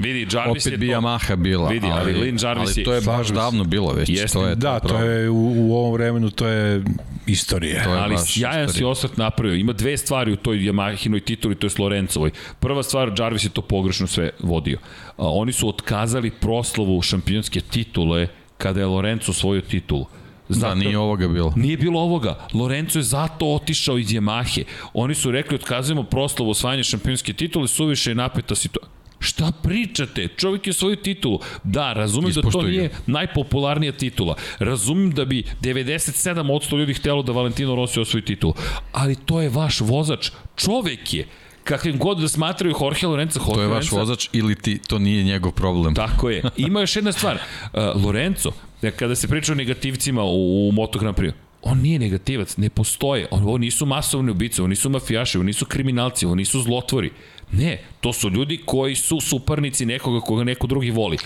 Vidi, 0.00 0.36
Jarvis 0.36 0.62
opet 0.66 0.72
je 0.72 0.78
bi 0.78 0.86
to... 0.86 0.92
Yamaha 0.92 1.36
bila, 1.36 1.68
Vidi, 1.68 1.86
ali 1.90 2.12
Lin 2.12 2.38
Jarvis 2.42 2.70
ali 2.70 2.80
je- 2.80 2.84
to 2.84 2.92
je 2.92 3.00
baš 3.00 3.28
se. 3.28 3.34
davno 3.34 3.64
bilo 3.64 3.92
već. 3.92 4.08
Jeste. 4.08 4.38
To 4.38 4.46
je 4.46 4.54
da, 4.54 4.80
to 4.80 4.88
problem. 4.88 5.10
je 5.10 5.30
u, 5.30 5.68
u 5.68 5.74
ovom 5.74 5.92
vremenu 5.92 6.30
to 6.30 6.46
je 6.46 6.82
istorija. 7.26 7.84
To 7.84 7.94
je 7.94 8.00
ali 8.00 8.18
sjajan 8.18 8.68
si 8.68 8.84
osvrt 8.84 9.16
napravio. 9.16 9.54
Ima 9.54 9.72
dve 9.72 9.96
stvari 9.96 10.32
u 10.32 10.36
toj 10.36 10.56
Yamahinoj 10.56 11.20
tituli, 11.20 11.54
to 11.54 11.66
je 11.66 11.70
Lorencovoj. 11.78 12.30
Prva 12.60 12.82
stvar, 12.82 13.12
Jarvis 13.18 13.44
je 13.44 13.48
to 13.48 13.62
pogrešno 13.62 14.06
sve 14.06 14.30
vodio. 14.38 14.78
A, 15.16 15.28
oni 15.28 15.52
su 15.52 15.68
otkazali 15.68 16.30
proslavu 16.30 17.02
šampionske 17.02 17.60
titule 17.60 18.28
kada 18.58 18.80
je 18.80 18.86
Lorenzo 18.86 19.30
osvojio 19.30 19.60
titulu. 19.62 20.06
Da, 20.48 20.74
nije 20.74 20.98
ovoga 20.98 21.28
bilo. 21.28 21.52
Nije 21.56 21.76
bilo 21.76 22.00
ovoga. 22.00 22.38
Lorenzo 22.54 22.98
je 22.98 23.02
zato 23.02 23.46
otišao 23.46 23.98
iz 23.98 24.06
Yamahe. 24.08 24.64
Oni 24.94 25.14
su 25.14 25.30
rekli 25.30 25.54
otkazujemo 25.54 26.02
proslavu 26.02 26.50
osvajanja 26.50 26.82
šampionske 26.82 27.32
titule, 27.32 27.68
suviše 27.68 28.10
je 28.10 28.14
napeta 28.14 28.54
situacija. 28.54 28.99
Šta 29.20 29.52
pričate? 29.62 30.28
Čovjek 30.28 30.66
je 30.66 30.72
svoju 30.72 30.96
titulu. 30.96 31.38
Da, 31.64 31.92
razumem 31.92 32.32
da 32.32 32.42
to 32.42 32.62
nije 32.62 32.90
najpopularnija 33.06 33.92
titula. 33.92 34.34
Razumem 34.58 35.10
da 35.10 35.24
bi 35.24 35.44
97% 35.62 36.78
ljudi 36.78 36.94
htelo 36.94 37.22
da 37.22 37.32
Valentino 37.32 37.74
Rossi 37.74 38.00
osvoji 38.00 38.24
titulu. 38.24 38.54
Ali 38.92 39.16
to 39.16 39.40
je 39.40 39.48
vaš 39.48 39.80
vozač. 39.80 40.30
Čovek 40.56 41.14
je. 41.14 41.26
Kakvim 41.64 41.98
god 41.98 42.18
da 42.18 42.28
smatraju 42.28 42.74
Jorge 42.80 43.06
Lorenza, 43.06 43.40
Jorge 43.40 43.54
To 43.54 43.62
je 43.62 43.68
vaš 43.68 43.86
Lorenza- 43.86 43.96
vozač 43.96 44.28
ili 44.32 44.54
ti, 44.54 44.78
to 44.78 44.98
nije 44.98 45.24
njegov 45.24 45.52
problem. 45.52 45.94
Tako 45.94 46.30
je. 46.30 46.42
Ima 46.56 46.80
još 46.80 46.96
jedna 46.96 47.12
stvar. 47.12 47.34
Uh, 47.34 48.04
Lorenzo, 48.04 48.50
da 48.82 48.90
kada 48.90 49.14
se 49.14 49.28
priča 49.28 49.52
o 49.52 49.54
negativcima 49.54 50.22
u, 50.24 50.68
u 50.68 50.72
Moto 50.72 50.98
Grand 50.98 51.16
Prix, 51.16 51.32
on 51.62 51.78
nije 51.78 51.98
negativac, 51.98 52.56
ne 52.56 52.70
postoje. 52.70 53.28
On, 53.30 53.42
ovo 53.42 53.58
nisu 53.58 53.86
masovne 53.86 54.30
ubice, 54.32 54.62
ovo 54.62 54.68
nisu 54.68 54.90
mafijaši, 54.90 55.38
ovo 55.38 55.44
nisu 55.44 55.64
kriminalci, 55.66 56.26
ovo 56.26 56.34
nisu 56.34 56.60
zlotvori. 56.60 57.10
Ne, 57.52 57.78
to 58.00 58.12
su 58.12 58.30
ljudi 58.30 58.60
koji 58.64 58.94
su 58.94 59.20
suparnici 59.20 59.86
nekoga 59.86 60.20
koga 60.20 60.44
neko 60.44 60.66
drugi 60.66 60.90
voli. 60.90 61.16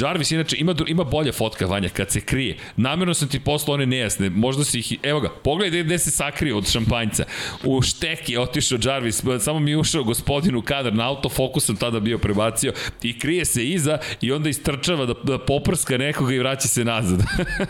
Jarvis 0.00 0.30
inače 0.30 0.56
ima, 0.58 0.74
ima 0.86 1.04
bolja 1.04 1.32
fotka, 1.32 1.66
Vanja, 1.66 1.88
kad 1.88 2.10
se 2.10 2.20
krije. 2.20 2.56
Namjerno 2.76 3.14
sam 3.14 3.28
ti 3.28 3.40
poslao 3.40 3.74
one 3.74 3.86
nejasne, 3.86 4.30
možda 4.30 4.64
si 4.64 4.78
ih, 4.78 4.92
evo 5.02 5.20
ga, 5.20 5.28
pogledaj 5.28 5.82
gde 5.82 5.98
se 5.98 6.10
sakrio 6.10 6.58
od 6.58 6.70
šampanjca. 6.70 7.24
U 7.64 7.82
štek 7.82 8.28
je 8.28 8.40
otišao 8.40 8.78
Jarvis, 8.84 9.22
samo 9.40 9.58
mi 9.58 9.70
je 9.70 9.76
ušao 9.76 10.04
gospodin 10.04 10.56
u 10.56 10.62
kadar, 10.62 10.94
na 10.94 11.08
autofokus 11.08 11.64
sam 11.64 11.76
tada 11.76 12.00
bio 12.00 12.18
prebacio 12.18 12.72
i 13.02 13.18
krije 13.18 13.44
se 13.44 13.64
iza 13.64 13.98
i 14.20 14.32
onda 14.32 14.48
istrčava 14.48 15.06
da, 15.06 15.14
da 15.24 15.38
poprska 15.38 15.98
nekoga 15.98 16.34
i 16.34 16.38
vraća 16.38 16.68
se 16.68 16.84
nazad. 16.84 17.20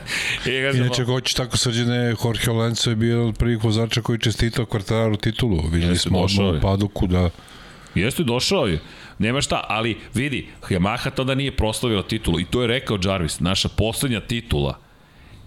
I 0.46 0.62
kažem, 0.62 0.84
Inače, 0.84 1.04
ko 1.04 1.20
će 1.20 1.34
tako 1.34 1.56
srđene, 1.56 2.14
Jorge 2.24 2.50
Lenco 2.50 2.90
je 2.90 2.96
bio 2.96 3.32
prvih 3.38 3.64
vozača 3.64 4.02
koji 4.02 4.18
čestitao 4.18 4.66
kvartaru 4.66 5.16
titulu. 5.16 5.62
Videli 5.72 5.98
smo 5.98 6.18
odmah 6.18 6.54
u 6.54 6.60
paduku 6.60 7.06
da 7.06 7.30
Jeste, 7.94 8.24
došao 8.24 8.66
je. 8.66 8.80
Nema 9.18 9.40
šta, 9.40 9.64
ali 9.68 9.96
vidi, 10.14 10.48
Yamaha 10.68 11.10
tada 11.10 11.34
nije 11.34 11.56
proslavila 11.56 12.02
titulu 12.02 12.40
i 12.40 12.44
to 12.44 12.60
je 12.60 12.66
rekao 12.66 12.98
Jarvis, 13.04 13.40
naša 13.40 13.68
poslednja 13.68 14.20
titula 14.20 14.78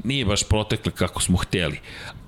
nije 0.04 0.26
baš 0.26 0.44
protekla 0.44 0.92
kako 0.92 1.22
smo 1.22 1.38
hteli. 1.38 1.80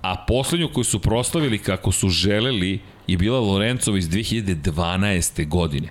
A 0.02 0.26
poslednju 0.28 0.70
koju 0.74 0.84
su 0.84 1.00
proslavili 1.00 1.60
kako 1.60 1.92
su 1.92 2.10
želeli 2.10 2.80
je 3.08 3.18
bila 3.18 3.40
Lorencova 3.40 3.98
iz 3.98 4.10
2012. 4.10 5.48
godine. 5.48 5.90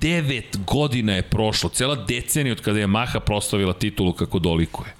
9 0.00 0.42
godina 0.66 1.12
je 1.12 1.22
prošlo, 1.22 1.70
cela 1.70 1.94
decenija 1.94 2.52
od 2.52 2.60
kada 2.60 2.78
je 2.78 2.86
Yamaha 2.86 3.20
proslavila 3.20 3.72
titulu 3.72 4.12
kako 4.12 4.38
dolikuje. 4.38 4.94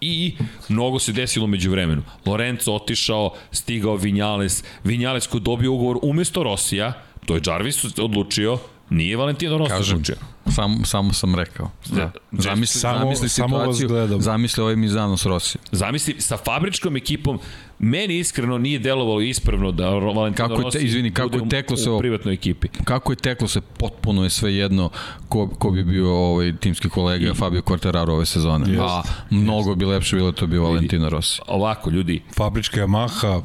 I 0.00 0.36
mnogo 0.68 0.98
se 0.98 1.12
desilo 1.12 1.46
među 1.46 1.70
vremenu. 1.70 2.02
Lorenzo 2.26 2.72
otišao, 2.72 3.34
stigao 3.52 3.96
Vinjales, 3.96 4.64
Vinjales 4.84 5.26
koji 5.26 5.40
dobio 5.40 5.72
ugovor 5.72 5.98
umesto 6.02 6.42
Rosija, 6.42 6.92
To 7.26 7.34
je 7.34 7.40
Jarvis 7.46 7.84
odlučio, 7.98 8.58
nije 8.90 9.16
Valentino 9.16 9.58
Rossi 9.58 9.70
Kažem, 9.70 9.94
odlučio. 9.94 10.16
Sam, 10.46 10.84
samo 10.84 11.12
sam 11.12 11.34
rekao. 11.34 11.70
Da. 11.86 12.12
Zamisli, 12.32 12.80
samo, 12.80 12.98
zamisli 12.98 13.28
situaciju, 13.28 13.88
samo 13.88 14.20
zamisli 14.20 14.62
ovaj 14.62 14.76
Mizano 14.76 15.16
s 15.16 15.26
Rossi. 15.26 15.58
Zamisli 15.72 16.20
sa 16.20 16.36
fabričkom 16.36 16.96
ekipom, 16.96 17.38
meni 17.78 18.18
iskreno 18.18 18.58
nije 18.58 18.78
delovalo 18.78 19.20
ispravno 19.20 19.72
da 19.72 19.88
Valentino 19.88 20.48
kako 20.48 20.62
je 20.62 20.70
te, 20.70 20.78
izvini, 20.78 21.14
kako 21.14 21.36
je 21.36 21.48
teklo 21.48 21.76
se 21.76 21.90
u 21.90 21.98
privatnoj 21.98 22.34
ekipi. 22.34 22.68
Kako 22.84 23.12
je 23.12 23.16
teklo 23.16 23.48
se 23.48 23.60
potpuno 23.60 24.24
je 24.24 24.30
sve 24.30 24.54
jedno 24.54 24.90
ko, 25.28 25.48
ko 25.48 25.70
bi 25.70 25.84
bio 25.84 26.14
ovaj 26.14 26.56
timski 26.56 26.88
kolega 26.88 27.30
I, 27.30 27.34
Fabio 27.34 27.62
Quartararo 27.62 28.10
ove 28.10 28.26
sezone. 28.26 28.70
Jest, 28.70 28.82
A 28.82 29.02
mnogo 29.30 29.70
jest. 29.70 29.78
bi 29.78 29.84
lepše 29.84 30.16
bilo 30.16 30.32
to 30.32 30.46
bio 30.46 30.62
Valentino 30.62 31.10
Rossi. 31.10 31.40
Ovako, 31.46 31.90
ljudi. 31.90 32.22
Fabrička 32.36 32.80
Yamaha 32.80 33.42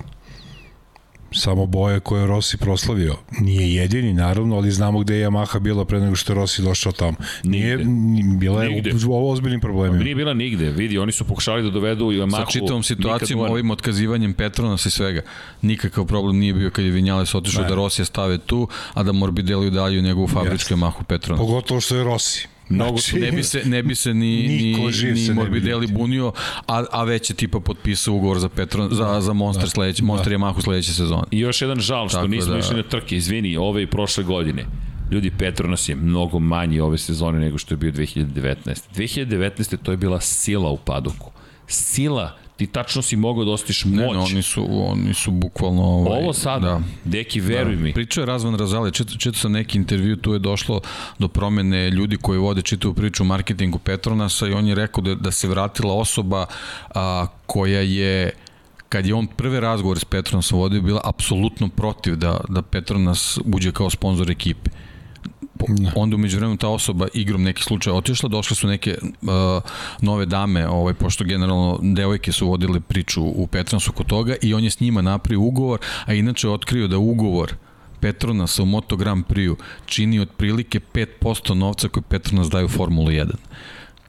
samo 1.35 1.65
boje 1.65 1.99
koje 1.99 2.27
Rossi 2.27 2.57
proslavio. 2.57 3.15
Nije 3.39 3.75
jedini, 3.75 4.13
naravno, 4.13 4.55
ali 4.55 4.71
znamo 4.71 4.99
gde 4.99 5.15
je 5.15 5.27
Yamaha 5.27 5.59
bila 5.59 5.85
pre 5.85 5.99
nego 5.99 6.15
što 6.15 6.33
je 6.33 6.35
Rossi 6.35 6.61
došao 6.61 6.91
tamo. 6.91 7.17
Nije, 7.43 7.77
nigde. 7.77 8.37
bila 8.37 8.63
je 8.63 8.69
nigde. 8.69 8.91
u 9.07 9.29
ozbiljnim 9.29 9.61
problemima. 9.61 10.03
Nije 10.03 10.15
bila 10.15 10.33
nigde, 10.33 10.69
vidi, 10.69 10.97
oni 10.97 11.11
su 11.11 11.25
pokušali 11.25 11.63
da 11.63 11.69
dovedu 11.69 12.05
Yamahu. 12.05 12.45
Sa 12.45 12.51
čitavom 12.51 12.83
situacijom, 12.83 13.39
ovim 13.39 13.71
otkazivanjem 13.71 14.33
Petronas 14.33 14.85
i 14.85 14.91
svega, 14.91 15.21
nikakav 15.61 16.05
problem 16.05 16.39
nije 16.39 16.53
bio 16.53 16.69
kad 16.69 16.85
je 16.85 16.91
Vinjales 16.91 17.35
otišao 17.35 17.63
da 17.63 17.75
Rossi 17.75 18.05
stave 18.05 18.37
tu, 18.37 18.67
a 18.93 19.03
da 19.03 19.11
Morbidelli 19.11 19.67
udalju 19.67 20.01
njegovu 20.01 20.27
fabričku 20.27 20.73
yes. 20.73 20.77
Yamahu 20.77 21.03
Petronas. 21.03 21.39
Pogotovo 21.39 21.81
što 21.81 21.95
je 21.95 22.03
Rossi. 22.03 22.54
Mnogo 22.69 22.97
znači, 22.97 23.19
ne 23.19 23.31
bi 23.31 23.43
se 23.43 23.61
ne 23.65 23.83
bi 23.83 23.95
se 23.95 24.13
ni 24.13 24.47
ni 24.47 24.75
ni 25.13 25.33
Morbidelli 25.33 25.87
bunio, 25.87 26.31
a 26.67 26.83
a 26.91 27.03
već 27.03 27.29
je 27.29 27.35
tipa 27.35 27.59
potpisao 27.59 28.13
ugovor 28.13 28.39
za 28.39 28.49
Petro 28.49 28.89
za 28.91 29.21
za 29.21 29.33
Monster 29.33 29.63
da, 29.63 29.69
sledeće 29.69 30.01
da. 30.01 30.05
Monster 30.05 30.33
Yamaha 30.33 30.63
sledeće 30.63 30.93
sezone. 30.93 31.23
I 31.31 31.39
još 31.39 31.61
jedan 31.61 31.79
žal 31.79 32.07
što 32.07 32.17
Tako 32.17 32.27
nismo 32.27 32.53
da, 32.53 32.59
išli 32.59 32.75
na 32.75 32.83
trke, 32.83 33.15
izvini, 33.15 33.57
ove 33.57 33.83
i 33.83 33.87
prošle 33.87 34.23
godine. 34.23 34.65
Ljudi, 35.11 35.31
Petronas 35.37 35.89
je 35.89 35.95
mnogo 35.95 36.39
manji 36.39 36.79
ove 36.79 36.97
sezone 36.97 37.39
nego 37.39 37.57
što 37.57 37.73
je 37.73 37.77
bio 37.77 37.91
2019. 37.91 38.55
2019. 38.95 39.77
to 39.83 39.91
je 39.91 39.97
bila 39.97 40.19
sila 40.19 40.69
u 40.69 40.77
padoku. 40.77 41.31
Sila 41.67 42.37
ti 42.57 42.67
tačno 42.67 43.01
si 43.01 43.15
mogao 43.15 43.45
da 43.45 43.51
ostiš 43.51 43.85
moć. 43.85 43.95
Ne, 43.95 44.07
ne, 44.07 44.17
oni 44.19 44.41
su, 44.41 44.67
oni 44.69 45.13
su 45.13 45.31
bukvalno... 45.31 45.83
Ovaj, 45.83 46.23
Ovo 46.23 46.33
sad, 46.33 46.61
da. 46.61 46.81
deki, 47.03 47.39
veruj 47.39 47.75
da. 47.75 47.81
mi. 47.81 47.93
Pričao 47.93 48.21
je 48.21 48.25
Razvan 48.25 48.55
Razali, 48.55 48.91
čito, 48.91 49.17
čito 49.17 49.37
sam 49.37 49.51
neki 49.51 49.77
intervju, 49.77 50.15
tu 50.15 50.33
je 50.33 50.39
došlo 50.39 50.81
do 51.19 51.27
promene 51.27 51.89
ljudi 51.89 52.17
koji 52.17 52.39
vode 52.39 52.61
čitavu 52.61 52.93
priču 52.93 53.23
o 53.23 53.25
marketingu 53.25 53.79
Petronasa 53.79 54.47
i 54.47 54.53
on 54.53 54.67
je 54.67 54.75
rekao 54.75 55.03
da, 55.03 55.15
da 55.15 55.31
se 55.31 55.47
vratila 55.47 55.93
osoba 55.93 56.45
a, 56.95 57.27
koja 57.45 57.81
je 57.81 58.31
kad 58.89 59.05
je 59.05 59.13
on 59.13 59.27
prve 59.27 59.59
razgovore 59.59 59.99
s 59.99 60.05
Petronasom 60.05 60.59
vodio, 60.59 60.81
bila 60.81 61.01
apsolutno 61.03 61.69
protiv 61.69 62.15
da, 62.15 62.39
da 62.49 62.61
Petronas 62.61 63.39
uđe 63.53 63.71
kao 63.71 63.89
sponsor 63.89 64.31
ekipe. 64.31 64.69
Da. 65.67 65.91
onda 65.95 66.15
umeđu 66.15 66.37
vremenu 66.37 66.57
ta 66.57 66.67
osoba 66.67 67.07
igrom 67.13 67.43
neki 67.43 67.63
slučaj 67.63 67.93
otišla, 67.93 68.29
došle 68.29 68.55
su 68.55 68.67
neke 68.67 68.97
uh, 69.01 69.29
nove 70.01 70.25
dame, 70.25 70.67
ovaj, 70.67 70.93
pošto 70.93 71.23
generalno 71.23 71.79
devojke 71.81 72.31
su 72.31 72.47
vodile 72.47 72.79
priču 72.79 73.23
u 73.23 73.47
Petransu 73.47 73.91
kod 73.91 74.05
toga 74.05 74.35
i 74.41 74.53
on 74.53 74.63
je 74.63 74.69
s 74.69 74.79
njima 74.79 75.01
napravio 75.01 75.41
ugovor, 75.41 75.79
a 76.05 76.13
inače 76.13 76.49
otkrio 76.49 76.87
da 76.87 76.97
ugovor 76.97 77.55
Petronasa 77.99 78.63
u 78.63 78.65
Moto 78.65 78.95
Grand 78.95 79.25
Prix 79.25 79.55
čini 79.85 80.19
otprilike 80.19 80.79
5% 80.93 81.53
novca 81.53 81.87
koji 81.87 82.03
Petronas 82.03 82.49
daje 82.49 82.65
u 82.65 82.69
Formulu 82.69 83.07
1 83.07 83.29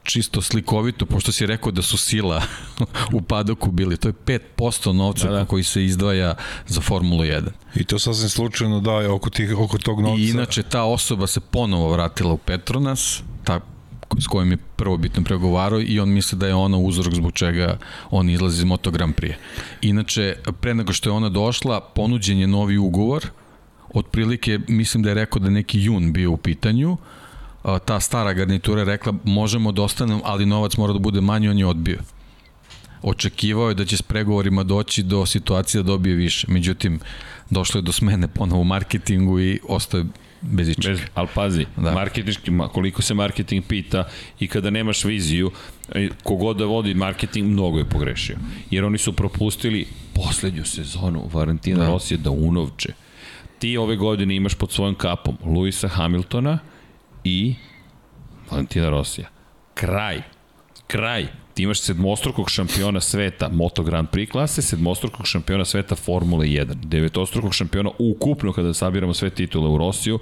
čisto 0.07 0.41
slikovito, 0.41 1.05
pošto 1.05 1.31
si 1.31 1.45
rekao 1.45 1.71
da 1.71 1.81
su 1.81 1.97
sila 1.97 2.41
u 3.17 3.21
padoku 3.21 3.71
bili, 3.71 3.97
to 3.97 4.09
je 4.09 4.13
5% 4.57 4.91
novca 4.91 5.27
da, 5.27 5.33
da. 5.33 5.45
koji 5.45 5.63
se 5.63 5.85
izdvaja 5.85 6.35
za 6.67 6.81
Formulu 6.81 7.23
1. 7.23 7.49
I 7.75 7.83
to 7.83 7.99
sasvim 7.99 8.29
slučajno 8.29 8.79
da 8.79 8.91
je 8.91 9.09
oko, 9.09 9.29
tih, 9.29 9.57
oko 9.59 9.77
tog 9.77 10.01
novca. 10.01 10.21
I 10.21 10.29
inače 10.29 10.63
ta 10.63 10.83
osoba 10.83 11.27
se 11.27 11.39
ponovo 11.39 11.91
vratila 11.91 12.33
u 12.33 12.37
Petronas, 12.37 13.21
ta 13.43 13.59
s 14.19 14.27
kojim 14.27 14.51
je 14.51 14.57
prvo 14.75 14.97
bitno 14.97 15.23
pregovarao 15.23 15.81
i 15.81 15.99
on 15.99 16.09
misli 16.09 16.37
da 16.37 16.47
je 16.47 16.55
ona 16.55 16.77
uzrok 16.77 17.13
zbog 17.13 17.33
čega 17.33 17.77
on 18.11 18.29
izlazi 18.29 18.57
iz 18.57 18.63
Moto 18.63 18.91
Grand 18.91 19.15
Prix. 19.15 19.33
Inače, 19.81 20.35
pre 20.61 20.73
nego 20.73 20.93
što 20.93 21.09
je 21.09 21.13
ona 21.13 21.29
došla, 21.29 21.79
ponuđen 21.79 22.39
je 22.39 22.47
novi 22.47 22.77
ugovor, 22.77 23.25
otprilike 23.93 24.59
mislim 24.67 25.03
da 25.03 25.09
je 25.09 25.15
rekao 25.15 25.39
da 25.39 25.49
neki 25.49 25.81
jun 25.81 26.13
bio 26.13 26.31
u 26.31 26.37
pitanju, 26.37 26.97
ta 27.85 27.99
stara 27.99 28.33
garnitura 28.33 28.81
je 28.81 28.85
rekla 28.85 29.13
možemo 29.23 29.71
da 29.71 29.81
ostanemo, 29.81 30.21
ali 30.23 30.45
novac 30.45 30.77
mora 30.77 30.93
da 30.93 30.99
bude 30.99 31.21
manji, 31.21 31.49
on 31.49 31.57
je 31.57 31.65
odbio. 31.65 31.99
Očekivao 33.01 33.69
je 33.69 33.75
da 33.75 33.85
će 33.85 33.97
s 33.97 34.01
pregovorima 34.01 34.63
doći 34.63 35.03
do 35.03 35.25
situacije 35.25 35.83
da 35.83 35.87
dobije 35.87 36.15
više. 36.15 36.47
Međutim, 36.49 36.99
došlo 37.49 37.77
je 37.77 37.81
do 37.81 37.91
smene 37.91 38.27
ponovo 38.27 38.61
u 38.61 38.63
marketingu 38.63 39.39
i 39.39 39.59
ostaje 39.67 40.05
bez 40.41 40.69
ičega. 40.69 40.95
Bez, 40.95 41.01
ali 41.13 41.27
pazi, 41.35 41.65
da. 41.77 41.91
marketinški, 41.91 42.51
koliko 42.73 43.01
se 43.01 43.13
marketing 43.13 43.65
pita 43.67 44.07
i 44.39 44.47
kada 44.47 44.69
nemaš 44.69 45.03
viziju, 45.03 45.51
e, 45.91 46.09
kogod 46.23 46.57
da 46.57 46.65
vodi 46.65 46.93
marketing, 46.93 47.47
mnogo 47.47 47.77
je 47.77 47.85
pogrešio. 47.85 48.37
Jer 48.71 48.85
oni 48.85 48.97
su 48.97 49.13
propustili 49.13 49.87
poslednju 50.13 50.65
sezonu 50.65 51.29
Valentina 51.33 51.79
da. 51.79 51.87
Rosija 51.87 52.17
da 52.17 52.31
unovče. 52.31 52.93
Ti 53.59 53.77
ove 53.77 53.95
godine 53.95 54.35
imaš 54.35 54.53
pod 54.53 54.71
svojom 54.71 54.95
kapom 54.95 55.37
Luisa 55.45 55.87
Hamiltona, 55.87 56.59
i 57.27 57.55
Valentina 58.51 58.89
Rosija. 58.89 59.27
Kraj. 59.73 60.21
Kraj. 60.87 61.27
Ti 61.53 61.63
imaš 61.63 61.81
sedmostrukog 61.81 62.49
šampiona 62.49 63.01
sveta 63.01 63.49
Moto 63.49 63.83
Grand 63.83 64.07
Prix 64.09 64.31
klase, 64.31 64.61
sedmostrukog 64.61 65.27
šampiona 65.27 65.65
sveta 65.65 65.95
Formule 65.95 66.45
1, 66.45 66.73
devetostrukog 66.73 67.53
šampiona 67.53 67.89
ukupno 67.99 68.53
kada 68.53 68.73
sabiramo 68.73 69.13
sve 69.13 69.29
titule 69.29 69.69
u 69.69 69.77
Rosiju, 69.77 70.19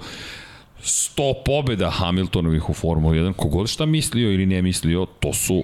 100 0.82 1.32
pobeda 1.44 1.90
Hamiltonovih 1.90 2.70
u 2.70 2.74
Formuli 2.74 3.18
1, 3.18 3.32
kogod 3.32 3.68
šta 3.68 3.86
mislio 3.86 4.32
ili 4.32 4.46
ne 4.46 4.62
mislio, 4.62 5.06
to 5.20 5.32
su 5.32 5.62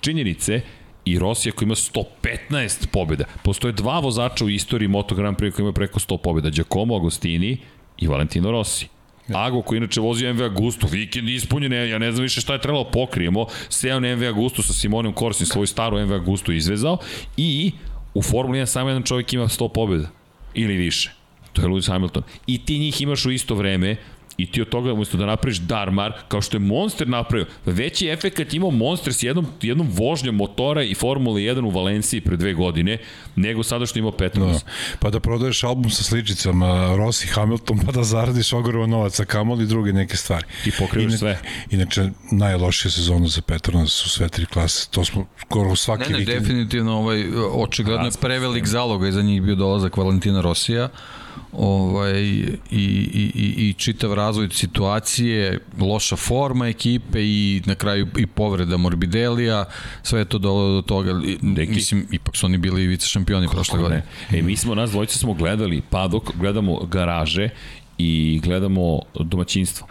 činjenice 0.00 0.60
i 1.04 1.18
Rosija 1.18 1.52
koji 1.52 1.66
ima 1.66 1.74
115 1.74 2.86
pobeda. 2.92 3.24
Postoje 3.42 3.72
dva 3.72 4.00
vozača 4.00 4.44
u 4.44 4.48
istoriji 4.48 4.88
Moto 4.88 5.14
Grand 5.14 5.36
Prix 5.36 5.52
koji 5.52 5.64
ima 5.64 5.72
preko 5.72 5.98
100 5.98 6.16
pobeda, 6.22 6.50
Giacomo 6.50 6.96
Agostini 6.96 7.58
i 7.98 8.06
Valentino 8.06 8.50
Rossi. 8.50 8.95
Ago 9.34 9.62
koji 9.62 9.76
inače 9.76 10.00
vozi 10.00 10.32
MV 10.32 10.42
Agustu, 10.42 10.86
vikend 10.86 11.28
ispunjen, 11.28 11.72
ja 11.90 11.98
ne 11.98 12.12
znam 12.12 12.22
više 12.22 12.40
šta 12.40 12.52
je 12.52 12.60
trebalo 12.60 12.84
pokrijemo, 12.84 13.46
seo 13.68 14.00
na 14.00 14.16
MV 14.16 14.24
Agustu 14.28 14.62
sa 14.62 14.72
Simonom 14.72 15.12
Korsim, 15.12 15.46
svoju 15.46 15.66
staru 15.66 16.06
MV 16.06 16.12
Agustu 16.12 16.52
izvezao 16.52 16.98
i 17.36 17.72
u 18.14 18.22
Formuli 18.22 18.58
1 18.58 18.66
samo 18.66 18.88
jedan 18.88 19.02
čovjek 19.02 19.32
ima 19.32 19.44
100 19.44 19.68
pobjeda 19.72 20.08
ili 20.54 20.76
više. 20.76 21.12
To 21.52 21.62
je 21.62 21.68
Lewis 21.68 21.88
Hamilton. 21.88 22.22
I 22.46 22.64
ti 22.64 22.78
njih 22.78 23.02
imaš 23.02 23.26
u 23.26 23.30
isto 23.30 23.54
vreme 23.54 23.96
I 24.38 24.50
ti 24.50 24.62
od 24.62 24.68
toga, 24.68 24.92
umesto 24.92 25.16
da 25.16 25.26
napraviš 25.26 25.58
Darmar, 25.58 26.12
kao 26.28 26.42
što 26.42 26.56
je 26.56 26.60
Monster 26.60 27.08
napravio, 27.08 27.46
veći 27.66 28.08
efekt 28.08 28.54
imao 28.54 28.70
Monster 28.70 29.14
s 29.14 29.22
jednom, 29.22 29.46
jednom 29.62 29.88
vožnjom 29.90 30.36
motora 30.36 30.82
i 30.82 30.94
Formula 30.94 31.36
1 31.36 31.64
u 31.64 31.70
Valenciji 31.70 32.20
pre 32.20 32.36
dve 32.36 32.54
godine, 32.54 32.98
nego 33.36 33.62
sada 33.62 33.86
što 33.86 33.98
imao 33.98 34.12
Petronas. 34.12 34.64
Da. 34.64 34.70
Pa 34.98 35.10
da 35.10 35.20
prodaješ 35.20 35.64
album 35.64 35.90
sa 35.90 36.02
sličicama 36.02 36.96
Rossi 36.96 37.28
Hamilton, 37.28 37.78
pa 37.86 37.92
da 37.92 38.04
zaradiš 38.04 38.52
ogroman 38.52 38.90
novac, 38.90 39.20
a 39.20 39.24
kamoli 39.24 39.64
i 39.64 39.66
druge 39.66 39.92
neke 39.92 40.16
stvari. 40.16 40.44
I 40.66 40.70
pokrivaš 40.78 41.10
Ine, 41.10 41.18
sve. 41.18 41.38
Inače, 41.70 42.10
najlošija 42.32 42.90
sezona 42.90 43.28
za 43.28 43.42
Petronas 43.42 43.92
su 43.92 44.08
sve 44.08 44.28
tri 44.28 44.46
klase. 44.46 44.88
To 44.90 45.04
smo 45.04 45.26
skoro 45.40 45.76
svaki 45.76 46.12
ne, 46.12 46.18
ne, 46.18 46.18
vikend. 46.18 46.40
definitivno 46.40 46.98
ovaj, 46.98 47.24
očigledno 47.52 48.06
je 48.06 48.12
prevelik 48.20 48.66
zalog 48.66 49.06
i 49.06 49.12
za 49.12 49.22
njih 49.22 49.42
bio 49.42 49.54
dolazak 49.54 49.96
Valentina 49.96 50.40
Rosija 50.40 50.88
ovaj, 51.52 52.20
i, 52.20 52.44
i, 52.70 52.82
i, 53.34 53.68
i 53.68 53.74
čitav 53.76 54.14
razvoj 54.14 54.48
situacije, 54.50 55.58
loša 55.78 56.16
forma 56.16 56.68
ekipe 56.68 57.18
i 57.18 57.62
na 57.66 57.74
kraju 57.74 58.06
i 58.18 58.26
povreda 58.26 58.76
Morbidelija, 58.76 59.64
sve 60.02 60.20
je 60.20 60.24
to 60.24 60.38
dolo 60.38 60.74
do 60.74 60.82
toga. 60.82 61.10
I, 61.24 61.38
Neki- 61.42 61.72
Mislim, 61.72 62.06
ipak 62.12 62.36
su 62.36 62.46
oni 62.46 62.58
bili 62.58 62.86
vice 62.86 63.06
šampioni 63.06 63.48
prošle 63.48 63.78
godine. 63.78 64.02
E, 64.32 64.42
mi 64.42 64.56
smo, 64.56 64.74
nas 64.74 64.90
dvojica 64.90 65.18
smo 65.18 65.34
gledali 65.34 65.82
padok, 65.90 66.36
gledamo 66.36 66.80
garaže 66.80 67.48
i 67.98 68.40
gledamo 68.44 69.00
domaćinstvo. 69.14 69.86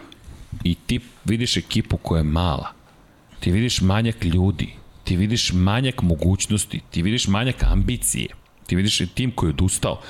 I 0.64 0.74
ti 0.76 1.00
vidiš 1.24 1.56
ekipu 1.56 1.96
koja 1.96 2.18
je 2.18 2.24
mala. 2.24 2.72
Ti 3.40 3.50
vidiš 3.50 3.80
manjak 3.80 4.24
ljudi. 4.24 4.68
Ti 5.04 5.16
vidiš 5.16 5.52
manjak 5.52 6.02
mogućnosti. 6.02 6.80
Ti 6.90 7.02
vidiš 7.02 7.28
manjak 7.28 7.56
ambicije. 7.62 8.26
Ti 8.66 8.76
vidiš 8.76 9.02
tim 9.14 9.30
koji 9.30 9.48
je 9.48 9.52
odustao. 9.52 10.00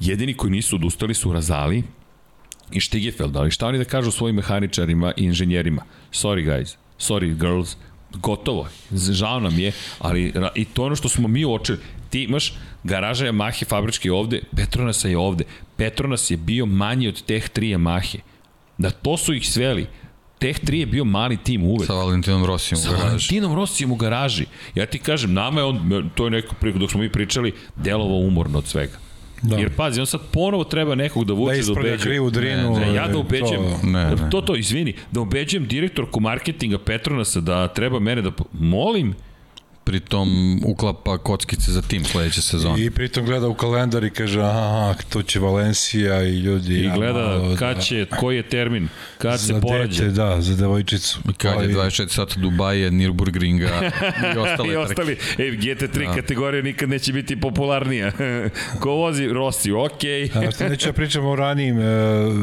Jedini 0.00 0.34
koji 0.34 0.50
nisu 0.50 0.76
odustali 0.76 1.14
su 1.14 1.32
Razali 1.32 1.82
i 2.72 2.80
Stigefeld. 2.80 3.36
Ali 3.36 3.50
šta 3.50 3.66
oni 3.66 3.78
da 3.78 3.84
kažu 3.84 4.10
svojim 4.10 4.36
mehaničarima 4.36 5.12
i 5.16 5.24
inženjerima? 5.24 5.82
Sorry 6.12 6.44
guys, 6.46 6.76
sorry 6.98 7.34
girls, 7.34 7.76
gotovo. 8.12 8.68
Žao 8.92 9.40
nam 9.40 9.58
je, 9.58 9.72
ali 9.98 10.32
i 10.54 10.64
to 10.64 10.84
ono 10.84 10.96
što 10.96 11.08
smo 11.08 11.28
mi 11.28 11.44
uočili. 11.44 11.78
Ti 12.10 12.22
imaš 12.22 12.54
garaža 12.84 13.26
Yamahe 13.26 13.68
fabrički 13.68 14.10
ovde, 14.10 14.40
Petronasa 14.56 15.08
je 15.08 15.18
ovde. 15.18 15.44
Petronas 15.76 16.30
je 16.30 16.36
bio 16.36 16.66
manji 16.66 17.08
od 17.08 17.22
teh 17.22 17.48
tri 17.48 17.74
Yamahe. 17.74 18.18
Da 18.78 18.90
to 18.90 19.16
su 19.16 19.34
ih 19.34 19.48
sveli. 19.48 19.86
Teh 20.38 20.56
3 20.58 20.74
je 20.74 20.86
bio 20.86 21.04
mali 21.04 21.36
tim 21.36 21.62
uvek. 21.64 21.86
Sa 21.86 21.94
Valentinom 21.94 22.44
Rosijom 22.44 22.78
u 22.78 22.82
Sa 22.82 22.88
garaži. 22.88 23.04
Valentinom 23.06 23.54
Rosijem 23.54 23.92
u 23.92 23.96
garaži. 23.96 24.44
Ja 24.74 24.86
ti 24.86 24.98
kažem, 24.98 25.32
nama 25.32 25.60
je 25.60 25.64
on, 25.64 25.80
to 26.14 26.24
je 26.24 26.30
neko 26.30 26.54
priliku 26.54 26.78
dok 26.78 26.90
smo 26.90 27.00
mi 27.00 27.12
pričali, 27.12 27.52
delovao 27.76 28.16
umorno 28.18 28.58
od 28.58 28.66
svega. 28.66 28.92
Da. 29.42 29.48
Da. 29.48 29.56
Jer 29.56 29.70
pazi, 29.70 30.00
on 30.00 30.06
sad 30.06 30.20
ponovo 30.22 30.64
treba 30.64 30.94
nekog 30.94 31.24
da 31.24 31.32
vuče 31.32 31.56
Da 31.56 31.64
da, 31.64 31.72
ubeđuje. 31.72 31.98
krivu 31.98 32.30
drinu. 32.30 32.70
Ne, 32.72 32.94
ja 32.94 33.06
da 33.06 33.12
to- 33.12 33.20
ubeđujem, 33.20 33.62
Ne, 33.82 34.04
ne. 34.06 34.30
to, 34.30 34.40
to, 34.40 34.56
izvini, 34.56 34.94
da 35.12 35.20
ubeđujem 35.20 35.66
direktorku 35.66 36.20
marketinga 36.20 36.78
Petronasa 36.78 37.40
da 37.40 37.68
treba 37.68 38.00
mene 38.00 38.22
da, 38.22 38.30
molim, 38.52 39.14
Pritom 39.86 40.60
uklapa 40.64 41.18
kockice 41.18 41.70
za 41.72 41.82
tim 41.82 42.04
sledeće 42.04 42.42
sezone. 42.42 42.84
I 42.84 42.90
pritom 42.90 43.24
gleda 43.26 43.48
u 43.48 43.54
kalendar 43.54 44.04
i 44.04 44.10
kaže, 44.10 44.40
aha, 44.40 44.94
to 45.08 45.22
će 45.22 45.40
Valencija 45.40 46.22
i 46.22 46.38
ljudi... 46.38 46.74
i 46.74 46.84
ja 46.84 46.94
gleda 46.94 47.12
malo 47.12 47.56
kad 47.58 47.76
da- 47.76 47.82
će, 47.82 48.06
koji 48.20 48.36
je 48.36 48.42
termin, 48.42 48.88
kad 49.18 49.40
se 49.40 49.46
za 49.46 49.60
porađe. 49.60 50.02
dete, 50.04 50.14
da, 50.14 50.40
za 50.40 50.56
devojčicu. 50.56 51.18
I 51.30 51.32
kad 51.32 51.50
je 51.52 51.56
Koji- 51.58 51.74
24 51.74 52.08
sata 52.08 52.40
Dubaje, 52.40 52.90
Nürburgringa 52.90 53.90
i 54.34 54.38
ostale 54.38 54.68
I 54.68 54.72
trke. 54.72 54.76
ostali, 54.78 55.12
e, 55.38 55.42
GT3 55.42 56.06
da. 56.06 56.14
kategorija 56.14 56.62
nikad 56.62 56.88
neće 56.88 57.12
biti 57.12 57.40
popularnija. 57.40 58.12
Ko 58.80 58.90
vozi 58.90 59.28
Rossi, 59.28 59.72
okej. 59.72 60.24
A 60.34 60.50
što 60.50 60.68
neću 60.68 60.86
da 60.86 60.92
pričam 60.92 61.26
o 61.26 61.36
ranijim 61.36 61.80
e, 61.80 61.84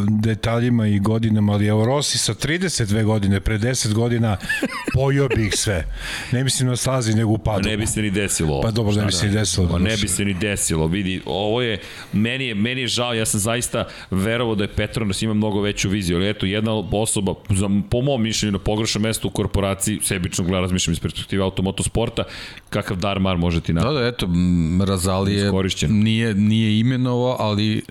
detaljima 0.10 0.88
i 0.88 0.99
godinama, 0.99 1.53
ali 1.53 1.68
evo 1.68 1.86
Rossi 1.86 2.18
sa 2.18 2.34
32 2.34 3.03
godine, 3.03 3.40
pre 3.40 3.57
10 3.57 3.94
godina 3.94 4.38
pojio 4.95 5.28
bi 5.28 5.45
ih 5.48 5.53
sve. 5.56 5.86
Ne 6.32 6.44
mislim 6.44 6.70
na 6.70 6.76
stazi, 6.76 7.14
nego 7.14 7.33
u 7.34 7.38
Pa 7.38 7.44
padu. 7.44 7.70
ne 7.70 7.78
bi 7.78 7.86
se 7.86 8.02
ni 8.02 8.12
desilo. 8.12 8.62
Pa 8.62 8.72
dobro, 8.72 8.94
ne 8.94 9.06
bi 9.06 9.12
se 9.12 9.26
ni 9.26 9.34
desilo, 9.34 9.68
Pa 9.68 9.74
ne 9.74 9.84
doduše. 9.84 10.02
bi 10.02 10.08
se 10.08 10.26
ni 10.26 10.34
desilo. 10.36 10.88
Vidi, 10.88 11.22
ovo 11.26 11.62
je, 11.62 11.80
meni 12.14 12.46
je, 12.46 12.56
meni 12.56 12.82
je 12.82 12.88
žao, 12.90 13.14
ja 13.14 13.26
sam 13.26 13.40
zaista 13.40 13.82
verovao 14.12 14.56
da 14.56 14.64
je 14.64 14.68
Petronas 14.70 15.22
ima 15.22 15.34
mnogo 15.34 15.62
veću 15.62 15.90
viziju, 15.90 16.18
ali 16.18 16.30
eto, 16.30 16.46
jedna 16.46 16.72
osoba, 16.92 17.34
za, 17.52 17.70
po 17.90 18.02
mom 18.02 18.24
mišljenju, 18.24 18.52
na 18.52 18.60
pogrešno 18.60 19.02
mesto 19.02 19.28
u 19.28 19.32
korporaciji, 19.32 20.00
sebično 20.04 20.44
gleda, 20.44 20.62
razmišljam 20.62 20.94
iz 20.94 21.00
perspektive 21.00 21.44
automotosporta, 21.44 22.24
kakav 22.70 22.98
dar 22.98 23.20
mar 23.20 23.38
može 23.38 23.62
ti 23.62 23.74
Da, 23.74 23.76
napraviti. 23.76 24.02
da, 24.02 24.08
eto, 24.08 24.26
m, 24.26 24.82
Razali 24.82 25.34
je, 25.34 25.46
Iskorišćen. 25.46 25.92
nije, 25.94 26.34
nije 26.36 26.80
imenovao, 26.80 27.36
ali 27.40 27.82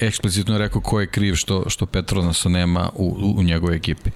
eksplicitno 0.00 0.54
je 0.54 0.58
rekao 0.58 0.80
ko 0.80 1.00
je 1.00 1.06
kriv 1.06 1.34
što, 1.34 1.64
što 1.68 1.86
Petronasa 1.86 2.48
nema 2.48 2.90
u, 2.94 3.06
u, 3.06 3.34
u 3.36 3.42
njegovoj 3.42 3.76
ekipi. 3.76 4.10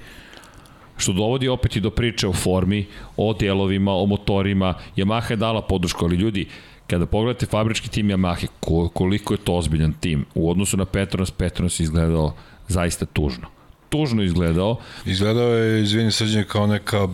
Što 0.97 1.12
dovodi 1.12 1.48
opet 1.48 1.77
i 1.77 1.81
do 1.81 1.90
priče 1.90 2.28
o 2.28 2.32
formi, 2.32 2.86
o 3.16 3.32
delovima, 3.35 3.93
o 3.93 4.06
motorima. 4.06 4.74
Yamaha 4.97 5.31
je 5.31 5.36
dala 5.36 5.62
podršku, 5.62 6.05
ali 6.05 6.16
ljudi, 6.16 6.47
kada 6.86 7.06
pogledate 7.06 7.47
fabrički 7.47 7.89
tim 7.89 8.09
Yamahe, 8.09 8.47
ko, 8.60 8.89
koliko 8.89 9.35
je 9.35 9.39
to 9.39 9.55
ozbiljan 9.55 9.93
tim, 10.01 10.24
u 10.35 10.51
odnosu 10.51 10.77
na 10.77 10.85
Petronas, 10.85 11.31
Petronas 11.31 11.81
je 11.81 11.85
izgledao 11.85 12.35
zaista 12.68 13.06
tužno. 13.06 13.47
Tužno 13.89 14.23
je 14.23 14.27
izgledao, 14.27 14.77
Izgledao 15.05 15.48
je, 15.48 15.82
izvini 15.82 16.12
srđan, 16.12 16.44
kao 16.48 16.66
neka 16.66 17.09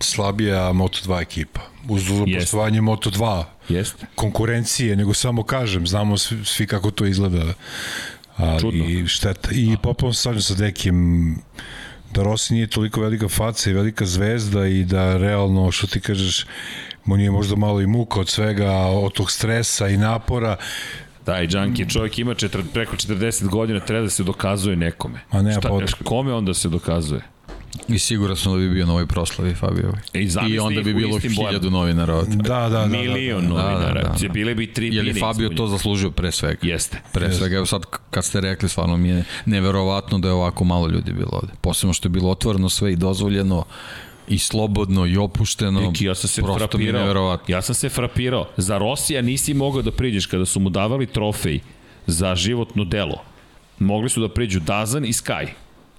slabija 0.00 0.72
Moto2 0.72 1.22
ekipa. 1.22 1.60
Uz 1.88 2.02
poštovanje 2.38 2.80
Moto2 2.80 3.44
jeste. 3.68 4.06
konkurencije, 4.14 4.96
nego 4.96 5.14
samo 5.14 5.42
kažem, 5.42 5.86
znamo 5.86 6.18
svi, 6.18 6.44
svi 6.44 6.66
kako 6.66 6.90
to 6.90 7.06
izgleda. 7.06 7.54
A, 8.36 8.58
Čudno. 8.60 8.84
I 8.84 9.06
šteta. 9.06 9.48
I 9.52 9.76
popolno 9.82 10.12
se 10.12 10.22
slažem 10.22 10.42
sa 10.42 10.54
Dekim, 10.54 11.36
da 12.14 12.22
Rossi 12.22 12.54
nije 12.54 12.66
toliko 12.66 13.00
velika 13.00 13.28
faca 13.28 13.70
i 13.70 13.72
velika 13.72 14.06
zvezda 14.06 14.66
i 14.66 14.84
da 14.84 15.16
realno, 15.16 15.70
što 15.72 15.86
ti 15.86 16.00
kažeš, 16.00 16.46
mu 17.04 17.16
nije 17.16 17.30
možda 17.30 17.56
malo 17.56 17.80
i 17.80 17.86
muka 17.86 18.20
od 18.20 18.28
svega, 18.28 18.70
od 18.72 19.12
tog 19.12 19.30
stresa 19.30 19.88
i 19.88 19.96
napora, 19.96 20.56
Da, 21.26 21.40
i 21.42 21.48
Junkie, 21.50 21.88
čovjek 21.88 22.18
ima 22.18 22.34
četir, 22.34 22.62
preko 22.72 22.96
40 22.96 23.48
godina, 23.48 23.80
treba 23.80 24.02
da 24.02 24.10
se 24.10 24.22
dokazuje 24.22 24.76
nekome. 24.76 25.20
Ma 25.32 25.42
nema 25.42 25.60
Šta, 25.60 25.68
potrebe. 25.68 25.92
kome 26.04 26.32
onda 26.34 26.54
se 26.54 26.68
dokazuje? 26.68 27.20
I 27.88 27.98
siguran 27.98 28.36
sam 28.36 28.52
da 28.52 28.58
bi 28.58 28.68
bio 28.68 28.86
na 28.86 28.92
ovoj 28.92 29.06
proslavi 29.06 29.54
Fabijovi. 29.54 29.98
E, 30.12 30.20
i 30.20 30.28
I 30.48 30.58
onda 30.58 30.80
ih 30.80 30.84
bi 30.86 30.94
bilo 30.94 31.18
hiljadu 31.18 31.70
novinara. 31.70 32.22
Da, 32.22 32.34
da, 32.36 32.68
da. 32.68 32.78
da, 32.78 32.86
Milion 32.86 33.42
da, 33.42 33.48
da. 33.48 33.54
novinara. 33.54 34.02
Da, 34.02 34.08
da, 34.08 34.26
da. 34.26 34.28
Bile 34.28 34.54
bi 34.54 34.72
tri 34.72 34.94
Je 34.94 35.02
li 35.02 35.20
Fabio 35.20 35.48
to 35.48 35.66
zaslužio 35.66 36.10
pre 36.10 36.32
svega? 36.32 36.58
Jeste. 36.62 37.00
Pre 37.12 37.32
svega, 37.32 37.56
evo 37.56 37.66
sad 37.66 37.86
kad 38.10 38.24
ste 38.24 38.40
rekli, 38.40 38.68
stvarno 38.68 38.96
mi 38.96 39.08
je 39.08 39.24
neverovatno 39.46 40.18
da 40.18 40.28
je 40.28 40.34
ovako 40.34 40.64
malo 40.64 40.86
ljudi 40.86 41.12
bilo 41.12 41.30
ovde. 41.32 41.52
Posebno 41.60 41.92
što 41.92 42.06
je 42.06 42.10
bilo 42.10 42.30
otvoreno 42.30 42.68
sve 42.68 42.92
i 42.92 42.96
dozvoljeno 42.96 43.64
i 44.28 44.38
slobodno 44.38 45.06
i 45.06 45.16
opušteno. 45.16 45.80
Neki, 45.80 46.04
ja 46.04 46.14
sam 46.14 46.28
se 46.28 46.42
Prosto 46.42 46.58
mi 46.58 46.62
je 46.62 46.68
frapirao. 46.68 47.00
neverovatno. 47.00 47.54
Ja 47.54 47.62
sam 47.62 47.74
se 47.74 47.88
frapirao. 47.88 48.48
Za 48.56 48.78
Rosija 48.78 49.22
nisi 49.22 49.54
mogao 49.54 49.82
da 49.82 49.90
priđeš 49.92 50.26
kada 50.26 50.46
su 50.46 50.60
mu 50.60 50.70
davali 50.70 51.06
trofej 51.06 51.60
za 52.06 52.34
životno 52.34 52.84
delo. 52.84 53.22
Mogli 53.78 54.08
su 54.08 54.20
da 54.20 54.28
priđu 54.28 54.60
Dazan 54.60 55.04
i 55.04 55.12
Sky. 55.12 55.46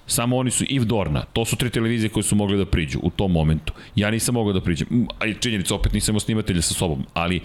Samo 0.08 0.38
oni 0.38 0.52
su 0.52 0.64
i 0.68 0.80
Dorna. 0.80 1.26
To 1.34 1.46
su 1.46 1.56
tri 1.56 1.70
televizije 1.70 2.10
koje 2.10 2.24
su 2.24 2.36
mogli 2.36 2.58
da 2.58 2.66
priđu 2.66 3.00
u 3.04 3.10
tom 3.10 3.32
momentu. 3.32 3.74
Ja 3.96 4.12
nisam 4.12 4.34
mogao 4.34 4.54
da 4.54 4.62
priđem. 4.62 5.08
A 5.20 5.34
činjenica, 5.40 5.76
opet 5.76 5.94
nisam 5.94 6.14
imao 6.14 6.20
snimatelja 6.20 6.62
sa 6.62 6.74
sobom. 6.74 7.06
Ali 7.14 7.42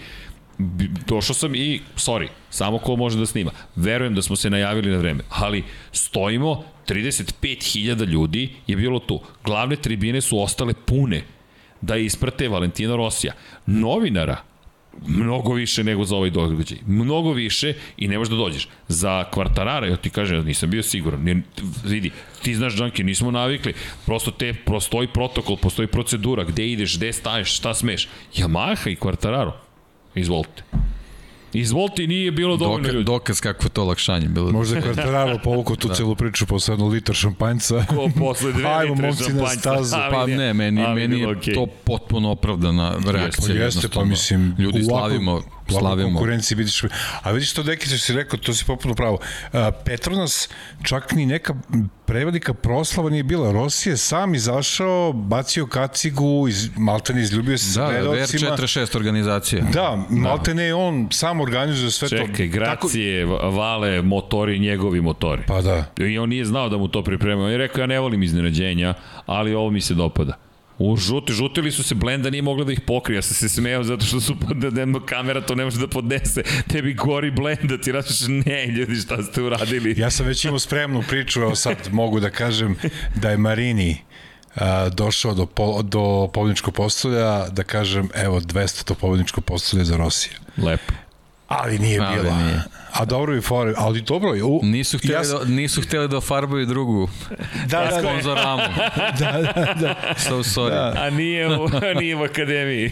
došao 1.07 1.33
sam 1.33 1.55
i, 1.55 1.81
sorry, 1.95 2.27
samo 2.49 2.77
ko 2.77 2.95
može 2.95 3.19
da 3.19 3.25
snima. 3.25 3.51
Verujem 3.75 4.15
da 4.15 4.21
smo 4.21 4.35
se 4.35 4.49
najavili 4.49 4.91
na 4.91 4.97
vreme, 4.97 5.23
ali 5.29 5.63
stojimo, 5.91 6.63
35.000 6.87 8.05
ljudi 8.05 8.49
je 8.67 8.75
bilo 8.75 8.99
tu. 8.99 9.19
Glavne 9.43 9.75
tribine 9.75 10.21
su 10.21 10.39
ostale 10.39 10.73
pune 10.85 11.23
da 11.81 11.95
isprate 11.95 12.49
Valentina 12.49 12.95
Rosija. 12.95 13.33
Novinara, 13.65 14.37
mnogo 15.07 15.53
više 15.53 15.83
nego 15.83 16.03
za 16.03 16.15
ovaj 16.15 16.29
događaj. 16.29 16.77
Mnogo 16.87 17.33
više 17.33 17.73
i 17.97 18.07
ne 18.07 18.17
možeš 18.17 18.31
da 18.31 18.37
dođeš. 18.37 18.67
Za 18.87 19.23
kvartarara, 19.33 19.87
ja 19.87 19.95
ti 19.95 20.09
kažem, 20.09 20.45
nisam 20.45 20.69
bio 20.69 20.83
siguran. 20.83 21.23
Ne, 21.23 21.41
vidi, 21.85 22.11
ti 22.41 22.55
znaš, 22.55 22.75
Džanki, 22.75 23.03
nismo 23.03 23.31
navikli. 23.31 23.73
Prosto 24.05 24.31
te, 24.31 24.53
postoji 24.53 25.07
protokol, 25.07 25.57
postoji 25.57 25.87
procedura, 25.87 26.43
gde 26.43 26.67
ideš, 26.67 26.97
gde 26.97 27.13
staješ, 27.13 27.57
šta 27.57 27.73
smeš. 27.73 28.07
Yamaha 28.35 28.91
i 28.91 28.95
kvartararo. 28.95 29.53
Izvolite. 30.15 30.63
Izvolite 31.53 32.03
i 32.03 32.07
nije 32.07 32.31
bilo 32.31 32.57
dovoljno 32.57 32.77
Doka, 32.79 32.93
ljudi. 32.93 33.05
dokaz 33.05 33.39
kakvo 33.39 33.65
je 33.65 33.69
to 33.69 33.81
olakšanje 33.81 34.27
bilo. 34.27 34.51
Možda 34.51 34.75
je 34.75 34.81
Quartararo 34.83 35.39
povukao 35.43 35.75
tu 35.75 35.89
celu 35.89 36.15
priču 36.15 36.45
posle 36.45 36.73
jednu 36.73 36.87
litar 36.87 37.15
šampanjca. 37.15 37.85
Ko 37.85 38.09
posle 38.17 38.51
dve 38.51 38.65
Ajmo, 38.65 38.93
litre 38.93 39.07
momci, 39.07 39.23
na 39.23 39.29
šampanjca. 39.29 39.59
stazu. 39.59 39.95
Ali 39.95 40.11
Pa 40.11 40.25
ne, 40.27 40.53
meni, 40.53 40.81
meni 40.87 41.19
je 41.19 41.27
okej. 41.29 41.53
to 41.53 41.67
potpuno 41.83 42.31
opravdana 42.31 42.93
reakcija. 43.05 43.23
Jeste, 43.23 43.39
pa 43.49 43.63
jednostavno. 43.63 44.09
mislim, 44.09 44.55
Ljudi 44.59 44.79
u 44.79 44.83
ovakvoj- 44.83 44.87
slavimo, 44.89 45.41
slavimo. 45.79 46.09
konkurenciji 46.09 46.55
vidiš, 46.55 46.83
a 47.23 47.31
vidiš 47.31 47.53
to 47.53 47.63
neki 47.63 47.87
što 47.87 47.97
si 47.97 48.13
rekao, 48.13 48.39
to 48.39 48.53
si 48.53 48.65
popuno 48.65 48.93
pravo. 48.95 49.19
A, 49.53 49.71
Petronas 49.85 50.49
čak 50.83 51.11
ni 51.11 51.25
neka 51.25 51.53
prevelika 52.05 52.53
proslava 52.53 53.09
nije 53.09 53.23
bila. 53.23 53.51
Rossi 53.51 53.89
je 53.89 53.97
sam 53.97 54.35
izašao, 54.35 55.13
bacio 55.13 55.67
kacigu, 55.67 56.47
iz, 56.47 56.69
Maltene 56.77 57.21
izljubio 57.21 57.57
se 57.57 57.65
sa 57.73 57.81
Da, 57.81 57.91
gledalcima. 58.01 58.51
VR46 58.51 58.95
organizacija. 58.95 59.63
Da, 59.73 60.05
Maltene 60.09 60.63
je 60.63 60.73
on 60.75 61.07
sam 61.11 61.41
organizuje 61.41 61.91
sve 61.91 62.09
to. 62.09 62.17
Čekaj, 62.17 62.47
Gracije, 62.47 63.25
Tako... 63.25 63.49
Vale, 63.49 64.01
motori, 64.01 64.59
njegovi 64.59 65.01
motori. 65.01 65.43
Pa 65.47 65.61
da. 65.61 65.85
I 65.97 66.17
on 66.17 66.29
nije 66.29 66.45
znao 66.45 66.69
da 66.69 66.77
mu 66.77 66.87
to 66.87 67.03
pripremaju. 67.03 67.45
On 67.45 67.51
je 67.51 67.57
rekao, 67.57 67.81
ja 67.81 67.87
ne 67.87 67.99
volim 67.99 68.23
iznenađenja, 68.23 68.93
ali 69.25 69.53
ovo 69.55 69.69
mi 69.69 69.81
se 69.81 69.93
dopada. 69.93 70.37
U 70.81 70.97
žuti, 70.97 71.33
žutili 71.33 71.71
su 71.71 71.83
se, 71.83 71.95
Blenda 71.95 72.29
nije 72.29 72.41
mogla 72.41 72.65
da 72.65 72.71
ih 72.71 72.81
pokrije, 72.87 73.17
ja 73.17 73.21
sam 73.21 73.35
se 73.35 73.49
smejao 73.49 73.83
zato 73.83 74.05
što 74.05 74.21
su 74.21 74.35
pod, 74.39 74.57
da, 74.57 74.69
da, 74.69 74.99
kamera 75.05 75.41
to 75.41 75.55
ne 75.55 75.63
može 75.63 75.79
da 75.79 75.87
podnese, 75.87 76.43
tebi 76.67 76.93
gori 76.93 77.31
Blenda, 77.31 77.77
ti 77.77 77.91
razmišljaš, 77.91 78.45
ne 78.45 78.67
ljudi 78.67 78.95
šta 78.95 79.23
ste 79.23 79.41
uradili. 79.41 79.93
Ja 79.97 80.09
sam 80.09 80.25
već 80.25 80.45
imao 80.45 80.59
spremnu 80.59 81.03
priču, 81.09 81.41
evo 81.41 81.55
sad 81.55 81.77
mogu 81.91 82.19
da 82.19 82.29
kažem 82.29 82.75
da 83.15 83.29
je 83.29 83.37
Marini 83.37 83.97
a, 84.55 84.89
došao 84.89 85.33
do, 85.33 85.45
po, 85.45 85.81
do 85.81 86.29
pobjedničkog 86.33 86.73
postolja, 86.73 87.49
da 87.49 87.63
kažem, 87.63 88.09
evo, 88.15 88.39
200 88.39 88.83
to 88.83 88.95
pobjedničko 88.95 89.41
postolje 89.41 89.85
za 89.85 89.97
Rosija. 89.97 90.33
Lepo. 90.57 90.93
Ali 91.53 91.79
nije 91.79 91.99
Ali 91.99 92.21
bila. 92.21 92.37
nije. 92.37 92.61
A 92.93 93.05
dobro 93.05 93.33
je 93.33 93.41
fore, 93.41 93.73
ali 93.77 94.01
dobro 94.01 94.29
je. 94.29 94.43
U, 94.43 94.59
Nisu 94.63 94.97
hteli, 94.97 95.13
ja 95.13 95.39
da, 95.39 95.45
nisu 95.45 95.81
hteli 95.81 96.07
da 96.07 96.17
ofarbaju 96.17 96.65
drugu 96.65 97.09
Da, 97.65 97.79
da, 97.79 97.85
da, 97.85 97.99
sponzoramu. 97.99 98.63
da, 99.19 99.31
da, 99.55 99.73
da. 99.73 99.95
So 100.19 100.35
sorry. 100.35 100.69
Da. 100.69 100.93
A 100.97 101.09
nije 101.09 101.47
u, 101.49 101.65
a 101.65 101.93
nije 101.99 102.15
u 102.15 102.23
akademiji. 102.23 102.91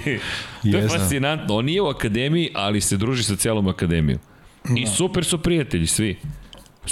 to 0.64 0.78
je 0.78 0.88
fascinantno. 0.90 1.56
On 1.56 1.66
nije 1.66 1.82
u 1.82 1.88
akademiji, 1.88 2.50
ali 2.56 2.82
se 2.82 2.98
druži 2.98 3.24
sa 3.24 3.36
celom 3.36 3.68
akademijom. 3.68 4.20
I 4.78 4.88
super 4.88 5.26
su 5.26 5.38
prijatelji 5.38 5.88
svi. 5.88 6.20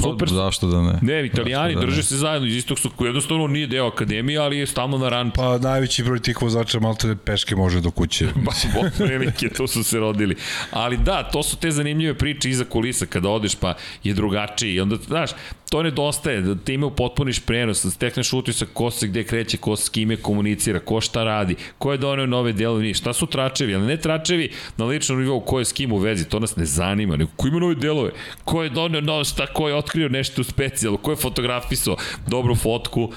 Super 0.03 0.29
su. 0.29 0.35
Zašto 0.35 0.67
da 0.67 0.81
ne? 0.81 0.99
Ne, 1.01 1.25
italijani 1.25 1.73
da 1.73 1.79
ne? 1.79 1.85
drže 1.85 2.03
se 2.03 2.15
zajedno 2.17 2.47
iz 2.47 2.55
istog 2.55 2.79
su, 2.79 2.89
jednostavno 2.99 3.47
nije 3.47 3.67
deo 3.67 3.87
akademije, 3.87 4.39
ali 4.39 4.57
je 4.57 4.67
stalno 4.67 4.97
na 4.97 5.09
ranču. 5.09 5.35
Pa 5.35 5.57
najveći 5.57 6.03
broj 6.03 6.19
tih 6.19 6.41
vozača 6.41 6.79
malte 6.79 7.15
peške 7.15 7.55
može 7.55 7.81
do 7.81 7.91
kuće. 7.91 8.27
Pa, 8.45 8.51
bog 8.81 8.91
prilike, 8.97 9.49
tu 9.49 9.67
su 9.67 9.83
se 9.83 9.99
rodili. 9.99 10.35
Ali 10.71 10.97
da, 10.97 11.23
to 11.23 11.43
su 11.43 11.57
te 11.57 11.71
zanimljive 11.71 12.13
priče 12.13 12.49
iza 12.49 12.65
kulisa, 12.65 13.05
kada 13.05 13.29
odeš 13.29 13.55
pa 13.55 13.73
je 14.03 14.13
drugačiji. 14.13 14.73
I 14.73 14.81
onda, 14.81 14.95
znaš, 14.95 15.31
to 15.69 15.83
nedostaje, 15.83 16.41
da 16.41 16.55
time 16.55 16.85
upotpuniš 16.85 17.39
prenos, 17.39 17.83
da 17.83 17.91
stekneš 17.91 18.33
utisak 18.33 18.69
ko 18.73 18.91
se 18.91 19.07
gde 19.07 19.23
kreće, 19.23 19.57
ko 19.57 19.75
s 19.75 19.89
kime 19.89 20.15
komunicira, 20.15 20.79
ko 20.79 21.01
šta 21.01 21.23
radi, 21.23 21.55
ko 21.77 21.91
je 21.91 21.97
donio 21.97 22.25
nove 22.25 22.53
delove, 22.53 22.93
šta 22.93 23.13
su 23.13 23.25
tračevi, 23.25 23.75
ali 23.75 23.85
ne 23.85 23.97
tračevi 23.97 24.49
na 24.77 24.85
ličnom 24.85 25.19
nivou, 25.19 25.39
ko 25.39 25.59
je 25.59 25.65
s 25.65 25.73
kim 25.73 25.91
u 25.91 25.97
vezi, 25.97 26.29
to 26.29 26.39
nas 26.39 26.55
ne 26.55 26.65
zanima, 26.65 27.15
nego 27.15 27.31
ko 27.35 27.47
ima 27.47 27.59
nove 27.59 27.75
delove, 27.75 28.11
ko 28.43 28.63
je 28.63 28.69
donio 28.69 29.01
nov, 29.01 29.23
šta, 29.23 29.47
ko 29.47 29.67
je 29.67 29.73
otkrio 29.87 30.09
nešto 30.09 30.43
specijalno, 30.43 30.97
ko 30.97 31.11
je 31.11 31.15
fotografisao 31.15 31.95
dobru 32.27 32.55
fotku, 32.55 33.11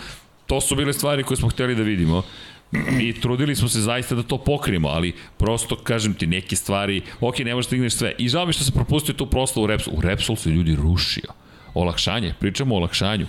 to 0.46 0.60
su 0.60 0.76
bile 0.76 0.92
stvari 0.92 1.22
koje 1.22 1.36
smo 1.36 1.48
hteli 1.48 1.74
da 1.74 1.82
vidimo 1.82 2.22
i 3.00 3.12
trudili 3.20 3.56
smo 3.56 3.68
se 3.68 3.80
zaista 3.80 4.14
da 4.14 4.22
to 4.22 4.38
pokrijemo, 4.38 4.88
ali 4.88 5.14
prosto, 5.38 5.76
kažem 5.76 6.14
ti, 6.14 6.26
neke 6.26 6.56
stvari, 6.56 7.02
ok, 7.20 7.38
ne 7.38 7.54
možeš 7.54 7.66
da 7.66 7.68
stigneš 7.68 7.94
sve. 7.94 8.14
I 8.18 8.28
žao 8.28 8.46
mi 8.46 8.52
što 8.52 8.64
se 8.64 8.72
propustio 8.72 9.14
tu 9.14 9.26
proslavu 9.26 9.64
u 9.64 9.66
Repsol. 9.66 9.94
U 9.96 10.00
Repsol 10.00 10.36
se 10.36 10.50
ljudi 10.50 10.76
rušio. 10.76 11.32
Olakšanje, 11.74 12.34
pričamo 12.40 12.74
o 12.74 12.78
olakšanju. 12.78 13.26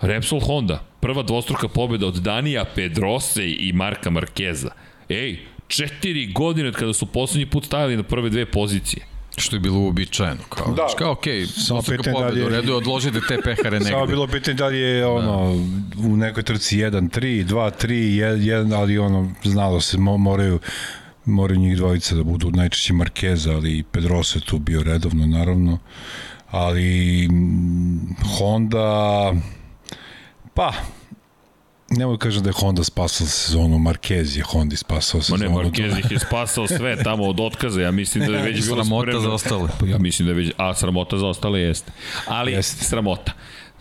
Repsol 0.00 0.40
Honda, 0.40 0.84
prva 1.00 1.22
dvostruka 1.22 1.68
pobjeda 1.68 2.06
od 2.06 2.14
Danija 2.14 2.64
Pedrose 2.74 3.48
i 3.48 3.72
Marka 3.72 4.10
Markeza. 4.10 4.70
Ej, 5.08 5.38
četiri 5.68 6.26
godine 6.26 6.68
od 6.68 6.76
kada 6.76 6.92
su 6.92 7.06
poslednji 7.06 7.46
put 7.46 7.64
stajali 7.64 7.96
na 7.96 8.02
prve 8.02 8.30
dve 8.30 8.46
pozicije. 8.46 9.07
Što 9.38 9.56
je 9.56 9.60
bilo 9.60 9.78
uobičajeno. 9.78 10.40
Kao, 10.48 10.74
da. 10.74 10.86
kao 10.98 11.12
okej, 11.12 11.46
Samo 11.46 11.82
pitanje 11.82 12.16
da 12.20 12.26
li 12.26 12.40
je- 12.40 12.46
u 12.46 12.48
redu 12.48 12.68
je, 12.68 12.76
odložite 12.76 13.20
te 13.28 13.38
pehare 13.44 13.70
negde. 13.70 13.90
Samo 13.90 14.06
bilo 14.06 14.26
pitanje 14.26 14.54
da 14.54 14.66
li 14.66 14.78
je 14.78 15.06
ono 15.06 15.64
u 15.98 16.16
nekoj 16.16 16.42
trci 16.42 16.76
1-3, 16.76 17.44
2-3, 17.44 17.86
1, 18.38 18.74
ali 18.74 18.98
ono 18.98 19.32
znalo 19.44 19.80
se 19.80 19.98
mo, 19.98 20.16
moraju 20.16 20.58
moraju 21.24 21.60
njih 21.60 21.76
dvojica 21.76 22.14
da 22.14 22.22
budu 22.22 22.50
najčešće 22.50 22.92
Markeza, 22.92 23.52
ali 23.52 23.78
i 23.78 23.82
Pedrosa 23.82 24.38
je 24.38 24.44
tu 24.44 24.58
bio 24.58 24.82
redovno 24.82 25.26
naravno. 25.26 25.78
Ali 26.50 27.28
Honda 28.28 29.32
pa 30.54 30.72
Nemoj 31.90 32.18
kažem 32.18 32.42
da 32.42 32.48
je 32.48 32.54
Honda 32.54 32.84
spasala 32.84 33.28
sezonu, 33.28 33.78
Marquez 33.78 34.36
je 34.36 34.42
Honda 34.42 34.76
spasao 34.76 35.18
Ma 35.18 35.22
sezonu. 35.22 35.38
ne, 35.40 35.48
Marquez 35.50 35.98
ih 35.98 36.10
je 36.10 36.18
spasao 36.18 36.66
sve 36.68 37.02
tamo 37.02 37.24
od 37.24 37.40
otkaza, 37.40 37.80
ja 37.80 37.90
mislim 37.90 38.26
da 38.26 38.36
je 38.36 38.42
već 38.42 38.64
bilo 38.64 38.76
Sramota 38.76 39.02
spremno. 39.02 39.20
za 39.20 39.30
ostale. 39.30 39.68
Pa 39.80 39.86
ja 39.86 39.98
mislim 39.98 40.26
da 40.26 40.32
je 40.32 40.36
već, 40.36 40.52
a 40.56 40.74
sramota 40.74 41.18
za 41.18 41.26
ostale 41.26 41.60
jeste. 41.60 41.92
Ali 42.26 42.52
Jeste. 42.52 42.84
sramota. 42.84 43.32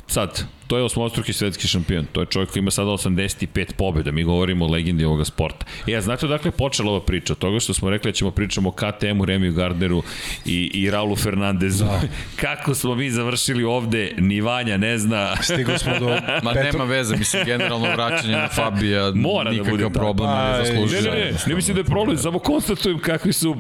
Sad, 0.08 0.44
to 0.68 0.77
je 0.77 0.84
osmostruki 0.84 1.34
svetski 1.34 1.68
šampion. 1.68 2.06
To 2.11 2.22
je 2.22 2.26
čovjek 2.26 2.52
koji 2.52 2.61
ima 2.61 2.72
sada 2.72 2.89
85 2.89 3.73
pobjeda. 3.73 4.11
Mi 4.11 4.23
govorimo 4.23 4.65
o 4.65 4.68
legendi 4.68 5.06
ovoga 5.06 5.26
sporta. 5.26 5.65
E, 5.88 5.95
a 5.95 6.02
znate 6.02 6.26
odakle 6.26 6.48
je 6.48 6.52
počela 6.52 6.91
ova 6.91 7.02
priča? 7.02 7.34
Od 7.34 7.39
toga 7.39 7.60
što 7.60 7.73
smo 7.73 7.89
rekli 7.89 8.11
da 8.11 8.15
ćemo 8.15 8.31
pričamo 8.31 8.69
o 8.69 8.72
KTM-u, 8.72 9.26
Remiju 9.26 9.53
Gardneru 9.53 10.03
i, 10.45 10.72
i 10.73 10.91
Raulu 10.91 11.15
Fernandezu. 11.15 11.85
Da. 11.85 12.02
Kako 12.41 12.76
smo 12.76 12.95
mi 12.95 13.10
završili 13.10 13.64
ovde, 13.64 14.14
ni 14.18 14.41
Vanja 14.41 14.77
ne 14.77 14.98
zna. 14.98 15.35
Stigli 15.41 15.80
smo 15.80 15.99
do 15.99 16.07
Ma 16.44 16.53
Petro... 16.53 16.72
nema 16.72 16.84
veze, 16.84 17.18
mislim, 17.18 17.45
generalno 17.45 17.88
vraćanje 17.91 18.34
na 18.34 18.49
Fabija 18.49 19.11
Mora 19.15 19.44
da 19.44 19.49
nikakav 19.49 19.72
bude 19.72 19.84
tako. 19.84 19.94
problem 19.94 20.30
Pa, 20.30 20.57
ne 20.57 20.65
zaslužuje. 20.65 21.02
Ne, 21.02 21.10
ne, 21.10 21.26
ne, 21.26 21.38
ne 21.48 21.56
mislim 21.56 21.76
da 21.76 21.80
je 21.80 21.85
problem, 21.85 22.18
samo 22.18 22.39
konstatujem 22.39 22.99
kakvi 22.99 23.34
su 23.34 23.56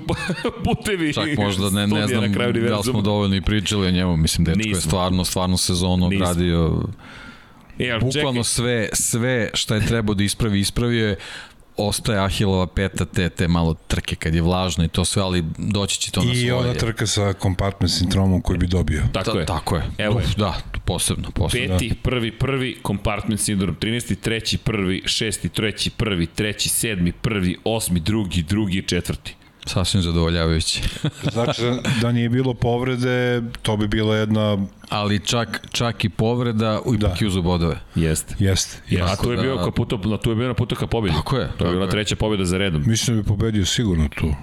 putevi 0.63 1.13
Čak 1.13 1.37
možda 1.37 1.69
ne, 1.69 1.87
ne 1.87 2.07
znam 2.07 2.33
da 2.69 2.77
li 2.77 2.83
smo 2.83 3.01
dovoljno 3.01 3.35
i 3.35 3.41
pričali 3.41 3.87
o 3.87 3.91
njemu, 3.91 4.17
mislim, 4.17 4.45
dečko 4.45 4.61
je 4.61 4.67
Nismo. 4.67 4.81
stvarno, 4.81 5.25
stvarno 5.25 5.57
sezonu 5.57 6.07
odradio 6.07 6.83
Ali 7.79 7.99
bukvalno 8.01 8.31
čekaj, 8.31 8.43
sve, 8.43 8.89
sve 8.93 9.49
šta 9.53 9.75
je 9.75 9.85
trebao 9.85 10.15
da 10.15 10.23
ispravi, 10.23 10.59
ispravio 10.59 11.07
je 11.07 11.17
ostaje 11.77 12.19
Ahilova 12.19 12.67
peta 12.67 13.05
te, 13.05 13.29
te 13.29 13.47
malo 13.47 13.73
trke 13.87 14.15
kad 14.15 14.35
je 14.35 14.41
vlažno 14.41 14.83
i 14.83 14.87
to 14.87 15.05
sve, 15.05 15.21
ali 15.21 15.43
doći 15.57 15.99
će 15.99 16.11
to 16.11 16.23
na 16.23 16.33
I 16.33 16.35
svoje. 16.35 16.53
ona 16.53 16.73
trka 16.73 17.07
sa 17.07 17.33
compartment 17.33 17.91
sindromom 17.91 18.41
koji 18.41 18.59
bi 18.59 18.67
dobio. 18.67 19.03
tako 19.13 19.31
Ta, 19.31 19.39
je. 19.39 19.45
Tako 19.45 19.75
je. 19.75 19.83
Evo 19.97 20.19
je. 20.19 20.25
Uf, 20.25 20.35
da, 20.35 20.57
posebno, 20.85 21.31
posebno. 21.31 21.77
Peti, 21.77 21.95
prvi, 22.03 22.31
prvi, 22.31 22.77
compartment 22.87 23.41
sindrom, 23.41 23.75
13. 23.81 24.15
treći, 24.15 24.57
prvi, 24.57 25.03
šesti, 25.05 25.49
treći, 25.49 25.89
prvi, 25.89 26.25
treći, 26.25 26.69
sedmi, 26.69 27.11
prvi, 27.11 27.57
osmi, 27.63 27.99
drugi, 27.99 28.41
drugi, 28.43 28.81
četvrti. 28.87 29.35
Sasvim 29.67 30.03
zadovoljavajući. 30.03 30.81
Znači 31.33 31.61
da, 31.61 31.79
da 32.01 32.11
nije 32.11 32.29
bilo 32.29 32.53
povrede, 32.53 33.41
to 33.61 33.77
bi 33.77 33.87
bila 33.87 34.15
jedna, 34.15 34.57
ali 34.89 35.19
čak, 35.19 35.67
čak 35.71 36.05
i 36.05 36.09
povreda 36.09 36.81
u 36.85 36.95
ipak 36.95 37.09
Da. 37.09 37.17
da. 37.21 37.27
uzu 37.27 37.41
bodove. 37.41 37.79
Jeste. 37.95 38.35
jeste. 38.39 38.81
Ja, 38.89 39.05
a 39.05 39.15
tu 39.15 39.31
je 39.31 39.35
da- 39.35 39.41
bio 39.43 39.57
ka 39.57 39.71
puto, 39.71 39.97
na 39.99 40.17
tu 40.17 40.29
je 40.29 40.35
bio 40.35 40.47
na 40.47 40.53
putu 40.53 40.75
ka 40.75 40.87
pobedi. 40.87 41.15
Tako 41.15 41.37
je, 41.37 41.49
To 41.57 41.65
je 41.65 41.71
bila 41.71 41.87
treća 41.87 42.15
pobeda 42.15 42.45
za 42.45 42.57
redom. 42.57 42.83
Mislim 42.85 43.17
da 43.17 43.23
bi 43.23 43.27
pobedio 43.27 43.65
sigurno 43.65 44.09
tu. 44.09 44.33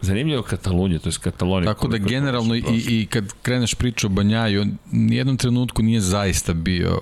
Zanimljivo 0.00 0.42
Katalunija, 0.42 0.98
to 0.98 1.08
je 1.08 1.14
Katalonija. 1.20 1.74
Tako 1.74 1.88
da 1.88 1.98
generalno 1.98 2.54
i, 2.54 2.62
i 2.88 3.06
kad 3.06 3.32
kreneš 3.42 3.74
priču 3.74 4.06
o 4.06 4.10
Banjaju, 4.10 4.66
nijednom 4.90 5.36
trenutku 5.36 5.82
nije 5.82 6.00
zaista 6.00 6.52
bio 6.52 7.00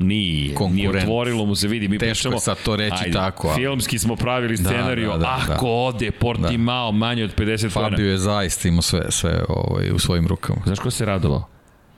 Nije, 0.00 0.54
nije 0.70 0.88
otvorilo 0.90 1.44
mu 1.44 1.54
se, 1.54 1.68
vidi, 1.68 1.88
mi 1.88 1.98
Teško 1.98 2.12
pričamo... 2.12 2.36
je 2.36 2.40
sad 2.40 2.62
to 2.62 2.76
reći 2.76 3.10
tako, 3.12 3.48
ali- 3.48 3.56
Filmski 3.56 3.98
smo 3.98 4.16
pravili 4.16 4.56
Da, 4.56 4.64
scenariju, 4.64 5.10
da, 5.10 5.18
da, 5.18 5.38
ako 5.42 5.64
da. 5.64 5.70
ode 5.70 6.10
Portimao 6.10 6.92
manje 6.92 7.24
od 7.24 7.34
50 7.36 7.70
Fabio 7.70 7.90
pojena. 7.90 8.10
je 8.10 8.18
zaista 8.18 8.68
imao 8.68 8.82
sve, 8.82 9.00
sve 9.08 9.42
ovaj, 9.48 9.90
u 9.90 9.98
svojim 9.98 10.26
rukama. 10.26 10.60
Znaš 10.64 10.78
ko 10.78 10.90
se 10.90 11.04
radovao? 11.04 11.46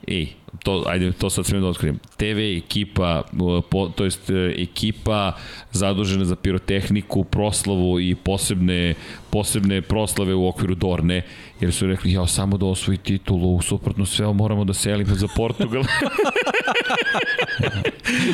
Ej, 0.07 0.27
to, 0.63 0.83
ajde, 0.87 1.11
to 1.11 1.29
sad 1.29 1.45
smijem 1.45 1.61
da 1.63 1.69
otkrijem. 1.69 1.99
TV 2.17 2.23
ekipa, 2.57 3.23
po, 3.69 3.87
to 3.87 4.03
jest 4.03 4.29
uh, 4.29 4.35
ekipa 4.57 5.31
zadužena 5.71 6.25
za 6.25 6.35
pirotehniku, 6.35 7.23
proslavu 7.23 7.99
i 7.99 8.15
posebne, 8.15 8.93
posebne 9.29 9.81
proslave 9.81 10.33
u 10.33 10.47
okviru 10.47 10.75
Dorne, 10.75 11.21
jer 11.63 11.73
su 11.73 11.87
rekli, 11.87 12.11
ja 12.11 12.27
samo 12.27 12.57
da 12.57 12.65
osvoji 12.65 12.97
titulu, 12.97 13.61
suprotno 13.61 14.05
sve 14.05 14.33
moramo 14.33 14.65
da 14.65 14.73
selimo 14.73 15.15
za 15.15 15.27
Portugal. 15.35 15.83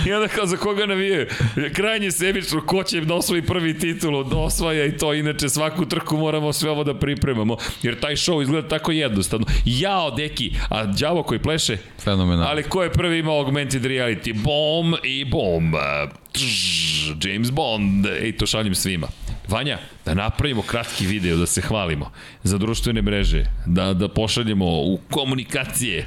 I 0.07 0.13
onda 0.13 0.27
kao 0.27 0.45
za 0.45 0.57
koga 0.57 0.85
navijaju? 0.85 1.27
Krajnje 1.73 2.11
sebično, 2.11 2.61
ko 2.65 2.83
će 2.83 3.01
da 3.01 3.13
osvoji 3.13 3.41
prvi 3.41 3.79
titulu, 3.79 4.23
da 4.23 4.37
osvaja 4.37 4.85
i 4.85 4.97
to, 4.97 5.13
inače 5.13 5.49
svaku 5.49 5.85
trku 5.85 6.17
moramo 6.17 6.53
sve 6.53 6.69
ovo 6.69 6.83
da 6.83 6.99
pripremamo, 6.99 7.57
jer 7.83 7.99
taj 7.99 8.15
show 8.15 8.41
izgleda 8.41 8.67
tako 8.67 8.91
jednostavno. 8.91 9.45
Jao, 9.65 10.11
deki, 10.11 10.51
a 10.69 10.85
đavo 10.85 11.23
koji 11.23 11.39
pleše, 11.39 11.77
Fenomenalno. 11.99 12.45
ali 12.49 12.63
ko 12.63 12.83
je 12.83 12.91
prvi 12.91 13.19
imao 13.19 13.39
augmented 13.39 13.83
reality? 13.83 14.33
Bom 14.43 14.95
i 15.03 15.25
bom. 15.25 15.73
Tš, 16.31 16.43
James 17.23 17.51
Bond. 17.51 18.05
Ej, 18.05 18.37
to 18.37 18.45
šaljem 18.45 18.75
svima. 18.75 19.07
Vanja, 19.49 19.77
da 20.05 20.13
napravimo 20.13 20.61
kratki 20.61 21.07
video, 21.07 21.37
da 21.37 21.45
se 21.45 21.61
hvalimo 21.61 22.11
za 22.43 22.57
društvene 22.57 23.01
mreže, 23.01 23.45
da, 23.65 23.93
da 23.93 24.07
pošaljemo 24.09 24.65
u 24.65 24.99
komunikacije, 25.09 26.05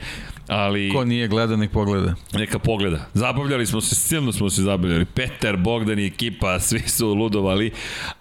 ali... 0.49 0.91
Ko 0.91 1.05
nije 1.05 1.29
gleda, 1.29 1.57
nek 1.57 1.71
pogleda. 1.71 2.15
Neka 2.33 2.59
pogleda. 2.59 2.99
Zabavljali 3.15 3.67
smo 3.67 3.81
se, 3.81 3.95
silno 3.95 4.33
smo 4.33 4.51
se 4.51 4.63
zabavljali. 4.63 5.05
Petar, 5.07 5.57
Bogdan 5.57 5.99
i 5.99 6.07
ekipa, 6.07 6.61
svi 6.61 6.79
su 6.81 7.09
ludovali. 7.09 7.71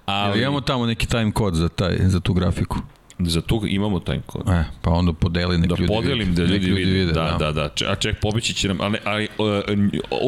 Ali 0.06 0.32
Ali 0.32 0.42
imamo 0.42 0.62
tamo 0.62 0.86
neki 0.86 1.08
time 1.08 1.32
kod 1.32 1.56
za, 1.56 1.70
taj, 1.70 1.98
za 2.00 2.20
tu 2.20 2.34
grafiku. 2.34 2.78
za 3.20 3.42
tu 3.42 3.62
imamo 3.66 4.00
time 4.00 4.22
kod. 4.26 4.50
E, 4.50 4.64
pa 4.82 4.92
onda 4.92 5.14
podeli 5.14 5.58
nek 5.58 5.70
Da 5.70 5.76
ljudi 5.76 5.88
podelim 5.88 6.30
vide. 6.30 6.44
da 6.44 6.52
Nek 6.54 6.62
ljudi, 6.62 6.82
vide. 6.82 6.92
vide. 6.92 7.12
Da, 7.12 7.36
da, 7.40 7.52
da. 7.52 7.70
Če- 7.70 7.88
A 7.88 7.96
ček, 7.96 8.20
pobići 8.20 8.54
će 8.54 8.68
nam, 8.68 8.82
ali, 8.82 8.98
ali 9.06 9.28
uh, 9.38 9.48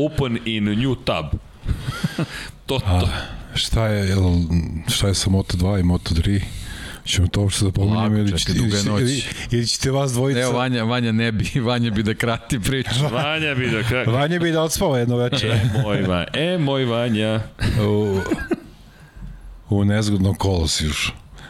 open 0.06 0.40
in 0.46 0.64
new 0.66 0.96
tab. 0.96 1.26
to, 2.68 2.80
to. 2.80 3.10
Šta 3.56 3.88
je, 3.88 4.10
jel, 4.10 4.22
šta 4.88 5.08
je 5.08 5.14
sa 5.14 5.30
Moto2 5.30 5.80
i 5.80 5.84
Moto3? 5.84 6.42
Ćemo 7.06 7.28
to 7.28 7.42
uopšte 7.42 7.66
da 7.66 7.72
pominjamo 7.72 8.18
ili, 8.18 8.38
ćete, 8.38 8.52
ili, 8.52 8.72
ili, 9.02 9.24
ili 9.52 9.68
ćete 9.68 9.92
vas 9.92 10.12
dvojica... 10.14 10.40
Evo, 10.40 10.52
Vanja, 10.52 10.84
Vanja 10.84 11.12
ne 11.12 11.32
bi, 11.32 11.50
Vanja 11.70 11.90
bi 11.90 12.04
da 12.04 12.14
krati 12.14 12.60
priču. 12.60 13.08
Vanja 13.12 13.56
bi 13.56 13.68
da 13.68 13.84
kako. 13.84 14.12
Vanja 14.12 14.40
bi 14.40 14.52
da 14.52 14.62
odspava 14.62 15.00
jedno 15.00 15.18
večer 15.18 15.52
E, 15.52 15.62
moj 15.84 16.02
Vanja. 16.02 16.26
E, 16.34 16.58
moj 16.58 16.86
Vanja. 16.86 17.42
u, 17.88 18.20
u 19.70 19.86
nezgodnom 19.86 20.36
kolosiju. 20.36 20.92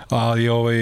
Ali 0.10 0.50
ovaj, 0.50 0.76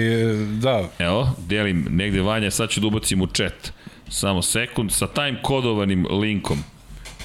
da, 0.60 0.88
Evo, 0.98 1.30
delim 1.48 1.86
negde 1.90 2.20
Vanja, 2.20 2.50
sad 2.50 2.70
ću 2.70 2.80
da 2.80 2.86
ubacim 2.86 3.20
u 3.22 3.26
chat. 3.26 3.72
Samo 4.08 4.42
sekund, 4.42 4.92
sa 4.92 5.06
time 5.06 5.42
kodovanim 5.42 6.06
linkom. 6.10 6.58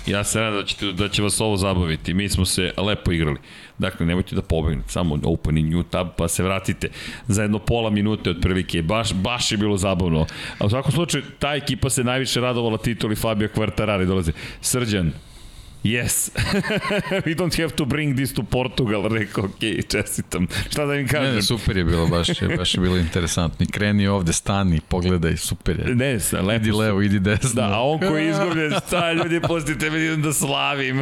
Ja 0.06 0.24
se 0.24 0.40
nadam 0.40 0.59
da, 0.59 0.66
ćete, 0.66 0.92
da 0.92 1.09
će 1.09 1.22
vas 1.22 1.42
ovo 1.42 1.58
zabaviti. 1.58 2.14
Mi 2.14 2.30
smo 2.30 2.45
se 2.45 2.74
lepo 2.77 3.11
igrali. 3.11 3.38
Dakle, 3.78 4.06
nemojte 4.06 4.36
da 4.36 4.42
pobegnete, 4.42 4.90
samo 4.90 5.20
opening 5.24 5.74
new 5.74 5.84
tab, 5.84 6.08
pa 6.18 6.28
se 6.28 6.44
vratite 6.44 6.90
za 7.28 7.42
jedno 7.42 7.60
pola 7.60 7.90
minute 7.90 8.30
otprilike. 8.30 8.82
Baš, 8.82 9.14
baš 9.14 9.52
je 9.52 9.58
bilo 9.58 9.78
zabavno. 9.78 10.26
A 10.60 10.66
u 10.66 10.70
svakom 10.70 10.92
slučaju, 10.92 11.24
ta 11.40 11.56
ekipa 11.56 11.90
se 11.90 12.04
najviše 12.04 12.42
radovala 12.42 12.78
tituli 12.78 13.16
Fabio 13.16 13.50
Quartarari 13.56 14.06
dolaze. 14.06 14.32
Srđan, 14.62 15.12
Yes. 15.84 16.32
We 17.26 17.36
don't 17.36 17.62
have 17.62 17.76
to 17.76 17.86
bring 17.86 18.16
this 18.16 18.34
to 18.34 18.44
Portugal, 18.44 19.08
rekao, 19.08 19.44
ok, 19.44 19.90
čestitam. 19.92 20.48
Šta 20.70 20.86
da 20.86 20.96
im 20.96 21.08
kažem? 21.08 21.30
Ne, 21.30 21.36
ne, 21.36 21.42
super 21.42 21.78
je 21.78 21.84
bilo, 21.84 22.08
baš 22.08 22.30
je, 22.42 22.58
baš 22.58 22.74
je 22.74 22.82
bilo 22.82 22.98
interesantno. 22.98 23.64
I 23.64 23.72
kreni 23.72 24.08
ovde, 24.08 24.34
stani, 24.34 24.80
pogledaj, 24.88 25.38
super 25.38 25.80
je. 25.80 25.96
Ne, 25.96 26.20
sa, 26.20 26.42
lepo 26.42 26.64
Idi 26.64 26.72
levo, 26.72 27.02
idi 27.02 27.20
desno. 27.20 27.50
Da, 27.54 27.74
a 27.74 27.82
on 27.82 28.00
koji 28.00 28.24
je 28.24 28.30
izgubljen, 28.32 28.72
šta 28.88 29.14
ljudi, 29.14 29.42
pustite 29.48 29.90
me 29.90 30.06
idem 30.06 30.22
da 30.22 30.34
slavim. 30.34 31.02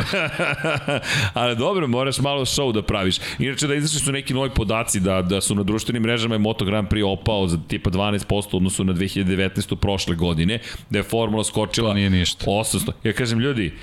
Ali 1.34 1.56
dobro, 1.56 1.88
moraš 1.88 2.20
malo 2.20 2.46
show 2.46 2.74
da 2.74 2.82
praviš. 2.82 3.16
Inače, 3.40 3.68
da 3.68 3.76
izašli 3.76 4.00
su 4.00 4.12
neki 4.12 4.34
novi 4.34 4.50
podaci 4.56 5.00
da, 5.00 5.22
da 5.22 5.42
su 5.42 5.56
na 5.56 5.64
društvenim 5.64 6.04
mrežama 6.04 6.36
je 6.36 6.40
Moto 6.40 6.66
Grand 6.66 6.88
Prix 6.88 7.06
opao 7.06 7.48
za 7.48 7.58
tipa 7.68 7.90
12% 7.90 8.54
u 8.54 8.58
odnosu 8.58 8.84
na 8.84 8.94
2019. 8.94 9.76
prošle 9.76 10.16
godine, 10.16 10.60
da 10.90 11.00
je 11.00 11.04
formula 11.04 11.44
skočila 11.44 11.90
To 11.90 11.94
nije 11.94 12.10
ništa. 12.10 12.46
800. 12.46 12.92
Ja 13.04 13.14
kažem, 13.14 13.40
ljudi, 13.40 13.74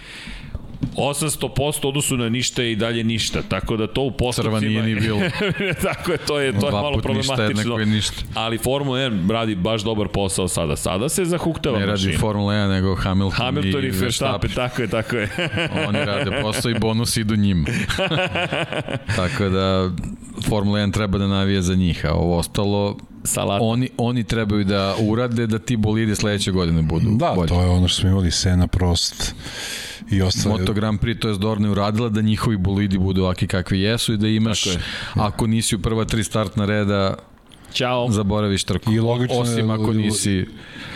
800% 0.97 1.89
odnosu 1.89 2.17
na 2.17 2.29
ništa 2.29 2.63
i 2.63 2.77
dalje 2.77 3.05
ništa, 3.05 3.43
tako 3.49 3.77
da 3.77 3.87
to 3.87 4.03
u 4.03 4.11
postupcima... 4.11 4.61
Crva 4.61 4.69
nije 4.69 4.83
ni 4.83 5.01
bilo. 5.01 5.21
tako 5.93 6.13
je, 6.13 6.19
to 6.19 6.41
je, 6.41 6.61
to 6.61 6.67
je 6.67 6.73
malo 6.73 6.91
ništa, 6.91 7.03
problematično. 7.03 7.45
jednako 7.45 7.81
je 7.81 7.87
ništa. 7.87 8.23
Ali 8.35 8.59
Formula 8.59 8.99
1 8.99 9.31
radi 9.31 9.55
baš 9.55 9.83
dobar 9.83 10.09
posao 10.09 10.49
sada. 10.49 10.77
Sada 10.77 11.09
se 11.09 11.25
zahuktava 11.25 11.79
Ne 11.79 11.87
radi 11.87 12.07
mašina. 12.07 12.19
Formula 12.19 12.55
1, 12.55 12.69
nego 12.69 12.95
Hamilton, 12.95 13.37
Hamilton 13.37 13.85
i 13.85 13.89
Verstappen, 13.89 14.01
Verstappen. 14.01 14.51
tako 14.51 14.83
je, 14.83 14.89
tako 14.89 15.17
je. 15.17 15.29
Oni 15.89 15.99
rade 16.05 16.43
posao 16.43 16.71
i 16.71 16.79
bonus 16.79 17.17
idu 17.17 17.37
njima. 17.37 17.67
Tako 19.17 19.49
da 19.49 19.91
Formula 20.49 20.79
1 20.79 20.93
treba 20.93 21.19
da 21.19 21.27
navije 21.27 21.63
za 21.63 21.75
njih, 21.75 22.07
a 22.07 22.13
ovo 22.13 22.39
ostalo 22.39 22.97
Salata. 23.25 23.65
oni, 23.65 23.89
oni 23.97 24.25
trebaju 24.25 24.65
da 24.65 24.95
urade 25.01 25.47
da 25.47 25.59
ti 25.59 25.77
bolidi 25.77 26.15
sledeće 26.15 26.51
godine 26.51 26.83
budu 26.83 27.07
Da, 27.11 27.33
bolji. 27.37 27.49
to 27.49 27.63
je 27.63 27.69
ono 27.69 27.89
što 27.89 28.01
smo 28.01 28.11
imali 28.11 28.31
Sena, 28.31 28.67
Prost 28.67 29.35
i 30.11 30.23
ostali. 30.23 30.59
Moto 30.61 30.73
Grand 30.73 31.01
Prix, 31.01 31.19
to 31.19 31.29
je 31.29 31.37
Dorna 31.39 31.67
je 31.69 31.73
uradila 31.73 32.09
da 32.09 32.21
njihovi 32.21 32.57
bolidi 32.57 32.99
budu 32.99 33.23
ovakvi 33.23 33.49
kakvi 33.49 33.81
jesu 33.81 34.13
i 34.13 34.17
da 34.17 34.29
imaš, 34.29 34.67
je. 34.67 34.79
ako 35.15 35.47
nisi 35.47 35.75
u 35.75 35.79
prva 35.79 36.05
tri 36.05 36.25
startna 36.25 36.65
reda, 36.67 37.15
Ćao. 37.73 38.11
zaboraviš 38.11 38.65
trku. 38.65 38.93
I 38.93 38.99
logično 38.99 39.35
je- 39.37 39.41
Osim 39.43 39.71
ako 39.71 39.93
nisi... 39.93 40.45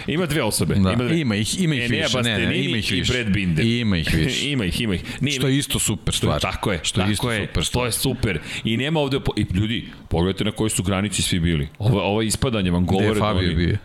Ima 0.07 0.27
dve 0.27 0.43
osobe. 0.43 0.75
Da, 0.75 0.81
ima, 0.83 0.95
dve. 0.97 1.21
ima 1.21 1.37
ih, 1.37 1.61
ima 1.61 1.75
ih 1.75 1.83
Enea 1.83 2.03
više. 2.03 2.23
Ne, 2.23 2.39
ne, 2.39 2.59
ima 2.59 2.77
ih 2.77 2.93
i 2.93 2.95
više. 2.95 3.13
Brad 3.15 3.27
Binder. 3.27 3.67
Ima 3.67 3.97
ih 3.97 4.15
više. 4.15 4.49
ima 4.51 4.65
ih, 4.65 4.81
ima 4.81 4.95
ih. 4.95 5.03
Nije, 5.21 5.35
Što 5.35 5.49
je 5.49 5.59
isto 5.59 5.79
super 5.79 6.15
stvar. 6.15 6.41
Tako 6.41 6.73
je, 6.73 6.81
Što 6.83 7.01
je 7.01 7.13
isto 7.13 7.33
je, 7.33 7.41
super 7.43 7.65
stvar. 7.65 7.83
to 7.83 7.87
je 7.87 7.93
super. 7.93 8.39
I 8.65 8.77
nema 8.77 9.01
ovde, 9.01 9.21
po- 9.21 9.33
i 9.37 9.47
ljudi, 9.53 9.85
pogledajte 10.09 10.45
na 10.45 10.51
kojoj 10.51 10.71
su 10.71 10.83
granici 10.83 11.23
svi 11.23 11.41
bili. 11.41 11.69
Ovo, 11.79 12.01
ovo 12.03 12.23
ispadanje 12.23 12.71
vam 12.71 12.83
Gde 12.83 12.89
govore. 12.89 13.07
je 13.07 13.15
da 13.15 13.21
Fabio 13.21 13.47
oni- 13.47 13.55
bio? 13.57 13.77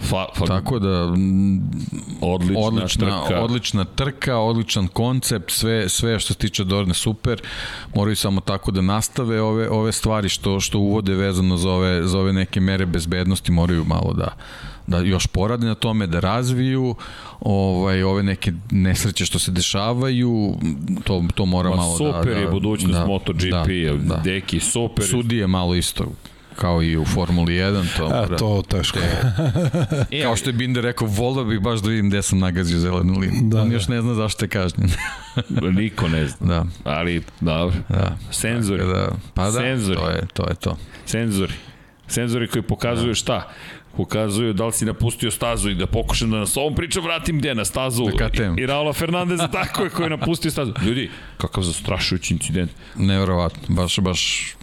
Fa, 0.00 0.26
fa, 0.36 0.44
Tako 0.46 0.78
da, 0.78 1.06
mm, 1.06 1.70
odlična, 2.20 2.60
odlična, 2.60 3.22
trka. 3.22 3.40
odlična 3.40 3.84
trka, 3.84 4.36
odličan 4.36 4.88
koncept, 4.88 5.50
sve, 5.50 5.88
sve 5.88 6.20
što 6.20 6.32
se 6.32 6.38
tiče 6.38 6.64
Dorne 6.64 6.94
super. 6.94 7.42
Moraju 7.94 8.16
samo 8.16 8.40
tako 8.40 8.70
da 8.70 8.80
nastave 8.80 9.40
ove, 9.40 9.70
ove 9.70 9.92
stvari 9.92 10.28
što, 10.28 10.60
što 10.60 10.78
uvode 10.78 11.14
vezano 11.14 11.56
za 11.56 11.70
ove, 11.70 12.06
za 12.06 12.18
ove 12.18 12.32
neke 12.32 12.60
mere 12.60 12.86
bezbednosti, 12.86 13.52
moraju 13.52 13.84
malo 13.84 14.12
da 14.12 14.36
da 14.86 14.98
još 14.98 15.26
porade 15.26 15.66
na 15.66 15.74
tome, 15.74 16.06
da 16.06 16.20
razviju 16.20 16.94
ovaj, 17.40 18.02
ove 18.02 18.22
neke 18.22 18.52
nesreće 18.70 19.24
što 19.24 19.38
se 19.38 19.50
dešavaju, 19.50 20.56
to, 21.04 21.24
to 21.34 21.46
mora 21.46 21.70
Ma, 21.70 21.76
malo 21.76 21.90
da... 21.90 21.96
super 21.96 22.34
da, 22.34 22.40
je 22.40 22.48
budućnost 22.48 22.98
da, 22.98 23.06
MotoGP, 23.06 23.68
da, 23.98 24.14
da. 24.14 24.20
deki, 24.24 24.60
super. 24.60 25.04
Sudije 25.04 25.46
malo 25.46 25.74
isto 25.74 26.04
kao 26.56 26.82
i 26.82 26.96
u 26.96 27.04
Formuli 27.04 27.52
1, 27.52 27.96
to, 27.96 28.06
A, 28.06 28.36
to 28.36 28.62
teško. 28.68 28.98
E, 30.10 30.22
Kao 30.22 30.36
što 30.36 30.48
je 30.50 30.54
Binder 30.54 30.84
rekao, 30.84 31.08
volio 31.08 31.44
bih 31.44 31.60
baš 31.60 31.80
da 31.80 31.88
vidim 31.88 32.08
gde 32.08 32.22
sam 32.22 32.38
nagazio 32.38 32.78
zelenu 32.78 33.18
liniju. 33.18 33.40
Da, 33.42 33.56
Da, 33.56 33.62
On 33.62 33.68
da. 33.68 33.74
još 33.74 33.88
ne 33.88 34.00
zna 34.02 34.14
zašto 34.14 34.44
je 34.44 34.48
kažnjen. 34.48 34.90
Niko 35.76 36.08
ne 36.08 36.26
zna. 36.26 36.46
da, 36.84 36.90
Ali, 36.90 37.22
dobro. 37.40 37.76
da. 37.88 38.16
Senzori. 38.30 38.86
Da, 38.86 39.08
pa 39.34 39.44
da, 39.44 39.52
Senzori. 39.52 39.98
to 40.00 40.10
je 40.10 40.26
to. 40.34 40.48
Je 40.48 40.54
to. 40.54 40.76
Senzori. 41.06 41.52
Senzori 42.06 42.48
koji 42.48 42.62
pokazuju 42.62 43.14
šta? 43.14 43.48
Pokazuju 43.96 44.52
da 44.52 44.66
li 44.66 44.72
si 44.72 44.84
napustio 44.84 45.30
stazu 45.30 45.70
i 45.70 45.74
da 45.74 45.86
pokušam 45.86 46.30
da 46.30 46.36
nas 46.38 46.56
ovom 46.56 46.74
pričom 46.74 47.04
vratim 47.04 47.38
gde 47.38 47.54
na 47.54 47.64
stazu. 47.64 48.04
KTM. 48.06 48.58
I, 48.58 48.62
i 48.62 48.66
Raula 48.66 48.92
Fernandeza 48.92 49.48
tako 49.48 49.84
je 49.84 49.90
koji 49.90 50.06
je 50.06 50.10
napustio 50.10 50.50
stazu. 50.50 50.72
Ljudi, 50.82 51.10
kakav 51.36 51.64
zastrašujući 51.64 52.34
incident. 52.34 52.70
Neverovatno, 52.96 53.74
baš, 53.76 53.98
baš 53.98 54.54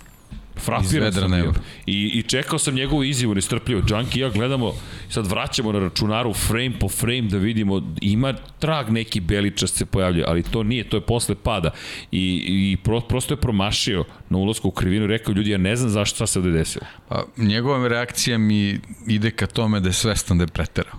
Frapiran 0.60 1.14
sam 1.14 1.32
bio. 1.32 1.54
I, 1.86 2.12
I 2.14 2.24
čekao 2.24 2.60
sam 2.60 2.76
njegovu 2.76 3.04
izjavu 3.04 3.36
nestrpljivo. 3.36 3.82
Junkie 3.90 4.20
i 4.20 4.22
ja 4.22 4.30
gledamo, 4.30 4.74
sad 5.10 5.28
vraćamo 5.28 5.72
na 5.72 5.80
računaru 5.80 6.34
frame 6.34 6.80
po 6.80 6.90
frame 6.90 7.22
da 7.22 7.38
vidimo, 7.38 7.94
ima 8.02 8.34
trag 8.60 8.90
neki 8.90 9.20
beličast 9.20 9.76
se 9.76 9.86
pojavljuje, 9.86 10.26
ali 10.28 10.44
to 10.44 10.64
nije, 10.64 10.90
to 10.90 10.98
je 10.98 11.02
posle 11.02 11.36
pada. 11.36 11.72
I, 12.12 12.44
i 12.72 12.78
pro, 12.84 13.00
prosto 13.02 13.34
je 13.34 13.38
promašio 13.38 14.06
na 14.30 14.38
ulazku 14.38 14.68
u 14.68 14.72
krivinu 14.72 15.04
i 15.04 15.08
rekao, 15.08 15.34
ljudi, 15.34 15.50
ja 15.50 15.58
ne 15.58 15.76
znam 15.76 15.90
zašto 15.90 16.16
šta 16.16 16.28
se 16.28 16.40
ovde 16.40 16.52
desilo. 16.52 16.86
Pa, 17.10 17.24
njegova 17.38 17.88
reakcija 17.88 18.38
mi 18.38 18.80
ide 19.08 19.32
ka 19.32 19.48
tome 19.48 19.80
da 19.80 19.90
je 19.90 19.94
svestan 19.94 20.38
da 20.38 20.44
je 20.44 20.48
preterao. 20.48 20.96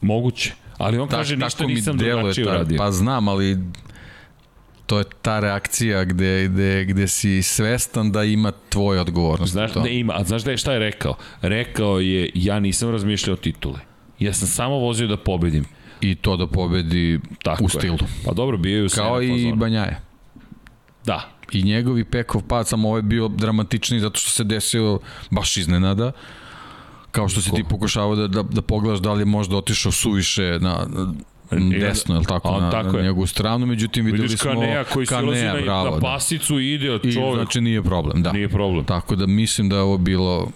Moguće. 0.00 0.52
Ali 0.78 0.98
on 0.98 1.08
Tak- 1.08 1.18
kaže, 1.18 1.36
ništa 1.36 1.66
nisam 1.66 1.96
drugačije 1.98 2.44
ta- 2.44 2.50
uradio. 2.50 2.78
Pa 2.78 2.90
znam, 2.92 3.28
ali 3.28 3.58
to 4.88 4.98
je 4.98 5.04
ta 5.22 5.40
reakcija 5.40 6.04
gde, 6.04 6.48
gde, 6.48 6.84
gde 6.84 7.08
si 7.08 7.42
svestan 7.42 8.12
da 8.12 8.24
ima 8.24 8.52
tvoje 8.68 9.00
odgovornost. 9.00 9.52
Znaš, 9.52 9.74
ne 9.74 9.98
ima, 9.98 10.14
a 10.16 10.24
znaš 10.24 10.42
da 10.42 10.50
je 10.50 10.56
šta 10.56 10.72
je 10.72 10.78
rekao? 10.78 11.14
Rekao 11.40 12.00
je, 12.00 12.30
ja 12.34 12.60
nisam 12.60 12.90
razmišljao 12.90 13.34
o 13.34 13.36
titule. 13.36 13.80
Ja 14.18 14.32
sam 14.32 14.48
samo 14.48 14.78
vozio 14.78 15.06
da 15.06 15.16
pobedim. 15.16 15.64
I 16.00 16.14
to 16.14 16.36
da 16.36 16.46
pobedi 16.46 17.20
Tako 17.42 17.64
u 17.64 17.66
je. 17.66 17.68
stilu. 17.68 17.98
Pa 18.24 18.32
dobro, 18.32 18.56
bio 18.56 18.78
je 18.78 18.86
u 18.86 18.88
Kao 18.94 19.22
i 19.22 19.28
fazonu. 19.28 19.56
Banjaje. 19.56 20.00
Da, 21.04 21.28
I 21.52 21.62
njegovi 21.62 22.04
pekov 22.04 22.42
pad, 22.42 22.68
samo 22.68 22.88
ovo 22.88 22.96
je 22.96 23.02
bio 23.02 23.28
dramatičniji 23.28 24.00
zato 24.00 24.20
što 24.20 24.30
se 24.30 24.44
desio 24.44 25.00
baš 25.30 25.56
iznenada. 25.56 26.12
Kao 27.10 27.28
što 27.28 27.40
si 27.40 27.50
ti 27.54 27.64
pokušavao 27.68 28.16
da, 28.16 28.26
da, 28.26 28.42
da 28.42 28.62
pogledaš 28.62 29.00
da 29.00 29.12
li 29.12 29.20
je 29.20 29.24
možda 29.24 29.56
otišao 29.56 29.92
suviše 29.92 30.58
na, 30.60 30.86
na 30.88 31.12
desno, 31.80 32.14
je 32.14 32.18
li 32.18 32.24
tako, 32.26 32.48
on 32.48 32.62
na, 32.62 32.70
tako 32.70 32.92
na 32.92 32.98
je. 32.98 33.04
njegovu 33.04 33.26
stranu, 33.26 33.66
međutim 33.66 34.04
videli 34.04 34.22
Vidiš 34.22 34.40
smo 34.40 34.50
Kanea 34.50 34.84
koji 34.84 35.06
se 35.06 35.16
ulazi 35.16 35.44
na, 35.44 35.54
bravo, 35.54 35.84
na 35.84 35.90
da. 35.90 36.00
pasicu 36.00 36.60
i 36.60 36.74
ide 36.74 36.86
I 37.02 37.12
čovjek. 37.12 37.34
znači 37.34 37.60
nije 37.60 37.82
problem, 37.82 38.22
da. 38.22 38.32
Nije 38.32 38.48
problem. 38.48 38.84
Tako 38.84 39.16
da 39.16 39.26
mislim 39.26 39.68
da 39.68 39.76
je 39.76 39.82
ovo 39.82 39.98
bilo 39.98 40.48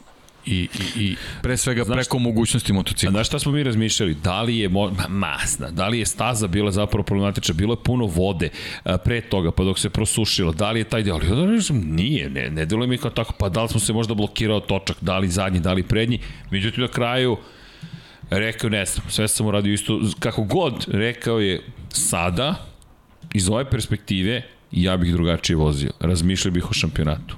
i, 0.46 0.68
i, 0.96 1.02
i 1.02 1.16
pre 1.42 1.56
svega 1.56 1.84
Znaš- 1.84 1.96
preko 1.96 2.18
mogućnosti 2.18 2.72
motocikla. 2.72 3.10
znaš 3.10 3.26
šta 3.26 3.38
smo 3.38 3.52
mi 3.52 3.62
razmišljali? 3.62 4.14
Da 4.14 4.42
li 4.42 4.58
je 4.58 4.68
mo, 4.68 4.90
ma, 4.90 5.08
masna, 5.08 5.70
da 5.70 5.88
li 5.88 5.98
je 5.98 6.06
staza 6.06 6.46
bila 6.46 6.70
zapravo 6.70 7.02
problematična, 7.04 7.54
bilo 7.54 7.72
je 7.72 7.82
puno 7.84 8.06
vode 8.06 8.48
a, 8.84 8.98
pre 8.98 9.20
toga, 9.20 9.50
pa 9.50 9.64
dok 9.64 9.78
se 9.78 9.90
prosušilo, 9.90 10.52
da 10.52 10.70
li 10.70 10.80
je 10.80 10.84
taj 10.84 11.02
deo, 11.02 11.14
ali 11.14 11.28
kažem, 11.50 11.82
nije, 11.86 12.30
ne, 12.30 12.50
ne 12.50 12.64
deluje 12.64 12.88
mi 12.88 12.98
kao 12.98 13.10
tako, 13.10 13.32
pa 13.32 13.48
da 13.48 13.62
li 13.62 13.68
smo 13.68 13.80
se 13.80 13.92
možda 13.92 14.14
blokirao 14.14 14.60
točak, 14.60 14.96
da 15.00 15.18
li 15.18 15.28
zadnji, 15.28 15.60
da 15.60 15.72
li 15.72 15.82
prednji, 15.82 16.18
međutim 16.50 16.82
na 16.82 16.88
kraju 16.88 17.36
rekao, 18.32 18.70
ne 18.70 18.84
znam, 18.84 19.06
sve 19.08 19.28
sam 19.28 19.46
uradio 19.46 19.72
isto, 19.72 20.00
kako 20.18 20.42
god, 20.42 20.84
rekao 20.88 21.40
je, 21.40 21.60
sada, 21.88 22.54
iz 23.34 23.48
ove 23.48 23.64
perspektive, 23.64 24.42
ja 24.72 24.96
bih 24.96 25.12
drugačije 25.12 25.56
vozio, 25.56 25.90
razmišljao 26.00 26.52
bih 26.52 26.70
o 26.70 26.74
šampionatu. 26.74 27.36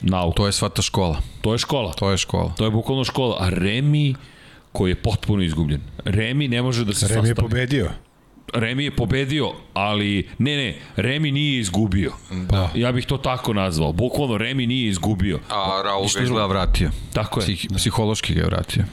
Nauka, 0.00 0.36
To 0.36 0.46
je 0.46 0.52
sva 0.52 0.68
ta 0.68 0.82
škola. 0.82 1.20
to 1.40 1.52
je 1.52 1.58
škola. 1.58 1.92
To 1.92 2.10
je 2.10 2.16
škola. 2.18 2.52
To 2.54 2.64
je 2.64 2.70
bukvalno 2.70 3.04
škola. 3.04 3.36
A 3.40 3.48
Remi 3.48 4.14
koji 4.72 4.90
je 4.90 4.94
potpuno 4.94 5.42
izgubljen. 5.42 5.80
Remi 6.04 6.48
ne 6.48 6.62
može 6.62 6.84
da 6.84 6.94
se 6.94 7.08
Rem 7.08 7.16
je 7.16 7.26
sastavi. 7.26 7.48
pobedio. 7.48 7.90
Remi 8.54 8.84
je 8.84 8.90
pobedio, 8.90 9.52
ali 9.74 10.28
ne, 10.38 10.56
ne, 10.56 10.76
Remi 10.96 11.32
nije 11.32 11.60
izgubio. 11.60 12.12
Da. 12.50 12.70
Ja 12.74 12.92
bih 12.92 13.06
to 13.06 13.16
tako 13.18 13.52
nazvao. 13.52 13.92
Bukvalno 13.92 14.38
Remi 14.38 14.66
nije 14.66 14.88
izgubio. 14.88 15.40
A 15.50 15.82
Raul 15.84 16.06
ga 16.08 16.22
izgleda 16.22 16.46
vratio. 16.46 16.90
Tako 17.12 17.40
je. 17.40 17.44
Psih, 17.44 17.66
psihološki 17.76 18.34
ga 18.34 18.40
je 18.40 18.46
vratio. 18.46 18.84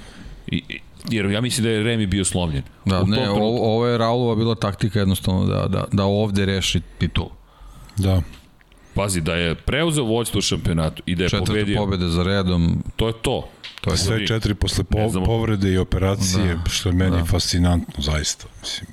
I, 0.47 0.63
jer 1.09 1.25
ja 1.25 1.41
mislim 1.41 1.63
da 1.63 1.69
je 1.69 1.83
Remi 1.83 2.05
bio 2.05 2.25
slomljen. 2.25 2.63
Da, 2.85 3.03
ne, 3.03 3.15
trenutku. 3.17 3.43
ovo, 3.43 3.73
ovo 3.73 3.87
je 3.87 3.97
Raulova 3.97 4.35
bila 4.35 4.55
taktika 4.55 4.99
jednostavno 4.99 5.45
da, 5.45 5.67
da, 5.67 5.83
da 5.91 6.03
ovde 6.03 6.45
reši 6.45 6.81
titul. 6.97 7.29
Da. 7.97 8.21
Pazi, 8.93 9.21
da 9.21 9.35
je 9.35 9.55
preuzeo 9.55 10.03
vođstvo 10.03 10.37
u 10.37 10.41
šampionatu 10.41 11.03
i 11.05 11.15
da 11.15 11.23
je 11.23 11.29
Četvrta 11.29 11.45
pobedio, 11.47 11.77
pobeda 11.77 12.07
za 12.07 12.23
redom, 12.23 12.83
to 12.95 13.07
je 13.07 13.13
to. 13.21 13.49
to 13.81 13.91
je 13.91 13.97
Sve 13.97 14.27
četiri 14.27 14.53
posle 14.53 14.83
po, 14.83 15.09
znamo. 15.09 15.25
povrede 15.25 15.71
i 15.71 15.77
operacije, 15.77 16.55
Da. 16.55 16.69
što 16.69 16.89
je 16.89 16.93
meni 16.93 17.17
Da. 17.17 17.25
fascinantno, 17.25 17.93
zaista. 17.97 18.45
Mislim, 18.61 18.87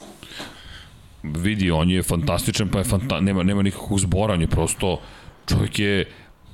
vidi, 1.25 1.70
on 1.70 1.91
je 1.91 2.03
fantastičan, 2.03 2.69
pa 2.69 2.79
je 2.79 2.85
fanta 2.85 3.20
nema, 3.20 3.43
nema 3.43 3.62
nikakvog 3.62 4.01
zbora, 4.01 4.35
on 4.35 4.41
je 4.41 4.47
prosto, 4.47 5.01
čovjek 5.47 5.79
je 5.79 6.05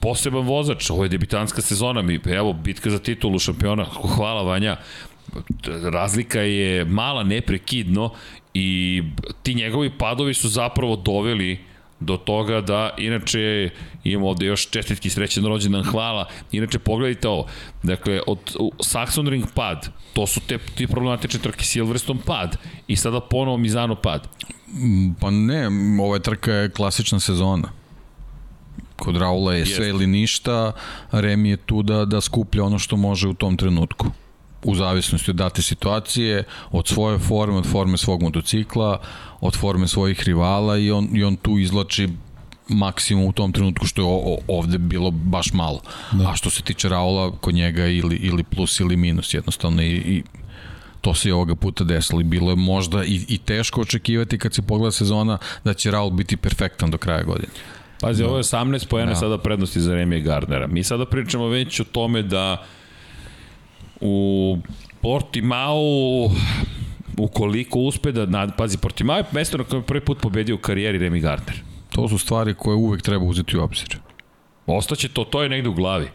poseban 0.00 0.46
vozač, 0.46 0.90
ovo 0.90 1.04
je 1.04 1.08
debitanska 1.08 1.62
sezona, 1.62 2.02
mi, 2.02 2.20
evo, 2.26 2.52
bitka 2.52 2.90
za 2.90 2.98
titulu 2.98 3.38
šampiona, 3.38 3.84
hvala 4.16 4.42
Vanja, 4.42 4.76
razlika 5.92 6.40
je 6.40 6.84
mala 6.84 7.22
neprekidno 7.22 8.10
I 8.58 9.02
ti 9.42 9.54
njegovi 9.54 9.90
padovi 9.98 10.34
su 10.34 10.48
zapravo 10.48 10.96
doveli 10.96 11.58
do 12.00 12.16
toga 12.16 12.60
da, 12.60 12.90
inače, 12.98 13.70
imamo 14.04 14.28
ovde 14.28 14.46
još 14.46 14.70
čestitki 14.70 15.10
srećan 15.10 15.44
rođendan, 15.44 15.84
hvala. 15.84 16.28
Inače, 16.52 16.78
pogledajte 16.78 17.28
ovo. 17.28 17.46
Dakle, 17.82 18.20
od 18.26 18.38
Saxon 18.78 19.28
Ring 19.28 19.44
pad, 19.54 19.88
to 20.12 20.26
su 20.26 20.40
te, 20.40 20.58
ti 20.58 20.86
problematične 20.86 21.40
trke, 21.40 21.64
Silverstone 21.64 22.20
pad 22.26 22.56
i 22.88 22.96
sada 22.96 23.20
ponovo 23.20 23.56
Mizano 23.56 23.94
pad. 23.94 24.28
Pa 25.20 25.30
ne, 25.30 25.68
ova 26.02 26.18
trka 26.18 26.52
je 26.52 26.70
klasična 26.70 27.20
sezona. 27.20 27.68
Kod 28.96 29.16
Raula 29.16 29.54
je 29.54 29.66
sve 29.66 29.88
ili 29.88 30.06
ništa, 30.06 30.72
Remi 31.12 31.50
je 31.50 31.56
tu 31.56 31.82
da, 31.82 32.04
da 32.04 32.20
skuplja 32.20 32.64
ono 32.64 32.78
što 32.78 32.96
može 32.96 33.28
u 33.28 33.34
tom 33.34 33.56
trenutku 33.56 34.06
u 34.64 34.74
zavisnosti 34.74 35.30
od 35.30 35.36
date 35.36 35.62
situacije, 35.62 36.44
od 36.70 36.88
svoje 36.88 37.18
forme, 37.18 37.56
od 37.56 37.66
forme 37.66 37.98
svog 37.98 38.22
motocikla, 38.22 39.00
od 39.40 39.56
forme 39.56 39.88
svojih 39.88 40.22
rivala 40.22 40.78
i 40.78 40.90
on, 40.90 41.08
i 41.12 41.24
on 41.24 41.36
tu 41.36 41.58
izlači 41.58 42.08
maksimum 42.68 43.24
u 43.24 43.32
tom 43.32 43.52
trenutku 43.52 43.86
što 43.86 44.02
je 44.02 44.38
ovde 44.48 44.78
bilo 44.78 45.10
baš 45.10 45.52
malo. 45.52 45.80
Da. 46.12 46.30
A 46.30 46.36
što 46.36 46.50
se 46.50 46.62
tiče 46.62 46.88
Raula, 46.88 47.32
kod 47.40 47.54
njega 47.54 47.86
ili, 47.86 48.16
ili 48.16 48.44
plus 48.44 48.80
ili 48.80 48.96
minus 48.96 49.34
jednostavno 49.34 49.82
i, 49.82 49.94
i 49.94 50.22
to 51.00 51.14
se 51.14 51.28
i 51.28 51.32
ovoga 51.32 51.54
puta 51.54 51.84
desilo. 51.84 52.22
Bilo 52.22 52.50
je 52.50 52.56
možda 52.56 53.04
i, 53.04 53.24
i 53.28 53.38
teško 53.38 53.80
očekivati 53.80 54.38
kad 54.38 54.54
se 54.54 54.62
pogleda 54.62 54.92
sezona 54.92 55.38
da 55.64 55.74
će 55.74 55.90
Raul 55.90 56.10
biti 56.10 56.36
perfektan 56.36 56.90
do 56.90 56.98
kraja 56.98 57.22
godine. 57.22 57.52
Pazi, 58.00 58.22
da. 58.22 58.28
ovo 58.28 58.36
je 58.36 58.42
18 58.42 58.88
pojena 58.88 59.12
da. 59.12 59.16
sada 59.16 59.38
prednosti 59.38 59.80
za 59.80 59.94
Remija 59.94 60.20
Gardnera. 60.20 60.66
Mi 60.66 60.82
sada 60.82 61.06
pričamo 61.06 61.48
već 61.48 61.80
o 61.80 61.84
tome 61.84 62.22
da 62.22 62.62
u 64.00 64.58
Portimao 65.00 65.80
ukoliko 67.18 67.78
uspe 67.78 68.12
da, 68.12 68.26
nad, 68.26 68.56
pazi, 68.56 68.78
Portimao 68.78 69.16
je 69.16 69.24
mesto 69.32 69.58
na 69.58 69.64
kojem 69.64 69.82
prvi 69.82 70.00
put 70.00 70.20
pobedio 70.20 70.54
u 70.54 70.58
karijeri 70.58 70.98
Remy 70.98 71.20
Gardner. 71.20 71.62
To 71.90 72.08
su 72.08 72.18
stvari 72.18 72.54
koje 72.54 72.74
uvek 72.74 73.02
treba 73.02 73.24
uzeti 73.24 73.56
u 73.56 73.62
obzir. 73.62 73.98
Ostaće 74.66 75.08
to, 75.08 75.24
to 75.24 75.42
je 75.42 75.48
negde 75.48 75.68
u 75.68 75.74
glavi. 75.74 76.08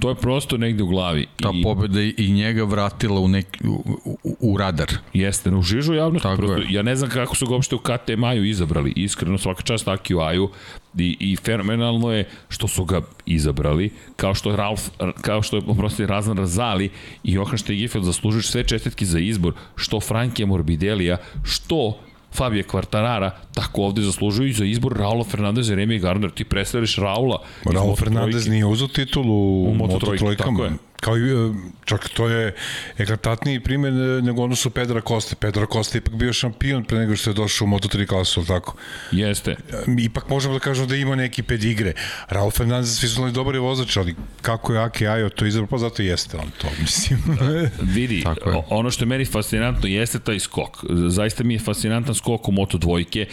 To 0.00 0.08
je 0.08 0.14
prosto 0.14 0.56
negde 0.56 0.82
u 0.82 0.86
glavi. 0.86 1.26
Ta 1.36 1.50
I... 1.54 1.62
pobeda 1.62 2.00
i 2.00 2.32
njega 2.32 2.64
vratila 2.64 3.20
u, 3.20 3.28
nek, 3.28 3.46
u, 3.64 3.98
u, 4.24 4.36
u 4.40 4.56
radar. 4.56 4.88
Jeste, 5.12 5.50
u 5.50 5.62
žižu 5.62 5.94
javnosti. 5.94 6.22
Tako 6.22 6.36
prosto, 6.36 6.56
je. 6.56 6.66
Ja 6.70 6.82
ne 6.82 6.96
znam 6.96 7.10
kako 7.10 7.36
su 7.36 7.46
ga 7.46 7.54
uopšte 7.54 7.74
u 7.74 7.78
KTM-aju 7.78 8.44
izabrali. 8.44 8.92
Iskreno, 8.96 9.38
svaka 9.38 9.62
čast 9.62 9.88
Aki 9.88 10.14
u 10.14 10.20
Aju. 10.20 10.50
I, 10.98 11.16
I 11.20 11.36
fenomenalno 11.36 12.12
je 12.12 12.28
što 12.48 12.68
su 12.68 12.84
ga 12.84 13.00
izabrali, 13.26 13.90
kao 14.16 14.34
što 14.34 14.50
je 14.50 14.56
Ralf, 14.56 14.80
kao 15.20 15.42
što 15.42 15.56
je 15.56 15.62
oprosti 15.66 16.06
Razan 16.06 16.36
Razali 16.36 16.90
i 17.24 17.32
Johan 17.32 17.58
Stegifeld 17.58 18.04
zaslužuju 18.04 18.42
sve 18.42 18.64
čestitke 18.64 19.04
za 19.04 19.18
izbor, 19.18 19.52
što 19.76 20.00
Franke 20.00 20.46
Morbidelija, 20.46 21.16
što 21.44 21.98
Fabio 22.34 22.62
Quartarara, 22.62 23.30
tako 23.54 23.82
ovde 23.82 24.02
zaslužuju 24.02 24.52
za 24.52 24.64
izbor 24.64 24.96
Raula 24.96 25.24
Fernandeza 25.24 25.72
i 25.72 25.76
Remy 25.76 26.00
Gardner. 26.00 26.30
Ti 26.30 26.44
predstavljaš 26.44 26.96
Raula. 26.96 27.42
Raul 27.64 27.96
Fernandez 27.96 28.48
nije 28.48 28.66
uzao 28.66 28.88
titulu 28.88 29.64
u 29.64 29.74
Moto 29.74 29.98
Trojkama. 29.98 30.70
Kao 31.00 31.18
i, 31.18 31.30
e, 31.30 31.52
čak 31.84 32.08
to 32.08 32.28
je 32.28 32.54
eklatantniji 32.98 33.60
primjer 33.60 33.92
nego 34.24 34.42
odnosu 34.42 34.70
Pedra 34.70 35.00
Koste. 35.00 35.36
Pedra 35.36 35.66
Koste 35.66 35.98
ipak 35.98 36.14
bio 36.14 36.32
šampion 36.32 36.84
pre 36.84 36.98
nego 36.98 37.16
što 37.16 37.30
je 37.30 37.34
došao 37.34 37.64
u 37.64 37.68
Moto3 37.68 38.06
klasu, 38.06 38.40
ali 38.40 38.46
tako? 38.46 38.76
Jeste. 39.12 39.50
E, 39.50 39.56
ipak 39.98 40.28
možemo 40.28 40.54
da 40.54 40.60
kažemo 40.60 40.86
da 40.86 40.96
ima 40.96 41.16
neki 41.16 41.42
pedigre. 41.42 41.92
Raul 42.28 42.50
Fernandez 42.50 42.98
svi 42.98 43.08
su 43.08 43.14
znali 43.14 43.32
dobar 43.32 43.54
je 43.54 43.60
vozač, 43.60 43.96
ali 43.96 44.14
kako 44.42 44.72
je 44.72 44.80
Ake 44.80 45.08
Ajo 45.08 45.28
to 45.28 45.46
izabro, 45.46 45.66
pa 45.66 45.78
zato 45.78 46.02
jeste 46.02 46.36
on 46.36 46.50
to, 46.58 46.68
mislim. 46.80 47.22
Da, 47.38 47.68
vidi, 47.94 48.18
je. 48.18 48.24
ono 48.70 48.90
što 48.90 49.04
je 49.04 49.06
meni 49.06 49.24
fascinantno 49.24 49.88
jeste 49.88 50.18
taj 50.18 50.40
skok. 50.40 50.84
Zaista 51.08 51.44
mi 51.44 51.54
je 51.54 51.60
fascinantan 51.60 52.14
skok 52.14 52.48
u 52.48 52.52
Moto 52.52 52.78
dvojke. 52.78 53.26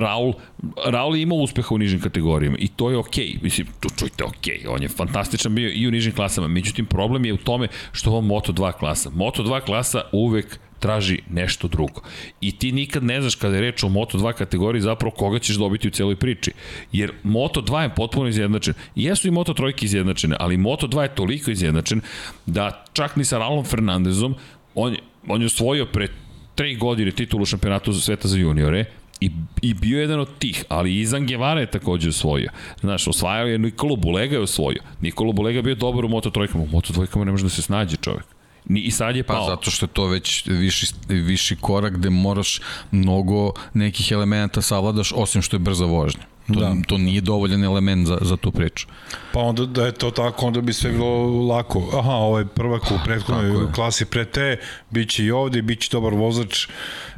Raul, 0.00 0.34
Raul 0.86 1.16
je 1.16 1.22
imao 1.22 1.38
uspeha 1.38 1.74
u 1.74 1.78
nižim 1.78 2.00
kategorijama 2.00 2.56
i 2.58 2.68
to 2.68 2.90
je 2.90 2.96
okej. 2.96 3.26
Okay. 3.26 3.42
Mislim, 3.42 3.66
tu 3.80 3.88
čujte 3.98 4.24
okej. 4.24 4.60
Okay. 4.64 4.74
On 4.74 4.82
je 4.82 4.88
fantastičan 4.88 5.54
bio 5.54 5.70
i 5.74 5.88
u 5.88 5.90
nižim 5.90 6.12
klasama. 6.12 6.48
Međutim, 6.48 6.86
problem 6.86 7.24
je 7.24 7.32
u 7.32 7.36
tome 7.36 7.68
što 7.92 8.10
ovo 8.10 8.20
Moto2 8.20 8.72
klasa. 8.72 9.10
Moto2 9.10 9.60
klasa 9.60 10.02
uvek 10.12 10.58
traži 10.78 11.18
nešto 11.30 11.68
drugo. 11.68 12.00
I 12.40 12.58
ti 12.58 12.72
nikad 12.72 13.04
ne 13.04 13.20
znaš 13.20 13.34
kada 13.34 13.54
je 13.54 13.60
reč 13.60 13.82
o 13.82 13.88
Moto2 13.88 14.32
kategoriji 14.32 14.82
zapravo 14.82 15.10
koga 15.10 15.38
ćeš 15.38 15.56
dobiti 15.56 15.88
u 15.88 15.90
celoj 15.90 16.16
priči. 16.16 16.52
Jer 16.92 17.12
Moto2 17.24 17.80
je 17.80 17.94
potpuno 17.94 18.28
izjednačen. 18.28 18.74
Jesu 18.94 19.28
i 19.28 19.30
Moto3 19.30 19.84
izjednačene, 19.84 20.36
ali 20.40 20.56
Moto2 20.56 21.00
je 21.00 21.14
toliko 21.14 21.50
izjednačen 21.50 22.00
da 22.46 22.84
čak 22.92 23.16
ni 23.16 23.24
sa 23.24 23.38
Raulom 23.38 23.64
Fernandezom 23.64 24.34
on, 24.74 24.96
on 25.28 25.40
je 25.40 25.46
osvojio 25.46 25.86
pre 25.86 26.08
tri 26.54 26.76
godine 26.76 27.10
titulu 27.10 27.46
šampionatu 27.46 27.92
sveta 27.92 28.28
za 28.28 28.38
juniore, 28.38 28.84
I, 29.20 29.30
I 29.62 29.74
bio 29.74 29.98
je 29.98 30.02
jedan 30.02 30.20
od 30.20 30.38
tih, 30.38 30.64
ali 30.68 31.00
Izan 31.00 31.26
Guevara 31.26 31.60
je 31.60 31.70
takođe 31.70 32.08
osvojio. 32.08 32.50
Znaš, 32.80 33.08
osvajao 33.08 33.46
je 33.46 33.58
Nikolo 33.58 33.96
Bulega 33.96 34.36
je 34.36 34.42
osvojio. 34.42 34.82
Nikolo 35.00 35.32
Bulega 35.32 35.62
bio 35.62 35.74
dobar 35.74 36.04
u 36.04 36.08
Moto 36.08 36.30
trojkama. 36.30 36.64
U 36.64 36.66
Moto 36.66 36.92
dvojkama 36.92 37.24
ne 37.24 37.30
može 37.30 37.44
da 37.44 37.50
se 37.50 37.62
snađe 37.62 37.96
čovek. 37.96 38.24
Ni, 38.68 38.80
I 38.80 38.90
sad 38.90 39.16
je 39.16 39.22
pa, 39.22 39.34
pao. 39.34 39.46
Pa 39.46 39.50
zato 39.50 39.70
što 39.70 39.86
je 39.86 39.90
to 39.90 40.06
već 40.06 40.46
viši, 40.46 40.86
viši 41.08 41.56
korak 41.56 41.92
gde 41.92 42.10
moraš 42.10 42.60
mnogo 42.90 43.52
nekih 43.74 44.12
elemenata 44.12 44.62
savladaš 44.62 45.12
osim 45.16 45.42
što 45.42 45.56
je 45.56 45.60
brza 45.60 45.84
vožnja. 45.84 46.22
To, 46.54 46.60
da. 46.60 46.74
to 46.86 46.98
nije 46.98 47.20
dovoljan 47.20 47.64
element 47.64 48.06
za, 48.06 48.18
za 48.20 48.36
tu 48.36 48.50
priču. 48.50 48.86
Pa 49.32 49.40
onda 49.40 49.66
da 49.66 49.86
je 49.86 49.92
to 49.92 50.10
tako, 50.10 50.46
onda 50.46 50.60
bi 50.60 50.72
sve 50.72 50.90
bilo 50.90 51.46
lako. 51.46 51.90
Aha, 51.98 52.12
ovo 52.12 52.38
je 52.38 52.46
prvak 52.46 52.82
u 52.90 52.94
prethodnoj 53.04 53.72
klasi 53.74 54.04
pre 54.04 54.24
te, 54.24 54.56
bit 54.90 55.10
će 55.10 55.24
i 55.24 55.30
ovde, 55.30 55.62
bit 55.62 55.80
će 55.80 55.88
dobar 55.92 56.14
vozač. 56.14 56.68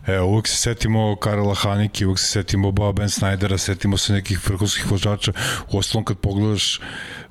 Evo, 0.07 0.27
uvek 0.27 0.49
se 0.49 0.57
setimo 0.57 1.17
Karela 1.17 1.55
Hanike, 1.55 2.07
uvek 2.07 2.19
se 2.19 2.27
setimo 2.27 2.73
Boba 2.73 2.93
Ben 2.93 3.09
Snydera, 3.09 3.59
setimo 3.59 3.97
se 3.97 4.13
nekih 4.13 4.49
vrhunskih 4.49 4.91
vozača. 4.91 5.33
U 5.73 5.79
ostalom 5.79 6.05
kad 6.05 6.19
pogledaš, 6.19 6.81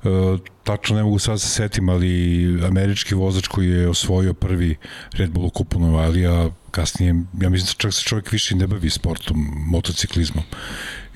uh, 0.02 0.40
tačno 0.64 0.96
ne 0.96 1.02
mogu 1.02 1.18
sad 1.18 1.40
se 1.40 1.48
setim, 1.48 1.88
ali 1.88 2.44
američki 2.66 3.14
vozač 3.14 3.46
koji 3.48 3.68
je 3.68 3.88
osvojio 3.88 4.34
prvi 4.34 4.76
Red 5.12 5.30
Bull 5.30 5.50
kupu 5.50 5.78
Novalija, 5.78 6.48
kasnije, 6.70 7.14
ja 7.40 7.48
mislim 7.48 7.66
da 7.66 7.78
čak 7.78 7.94
se 7.94 8.02
čovjek 8.02 8.32
više 8.32 8.56
ne 8.56 8.66
bavi 8.66 8.90
sportom, 8.90 9.46
motociklizmom. 9.66 10.44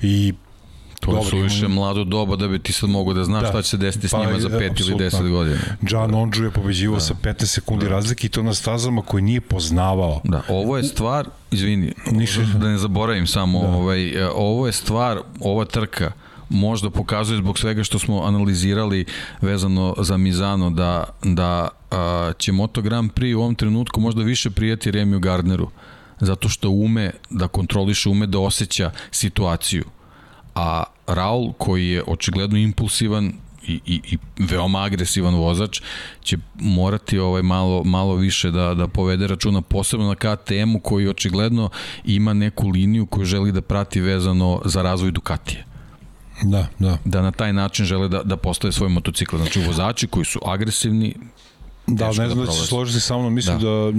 I 0.01 0.33
To 1.05 1.11
Dobar, 1.11 1.29
su 1.29 1.37
više 1.37 1.67
mlado 1.67 2.03
doba 2.03 2.35
da 2.35 2.47
bi 2.47 2.59
ti 2.59 2.73
sad 2.73 2.89
mogo 2.89 3.13
da 3.13 3.23
znaš 3.23 3.41
da. 3.41 3.47
šta 3.47 3.61
će 3.61 3.69
se 3.69 3.77
desiti 3.77 4.07
s 4.07 4.11
pa, 4.11 4.25
njima 4.25 4.39
za 4.39 4.49
5 4.49 4.81
ili 4.81 4.93
10 4.93 5.29
godina. 5.29 5.57
John 5.81 6.15
Ondžu 6.15 6.43
je 6.43 6.51
pobeđivao 6.51 6.95
da. 6.95 7.01
sa 7.01 7.13
15 7.13 7.45
sekundi 7.45 7.85
da. 7.85 7.91
razlike 7.91 8.27
i 8.27 8.29
to 8.29 8.43
na 8.43 8.53
stazama 8.53 9.01
koji 9.01 9.23
nije 9.23 9.41
poznavao. 9.41 10.21
Da, 10.23 10.41
ovo 10.49 10.77
je 10.77 10.83
stvar, 10.83 11.27
izvini, 11.51 11.93
Niše, 12.11 12.41
da 12.61 12.67
ne 12.67 12.77
zaboravim 12.77 13.27
samo, 13.27 13.61
da. 13.61 13.67
ovaj, 13.67 14.09
e, 14.09 14.29
ovo 14.29 14.65
je 14.67 14.71
stvar, 14.73 15.19
ova 15.39 15.65
trka, 15.65 16.11
možda 16.49 16.89
pokazuje 16.89 17.37
zbog 17.37 17.59
svega 17.59 17.83
što 17.83 17.99
smo 17.99 18.23
analizirali 18.23 19.05
vezano 19.41 19.95
za 19.97 20.17
Mizano 20.17 20.69
da, 20.69 21.03
da 21.23 21.69
a, 21.91 22.31
će 22.37 22.51
Moto 22.51 22.81
Grand 22.81 23.11
Prix 23.11 23.35
u 23.35 23.39
ovom 23.39 23.55
trenutku 23.55 24.01
možda 24.01 24.23
više 24.23 24.49
prijeti 24.49 24.91
Remiju 24.91 25.19
Gardneru 25.19 25.69
zato 26.19 26.49
što 26.49 26.69
ume 26.69 27.11
da 27.29 27.47
kontroliše, 27.47 28.09
ume 28.09 28.27
da 28.27 28.39
osjeća 28.39 28.91
situaciju 29.11 29.83
a 30.55 30.83
Raul 31.07 31.53
koji 31.53 31.89
je 31.89 32.03
očigledno 32.07 32.57
impulsivan 32.57 33.33
i, 33.67 33.79
i, 33.85 34.01
i 34.11 34.17
veoma 34.37 34.83
agresivan 34.83 35.35
vozač 35.35 35.81
će 36.23 36.37
morati 36.59 37.19
ovaj 37.19 37.41
malo 37.41 37.83
malo 37.83 38.15
više 38.15 38.51
da 38.51 38.73
da 38.73 38.87
povede 38.87 39.27
računa 39.27 39.61
posebno 39.61 40.07
na 40.07 40.15
KTM-u 40.15 40.79
koji 40.79 41.07
očigledno 41.07 41.69
ima 42.05 42.33
neku 42.33 42.69
liniju 42.69 43.05
koju 43.05 43.25
želi 43.25 43.51
da 43.51 43.61
prati 43.61 44.01
vezano 44.01 44.61
za 44.65 44.81
razvoj 44.81 45.11
Ducatije. 45.11 45.65
Da, 46.43 46.67
da. 46.79 46.97
Da 47.05 47.21
na 47.21 47.31
taj 47.31 47.53
način 47.53 47.85
žele 47.85 48.07
da, 48.09 48.23
da 48.23 48.37
postave 48.37 48.71
svoj 48.71 48.89
motocikl. 48.89 49.37
Znači 49.37 49.59
vozači 49.59 50.07
koji 50.07 50.25
su 50.25 50.39
agresivni, 50.45 51.15
Da, 51.87 52.07
ne 52.07 52.13
znam 52.13 52.29
da, 52.29 52.45
da 52.45 52.51
će 52.51 52.59
se 52.59 52.67
složiti 52.67 52.99
sa 52.99 53.17
mnom, 53.17 53.33
mislim 53.33 53.59
da. 53.59 53.65
da 53.65 53.91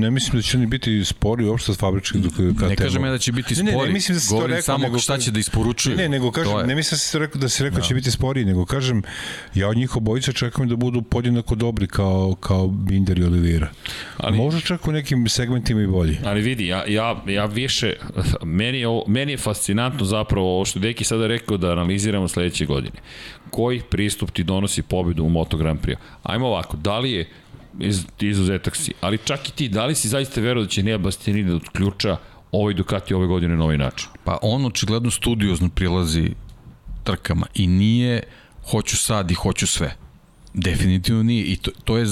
ne 0.00 0.10
mislim 0.10 0.36
da 0.36 0.42
će 0.42 0.56
oni 0.56 0.66
biti 0.66 1.04
spori 1.04 1.44
uopšte 1.44 1.72
od 1.72 1.78
fabričkih 1.78 2.20
dok. 2.20 2.32
Ne 2.68 2.76
kažem 2.76 3.04
ja 3.04 3.10
da 3.10 3.18
će 3.18 3.32
biti 3.32 3.54
spori, 3.54 3.72
ne, 3.72 3.78
ne, 3.78 3.86
ne 3.86 3.92
mislim 3.92 4.16
da 4.16 4.20
se 4.20 4.28
to 4.30 4.46
rekao, 4.46 4.62
samo 4.62 4.84
nego, 4.84 4.98
šta 4.98 5.18
će 5.18 5.30
da 5.30 5.38
isporučuju. 5.38 5.96
Ne, 5.96 6.08
nego 6.08 6.30
kažem, 6.30 6.66
ne 6.66 6.74
mislim 6.74 6.96
da 6.96 6.98
se 6.98 7.18
rekao 7.18 7.40
da 7.40 7.48
se 7.48 7.64
rekao 7.64 7.80
da. 7.80 7.86
će 7.86 7.94
biti 7.94 8.10
spori, 8.10 8.44
nego 8.44 8.64
kažem 8.64 9.02
ja 9.54 9.68
od 9.68 9.76
njih 9.76 9.96
obojica 9.96 10.32
čekam 10.32 10.68
da 10.68 10.76
budu 10.76 11.02
podjednako 11.02 11.54
dobri 11.54 11.86
kao 11.86 12.34
kao 12.40 12.66
Binder 12.66 13.18
i 13.18 13.24
Olivira. 13.24 13.70
Ali 14.16 14.36
možda 14.36 14.60
čak 14.60 14.88
u 14.88 14.92
nekim 14.92 15.28
segmentima 15.28 15.82
i 15.82 15.86
bolji. 15.86 16.18
Ali 16.24 16.40
vidi, 16.40 16.66
ja 16.66 16.84
ja 16.86 17.22
ja 17.26 17.44
više 17.44 17.94
meni 18.60 18.78
je 18.78 18.86
meni 19.06 19.32
je 19.32 19.38
fascinantno 19.38 20.04
zapravo 20.04 20.54
ovo 20.54 20.64
što 20.64 20.78
Deki 20.78 21.04
sada 21.04 21.26
rekao 21.26 21.56
da 21.56 21.72
analiziramo 21.72 22.28
sledeće 22.28 22.66
godine 22.66 23.00
koji 23.50 23.82
pristup 23.90 24.30
ti 24.30 24.44
donosi 24.44 24.82
pobedu 24.82 25.24
u 25.24 25.28
Moto 25.28 25.56
Grand 25.56 25.80
Prix. 25.80 25.96
Ajmo 26.22 26.46
ovako, 26.46 26.76
da 26.76 26.98
li 26.98 27.12
je 27.12 27.28
iz, 27.78 28.04
izuzetak 28.20 28.76
si, 28.76 28.92
ali 29.00 29.18
čak 29.18 29.48
i 29.48 29.52
ti, 29.52 29.68
da 29.68 29.86
li 29.86 29.94
si 29.94 30.08
zaista 30.08 30.40
verao 30.40 30.62
da 30.62 30.68
će 30.68 30.82
Nea 30.82 30.98
Bastianini 30.98 31.50
da 31.50 31.56
odključa 31.56 32.16
ovaj 32.52 32.74
Ducati 32.74 33.14
ove 33.14 33.26
godine 33.26 33.56
na 33.56 33.64
ovaj 33.64 33.78
način? 33.78 34.08
Pa 34.24 34.38
on 34.42 34.66
očigledno 34.66 35.10
studiozno 35.10 35.68
prilazi 35.68 36.30
trkama 37.04 37.46
i 37.54 37.66
nije 37.66 38.22
hoću 38.70 38.96
sad 38.96 39.30
i 39.30 39.34
hoću 39.34 39.66
sve. 39.66 39.96
Definitivno 40.54 41.22
nije 41.22 41.44
i 41.44 41.56
to, 41.56 41.70
to 41.84 41.96
je 41.98 42.06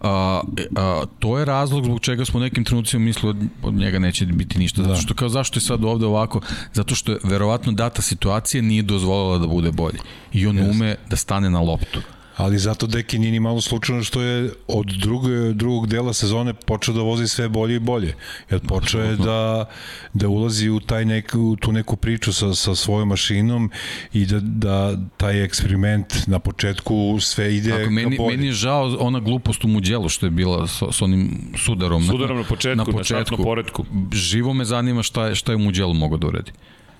a, 0.00 0.42
a, 0.76 1.04
to 1.18 1.38
je 1.38 1.44
razlog 1.44 1.84
zbog 1.84 2.00
čega 2.00 2.24
smo 2.24 2.40
nekim 2.40 2.64
trenucima 2.64 3.04
mislili 3.04 3.30
od, 3.30 3.36
od 3.62 3.74
njega 3.74 3.98
neće 3.98 4.26
biti 4.26 4.58
ništa. 4.58 4.82
Zato 4.82 5.00
što 5.00 5.14
kao 5.14 5.28
zašto 5.28 5.56
je 5.56 5.62
sad 5.62 5.84
ovde 5.84 6.06
ovako? 6.06 6.40
Zato 6.72 6.94
što 6.94 7.12
je 7.12 7.18
verovatno 7.24 7.72
data 7.72 8.02
situacija 8.02 8.62
nije 8.62 8.82
dozvolila 8.82 9.38
da 9.38 9.46
bude 9.46 9.72
bolji. 9.72 9.98
I 10.32 10.46
on 10.46 10.58
ume 10.58 10.96
da 11.10 11.16
stane 11.16 11.50
na 11.50 11.60
loptu. 11.60 12.00
Ali 12.36 12.58
zato 12.58 12.86
Deki 12.86 13.18
nije 13.18 13.32
ni 13.32 13.40
malo 13.40 13.60
slučajno 13.60 14.02
što 14.02 14.22
je 14.22 14.50
od 14.68 14.86
druge, 14.86 15.52
drugog 15.52 15.86
dela 15.86 16.12
sezone 16.12 16.54
počeo 16.54 16.94
da 16.94 17.00
vozi 17.00 17.28
sve 17.28 17.48
bolje 17.48 17.76
i 17.76 17.78
bolje. 17.78 18.14
Jer 18.50 18.60
počeo 18.60 19.02
je 19.02 19.16
da, 19.16 19.64
da 20.12 20.28
ulazi 20.28 20.68
u, 20.68 20.80
taj 20.80 21.04
nek, 21.04 21.34
u 21.34 21.56
tu 21.56 21.72
neku 21.72 21.96
priču 21.96 22.32
sa, 22.32 22.54
sa 22.54 22.74
svojom 22.74 23.08
mašinom 23.08 23.70
i 24.12 24.26
da, 24.26 24.40
da 24.40 24.96
taj 25.16 25.44
eksperiment 25.44 26.26
na 26.26 26.38
početku 26.38 27.20
sve 27.20 27.56
ide 27.56 27.70
Tako, 27.70 27.84
ka 27.84 27.90
meni, 27.90 28.16
bolje. 28.16 28.36
meni 28.36 28.46
je 28.46 28.52
žao 28.52 28.96
ona 28.98 29.20
glupost 29.20 29.64
u 29.64 29.68
Muđelu 29.68 30.08
što 30.08 30.26
je 30.26 30.30
bila 30.30 30.66
s, 30.66 30.82
s 30.90 31.02
onim 31.02 31.52
sudarom. 31.56 32.02
Sudarom 32.02 32.36
na 32.36 32.44
početku, 32.44 32.92
na 32.92 33.04
štartnom 33.04 33.42
poredku. 33.42 33.84
Živo 34.12 34.54
me 34.54 34.64
zanima 34.64 35.02
šta 35.02 35.26
je, 35.26 35.34
šta 35.34 35.52
je 35.52 35.58
Muđelu 35.58 35.94
mogao 35.94 36.18
da 36.18 36.26
uredi. 36.26 36.52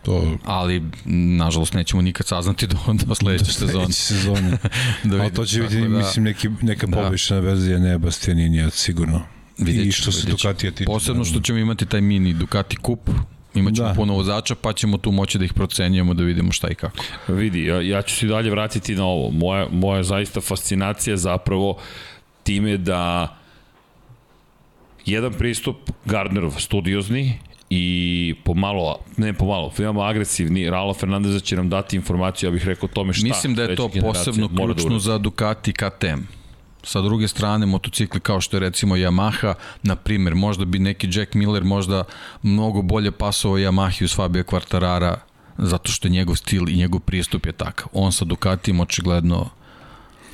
To, 0.04 0.38
Ali, 0.44 0.82
nažalost, 1.36 1.74
nećemo 1.74 2.02
nikad 2.02 2.26
saznati 2.26 2.66
do, 2.72 2.76
do 3.06 3.14
sledeće 3.14 3.52
sezone. 3.52 3.72
Sledeće 3.72 3.92
sezone. 3.92 4.58
Da 5.04 5.20
Ali 5.20 5.32
to 5.32 5.44
će 5.46 5.62
biti, 5.62 5.80
da- 5.80 5.88
mislim, 5.88 6.24
neki, 6.24 6.48
neka 6.62 6.86
Da. 6.86 6.96
poboljšana 6.96 7.40
verzija, 7.40 7.78
ne 7.78 7.98
Bastianini, 7.98 8.70
sigurno. 8.70 9.22
Vidjet 9.58 9.86
I 9.86 9.92
što 9.92 10.12
se. 10.12 10.26
Ducatija 10.26 10.72
tiče. 10.72 10.84
Posebno 10.84 11.24
što 11.24 11.40
ćemo 11.40 11.58
imati 11.58 11.86
taj 11.86 12.00
mini 12.00 12.32
Ducati 12.32 12.76
kup, 12.76 13.10
imaćemo 13.54 13.86
Da. 13.86 13.92
da. 13.92 13.96
puno 13.96 14.14
vozača, 14.14 14.54
pa 14.54 14.72
ćemo 14.72 14.98
tu 14.98 15.12
moći 15.12 15.38
da 15.38 15.44
ih 15.44 15.52
procenjujemo, 15.52 16.14
da 16.14 16.22
vidimo 16.22 16.52
šta 16.52 16.68
i 16.70 16.74
kako. 16.74 17.04
Vidi, 17.28 17.64
ja, 17.64 17.80
ja 17.80 18.02
ću 18.02 18.16
se 18.16 18.26
i 18.26 18.28
dalje 18.28 18.50
vratiti 18.50 18.94
na 18.94 19.04
ovo. 19.04 19.30
Moja, 19.30 19.68
moja 19.70 20.02
zaista 20.02 20.40
fascinacija 20.40 21.16
zapravo 21.16 21.78
time 22.42 22.76
da 22.76 23.36
jedan 25.06 25.32
pristup 25.32 25.76
Gardnerov 26.04 26.50
studiozni 26.58 27.38
i 27.76 28.34
pomalo, 28.44 28.98
ne 29.16 29.32
pomalo, 29.32 29.72
veoma 29.78 30.08
agresivni, 30.08 30.70
Ralo 30.70 30.94
Fernandeza 30.94 31.40
će 31.40 31.56
nam 31.56 31.68
dati 31.68 31.96
informaciju, 31.96 32.48
ja 32.48 32.52
bih 32.52 32.66
rekao 32.66 32.88
tome 32.88 33.12
šta 33.12 33.26
Mislim 33.26 33.54
da 33.54 33.62
je 33.62 33.76
to 33.76 33.88
posebno 34.00 34.48
da 34.48 34.64
ključno 34.64 34.86
uradi. 34.86 35.00
za 35.00 35.18
Ducati 35.18 35.72
KTM. 35.72 36.20
Sa 36.82 37.00
druge 37.00 37.28
strane, 37.28 37.66
motocikli 37.66 38.20
kao 38.20 38.40
što 38.40 38.56
je 38.56 38.60
recimo 38.60 38.96
Yamaha, 38.96 39.54
na 39.82 39.96
primjer, 39.96 40.34
možda 40.34 40.64
bi 40.64 40.78
neki 40.78 41.08
Jack 41.12 41.34
Miller 41.34 41.64
možda 41.64 42.04
mnogo 42.42 42.82
bolje 42.82 43.10
pasovao 43.10 43.58
Yamahi 43.58 44.04
uz 44.04 44.14
Fabio 44.14 44.42
Quartarara, 44.42 45.14
zato 45.58 45.92
što 45.92 46.08
je 46.08 46.12
njegov 46.12 46.36
stil 46.36 46.68
i 46.68 46.76
njegov 46.76 47.00
pristup 47.00 47.46
je 47.46 47.52
takav. 47.52 47.86
On 47.92 48.12
sa 48.12 48.24
Ducatijem 48.24 48.80
očigledno 48.80 49.48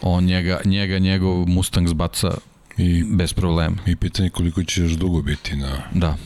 on 0.02 0.24
njega, 0.24 0.60
njega 0.64 0.98
njegov 0.98 1.48
Mustang 1.48 1.88
zbaca 1.88 2.30
I, 2.76 3.04
bez 3.04 3.32
problema. 3.32 3.76
I 3.86 3.96
pitanje 3.96 4.30
koliko 4.30 4.64
će 4.64 4.82
još 4.82 4.92
dugo 4.92 5.22
biti 5.22 5.56
na, 5.56 5.82
Da. 5.92 6.16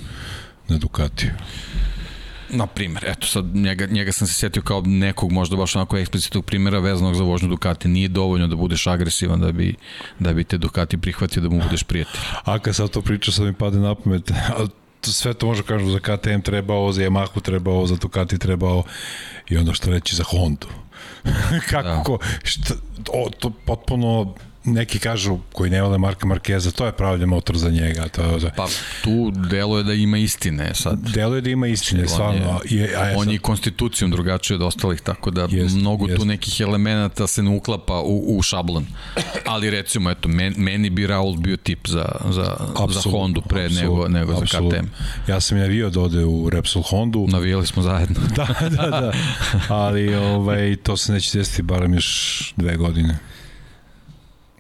Na 0.69 0.79
Ducatiju. 0.79 1.31
Na 2.51 2.67
primjer, 2.67 3.05
eto 3.07 3.27
sad 3.27 3.45
njega, 3.55 3.87
njega 3.87 4.13
sam 4.13 4.27
se 4.27 4.35
setio 4.35 4.63
kao 4.63 4.83
nekog 4.87 5.33
možda 5.33 5.57
baš 5.57 5.77
onako 5.77 5.97
eksplicitnog 5.99 6.45
primjera 6.45 6.79
vezanog 6.79 7.15
za 7.15 7.23
vožnju 7.23 7.49
Ducati. 7.49 7.89
Nije 7.89 8.09
dovoljno 8.09 8.47
da 8.47 8.57
budeš 8.57 8.87
agresivan 8.87 9.41
da 9.41 9.53
bi, 9.53 9.75
da 10.19 10.33
bi 10.33 10.45
te 10.45 10.59
Ducati 10.59 10.99
prihvatio 10.99 11.43
da 11.43 11.49
mu 11.49 11.63
budeš 11.63 11.83
prijatelj. 11.83 12.21
A 12.45 12.59
kad 12.59 12.77
sad 12.77 12.91
to 12.91 13.03
priča, 13.03 13.33
sad 13.33 13.47
mi 13.47 13.53
pade 13.53 13.79
na 13.79 13.95
pamet, 13.95 14.33
ali 14.57 14.69
sve 15.03 15.35
to 15.35 15.47
može 15.47 15.63
kažu 15.63 15.91
za 15.91 15.99
KTM 15.99 16.41
trebao, 16.45 16.93
za 16.93 17.03
Yamahu 17.03 17.41
trebao, 17.43 17.87
za 17.87 17.97
Ducati 17.97 18.39
trebao 18.39 18.83
i 19.49 19.57
onda 19.57 19.73
što 19.73 19.91
reći 19.91 20.17
za 20.17 20.25
Hondu. 20.25 20.67
Kako, 21.71 22.19
Da. 22.23 22.29
šta, 22.45 22.75
o, 23.13 23.31
to 23.39 23.51
potpuno 23.51 24.35
neki 24.67 24.99
kažu 24.99 25.39
koji 25.53 25.71
ne 25.71 25.83
vole 25.83 25.99
Marka 25.99 26.27
Markeza, 26.27 26.71
to 26.71 26.87
je 26.87 26.93
pravljen 26.93 27.29
motor 27.29 27.57
za 27.57 27.71
njega. 27.71 28.09
To, 28.09 28.23
je- 28.23 28.53
Pa 28.57 28.67
tu 29.05 29.31
delo 29.31 29.79
je 29.79 29.85
da 29.85 29.93
ima 29.95 30.19
istine 30.19 30.75
sad. 30.75 30.99
Deluje 31.05 31.41
da 31.41 31.51
ima 31.51 31.67
istine, 31.67 32.09
stvarno. 32.09 32.61
je, 32.65 32.81
Je, 32.81 32.97
a 32.97 33.05
je 33.05 33.17
on 33.17 33.25
sad- 33.25 33.33
je 33.33 33.39
konstitucijom 33.39 34.11
drugačiji 34.11 34.55
od 34.55 34.63
ostalih, 34.63 35.01
tako 35.01 35.31
da 35.31 35.47
Jest, 35.51 35.77
mnogo 35.77 36.07
jest. 36.07 36.19
tu 36.19 36.25
nekih 36.25 36.61
elemenata 36.61 37.27
se 37.27 37.43
ne 37.43 37.51
uklapa 37.51 37.95
u, 37.97 38.25
u 38.29 38.43
šablon. 38.43 38.87
Ali 39.47 39.71
recimo, 39.71 40.11
eto, 40.11 40.29
men, 40.29 40.55
meni 40.57 40.91
bi 40.91 41.07
Raul 41.07 41.37
bio 41.37 41.57
tip 41.57 41.89
za, 41.89 42.05
za, 42.25 42.33
za 42.33 42.57
Apsolutno, 42.77 43.11
Hondu 43.13 43.41
pre 43.41 43.63
nego, 43.63 43.75
apsolutno, 43.93 44.09
nego 44.11 44.33
za 44.33 44.39
apsolutno. 44.39 44.79
KTM. 44.79 44.87
Ja 45.31 45.41
sam 45.41 45.59
navio 45.59 45.91
da 45.91 46.01
ode 46.01 46.25
u 46.25 46.51
Repsol 46.51 46.83
Hondu. 46.83 47.27
Navijali 47.29 47.67
smo 47.67 47.83
zajedno. 47.83 48.17
Da, 48.37 48.47
da, 48.63 48.87
da. 48.91 49.13
Ali 49.69 50.15
ovaj, 50.15 50.77
to 50.77 50.97
se 50.97 51.13
neće 51.13 51.39
desiti 51.39 51.63
barem 51.63 51.95
još 51.95 52.09
dve 52.57 52.77
godine. 52.77 53.19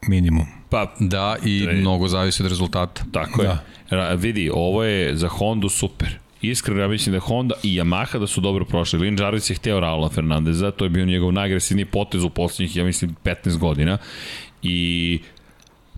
Minimum. 0.08 0.46
Pa, 0.70 0.94
Da, 1.00 1.36
i 1.44 1.66
Da. 1.66 1.72
mnogo 1.72 2.08
zavisi 2.08 2.42
od 2.42 2.48
rezultata. 2.48 3.04
Tako 3.12 3.42
je. 3.42 3.48
Da. 3.48 3.64
Ra, 3.90 4.08
vidi, 4.14 4.50
ovo 4.54 4.84
je 4.84 5.16
za 5.16 5.28
Hondu 5.28 5.68
super. 5.68 6.18
Iskreno, 6.42 6.80
ja 6.80 6.88
mislim 6.88 7.12
da 7.12 7.20
Honda 7.20 7.54
i 7.62 7.80
Yamaha 7.80 8.18
da 8.18 8.26
su 8.26 8.40
dobro 8.40 8.64
prošli. 8.64 8.98
Lin 8.98 9.16
Jarvis 9.20 9.50
je 9.50 9.56
hteo 9.56 9.80
Raula 9.80 10.08
Fernandeza, 10.08 10.70
to 10.70 10.84
je 10.84 10.88
bio 10.88 11.04
njegov 11.04 11.32
najagresivniji 11.32 11.84
potez 11.84 12.24
u 12.24 12.30
poslednjih, 12.30 12.76
ja 12.76 12.84
mislim, 12.84 13.16
15 13.24 13.58
godina. 13.58 13.98
I 14.62 15.18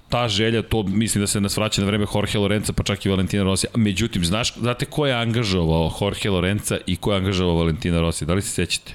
ta 0.09 0.29
želja, 0.29 0.63
to 0.63 0.83
mislim 0.83 1.23
da 1.23 1.27
se 1.27 1.41
nas 1.41 1.57
vraća 1.57 1.81
na 1.81 1.87
vreme 1.87 2.07
Jorge 2.15 2.39
Lorenza, 2.39 2.73
pa 2.73 2.83
čak 2.83 3.07
i 3.07 3.09
Valentina 3.09 3.43
Rossi. 3.43 3.67
Međutim, 3.75 4.25
znaš, 4.25 4.55
znate 4.55 4.85
ko 4.85 5.07
je 5.07 5.15
angažovao 5.15 5.93
Jorge 6.01 6.31
Lorenza 6.31 6.79
i 6.87 6.97
ko 6.97 7.13
je 7.13 7.17
angažovao 7.19 7.57
Valentina 7.57 8.01
Rossi? 8.01 8.27
Da 8.27 8.35
li 8.35 8.43
se 8.43 8.51
sećate? 8.51 8.95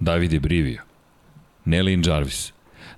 Davide 0.00 0.40
Brivio. 0.40 0.82
Ne 1.64 1.82
Lin 1.82 2.02
Jarvis. 2.06 2.52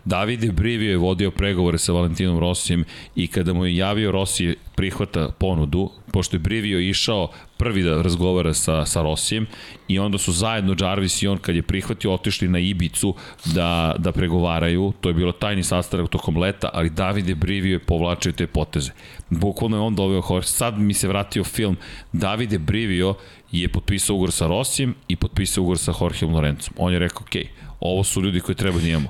Davide 0.04 0.52
Brivio 0.52 0.90
je 0.90 0.96
vodio 0.96 1.30
pregovore 1.30 1.78
sa 1.78 1.92
Valentinom 1.92 2.38
Rossijem 2.38 2.84
i 3.16 3.26
kada 3.26 3.52
mu 3.52 3.66
je 3.66 3.76
javio 3.76 4.12
Rossi 4.12 4.56
prihvata 4.74 5.30
ponudu, 5.38 5.90
pošto 6.12 6.36
je 6.36 6.40
Brivio 6.40 6.80
išao 6.80 7.28
prvi 7.56 7.82
da 7.82 8.02
razgovara 8.02 8.54
sa, 8.54 8.86
sa 8.86 9.02
Rossijem 9.02 9.46
i 9.88 9.98
onda 9.98 10.18
su 10.18 10.32
zajedno 10.32 10.76
Jarvis 10.80 11.22
i 11.22 11.28
on 11.28 11.38
kad 11.38 11.54
je 11.54 11.62
prihvatio 11.62 12.12
otišli 12.12 12.48
na 12.48 12.58
Ibicu 12.58 13.14
da, 13.44 13.94
da 13.98 14.12
pregovaraju, 14.12 14.92
to 15.00 15.08
je 15.08 15.14
bilo 15.14 15.32
tajni 15.32 15.62
sastanak 15.62 16.10
tokom 16.10 16.36
leta, 16.36 16.70
ali 16.72 16.90
Davide 16.90 17.34
Brivio 17.34 17.72
je 17.72 17.78
povlačio 17.78 18.32
te 18.32 18.46
poteze. 18.46 18.90
Bukvalno 19.30 19.76
je 19.76 19.80
on 19.80 19.94
doveo 19.94 20.22
Jorge, 20.30 20.46
sad 20.46 20.78
mi 20.78 20.94
se 20.94 21.08
vratio 21.08 21.44
film, 21.44 21.76
Davide 22.12 22.58
Brivio 22.58 23.14
je 23.52 23.68
potpisao 23.68 24.16
ugovor 24.16 24.32
sa 24.32 24.46
Rossijem 24.46 24.94
i 25.08 25.16
potpisao 25.16 25.62
ugovor 25.62 25.78
sa 25.78 25.92
Jorgeom 26.00 26.34
Lorencom. 26.34 26.74
On 26.78 26.92
je 26.92 26.98
rekao, 26.98 27.22
okej, 27.22 27.48
ovo 27.84 28.04
su 28.04 28.22
ljudi 28.22 28.40
koje 28.40 28.56
treba 28.56 28.78
da 28.78 28.88
imamo. 28.88 29.08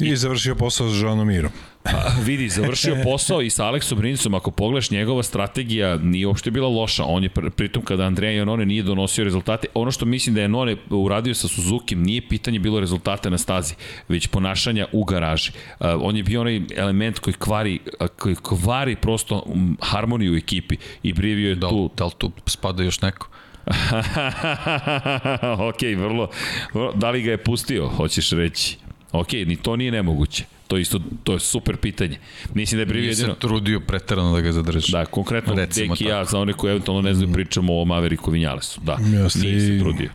I 0.00 0.16
završio 0.16 0.54
posao 0.54 0.90
sa 0.90 0.96
Joanom 1.06 1.28
Mirom. 1.28 1.52
Pa, 1.82 2.12
vidi, 2.24 2.48
završio 2.48 2.96
posao 3.04 3.42
i 3.42 3.50
sa 3.50 3.66
Aleksom 3.66 4.00
Rinsom, 4.00 4.34
ako 4.34 4.50
pogledaš 4.50 4.90
njegova 4.90 5.22
strategija 5.22 5.96
nije 5.96 6.26
uopšte 6.26 6.50
bila 6.50 6.68
loša. 6.68 7.04
On 7.04 7.22
je 7.22 7.30
pr- 7.30 7.50
pritom 7.50 7.82
kada 7.82 8.04
Andreja 8.04 8.38
Janone 8.38 8.66
nije 8.66 8.82
donosio 8.82 9.24
rezultate, 9.24 9.66
ono 9.74 9.90
što 9.90 10.06
mislim 10.06 10.34
da 10.34 10.40
je 10.40 10.44
Janone 10.44 10.76
uradio 10.90 11.34
sa 11.34 11.48
Suzuki 11.48 11.94
nije 11.94 12.28
pitanje 12.28 12.58
bilo 12.58 12.80
rezultata 12.80 13.30
na 13.30 13.38
stazi, 13.38 13.74
već 14.08 14.26
ponašanja 14.26 14.86
u 14.92 15.04
garaži. 15.04 15.50
Uh, 15.80 15.86
on 16.00 16.16
je 16.16 16.22
bio 16.22 16.40
onaj 16.40 16.60
element 16.76 17.18
koji 17.18 17.34
kvari, 17.34 17.78
koji 18.18 18.36
kvari 18.42 18.96
prosto 18.96 19.46
harmoniju 19.80 20.32
u 20.32 20.36
ekipi 20.36 20.76
i 21.02 21.12
Brivio 21.12 21.48
je 21.48 21.54
Da, 21.54 21.68
tu 21.68 21.90
da 21.96 22.04
li 22.04 22.12
tu 22.18 22.30
spada 22.46 22.82
još 22.82 23.00
neko? 23.00 23.28
ok, 25.68 25.82
vrlo, 25.96 26.28
vrlo, 26.74 26.92
da 26.92 27.10
li 27.10 27.22
ga 27.22 27.30
je 27.30 27.38
pustio, 27.38 27.88
hoćeš 27.88 28.30
reći? 28.30 28.76
Ok, 29.12 29.32
ni 29.32 29.56
to 29.56 29.76
nije 29.76 29.92
nemoguće. 29.92 30.44
To 30.68 30.76
je 30.76 30.82
isto, 30.82 31.00
to 31.24 31.32
je 31.32 31.40
super 31.40 31.76
pitanje. 31.76 32.18
Mislim 32.54 32.78
da 32.78 32.82
je 32.82 32.86
Brivio 32.86 33.02
Nije 33.02 33.14
se 33.14 33.22
jedino... 33.22 33.34
trudio 33.34 33.80
preterano 33.80 34.34
da 34.34 34.40
ga 34.40 34.52
zadrži. 34.52 34.92
Da, 34.92 35.04
konkretno 35.04 35.54
Recimo 35.54 35.94
Deki 35.94 36.04
i 36.04 36.08
ja, 36.08 36.24
za 36.24 36.38
one 36.38 36.52
koji 36.52 36.70
eventualno 36.70 37.02
ne 37.02 37.14
znaju, 37.14 37.32
pričamo 37.32 37.80
o 37.80 37.84
Maveriku 37.84 38.30
Vinjalesu. 38.30 38.80
Da, 38.80 38.98
Jeste 39.22 39.38
nije 39.38 39.60
se 39.60 39.78
trudio. 39.78 40.10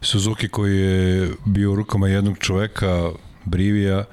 Suzuki 0.00 0.48
koji 0.48 0.78
je 0.78 1.30
bio 1.44 1.72
u 1.72 1.76
rukama 1.76 2.08
jednog 2.08 2.38
čoveka, 2.38 3.10
Brivija, 3.44 4.04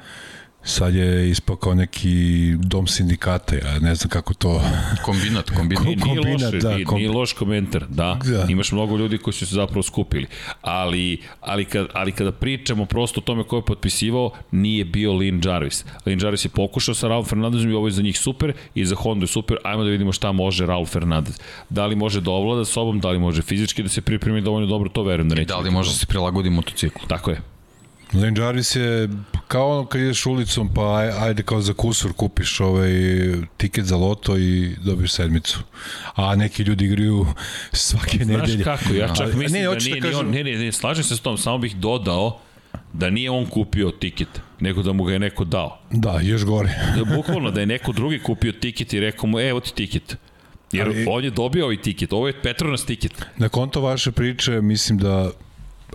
sad 0.63 0.95
je 0.95 1.29
ispao 1.29 1.55
kao 1.55 1.73
neki 1.75 2.09
dom 2.57 2.87
sindikata, 2.87 3.55
ja 3.55 3.79
ne 3.79 3.95
znam 3.95 4.09
kako 4.09 4.33
to... 4.33 4.61
Kombinat, 5.05 5.49
kombinat. 5.57 5.85
Nije, 5.85 5.95
nije, 5.95 6.15
kombinat, 6.15 6.41
loše, 6.51 6.57
da, 6.57 6.73
nije, 6.73 6.85
kom- 6.85 6.97
nije 6.97 7.09
loš 7.09 7.33
komentar, 7.33 7.85
da. 7.89 8.19
Da. 8.25 8.45
Imaš 8.49 8.71
mnogo 8.71 8.97
ljudi 8.97 9.17
koji 9.17 9.33
su 9.33 9.45
se 9.47 9.55
zapravo 9.55 9.83
skupili. 9.83 10.27
Ali, 10.61 11.21
ali, 11.41 11.65
kad, 11.65 11.87
ali 11.93 12.11
kada 12.11 12.31
pričamo 12.31 12.85
prosto 12.85 13.19
o 13.19 13.23
tome 13.23 13.43
ko 13.43 13.55
je 13.55 13.65
potpisivao, 13.65 14.31
nije 14.51 14.85
bio 14.85 15.13
Lin 15.13 15.41
Jarvis. 15.45 15.85
Lin 16.05 16.19
Jarvis 16.21 16.45
je 16.45 16.49
pokušao 16.49 16.95
sa 16.95 17.07
Raul 17.07 17.23
Fernandezom 17.23 17.71
i 17.71 17.73
ovo 17.73 17.87
je 17.87 17.91
za 17.91 18.01
njih 18.01 18.19
super 18.19 18.53
i 18.75 18.85
za 18.85 18.95
Honda 18.95 19.23
je 19.23 19.27
super. 19.27 19.57
Ajmo 19.63 19.83
da 19.83 19.89
vidimo 19.89 20.11
šta 20.11 20.31
može 20.31 20.65
Raul 20.65 20.85
Fernandez. 20.85 21.39
Da 21.69 21.85
li 21.85 21.95
može 21.95 22.21
da 22.21 22.31
ovlada 22.31 22.65
sobom, 22.65 22.99
da 22.99 23.09
li 23.09 23.19
može 23.19 23.41
fizički 23.41 23.83
da 23.83 23.89
se 23.89 24.01
pripremi 24.01 24.41
dovoljno 24.41 24.67
dobro, 24.67 24.89
to 24.89 25.03
verujem 25.03 25.29
da 25.29 25.35
neće. 25.35 25.47
Da 25.47 25.57
li 25.57 25.71
može 25.71 25.87
problem. 25.87 25.99
se 25.99 26.05
prilagodi 26.05 26.49
motociklu? 26.49 27.07
Tako 27.07 27.31
je. 27.31 27.52
Lane 28.13 28.39
Jarvis 28.39 28.75
je 28.75 29.09
kao 29.47 29.69
ono 29.69 29.85
kad 29.85 30.01
ideš 30.01 30.25
ulicom 30.25 30.73
pa 30.73 30.81
aj- 30.81 31.13
ajde 31.19 31.43
kao 31.43 31.61
za 31.61 31.73
kusur 31.73 32.13
kupiš 32.13 32.59
ovaj 32.59 32.91
tiket 33.57 33.85
za 33.85 33.97
loto 33.97 34.37
i 34.37 34.75
dobiješ 34.77 35.11
sedmicu. 35.11 35.59
A 36.15 36.35
neki 36.35 36.63
ljudi 36.63 36.85
igraju 36.85 37.25
svake 37.73 38.17
Znaš 38.17 38.37
nedelje. 38.39 38.63
kako, 38.63 38.93
ja 38.93 39.07
čak 39.07 39.33
mislim 39.33 39.61
ne, 39.61 39.67
da 39.69 39.75
nije 39.75 39.95
da 39.95 40.07
kažem- 40.09 40.31
ne, 40.31 40.43
ne, 40.43 40.51
ne, 40.53 40.71
slažem 40.71 41.03
se 41.03 41.15
s 41.15 41.21
tom, 41.21 41.37
samo 41.37 41.57
bih 41.57 41.75
dodao 41.75 42.39
da 42.93 43.09
nije 43.09 43.31
on 43.31 43.45
kupio 43.45 43.91
tiket, 43.91 44.27
nego 44.59 44.83
da 44.83 44.93
mu 44.93 45.03
ga 45.03 45.13
je 45.13 45.19
neko 45.19 45.43
dao. 45.45 45.79
Da, 45.91 46.19
još 46.21 46.43
gore. 46.43 46.69
Da, 46.97 47.15
bukvalno 47.15 47.51
da 47.51 47.59
je 47.59 47.65
neko 47.65 47.91
drugi 47.91 48.19
kupio 48.19 48.51
tiket 48.51 48.93
i 48.93 48.99
rekao 48.99 49.27
mu, 49.27 49.39
e, 49.39 49.49
evo 49.49 49.59
ti 49.59 49.73
tiket. 49.75 50.17
Jer 50.71 50.87
Ali- 50.87 51.05
on 51.09 51.23
je 51.23 51.29
dobio 51.29 51.63
ovaj 51.63 51.77
tiket, 51.77 52.13
ovo 52.13 52.27
je 52.27 52.41
Petronas 52.41 52.85
tiket. 52.85 53.25
Na 53.37 53.49
konto 53.49 53.81
vaše 53.81 54.11
priče, 54.11 54.51
mislim 54.53 54.97
da 54.97 55.31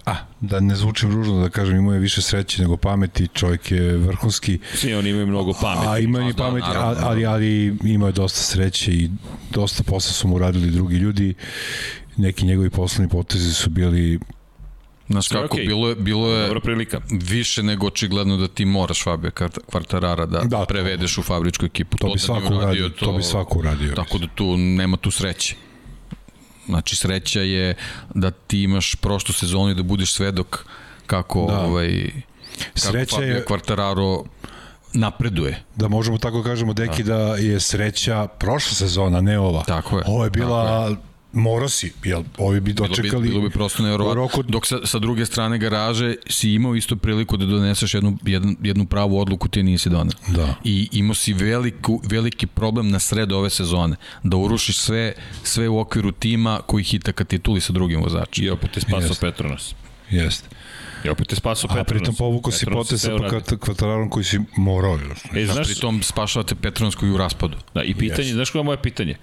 a, 0.09 0.17
da 0.41 0.61
ne 0.61 0.77
zvučim 0.77 1.11
ružno 1.11 1.39
da 1.39 1.49
kažem, 1.51 1.77
imao 1.77 1.95
je 1.95 2.01
više 2.01 2.23
sreće 2.23 2.63
nego 2.63 2.77
pameti, 2.77 3.29
čovjek 3.29 3.71
je 3.71 3.93
vrhunski, 3.93 4.59
Svi 4.75 4.95
oni 4.95 5.11
imaju 5.11 5.27
mnogo 5.27 5.53
pameti. 5.53 5.87
a 5.89 5.99
ima 5.99 6.21
i 6.21 6.33
da, 6.33 6.39
pameti, 6.39 6.65
a- 6.65 6.69
naravno, 6.69 7.03
ali, 7.03 7.27
ali 7.27 7.77
imao 7.85 8.09
je 8.09 8.13
dosta 8.13 8.41
sreće 8.41 8.93
i 8.93 9.11
dosta 9.51 9.83
posla 9.83 10.13
su 10.13 10.29
mu 10.29 10.39
radili 10.39 10.71
drugi 10.71 10.97
ljudi, 10.97 11.35
neki 12.17 12.47
njegovi 12.47 12.71
poslovni 12.71 13.09
potezi 13.11 13.53
su 13.53 13.71
bili 13.71 14.19
Znaš 15.09 15.29
kako, 15.29 15.45
okej. 15.47 15.67
bilo 15.67 15.89
je, 15.89 15.95
bilo 15.95 16.29
je 16.29 16.43
Dobra 16.43 16.61
prilika. 16.61 17.01
više 17.11 17.63
nego 17.63 17.87
očigledno 17.87 18.37
da 18.37 18.49
ti 18.49 18.65
moraš 18.65 19.05
Fabio 19.05 19.31
Kvart- 19.31 19.59
Kvartarara 19.67 20.27
da, 20.27 20.39
Da, 20.39 20.45
da 20.47 20.57
to- 20.57 20.67
prevedeš 20.67 21.19
u 21.19 21.23
fabričku 21.23 21.65
ekipu. 21.67 21.97
to 21.97 22.07
bi 22.07 22.13
da 22.13 22.19
svako 22.19 22.55
uradio, 22.55 22.89
to 22.91 23.13
bi 23.13 23.23
svako 23.23 23.59
uradio. 23.59 23.93
Tako 23.93 24.19
da 24.19 24.27
tu 24.29 24.57
nema 24.57 24.97
tu 24.97 25.11
sreće. 25.11 25.55
Znači 26.69 26.97
sreća 26.97 27.41
je 27.41 27.75
da 28.15 28.31
ti 28.31 28.63
imaš 28.63 28.95
prošlu 28.95 29.35
sezonu 29.35 29.71
i 29.71 29.75
da 29.75 29.83
budeš 29.83 30.13
svedok 30.13 30.65
kako 31.07 31.47
Da. 31.47 31.61
ovaj 31.61 32.11
kako 32.75 32.79
Sreća 32.81 33.17
Fabio 33.17 33.29
je- 33.29 33.45
Quartararo 33.45 34.25
napreduje. 34.93 35.63
da 35.77 35.89
možemo 35.89 36.19
tako 36.19 36.43
kažemo 36.43 36.73
deki 36.73 37.03
da, 37.03 37.17
je 37.19 37.61
sreća 37.61 38.27
prošla 38.29 38.75
sezona, 38.75 39.21
ne 39.21 39.39
ova. 39.39 39.65
Tako 39.65 39.99
je. 39.99 40.05
Ovo 40.07 40.25
je 40.25 40.31
bila 40.31 40.97
morao 41.33 41.69
si, 41.69 41.93
jel, 42.05 42.23
ovi 42.39 42.61
bi 42.61 42.73
Bilo 42.73 42.89
dočekali 42.89 43.23
bi, 43.23 43.29
bilo 43.29 43.41
bi 43.41 43.51
prosto 43.51 43.83
nevjerovatno. 43.83 44.23
roku- 44.23 44.43
Dok 44.43 44.67
sa, 44.67 44.79
sa 44.85 44.99
druge 44.99 45.27
strane 45.27 45.59
garaže 45.59 46.15
si 46.27 46.51
imao 46.51 46.75
isto 46.75 46.97
priliku 46.97 47.37
da 47.37 47.47
doneseš 47.47 47.95
jednu, 47.95 48.19
jednu, 48.25 48.55
jednu 48.63 48.87
pravu 48.87 49.21
odluku, 49.21 49.49
ti 49.49 49.63
nisi 49.63 49.91
doneo. 49.91 50.13
Da. 50.29 50.55
I 50.65 50.89
imao 50.93 51.15
si 51.15 51.33
veliku, 51.33 52.01
veliki 52.05 52.47
problem 52.47 52.91
na 52.91 52.99
sred 52.99 53.33
ove 53.33 53.51
sezone. 53.51 53.97
Da 54.23 54.37
urušiš 54.37 54.79
sve, 54.79 55.13
sve 55.43 55.69
u 55.69 55.79
okviru 55.79 56.13
tima 56.13 56.61
koji 56.67 56.85
hita 56.85 57.13
ka 57.13 57.25
tituli 57.25 57.61
sa 57.61 57.73
drugim 57.73 58.03
vozačima. 58.03 58.47
I 58.47 58.51
opet 58.51 58.77
je 58.77 58.81
spasao 58.83 59.01
Jeste. 59.01 59.27
Petronas. 59.27 59.75
Jeste. 60.11 60.49
I 61.05 61.09
opet 61.09 61.33
je 61.33 61.37
spasao 61.37 61.71
A 61.71 61.75
Petronas. 61.75 61.87
pritom 61.89 62.15
povukao 62.17 62.53
si 62.53 62.59
Petronas 62.61 62.87
potez 62.87 63.01
sa 63.01 63.05
sve 63.05 63.15
uradio. 63.15 63.41
kvat- 63.41 63.59
kvatararom 63.59 64.11
koji 64.11 64.25
si 64.25 64.41
morao. 64.57 64.99
E, 65.35 65.47
znaš, 65.47 65.67
pritom 65.67 66.03
spašavate 66.03 66.55
Petronsku 66.55 67.07
i 67.07 67.11
u 67.11 67.17
raspadu. 67.17 67.57
Da, 67.75 67.83
i 67.83 67.95
pitanje, 67.95 68.21
Jeste. 68.21 68.35
znaš 68.35 68.51
koje 68.51 68.61
je 68.61 68.65
moje 68.65 68.79
pitanje? 68.79 69.17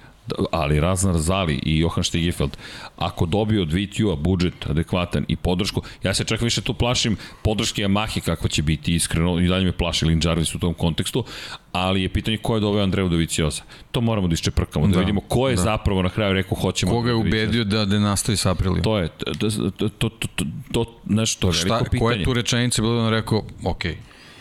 Ali 0.51 0.79
Raznar 0.79 1.17
Zali 1.17 1.59
i 1.63 1.79
Johan 1.79 2.03
Stegifeld, 2.03 2.57
ako 2.97 3.25
dobiju 3.25 3.61
od 3.61 3.73
VTU-a 3.73 4.15
budžet 4.15 4.53
adekvatan 4.69 5.25
i 5.27 5.35
podršku, 5.35 5.81
ja 6.03 6.13
se 6.13 6.23
čak 6.23 6.41
više 6.41 6.61
tu 6.61 6.73
plašim 6.73 7.17
podrške 7.43 7.81
Yamahe 7.81 8.19
kakva 8.21 8.49
će 8.49 8.61
biti 8.63 8.95
iskreno, 8.95 9.39
i 9.39 9.47
dalje 9.47 9.65
me 9.65 9.71
plaši 9.71 10.05
Lin 10.05 10.21
Jarvis 10.23 10.55
u 10.55 10.59
tom 10.59 10.73
kontekstu, 10.73 11.23
ali 11.71 12.01
je 12.01 12.09
pitanje 12.09 12.37
ko 12.37 12.55
je 12.55 12.59
doveo 12.61 12.83
Andreju 12.83 13.09
Dovicioza. 13.09 13.61
To 13.91 14.01
moramo 14.01 14.27
da 14.27 14.33
iščeprkamo, 14.33 14.87
da, 14.87 14.93
Da, 14.93 14.99
vidimo 14.99 15.21
ko 15.21 15.49
je 15.49 15.55
da. 15.55 15.61
zapravo 15.61 16.01
na 16.01 16.09
kraju 16.09 16.33
rekao 16.33 16.57
hoćemo. 16.57 16.91
Koga 16.91 17.09
je 17.09 17.15
ubedio 17.15 17.63
da, 17.63 17.85
da 17.85 17.99
nastavi 17.99 18.37
sa 18.37 18.51
Aprilijom? 18.51 18.83
To 18.83 18.97
je, 18.97 19.07
to, 19.39 19.49
to, 19.49 19.89
to, 19.89 20.09
to, 20.09 20.27
to, 20.35 20.45
to 20.71 20.99
znaš, 21.07 21.35
to 21.35 21.47
je 21.47 21.53
Šta, 21.53 21.67
veliko 21.67 21.83
pitanje. 21.83 21.99
koja 21.99 22.17
je 22.17 22.23
tu 22.23 22.33
rečenica 22.33 22.81
bilo 22.81 22.93
da 22.95 23.01
on 23.01 23.09
rekao, 23.09 23.43
ok, 23.63 23.83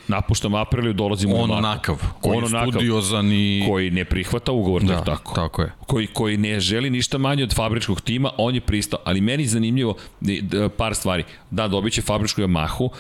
Napuštam 0.09 0.55
Apriliju, 0.55 0.93
dolazim 0.93 1.33
u 1.33 1.37
on 1.37 1.51
Yamahu. 1.51 1.59
onakav, 1.59 1.97
koji 2.21 2.37
On 2.37 2.45
je 2.45 2.47
onakav, 2.47 2.71
studiozan 2.71 3.33
i... 3.33 3.65
koji 3.69 3.91
ne 3.91 4.05
prihvata 4.05 4.53
ugovor, 4.53 4.83
da, 4.83 4.95
da, 4.95 5.05
tako. 5.05 5.35
tako 5.35 5.63
je. 5.63 5.73
koji, 5.87 6.07
koji 6.07 6.37
ne 6.37 6.61
želi 6.61 6.91
ništa 6.91 7.19
manje 7.19 7.43
od 7.43 7.55
fabričkog 7.55 8.01
tima, 8.01 8.31
on 8.39 8.55
je 8.55 8.61
pristao. 8.61 8.99
Ali 9.05 9.21
meni 9.21 9.47
zanimljivo 9.47 9.95
e, 10.29 10.69
par 10.69 10.95
stvari. 10.95 11.25
Da, 11.51 11.69
dobit 11.69 11.93
će 11.93 12.03
fabričku 12.03 12.41
Yamahu, 12.41 12.91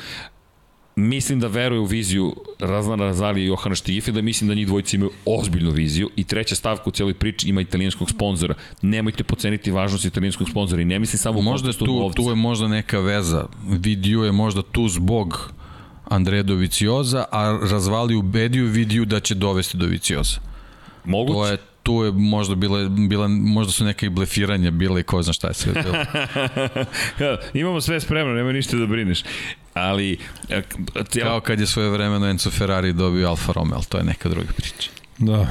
mislim 0.96 1.40
da 1.40 1.46
veruje 1.46 1.80
u 1.80 1.84
viziju 1.84 2.34
Razlana 2.58 3.04
Razali 3.04 3.42
i 3.42 3.46
Johana 3.46 3.74
Štigifida, 3.74 4.22
mislim 4.22 4.48
da 4.48 4.54
njih 4.54 4.66
dvojica 4.66 4.96
imaju 4.96 5.10
ozbiljnu 5.26 5.70
viziju 5.70 6.10
i 6.16 6.24
treća 6.24 6.54
stavka 6.54 6.82
u 6.86 6.90
cijeloj 6.90 7.14
priči 7.14 7.48
ima 7.48 7.60
italijanskog 7.60 8.10
sponzora. 8.10 8.54
Nemojte 8.82 9.24
poceniti 9.24 9.70
važnost 9.70 10.04
italijanskog 10.04 10.50
sponzora 10.50 10.82
i 10.82 10.84
ne 10.84 10.98
mislim 10.98 11.18
samo 11.18 11.38
u 11.38 11.42
Možda 11.42 11.68
je 11.68 11.78
tu, 11.78 12.10
tu 12.16 12.22
je 12.22 12.34
možda 12.34 12.68
neka 12.68 12.98
veza. 12.98 13.46
Vidio 13.68 14.24
je 14.24 14.32
možda 14.32 14.62
tu 14.62 14.88
zbog 14.88 15.52
Andreja 16.14 16.42
Dovicioza, 16.42 17.24
a 17.30 17.58
razvali 17.62 18.14
ubediju 18.14 18.66
vidiju 18.66 19.04
da 19.04 19.20
će 19.20 19.34
dovesti 19.34 19.76
Dovicioza. 19.76 20.38
Moguće. 21.04 21.34
To 21.34 21.46
je 21.46 21.56
tu 21.82 22.04
je 22.04 22.12
možda 22.12 22.54
bile, 22.54 22.88
bila, 22.88 23.28
možda 23.28 23.72
su 23.72 23.84
neka 23.84 24.06
i 24.06 24.10
blefiranja 24.10 24.70
bile 24.70 25.00
i 25.00 25.04
ko 25.04 25.22
zna 25.22 25.32
šta 25.32 25.48
je 25.48 25.54
sve 25.54 25.72
bilo. 25.74 25.94
Imamo 27.54 27.80
sve 27.80 28.00
spremno, 28.00 28.32
nema 28.32 28.52
ništa 28.52 28.76
da 28.76 28.86
brineš. 28.86 29.22
Ali, 29.74 30.18
e, 30.48 30.62
k- 30.62 30.76
Kao 31.22 31.40
kad 31.40 31.60
je 31.60 31.66
svoje 31.66 31.90
vremeno 31.90 32.26
Enzo 32.26 32.50
Ferrari 32.50 32.92
dobio 32.92 33.28
Alfa 33.28 33.52
Romeo, 33.52 33.80
to 33.88 33.98
je 33.98 34.04
neka 34.04 34.28
druga 34.28 34.52
priča. 34.52 34.90
Da. 35.18 35.46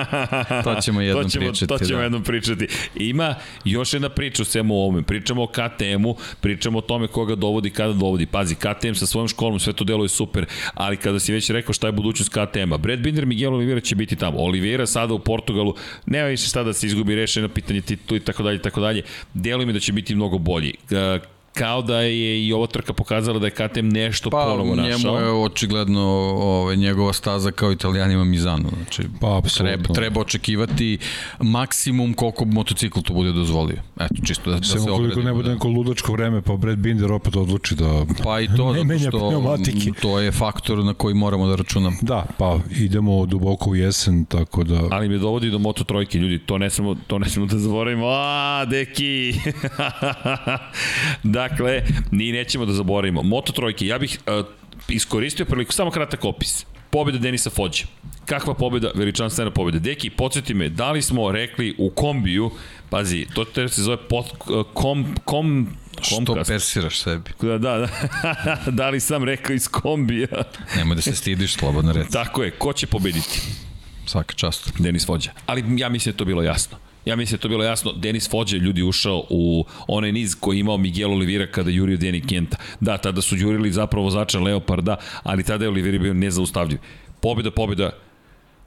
To 0.64 0.80
ćemo 0.80 1.00
jednom 1.00 1.24
to 1.24 1.30
ćemo, 1.30 1.44
pričati. 1.46 1.66
To 1.66 1.78
ćemo 1.78 1.98
da. 1.98 2.02
jednom 2.02 2.22
pričati. 2.22 2.68
Ima 2.94 3.34
još 3.64 3.92
jedna 3.92 4.08
priča 4.08 4.42
u 4.42 4.44
svemu 4.44 4.74
ovome. 4.74 5.02
Pričamo 5.02 5.42
o 5.42 5.46
KTM-u, 5.46 6.16
pričamo 6.40 6.78
o 6.78 6.80
tome 6.80 7.08
koga 7.08 7.34
dovodi, 7.34 7.70
kada 7.70 7.92
dovodi. 7.92 8.26
Pazi, 8.26 8.54
KTM 8.54 8.94
sa 8.94 9.06
svojom 9.06 9.28
školom, 9.28 9.60
sve 9.60 9.72
to 9.72 9.84
deluje 9.84 10.08
super, 10.08 10.46
ali 10.74 10.96
kada 10.96 11.20
si 11.20 11.32
već 11.32 11.50
rekao 11.50 11.72
šta 11.72 11.86
je 11.86 11.92
budućnost 11.92 12.30
KTM-a, 12.30 12.76
Brad 12.76 12.98
Binder, 12.98 13.26
Miguel 13.26 13.54
Oliveira 13.54 13.80
će 13.80 13.94
biti 13.94 14.16
tamo. 14.16 14.38
Oliveira 14.38 14.86
sada 14.86 15.14
u 15.14 15.18
Portugalu, 15.18 15.74
nema 16.06 16.26
više 16.28 16.48
šta 16.48 16.62
da 16.62 16.72
se 16.72 16.86
izgubi 16.86 17.14
rešeno 17.14 17.48
pitanje 17.48 17.80
titul 17.80 18.16
i 18.16 18.20
tako 18.20 18.42
dalje, 18.42 18.62
tako 18.62 18.80
dalje. 18.80 19.02
Deluje 19.34 19.66
mi 19.66 19.72
da 19.72 19.80
će 19.80 19.92
biti 19.92 20.14
mnogo 20.14 20.38
bolji. 20.38 20.74
Kao 21.58 21.82
da 21.82 22.00
je 22.00 22.46
i 22.46 22.52
ova 22.52 22.66
trka 22.66 22.92
pokazala 22.92 23.38
da 23.38 23.46
je 23.46 23.50
KTM 23.50 23.88
nešto 23.88 24.30
Pa, 24.30 24.36
ponovo 24.50 24.74
našao. 24.74 25.12
njemu 25.12 25.26
je 25.26 25.44
očigledno 25.44 26.02
ove, 26.36 26.76
njegova 26.76 27.12
staza 27.12 27.50
kao 27.50 27.72
italijanima 27.72 28.24
Mizano. 28.24 28.68
Znači, 28.76 29.02
Pa, 29.20 29.38
apsolutno. 29.38 29.76
treba, 29.82 29.94
treba 29.94 30.20
očekivati 30.20 30.98
maksimum 31.40 32.14
koliko 32.14 32.44
motocikl 32.44 33.00
to 33.00 33.14
bude 33.14 33.32
dozvolio. 33.32 33.76
Eto, 34.00 34.14
čisto 34.26 34.50
da, 34.50 34.56
da 34.56 34.62
se 34.62 34.70
Samo 34.72 34.84
koliko 34.86 35.02
ogradimo, 35.02 35.24
ne 35.24 35.32
bude 35.32 35.48
da. 35.48 35.54
neko 35.54 35.68
ludačko 35.68 36.12
vreme, 36.12 36.42
pa 36.42 36.56
Brad 36.56 36.78
Binder 36.78 37.12
opet 37.12 37.36
odluči 37.36 37.74
da... 37.74 38.04
Pa 38.24 38.40
i 38.40 38.48
to, 38.56 38.72
ne 38.74 38.84
menja 38.84 39.08
što 39.08 39.28
pneumatike. 39.28 39.90
to 40.00 40.20
je 40.20 40.32
faktor 40.32 40.78
na 40.78 40.94
koji 40.94 41.14
moramo 41.14 41.46
da 41.46 41.54
računamo. 41.56 41.96
Da, 42.02 42.26
pa 42.38 42.58
idemo 42.78 43.26
duboko 43.26 43.70
u 43.70 43.76
jesen, 43.76 44.24
tako 44.24 44.64
da... 44.64 44.80
Ali 44.90 45.08
me 45.08 45.18
dovodi 45.18 45.50
do 45.50 45.58
Moto 45.58 45.84
trojke, 45.84 46.18
ljudi, 46.18 46.38
to 46.38 46.58
ne 46.58 46.70
smemo, 46.70 46.96
to 47.06 47.18
ne 47.18 47.28
smemo 47.28 47.46
da 47.46 47.58
zaboravimo. 47.58 48.06
A, 48.08 48.64
deki! 48.70 49.34
dakle, 51.48 51.82
ni 52.10 52.32
nećemo 52.32 52.66
da 52.66 52.72
zaboravimo. 52.72 53.22
Moto 53.22 53.52
trojke, 53.52 53.86
ja 53.86 53.98
bih 53.98 54.18
uh, 54.26 54.46
iskoristio 54.88 55.46
priliku, 55.46 55.72
samo 55.72 55.90
kratak 55.90 56.24
opis. 56.24 56.66
Pobjeda 56.90 57.18
Denisa 57.18 57.50
Fođe. 57.50 57.84
Kakva 58.26 58.54
pobjeda, 58.54 58.90
veličanstvena 58.94 59.50
pobjeda. 59.50 59.78
Deki, 59.78 60.10
podsjeti 60.10 60.54
me, 60.54 60.68
da 60.68 60.92
li 60.92 61.02
smo 61.02 61.32
rekli 61.32 61.74
u 61.78 61.90
kombiju, 61.90 62.50
pazi, 62.90 63.26
to 63.34 63.68
se 63.68 63.82
zove 63.82 63.96
pod, 63.96 64.26
kom, 64.74 65.14
kom, 65.24 65.68
Što 66.02 66.16
Comcast. 66.16 66.48
persiraš 66.48 67.00
sebi? 67.02 67.30
Da, 67.40 67.58
da, 67.58 67.78
da. 67.78 67.88
da 68.78 68.88
li 68.90 69.00
sam 69.00 69.24
rekao 69.24 69.54
iz 69.54 69.68
kombija? 69.68 70.28
Nemoj 70.76 70.96
da 70.96 71.02
se 71.02 71.12
stidiš, 71.12 71.54
slobodno 71.54 71.92
reci. 71.92 72.12
Tako 72.12 72.42
je, 72.42 72.50
ko 72.50 72.72
će 72.72 72.86
pobediti? 72.86 73.40
Svaka 74.06 74.34
čast. 74.34 74.72
Denis 74.78 75.06
Fođa. 75.06 75.30
Ali 75.46 75.64
ja 75.76 75.88
mislim 75.88 76.12
da 76.12 76.14
je 76.14 76.18
to 76.18 76.24
bilo 76.24 76.42
jasno. 76.42 76.78
Ja 77.06 77.16
mislim 77.16 77.36
da 77.36 77.42
to 77.42 77.48
bilo 77.48 77.64
jasno. 77.64 77.92
Denis 77.92 78.30
Fođa 78.30 78.56
je 78.56 78.60
ljudi 78.60 78.82
ušao 78.82 79.24
u 79.30 79.64
onaj 79.88 80.12
niz 80.12 80.34
koji 80.40 80.56
je 80.56 80.60
imao 80.60 80.76
Miguel 80.76 81.12
Oliveira 81.12 81.46
kada 81.46 81.70
jurio 81.70 81.96
Deni 81.96 82.20
Kenta. 82.20 82.56
Da, 82.80 82.98
tada 82.98 83.22
su 83.22 83.36
jurili 83.36 83.72
zapravo 83.72 84.04
vozača 84.04 84.40
Leoparda, 84.40 84.96
ali 85.22 85.44
tada 85.44 85.64
je 85.64 85.68
Oliveira 85.68 85.98
bio 85.98 86.14
nezaustavljiv. 86.14 86.78
Pobjeda, 87.20 87.50
pobjeda, 87.50 87.90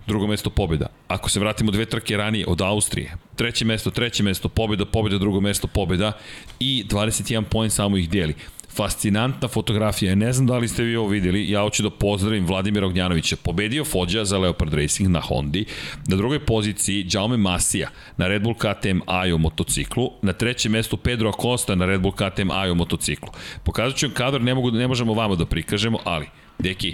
drugo 0.08 0.28
mesto 0.28 0.50
pobjeda. 0.50 0.88
Ako 1.08 1.30
se 1.30 1.40
vratimo 1.40 1.72
dve 1.72 1.86
trke 1.86 2.18
ranije 2.18 2.46
od 2.48 2.62
Austrije, 2.62 3.14
treće 3.36 3.66
mesto, 3.66 3.92
treće 3.92 4.24
mesto, 4.24 4.50
pobjeda, 4.50 4.86
pobjeda, 4.86 5.18
drugo 5.18 5.42
mesto, 5.42 5.68
pobjeda 5.68 6.12
i 6.60 6.86
21 6.90 7.44
poen 7.44 7.70
samo 7.70 7.98
ih 7.98 8.10
dijeli. 8.10 8.36
Fascinantna 8.80 9.48
fotografija, 9.48 10.16
ne 10.16 10.34
znam 10.34 10.48
da 10.48 10.58
li 10.58 10.68
ste 10.68 10.84
vi 10.84 10.96
ovo 10.96 11.08
videli, 11.08 11.50
ja 11.50 11.62
hoću 11.62 11.84
da 11.84 11.90
pozdravim 11.90 12.46
Vladimira 12.46 12.86
Ognjanovića, 12.86 13.36
pobedio 13.36 13.86
Fođa 13.86 14.26
za 14.26 14.38
Leopard 14.38 14.74
Racing 14.74 15.10
na 15.10 15.22
Hondi, 15.22 15.66
na 16.08 16.16
drugoj 16.16 16.46
poziciji 16.46 17.08
Jaume 17.12 17.38
Masija 17.38 17.90
na 18.18 18.28
Red 18.28 18.42
Bull 18.42 18.56
KTM 18.56 19.00
Ajo 19.06 19.38
motociklu, 19.38 20.12
na 20.22 20.34
trećem 20.34 20.72
mestu 20.72 20.98
Pedro 20.98 21.30
Acosta 21.30 21.76
na 21.76 21.86
Red 21.86 22.02
Bull 22.02 22.14
KTM 22.14 22.52
Ajo 22.52 22.76
motociklu. 22.76 23.30
Pokazat 23.64 23.98
ću 23.98 24.06
vam 24.06 24.14
kadar, 24.14 24.42
ne, 24.42 24.54
mogu, 24.54 24.72
ne 24.72 24.88
možemo 24.88 25.14
vama 25.14 25.36
da 25.36 25.46
prikažemo, 25.46 26.00
ali, 26.04 26.26
deki, 26.60 26.94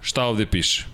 šta 0.00 0.24
ovde 0.24 0.46
piše? 0.46 0.93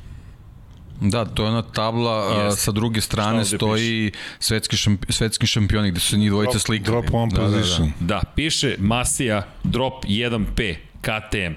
Da, 1.00 1.24
to 1.24 1.42
je 1.42 1.48
ona 1.48 1.62
tabla, 1.62 2.36
a, 2.36 2.44
Jeste. 2.44 2.60
sa 2.60 2.72
druge 2.72 3.00
strane 3.00 3.44
stoji 3.44 4.12
svetski, 4.38 4.76
šampi, 4.76 5.12
svetski 5.12 5.46
šampioni 5.46 5.90
gde 5.90 6.00
su 6.00 6.16
njih 6.16 6.30
dvojica 6.30 6.52
Drop- 6.52 6.62
slikali. 6.62 6.84
drop 6.84 7.14
one 7.14 7.32
da, 7.34 7.40
da, 7.40 7.46
position. 7.56 7.92
da. 8.00 8.06
Da, 8.14 8.22
piše 8.34 8.76
Masija 8.78 9.46
drop 9.64 10.04
1P 10.04 10.74
KTM. 11.00 11.54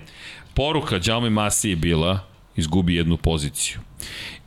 Poruka 0.54 1.00
Jaume 1.06 1.30
Masije 1.30 1.72
je 1.72 1.76
bila 1.76 2.20
izgubi 2.56 2.96
jednu 2.96 3.18
poziciju. 3.18 3.80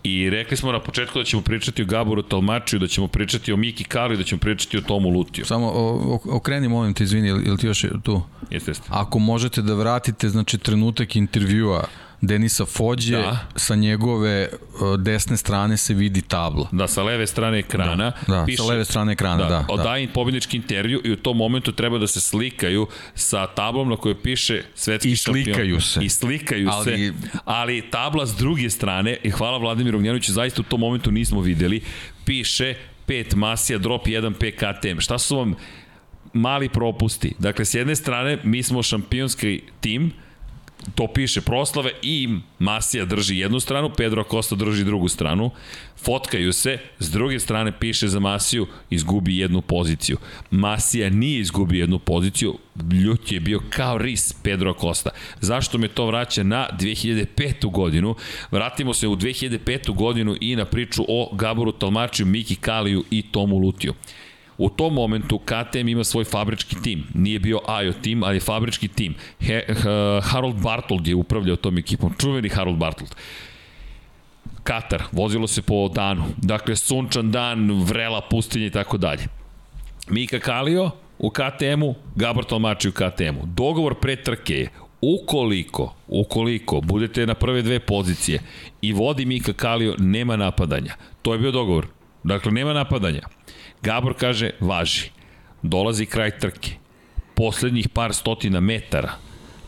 I 0.03 0.31
rekli 0.31 0.57
smo 0.57 0.73
na 0.73 0.81
početku 0.81 1.19
da 1.19 1.25
ćemo 1.25 1.43
pričati 1.43 1.83
o 1.83 1.87
Gaboru 1.87 2.23
Talmačiju, 2.23 2.79
da 2.81 2.87
ćemo 2.87 3.09
pričati 3.09 3.53
o 3.53 3.57
Miki 3.57 3.85
Kali, 3.85 4.17
da 4.17 4.23
ćemo 4.23 4.39
pričati 4.39 4.79
o 4.79 4.81
Tomu 4.81 5.09
Lutiju. 5.09 5.45
Samo 5.45 5.67
o, 5.75 6.19
okreni, 6.31 6.69
molim 6.69 6.95
te, 6.95 7.05
izvini, 7.05 7.29
ili, 7.29 7.45
ili 7.45 7.57
ti 7.59 7.67
još 7.67 7.85
je 7.85 7.91
tu? 8.03 8.23
Jeste, 8.51 8.71
jeste. 8.71 8.85
Ako 8.89 9.19
možete 9.19 9.63
da 9.63 9.75
vratite, 9.75 10.29
znači, 10.29 10.59
trenutak 10.59 11.17
intervjua 11.17 11.85
Denisa 12.21 12.65
Fođe, 12.67 13.13
Da. 13.13 13.39
sa 13.57 13.75
njegove 13.75 14.49
uh, 14.49 15.01
desne 15.01 15.37
strane 15.37 15.77
se 15.77 15.95
vidi 15.95 16.23
tabla. 16.23 16.69
Da, 16.73 16.89
sa 16.89 17.03
leve 17.03 17.27
strane 17.27 17.59
ekrana. 17.59 18.13
Da, 18.27 18.45
da, 18.45 18.57
sa 18.57 18.65
leve 18.65 18.85
strane 18.85 19.13
ekrana, 19.13 19.37
da, 19.37 19.49
da. 19.49 19.65
Odaje 19.69 20.09
pobjednički 20.09 20.57
intervju 20.57 21.01
i 21.05 21.13
u 21.13 21.17
tom 21.17 21.37
momentu 21.37 21.73
treba 21.73 21.99
da 21.99 22.07
se 22.07 22.21
slikaju 22.21 22.87
sa 23.15 23.47
tablom 23.47 23.89
na 23.89 23.97
kojoj 23.97 24.23
piše 24.23 24.63
svetski 24.75 25.11
I 25.11 25.17
šampion. 25.17 25.45
slikaju 25.45 25.81
se. 25.81 26.01
I 26.03 26.09
slikaju 26.09 26.69
Ali- 26.71 26.85
se, 26.87 27.13
ali 27.45 27.91
tabla 27.91 28.27
s 28.27 28.35
druge 28.35 28.71
strane, 28.71 29.17
i 29.23 29.31
hvala 29.31 29.59
Vladimiru 29.59 29.99
Ognjanoviću, 29.99 30.33
zaista 30.33 30.61
u 30.61 30.65
tom 30.65 30.81
momentu 30.81 31.11
nismo 31.11 31.41
videli, 31.41 31.81
piše 32.25 32.75
5 33.09 33.37
masija, 33.37 33.79
drop 33.79 34.07
1 34.07 34.33
PKTM. 34.35 35.01
Šta 35.01 35.19
su 35.19 35.37
vam 35.37 35.55
mali 36.33 36.69
propusti? 36.69 37.33
Dakle, 37.39 37.65
s 37.65 37.75
jedne 37.75 37.97
strane, 37.97 38.39
mi 38.45 38.63
smo 38.63 38.83
šampionski 38.83 39.63
tim, 39.81 40.13
to 40.95 41.07
piše 41.15 41.41
proslave 41.41 41.91
i 42.03 42.29
Masija 42.59 43.05
drži 43.05 43.39
jednu 43.39 43.61
stranu, 43.61 43.91
Pedro 43.97 44.21
Acosta 44.21 44.55
drži 44.55 44.85
drugu 44.85 45.09
stranu, 45.09 45.51
fotkaju 46.05 46.53
se, 46.53 46.79
s 46.99 47.11
druge 47.11 47.41
strane 47.41 47.73
piše 47.79 48.09
za 48.09 48.21
Masiju, 48.21 48.67
izgubi 48.91 49.39
jednu 49.39 49.63
poziciju. 49.63 50.17
Masija 50.51 51.11
nije 51.11 51.41
izgubio 51.41 51.81
jednu 51.81 51.99
poziciju, 51.99 52.59
ljut 52.93 53.33
je 53.33 53.41
bio 53.41 53.61
kao 53.71 53.99
ris 53.99 54.33
Pedro 54.43 54.71
Acosta. 54.71 55.11
Zašto 55.41 55.79
me 55.79 55.89
to 55.89 56.07
vraća 56.07 56.43
na 56.43 56.69
2005. 56.81 57.73
godinu? 57.73 58.15
Vratimo 58.51 58.95
se 58.95 59.09
u 59.09 59.17
2005. 59.17 59.95
godinu 59.95 60.37
i 60.41 60.57
na 60.57 60.65
priču 60.65 61.05
o 61.09 61.31
Gaboru 61.35 61.73
Talmačiju, 61.73 62.27
Miki 62.27 62.55
Kaliju 62.55 63.05
i 63.11 63.23
Tomu 63.23 63.57
Lutiju. 63.57 63.95
U 64.59 64.69
tom 64.69 64.95
momentu 64.95 65.39
KTM 65.39 65.89
ima 65.89 66.05
svoj 66.05 66.25
fabrički 66.25 66.77
tim. 66.83 67.05
Nije 67.15 67.39
bio 67.39 67.61
AJO 67.67 67.93
tim, 67.93 68.23
ali 68.23 68.37
je 68.37 68.41
fabrički 68.41 68.89
tim. 68.89 69.15
He, 69.41 69.65
ha, 69.83 70.21
Harold 70.23 70.63
Bartold 70.63 71.07
je 71.07 71.15
upravljao 71.15 71.57
tom 71.57 71.79
ekipom. 71.79 72.15
Čuveni 72.19 72.49
Harold 72.49 72.79
Bartold. 72.79 73.15
Katar, 74.63 75.03
vozilo 75.13 75.47
se 75.47 75.63
po 75.63 75.89
danu. 75.89 76.25
Dakle, 76.37 76.77
sunčan 76.77 77.31
dan, 77.31 77.83
vrela 77.83 78.21
pustinja 78.31 78.67
i 78.67 78.71
tako 78.71 78.97
dalje. 78.97 79.29
Mika 80.09 80.39
Kalio 80.39 80.91
u 81.19 81.31
KTM-u, 81.31 81.95
Gabor 82.15 82.45
Talmači 82.45 82.89
u 82.89 82.93
KTM-u. 82.93 83.47
Dogovor 83.47 83.95
pre 83.95 84.17
trke 84.17 84.55
je 84.55 84.69
ukoliko, 85.01 85.95
ukoliko 86.09 86.81
budete 86.81 87.27
na 87.27 87.35
prve 87.35 87.63
dve 87.63 87.81
pozicije 87.81 88.41
i 88.83 88.93
vodi 88.93 89.25
Mika 89.25 89.53
Kalio, 89.53 89.95
nema 89.99 90.37
napadanja. 90.37 90.95
To 91.23 91.33
je 91.33 91.39
bio 91.39 91.51
dogovor. 91.51 91.87
Dakle, 92.25 92.53
nema 92.53 92.73
napadanja. 92.73 93.36
Gabor 93.87 94.17
kaže, 94.19 94.51
važi. 94.61 95.11
Dolazi 95.63 96.07
kraj 96.07 96.39
trke. 96.39 96.71
Poslednjih 97.35 97.89
par 97.89 98.15
stotina 98.15 98.61
metara 98.61 99.13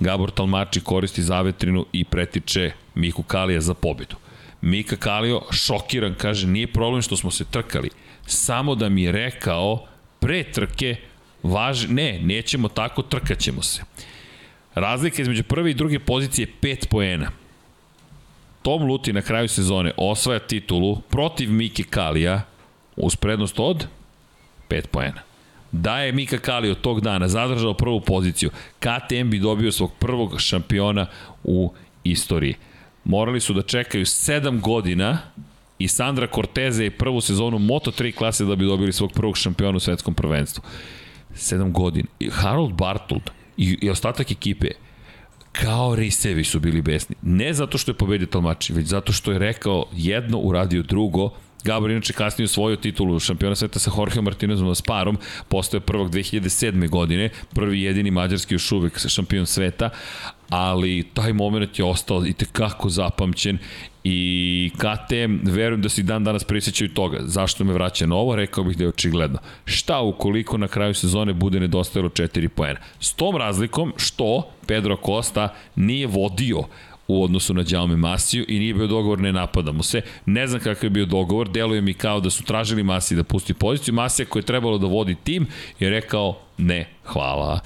Gabor 0.00 0.30
Talmači 0.30 0.80
koristi 0.80 1.22
zavetrinu 1.22 1.84
i 1.92 2.05
pretiče 2.05 2.72
Miku 2.94 3.22
Kalija 3.22 3.60
za 3.60 3.74
pobedu. 3.74 4.16
Mika 4.60 4.97
Kalio 4.97 5.42
šokiran 5.50 6.14
kaže 6.18 6.47
nije 6.47 6.72
problem 6.72 7.02
što 7.02 7.16
smo 7.16 7.30
se 7.30 7.44
trkali, 7.44 7.90
samo 8.26 8.74
da 8.74 8.88
mi 8.88 9.02
je 9.02 9.12
rekao 9.12 9.86
pre 10.20 10.42
trke 10.52 10.97
važ, 11.42 11.86
ne, 11.88 12.18
nećemo 12.22 12.68
tako, 12.68 13.02
trkaćemo 13.02 13.62
se. 13.62 13.82
Razlika 14.74 15.22
između 15.22 15.42
prve 15.42 15.70
i 15.70 15.74
druge 15.74 15.98
pozicije 15.98 16.47
je 16.47 16.74
5 16.76 16.88
poena. 16.88 17.30
Tom 18.62 18.82
Luti 18.82 19.12
na 19.12 19.22
kraju 19.22 19.48
sezone 19.48 19.92
osvaja 19.97 20.38
titulu 20.38 21.00
protiv 21.00 21.52
Mike 21.52 21.82
Kalija 21.82 22.42
uz 22.97 23.16
prednost 23.16 23.55
od 23.58 23.86
5 24.68 24.86
poena. 24.86 25.20
Da 25.72 25.98
je 25.98 26.12
Mika 26.12 26.38
Kali 26.38 26.70
od 26.70 26.80
tog 26.80 27.00
dana 27.00 27.28
zadržao 27.28 27.74
prvu 27.74 28.00
poziciju, 28.00 28.50
KTM 28.78 29.30
bi 29.30 29.38
dobio 29.38 29.72
svog 29.72 29.92
prvog 29.98 30.40
šampiona 30.40 31.06
u 31.44 31.72
istoriji. 32.05 32.55
Morali 33.05 33.40
su 33.40 33.55
da 33.55 33.62
čekaju 33.62 34.05
7 34.05 34.60
godina 34.60 35.18
i 35.78 35.88
Sandra 35.88 36.26
Corteze 36.34 36.84
je 36.84 36.90
prvu 36.90 37.20
sezonu 37.20 37.58
Moto3 37.58 38.14
klase 38.14 38.44
da 38.44 38.56
bi 38.56 38.64
dobili 38.64 38.92
svog 38.92 39.12
prvog 39.12 39.36
šampiona 39.36 39.76
u 39.76 39.80
svetskom 39.80 40.14
prvenstvu. 40.14 40.64
7 41.34 41.72
godina. 41.72 42.08
I 42.20 42.30
Harold 42.30 42.72
Bartold 42.72 43.30
i, 43.56 43.78
i 43.82 43.90
ostatak 43.90 44.30
ekipe 44.30 44.68
kao 45.52 45.94
risevi 45.94 46.44
su 46.44 46.60
bili 46.60 46.82
besni. 46.82 47.16
Ne 47.22 47.52
zato 47.52 47.78
što 47.78 47.90
je 47.90 47.97
pobedio 47.97 48.26
Talmači, 48.26 48.72
već 48.72 48.86
zato 48.86 49.12
što 49.12 49.32
je 49.32 49.38
rekao 49.38 49.86
jedno, 49.92 50.38
uradio 50.38 50.82
drugo, 50.82 51.30
Gabor 51.64 51.90
inače 51.90 52.12
kasnije 52.12 52.44
osvojio 52.44 52.76
titulu 52.76 53.20
šampiona 53.20 53.56
sveta 53.56 53.78
sa 53.78 53.90
Jorge 53.96 54.20
Martinezom 54.20 54.74
Sparom, 54.74 55.18
postao 55.48 55.78
je 55.78 55.80
prvog 55.80 56.10
2007. 56.10 56.88
godine, 56.88 57.30
prvi 57.54 57.82
jedini 57.82 58.10
mađarski 58.10 58.54
još 58.54 58.72
uvek 58.72 58.98
šampion 59.08 59.46
sveta, 59.46 59.90
ali 60.48 61.06
taj 61.14 61.32
moment 61.32 61.78
je 61.78 61.84
ostao 61.84 62.26
i 62.26 62.32
tekako 62.32 62.88
zapamćen 62.88 63.58
i 64.04 64.70
KTM, 64.76 65.50
verujem 65.50 65.82
da 65.82 65.88
se 65.88 66.02
dan 66.02 66.24
danas 66.24 66.44
prisjećaju 66.44 66.94
toga. 66.94 67.18
Zašto 67.22 67.64
me 67.64 67.72
vraća 67.72 68.06
na 68.06 68.16
ovo? 68.16 68.36
Rekao 68.36 68.64
bih 68.64 68.76
da 68.76 68.84
je 68.84 68.88
očigledno. 68.88 69.38
Šta 69.64 70.00
ukoliko 70.00 70.58
na 70.58 70.68
kraju 70.68 70.94
sezone 70.94 71.32
bude 71.32 71.60
nedostajalo 71.60 72.08
4 72.08 72.48
poena? 72.48 72.80
S 73.00 73.12
tom 73.12 73.36
razlikom 73.36 73.92
što 73.96 74.50
Pedro 74.66 74.96
Costa 75.06 75.54
nije 75.76 76.06
vodio 76.06 76.62
u 77.08 77.24
odnosu 77.24 77.54
na 77.54 77.62
Đaume 77.62 77.96
Masiju 77.96 78.44
i 78.48 78.58
nije 78.58 78.74
bio 78.74 78.86
dogovor 78.86 79.20
ne 79.20 79.32
napadamo 79.32 79.82
se. 79.82 80.00
Ne 80.26 80.46
znam 80.46 80.60
kakav 80.60 80.84
je 80.84 80.90
bio 80.90 81.04
dogovor, 81.06 81.48
deluje 81.48 81.80
mi 81.80 81.94
kao 81.94 82.20
da 82.20 82.30
su 82.30 82.44
tražili 82.44 82.82
Masiji 82.82 83.16
da 83.16 83.24
pusti 83.24 83.54
poziciju. 83.54 83.94
Masija 83.94 84.26
koja 84.26 84.40
je 84.40 84.44
trebalo 84.46 84.78
da 84.78 84.86
vodi 84.86 85.16
tim 85.24 85.46
je 85.80 85.90
rekao 85.90 86.38
ne, 86.58 86.88
hvala. 87.04 87.60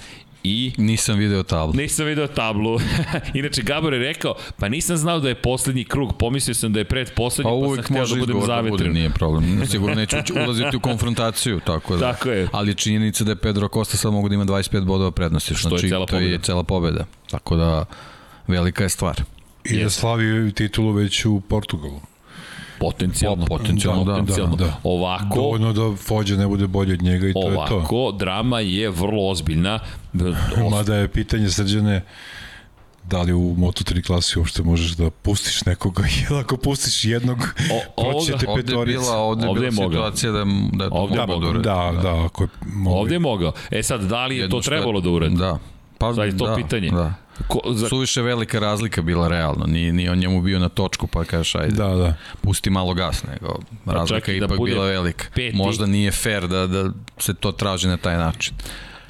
I 0.44 0.72
Nisam 0.76 1.18
video 1.18 1.42
tablu. 1.42 1.74
Nisam 1.74 2.06
video 2.06 2.26
tablu. 2.26 2.78
Inače, 3.34 3.62
Gabor 3.62 3.92
je 3.92 3.98
rekao, 3.98 4.34
pa 4.58 4.68
nisam 4.68 4.96
znao 4.96 5.20
da 5.20 5.28
je 5.28 5.34
poslednji 5.34 5.84
krug, 5.84 6.16
pomislio 6.18 6.54
sam 6.54 6.72
da 6.72 6.78
je 6.80 6.84
pred 6.84 7.10
poslednji, 7.14 7.52
Pa 7.52 7.68
pa, 7.68 7.74
sam 7.74 7.84
hteo 7.84 7.98
može 7.98 8.14
da 8.14 8.20
budem 8.20 8.36
izgovor 8.36 8.56
da 8.56 8.62
bude, 8.62 8.70
zavetren. 8.70 8.92
nije 8.92 9.10
problem. 9.10 9.66
Sigurno 9.66 9.94
neću 9.94 10.16
ulaziti 10.44 10.76
u 10.76 10.80
konfrontaciju, 10.80 11.60
tako 11.66 11.96
da. 11.96 12.12
Tako 12.12 12.30
je. 12.30 12.48
Ali 12.52 12.70
je 12.70 12.74
činjenica 12.74 13.24
da 13.24 13.30
je 13.30 13.36
Pedro 13.36 13.68
Costa 13.68 13.96
sad 13.96 14.12
mogu 14.12 14.28
da 14.28 14.34
ima 14.34 14.44
25 14.44 14.84
bodova 14.84 15.10
prednosti, 15.10 15.54
Što 15.54 15.68
je 15.68 15.70
znači 15.70 15.88
cela 15.88 16.06
to 16.06 16.16
je 16.16 16.22
pobeda. 16.22 16.42
cela 16.44 16.62
pobeda. 16.62 17.04
Tako 17.30 17.56
da 17.56 17.84
velika 18.46 18.82
je 18.82 18.88
stvar. 18.88 19.22
I 19.64 19.82
da 19.82 19.90
slavi 19.90 20.52
titulu 20.52 20.92
već 20.92 21.24
u 21.24 21.40
Portugalu. 21.40 22.00
Potencijalno. 22.80 23.46
Po- 23.46 23.58
potencijalno, 23.58 24.04
da. 24.04 24.12
Potencijalno. 24.12 24.56
Da, 24.56 24.64
da. 24.64 24.76
Ovako, 24.84 25.34
Dovoljno 25.34 25.72
da 25.72 25.96
Fođa 25.98 26.36
ne 26.36 26.46
bude 26.46 26.66
bolji 26.66 26.92
od 26.92 27.02
njega 27.02 27.28
i 27.28 27.32
to 27.32 27.38
je 27.40 27.54
to. 27.56 27.76
ovako, 27.76 28.12
drama 28.12 28.60
je 28.60 28.90
vrlo 28.90 29.28
ozbiljna. 29.28 29.78
Mada 30.70 30.94
je 30.96 31.08
pitanje 31.08 31.50
srđane 31.50 32.04
da 33.04 33.22
li 33.22 33.32
u 33.32 33.54
Moto3 33.54 34.06
klasi 34.06 34.38
uopšte 34.38 34.62
možeš 34.62 34.90
da 34.90 35.10
pustiš 35.12 35.64
nekoga, 35.64 36.02
jer 36.20 36.34
ako 36.34 36.56
pustiš 36.56 37.04
jednog, 37.04 37.38
O- 37.96 38.02
proći 38.02 38.26
te 38.28 38.36
ovoga- 38.36 38.50
Ovde 38.50 38.60
je 38.60 38.64
petorica. 38.64 39.00
bila, 39.00 39.16
ovde, 39.16 39.48
Ovde 39.48 39.60
bila 39.60 39.72
mogao. 39.74 39.90
situacija 39.90 40.32
da, 40.32 40.44
da 40.72 40.84
je 40.84 40.90
to 40.90 40.96
Ovde 40.96 41.14
je 41.14 41.20
mogao 41.20 41.26
mogao. 41.28 41.40
da 41.42 41.48
uradi. 41.50 41.64
Da, 41.94 42.02
da, 42.02 42.24
ako 42.24 42.42
je 42.42 42.48
mogu. 42.64 42.96
Ovde 42.96 43.14
je 43.14 43.18
mogao. 43.20 43.52
E 43.70 43.82
sad, 43.82 44.00
da 44.02 44.26
li 44.26 44.36
je 44.36 44.48
to 44.48 44.60
trebalo 44.60 45.00
da 45.00 45.10
uradi? 45.10 45.36
Da. 45.36 45.58
Pa, 45.98 46.14
Sad 46.14 46.26
je 46.26 46.36
to 46.36 46.46
da, 46.46 46.54
pitanje. 46.56 46.90
Da. 46.90 47.14
Ko, 47.48 47.60
za, 47.72 47.88
Suviše 47.88 48.22
velika 48.22 48.58
razlika 48.58 49.02
bila 49.02 49.28
realno. 49.28 49.66
Nije, 49.66 49.92
nije 49.92 50.10
on 50.12 50.18
njemu 50.18 50.42
bio 50.42 50.58
na 50.58 50.68
točku 50.68 51.06
pa 51.06 51.24
kažeš 51.24 51.54
ajde. 51.54 51.74
Da, 51.76 51.88
da. 51.88 52.14
pusti 52.40 52.70
malo 52.70 52.94
gas, 52.94 53.24
nego 53.24 53.58
razlika 53.86 54.20
čak 54.20 54.28
i 54.28 54.32
je 54.32 54.40
da 54.40 54.46
ipak 54.46 54.58
bude 54.58 54.72
bila 54.72 54.86
velika. 54.86 55.24
peti. 55.34 55.56
Možda 55.56 55.86
nije 55.86 56.12
fair 56.12 56.48
da, 56.48 56.66
da 56.66 56.90
se 57.18 57.34
to 57.34 57.52
traži 57.52 57.88
na 57.88 57.96
taj 57.96 58.16
način. 58.16 58.54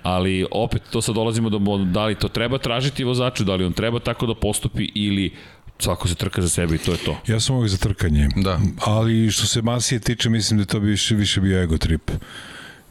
ali 0.02 0.46
opet 0.50 0.82
to 0.90 1.02
sad 1.02 1.14
dolazimo 1.14 1.50
do 1.50 1.58
da 1.84 2.06
li 2.06 2.14
to 2.14 2.28
treba 2.28 2.58
tražiti 2.58 3.04
vozaču, 3.04 3.44
da 3.44 3.54
li 3.54 3.64
on 3.64 3.72
treba 3.72 3.98
tako 3.98 4.26
da 4.26 4.34
postupi 4.34 4.88
ili 4.94 5.30
svako 5.78 6.08
se 6.08 6.14
trka 6.14 6.42
za 6.42 6.48
sebe 6.48 6.74
i 6.74 6.78
to 6.78 6.92
je 6.92 6.98
to. 6.98 7.16
Ja 7.26 7.40
sam 7.40 7.56
uvijek 7.56 7.70
za 7.70 7.76
trkanje. 7.76 8.28
Da. 8.36 8.60
Ali 8.84 9.30
što 9.30 9.46
se 9.46 9.62
Masije 9.62 9.98
tiče, 10.00 10.30
mislim 10.30 10.58
da 10.58 10.64
to 10.64 10.80
bi 10.80 10.86
više, 10.86 11.14
više 11.14 11.40
bio 11.40 11.62
ego 11.62 11.78
trip. 11.78 12.10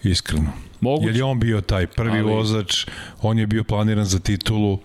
Iskreno. 0.03 0.51
Moguće. 0.81 1.07
Jer 1.07 1.15
je 1.15 1.23
on 1.23 1.39
bio 1.39 1.61
taj 1.61 1.87
prvi 1.87 2.19
Ali- 2.19 2.23
vozač, 2.33 2.85
on 3.21 3.39
je 3.39 3.47
bio 3.47 3.63
planiran 3.63 4.05
za 4.05 4.19
titulu, 4.19 4.79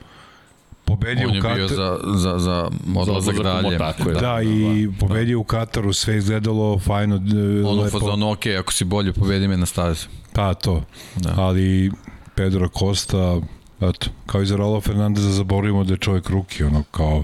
pobedio 0.86 1.28
On 1.28 1.34
je 1.34 1.40
u 1.40 1.42
Kataru. 1.42 1.56
bio 1.58 1.68
za, 1.68 1.98
za, 2.15 2.39
za 2.39 2.70
odlazak 2.97 3.34
u 3.34 3.42
dalje. 3.42 3.68
Mo- 3.68 3.78
tako 3.78 4.08
je. 4.08 4.15
Da, 4.15 4.20
da, 4.23 4.42
i 4.42 4.89
pobedio 5.00 5.40
u 5.40 5.44
Kataru, 5.44 5.92
sve 5.92 6.16
izgledalo 6.16 6.78
fajno, 6.78 7.18
d- 7.18 7.36
Ono 7.60 7.82
lepo. 7.82 7.98
fazonu, 8.00 8.31
ok, 8.31 8.47
ako 8.56 8.73
si 8.73 8.84
bolje, 8.86 9.12
pobedi 9.12 9.48
me 9.48 9.56
na 9.56 9.66
stazi. 9.66 10.06
Pa 10.32 10.55
to. 10.55 10.82
Da. 11.16 11.34
Ali 11.36 11.90
Pedro 12.34 12.68
Costa, 12.70 13.40
eto, 13.81 14.06
kao 14.26 14.42
i 14.42 14.47
za 14.47 14.56
Rolo 14.56 14.81
Fernandeza 14.81 15.31
zaboravimo 15.31 15.84
da 15.84 15.92
je 15.92 15.98
čovjek 15.98 16.28
ruki, 16.28 16.65
ono, 16.65 16.82
kao, 16.84 17.23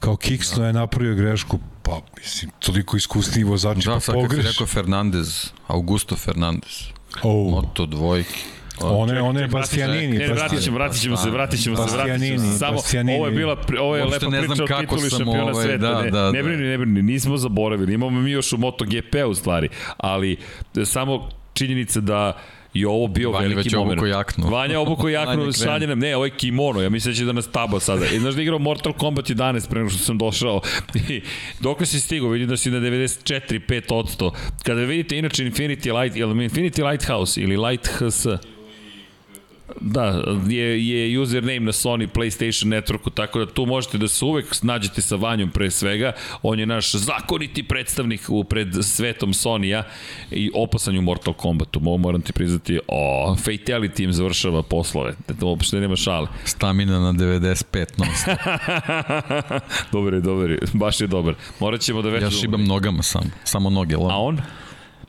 kao 0.00 0.16
kiksno 0.16 0.66
je 0.66 0.72
napravio 0.72 1.14
grešku, 1.14 1.58
pa, 1.82 2.00
mislim, 2.18 2.50
toliko 2.58 2.96
iskusniji 2.96 3.44
vozači, 3.44 3.80
Da, 3.80 3.94
pa 3.94 4.00
sad 4.00 4.14
kad 4.14 4.22
si 4.22 4.28
pogreš. 4.28 4.46
rekao 4.46 4.66
Fernandez, 4.66 5.28
Augusto 5.66 6.16
Fernandez, 6.16 6.82
Oh, 7.22 7.50
Moto 7.50 7.86
dvojke. 7.86 8.34
One, 8.80 9.20
one 9.20 9.48
Bastianini. 9.48 10.18
Ne, 10.18 10.28
vratit 10.28 10.62
ćemo, 10.62 10.76
vratit 10.76 11.02
ćemo 11.02 11.16
se, 11.16 11.30
vratit 11.30 11.62
ćemo 11.62 11.76
se, 11.76 11.96
vratit 11.96 12.26
ćemo 12.26 12.38
se. 12.38 12.58
Samo, 12.58 12.72
Bastianini. 12.72 13.18
ovo 13.18 13.26
je 13.26 13.32
bila, 13.32 13.56
ovo 13.80 13.96
je 13.96 14.02
Uopšte 14.02 14.26
lepa 14.26 14.36
ne 14.36 14.42
znam 14.42 14.56
priča 14.56 14.64
o 14.64 14.66
kako 14.66 14.96
tituli 14.96 15.10
šampiona 15.10 15.52
ovaj, 15.52 15.66
sveta. 15.66 15.78
da, 15.78 16.02
ne, 16.02 16.10
da, 16.10 16.30
ne 16.32 16.42
da. 16.42 16.48
brini, 16.48 16.62
ne 16.62 16.78
brini, 16.78 17.02
nismo 17.02 17.36
zaboravili. 17.36 17.94
Imamo 17.94 18.20
mi 18.20 18.30
još 18.30 18.52
u 18.52 18.58
MotoGP 18.58 19.14
u 19.28 19.34
stvari, 19.34 19.68
ali 19.96 20.36
e, 20.76 20.84
samo 20.84 21.28
činjenica 21.54 22.00
da 22.00 22.32
je 22.74 22.88
ovo 22.88 23.06
bio 23.06 23.30
Vanja 23.30 23.48
veliki 23.48 23.68
već 23.68 23.74
moment. 23.74 23.92
obuko 23.92 24.06
jaknu. 24.06 24.48
Vanja 24.48 24.80
obuko 24.80 25.08
jaknu, 25.08 25.40
Vanja 25.40 25.52
šalje 25.52 25.86
nam, 25.86 25.98
ne, 25.98 26.16
ovo 26.16 26.24
je 26.24 26.30
kimono, 26.30 26.82
ja 26.82 26.90
mislim 26.90 27.14
da 27.14 27.18
će 27.18 27.24
da 27.24 27.32
nas 27.32 27.50
taba 27.52 27.80
sada. 27.80 28.06
I 28.06 28.18
znaš 28.18 28.34
da 28.34 28.40
je 28.40 28.42
igrao 28.42 28.58
Mortal 28.58 28.92
Kombat 28.92 29.24
11 29.24 29.68
pre 29.68 29.78
nego 29.78 29.90
što 29.90 30.04
sam 30.04 30.18
došao. 30.18 30.60
I 31.08 31.22
dok 31.60 31.86
si 31.86 32.00
stigao, 32.00 32.28
vidim 32.28 32.48
da 32.48 32.56
si 32.56 32.70
na 32.70 32.78
94-5%. 32.78 34.30
Kada 34.62 34.80
vidite, 34.80 35.18
inače 35.18 35.44
Infinity 35.44 36.00
Light, 36.00 36.16
ili 36.16 36.48
Infinity 36.48 36.90
Lighthouse 36.90 37.40
ili 37.40 37.56
Light 37.56 37.86
HS, 37.86 38.26
Da, 39.80 40.22
je, 40.48 40.88
je 40.88 41.20
username 41.20 41.60
na 41.60 41.72
Sony 41.72 42.06
PlayStation 42.14 42.66
Networku, 42.66 43.10
tako 43.14 43.38
da 43.38 43.46
tu 43.46 43.66
možete 43.66 43.98
da 43.98 44.08
se 44.08 44.24
uvek 44.24 44.62
nađete 44.62 45.02
sa 45.02 45.16
Vanjom 45.16 45.50
pre 45.50 45.70
svega. 45.70 46.12
On 46.42 46.60
je 46.60 46.66
naš 46.66 46.92
zakoniti 46.92 47.62
predstavnik 47.62 48.20
u 48.28 48.44
pred 48.44 48.68
svetom 48.82 49.32
Sony-a 49.32 49.82
i 50.30 50.50
opasan 50.54 50.94
je 50.94 50.98
u 50.98 51.02
Mortal 51.02 51.34
Kombatu. 51.34 51.80
Mogu 51.80 51.98
moram 51.98 52.22
ti 52.22 52.32
priznati, 52.32 52.80
o, 52.88 53.34
Fatality 53.34 54.04
im 54.04 54.12
završava 54.12 54.62
poslove. 54.62 55.14
To 55.40 55.46
uopšte 55.46 55.80
nema 55.80 55.96
šale. 55.96 56.26
Stamina 56.44 56.98
na 57.00 57.12
95 57.12 57.86
non 57.98 58.08
stop. 58.16 58.38
dobar 59.92 60.14
je, 60.14 60.20
dobar 60.20 60.50
je. 60.50 60.58
Baš 60.72 61.00
je 61.00 61.06
dobar. 61.06 61.34
Morat 61.60 61.80
ćemo 61.80 62.02
da 62.02 62.08
već... 62.08 62.22
Ja 62.22 62.30
šibam 62.30 62.64
nogama 62.64 63.02
samo. 63.02 63.30
Samo 63.44 63.70
noge. 63.70 63.94
A 63.94 63.98
Lom. 63.98 64.10
on? 64.10 64.40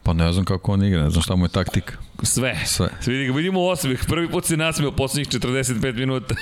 Pa 0.08 0.14
ne 0.14 0.34
znam 0.34 0.46
kako 0.46 0.72
on 0.72 0.84
igra, 0.84 1.04
ne 1.04 1.10
znam 1.10 1.24
šta 1.24 1.36
mu 1.36 1.46
je 1.46 1.50
taktika. 1.50 1.94
Sve. 2.24 2.58
Sve. 2.66 2.90
Vidi 3.06 3.26
ga, 3.26 3.34
vidimo 3.34 3.62
osmeh. 3.62 4.00
Prvi 4.08 4.30
put 4.30 4.46
se 4.46 4.58
nasmeo 4.58 4.92
poslednjih 4.92 5.28
45 5.28 5.96
minuta. 5.96 6.36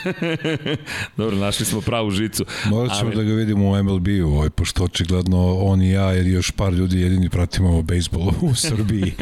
Dobro, 1.18 1.36
našli 1.36 1.66
smo 1.66 1.82
pravu 1.82 2.12
žicu. 2.12 2.46
Morat 2.66 2.98
ćemo 2.98 3.10
Ali- 3.10 3.16
da 3.16 3.24
ga 3.24 3.34
vidimo 3.34 3.70
u 3.70 3.84
MLB-u, 3.84 4.28
ovaj, 4.28 4.50
pošto 4.50 4.84
očigledno 4.84 5.56
on 5.56 5.82
i 5.82 5.92
ja, 5.92 6.12
jer 6.12 6.28
još 6.28 6.52
par 6.52 6.74
ljudi 6.74 7.02
jedini 7.02 7.30
pratimo 7.30 7.82
bejsbol 7.82 8.32
u 8.42 8.56
Srbiji. 8.68 9.14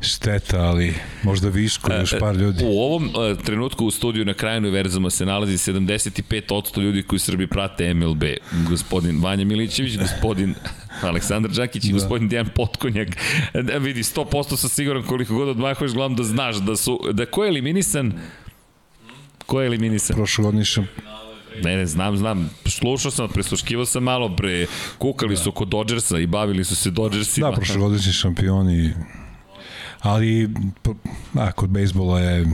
Šteta, 0.00 0.60
ali 0.60 0.94
možda 1.22 1.48
viško 1.48 1.92
još 1.92 2.14
par 2.20 2.36
ljudi. 2.36 2.64
U 2.64 2.80
ovom 2.80 3.04
uh, 3.04 3.42
trenutku 3.44 3.86
u 3.86 3.90
studiju 3.90 4.24
na 4.24 4.34
kraju 4.34 4.58
univerzuma 4.58 5.10
se 5.10 5.26
nalazi 5.26 5.72
75% 5.72 6.80
ljudi 6.80 7.02
koji 7.02 7.16
u 7.16 7.20
Srbiji 7.20 7.46
prate 7.46 7.94
MLB. 7.94 8.22
Gospodin 8.68 9.20
Vanja 9.22 9.44
Milićević, 9.44 9.98
gospodin 9.98 10.54
Aleksandar 11.02 11.50
Đakić 11.52 11.84
i 11.84 11.92
gospodin 11.92 12.28
Dejan 12.28 12.48
Potkonjak. 12.48 13.08
Da, 13.54 13.78
vidi, 13.78 14.02
100% 14.02 14.56
sam 14.56 14.70
siguran 14.70 15.02
koliko 15.02 15.34
god 15.34 15.48
odmahuješ 15.48 15.92
glavom 15.92 16.14
da 16.14 16.24
znaš 16.24 16.56
da 16.56 16.76
su, 16.76 17.00
da 17.12 17.26
ko 17.26 17.44
je 17.44 17.48
eliminisan 17.48 18.12
Ko 19.46 19.60
je 19.60 19.66
eliminisan? 19.66 20.16
Prošlogodni 20.16 20.64
šam, 20.64 20.86
Ne, 21.64 21.76
ne, 21.76 21.86
znam, 21.86 22.16
znam. 22.16 22.50
Slušao 22.66 23.10
sam, 23.10 23.28
presluškivao 23.28 23.86
sam 23.86 24.02
malo 24.02 24.36
pre. 24.36 24.66
Kukali 24.98 25.36
su 25.36 25.52
kod 25.52 25.68
Dodgersa 25.68 26.18
i 26.18 26.26
bavili 26.26 26.64
su 26.64 26.76
se 26.76 26.90
Dodgersima. 26.90 27.50
da, 27.50 27.56
prošlogodišnji 27.56 28.12
šampioni, 28.12 28.92
ali 30.00 30.48
p- 30.82 30.90
a, 31.34 31.52
kod 31.52 31.70
bejsbola 31.70 32.20
je 32.20 32.46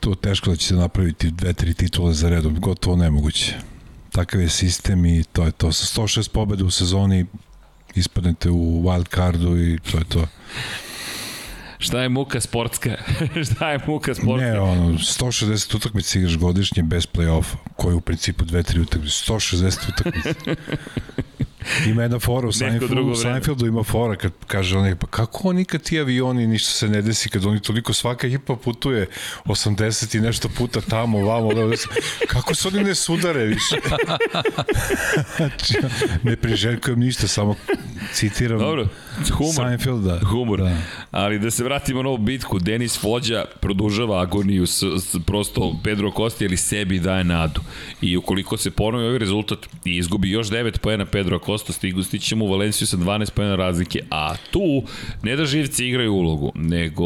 to 0.00 0.14
teško 0.14 0.50
da 0.50 0.56
će 0.56 0.66
se 0.66 0.74
napraviti 0.74 1.30
dve, 1.30 1.52
tri 1.52 1.74
titule 1.74 2.14
za 2.14 2.28
redom, 2.28 2.60
gotovo 2.60 2.96
nemoguće. 2.96 3.54
Takav 4.16 4.40
je 4.40 4.48
sistem 4.48 5.06
i 5.06 5.24
to 5.32 5.44
je 5.44 5.52
to. 5.52 5.72
Sa 5.72 6.00
106 6.00 6.30
pobeda 6.32 6.64
u 6.64 6.70
sezoni 6.70 7.26
ispadnete 7.94 8.50
u 8.50 8.82
wild 8.82 9.14
cardu 9.14 9.58
i 9.58 9.78
to 9.90 9.98
je 9.98 10.04
to. 10.04 10.26
Šta 11.78 12.02
je 12.02 12.08
muka 12.08 12.40
sportska? 12.40 12.96
Šta 13.52 13.70
je 13.70 13.80
muka 13.86 14.14
sportska? 14.14 14.46
Ne, 14.46 14.60
ono, 14.60 14.98
160 14.98 15.76
utakmica 15.76 16.18
igraš 16.18 16.36
godišnje 16.36 16.82
bez 16.82 17.06
play-offa, 17.06 17.56
koji 17.76 17.94
u 17.94 18.00
principu 18.00 18.44
dve, 18.44 18.62
tri 18.62 18.80
utakmice. 18.80 19.32
160 19.32 19.78
utakmica. 19.88 20.34
Ima 21.86 22.02
jedna 22.02 22.18
fora 22.18 22.48
u 22.48 22.52
Seinfeldu, 22.52 23.02
u. 23.02 23.16
Seinfeldu 23.16 23.66
ima 23.66 23.82
fora 23.82 24.16
kad 24.16 24.32
kaže 24.46 24.78
onaj, 24.78 24.94
pa 24.94 25.06
kako 25.06 25.48
oni 25.48 25.64
kad 25.64 25.82
ti 25.82 26.00
avioni 26.00 26.46
ništa 26.46 26.70
se 26.70 26.88
ne 26.88 27.02
desi, 27.02 27.28
kad 27.28 27.44
oni 27.46 27.60
toliko 27.60 27.92
svaka 27.92 28.26
ekipa 28.26 28.56
putuje 28.56 29.06
80 29.44 30.16
i 30.16 30.20
nešto 30.20 30.48
puta 30.48 30.80
tamo, 30.80 31.18
vamo, 31.18 31.48
levo, 31.48 31.70
desno. 31.70 31.92
kako 32.28 32.54
se 32.54 32.68
oni 32.68 32.84
ne 32.84 32.94
sudare 32.94 33.44
više? 33.44 33.76
Znači, 35.36 35.74
ne 36.22 36.36
priželjkujem 36.36 37.00
ništa, 37.00 37.28
samo 37.28 37.54
citiram 38.12 38.58
Dobro, 38.58 38.88
humor. 39.32 39.54
Seinfelda. 39.54 40.20
Humor. 40.30 40.62
Da. 40.62 40.76
Ali 41.16 41.38
da 41.38 41.50
se 41.50 41.64
vratimo 41.64 42.02
na 42.02 42.08
ovu 42.08 42.18
bitku, 42.18 42.58
Denis 42.58 43.00
Fođa 43.00 43.44
produžava 43.60 44.22
agoniju 44.22 44.66
s, 44.66 44.82
s, 44.82 45.16
prosto 45.26 45.80
Pedro 45.84 46.12
Costa 46.16 46.44
ili 46.44 46.56
sebi 46.56 46.98
daje 46.98 47.24
nadu. 47.24 47.60
I 48.02 48.16
ukoliko 48.16 48.56
se 48.56 48.70
ponovi 48.70 49.06
ovaj 49.06 49.18
rezultat 49.18 49.58
i 49.84 49.96
izgubi 49.96 50.30
još 50.30 50.48
9 50.48 50.78
poena 50.78 51.06
Pedro 51.06 51.38
Costa, 51.38 51.72
stigu 51.72 52.02
stići 52.02 52.26
ćemo 52.26 52.44
u 52.44 52.50
Valenciju 52.50 52.86
sa 52.86 52.96
12 52.96 53.30
poena 53.30 53.56
razlike, 53.56 54.00
a 54.10 54.34
tu 54.50 54.82
ne 55.22 55.36
da 55.36 55.44
živci 55.44 55.86
igraju 55.86 56.12
ulogu, 56.12 56.52
nego 56.54 57.04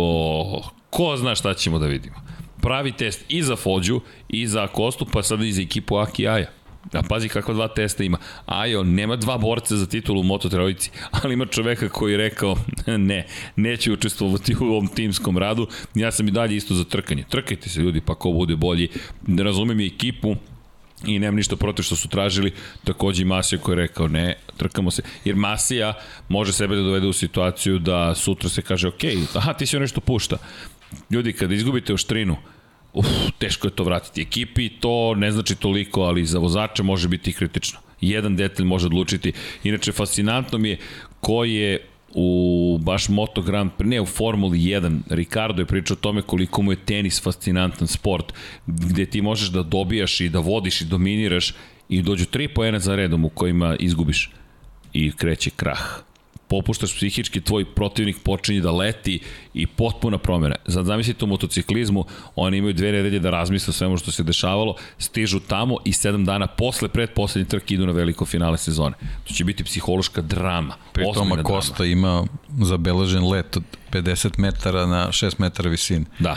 ko 0.91 1.17
zna 1.17 1.35
šta 1.35 1.55
ćemo 1.55 1.79
da 1.79 1.87
vidimo. 1.87 2.17
Pravi 2.61 2.93
test 2.93 3.25
i 3.29 3.43
za 3.43 3.57
Fođu, 3.57 4.01
i 4.29 4.47
za 4.47 4.67
Kostu, 4.67 5.07
pa 5.13 5.23
sada 5.23 5.45
i 5.45 5.53
za 5.53 5.63
ekipu 5.63 5.97
Aki 5.97 6.29
Aja. 6.29 6.60
A 6.92 7.02
pazi 7.02 7.28
kakva 7.28 7.55
dva 7.55 7.68
testa 7.68 8.05
ima. 8.05 8.18
Ajo, 8.47 8.83
nema 8.83 9.17
dva 9.17 9.39
borca 9.39 9.76
za 9.76 9.86
titulu 9.86 10.20
u 10.20 10.25
Moto 10.25 10.49
trojici, 10.49 10.91
ali 11.10 11.34
ima 11.34 11.47
čoveka 11.47 11.89
koji 11.89 12.12
je 12.12 12.18
rekao 12.18 12.57
ne, 13.10 13.26
neće 13.57 13.92
učestvovati 13.92 14.57
u 14.60 14.65
ovom 14.65 14.89
timskom 14.89 15.39
radu, 15.39 15.67
ja 15.94 16.10
sam 16.10 16.28
i 16.28 16.31
dalje 16.31 16.57
isto 16.57 16.75
za 16.75 16.84
trkanje. 16.84 17.25
Trkajte 17.28 17.68
se 17.68 17.81
ljudi, 17.81 18.00
pa 18.00 18.15
ko 18.15 18.33
bude 18.33 18.57
bolji. 18.57 18.89
Ne 19.26 19.42
razumem 19.42 19.81
i 19.81 19.86
ekipu, 19.86 20.36
i 21.07 21.18
nemam 21.18 21.36
ništa 21.36 21.57
protiv 21.57 21.83
što 21.83 21.97
su 21.97 22.09
tražili, 22.09 22.52
takođe 22.84 23.23
i 23.23 23.25
Masija 23.25 23.59
koji 23.59 23.73
je 23.73 23.76
rekao 23.76 24.09
ne, 24.09 24.36
trkamo 24.57 24.91
se, 24.91 25.02
jer 25.25 25.36
Masija 25.36 25.94
može 26.28 26.52
sebe 26.52 26.76
da 26.76 26.83
dovede 26.83 27.07
u 27.07 27.12
situaciju 27.12 27.78
da 27.78 28.15
sutra 28.15 28.49
se 28.49 28.62
kaže 28.62 28.89
ok, 28.89 29.05
aha 29.34 29.52
ti 29.52 29.67
se 29.67 29.81
nešto 29.81 30.00
pušta. 30.00 30.36
Ljudi, 31.10 31.33
kada 31.33 31.55
izgubite 31.55 31.94
oštrinu, 31.94 32.36
uf, 32.93 33.07
teško 33.39 33.67
je 33.67 33.70
to 33.70 33.85
vratiti 33.85 34.23
ekipi, 34.23 34.69
to 34.69 35.15
ne 35.15 35.33
znači 35.33 35.55
toliko, 35.55 36.01
ali 36.02 36.27
za 36.27 36.39
vozača 36.39 36.83
može 36.83 37.09
biti 37.09 37.33
kritično. 37.33 37.78
Jedan 38.01 38.36
detalj 38.36 38.67
može 38.67 38.86
odlučiti. 38.86 39.33
Inače, 39.65 39.93
fascinantno 39.93 40.59
mi 40.59 40.69
je 40.69 40.78
ko 41.20 41.44
je 41.44 41.86
u 42.15 42.78
baš 42.83 43.09
Moto 43.09 43.43
Grand 43.43 43.70
Prix, 43.78 43.89
ne 43.89 44.01
u 44.01 44.07
Formuli 44.07 44.59
1, 44.59 45.01
Ricardo 45.10 45.62
je 45.62 45.67
pričao 45.67 45.94
o 45.94 46.01
tome 46.01 46.23
koliko 46.23 46.62
mu 46.62 46.73
je 46.73 46.85
tenis 46.85 47.23
fascinantan 47.23 47.89
sport, 47.89 48.33
gde 48.67 49.07
ti 49.07 49.23
možeš 49.23 49.49
da 49.49 49.62
dobijaš 49.62 50.20
i 50.20 50.28
da 50.28 50.39
vodiš 50.39 50.81
i 50.81 50.85
dominiraš 50.85 51.55
i 51.89 52.02
dođu 52.02 52.27
tri 52.27 52.49
poena 52.49 52.78
za 52.78 52.97
redom 52.97 53.25
u 53.25 53.28
kojima 53.28 53.77
izgubiš 53.78 54.31
i 54.93 55.12
kreće 55.12 55.51
krah 55.51 56.10
popuštaš 56.51 56.95
psihički, 56.97 57.41
tvoj 57.41 57.65
protivnik 57.65 58.17
počinje 58.25 58.61
da 58.61 58.73
leti 58.73 59.20
i 59.55 59.67
potpuna 59.67 60.19
promjena. 60.19 60.57
Sad 60.69 60.87
zamislite 60.87 61.25
u 61.25 61.29
motociklizmu, 61.29 62.05
oni 62.37 62.59
imaju 62.59 62.75
dve 62.75 62.93
nedelje 62.93 63.19
da 63.19 63.31
razmisle 63.31 63.73
svemu 63.73 63.97
što 63.97 64.12
se 64.12 64.23
dešavalo, 64.23 64.75
stižu 64.99 65.41
tamo 65.41 65.77
i 65.85 65.93
sedam 65.93 66.25
dana 66.25 66.47
posle 66.47 66.89
predposlednje 66.89 67.49
trke 67.49 67.75
idu 67.75 67.87
na 67.87 67.93
veliko 67.93 68.27
finale 68.27 68.59
sezone. 68.59 68.97
To 69.29 69.35
će 69.35 69.45
biti 69.45 69.65
psihološka 69.65 70.23
drama. 70.23 70.75
Pri 70.93 71.05
drama. 71.15 71.43
Kosta 71.43 71.85
ima 71.85 72.25
zabeležen 72.61 73.29
let 73.29 73.57
od 73.57 73.65
50 73.93 74.39
metara 74.39 74.87
na 74.87 75.09
6 75.09 75.35
metara 75.39 75.70
visine. 75.70 76.05
Da, 76.19 76.37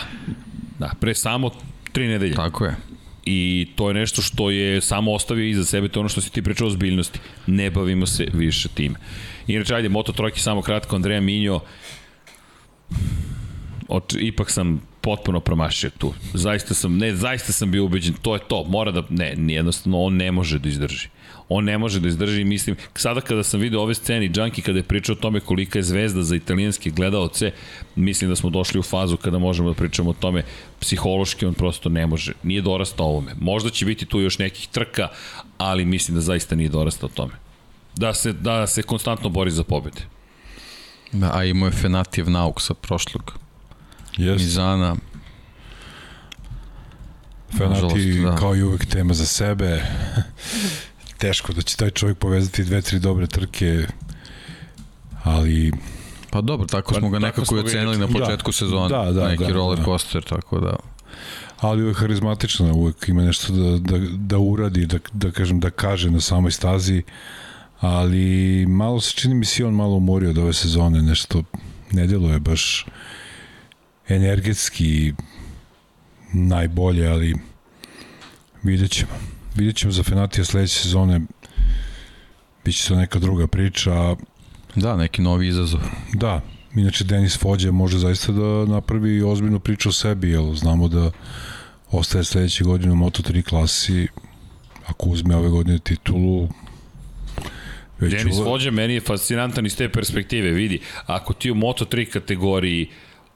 da, 0.79 0.91
pre 0.99 1.15
samo 1.15 1.49
tri 1.91 2.07
nedelje. 2.07 2.35
Tako 2.35 2.65
je. 2.65 2.75
I 3.25 3.67
to 3.75 3.87
je 3.87 3.93
nešto 3.93 4.21
što 4.21 4.49
je 4.49 4.81
samo 4.81 5.13
ostavio 5.13 5.45
iza 5.45 5.65
sebe, 5.65 5.87
to 5.87 5.99
je 5.99 6.01
ono 6.01 6.09
što 6.09 6.21
si 6.21 6.31
ti 6.31 6.41
pričao 6.41 6.67
o 6.67 6.69
zbiljnosti. 6.69 7.19
Ne 7.47 7.71
bavimo 7.71 8.05
se 8.05 8.27
više 8.33 8.69
time. 8.69 8.95
Inače, 9.47 9.75
ajde, 9.75 9.89
Moto 9.89 10.11
Trojki 10.11 10.39
samo 10.39 10.61
kratko, 10.61 10.95
Andreja 10.95 11.21
Minjo, 11.21 11.59
Oč, 13.87 14.15
ipak 14.19 14.51
sam 14.51 14.81
potpuno 15.01 15.39
promašio 15.39 15.89
tu. 15.97 16.13
Zaista 16.33 16.73
sam, 16.73 16.97
ne, 16.97 17.15
zaista 17.15 17.53
sam 17.53 17.71
bio 17.71 17.85
ubeđen, 17.85 18.13
to 18.21 18.33
je 18.33 18.39
to, 18.47 18.63
mora 18.63 18.91
da, 18.91 19.03
ne, 19.09 19.35
jednostavno 19.53 20.01
on 20.01 20.15
ne 20.15 20.31
može 20.31 20.59
da 20.59 20.69
izdrži. 20.69 21.07
On 21.49 21.65
ne 21.65 21.77
može 21.77 21.99
da 21.99 22.07
izdrži 22.07 22.43
mislim, 22.43 22.75
sada 22.95 23.21
kada 23.21 23.43
sam 23.43 23.59
video 23.59 23.81
ove 23.81 23.93
scene 23.93 24.25
i 24.25 24.31
Junkie 24.35 24.63
kada 24.63 24.79
je 24.79 24.83
pričao 24.83 25.13
o 25.13 25.21
tome 25.21 25.39
kolika 25.39 25.79
je 25.79 25.83
zvezda 25.83 26.23
za 26.23 26.35
italijanske 26.35 26.89
gledaoce, 26.89 27.51
mislim 27.95 28.29
da 28.29 28.35
smo 28.35 28.49
došli 28.49 28.79
u 28.79 28.83
fazu 28.83 29.17
kada 29.17 29.39
možemo 29.39 29.69
da 29.69 29.75
pričamo 29.75 30.09
o 30.09 30.13
tome 30.13 30.43
psihološki 30.79 31.45
on 31.45 31.53
prosto 31.53 31.89
ne 31.89 32.07
može, 32.07 32.33
nije 32.43 32.61
dorastao 32.61 33.05
ovome. 33.05 33.35
Možda 33.39 33.69
će 33.69 33.85
biti 33.85 34.05
tu 34.05 34.21
još 34.21 34.39
nekih 34.39 34.67
trka, 34.67 35.07
ali 35.57 35.85
mislim 35.85 36.15
da 36.15 36.21
zaista 36.21 36.55
nije 36.55 36.69
dorastao 36.69 37.09
tome. 37.09 37.42
Da 37.95 38.13
se, 38.13 38.33
da 38.33 38.67
se 38.67 38.83
konstantno 38.83 39.29
bori 39.29 39.51
za 39.51 39.63
pobede. 39.63 40.01
Da, 41.11 41.31
a 41.37 41.43
imao 41.43 41.67
je 41.67 41.71
Fenatijev 41.71 42.29
nauk 42.29 42.61
sa 42.61 42.73
prošlog 42.73 43.33
Yes. 44.17 44.33
Mizana. 44.37 44.95
Fenati 47.57 47.73
Nažalost, 47.73 48.23
da. 48.23 48.35
kao 48.35 48.55
i 48.55 48.63
uvek 48.63 48.85
tema 48.85 49.13
za 49.13 49.25
sebe. 49.25 49.81
Teško 51.17 51.53
da 51.53 51.61
će 51.61 51.77
taj 51.77 51.89
čovjek 51.89 52.17
povezati 52.17 52.63
dve, 52.63 52.81
tri 52.81 52.99
dobre 52.99 53.27
trke, 53.27 53.85
ali 55.23 55.71
Pa 56.29 56.41
dobro, 56.41 56.67
tako 56.67 56.93
smo 56.93 57.09
ga 57.09 57.17
tako 57.17 57.25
nekako 57.25 57.45
smo 57.45 57.57
ocenili 57.57 57.97
na 57.97 58.07
Da. 58.07 58.13
početku 58.19 58.51
sezone. 58.51 58.89
Da, 58.89 59.11
da, 59.11 59.27
Neki 59.27 59.43
da, 59.43 59.53
roller 59.53 59.79
da. 59.79 59.85
coaster, 59.85 60.23
tako 60.23 60.59
da... 60.59 60.75
ali 61.59 61.83
uvek 61.83 61.97
harizmatična, 61.97 62.73
uvek 62.73 63.07
ima 63.09 63.21
nešto 63.21 63.53
da, 63.53 63.77
da, 63.97 64.05
da 64.17 64.37
uradi, 64.37 64.85
da, 64.85 64.97
da 65.13 65.31
kažem, 65.31 65.59
da 65.59 65.69
kaže 65.69 66.11
na 66.11 66.21
samoj 66.21 66.51
stazi, 66.51 67.03
ali 67.83 68.65
malo 68.65 69.01
se 69.01 69.11
čini 69.15 69.35
mi 69.35 69.45
se 69.45 69.65
on 69.65 69.73
malo 69.73 69.95
umorio 69.95 70.29
od 70.29 70.37
ove 70.37 70.53
sezone, 70.53 71.01
nešto 71.01 71.43
ne 71.91 72.07
deluje 72.07 72.39
baš 72.39 72.85
energetski 74.07 75.13
najbolje, 76.33 77.07
ali 77.07 77.35
vidjet 78.63 78.91
ćemo. 78.91 79.11
Vidjet 79.55 79.75
ćemo 79.75 79.91
za 79.91 80.03
Fenatija 80.03 80.45
sledeće 80.45 80.79
sezone, 80.79 81.21
Biće 82.65 82.87
to 82.87 82.95
neka 82.95 83.19
druga 83.19 83.47
priča, 83.47 84.15
Da, 84.75 84.95
neki 84.97 85.21
novi 85.21 85.47
izazov. 85.47 85.79
Da, 86.13 86.41
inače 86.75 87.03
Denis 87.03 87.37
Fođe 87.39 87.71
može 87.71 87.97
zaista 87.97 88.31
da 88.31 88.65
napravi 88.65 89.21
ozbiljnu 89.21 89.59
priču 89.59 89.89
o 89.89 89.91
sebi, 89.91 90.29
jer 90.29 90.55
znamo 90.55 90.87
da 90.87 91.11
ostaje 91.91 92.23
sledeće 92.23 92.63
godine 92.63 92.93
u 92.93 92.95
Moto3 92.95 93.43
klasi, 93.43 94.07
ako 94.87 95.09
uzme 95.09 95.35
ove 95.35 95.49
godine 95.49 95.79
titulu, 95.79 96.49
već 98.03 98.13
Denis 98.13 98.35
uva- 98.35 98.45
Vođa 98.45 98.71
meni 98.71 98.93
je 98.93 99.01
fascinantan 99.01 99.65
iz 99.65 99.77
te 99.77 99.89
perspektive. 99.89 100.51
Vidi, 100.51 100.79
ako 101.05 101.33
ti 101.33 101.51
u 101.51 101.55
Moto3 101.55 102.05
kategoriji 102.05 102.87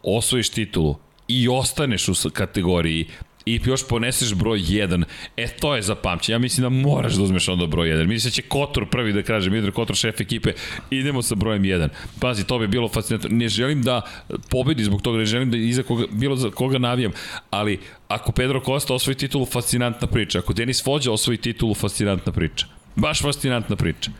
osvojiš 0.03 0.49
titulu 0.49 0.95
i 1.27 1.47
ostaneš 1.47 2.07
u 2.09 2.13
kategoriji 2.33 3.05
i 3.45 3.59
još 3.65 3.87
poneseš 3.87 4.33
broj 4.33 4.59
1, 4.59 5.03
e 5.37 5.47
to 5.47 5.75
je 5.75 5.81
za 5.81 5.95
pamćenje. 5.95 6.33
Ja 6.35 6.39
mislim 6.39 6.63
da 6.63 6.69
moraš 6.69 7.13
da 7.13 7.23
uzmeš 7.23 7.47
onda 7.47 7.65
broj 7.65 7.89
1. 7.89 8.07
Mislim 8.07 8.29
da 8.29 8.33
će 8.33 8.41
Kotor 8.41 8.89
prvi 8.89 9.13
da 9.13 9.23
kaže, 9.23 9.49
Midro 9.49 9.71
Kotor 9.71 9.95
šef 9.95 10.21
ekipe, 10.21 10.53
idemo 10.91 11.21
sa 11.21 11.35
brojem 11.35 11.63
1. 11.63 11.89
Pazi, 12.19 12.43
to 12.43 12.59
bi 12.59 12.67
bilo 12.67 12.89
fascinantno. 12.89 13.29
Ne 13.31 13.49
želim 13.49 13.83
da 13.83 14.01
pobedi 14.49 14.83
zbog 14.83 15.01
toga, 15.01 15.17
ne 15.17 15.25
želim 15.25 15.51
da 15.51 15.57
iza 15.57 15.83
koga, 15.83 16.05
bilo 16.11 16.35
za 16.35 16.49
koga 16.51 16.77
navijam, 16.77 17.11
ali 17.49 17.79
ako 18.07 18.31
Pedro 18.31 18.61
Costa 18.65 18.93
osvoji 18.93 19.15
titulu, 19.15 19.45
fascinantna 19.45 20.07
priča. 20.07 20.39
Ako 20.39 20.53
Denis 20.53 20.85
Vođa 20.85 21.11
osvoji 21.11 21.37
titulu, 21.37 21.73
fascinantna 21.73 22.31
priča. 22.31 22.65
Baš 22.95 23.21
fascinantna 23.21 23.75
priča. 23.75 24.11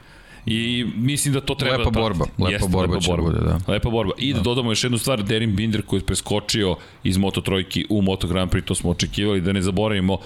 I 0.50 0.86
mislim 0.96 1.34
da 1.34 1.42
to 1.42 1.56
treba 1.56 1.78
Lepa 1.78 1.90
da 1.90 2.00
borba, 2.00 2.26
lepa 2.38 2.52
Jeste, 2.52 2.70
borba 2.70 3.00
će 3.00 3.12
bude, 3.20 3.40
da. 3.40 3.60
Lepa 3.68 3.90
borba. 3.90 4.12
I 4.18 4.34
da 4.34 4.40
dodamo 4.42 4.72
još 4.72 4.84
jednu 4.84 4.98
stvar, 4.98 5.24
Derin 5.24 5.56
Binder 5.56 5.82
koji 5.86 6.00
je 6.00 6.06
preskočio 6.06 6.76
iz 7.04 7.18
Moto 7.18 7.42
Trojki 7.42 7.86
u 7.90 8.02
Moto 8.02 8.28
Grand 8.28 8.52
Prix, 8.52 8.64
to 8.66 8.76
smo 8.76 8.90
očekivali, 8.90 9.42
da 9.42 9.54
ne 9.54 9.62
zaboravimo 9.62 10.18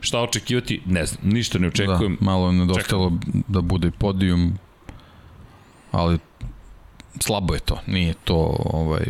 šta 0.00 0.20
očekivati, 0.20 0.80
ne 0.86 1.06
znam, 1.06 1.32
ništa 1.32 1.58
ne 1.58 1.68
očekujem. 1.68 2.16
Da, 2.20 2.24
malo 2.24 2.46
je 2.46 2.52
nedostalo 2.52 3.12
da 3.48 3.60
bude 3.60 3.90
podijum, 3.90 4.58
ali 5.92 6.18
slabo 7.20 7.54
je 7.54 7.60
to, 7.60 7.80
nije 7.86 8.14
to 8.24 8.56
ovaj, 8.64 9.06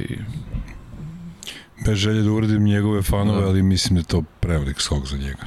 bez 1.87 1.99
želje 1.99 2.23
da 2.23 2.31
uradim 2.33 2.65
njegove 2.65 3.03
fanove, 3.03 3.41
Da. 3.41 3.47
ali 3.49 3.63
mislim 3.63 3.95
da 3.95 4.01
je 4.01 4.05
to 4.05 4.23
prevelik 4.41 4.81
skok 4.81 5.07
za 5.07 5.17
njega. 5.17 5.45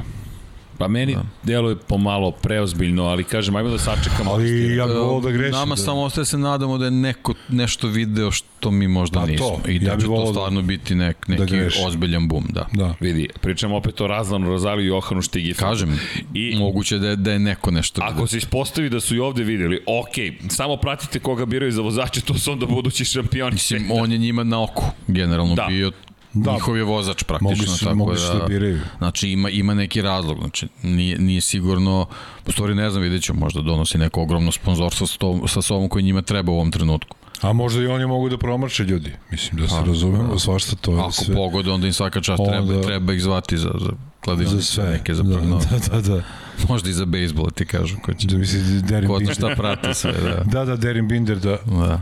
Pa 0.77 0.88
meni 0.88 1.14
da. 1.14 1.24
deluje 1.43 1.76
pomalo 1.77 2.32
preozbiljno, 2.32 3.03
ali 3.03 3.24
kažem, 3.24 3.56
ajmo 3.56 3.69
da 3.69 3.80
sačekamo. 3.80 4.32
Ali 4.32 4.76
ja 4.76 4.88
bih 4.88 4.95
volao 4.95 5.19
da 5.22 5.32
grešim. 5.32 5.52
Nama 5.52 5.76
da. 5.76 5.82
samo 5.82 6.02
ostaje 6.02 6.22
da 6.22 6.26
se 6.26 6.38
nadamo 6.38 6.77
da 6.77 6.85
je 6.85 6.92
neko 6.92 7.34
nešto 7.50 7.88
video 7.88 8.32
što 8.32 8.72
mi 8.72 8.88
možda 8.88 9.14
Pa 9.14 9.26
to, 9.26 9.32
nismo. 9.32 9.60
I 9.68 9.80
da 9.80 9.85
ja 9.85 9.98
će 9.98 10.06
to 10.06 10.18
da- 10.18 10.27
stvarno 10.27 10.61
biti 10.61 10.95
nek, 10.95 11.27
neki 11.27 11.45
greši. 11.48 11.80
ozbiljan 11.84 12.27
bum, 12.27 12.45
da. 12.50 12.68
Da. 12.74 12.95
Vidi, 13.00 13.30
pričamo 13.42 13.76
opet 13.77 14.02
o 14.02 14.08
Razlanu, 14.08 14.48
Rozaliju 14.48 14.85
i 14.85 14.90
Johanu 14.90 15.22
Štigifu. 15.22 15.60
Kažem, 15.60 16.00
I- 16.34 16.56
moguće 16.56 16.98
da 16.98 17.10
je, 17.10 17.16
da 17.16 17.32
je 17.32 17.40
neko 17.40 17.72
nešto 17.72 18.02
Ako 18.03 18.27
se 18.27 18.38
ispostavi 18.38 18.90
da 18.90 19.00
su 19.00 19.16
i 19.16 19.19
ovde 19.19 19.43
videli, 19.43 19.80
ok, 19.88 20.16
samo 20.50 20.77
pratite 20.77 21.19
koga 21.19 21.45
biraju 21.45 21.72
za 21.72 21.82
vozače, 21.82 22.22
to 22.22 22.34
su 22.34 22.52
onda 22.52 22.66
budući 22.66 23.06
šampioni. 23.06 23.53
Mislim, 23.53 23.90
on 23.92 24.11
je 24.11 24.18
njima 24.18 24.43
na 24.43 24.64
oku, 24.64 24.84
generalno 25.08 25.56
Da. 25.56 25.61
da. 25.61 25.68
bio 25.68 25.92
Da. 26.33 26.41
da. 26.43 26.53
njihov 26.53 26.77
je 26.77 26.83
vozač 26.83 27.23
praktično. 27.23 27.65
Su, 27.77 27.85
tako 27.85 28.15
su 28.15 28.37
da 28.39 28.45
biraju. 28.47 28.79
Znači 28.97 29.29
ima, 29.29 29.49
ima 29.49 29.73
neki 29.73 30.01
razlog, 30.01 30.37
znači 30.39 30.67
nije, 30.83 31.19
nije 31.19 31.41
sigurno, 31.41 32.07
u 32.47 32.51
stvari 32.51 32.75
ne 32.75 32.89
znam, 32.89 33.19
ću, 33.21 33.33
možda 33.33 33.61
donosi 33.61 33.97
neko 33.97 34.21
ogromno 34.21 34.51
sponzorstvo 34.51 35.07
sa, 35.07 35.17
to, 35.17 35.47
sa 35.47 35.61
sobom 35.61 35.89
koji 35.89 36.03
njima 36.03 36.21
treba 36.21 36.51
u 36.51 36.55
ovom 36.55 36.71
trenutku. 36.71 37.17
A 37.41 37.53
možda 37.53 37.81
i 37.81 37.87
oni 37.87 38.05
mogu 38.05 38.29
da 38.29 38.37
promaše 38.37 38.83
ljudi. 38.83 39.11
Mislim 39.31 39.61
da 39.61 39.67
se 39.67 39.75
razumemo, 39.85 40.39
svašta 40.39 40.75
to 40.75 40.91
je 40.93 40.99
Ako 40.99 41.11
sve. 41.11 41.35
pogode, 41.35 41.71
onda 41.71 41.87
im 41.87 41.93
svaka 41.93 42.21
čast 42.21 42.39
Onda- 42.39 42.51
treba, 42.51 42.81
treba 42.83 43.13
ih 43.13 43.21
zvati 43.21 43.57
za, 43.57 43.71
za 43.79 43.89
kladionice, 44.23 44.55
za 44.57 44.61
sve. 44.61 44.89
neke 44.89 45.13
za 45.13 45.23
da, 45.23 45.37
prvo, 45.37 45.59
da, 45.71 45.99
da, 45.99 46.01
da. 46.01 46.23
možda 46.69 46.89
i 46.89 46.93
za 46.93 47.05
bejsbol, 47.05 47.51
ti 47.51 47.65
kažu, 47.65 47.97
ko 48.01 48.13
će, 48.13 48.27
Da 48.27 48.37
misli 48.37 48.81
Derin 48.81 49.09
ko 49.09 49.17
Binder. 49.17 49.35
šta 49.35 49.55
prati 49.57 49.93
sve, 49.93 50.11
da. 50.13 50.43
Da, 50.51 50.65
da, 50.65 50.75
Derin 50.75 51.07
Binder 51.07 51.39
da, 51.39 51.57
da. 51.65 52.01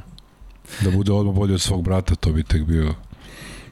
da 0.82 0.92
bude 0.92 1.12
odmah 1.12 1.36
bolji 1.36 1.54
od 1.54 1.62
svog 1.62 1.84
brata, 1.84 2.16
to 2.16 2.32
bi 2.32 2.44
tek 2.44 2.64
bio 2.64 2.94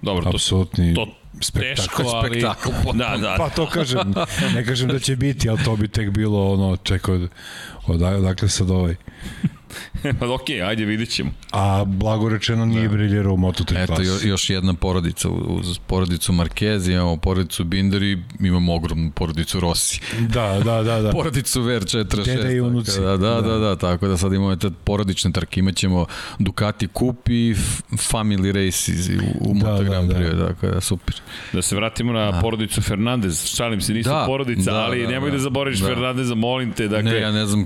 Dobro, 0.02 0.24
to, 0.24 0.30
apsolutni 0.30 0.94
to 0.94 1.08
spektakl. 1.42 1.82
teško, 1.82 2.04
ali... 2.04 2.30
spektakl 2.30 2.70
Da, 3.00 3.18
da. 3.18 3.36
Pa 3.38 3.50
to 3.50 3.66
kažem, 3.70 4.14
ne 4.56 4.66
kažem 4.66 4.90
da 4.90 5.00
će 5.00 5.16
biti, 5.16 5.50
ali 5.50 5.64
to 5.64 5.76
bi 5.76 5.88
tek 5.88 6.10
bilo 6.10 6.54
ono, 6.54 6.78
čekaj, 6.78 7.16
od, 7.16 7.30
od, 7.88 8.02
odakle 8.02 8.50
sad 8.50 8.70
ovaj. 8.70 8.96
Pa 10.20 10.34
okej, 10.34 10.62
ajde, 10.64 10.86
vidit 10.86 11.10
ćemo. 11.10 11.32
A 11.52 11.84
blago 11.88 12.30
rečeno 12.30 12.66
nije 12.66 12.88
da. 12.88 12.94
briljirao 12.94 13.34
u 13.34 13.38
Moto3 13.38 13.84
Eto, 13.84 13.96
klasi. 13.96 14.04
jo, 14.04 14.30
još 14.30 14.50
jedna 14.50 14.74
porodica, 14.74 15.30
uz 15.30 15.80
porodicu 15.80 16.34
Marquez, 16.34 16.92
imamo 16.92 17.18
porodicu 17.18 17.64
Binder 17.64 18.04
i 18.04 18.18
imamo 18.40 18.76
ogromnu 18.76 19.12
porodicu 19.12 19.60
Rossi. 19.60 20.02
Da, 20.20 20.62
da, 20.66 20.84
da, 20.84 21.02
da. 21.02 21.12
Porodicu 21.20 21.62
VR46. 21.62 22.26
Dede 22.26 22.56
i 22.56 22.60
unuci. 22.62 22.92
Tako 22.92 23.02
Da, 23.02 23.18
da, 23.18 23.42
Da. 23.42 23.42
da, 23.42 23.58
da, 23.58 23.76
tako 23.76 24.08
da 24.08 24.18
sad 24.18 24.34
imamo 24.34 24.56
te 24.56 24.70
porodične 24.84 25.32
trke, 25.32 25.60
imaćemo 25.60 26.06
Ducati 26.40 26.88
Cup 26.88 27.30
i 27.30 27.56
Family 27.92 28.52
Races 28.52 29.10
u, 29.10 29.14
u 29.42 29.54
Da, 29.54 29.60
da, 29.60 29.72
Moto 29.72 29.84
da, 29.84 29.90
Grand 29.90 30.12
da. 30.12 30.16
Prix, 30.20 30.48
tako 30.48 30.68
da 30.68 30.82
super. 30.82 31.16
Da 31.54 31.62
se 31.62 31.76
vratimo 31.76 32.14
na 32.14 32.32
da. 32.32 32.40
porodicu 32.42 32.82
Fernandez. 32.82 33.46
Šalim 33.46 33.82
se, 33.82 33.94
nisu 33.94 34.10
da, 34.10 34.16
Da, 34.16 34.26
porodica, 34.26 34.72
da, 34.72 34.78
da, 34.78 34.84
ali 34.84 35.02
da, 35.04 35.10
nemoj 35.10 35.30
da, 35.30 35.38
da. 35.38 35.44
zaboraviš 35.44 35.80
da. 35.80 35.88
Da. 35.88 35.94
Fernandeza, 35.94 36.36
molim 36.36 36.72
te. 36.72 36.88
Dakle, 36.88 37.12
Ne, 37.12 37.20
ja 37.20 37.32
ne 37.32 37.46
znam, 37.46 37.66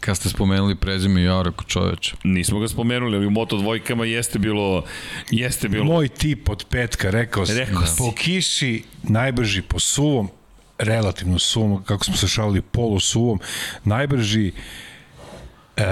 kad 0.00 0.16
ste 0.16 0.28
spomenuli 0.28 0.74
prezime, 0.96 1.22
ja 1.22 1.42
rekao 1.42 1.64
čoveče. 1.64 2.16
Nismo 2.24 2.58
ga 2.58 2.68
spomenuli, 2.68 3.16
ali 3.16 3.26
u 3.26 3.30
Moto 3.30 3.56
dvojkama 3.56 4.04
jeste 4.06 4.38
bilo... 4.38 4.82
Jeste 5.30 5.68
bilo... 5.68 5.84
Moj 5.84 6.08
tip 6.08 6.48
od 6.48 6.64
petka, 6.64 7.10
rekao 7.10 7.46
sam, 7.46 7.56
Rekao 7.56 7.86
si. 7.86 7.98
po 7.98 8.12
kiši 8.12 8.82
najbrži 9.02 9.62
po 9.62 9.78
suvom, 9.78 10.28
relativno 10.78 11.38
suvom, 11.38 11.82
kako 11.82 12.04
smo 12.04 12.16
se 12.16 12.28
šalili, 12.28 12.60
polu 12.62 13.00
suvom, 13.00 13.40
najbrži 13.84 14.52
e, 15.76 15.82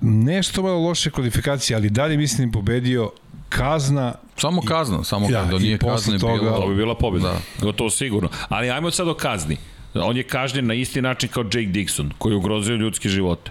nešto 0.00 0.62
malo 0.62 0.78
loše 0.78 1.10
kvalifikacije, 1.10 1.76
ali 1.76 1.90
dalje 1.90 2.16
mislim 2.16 2.38
da 2.38 2.48
je 2.48 2.52
pobedio 2.54 3.10
kazna 3.48 4.14
Samo 4.36 4.62
kazna, 4.62 5.04
samo 5.04 5.28
Da, 5.28 5.40
da, 5.40 5.46
da 5.46 5.58
nije 5.58 5.78
kazne 5.78 6.18
toga- 6.18 6.42
bilo. 6.42 6.60
To 6.60 6.68
bi 6.68 6.74
bila 6.74 6.94
pobjeda. 6.94 7.28
Da. 7.28 7.34
Da. 7.34 7.40
Gotovo 7.60 7.90
sigurno. 7.90 8.28
Ali 8.48 8.70
ajmo 8.70 8.90
sad 8.90 9.08
o 9.08 9.14
kazni. 9.14 9.56
On 9.94 10.16
je 10.16 10.22
kažnjen 10.22 10.66
na 10.66 10.74
isti 10.74 11.02
način 11.02 11.28
kao 11.28 11.42
Jake 11.44 11.58
Dixon, 11.68 12.10
koji 12.18 12.32
je 12.32 12.36
ugrozio 12.36 12.76
ljudske 12.76 13.08
živote. 13.08 13.50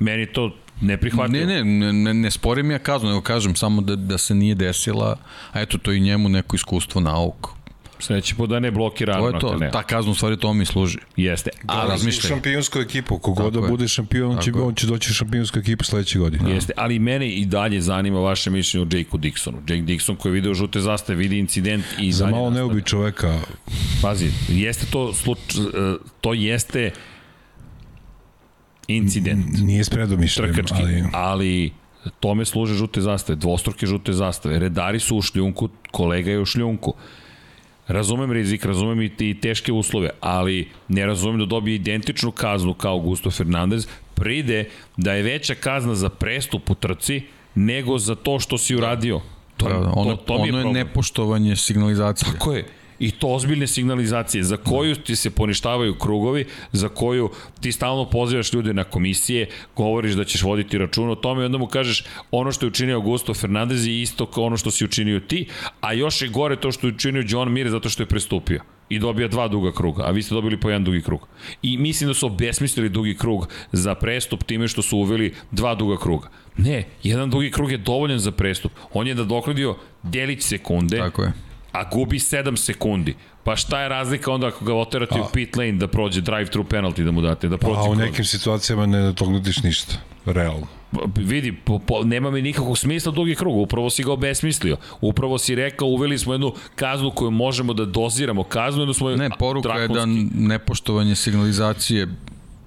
Meni 0.00 0.26
to 0.26 0.56
neprihvatljivo. 0.80 1.46
Ne, 1.46 1.64
ne, 1.64 1.64
ne, 1.64 1.92
ne, 1.92 2.14
ne 2.14 2.30
sporim 2.30 2.70
ja 2.70 2.78
kaznu, 2.78 3.08
nego 3.08 3.20
kažem 3.20 3.54
samo 3.56 3.80
da, 3.80 3.96
da 3.96 4.18
se 4.18 4.34
nije 4.34 4.54
desila, 4.54 5.16
a 5.52 5.60
eto, 5.60 5.78
to 5.78 5.92
i 5.92 6.00
njemu 6.00 6.28
neko 6.28 6.56
iskustvo 6.56 7.00
nauk. 7.00 7.48
Sledeći 7.98 8.34
put 8.34 8.50
da 8.50 8.60
ne 8.60 8.70
blokira 8.70 9.18
To 9.18 9.28
je 9.28 9.38
to, 9.40 9.56
ne. 9.56 9.70
ta 9.70 9.82
kazna 9.82 10.12
u 10.12 10.14
stvari 10.14 10.36
to 10.36 10.54
mi 10.54 10.64
služi. 10.64 10.98
Jeste. 11.16 11.50
Ali 11.66 11.80
Ali, 11.80 11.90
razmišljaj. 11.90 12.28
šampionsku 12.28 12.78
ekipu, 12.78 13.18
kogod 13.18 13.52
Tako 13.52 13.66
da 13.66 13.68
bude 13.68 13.88
šampion, 13.88 14.30
on 14.30 14.38
će, 14.42 14.52
on 14.52 14.74
će 14.74 14.86
doći 14.86 15.10
u 15.10 15.14
šampionsku 15.14 15.58
ekipu 15.58 15.84
sledeće 15.84 16.18
godine. 16.18 16.50
Jeste, 16.50 16.72
ali 16.76 16.98
mene 16.98 17.28
i 17.28 17.46
dalje 17.46 17.80
zanima 17.80 18.20
vaše 18.20 18.50
mišljenje 18.50 18.86
o 18.86 18.96
Jakeu 18.96 19.20
Dixonu. 19.20 19.56
Jake 19.60 19.82
Dixon 19.82 20.16
koji 20.16 20.30
je 20.30 20.34
video 20.34 20.54
žute 20.54 20.80
zastave, 20.80 21.18
vidi 21.18 21.38
incident 21.38 21.84
i 21.98 22.12
Za 22.12 22.24
dalje 22.24 22.36
malo 22.36 22.50
ne 22.50 22.62
ubi 22.62 22.82
čoveka, 22.82 23.38
Pazi, 24.02 24.30
jeste 24.48 24.86
to 24.90 25.14
sluč, 25.14 25.38
e, 25.38 25.60
to 26.20 26.34
jeste 26.34 26.90
incident 28.96 29.46
nije 29.62 29.84
s 29.84 29.90
predomišljem, 29.90 30.54
trkački, 30.54 30.82
ali... 30.82 31.04
ali 31.12 31.72
tome 32.20 32.44
služe 32.44 32.74
žute 32.74 33.00
zastave, 33.00 33.36
dvostruke 33.36 33.86
žute 33.86 34.12
zastave. 34.12 34.58
Redari 34.58 35.00
su 35.00 35.16
u 35.16 35.22
šljunku, 35.22 35.68
kolega 35.90 36.30
je 36.30 36.40
u 36.40 36.44
šljunku. 36.44 36.94
Razumem 37.88 38.32
rizik, 38.32 38.64
razumem 38.64 39.02
i, 39.02 39.10
i 39.18 39.40
teške 39.40 39.72
uslove, 39.72 40.10
ali 40.20 40.68
ne 40.88 41.06
razumem 41.06 41.38
da 41.40 41.46
dobije 41.46 41.74
identičnu 41.74 42.30
kaznu 42.30 42.74
kao 42.74 42.92
Augusto 42.92 43.30
Fernandez, 43.30 43.86
pride 44.14 44.64
da 44.96 45.12
je 45.12 45.22
veća 45.22 45.54
kazna 45.54 45.94
za 45.94 46.08
prestup 46.08 46.70
u 46.70 46.74
trci 46.74 47.22
nego 47.54 47.98
za 47.98 48.14
to 48.14 48.38
što 48.38 48.58
si 48.58 48.76
uradio. 48.76 49.20
To, 49.56 49.68
da, 49.68 49.92
ono, 49.96 50.16
to, 50.16 50.22
to 50.22 50.34
je 50.34 50.38
ono 50.38 50.46
je 50.46 50.52
problem. 50.52 50.72
nepoštovanje 50.72 51.56
signalizacije. 51.56 52.32
Tako 52.32 52.52
je. 52.52 52.64
I 53.00 53.10
to 53.10 53.28
ozbiljne 53.28 53.66
signalizacije 53.66 54.44
za 54.44 54.56
koju 54.56 54.94
ti 54.94 55.16
se 55.16 55.30
poništavaju 55.30 55.94
krugovi, 55.94 56.44
za 56.72 56.88
koju 56.88 57.30
ti 57.60 57.72
stalno 57.72 58.10
pozivaš 58.10 58.52
ljude 58.52 58.74
na 58.74 58.84
komisije, 58.84 59.48
govoriš 59.76 60.12
da 60.12 60.24
ćeš 60.24 60.42
voditi 60.42 60.78
račun 60.78 61.10
o 61.10 61.14
tome 61.14 61.42
i 61.42 61.44
onda 61.44 61.58
mu 61.58 61.66
kažeš 61.66 62.04
ono 62.30 62.52
što 62.52 62.66
je 62.66 62.70
učinio 62.70 62.96
Augusto 62.96 63.34
Fernandez 63.34 63.86
je 63.86 64.02
isto 64.02 64.26
kao 64.26 64.44
ono 64.44 64.56
što 64.56 64.70
si 64.70 64.84
učinio 64.84 65.20
ti, 65.20 65.46
a 65.80 65.92
još 65.92 66.22
je 66.22 66.28
gore 66.28 66.56
to 66.56 66.72
što 66.72 66.86
je 66.86 66.92
učinio 66.92 67.24
John 67.28 67.52
Mir 67.52 67.70
zato 67.70 67.88
što 67.88 68.02
je 68.02 68.06
prestupio. 68.06 68.60
i 68.90 68.98
dobija 68.98 69.28
dva 69.28 69.48
duga 69.48 69.72
kruga, 69.72 70.02
a 70.06 70.10
vi 70.10 70.22
ste 70.22 70.34
dobili 70.34 70.60
po 70.60 70.68
jedan 70.70 70.84
dugi 70.84 71.02
krug. 71.02 71.28
I 71.62 71.76
mislim 71.78 72.08
da 72.08 72.14
su 72.14 72.26
obesmislili 72.26 72.88
dugi 72.88 73.14
krug 73.14 73.48
za 73.72 73.94
prestup 73.94 74.44
time 74.44 74.68
što 74.68 74.82
su 74.82 74.98
uveli 74.98 75.34
dva 75.50 75.74
duga 75.74 75.96
kruga. 75.96 76.28
Ne, 76.56 76.84
jedan 77.02 77.30
dugi 77.30 77.50
krug 77.50 77.70
je 77.72 77.78
dovoljan 77.78 78.18
za 78.18 78.32
prestup. 78.32 78.72
On 78.92 79.06
je 79.06 79.14
nadoknadio 79.14 79.76
delić 80.02 80.42
sekunde, 80.42 80.98
Tako 80.98 81.22
je. 81.22 81.32
A 81.72 81.84
gubi 81.90 82.18
7 82.18 82.56
sekundi. 82.56 83.14
Pa 83.44 83.56
šta 83.56 83.80
je 83.82 83.88
razlika 83.88 84.32
onda 84.32 84.46
ako 84.46 84.64
ga 84.64 84.74
oterate 84.74 85.20
u 85.20 85.24
pit 85.32 85.56
lane 85.56 85.72
da 85.72 85.86
prođe 85.88 86.20
drive-thru 86.20 86.64
penalty 86.64 87.04
da 87.04 87.10
mu 87.10 87.20
date, 87.20 87.48
da 87.48 87.58
prođe 87.58 87.78
A 87.78 87.82
u 87.82 87.84
krug? 87.84 87.98
nekim 87.98 88.24
situacijama 88.24 88.86
ne 88.86 89.02
dotognutiš 89.02 89.62
ništa, 89.62 89.94
realno. 90.26 90.66
vidi, 91.16 91.52
po, 91.52 91.78
po, 91.78 92.04
nema 92.04 92.30
mi 92.30 92.42
nikakvog 92.42 92.78
smisla 92.78 93.12
dugi 93.12 93.34
krug, 93.34 93.56
upravo 93.56 93.90
si 93.90 94.02
ga 94.04 94.12
obesmislio. 94.12 94.76
Upravo 95.00 95.38
si 95.38 95.54
rekao, 95.54 95.88
uveli 95.88 96.18
smo 96.18 96.34
jednu 96.34 96.52
kaznu 96.74 97.10
koju 97.10 97.30
možemo 97.30 97.72
da 97.74 97.84
doziramo, 97.84 98.42
kaznu 98.42 98.82
jednu 98.82 98.94
smo... 98.94 99.10
Ne, 99.10 99.30
poruka 99.38 99.72
je 99.72 99.88
da 99.88 100.06
nepoštovanje 100.34 101.14
signalizacije 101.14 102.08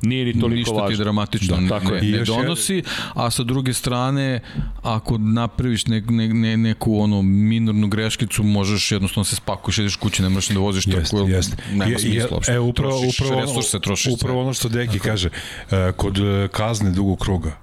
Nije 0.04 0.26
ni 0.26 0.34
toliko 0.34 0.50
ništa 0.50 0.72
važno. 0.74 0.88
ti 0.90 0.96
dramatično 0.98 1.58
Da, 1.58 1.68
tako 1.70 1.92
ne, 1.92 1.98
je. 1.98 2.10
I 2.10 2.12
ne 2.12 2.24
donosi, 2.24 2.84
a 3.14 3.32
sa 3.32 3.44
druge 3.44 3.74
strane, 3.74 4.40
ako 4.84 5.18
napraviš 5.18 5.86
ne, 5.86 6.02
ne, 6.02 6.28
ne, 6.30 6.58
neku 6.58 7.00
ono 7.00 7.22
minornu 7.22 7.88
greškicu, 7.88 8.44
možeš 8.44 8.92
jednostavno 8.92 9.26
se 9.26 9.36
spakuješ, 9.36 9.78
ideš 9.78 9.96
kući, 9.96 10.22
ne 10.22 10.30
moraš 10.30 10.48
da 10.48 10.60
voziš 10.60 10.88
Jeste, 10.88 11.02
tako, 11.12 11.18
jeste. 11.20 11.56
nema 11.70 11.86
Je- 11.86 12.00
smisla 12.00 12.20
je- 12.20 12.28
uopšte. 12.32 12.54
E, 12.54 12.60
upravo, 12.60 13.00
trošiš 13.00 13.20
upravo, 13.20 13.34
ono, 13.34 13.46
resurse, 13.46 13.80
trošiš 13.80 14.14
upravo 14.14 14.42
ono 14.42 14.54
što 14.54 14.70
Deki 14.70 15.00
kaže, 15.00 15.30
e, 15.72 15.92
kod 15.92 16.18
e, 16.18 16.48
kazne 16.48 16.92
dugog 16.92 17.20
kruga, 17.20 17.58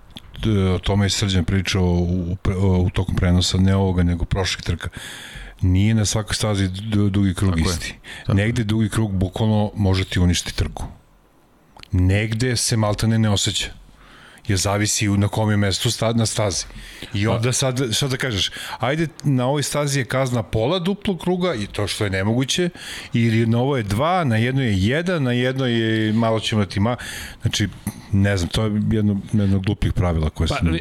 o 0.75 0.79
tome 0.79 1.07
je 1.07 1.11
Srđan 1.11 1.45
pričao 1.45 1.85
u, 1.85 2.33
u, 2.33 2.37
u 2.79 2.91
tokom 2.91 3.15
prenosa, 3.17 3.59
ne 3.59 3.77
ovoga, 3.77 4.03
nego 4.03 4.25
prošlih 4.25 4.63
trka. 4.63 4.89
Nije 5.63 5.95
na 5.95 6.05
svakoj 6.05 6.35
stazi 6.35 6.69
du- 6.69 7.11
dugi 7.11 7.35
krug 7.35 7.51
Tako 7.51 7.61
je. 7.61 7.73
isti. 7.73 7.95
Negde 8.29 8.65
dugi 8.65 8.89
krug 8.89 9.13
bukvalno 9.13 9.71
može 9.77 10.05
ti 10.05 10.21
uništiti 10.21 10.57
trku. 10.57 10.85
Negde 11.93 12.57
se 12.57 12.77
maltene 12.77 13.19
ne 13.19 13.31
osjeća 13.31 13.71
jer 14.51 14.59
zavisi 14.59 15.09
na 15.09 15.29
kom 15.29 15.51
je 15.51 15.57
mestu 15.57 15.91
sta, 15.91 16.13
na 16.13 16.27
stazi. 16.27 16.65
I 17.15 17.27
onda 17.27 17.53
sad, 17.53 17.95
šta 17.95 18.09
da 18.09 18.17
kažeš, 18.17 18.51
ajde 18.79 19.09
na 19.25 19.47
ovoj 19.47 19.63
stazi 19.63 19.99
je 19.99 20.05
kazna 20.05 20.43
pola 20.43 20.79
duplog 20.79 21.21
kruga 21.21 21.55
i 21.55 21.67
to 21.67 21.87
što 21.87 22.05
je 22.05 22.11
nemoguće, 22.11 22.71
ili 23.13 23.47
na 23.47 23.59
ovo 23.59 23.77
je 23.77 23.83
dva, 23.83 24.25
na 24.25 24.37
jedno 24.37 24.63
je 24.63 24.79
jedan, 24.79 25.23
na 25.23 25.33
jedno 25.33 25.67
je 25.67 26.13
malo 26.13 26.41
ćemo 26.41 26.65
ti 26.65 26.81
ma... 26.81 26.97
Znači, 27.43 27.69
ne 28.13 28.37
znam, 28.37 28.49
to 28.49 28.65
je 28.65 28.83
jedno, 28.91 29.21
jedno 29.33 29.59
glupih 29.59 29.93
pravila 29.93 30.31
koje 30.31 30.49
Pa, 30.49 30.57
sam... 30.57 30.77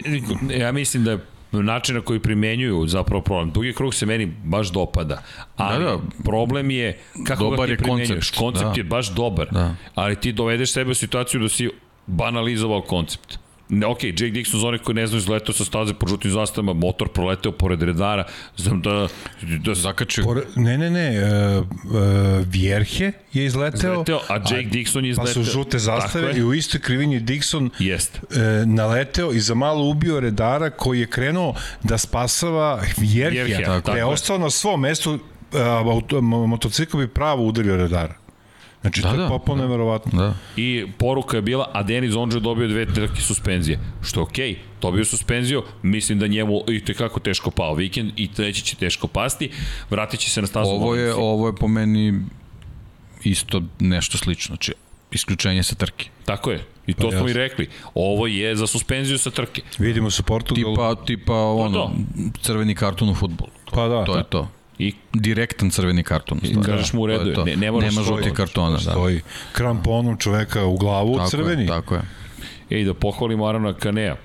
ja 0.50 0.72
mislim 0.72 1.04
da 1.04 1.12
je 1.12 1.20
način 1.54 1.96
na 1.96 2.02
koji 2.02 2.20
primenjuju 2.20 2.88
zapravo 2.88 3.22
problem. 3.22 3.52
Dugi 3.52 3.74
krug 3.74 3.94
se 3.94 4.06
meni 4.06 4.26
baš 4.44 4.68
dopada, 4.68 5.22
ali 5.58 5.74
Da, 5.76 5.86
da, 5.86 5.92
da. 5.92 5.98
da. 5.98 6.24
problem 6.24 6.72
je 6.72 6.98
kako 7.24 7.44
Dobar 7.44 7.70
ga 7.70 7.76
ti 7.76 7.84
primenjuješ. 7.84 8.10
koncept, 8.10 8.38
Koncept 8.38 8.66
da. 8.66 8.74
je 8.76 8.84
baš 8.84 9.08
dobar, 9.08 9.48
Da. 9.52 9.76
ali 9.96 10.16
ti 10.16 10.32
dovedeš 10.32 10.72
sebe 10.72 10.92
u 10.92 10.96
situaciju 10.96 11.42
da 11.42 11.50
si 11.50 11.70
banalizovao 12.08 12.82
koncept. 12.82 13.40
Ok, 13.86 14.04
Jake 14.04 14.26
Dixon 14.26 14.62
za 14.62 14.68
onih 14.68 14.82
koji 14.82 14.96
ne 14.96 15.08
znaju 15.08 15.20
izletao 15.20 15.54
sa 15.54 15.66
staze 15.66 15.94
po 15.94 16.08
žutim 16.08 16.32
zastavama, 16.32 16.74
motor 16.76 17.08
proleteo 17.08 17.52
pored 17.52 17.82
redara, 17.82 18.24
znam 18.58 18.82
da, 18.82 19.08
da 19.60 19.74
Zakačio. 19.76 20.24
Por, 20.24 20.44
ne, 20.56 20.78
ne, 20.78 20.90
ne, 20.90 21.20
uh, 21.58 21.66
uh, 21.86 22.02
Vjerhe 22.48 23.12
je 23.34 23.46
izleteo, 23.46 23.94
izleteo, 23.94 24.20
a 24.30 24.34
Jake 24.36 24.70
Dixon 24.70 25.06
je 25.06 25.16
pa 25.16 25.24
izleteo. 25.24 25.34
su 25.36 25.52
žute 25.52 25.80
zastave 25.80 26.34
i 26.36 26.44
u 26.44 26.54
istoj 26.54 26.82
krivini 26.82 27.22
Dixon 27.22 27.70
Jeste. 27.80 28.20
e, 28.32 28.66
naleteo 28.66 29.32
i 29.32 29.40
za 29.40 29.56
malo 29.56 29.84
ubio 29.84 30.20
redara 30.20 30.70
koji 30.70 31.00
je 31.00 31.08
krenuo 31.08 31.54
da 31.84 31.98
spasava 31.98 32.82
Vjerhija. 32.98 33.44
Vjerhija, 33.44 33.68
Tako 33.68 33.82
tako 33.82 33.92
je 33.92 34.00
je. 34.00 34.06
ostao 34.06 34.38
na 34.38 34.50
svom 34.50 34.82
mestu, 34.82 35.20
a, 35.54 35.58
mo- 36.12 36.48
motocikl 36.48 36.98
bi 36.98 37.08
pravo 37.08 37.44
udario 37.44 37.78
redara. 37.78 38.14
Znači, 38.82 39.02
Da, 39.02 39.10
to 39.10 39.16
je 39.16 39.22
da, 39.22 39.28
popolno 39.28 39.64
neverovatno. 39.64 40.22
Da. 40.22 40.34
I 40.56 40.86
poruka 40.98 41.38
je 41.38 41.42
bila, 41.42 41.72
a 41.74 41.84
Denis 41.84 42.16
Ondže 42.16 42.40
dobio 42.40 42.68
dve 42.68 42.86
trke 42.86 43.22
suspenzije. 43.22 43.80
Što 44.02 44.20
je 44.20 44.24
okej, 44.24 44.52
okay, 44.52 44.58
dobio 44.82 45.06
suspenziju, 45.06 45.64
mislim 45.82 46.20
da 46.20 46.28
njemu 46.28 46.62
i 46.68 46.86
to 46.86 46.92
je 46.92 46.96
kako 46.96 47.20
teško 47.20 47.52
pao 47.52 47.74
vikend 47.74 48.12
i 48.16 48.34
treći 48.34 48.62
će 48.64 48.76
teško 48.76 49.08
pasti, 49.08 49.50
vratit 49.90 50.20
će 50.20 50.30
se 50.30 50.42
na 50.42 50.48
stazu. 50.48 50.70
Ovo 50.70 50.96
je, 50.96 51.14
ovo 51.14 51.48
je 51.48 51.56
po 51.56 51.68
meni 51.68 52.20
isto 53.24 53.62
nešto 53.80 54.18
slično. 54.18 54.56
Znači, 54.56 54.74
isključenje 55.12 55.64
sa 55.64 55.76
trke. 55.76 56.10
Tako 56.26 56.52
je, 56.52 56.66
i 56.88 56.94
to 56.94 57.10
Pa, 57.10 57.18
smo 57.18 57.30
i 57.30 57.34
rekli. 57.34 57.70
Ovo 57.94 58.28
je 58.28 58.56
za 58.56 58.68
suspenziju 58.68 59.18
sa 59.18 59.32
trke. 59.32 59.62
Vidimo 59.80 60.12
se 60.12 60.24
Portugal. 60.24 60.74
Tipa, 60.74 60.96
tipa 61.06 61.36
ono, 61.36 61.74
to. 61.74 61.92
crveni 62.42 62.76
karton 62.76 63.10
u 63.10 63.16
futbolu. 63.16 63.52
pa 63.72 63.88
da, 63.88 64.06
To 64.06 64.18
je 64.18 64.24
to. 64.24 64.48
I 64.80 64.94
Direktan 65.14 65.70
crveni 65.70 66.04
karton. 66.04 66.40
stvari. 66.40 66.66
kažeš 66.66 66.94
mu 66.94 67.02
u 67.02 67.08
To 67.08 67.12
je 67.12 67.18
redu 67.20 67.34
to. 67.34 67.46
ne- 67.46 67.56
ne 67.56 67.72
moraš 67.72 67.90
Nema 67.90 68.08
žutih 68.08 68.34
kartona. 68.34 68.72
Da. 68.72 68.80
stoji 68.80 69.22
kramponom 69.52 70.18
čoveka 70.18 70.66
u 70.66 70.78
glavu, 70.78 71.18
Tako 71.18 71.30
crveni. 71.30 71.62
Je, 71.64 71.68
tako 71.68 71.96
je. 71.96 72.02
Ej, 72.70 72.84
da 72.84 72.94
pohvalimo 72.94 73.46
Arona 73.46 73.74
Kanea, 73.74 74.16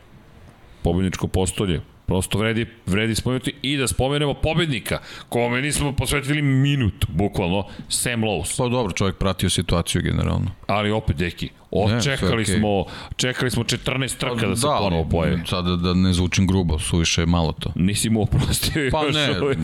pobedničko 0.83 1.27
postolje. 1.27 1.81
Prosto 2.07 2.39
vredi, 2.39 2.67
vredi 2.87 3.15
spomenuti 3.15 3.55
i 3.63 3.77
da 3.77 3.87
spomenemo 3.89 4.35
pobednika, 4.35 4.99
kome 5.29 5.63
nismo 5.63 5.93
posvetili 5.93 6.43
minut, 6.43 7.07
bukvalno, 7.09 7.67
Sam 7.89 8.21
Lowe's. 8.21 8.59
Pa 8.59 8.69
dobro, 8.69 8.93
čovjek 8.93 9.17
pratio 9.17 9.51
situaciju 9.51 10.03
generalno. 10.03 10.51
Ali 10.67 10.91
opet, 10.91 11.17
deki, 11.17 11.49
Ne, 11.73 12.03
sve 12.03 12.17
čekali 12.17 12.43
okej. 12.43 12.57
smo, 12.57 12.85
čekali 13.17 13.51
smo 13.51 13.65
14 13.65 14.17
trka 14.17 14.47
da 14.47 14.57
se 14.57 14.67
ali 14.67 14.85
ponovo 14.85 15.09
pojavi. 15.09 15.41
Sada 15.47 15.77
da 15.77 15.95
ne 15.95 16.13
zvučim 16.13 16.47
grubo, 16.47 16.79
suviše 16.79 17.23
je 17.23 17.27
malo 17.27 17.53
to. 17.53 17.73
Nisi 17.75 18.11
mu 18.11 18.23
oprostio 18.23 18.91
Pa 18.93 19.03
još 19.03 19.15
ne, 19.15 19.41
uvek. 19.43 19.59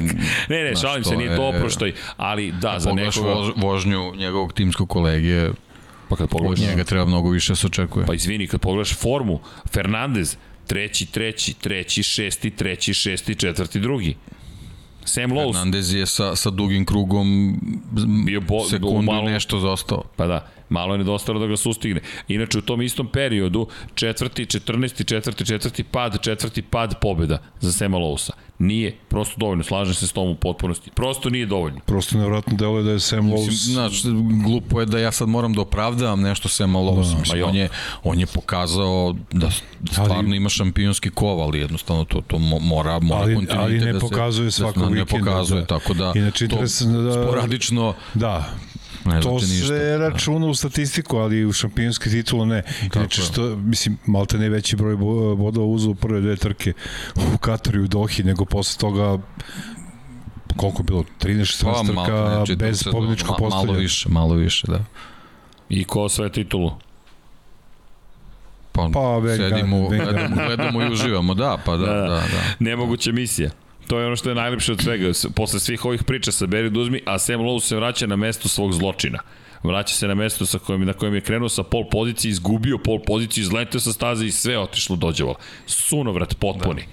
Ne, 0.49 0.65
ne, 0.65 0.77
šalim 0.77 1.05
se, 1.05 1.17
nije 1.17 1.37
to 1.37 1.49
oproštaj, 1.49 1.93
ali 2.17 2.53
da, 2.53 2.79
za 2.79 2.93
nekoga... 2.93 3.35
vož, 3.35 3.53
vožnju 3.57 4.15
njegovog 4.17 4.53
timskog 4.53 4.89
kolege, 4.89 5.49
Pa 6.09 6.17
kad 6.17 6.25
od 6.25 6.31
pogledaš, 6.31 6.61
njega 6.61 6.85
treba 6.85 7.05
mnogo 7.05 7.31
više 7.31 7.53
da 7.53 7.57
se 7.57 7.67
očekuje. 7.67 8.07
pa 8.07 8.15
izvini, 8.15 8.47
kad 8.47 8.61
pogledaš 8.61 8.99
formu, 8.99 9.41
Fernandez, 9.73 10.37
treći, 10.71 11.07
treći, 11.07 11.55
treći, 11.55 12.03
šesti, 12.03 12.51
treći, 12.51 12.95
šesti, 12.95 13.35
četvrti, 13.35 13.81
drugi. 13.81 14.17
Sam 15.05 15.31
Lowe's, 15.31 15.47
Hernandez 15.47 15.95
je 15.95 16.07
sa, 16.07 16.37
sa 16.37 16.51
dugim 16.51 16.85
krugom 16.85 17.59
Bio 18.27 18.41
bo- 18.41 18.65
sekundu 18.65 19.03
malo- 19.03 19.31
nešto 19.31 19.59
zaostao. 19.59 20.05
Pa 20.17 20.27
da, 20.27 20.47
malo 20.71 20.95
je 20.95 20.99
nedostalo 20.99 21.41
da 21.41 21.47
ga 21.47 21.57
sustigne. 21.57 22.01
Inače, 22.29 22.59
u 22.59 22.63
tom 22.63 22.83
istom 22.83 23.09
periodu, 23.09 23.67
četvrti, 23.95 24.47
četrnesti, 24.47 25.05
četvrti, 25.05 25.47
četvrti 25.47 25.85
pad, 25.85 26.23
četvrti 26.23 26.63
pad 26.63 26.95
pobjeda 27.01 27.39
za 27.61 27.73
Sema 27.73 27.99
Lowsa. 27.99 28.31
Nije 28.59 28.97
prosto 29.09 29.35
dovoljno, 29.39 29.65
slažem 29.65 29.95
se 29.95 30.07
s 30.07 30.13
tom 30.13 30.29
u 30.29 30.35
potpunosti. 30.35 30.91
Prosto 30.91 31.31
nije 31.31 31.47
dovoljno. 31.47 31.81
Prosto 31.81 32.17
nevjerojatno 32.17 32.57
deluje 32.57 32.83
da 32.83 32.91
je 32.91 33.01
Sam 33.01 33.25
Mislim, 33.25 33.39
Lowe's 33.39 33.65
Znaš, 33.65 34.03
glupo 34.45 34.81
je 34.81 34.87
da 34.87 34.99
ja 34.99 35.13
sad 35.13 35.29
moram 35.29 35.53
da 35.53 35.61
opravdavam 35.61 36.21
nešto 36.21 36.49
Sema 36.49 36.79
Lowe's. 36.79 37.13
ma 37.13 37.21
Mislim, 37.21 37.39
jo. 37.41 37.47
on, 37.47 37.55
je, 37.55 37.69
on 38.03 38.21
je 38.21 38.27
pokazao 38.27 39.15
da, 39.33 39.47
da 39.81 39.93
stvarno 39.93 40.35
ima 40.35 40.49
šampionski 40.49 41.11
kov, 41.11 41.41
ali 41.41 41.59
jednostavno 41.59 42.05
to, 42.05 42.21
to 42.21 42.37
mo- 42.37 42.61
mora, 42.61 42.99
mora 42.99 43.21
Ali- 43.21 43.35
kontinuitet 43.35 43.59
ali 43.61 43.81
ne 43.81 43.93
da 43.93 44.01
se, 44.01 44.07
pokazuje 44.07 44.45
da 44.45 44.51
se 44.51 44.57
svakog 44.57 44.83
ne 44.85 45.01
vikenda, 45.01 45.25
pokazuje, 45.25 45.61
da. 45.61 45.67
tako 45.69 45.95
da 45.95 46.13
Inače, 46.17 46.39
to 46.41 46.55
interesantno 46.55 47.03
da- 47.03 47.13
sporadično 47.27 47.95
Da, 48.15 48.45
ne 49.05 49.21
to 49.21 49.29
znači 49.31 49.53
ništa. 49.53 49.67
se 49.67 49.99
računa 49.99 50.47
u 50.47 50.55
statistiku, 50.55 51.17
ali 51.17 51.45
u 51.45 51.53
šampionske 51.53 52.11
titula 52.11 52.45
ne. 52.47 52.63
Inače, 52.85 53.21
je. 53.21 53.25
što, 53.25 53.57
mislim, 53.57 53.99
malte 54.07 54.39
ne 54.39 54.49
veći 54.49 54.77
broj 54.77 54.97
bo- 54.97 55.37
bodova 55.37 55.67
uzeo 55.67 55.91
u 55.91 55.95
prve 55.95 56.21
dve 56.21 56.37
trke 56.37 56.73
u 57.35 57.39
Kataru 57.39 57.81
i 57.81 57.85
u 57.85 57.89
Dohi, 57.89 58.23
nego 58.23 58.45
posle 58.45 58.81
toga 58.81 59.19
koliko 60.57 60.79
je 60.79 60.85
bilo, 60.85 61.05
13-14 61.21 61.65
Pa, 61.65 62.03
trka 62.03 62.29
ne, 62.31 62.47
čitao 62.47 62.69
bez 62.69 62.79
se, 62.79 62.91
pobjedičkog 62.91 63.37
ma- 63.41 63.49
Malo 63.51 63.73
više, 63.73 64.09
malo 64.09 64.35
više, 64.35 64.67
da. 64.67 64.85
I 65.69 65.85
ko 65.85 66.09
sve 66.09 66.33
titulu? 66.33 66.73
Pa, 68.73 68.89
Pa, 68.93 69.21
sedimo, 69.29 69.89
gledamo, 69.89 70.37
gledamo 70.47 70.83
i 70.83 70.93
uživamo, 70.93 71.35
da, 71.35 71.59
pa 71.65 71.77
da, 71.77 71.87
da, 71.87 71.93
da. 71.95 72.09
da. 72.09 72.43
Nemoguća 72.59 73.13
misija. 73.13 73.51
To 73.91 73.99
je 73.99 74.07
ono 74.07 74.17
što 74.17 74.29
je 74.29 74.35
najlepše 74.35 74.73
od 74.73 74.83
svega. 74.83 75.11
Posle 75.37 75.61
svih 75.61 75.85
ovih 75.85 76.05
priča 76.05 76.33
sa 76.33 76.47
Beri 76.47 76.71
Duzmi, 76.71 77.01
a 77.07 77.19
Sam 77.19 77.41
Lowe 77.41 77.61
se 77.61 77.77
vraća 77.77 78.07
na 78.07 78.17
mesto 78.17 78.49
svog 78.49 78.73
zločina. 78.73 79.19
Vraća 79.63 79.95
se 79.95 80.09
na 80.09 80.15
mesto 80.15 80.47
sa 80.47 80.59
kojim, 80.59 80.85
na 80.85 80.93
kojem 80.93 81.15
je 81.15 81.21
krenuo 81.21 81.49
sa 81.49 81.63
pol 81.63 81.89
pozicije, 81.91 82.31
izgubio 82.31 82.79
pol 82.79 83.01
poziciju, 83.07 83.43
izletio 83.43 83.81
sa 83.81 83.93
staze 83.93 84.27
i 84.27 84.31
sve 84.31 84.59
otišlo 84.59 84.97
dođevala. 84.97 85.37
Sunovrat 85.67 86.37
potpuni. 86.39 86.85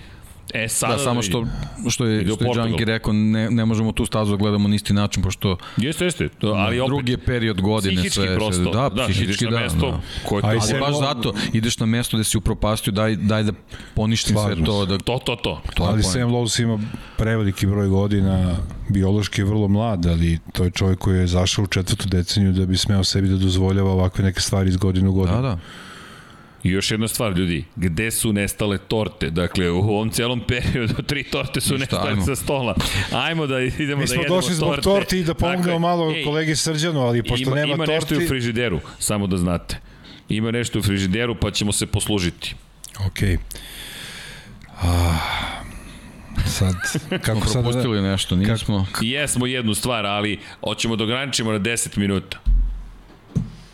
E, 0.54 0.68
sada 0.68 0.94
Da, 0.94 1.00
samo 1.00 1.22
što, 1.22 1.46
što 1.90 2.06
je, 2.06 2.26
što 2.36 2.46
je. 2.46 2.52
Džanki 2.56 2.86
rekao, 2.86 3.14
ne, 3.14 3.52
ne 3.52 3.66
možemo 3.66 3.92
tu 3.92 4.06
stazu 4.06 4.32
da 4.32 4.38
gledamo 4.38 4.68
na 4.68 4.76
isti 4.76 4.94
način, 4.94 5.24
pošto 5.24 5.58
Jeste, 5.78 6.06
jeste. 6.06 6.30
To, 6.30 6.48
ali 6.48 6.80
opet, 6.80 6.90
drugi 6.90 7.12
je 7.12 7.18
period 7.18 7.62
godine. 7.62 7.96
psihički 7.96 8.20
sve, 8.20 8.36
prosto. 8.36 8.64
Sve, 8.64 8.72
da, 8.72 8.90
da, 8.90 9.08
psihički 9.08 9.46
da. 9.46 9.60
mesto 9.60 9.92
da. 9.92 10.00
koje 10.30 10.42
to... 10.42 10.48
Ali 10.48 10.80
baš 10.80 11.00
zato, 11.00 11.34
ideš 11.54 11.80
na 11.80 11.86
mesto 11.86 12.18
gde 12.18 12.24
si 12.24 12.38
upropastio, 12.38 12.94
daj, 12.94 13.16
daj 13.16 13.44
da 13.44 13.52
poništim 13.96 14.36
Slažem 14.36 14.56
sve 14.58 14.66
to. 14.66 14.86
Da, 14.86 14.98
To, 14.98 15.20
to, 15.26 15.36
to. 15.36 15.62
to 15.76 15.84
Ali. 15.84 16.04
Sam 16.04 16.22
Lowe's 16.22 16.64
ima 16.64 16.80
preveliki 17.18 17.68
broj 17.68 17.88
godina, 17.88 18.56
biološki 18.90 19.42
je 19.42 19.46
vrlo 19.46 19.68
mlad, 19.68 20.06
ali 20.06 20.40
to 20.54 20.64
je 20.64 20.72
čovjek 20.72 21.00
koji 21.00 21.18
je 21.18 21.28
zašao 21.28 21.64
u 21.64 21.68
četvrtu 21.68 22.08
deceniju 22.10 22.54
da 22.54 22.66
bi 22.66 22.78
smeo 22.78 23.04
sebi 23.04 23.28
da 23.28 23.38
dozvoljava 23.38 23.92
ovakve 23.92 24.24
neke 24.24 24.42
stvari 24.42 24.70
iz 24.70 24.78
godine 24.78 25.10
u 25.10 25.14
godinu. 25.14 25.42
Da, 25.42 25.42
da. 25.42 25.60
I 26.64 26.70
još 26.70 26.92
jedna 26.92 27.08
stvar, 27.08 27.38
ljudi, 27.38 27.66
gde 27.76 28.12
su 28.12 28.34
nestale 28.34 28.78
torte? 28.78 29.30
Dakle, 29.30 29.72
u 29.72 29.78
ovom 29.78 30.10
celom 30.10 30.42
periodu 30.48 31.04
tri 31.04 31.24
torte 31.24 31.62
su 31.62 31.74
Ništa, 31.74 31.96
nestale 31.96 32.10
ajmo. 32.10 32.26
sa 32.26 32.36
stola. 32.36 32.76
Ajmo 33.12 33.48
da 33.48 33.60
idemo 33.60 33.96
Mi 33.98 34.04
da 34.04 34.08
smo 34.08 34.22
jedemo 34.22 34.36
došli 34.36 34.56
zbog 34.56 34.70
torte. 34.70 34.82
torti 34.82 35.20
i 35.20 35.24
da 35.24 35.34
pomognemo 35.34 35.74
je. 35.74 35.80
malo 35.80 36.12
Ej, 36.12 36.24
kolegi 36.24 36.56
Srđanu, 36.56 37.00
ali 37.02 37.24
pošto 37.24 37.50
ima, 37.50 37.56
nema 37.56 37.74
ima 37.74 37.86
nešto 37.86 38.14
i 38.14 38.18
u 38.18 38.20
torti... 38.20 38.28
frižideru, 38.28 38.80
samo 39.00 39.28
da 39.28 39.38
znate. 39.38 39.78
Ima 40.30 40.52
nešto 40.52 40.80
u 40.80 40.82
frižideru, 40.82 41.36
pa 41.36 41.52
ćemo 41.52 41.72
se 41.72 41.86
poslužiti. 41.86 42.56
Ok. 43.08 43.40
Ah, 44.82 45.18
sad, 46.46 46.76
kako 47.22 47.48
sad... 47.48 47.64
Propustili 47.64 48.02
nešto, 48.02 48.36
nismo. 48.36 48.86
I 49.02 49.10
jesmo 49.10 49.46
jednu 49.46 49.74
stvar, 49.74 50.06
ali 50.06 50.40
hoćemo 50.64 50.96
da 50.96 51.04
ograničimo 51.04 51.52
na 51.52 51.60
10 51.60 51.98
minuta. 51.98 52.38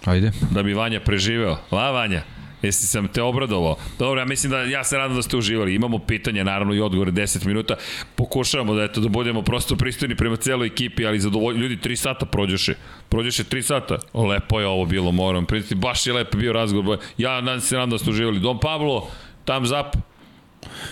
Ajde. 0.06 0.32
Da 0.52 0.64
bi 0.64 0.74
Vanja 0.74 1.00
preživeo. 1.00 1.58
Va, 1.72 1.92
Vanja? 1.92 2.24
Jesi 2.64 2.88
sam 2.88 3.08
te 3.08 3.22
obradovao? 3.22 3.76
Dobro, 4.00 4.22
ja 4.22 4.26
mislim 4.26 4.52
da 4.52 4.62
ja 4.62 4.84
se 4.84 4.98
nadam 4.98 5.16
da 5.16 5.22
ste 5.22 5.38
uživali. 5.38 5.76
Imamo 5.76 6.00
pitanja, 6.00 6.44
naravno 6.44 6.74
i 6.74 6.82
odgovore 6.82 7.12
10 7.12 7.46
minuta. 7.46 7.76
Pokušavamo 8.16 8.74
da 8.74 8.84
eto 8.84 9.02
da 9.02 9.10
budemo 9.10 9.42
prosto 9.42 9.76
pristojni 9.76 10.16
prema 10.16 10.36
celoj 10.36 10.68
ekipi, 10.68 11.06
ali 11.06 11.20
zadovoljni. 11.20 11.62
Ljudi 11.62 11.78
3 11.78 11.96
sata 11.96 12.26
prođeše. 12.26 12.76
Prođeše 13.10 13.44
3 13.44 13.62
sata. 13.62 13.98
Lepo 14.14 14.60
je 14.60 14.68
ovo 14.68 14.86
bilo, 14.86 15.12
moram 15.12 15.46
priznati. 15.46 15.76
Baš 15.76 16.08
je 16.08 16.14
lepo 16.14 16.38
bio 16.38 16.54
razgovor. 16.54 16.98
Ja 17.18 17.42
nadam 17.42 17.62
se 17.62 17.76
nadam 17.76 17.90
da 17.90 17.98
ste 17.98 18.10
uživali. 18.10 18.40
Don 18.40 18.60
Pablo, 18.60 19.08
tam 19.46 19.66
zap. 19.66 19.96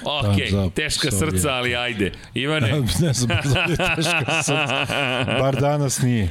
Ok, 0.03 0.65
up, 0.67 0.73
teška 0.73 1.07
sorry. 1.11 1.31
srca, 1.31 1.53
ali 1.53 1.75
ajde. 1.75 2.11
Ivane, 2.33 2.71
ne 3.01 3.13
znam, 3.13 3.27
da 3.27 3.83
je 3.85 3.95
teško 3.95 4.43
sad. 4.43 5.27
Bar 5.39 5.61
danas 5.61 6.01
nije. 6.01 6.29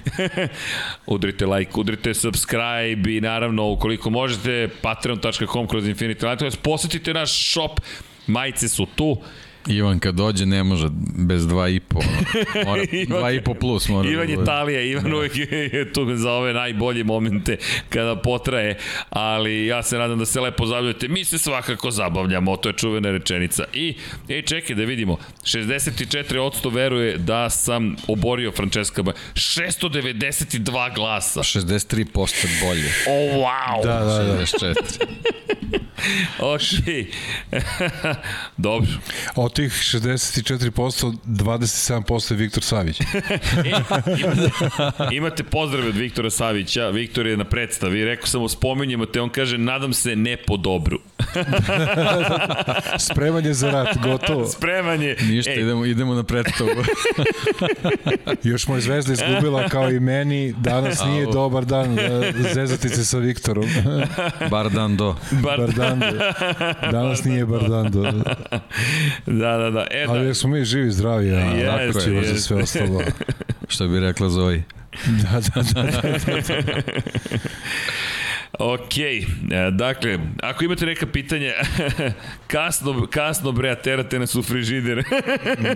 udrite 1.07 1.47
like, 1.47 1.73
udrite 1.75 2.15
subscribe 2.15 3.17
i 3.17 3.21
naravno 3.21 3.71
ukoliko 3.71 4.11
možete 4.11 4.69
patreon.com 4.83 5.67
kroz 5.67 5.85
Infinity 5.85 6.29
Lighthouse, 6.29 6.59
posetite 6.63 7.15
naš 7.15 7.53
shop, 7.53 7.81
majice 8.27 8.69
su 8.69 8.87
tu, 8.87 9.17
Ivan 9.67 9.99
kad 9.99 10.15
dođe 10.15 10.47
ne 10.47 10.65
može 10.65 10.89
bez 11.19 11.47
dva 11.47 11.69
i 11.69 11.81
po. 11.81 12.01
Mora, 12.67 12.83
dva 13.19 13.33
i 13.33 13.41
po 13.41 13.55
plus 13.55 13.89
mora. 13.89 14.03
da 14.03 14.13
Ivan 14.13 14.31
je 14.31 14.37
bude. 14.37 14.47
talija, 14.47 14.83
Ivan 14.83 15.15
uvek 15.15 15.33
je 15.73 15.93
tu 15.93 16.17
za 16.17 16.33
ove 16.33 16.53
najbolje 16.53 17.05
momente 17.05 17.57
kada 17.89 18.17
potraje, 18.17 18.79
ali 19.11 19.67
ja 19.67 19.83
se 19.83 19.99
nadam 19.99 20.19
da 20.19 20.27
se 20.27 20.41
lepo 20.41 20.67
zabavljate. 20.67 21.09
Mi 21.09 21.25
se 21.25 21.39
svakako 21.39 21.91
zabavljamo, 21.91 22.57
to 22.57 22.69
je 22.69 22.73
čuvena 22.73 23.11
rečenica. 23.11 23.65
I, 23.73 23.95
ej, 24.29 24.43
čekaj 24.43 24.77
da 24.77 24.85
vidimo, 24.85 25.19
64% 25.45 26.73
veruje 26.75 27.17
da 27.19 27.51
sam 27.51 27.97
oborio 28.09 28.53
Francesca 28.53 29.03
Ba. 29.03 29.13
692 29.35 30.95
glasa. 30.95 31.41
63% 31.41 32.47
bolje. 32.63 32.93
O, 33.09 33.39
oh, 33.39 33.47
wow! 33.47 33.85
Da, 33.85 33.99
da, 33.99 34.25
da. 34.25 34.41
64. 34.47 35.31
Ok. 36.39 36.61
Dobro. 38.57 38.91
Od 39.37 39.53
tih 39.61 39.73
64%, 39.73 41.15
27% 41.27 42.33
je 42.33 42.37
Viktor 42.37 42.63
Savić. 42.63 43.01
E, 43.01 43.05
imate, 44.21 44.51
imate 45.13 45.45
pozdrave 45.45 45.89
od 45.89 45.97
Viktora 45.97 46.31
Savića. 46.31 46.89
Viktor 46.89 47.27
je 47.27 47.37
na 47.37 47.45
predstavi. 47.45 48.05
Rekao 48.05 48.27
sam 48.27 48.41
mu 48.41 48.49
spominjemo 48.49 49.07
te, 49.07 49.21
on 49.21 49.29
kaže 49.29 49.59
nadam 49.59 49.93
se 49.93 50.17
ne 50.17 50.37
po 50.37 50.57
dobru. 50.57 50.99
Spremanje 53.11 53.55
za 53.55 53.71
rat, 53.71 53.97
gotovo. 54.03 54.47
Spreman 54.47 55.03
je. 55.03 55.17
Ništa, 55.23 55.53
idemo, 55.53 55.85
idemo 55.85 56.15
na 56.15 56.23
predstavu. 56.23 56.71
Još 58.51 58.69
mu 58.69 58.75
je 58.75 58.81
zvezda 58.81 59.13
izgubila 59.13 59.69
kao 59.69 59.91
i 59.91 60.01
meni. 60.01 60.55
Danas 60.59 61.05
nije 61.05 61.25
Au. 61.25 61.33
dobar 61.33 61.65
dan 61.65 61.99
zezati 62.55 62.89
se 62.89 63.05
sa 63.05 63.19
Viktorom. 63.19 63.69
Bar 64.51 64.71
dan 64.71 64.97
do. 64.97 65.17
bar, 65.31 65.59
Bardando. 65.59 66.07
Danas 66.93 67.25
nije 67.25 67.47
Bardando. 67.47 68.13
Da, 69.41 69.59
da, 69.59 69.71
da. 69.71 69.87
E, 69.91 70.05
Ali 70.09 70.33
da. 70.35 70.49
mi 70.49 70.65
živi, 70.65 70.91
zdravi, 70.91 71.31
a 71.33 71.77
tako 71.79 72.01
ćemo 72.01 72.23
za 72.23 72.35
sve 72.37 72.57
ostalo. 72.57 73.01
Što 73.69 73.89
bi 73.89 74.01
rekla 74.01 74.29
Zoji. 74.29 74.63
Da, 75.07 75.41
da, 75.41 75.83
da. 75.83 76.03
Ok, 78.55 78.99
e, 78.99 79.25
dakle, 79.73 80.19
ako 80.43 80.65
imate 80.65 80.87
neka 80.87 81.07
pitanja, 81.07 81.53
kasno, 82.47 83.07
kasno 83.07 83.53
bre, 83.53 83.71
a 83.71 83.75
terate 83.75 84.19
nas 84.19 84.35
u 84.35 84.43
frižider. 84.43 85.03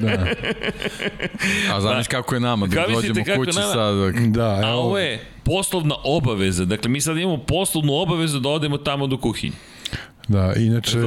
da. 0.00 0.26
A 1.72 1.80
znaš 1.80 2.08
kako 2.08 2.34
je 2.34 2.40
nama, 2.40 2.66
da 2.66 2.86
dođemo 2.88 3.24
kući 3.36 3.58
nama? 3.58 3.72
sad. 3.72 3.94
dok- 3.94 4.30
Da, 4.30 4.54
A 4.54 4.60
evo, 4.60 4.70
ovo 4.72 4.98
je 4.98 5.20
poslovna 5.44 5.94
obaveza. 6.04 6.64
Dakle, 6.64 6.90
mi 6.90 7.00
sad 7.00 7.16
imamo 7.18 7.38
poslovnu 7.38 7.92
obavezu 7.92 8.40
da 8.40 8.48
odemo 8.48 8.78
tamo 8.78 9.06
do 9.06 9.16
kuhinje. 9.18 9.56
Da, 10.28 10.54
inače, 10.56 10.98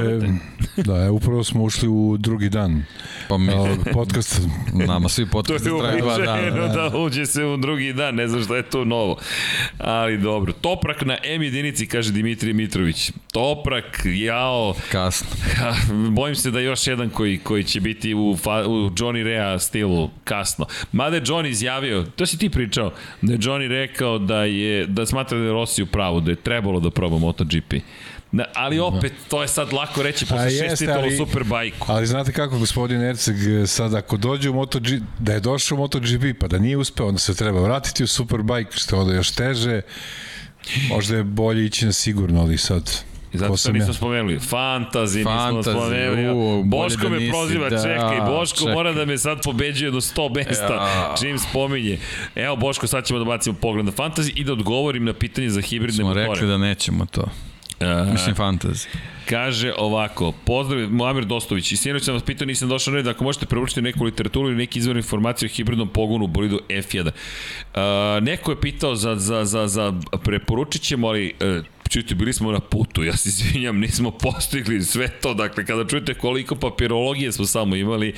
da, 0.76 1.04
evo, 1.04 1.16
upravo 1.16 1.44
smo 1.44 1.62
ušli 1.62 1.88
u 1.88 2.16
drugi 2.18 2.48
dan 2.48 2.82
Pa 3.28 3.38
mi, 3.38 3.52
ovog 3.52 3.78
podcasta. 3.92 4.38
nama 4.72 5.08
svi 5.08 5.24
To 5.26 5.30
podcasti 5.30 5.68
je 5.68 5.78
traju 5.80 6.02
dva 6.02 6.18
dana. 6.18 6.68
da 6.68 6.98
uđe 6.98 7.26
se 7.26 7.44
u 7.44 7.56
drugi 7.56 7.92
dan, 7.92 8.14
ne 8.14 8.28
znam 8.28 8.44
šta 8.44 8.56
je 8.56 8.62
to 8.62 8.84
novo. 8.84 9.16
Ali 9.78 10.18
dobro. 10.18 10.52
Toprak 10.52 11.04
na 11.04 11.16
M 11.24 11.42
jedinici, 11.42 11.86
kaže 11.86 12.12
Dimitrij 12.12 12.52
Mitrović. 12.52 13.12
Toprak, 13.32 14.02
jao, 14.04 14.74
Kasno. 14.92 15.28
Bojim 16.10 16.34
se 16.34 16.50
da 16.50 16.60
još 16.60 16.86
jedan 16.86 17.10
koji, 17.10 17.38
koji 17.38 17.64
će 17.64 17.80
biti 17.80 18.14
u, 18.14 18.36
fa, 18.42 18.64
u 18.66 18.90
Johnny 18.90 19.22
Rea 19.22 19.58
stilu 19.58 20.10
kasno. 20.24 20.66
Mada 20.92 21.16
je 21.16 21.22
Johnny 21.22 21.48
izjavio, 21.48 22.02
to 22.16 22.26
si 22.26 22.38
ti 22.38 22.50
pričao, 22.50 22.92
da 23.22 23.32
je 23.32 23.38
Johnny 23.38 23.68
rekao 23.68 24.18
da 24.18 24.44
je 24.44 24.86
da 24.86 25.06
smatra 25.06 25.38
da 25.38 25.44
je 25.44 25.52
Rossi 25.52 25.82
u 25.82 25.86
pravu, 25.86 26.20
da 26.20 26.30
je 26.30 26.36
trebalo 26.36 26.80
da 26.80 26.90
proba 26.90 27.18
MotoGP. 27.18 27.74
Na, 28.32 28.44
ali 28.54 28.78
opet, 28.78 29.12
to 29.28 29.42
je 29.42 29.48
sad 29.48 29.72
lako 29.72 30.02
reći 30.02 30.26
posle 30.26 30.46
A 30.46 30.50
šest 30.50 30.78
titula 30.78 31.06
u 31.06 31.26
Superbajku. 31.26 31.86
Ali 31.90 32.06
znate 32.06 32.32
kako, 32.32 32.58
gospodin 32.58 33.00
Erceg, 33.02 33.36
sad 33.66 33.94
ako 33.94 34.16
dođe 34.16 34.50
u 34.50 34.54
MotoGP, 34.54 35.02
da 35.18 35.32
je 35.32 35.40
došao 35.40 35.76
u 35.76 35.78
MotoGP, 35.78 36.38
pa 36.40 36.46
da 36.48 36.58
nije 36.58 36.76
uspeo, 36.76 37.06
onda 37.06 37.18
se 37.18 37.34
treba 37.34 37.60
vratiti 37.60 38.04
u 38.04 38.06
Superbike, 38.06 38.70
što 38.76 38.96
je 38.96 39.00
onda 39.00 39.14
još 39.14 39.30
teže. 39.30 39.80
Možda 40.88 41.16
je 41.16 41.22
bolje 41.24 41.64
ići 41.64 41.86
na 41.86 41.92
sigurno, 41.92 42.40
ali 42.40 42.58
sad... 42.58 42.90
I 43.32 43.38
zato 43.38 43.56
što 43.56 43.68
ja? 43.68 43.72
nismo 43.72 43.94
spomenuli. 43.94 44.38
Fantazi 44.38 45.18
nismo 45.18 45.62
spomenuli. 45.62 46.30
u, 46.30 46.64
bolje 46.64 46.82
Boško 46.82 47.02
da 47.02 47.08
me 47.08 47.18
nisi, 47.18 47.30
proziva, 47.30 47.68
da, 47.70 47.82
čekaj, 47.82 48.20
Boško 48.20 48.58
čekaj. 48.58 48.74
mora 48.74 48.92
da 48.92 49.04
me 49.04 49.18
sad 49.18 49.42
pobeđuje 49.44 49.90
do 49.90 50.00
100 50.00 50.34
mesta, 50.34 50.74
Ja. 50.74 51.14
čim 51.20 51.38
spominje. 51.38 51.98
Evo, 52.34 52.56
Boško, 52.56 52.86
sad 52.86 53.04
ćemo 53.06 53.18
da 53.18 53.24
bacimo 53.24 53.56
pogled 53.60 53.86
na 53.86 53.92
Fantazi 53.92 54.32
i 54.34 54.44
da 54.44 54.52
odgovorim 54.52 55.04
na 55.04 55.12
pitanje 55.12 55.50
za 55.50 55.60
hibridne 55.60 55.96
Smo 55.96 56.06
motore. 56.08 56.26
rekli 56.28 56.46
da 56.48 56.58
nećemo 56.58 57.06
to. 57.06 57.28
A, 57.80 58.04
Mislim, 58.12 58.34
fantasy. 58.34 58.86
Kaže 59.28 59.72
ovako, 59.78 60.32
pozdrav 60.32 60.90
Moamer 60.90 61.24
Dostović, 61.24 61.72
i 61.72 61.76
sinoć 61.76 62.04
sam 62.04 62.14
vas 62.14 62.22
pitao, 62.22 62.46
nisam 62.46 62.68
došao 62.68 62.92
na 62.92 62.96
red, 62.96 63.06
ako 63.06 63.24
možete 63.24 63.46
preučiti 63.46 63.82
neku 63.82 64.04
literaturu 64.04 64.48
ili 64.48 64.56
neki 64.56 64.78
izvor 64.78 64.96
informacije 64.96 65.46
o 65.46 65.54
hibridnom 65.54 65.88
pogonu 65.88 66.24
u 66.24 66.28
bolidu 66.28 66.60
F1. 66.68 67.04
Uh, 67.04 68.22
neko 68.22 68.50
je 68.50 68.60
pitao 68.60 68.94
za, 68.94 69.16
za, 69.16 69.44
za, 69.44 69.68
za 69.68 69.92
preporučit 70.24 70.82
ćemo, 70.82 71.08
ali 71.08 71.32
uh, 71.40 71.64
čujte, 71.88 72.14
bili 72.14 72.32
smo 72.32 72.52
na 72.52 72.60
putu, 72.60 73.04
ja 73.04 73.16
se 73.16 73.28
izvinjam, 73.28 73.78
nismo 73.80 74.10
postigli 74.10 74.82
sve 74.82 75.08
to, 75.08 75.34
dakle, 75.34 75.64
kada 75.64 75.84
čujete 75.86 76.14
koliko 76.14 76.54
papirologije 76.54 77.32
smo 77.32 77.44
samo 77.44 77.76
imali, 77.76 78.14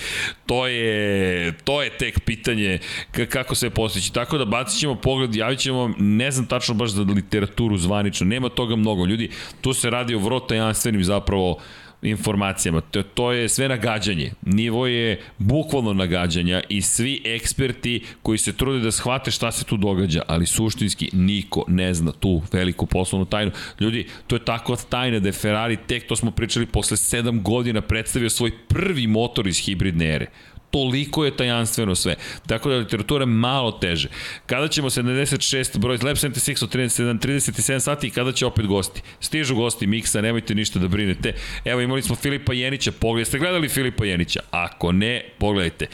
to 0.47 0.67
je, 0.67 1.53
to 1.65 1.83
je 1.83 1.91
tek 1.99 2.21
pitanje 2.21 2.79
ka- 3.13 3.27
kako 3.27 3.55
se 3.55 3.71
postići. 3.71 4.13
Tako 4.13 4.39
da 4.39 4.45
bacit 4.45 4.81
ćemo 4.81 4.95
pogled, 4.95 5.35
javit 5.35 5.59
ćemo 5.59 5.79
vam, 5.79 5.95
ne 5.99 6.31
znam 6.31 6.47
tačno 6.47 6.75
baš 6.75 6.91
za 6.91 7.03
literaturu 7.03 7.77
zvanično, 7.77 8.27
nema 8.27 8.49
toga 8.49 8.77
mnogo. 8.77 9.07
Ljudi, 9.07 9.31
tu 9.61 9.73
se 9.73 9.91
radi 9.91 10.15
o 10.15 10.19
vrlo 10.19 10.41
tajanstvenim 10.41 11.05
zapravo 11.05 11.59
informacijama. 12.03 12.81
To, 12.81 13.03
to 13.03 13.33
je 13.33 13.49
sve 13.49 13.69
nagađanje. 13.69 14.33
Nivo 14.43 14.87
je 14.87 15.21
bukvalno 15.39 15.93
nagađanja 15.93 16.63
i 16.69 16.83
svi 16.83 17.23
eksperti 17.25 18.03
koji 18.23 18.39
se 18.39 18.53
trude 18.53 18.79
da 18.79 18.91
shvate 18.91 19.31
šta 19.31 19.53
se 19.53 19.65
tu 19.65 19.77
događa, 19.77 20.23
ali 20.27 20.47
suštinski 20.47 21.11
niko 21.13 21.65
ne 21.69 21.95
zna 21.95 22.13
tu 22.13 22.43
veliku 22.53 22.87
poslovnu 22.87 23.25
tajnu. 23.25 23.53
Ljudi, 23.81 24.07
to 24.27 24.37
je 24.37 24.45
tako 24.45 24.77
tajna 24.77 25.19
da 25.19 25.29
je 25.29 25.33
Ferrari 25.33 25.77
tek, 25.77 26.07
to 26.07 26.17
smo 26.17 26.31
pričali, 26.31 26.67
posle 26.67 26.97
7 26.97 27.43
godina 27.43 27.81
predstavio 27.81 28.31
svoj 28.31 28.53
prvi 28.69 29.07
motor 29.07 29.47
iz 29.47 29.59
hibridne 29.59 30.15
ere 30.15 30.27
toliko 30.71 31.25
je 31.25 31.37
tajanstveno 31.37 31.95
sve. 31.95 32.15
Tako 32.47 32.71
da 32.71 32.77
literatura 32.77 33.27
malo 33.27 33.73
teže. 33.73 34.09
Kada 34.47 34.69
ćemo 34.69 34.91
76 34.91 35.79
broj 35.79 35.99
Lab 36.03 36.17
76 36.17 36.65
od 36.65 36.75
37, 36.75 37.19
37 37.19 37.81
sati 37.81 38.07
i 38.07 38.11
kada 38.11 38.33
će 38.33 38.47
opet 38.47 38.67
gosti? 38.67 39.03
Stižu 39.21 39.55
gosti 39.55 39.87
Miksa, 39.87 40.21
nemojte 40.21 40.55
ništa 40.55 40.79
da 40.79 40.89
brinete. 40.89 41.35
Evo 41.65 41.81
imali 41.81 42.03
smo 42.03 42.17
Filipa 42.17 42.53
Jenića, 42.53 42.93
pogledajte, 42.93 43.29
ste 43.29 43.39
gledali 43.39 43.69
Filipa 43.69 44.05
Jenića? 44.05 44.41
Ako 44.51 44.93
ne, 44.93 45.25
pogledajte. 45.39 45.87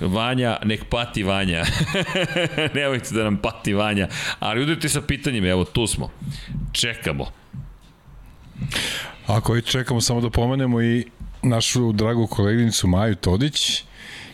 Vanja, 0.00 0.58
nek 0.64 0.84
pati 0.90 1.22
Vanja. 1.22 1.64
Nemojte 2.74 3.14
da 3.14 3.24
nam 3.24 3.36
pati 3.36 3.74
Vanja. 3.74 4.08
Ali 4.38 4.62
udrite 4.62 4.88
sa 4.88 5.00
pitanjima, 5.00 5.48
evo 5.48 5.64
tu 5.64 5.86
smo. 5.86 6.10
Čekamo. 6.72 7.32
Ako 9.26 9.52
već 9.52 9.70
čekamo 9.70 10.00
samo 10.00 10.20
da 10.20 10.30
pomenemo 10.30 10.82
i 10.82 11.04
našu 11.42 11.92
dragu 11.92 12.26
koleginicu 12.26 12.86
Maju 12.86 13.14
Todić 13.14 13.84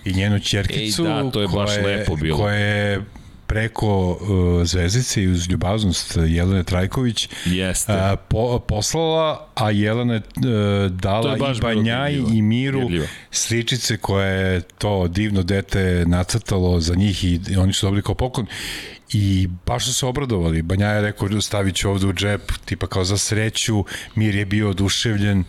i 0.04 0.12
njenu 0.12 0.40
čerkicu 0.40 1.04
Ej, 1.06 1.08
da, 1.08 1.30
to 1.30 1.40
je 1.40 1.48
baš 1.48 1.70
koja 1.70 1.86
lepo 1.86 2.16
bilo. 2.16 2.38
koja 2.38 2.54
je 2.54 3.00
preko 3.46 4.10
uh, 4.10 4.66
Zvezdice 4.66 5.22
i 5.22 5.28
uz 5.28 5.48
ljubaznost 5.48 6.18
Jelene 6.26 6.62
Trajković 6.64 7.28
Jeste. 7.44 7.92
a, 7.92 8.16
po, 8.16 8.58
poslala, 8.58 9.48
a 9.54 9.70
Jelena 9.70 10.14
je 10.14 10.20
uh, 10.20 10.90
dala 10.90 11.30
je 11.32 11.36
i 11.56 11.60
Banjaj 11.60 12.14
i 12.32 12.42
Miru 12.42 12.80
Dirljivo. 12.80 13.06
sličice 13.30 13.96
koje 13.96 14.54
je 14.54 14.60
to 14.60 15.08
divno 15.08 15.42
dete 15.42 16.04
nacrtalo 16.06 16.80
za 16.80 16.94
njih 16.94 17.24
i, 17.24 17.40
i 17.48 17.56
oni 17.56 17.72
su 17.72 17.86
dobili 17.86 18.02
kao 18.02 18.14
poklon 18.14 18.46
i 19.12 19.48
baš 19.66 19.86
su 19.86 19.94
se 19.94 20.06
obradovali. 20.06 20.62
Banja 20.62 20.86
je 20.86 21.02
rekao 21.02 21.40
stavit 21.40 21.74
ću 21.74 21.90
ovde 21.90 22.06
u 22.06 22.12
džep, 22.12 22.52
tipa 22.64 22.86
kao 22.86 23.04
za 23.04 23.18
sreću, 23.18 23.84
Mir 24.14 24.34
je 24.34 24.46
bio 24.46 24.70
oduševljen 24.70 25.44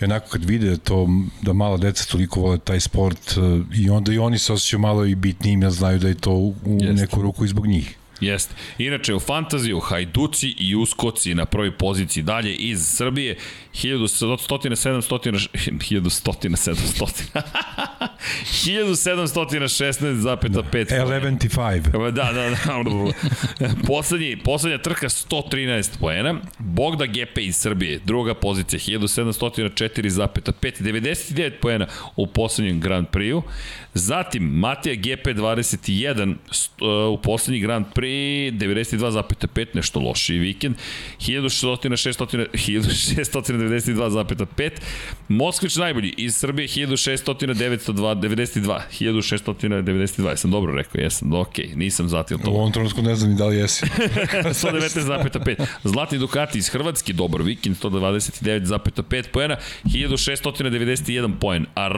i 0.00 0.04
onako 0.04 0.28
kad 0.28 0.44
vide 0.44 0.76
to, 0.76 1.08
da 1.42 1.52
mala 1.52 1.76
deca 1.76 2.04
toliko 2.04 2.40
vole 2.40 2.58
taj 2.58 2.80
sport 2.80 3.36
uh, 3.36 3.60
i 3.74 3.90
onda 3.90 4.12
i 4.12 4.18
oni 4.18 4.38
se 4.38 4.52
osjećaju 4.52 4.80
malo 4.80 5.04
i 5.04 5.14
bitnijim, 5.14 5.62
jer 5.62 5.72
znaju 5.72 5.98
da 5.98 6.08
je 6.08 6.14
to 6.14 6.32
u, 6.32 6.54
Jeste. 6.66 6.92
neku 6.92 7.22
ruku 7.22 7.44
i 7.44 7.48
zbog 7.48 7.66
njih. 7.66 7.96
Jeste. 8.20 8.54
Inače, 8.78 9.14
u 9.14 9.20
fantaziju 9.20 9.80
Hajduci 9.80 10.54
i 10.58 10.76
Uskoci 10.76 11.34
na 11.34 11.46
prvoj 11.46 11.78
poziciji 11.78 12.22
dalje 12.22 12.54
iz 12.54 12.86
Srbije 12.86 13.36
1100, 13.74 14.48
700, 14.48 15.48
1100, 15.70 17.42
1716,5. 18.66 20.72
11.5. 20.72 22.10
Da, 22.10 22.32
da, 22.32 22.32
da. 22.32 22.56
Poslednji, 23.86 24.36
poslednja 24.44 24.78
trka 24.78 25.08
113 25.08 25.98
poena. 26.00 26.34
Bogda 26.58 27.06
Gepe 27.06 27.42
iz 27.42 27.56
Srbije, 27.56 28.00
druga 28.04 28.34
pozicija 28.34 28.80
1704,5, 28.80 30.82
99 30.82 31.52
poena 31.60 31.86
u 32.16 32.26
poslednjem 32.26 32.80
Grand 32.80 33.08
Prix-u. 33.08 33.42
Zatim 33.96 34.42
Matija 34.42 34.94
Gepe 34.94 35.34
21 35.34 36.34
st- 36.50 36.82
u 37.12 37.18
poslednji 37.22 37.60
Grand 37.60 37.86
Prix 37.94 38.52
92,5, 38.52 39.66
nešto 39.74 40.00
lošiji 40.00 40.38
vikend. 40.38 40.74
1600, 41.18 42.46
1692,5. 42.52 44.70
Moskvić 45.28 45.76
najbolji 45.76 46.14
iz 46.16 46.36
Srbije 46.36 46.68
1692, 46.68 48.80
1692, 49.00 50.28
jesam 50.28 50.50
dobro 50.50 50.74
rekao, 50.74 51.00
jesam, 51.00 51.34
ok, 51.34 51.58
nisam 51.74 52.08
zatio 52.08 52.38
to. 52.38 52.50
U 52.50 52.54
ovom 52.54 52.72
trenutku 52.72 53.02
ne 53.02 53.14
znam 53.14 53.30
ni 53.30 53.36
da 53.36 53.46
li 53.46 53.56
jesi. 53.56 53.86
119,5. 53.86 55.66
Zlatni 55.84 56.18
Ducati 56.18 56.58
iz 56.58 56.68
Hrvatske, 56.68 57.12
dobar 57.12 57.42
vikend, 57.42 57.76
129,5 57.76 59.24
poena, 59.32 59.56
1691 59.84 61.32
poen. 61.40 61.66
A 61.74 61.88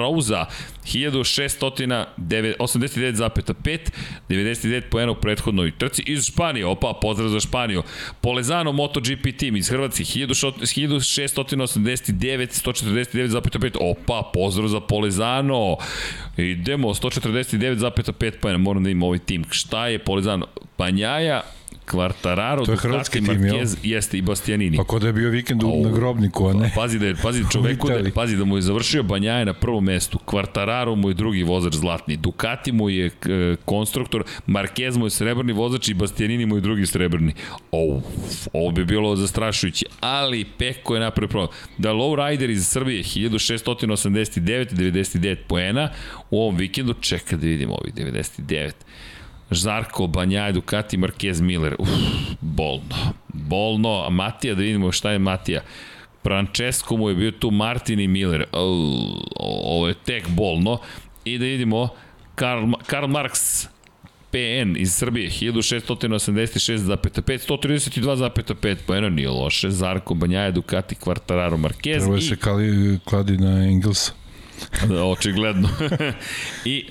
Rosa, 1.89 2.79
1689,5, 2.79 3.79
99 4.29 4.83
poena 4.91 5.13
u 5.13 5.15
prethodnoj 5.15 5.73
trci. 5.79 6.03
Iz 6.07 6.25
Španije, 6.25 6.67
opa, 6.67 6.99
pozdrav 7.03 7.29
za 7.29 7.41
Španiju. 7.41 7.83
Polezano 8.21 8.73
MotoGP 8.73 9.39
tim 9.39 9.57
iz 9.57 9.69
Hrvatske, 9.69 10.05
1689, 10.05 12.65
149,5, 12.65 13.77
opa, 13.81 14.31
pozdrav 14.35 14.69
za 14.69 14.81
Polezano. 14.81 15.77
Idemo, 16.37 16.89
149,5 16.89 18.33
poena, 18.41 18.59
moram 18.59 18.85
da 18.85 18.91
imam 18.91 19.03
ovaj 19.03 19.19
tim. 19.19 19.45
Šta 19.51 19.87
je 19.87 19.99
Polezano? 19.99 20.47
Panjaja, 20.77 21.43
Kvartararo, 21.91 22.65
To 22.65 22.73
je 22.73 22.77
Ducati, 22.77 22.89
hrvatski 22.89 23.25
tim, 23.25 23.45
jel? 23.45 23.57
Marquez, 23.57 23.77
jeste 23.83 24.19
i 24.19 24.23
Bastianini. 24.23 24.77
Pa 24.77 24.85
ko 24.85 24.99
da 24.99 25.07
je 25.07 25.13
bio 25.13 25.31
vikend 25.31 25.63
u, 25.63 25.83
na 25.85 25.91
grobniku, 25.91 26.49
a 26.49 26.53
ne? 26.53 26.73
Pazi 26.75 26.99
da 26.99 27.07
je, 27.07 27.15
pazi 27.23 27.45
čoveku 27.53 27.89
da, 27.89 28.11
pazi 28.15 28.37
da 28.37 28.45
mu 28.45 28.57
je 28.57 28.63
završio 28.63 29.03
Banjaje 29.03 29.45
na 29.45 29.53
prvom 29.53 29.85
mestu, 29.85 30.19
Kvartararo 30.19 30.95
mu 30.95 31.09
je 31.09 31.15
drugi 31.15 31.43
vozač 31.43 31.75
zlatni, 31.75 32.17
Ducati 32.17 32.73
mu 32.73 32.91
je 32.91 33.07
e, 33.07 33.57
konstruktor, 33.65 34.25
Marquez 34.47 34.97
mu 34.97 35.07
je 35.07 35.11
srebrni 35.11 35.53
vozač 35.53 35.89
i 35.89 35.95
Bastianini 35.95 36.47
mu 36.47 36.57
je 36.57 36.61
drugi 36.61 36.87
srebrni. 36.87 37.35
Au, 37.73 38.03
ovo 38.53 38.71
bi 38.71 38.85
bilo 38.85 39.17
zastrašujuće, 39.17 39.87
ali 40.01 40.45
Peko 40.59 40.95
je 40.95 41.01
napravio 41.01 41.29
problem. 41.29 41.51
Da 41.79 41.93
Lowrider 41.93 42.51
iz 42.51 42.67
Srbije 42.67 43.03
1689, 43.03 44.75
99 44.75 45.37
poena 45.49 45.91
u 46.31 46.41
ovom 46.41 46.57
vikendu, 46.57 46.95
čeka 46.95 47.37
da 47.37 47.47
vidimo 47.47 47.75
ovih 47.75 47.95
99. 47.95 48.73
Žarko, 49.51 50.07
Banjaj, 50.07 50.53
Ducati, 50.53 50.99
Marquez, 50.99 51.41
Miller. 51.41 51.77
Uf, 51.79 51.89
bolno. 52.41 53.13
Bolno. 53.29 54.05
A 54.07 54.11
Matija, 54.11 54.55
da 54.55 54.63
vidimo 54.63 54.93
šta 54.93 55.11
je 55.11 55.19
Matija. 55.19 55.63
Francesco 56.23 56.97
mu 56.97 57.09
je 57.09 57.15
bio 57.15 57.31
tu 57.31 57.51
Martin 57.51 58.01
i 58.01 58.09
Miller. 58.09 58.45
Au, 58.53 59.03
ovo 59.41 59.89
je 59.89 59.95
tek 59.95 60.29
bolno. 60.29 60.79
I 61.25 61.39
da 61.39 61.45
vidimo 61.45 61.89
Karl, 62.35 62.73
Karl 62.87 63.07
Marx, 63.07 63.67
PN 64.31 64.77
iz 64.77 64.95
Srbije, 64.95 65.31
1686,5, 65.31 67.49
132,5 67.49 68.77
poena, 68.87 69.09
nije 69.09 69.29
loše. 69.29 69.71
Zarko, 69.71 70.15
Banjaja, 70.15 70.51
Ducati, 70.51 70.95
Quartararo, 70.95 71.57
Marquez 71.57 72.13
je 72.13 72.19
i 72.19 72.23
se 72.23 72.37
kali, 72.37 72.99
kladi 73.05 73.39
na 73.39 73.65
Engelsa. 73.65 74.13
Da, 74.89 75.05
očigledno. 75.05 75.69
I 76.65 76.85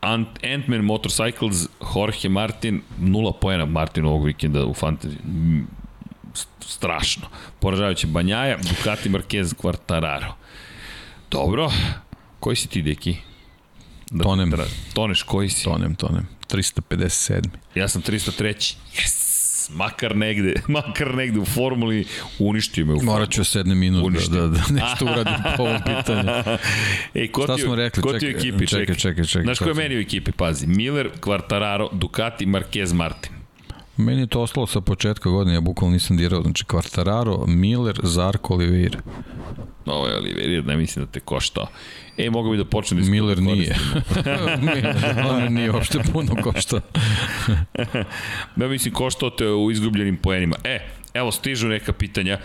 Ant 0.00 0.28
Ant-Man 0.44 0.80
Motorcycles, 0.80 1.66
Jorge 1.84 2.28
Martin, 2.28 2.80
nula 2.98 3.32
poena 3.32 3.64
Martin 3.66 4.04
ovog 4.04 4.24
vikenda 4.24 4.64
u 4.64 4.74
Fantasy. 4.74 5.16
St- 6.34 6.46
Strašno. 6.60 7.26
Poražavajuće 7.60 8.06
Banjaja, 8.06 8.56
Ducati 8.58 9.08
Marquez, 9.08 9.54
Quartararo. 9.54 10.32
Dobro. 11.30 11.70
Koji 12.40 12.56
si 12.56 12.68
ti, 12.68 12.82
deki? 12.82 13.16
Da, 14.10 14.24
Tonem. 14.24 14.52
tra- 14.52 14.68
Toneš, 14.94 15.22
koji 15.22 15.48
si? 15.48 15.64
Tonem, 15.64 15.94
tonem. 15.94 16.26
357. 16.48 17.42
Ja 17.74 17.88
sam 17.88 18.02
303. 18.02 18.54
Yes! 18.94 19.17
Makar 19.74 20.16
negde, 20.16 20.54
makar 20.68 21.14
negde 21.14 21.40
u 21.40 21.44
formuli 21.44 22.04
uništio 22.38 22.86
me 22.86 22.92
u 22.92 22.96
formuli. 22.96 23.14
Morat 23.14 23.30
ću 23.30 23.44
sedne 23.44 23.74
minut 23.74 24.00
da, 24.00 24.06
Uništio. 24.06 24.34
da, 24.34 24.46
da 24.48 24.62
nešto 24.70 25.04
uradim 25.04 25.34
po 25.56 25.62
ovom 25.62 25.78
pitanju. 25.84 26.28
Ej, 27.14 27.28
ko 27.28 27.42
Šta 27.42 27.56
ti, 27.56 27.62
smo 27.62 27.74
rekli? 27.74 28.02
Ko 28.02 28.10
ti 28.10 28.16
u 28.16 28.20
Čekaj, 28.20 28.38
ekipi? 28.38 28.66
čekaj, 28.66 28.94
čekaj, 28.94 29.24
čekaj, 29.24 29.44
Znaš 29.44 29.58
ko 29.58 29.68
je 29.68 29.74
meni 29.74 29.96
u 29.96 30.00
ekipi? 30.00 30.32
Pazi, 30.32 30.66
Miller, 30.66 31.10
Quartararo, 31.20 31.88
Ducati, 31.92 32.46
Marquez, 32.46 32.92
Martin. 32.94 33.37
Meni 33.98 34.20
je 34.20 34.26
to 34.26 34.40
ostalo 34.40 34.66
sa 34.66 34.80
početka 34.80 35.30
godine, 35.30 35.54
ja 35.54 35.60
bukvalno 35.60 35.92
nisam 35.92 36.16
dirao. 36.16 36.42
Znači, 36.42 36.64
Quartararo, 36.64 37.46
Miller, 37.46 38.00
Zarko, 38.02 38.54
Oliveira. 38.54 38.98
Ovo 39.86 40.06
je 40.06 40.16
Oliveira, 40.16 40.62
ne 40.66 40.76
mislim 40.76 41.04
da 41.04 41.10
te 41.10 41.20
koštao. 41.20 41.66
E, 42.16 42.30
mogu 42.30 42.50
bi 42.50 42.56
da 42.56 42.64
počnem 42.64 43.02
da 43.02 43.10
Miller 43.10 43.42
nije. 43.42 43.76
On 45.30 45.52
nije 45.54 45.72
uopšte 45.72 45.98
puno 46.12 46.36
košta. 46.42 46.80
Ja 48.56 48.68
mislim 48.68 48.94
koštao 48.94 49.30
te 49.30 49.46
u 49.46 49.70
izgubljenim 49.70 50.16
poenima. 50.16 50.56
E, 50.64 50.80
evo 51.14 51.32
stižu 51.32 51.68
neka 51.68 51.92
pitanja. 51.92 52.38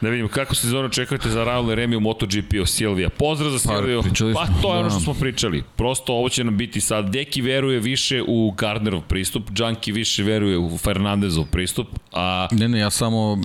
Da 0.00 0.08
vidimo 0.08 0.28
kako 0.28 0.54
se 0.54 0.68
zonu 0.68 0.84
očekujete 0.86 1.28
za 1.30 1.44
Raul 1.44 1.74
Remi 1.74 1.96
u 1.96 2.00
MotoGP-u 2.00 2.66
Silvija. 2.66 3.08
Pozdrav 3.10 3.50
za 3.50 3.68
Pa, 3.68 3.76
Silviju. 3.76 4.02
Pa 4.34 4.46
smo, 4.46 4.54
to 4.62 4.72
je 4.72 4.78
ono 4.78 4.82
da. 4.84 4.90
što 4.90 5.00
smo 5.00 5.14
pričali. 5.14 5.62
Prosto 5.76 6.12
ovo 6.14 6.28
će 6.28 6.44
nam 6.44 6.56
biti 6.56 6.80
sad. 6.80 7.10
Deki 7.10 7.42
veruje 7.42 7.80
više 7.80 8.22
u 8.28 8.50
Gardnerov 8.50 9.00
pristup, 9.00 9.42
Junkie 9.56 9.94
više 9.94 10.22
veruje 10.22 10.58
u 10.58 10.78
Fernandezov 10.78 11.44
pristup, 11.44 11.86
a 12.12 12.48
Ne, 12.52 12.68
ne, 12.68 12.78
ja 12.78 12.90
samo 12.90 13.38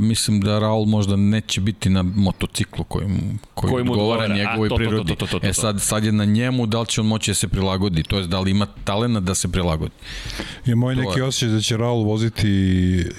mislim 0.00 0.40
da 0.40 0.58
Raul 0.58 0.84
možda 0.86 1.16
neće 1.16 1.60
biti 1.60 1.90
na 1.90 2.02
motociklu 2.02 2.84
koji 2.84 3.08
mu, 3.08 3.16
koji 3.54 3.70
Koji 3.72 3.84
mu 3.84 3.92
odgovara 3.92 4.28
njegovoj 4.28 4.68
to, 4.68 4.74
to, 4.74 4.84
to, 4.84 4.88
prirodi. 4.88 5.08
to, 5.08 5.14
to, 5.16 5.26
to, 5.26 5.38
to. 5.38 5.46
E 5.46 5.52
sad, 5.52 5.82
sad 5.82 6.04
je 6.04 6.12
na 6.12 6.24
njemu 6.24 6.66
da 6.66 6.80
li 6.80 6.86
će 6.86 7.00
on 7.00 7.06
moći 7.06 7.30
da 7.30 7.34
se 7.34 7.48
prilagodi, 7.48 8.02
to 8.02 8.18
je 8.18 8.26
da 8.26 8.40
li 8.40 8.50
ima 8.50 8.66
talena 8.84 9.20
da 9.20 9.34
se 9.34 9.48
prilagodi. 9.48 9.92
Je 10.66 10.74
moj 10.74 10.94
To 10.94 11.00
neki 11.00 11.18
je. 11.18 11.24
osjećaj 11.24 11.48
da 11.48 11.60
će 11.60 11.76
Raul 11.76 12.02
voziti 12.04 12.48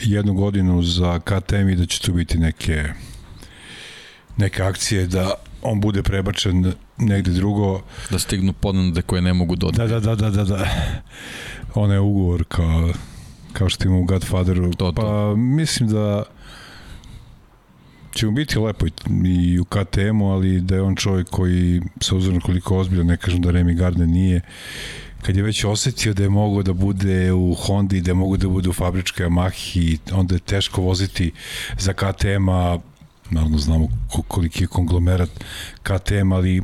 jednu 0.02 0.34
godinu 0.34 0.84
za 0.84 1.20
KTM 1.20 1.70
i 1.70 1.76
da 1.76 1.86
će 1.86 2.00
tu 2.02 2.11
biti 2.14 2.38
neke 2.38 2.84
neke 4.38 4.64
akcije 4.64 5.08
da 5.08 5.32
on 5.62 5.82
bude 5.82 6.04
prebačen 6.04 6.74
negde 6.98 7.32
drugo. 7.32 7.82
Da 8.10 8.20
stignu 8.20 8.54
ponude 8.54 9.02
koje 9.02 9.22
ne 9.22 9.34
mogu 9.34 9.56
dodati. 9.56 9.78
Da, 9.80 10.00
da, 10.00 10.16
da, 10.16 10.30
da, 10.30 10.30
da, 10.30 10.44
da. 10.46 10.66
Ona 11.76 11.94
je 11.94 12.00
ugovor 12.00 12.44
kao, 12.46 12.90
kao 13.54 13.70
što 13.70 13.88
ima 13.88 13.98
u 13.98 14.04
Godfatheru. 14.04 14.72
To, 14.72 14.78
to. 14.78 14.92
Pa 14.94 15.36
mislim 15.36 15.90
da 15.90 16.24
će 18.14 18.26
mu 18.26 18.32
biti 18.32 18.60
lepo 18.60 18.86
i- 19.26 19.60
u 19.60 19.66
KTM-u, 19.66 20.32
ali 20.32 20.62
da 20.62 20.76
je 20.76 20.82
on 20.82 20.96
čovjek 20.96 21.30
koji 21.30 21.82
se 22.02 22.16
uzorno 22.16 22.40
koliko 22.40 22.78
ozbiljan, 22.78 23.08
ne 23.08 23.18
kažem 23.18 23.42
da 23.42 23.52
Remy 23.52 23.76
Gardner 23.76 24.08
nije, 24.08 24.42
kad 25.22 25.36
je 25.38 25.44
već 25.44 25.64
osetio 25.64 26.14
da 26.14 26.24
je 26.24 26.30
mogao 26.30 26.64
da 26.64 26.74
bude 26.74 27.32
u 27.32 27.54
Hondi, 27.56 28.02
da 28.02 28.12
je 28.12 28.16
mogao 28.16 28.38
da 28.38 28.48
bude 28.48 28.70
u 28.70 28.74
fabričkoj 28.74 29.26
Yamahi, 29.26 29.98
onda 30.12 30.36
je 30.36 30.40
teško 30.40 30.82
voziti 30.82 31.32
za 31.78 31.94
KTM-a, 31.94 32.80
naravno 33.30 33.58
znamo 33.58 33.88
ko- 34.10 34.22
koliki 34.22 34.64
je 34.64 34.68
konglomerat 34.68 35.30
KTM, 35.84 36.32
ali 36.32 36.62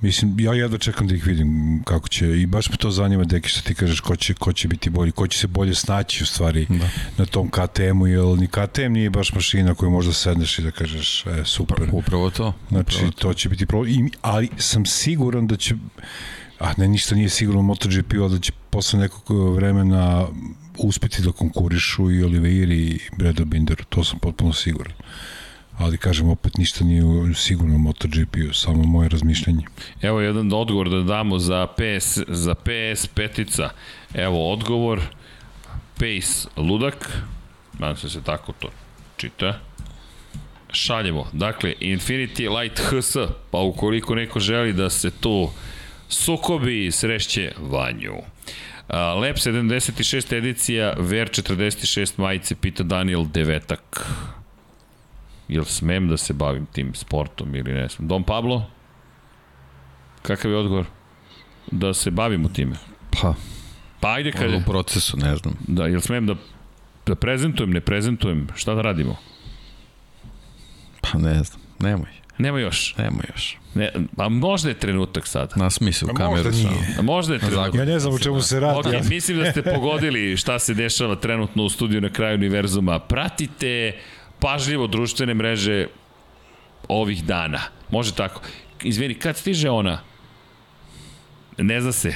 Mislim, 0.00 0.40
ja 0.40 0.54
jedva 0.54 0.78
čekam 0.78 1.08
da 1.08 1.14
ih 1.14 1.26
vidim 1.26 1.48
kako 1.84 2.08
će, 2.08 2.40
i 2.40 2.46
baš 2.46 2.70
me 2.70 2.76
to 2.76 2.90
zanima, 2.90 3.24
Deki, 3.24 3.48
što 3.48 3.60
ti 3.60 3.74
kažeš, 3.74 4.00
ko 4.00 4.16
će, 4.16 4.34
ko 4.34 4.52
će 4.52 4.68
biti 4.68 4.90
bolji, 4.90 5.12
ko 5.12 5.26
će 5.26 5.38
se 5.38 5.46
bolje 5.46 5.74
snaći 5.74 6.22
u 6.22 6.26
stvari 6.26 6.66
Da. 6.68 6.88
na 7.18 7.26
tom 7.26 7.50
KTM-u, 7.50 8.06
jer 8.06 8.38
ni 8.38 8.46
KTM 8.46 8.92
nije 8.92 9.10
baš 9.10 9.32
mašina 9.32 9.74
koju 9.74 9.90
možda 9.90 10.12
sedneš 10.12 10.58
i 10.58 10.62
da 10.62 10.70
kažeš, 10.70 11.24
e, 11.26 11.44
super. 11.44 11.88
Upravo 11.92 12.30
to. 12.30 12.52
Znači, 12.68 12.96
upravo 12.96 13.12
to 13.12 13.34
će 13.34 13.48
biti 13.48 13.66
problem, 13.66 14.10
ali 14.22 14.48
sam 14.58 14.86
siguran 14.86 15.46
da 15.46 15.56
će 15.56 15.74
a 16.64 16.72
ne, 16.76 16.88
ništa 16.88 17.14
nije 17.14 17.28
sigurno 17.28 17.60
u 17.60 17.62
MotoGP-u, 17.62 18.28
da 18.28 18.38
će 18.38 18.52
posle 18.70 18.98
nekog 18.98 19.54
vremena 19.54 20.26
uspeti 20.78 21.22
da 21.22 21.32
konkurišu 21.32 22.10
i 22.10 22.22
Oliveira 22.24 22.74
i 22.74 22.98
Bredo 23.18 23.44
Binder, 23.44 23.84
to 23.88 24.04
sam 24.04 24.18
potpuno 24.18 24.52
siguran. 24.52 24.92
Ali 25.78 25.98
kažem, 25.98 26.28
opet 26.28 26.56
ništa 26.56 26.84
nije 26.84 27.34
sigurno 27.34 27.78
MotoGP-u, 27.78 28.52
samo 28.52 28.82
moje 28.82 29.08
razmišljanje. 29.08 29.64
Evo 30.02 30.20
jedan 30.20 30.52
odgovor 30.52 30.90
da 30.90 31.02
damo 31.02 31.38
za 31.38 31.66
PS, 31.66 32.18
za 32.28 32.54
PS 32.54 33.06
petica. 33.06 33.70
Evo 34.14 34.52
odgovor. 34.52 35.00
Pace 35.94 36.48
Ludak. 36.56 37.22
Nadam 37.78 37.96
se 37.96 38.06
da 38.06 38.10
se 38.10 38.22
tako 38.22 38.52
to 38.52 38.68
čita. 39.16 39.60
Šaljemo. 40.72 41.26
Dakle, 41.32 41.74
Infinity 41.80 42.58
Light 42.58 42.80
HS. 42.80 43.16
Pa 43.50 43.58
ukoliko 43.58 44.14
neko 44.14 44.40
želi 44.40 44.72
da 44.72 44.90
se 44.90 45.10
tu 45.10 45.50
sukobi, 46.14 46.90
srešće 46.92 47.52
Vanju. 47.58 48.14
Lab 48.88 49.36
76 49.36 50.36
edicija, 50.36 50.94
Ver 50.98 51.28
46 51.28 52.12
majice, 52.16 52.54
pita 52.54 52.82
Daniel 52.82 53.24
Devetak. 53.26 54.06
Jel 55.48 55.64
smem 55.64 56.08
da 56.08 56.16
se 56.16 56.32
bavim 56.32 56.66
tim 56.66 56.94
sportom 56.94 57.54
ili 57.54 57.72
ne 57.72 57.88
smem? 57.88 58.08
Don 58.08 58.24
Pablo? 58.24 58.66
Kakav 60.22 60.50
je 60.50 60.56
odgovor? 60.56 60.86
Da 61.70 61.94
se 61.94 62.10
bavimo 62.10 62.48
time. 62.48 62.76
Pa, 63.10 63.34
Pa 64.00 64.12
ajde 64.12 64.32
kad... 64.32 64.54
u 64.54 64.60
procesu, 64.66 65.16
ne 65.16 65.36
znam. 65.36 65.54
Da, 65.68 65.86
jel 65.86 66.00
smem 66.00 66.26
da, 66.26 66.34
da 67.06 67.14
prezentujem, 67.14 67.70
ne 67.70 67.80
prezentujem? 67.80 68.48
Šta 68.54 68.74
da 68.74 68.82
radimo? 68.82 69.16
Pa 71.00 71.18
ne 71.18 71.42
znam, 71.44 71.60
nemoj, 71.78 72.10
Nema 72.38 72.60
još. 72.60 72.94
nemoj 72.98 73.24
još. 73.34 73.56
Ne, 73.74 73.92
a 74.16 74.28
možda 74.28 74.68
je 74.68 74.78
trenutak 74.78 75.26
sada. 75.26 75.52
Na 75.56 75.70
smislu 75.70 76.08
kameru 76.14 76.30
možda 76.30 76.52
samo. 76.52 76.70
nije. 76.70 76.96
A 76.98 77.02
možda 77.02 77.34
je 77.34 77.40
trenutak. 77.40 77.74
Ja 77.74 77.84
ne 77.84 77.98
znam 77.98 78.14
o 78.14 78.18
čemu 78.18 78.40
se 78.40 78.60
radi. 78.60 78.78
Ok, 78.78 78.92
ja, 78.92 79.00
mislim 79.08 79.38
da 79.38 79.50
ste 79.50 79.62
pogodili 79.74 80.36
šta 80.36 80.58
se 80.58 80.74
dešava 80.74 81.16
trenutno 81.16 81.64
u 81.64 81.68
studiju 81.68 82.00
na 82.00 82.10
kraju 82.10 82.34
univerzuma. 82.34 82.98
Pratite 82.98 83.92
pažljivo 84.38 84.86
društvene 84.86 85.34
mreže 85.34 85.86
ovih 86.88 87.24
dana. 87.24 87.60
Može 87.90 88.14
tako. 88.14 88.40
Izvini, 88.82 89.14
kad 89.14 89.36
stiže 89.36 89.70
ona? 89.70 90.00
Ne 91.58 91.80
zna 91.80 91.92
se. 91.92 92.14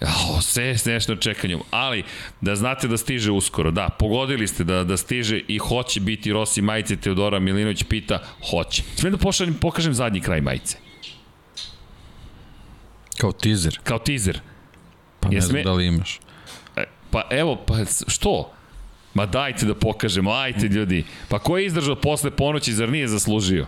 Oh, 0.00 0.42
sve 0.42 0.78
s 0.78 0.84
nešto 0.84 1.16
čekanjem. 1.16 1.60
Ali, 1.70 2.04
da 2.40 2.56
znate 2.56 2.88
da 2.88 2.96
stiže 2.96 3.30
uskoro. 3.30 3.70
Da, 3.70 3.88
pogodili 3.88 4.46
ste 4.48 4.64
da, 4.64 4.84
da 4.84 4.96
stiže 4.96 5.40
i 5.48 5.58
hoće 5.58 6.00
biti 6.00 6.32
Rossi 6.32 6.62
majice. 6.62 6.96
Teodora 6.96 7.38
Milinović 7.38 7.82
pita, 7.84 8.22
hoće. 8.50 8.82
Sve 8.96 9.10
da 9.10 9.16
pošaljem, 9.16 9.54
pokažem 9.54 9.94
zadnji 9.94 10.20
kraj 10.20 10.40
majice. 10.40 10.76
Kao 13.18 13.32
teaser, 13.32 13.78
Kao 13.84 13.98
teaser. 13.98 14.40
pa 15.20 15.28
ne 15.28 15.40
znam 15.40 15.62
da 15.62 15.72
li 15.72 15.86
imaš. 15.86 16.20
E, 16.76 16.84
Pa 17.10 17.22
evo, 17.30 17.56
pa 17.66 17.74
što? 18.08 18.52
Ma 19.14 19.26
dajte 19.26 19.66
da 19.66 19.74
pokažemo, 19.74 20.30
ajte 20.32 20.66
ljudi. 20.66 21.04
Pa 21.28 21.38
ko 21.38 21.58
je 21.58 21.66
izdržao 21.66 21.96
posle 21.96 22.30
ponoći, 22.30 22.72
zar 22.72 22.88
nije 22.88 23.08
zaslužio? 23.08 23.66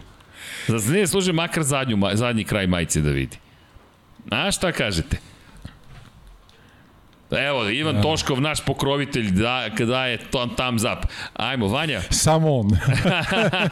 Zar 0.69 0.81
nije 0.93 1.07
zaslužio 1.07 1.33
makar 1.33 1.63
zadnju, 1.63 1.99
zadnji 2.15 2.45
kraj 2.45 2.67
majice 2.67 3.01
da 3.01 3.11
vidi? 3.11 3.37
A 4.31 4.51
šta 4.51 4.73
kažete? 4.73 5.19
Evo, 7.31 7.71
Ivan 7.71 8.03
Toškov, 8.03 8.41
naš 8.41 8.65
pokrovitelj, 8.65 9.31
da, 9.31 9.69
daje 9.79 10.19
to, 10.19 10.49
thumbs 10.57 10.83
up. 10.83 11.11
Ajmo, 11.37 11.69
Vanja, 11.69 12.01
samo 12.25 12.57
on. 12.57 12.71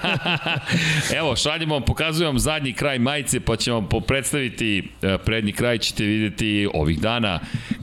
Evo, 1.18 1.36
šaljemo 1.36 1.74
vam, 1.74 1.82
pokazujem 1.82 2.28
vam 2.28 2.38
zadnji 2.38 2.72
kraj 2.72 2.98
majice, 2.98 3.40
pa 3.40 3.56
ćemo 3.56 3.76
vam 3.76 3.88
po- 3.88 4.00
predstaviti 4.00 4.88
e, 5.02 5.18
prednji 5.18 5.52
kraj, 5.52 5.78
ćete 5.78 6.04
videti 6.04 6.68
ovih 6.74 7.00
dana 7.00 7.40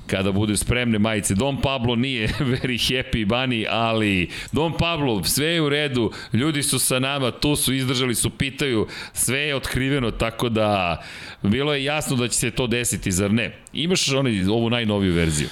kada 0.07 0.31
budu 0.31 0.57
spremne 0.57 0.99
majice. 0.99 1.35
Don 1.35 1.61
Pablo 1.61 1.95
nije 1.95 2.27
very 2.61 2.93
happy 2.93 3.25
bunny, 3.25 3.65
ali 3.69 4.29
Don 4.51 4.73
Pablo, 4.77 5.23
sve 5.23 5.47
je 5.47 5.61
u 5.61 5.69
redu, 5.69 6.11
ljudi 6.33 6.63
su 6.63 6.79
sa 6.79 6.99
nama, 6.99 7.31
tu 7.31 7.55
su, 7.55 7.73
izdržali 7.73 8.15
su, 8.15 8.29
pitaju, 8.29 8.87
sve 9.13 9.39
je 9.39 9.55
otkriveno, 9.55 10.11
tako 10.11 10.49
da 10.49 11.01
bilo 11.41 11.73
je 11.73 11.83
jasno 11.83 12.15
da 12.15 12.27
će 12.27 12.37
se 12.37 12.51
to 12.51 12.67
desiti, 12.67 13.11
zar 13.11 13.31
ne? 13.33 13.57
Imaš 13.73 14.09
onaj, 14.09 14.43
ovu 14.43 14.69
najnoviju 14.69 15.13
verziju. 15.13 15.49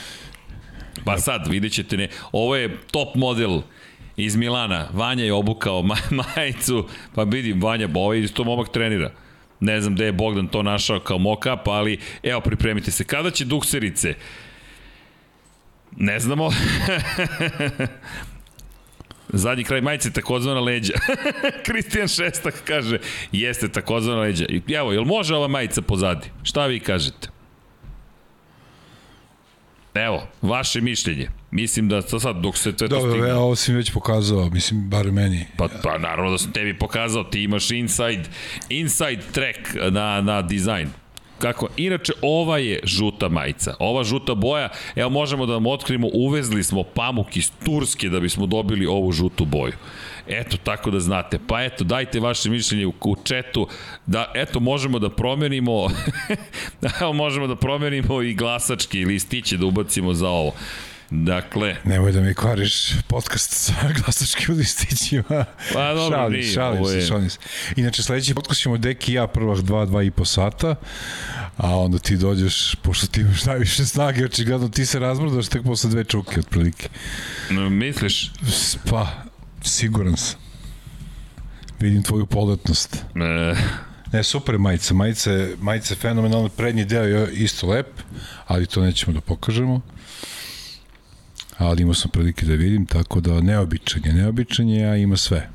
Pa 1.06 1.18
sad, 1.18 1.48
vidjet 1.48 1.74
ćete, 1.74 1.98
ne, 1.98 2.08
ovo 2.32 2.56
je 2.56 2.78
top 2.92 3.16
model 3.16 3.62
iz 4.18 4.36
Milana. 4.36 4.88
Vanja 4.94 5.24
je 5.24 5.34
obukao 5.34 5.82
ma 5.82 5.96
majicu, 6.36 6.88
pa 7.16 7.24
vidim, 7.24 7.62
Vanja, 7.62 7.90
ovaj 7.94 8.20
isto 8.20 8.44
momak 8.44 8.72
trenira. 8.72 9.12
Ne 9.60 9.82
znam 9.82 9.96
gde 9.96 10.06
je 10.06 10.12
Bogdan 10.12 10.48
to 10.48 10.64
našao 10.64 11.00
kao 11.00 11.18
mock-up, 11.18 11.60
ali 11.66 12.00
evo, 12.24 12.42
pripremite 12.42 12.92
se. 12.92 13.04
Kada 13.04 13.32
će 13.32 13.46
dukserice? 13.46 14.14
Ne 15.98 16.20
znamo. 16.20 16.50
Zadnji 19.30 19.64
kraj 19.64 19.82
majice 19.82 20.12
takozvana 20.12 20.60
leđa. 20.60 20.94
Kristijan 21.66 22.08
Šestak 22.08 22.54
kaže, 22.68 23.00
jeste 23.32 23.70
takozvana 23.70 24.22
leđa. 24.22 24.46
I 24.50 24.62
evo, 24.74 24.92
jel 24.92 25.04
može 25.04 25.36
ova 25.36 25.48
majica 25.48 25.82
pozadi? 25.82 26.28
Šta 26.44 26.66
vi 26.66 26.80
kažete? 26.80 27.33
Evo, 29.94 30.28
vaše 30.42 30.82
mišljenje. 30.82 31.30
Mislim 31.52 31.90
da 31.90 32.02
to 32.02 32.20
sad, 32.20 32.36
dok 32.36 32.58
se 32.58 32.76
to 32.76 32.88
Dobro, 32.88 33.12
stigne... 33.12 33.28
ja, 33.28 33.38
ovo 33.38 33.56
si 33.56 33.72
mi 33.72 33.78
već 33.78 33.92
pokazao, 33.92 34.50
mislim, 34.50 34.90
bar 34.90 35.12
meni. 35.12 35.46
Pa, 35.58 35.68
pa 35.84 35.98
naravno 35.98 36.32
da 36.32 36.38
sam 36.38 36.52
tebi 36.52 36.78
pokazao, 36.78 37.24
ti 37.24 37.44
imaš 37.44 37.72
inside, 37.72 38.24
inside 38.70 39.22
track 39.32 39.60
na, 39.92 40.22
na 40.22 40.42
dizajn. 40.42 40.90
Kako? 41.40 41.68
Inače, 41.78 42.14
ova 42.22 42.58
je 42.58 42.80
žuta 42.84 43.30
majica. 43.30 43.76
Ova 43.80 44.04
žuta 44.04 44.36
boja, 44.36 44.70
evo 44.96 45.10
možemo 45.10 45.46
da 45.46 45.54
vam 45.54 45.66
otkrijemo, 45.66 46.08
uvezli 46.14 46.64
smo 46.64 46.84
pamuk 46.84 47.38
iz 47.38 47.52
Turske 47.66 48.10
da 48.10 48.20
bismo 48.20 48.46
dobili 48.46 48.86
ovu 48.86 49.12
žutu 49.12 49.46
boju. 49.46 49.74
Eto, 50.30 50.58
tako 50.58 50.92
da 50.92 51.00
znate. 51.00 51.40
Pa 51.48 51.64
eto, 51.64 51.84
dajte 51.84 52.20
vaše 52.20 52.50
mišljenje 52.50 52.86
u, 52.86 52.94
u 53.02 53.16
četu, 53.18 53.68
da, 54.06 54.32
eto, 54.36 54.60
možemo 54.60 55.00
da 55.00 55.10
promenimo, 55.12 55.88
evo, 57.02 57.14
možemo 57.24 57.48
da 57.48 57.56
promenimo 57.56 58.22
i 58.22 58.34
glasački 58.34 59.06
listiće 59.06 59.58
da 59.58 59.66
ubacimo 59.66 60.14
za 60.14 60.30
ovo. 60.30 60.54
Dakle, 61.12 61.76
Nemoj 61.84 62.12
da 62.12 62.22
mi 62.22 62.34
kvariš 62.34 62.74
podcast 63.04 63.52
sa 63.52 63.74
glasačkim 63.98 64.56
listićima. 64.56 65.46
Pa 65.74 65.94
dobro, 65.94 66.10
šalim, 66.12 66.32
nije, 66.34 66.44
se, 66.44 66.54
šalim 66.54 66.80
ovo 66.80 66.90
se, 66.90 66.96
je- 66.96 67.02
šalim 67.04 67.30
se. 67.30 67.38
Inače, 67.76 68.04
sledeći 68.04 68.34
podcast 68.34 68.62
ćemo 68.62 68.78
Deki 68.78 69.12
i 69.12 69.16
ja 69.16 69.28
prvah 69.28 69.58
dva, 69.60 69.86
dva 69.86 70.04
i 70.04 70.12
po 70.12 70.26
sata, 70.26 70.76
a 71.58 71.78
onda 71.78 72.00
ti 72.00 72.18
dođeš, 72.18 72.76
pošto 72.76 73.08
ti 73.08 73.22
imaš 73.22 73.46
najviše 73.46 73.86
snage, 73.86 74.26
očigledno 74.26 74.70
ti 74.70 74.86
se 74.86 75.00
razmrdaš 75.00 75.48
tek 75.48 75.64
posle 75.64 75.90
dve 75.90 76.04
čuke, 76.04 76.40
otprilike. 76.40 76.90
misliš, 77.70 78.32
S- 78.44 78.78
Pa, 78.90 79.08
siguran 79.64 80.18
sam. 80.18 80.40
Vidim 81.80 82.04
tvoju 82.04 82.26
poletnost. 82.26 83.06
e, 83.16 83.56
Ne, 84.14 84.24
super 84.24 84.58
majica. 84.58 84.94
Majica 84.94 85.32
je, 85.32 85.56
majica 85.62 85.94
je 85.94 85.98
fenomenalna. 85.98 86.50
Prednji 86.50 86.86
deo 86.86 87.04
je 87.04 87.34
isto 87.34 87.68
lep, 87.68 87.88
ali 88.48 88.66
to 88.66 88.82
nećemo 88.82 89.14
da 89.14 89.22
pokažemo. 89.22 89.82
Ali 91.58 91.82
imao 91.82 91.94
sam 91.94 92.12
prilike 92.12 92.46
da 92.46 92.54
vidim, 92.54 92.86
tako 92.86 93.20
da 93.20 93.42
neobičan 93.42 94.02
je, 94.06 94.14
neobičan 94.14 94.70
je, 94.70 94.90
a 94.90 94.96
ima 94.96 95.18
sve. 95.18 95.50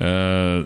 E, 0.00 0.04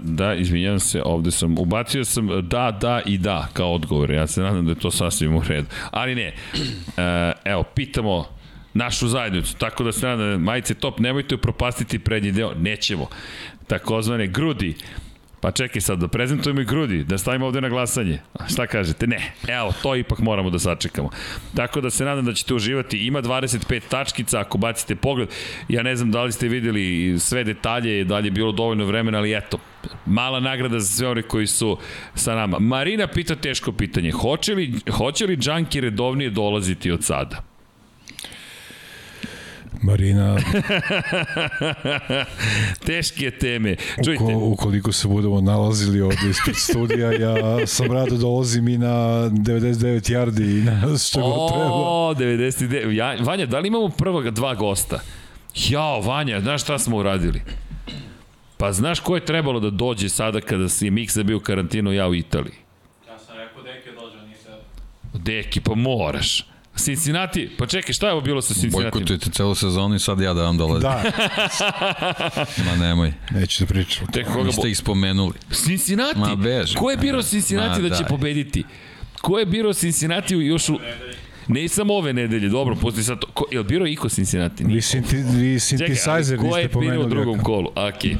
da, 0.02 0.34
izvinjam 0.34 0.80
se, 0.80 1.02
ovde 1.04 1.30
sam, 1.30 1.58
ubacio 1.58 2.04
sam 2.04 2.28
da, 2.48 2.78
da 2.80 3.02
i 3.06 3.18
da 3.18 3.48
kao 3.52 3.74
odgovor. 3.74 4.10
Ja 4.10 4.26
se 4.26 4.40
nadam 4.40 4.64
da 4.64 4.70
je 4.70 4.78
to 4.78 4.90
sasvim 4.90 5.36
u 5.36 5.42
redu. 5.42 5.66
Ali 5.90 6.14
ne, 6.14 6.34
e, 6.96 7.32
evo, 7.44 7.62
pitamo 7.62 8.26
našu 8.74 9.08
zajednicu, 9.08 9.56
tako 9.58 9.84
da 9.84 9.92
se 9.92 10.06
nadam 10.06 10.30
da 10.30 10.38
majice 10.38 10.74
top, 10.74 10.98
nemojte 10.98 11.36
propastiti 11.36 11.98
prednji 11.98 12.32
deo, 12.32 12.54
nećemo. 12.54 13.08
Takozvane 13.66 14.26
grudi, 14.26 14.74
Pa 15.42 15.50
čekaj 15.50 15.80
sad, 15.80 15.98
da 15.98 16.08
prezentujemo 16.08 16.60
i 16.60 16.64
grudi, 16.64 17.04
da 17.04 17.18
stavimo 17.18 17.46
ovde 17.46 17.60
na 17.60 17.68
glasanje. 17.68 18.18
Šta 18.52 18.66
kažete? 18.66 19.06
Ne. 19.06 19.32
Evo, 19.48 19.72
to 19.82 19.96
ipak 19.96 20.18
moramo 20.18 20.50
da 20.50 20.58
sačekamo. 20.58 21.10
Tako 21.56 21.80
da 21.80 21.90
se 21.90 22.04
nadam 22.04 22.24
da 22.24 22.32
ćete 22.32 22.54
uživati. 22.54 22.98
Ima 23.06 23.22
25 23.22 23.80
tačkica, 23.88 24.40
ako 24.40 24.58
bacite 24.58 24.94
pogled. 24.94 25.28
Ja 25.68 25.82
ne 25.82 25.96
znam 25.96 26.10
da 26.10 26.22
li 26.22 26.32
ste 26.32 26.48
videli 26.48 27.16
sve 27.18 27.44
detalje, 27.44 28.04
da 28.04 28.18
li 28.18 28.26
je 28.26 28.30
bilo 28.30 28.52
dovoljno 28.52 28.84
vremena, 28.84 29.18
ali 29.18 29.34
eto, 29.36 29.58
mala 30.06 30.40
nagrada 30.40 30.80
za 30.80 30.86
sve 30.86 31.08
one 31.08 31.22
koji 31.22 31.46
su 31.46 31.78
sa 32.14 32.34
nama. 32.34 32.58
Marina 32.58 33.06
pita 33.06 33.34
teško 33.34 33.72
pitanje. 33.72 34.10
Hoće 34.10 34.54
li, 34.54 34.74
hoće 34.90 35.26
li 35.26 35.36
Džanki 35.36 35.80
redovnije 35.80 36.30
dolaziti 36.30 36.90
od 36.90 37.04
sada? 37.04 37.51
Marina, 39.80 40.36
Teške 42.86 43.30
teme. 43.30 43.76
Čujte, 44.04 44.24
uko, 44.24 44.46
ukoliko 44.46 44.92
se 44.92 45.08
budemo 45.08 45.40
nalazili 45.40 46.00
ovde 46.00 46.30
ispred 46.30 46.56
studija, 46.56 47.12
ja 47.12 47.66
sam 47.66 47.92
rado 47.92 48.16
dolazim 48.16 48.68
i 48.68 48.78
na 48.78 48.88
99 49.30 50.12
yardi 50.12 50.60
i 50.60 50.64
na 50.64 50.98
što 50.98 51.20
god 51.20 51.52
treba. 51.52 51.70
O, 51.70 52.14
99. 52.14 52.90
Ja, 52.90 53.16
Vanja, 53.20 53.46
da 53.46 53.58
li 53.58 53.68
imamo 53.68 53.88
prva 53.88 54.30
dva 54.30 54.54
gosta? 54.54 55.00
Jao, 55.54 56.00
Vanja, 56.00 56.40
znaš 56.40 56.62
šta 56.62 56.78
smo 56.78 56.96
uradili? 56.96 57.42
Pa 58.56 58.72
znaš 58.72 59.00
ko 59.00 59.14
je 59.14 59.24
trebalo 59.24 59.60
da 59.60 59.70
dođe 59.70 60.08
sada 60.08 60.40
kada 60.40 60.68
si 60.68 60.90
Miksa 60.90 61.22
bio 61.22 61.36
u 61.36 61.40
karantinu, 61.40 61.92
ja 61.92 62.08
u 62.08 62.14
Italiji? 62.14 62.54
Ja 63.08 63.18
sam 63.18 63.36
rekao 63.36 63.62
deke 63.62 63.90
dođe, 63.90 64.26
niste... 64.26 64.50
Deki, 65.14 65.60
pa 65.60 65.74
moraš. 65.74 66.51
Cincinnati, 66.76 67.50
pa 67.58 67.66
čekaj, 67.66 67.92
šta 67.92 68.06
je 68.06 68.12
ovo 68.12 68.20
bilo 68.20 68.42
sa 68.42 68.54
Cincinnati? 68.54 68.82
Bojkotujete 68.84 69.30
celu 69.30 69.54
sezonu 69.54 69.94
i 69.94 69.98
sad 69.98 70.20
ja 70.20 70.34
da 70.34 70.42
vam 70.42 70.58
dolazim. 70.58 70.82
Da, 70.82 71.02
Ma 72.66 72.76
nemoj. 72.76 73.12
neću 73.30 73.64
da 73.64 73.68
pričam. 73.68 74.06
Tek 74.06 74.26
koga 74.26 74.38
bo... 74.38 74.44
Niste 74.44 74.70
ih 74.70 74.78
spomenuli. 74.78 75.32
Cincinnati? 75.52 76.18
Ma, 76.18 76.34
beži. 76.36 76.74
Ko 76.74 76.90
je 76.90 76.96
birao 76.96 77.22
Cincinnati 77.22 77.82
Ma, 77.82 77.88
da 77.88 77.94
će 77.94 78.02
daj. 78.02 78.08
pobediti? 78.08 78.64
Ko 79.20 79.38
je 79.38 79.46
birao 79.46 79.72
Cincinnati 79.72 80.34
još 80.34 80.68
u... 80.68 80.78
Ne 81.48 81.68
samo 81.68 81.94
ove 81.94 82.12
nedelje, 82.12 82.48
dobro, 82.48 82.74
pusti 82.74 83.02
sad 83.02 83.18
to. 83.18 83.26
Ko, 83.26 83.44
je 83.50 83.58
li 83.58 83.64
birao 83.64 83.86
Iko 83.86 84.08
Cincinnati? 84.08 84.64
Vi, 84.64 84.80
sinti, 84.80 85.16
vi 85.16 85.60
Čekaj, 85.60 85.86
ali 85.86 85.94
synthesizer 85.94 86.36
ko 86.38 86.56
je 86.56 86.64
niste 86.64 86.68
birao 86.68 86.68
u 86.68 86.72
pomenuli. 86.72 87.10
drugom 87.10 87.40
kolu? 87.40 87.68
Okej. 87.88 88.16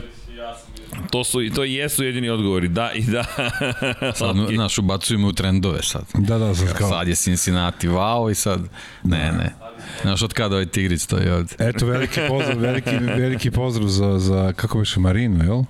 To 1.11 1.25
su, 1.25 1.39
to 1.55 1.65
i 1.65 1.75
jesu 1.75 2.05
jedini 2.05 2.29
odgovori, 2.31 2.69
da 2.69 2.91
i 2.95 3.03
da. 3.03 3.25
Sad, 4.19 4.39
Okej. 4.39 4.57
naš, 4.57 4.79
ubacujemo 4.79 5.29
u 5.29 5.33
trendove 5.33 5.83
sad. 5.83 6.05
Da, 6.15 6.39
da, 6.39 6.55
sad 6.55 6.73
kao. 6.73 6.89
Sad 6.91 7.09
je 7.09 7.15
Cincinnati, 7.15 7.89
wow, 7.89 8.31
i 8.31 8.35
sad, 8.35 8.61
ne, 9.05 9.33
ne. 9.33 9.55
Znaš 10.03 10.23
od 10.23 10.33
kada 10.33 10.55
ovaj 10.55 10.67
tigrić 10.67 11.01
stoji 11.01 11.29
ovde? 11.31 11.55
Eto, 11.59 11.87
veliki 11.87 12.21
pozdrav, 12.29 12.59
veliki, 12.59 12.91
veliki 13.23 13.51
pozdrav 13.51 13.89
za, 13.89 14.19
za 14.19 14.53
kako 14.53 14.79
biše, 14.79 15.01
Marinu, 15.01 15.45
jel? 15.45 15.63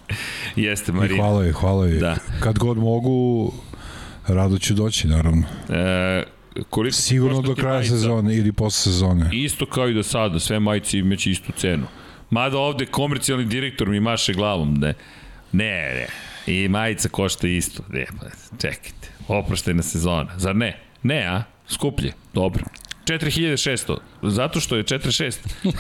Jeste, 0.57 0.93
I 0.93 0.95
Marija. 0.95 1.17
hvala 1.23 1.45
je, 1.45 1.53
hvala 1.53 1.87
je. 1.87 1.95
Da. 1.99 2.17
Kad 2.41 2.59
god 2.59 2.79
mogu, 2.79 3.53
rado 4.27 4.59
ću 4.59 4.75
doći, 4.75 5.09
naravno. 5.09 5.43
E, 5.69 6.23
koliko 6.71 6.95
Sigurno 6.97 7.43
do 7.43 7.55
kraja 7.55 7.75
majica? 7.75 7.91
sezone 7.91 8.37
ili 8.37 8.53
posle 8.53 8.93
sezone. 8.93 9.31
Isto 9.33 9.67
kao 9.67 9.89
i 9.89 9.95
do 9.95 10.03
sada, 10.03 10.39
sve 10.41 10.61
majice 10.61 10.99
imaće 10.99 11.31
istu 11.31 11.53
cenu. 11.57 11.87
Mada 12.33 12.59
ovde 12.59 12.87
komercijalni 12.87 13.45
direktor 13.45 13.89
mi 13.89 14.01
maše 14.01 14.33
glavom, 14.33 14.75
ne. 14.75 14.95
Ne, 15.53 15.95
ne. 15.95 16.07
I 16.47 16.69
majica 16.69 17.09
košta 17.09 17.47
isto. 17.47 17.83
Ne, 17.89 18.07
pa, 18.21 18.27
čekajte. 18.61 19.09
Oproštena 19.29 19.83
sezona. 19.83 20.39
Zar 20.39 20.57
ne? 20.57 20.79
Ne, 21.03 21.27
a? 21.27 21.43
Skuplje. 21.69 22.13
Dobro. 22.35 22.65
4600. 23.05 23.97
Zato 24.23 24.61
što 24.61 24.77
je 24.77 24.85
46. 24.85 25.39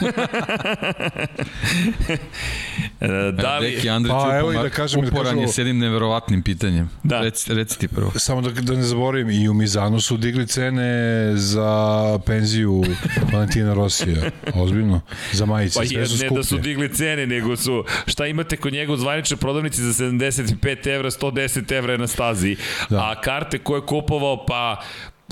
E, 3.00 3.32
da 3.32 3.58
li... 3.58 3.70
Deki 3.70 3.90
Andrić 3.90 4.12
Pa, 4.12 4.38
evo 4.38 4.52
i 4.52 4.56
da 4.56 4.70
kažem- 4.70 5.00
da 5.00 5.08
uporan 5.08 5.24
kažem 5.24 5.38
je 5.38 5.48
s 5.48 5.58
jednim 5.58 5.78
neverovatnim 5.78 6.42
pitanjem. 6.42 6.90
Da. 7.02 7.20
Reci, 7.20 7.54
reci 7.54 7.78
ti 7.78 7.88
prvo. 7.88 8.12
Samo 8.16 8.40
da, 8.40 8.50
da 8.50 8.74
ne 8.74 8.82
zaboravim, 8.82 9.30
i 9.30 9.48
u 9.48 9.54
Mizanu 9.54 10.00
su 10.00 10.16
digli 10.16 10.46
cene 10.46 10.92
za 11.34 12.18
penziju 12.26 12.84
Valentina 13.32 13.74
Rosija. 13.74 14.22
Ozbiljno. 14.54 15.00
Za 15.32 15.46
majice. 15.46 15.78
Pa 15.78 15.86
Sve 15.86 16.00
je, 16.00 16.30
ne 16.30 16.36
da 16.36 16.42
su 16.42 16.58
digli 16.58 16.94
cene, 16.94 17.26
nego 17.26 17.56
su, 17.56 17.84
šta 18.06 18.26
imate 18.26 18.56
kod 18.56 18.72
njega 18.72 18.92
u 18.92 18.96
zvaničnoj 18.96 19.36
prodavnici 19.36 19.82
za 19.82 20.04
75 20.04 20.86
evra, 20.86 21.10
110 21.10 21.72
evra 21.72 21.92
je 21.92 21.98
na 21.98 22.06
stazi, 22.06 22.56
da. 22.90 22.96
Da. 22.96 23.02
a 23.02 23.20
karte 23.20 23.58
koje 23.58 23.78
je 23.78 23.86
kupovao, 23.86 24.46
pa 24.46 24.82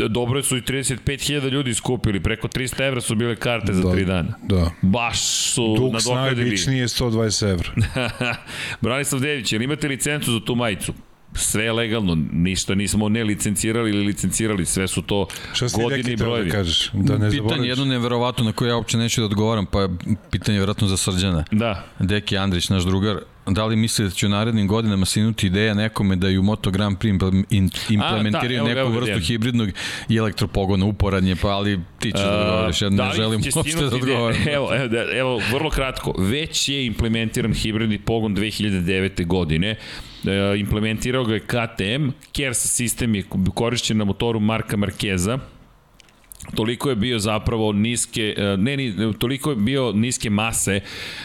dobro 0.08 0.42
su 0.42 0.56
i 0.56 0.60
35.000 0.60 1.50
ljudi 1.50 1.74
skupili, 1.74 2.20
preko 2.20 2.48
300 2.48 2.86
evra 2.88 3.00
su 3.00 3.14
bile 3.14 3.36
karte 3.36 3.72
za 3.72 3.82
Da, 3.82 3.88
3 3.88 4.04
dana. 4.04 4.34
Da. 4.42 4.70
Baš 4.82 5.20
su 5.52 5.62
Dux 5.62 5.92
nadoknadili. 5.92 6.36
najobičniji 6.36 6.78
je 6.78 6.88
120 6.88 7.50
evra. 7.50 7.70
Branislav 8.80 9.20
Dević, 9.20 9.52
jel 9.52 9.62
imate 9.62 9.88
licencu 9.88 10.32
za 10.32 10.40
tu 10.40 10.54
majicu? 10.54 10.92
Sve 11.34 11.64
je 11.64 11.72
legalno, 11.72 12.18
ništa 12.32 12.74
nismo 12.74 13.08
ne 13.08 13.24
licencirali 13.24 13.90
ili 13.90 14.04
licencirali, 14.04 14.66
sve 14.66 14.88
su 14.88 15.02
to 15.02 15.26
godine 15.74 16.12
i 16.12 16.16
da 16.16 16.24
brojevi. 16.24 16.50
kažeš? 16.50 16.90
Da 16.92 17.18
ne 17.18 17.30
Pitanje 17.30 17.68
jedno 17.68 17.84
neverovatno 17.84 18.44
na 18.44 18.52
koje 18.52 18.68
ja 18.68 18.76
uopće 18.76 18.96
neću 18.98 19.20
da 19.20 19.24
odgovaram, 19.24 19.66
pa 19.66 19.80
je 19.80 19.88
pitanje 20.30 20.58
vjerojatno 20.58 20.88
za 20.88 20.96
Srđana. 20.96 21.44
Da, 21.50 21.84
Deki 21.98 22.38
Andrić, 22.38 22.68
naš 22.68 22.82
drugar, 22.82 23.18
da 23.54 23.64
li 23.66 23.76
misli 23.76 24.04
da 24.04 24.10
će 24.10 24.26
u 24.26 24.28
narednim 24.28 24.68
godinama 24.68 25.06
sinuti 25.06 25.46
ideja 25.46 25.74
nekome 25.74 26.16
da 26.16 26.28
i 26.28 26.38
u 26.38 26.42
Moto 26.42 26.70
Grand 26.70 26.98
Prix 26.98 27.44
implementiraju 27.90 28.58
evo 28.58 28.64
ga, 28.64 28.68
neku 28.68 28.80
evo 28.80 28.90
vrstu 28.90 29.10
ideja. 29.10 29.26
hibridnog 29.26 29.68
i 30.08 30.16
elektropogona, 30.16 30.84
uporanje, 30.84 31.36
pa 31.36 31.48
ali 31.48 31.80
ti 31.98 32.12
ćeš 32.12 32.20
da 32.20 32.38
odgovoriš, 32.40 32.82
ja 32.82 32.88
da 32.88 33.04
ne 33.04 33.10
li 33.10 33.16
želim 33.16 33.40
uopšte 33.56 33.80
da 33.80 33.86
odgovaram. 33.96 34.48
Evo, 34.48 34.74
evo, 34.74 34.88
da- 34.88 35.18
evo, 35.18 35.40
vrlo 35.52 35.70
kratko. 35.70 36.14
Već 36.18 36.68
je 36.68 36.86
implementiran 36.86 37.52
hibridni 37.54 37.98
pogon 37.98 38.36
2009. 38.36 39.26
godine. 39.26 39.76
E, 40.24 40.58
implementirao 40.58 41.24
ga 41.24 41.34
je 41.34 41.40
KTM. 41.40 42.08
KERS 42.32 42.58
sistem 42.58 43.14
je 43.14 43.24
korišćen 43.54 43.96
na 43.96 44.04
motoru 44.04 44.40
Marka 44.40 44.76
Markeza 44.76 45.38
toliko 46.54 46.90
je 46.90 46.96
bio 46.96 47.18
zapravo 47.18 47.72
niske, 47.72 48.34
e, 48.36 48.56
ne, 48.56 48.76
ni, 48.76 49.12
toliko 49.18 49.50
je 49.50 49.56
bio 49.56 49.92
niske 49.92 50.30
mase 50.30 50.80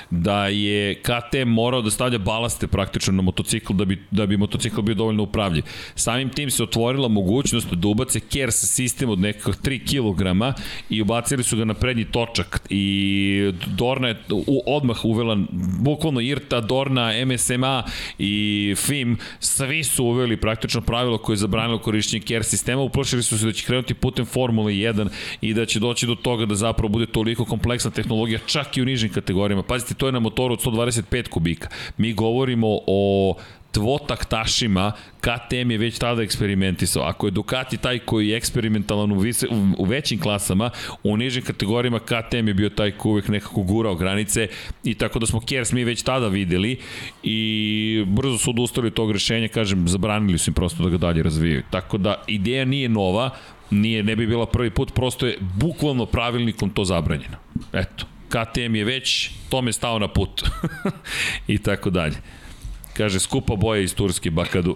da 0.10 0.48
je 0.48 0.95
KTM 0.95 1.50
morao 1.50 1.82
da 1.82 1.92
stavlja 1.92 2.18
balaste 2.18 2.68
praktično 2.68 3.14
na 3.14 3.22
motocikl 3.22 3.74
da 3.74 3.86
bi, 3.86 4.04
da 4.12 4.26
bi 4.26 4.38
motocikl 4.38 4.82
bio 4.82 4.95
dovoljno 4.95 5.24
upravljiv. 5.24 5.64
Samim 5.95 6.30
tim 6.30 6.52
se 6.52 6.64
otvorila 6.64 7.08
mogućnost 7.08 7.74
da 7.74 7.88
ubace 7.88 8.20
KERS 8.20 8.56
sistem 8.56 9.10
od 9.10 9.20
nekako 9.20 9.52
3 9.52 9.80
kg 9.86 10.56
i 10.90 11.02
ubacili 11.02 11.44
su 11.44 11.58
ga 11.58 11.66
na 11.66 11.74
prednji 11.74 12.06
točak 12.06 12.62
i 12.70 13.52
Dorna 13.68 14.08
je 14.08 14.16
u, 14.32 14.62
odmah 14.66 15.06
uvela 15.06 15.38
bukvalno 15.80 16.22
IRTA, 16.22 16.62
Dorna, 16.62 17.12
MSMA 17.26 17.84
i 18.20 18.76
FIM, 18.78 19.18
svi 19.40 19.84
su 19.84 20.06
uveli 20.06 20.38
praktično 20.38 20.82
pravilo 20.82 21.18
koje 21.18 21.34
je 21.34 21.38
zabranilo 21.38 21.80
korišćenje 21.80 22.24
KERS 22.24 22.48
sistema, 22.48 22.82
uplašili 22.82 23.24
su 23.24 23.40
se 23.40 23.45
da 23.45 23.52
će 23.52 23.66
krenuti 23.66 23.94
putem 23.94 24.26
Formule 24.26 24.74
1 24.74 25.10
i 25.42 25.53
da 25.53 25.66
će 25.66 25.80
doći 25.80 26.08
do 26.08 26.16
toga 26.16 26.45
da 26.45 26.56
zapravo 26.56 26.90
bude 26.90 27.06
toliko 27.06 27.45
kompleksna 27.45 27.92
tehnologija 27.92 28.40
čak 28.45 28.77
i 28.77 28.82
u 28.82 28.85
nižim 28.85 29.10
kategorijama. 29.10 29.64
Pazite, 29.64 29.94
to 29.94 30.06
je 30.06 30.11
na 30.11 30.19
motoru 30.19 30.53
od 30.53 30.64
125 30.64 31.30
kubika. 31.30 31.69
Mi 31.98 32.14
govorimo 32.14 32.80
o 32.88 33.35
dvotaktašima, 33.76 34.92
KTM 35.19 35.72
je 35.72 35.77
već 35.77 36.00
tada 36.00 36.24
eksperimentisao. 36.24 37.03
Ako 37.03 37.27
je 37.27 37.32
Ducati 37.32 37.77
taj 37.77 38.00
koji 38.00 38.27
je 38.27 38.38
eksperimentalan 38.38 39.11
u, 39.11 39.19
vise, 39.19 39.48
u, 39.48 39.84
u 39.84 39.85
većim 39.85 40.19
klasama, 40.19 40.69
u 41.03 41.18
nižim 41.18 41.44
kategorijama 41.44 42.00
KTM 42.00 42.48
je 42.48 42.53
bio 42.53 42.69
taj 42.69 42.92
koji 42.92 43.11
uvek 43.11 43.27
nekako 43.27 43.61
gurao 43.61 43.95
granice 43.95 44.48
i 44.84 44.94
tako 44.94 45.19
da 45.19 45.26
smo 45.26 45.40
Kers 45.40 45.72
mi 45.72 45.84
već 45.84 46.03
tada 46.03 46.27
videli 46.27 46.77
i 47.24 48.03
brzo 48.08 48.38
su 48.38 48.50
odustali 48.50 48.88
od 48.88 48.94
tog 48.94 49.11
rešenja, 49.11 49.48
kažem, 49.48 49.88
zabranili 49.88 50.38
su 50.38 50.50
im 50.50 50.53
prosto 50.53 50.84
da 50.84 50.90
ga 50.90 50.98
dalje 50.98 51.24
razvijaju. 51.24 51.64
Tako 51.72 51.98
da 51.98 52.24
ideja 52.27 52.66
nije 52.66 52.90
nova, 52.90 53.30
nije, 53.72 54.03
ne 54.03 54.16
bi 54.16 54.27
bila 54.27 54.45
prvi 54.45 54.69
put, 54.69 54.94
prosto 54.94 55.26
je 55.27 55.38
bukvalno 55.42 56.06
pravilnikom 56.06 56.69
to 56.69 56.85
zabranjeno. 56.85 57.38
Eto, 57.74 58.06
KTM 58.30 58.76
je 58.76 58.84
već 58.84 59.32
tome 59.50 59.74
stao 59.74 60.00
na 60.00 60.08
put 60.08 60.44
i 61.48 61.58
tako 61.58 61.90
dalje. 61.90 62.16
Kaže, 62.98 63.19
skupa 63.19 63.56
boja 63.56 63.82
iz 63.82 63.95
Turske, 63.95 64.32
Bakadu. 64.32 64.76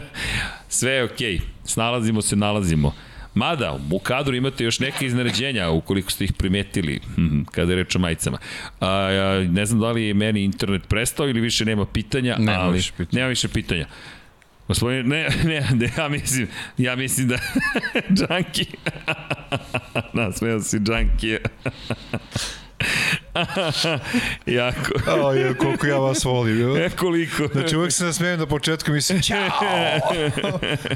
Sve 0.68 0.92
je 0.92 1.04
okej, 1.04 1.36
okay. 1.36 1.40
snalazimo 1.64 2.22
se, 2.22 2.36
nalazimo. 2.36 2.94
Mada, 3.34 3.78
u 3.90 3.98
kadru 3.98 4.36
imate 4.36 4.64
još 4.64 4.80
neke 4.80 5.06
izneređenja, 5.06 5.70
ukoliko 5.70 6.10
ste 6.10 6.24
ih 6.24 6.32
primetili, 6.32 7.00
hm, 7.14 7.42
kada 7.44 7.72
je 7.72 7.76
reč 7.76 7.96
o 7.96 7.98
majicama. 7.98 8.38
A, 8.80 8.86
a, 8.88 9.46
ne 9.50 9.66
znam 9.66 9.80
da 9.80 9.90
li 9.90 10.02
je 10.04 10.14
meni 10.14 10.44
internet 10.44 10.88
prestao 10.88 11.28
ili 11.28 11.40
više 11.40 11.64
nema 11.64 11.86
pitanja, 11.86 12.36
Nema 12.38 12.60
ali 12.60 12.72
više 12.72 12.92
pitanja. 12.96 13.20
nema 13.20 13.28
više 13.28 13.48
pitanja. 13.48 13.86
Gospodin, 14.72 15.08
ne, 15.08 15.28
ne, 15.44 15.68
ne, 15.74 15.90
ja 15.98 16.08
mislim, 16.08 16.48
ja 16.78 16.96
mislim 16.96 17.28
da 17.28 17.38
Džanki, 18.16 18.66
nasmeo 20.12 20.60
si 20.60 20.78
Džanki. 20.78 21.28
jako. 24.46 25.20
O, 25.20 25.32
je, 25.32 25.54
koliko 25.54 25.86
ja 25.86 25.98
vas 25.98 26.24
volim. 26.24 26.76
E, 26.76 26.90
koliko. 26.90 27.48
Znači, 27.52 27.76
uvek 27.76 27.92
se 27.92 28.04
nasmijem 28.04 28.38
na 28.38 28.46
početku, 28.46 28.90
mislim, 28.90 29.22
čao! 29.22 29.38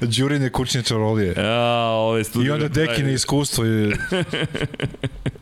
Đurine 0.01 0.51
kućne 0.51 0.83
čarolije. 0.83 1.35
Ja, 1.37 1.91
ove 1.91 2.21
I 2.21 2.25
studije. 2.25 2.53
onda 2.53 2.69
dekine 2.69 3.13
iskustvo 3.13 3.65
je... 3.65 3.97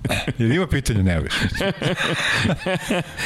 Jer 0.38 0.50
ima 0.50 0.66
pitanja, 0.66 1.02
nema 1.02 1.20
više. 1.20 1.38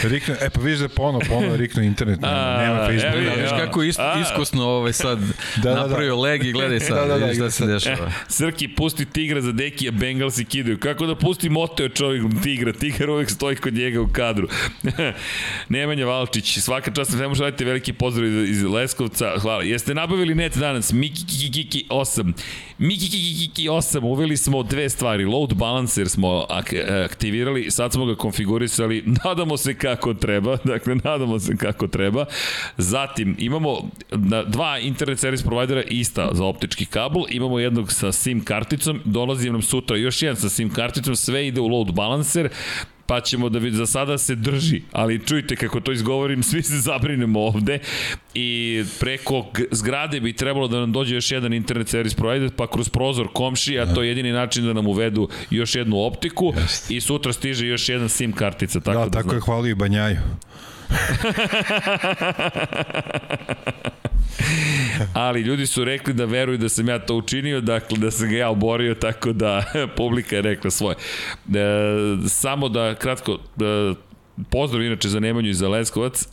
Rikne, 0.02 0.34
e 0.40 0.50
pa 0.50 0.60
vidiš 0.60 0.78
da 0.78 0.84
je 0.84 0.88
ponovo, 0.88 1.22
ponovo 1.28 1.56
riknu 1.56 1.82
internet, 1.82 2.20
nema, 2.20 2.56
nema 2.58 2.74
A, 2.74 2.86
Facebook. 2.86 3.14
evo 3.14 3.24
Da, 3.24 3.30
je, 3.30 3.42
viš 3.42 3.50
ja. 3.50 3.58
kako 3.58 3.82
is, 3.82 3.98
A. 3.98 4.22
iskusno 4.22 4.64
ovaj 4.64 4.92
sad 4.92 5.18
da, 5.56 5.74
da. 5.74 5.74
napravio 5.74 6.20
leg 6.20 6.44
i 6.44 6.52
gledaj 6.52 6.80
sad, 6.88 6.96
Da, 6.96 7.06
da, 7.06 7.18
da, 7.18 7.24
vidiš 7.24 7.36
šta 7.36 7.50
se 7.50 7.66
dešava. 7.66 8.12
Srki 8.28 8.68
pusti 8.68 9.04
tigra 9.04 9.40
za 9.40 9.52
deki, 9.52 9.88
a 9.88 9.90
Bengalsi 9.90 10.44
kidaju. 10.44 10.78
Kako 10.78 11.06
da 11.06 11.14
pusti 11.14 11.48
moteo 11.48 11.88
čovjek 11.88 12.24
tigra? 12.42 12.72
Tigar 12.72 13.10
uvek 13.10 13.30
stoji 13.30 13.56
kod 13.56 13.74
njega 13.74 14.00
u 14.00 14.08
kadru. 14.12 14.48
Nemanja 15.68 16.06
Valčić, 16.06 16.58
svaka 16.58 16.90
čast, 16.90 17.18
ne 17.18 17.28
možete 17.28 17.44
raditi 17.44 17.64
veliki 17.64 17.92
pozdrav 17.92 18.28
iz, 18.28 18.62
Leskovca. 18.62 19.32
Hvala. 19.38 19.62
Jeste 19.62 19.94
nabavili 19.94 20.34
net 20.34 20.56
danas? 20.56 20.92
Miki 20.92 21.26
Kiki 21.26 21.52
Kiki 21.52 21.86
8. 21.90 22.32
Miki 22.78 23.10
Kiki 23.10 23.48
Kiki 23.48 23.68
8. 23.68 24.04
Uveli 24.04 24.36
smo 24.36 24.62
dve 24.62 24.88
stvari. 24.88 25.24
Load 25.24 25.54
balancer 25.54 26.08
smo 26.08 26.46
aktivirali, 27.04 27.70
sad 27.70 27.92
smo 27.92 28.06
ga 28.06 28.14
konfigurisali. 28.14 29.04
Nadamo 29.24 29.56
se 29.56 29.74
kako 29.74 30.14
treba. 30.14 30.56
Dakle, 30.64 30.94
nadamo 30.94 31.38
se 31.38 31.56
kako 31.56 31.86
treba. 31.86 32.24
Zatim, 32.76 33.36
imamo 33.38 33.90
dva 34.46 34.78
internet 34.78 35.18
servis 35.18 35.42
provajdera 35.42 35.82
ista 35.82 36.28
za 36.32 36.44
optički 36.44 36.86
kabel. 36.86 37.22
Imamo 37.28 37.58
jednog 37.58 37.92
sa 37.92 38.12
SIM 38.12 38.44
karticom. 38.44 39.00
Dolazi 39.04 39.50
nam 39.50 39.62
sutra 39.62 39.96
još 39.96 40.22
jedan 40.22 40.36
sa 40.36 40.48
SIM 40.48 40.70
karticom. 40.70 41.16
Sve 41.16 41.46
ide 41.46 41.60
u 41.60 41.66
load 41.66 41.92
balancer 41.92 42.50
pa 43.08 43.20
ćemo 43.20 43.48
da 43.48 43.58
vidi, 43.58 43.76
za 43.76 43.86
sada 43.86 44.18
se 44.18 44.34
drži, 44.34 44.82
ali 44.92 45.26
čujte 45.26 45.56
kako 45.56 45.80
to 45.80 45.92
izgovorim, 45.92 46.42
svi 46.42 46.62
se 46.62 46.78
zabrinemo 46.78 47.40
ovde 47.40 47.78
i 48.34 48.82
preko 49.00 49.46
zgrade 49.70 50.20
bi 50.20 50.32
trebalo 50.32 50.68
da 50.68 50.80
nam 50.80 50.92
dođe 50.92 51.14
još 51.14 51.32
jedan 51.32 51.52
internet 51.52 51.88
servis 51.88 52.14
provider, 52.14 52.50
pa 52.56 52.66
kroz 52.66 52.88
prozor 52.88 53.28
komšija, 53.32 53.94
to 53.94 54.02
je 54.02 54.08
jedini 54.08 54.32
način 54.32 54.66
da 54.66 54.72
nam 54.72 54.86
uvedu 54.86 55.28
još 55.50 55.74
jednu 55.74 56.00
optiku 56.00 56.52
Jest. 56.56 56.90
i 56.90 57.00
sutra 57.00 57.32
stiže 57.32 57.66
još 57.66 57.88
jedan 57.88 58.08
SIM 58.08 58.32
kartica. 58.32 58.80
Tako 58.80 58.98
Da, 58.98 59.04
da, 59.04 59.10
tako 59.10 59.34
je 59.34 59.40
hvalio 59.40 59.70
i 59.70 59.74
Banjaju. 59.74 60.16
Ali 65.14 65.40
ljudi 65.40 65.66
su 65.66 65.84
rekli 65.84 66.14
da 66.14 66.24
veruju 66.24 66.58
da 66.58 66.68
sam 66.68 66.88
ja 66.88 66.98
to 66.98 67.14
učinio, 67.14 67.60
dakle 67.60 67.98
da 67.98 68.10
sam 68.10 68.28
ga 68.28 68.36
ja 68.36 68.50
oborio, 68.50 68.94
tako 68.94 69.32
da 69.32 69.64
publika 69.96 70.36
je 70.36 70.42
rekla 70.42 70.70
svoje. 70.70 70.96
E, 70.96 70.98
samo 72.28 72.68
da 72.68 72.94
kratko, 72.94 73.32
e, 73.32 73.38
pozdrav 74.50 74.82
inače 74.82 75.08
za 75.08 75.20
Nemanju 75.20 75.50
i 75.50 75.54
za 75.54 75.68
Leskovac. 75.68 76.22
E, 76.22 76.26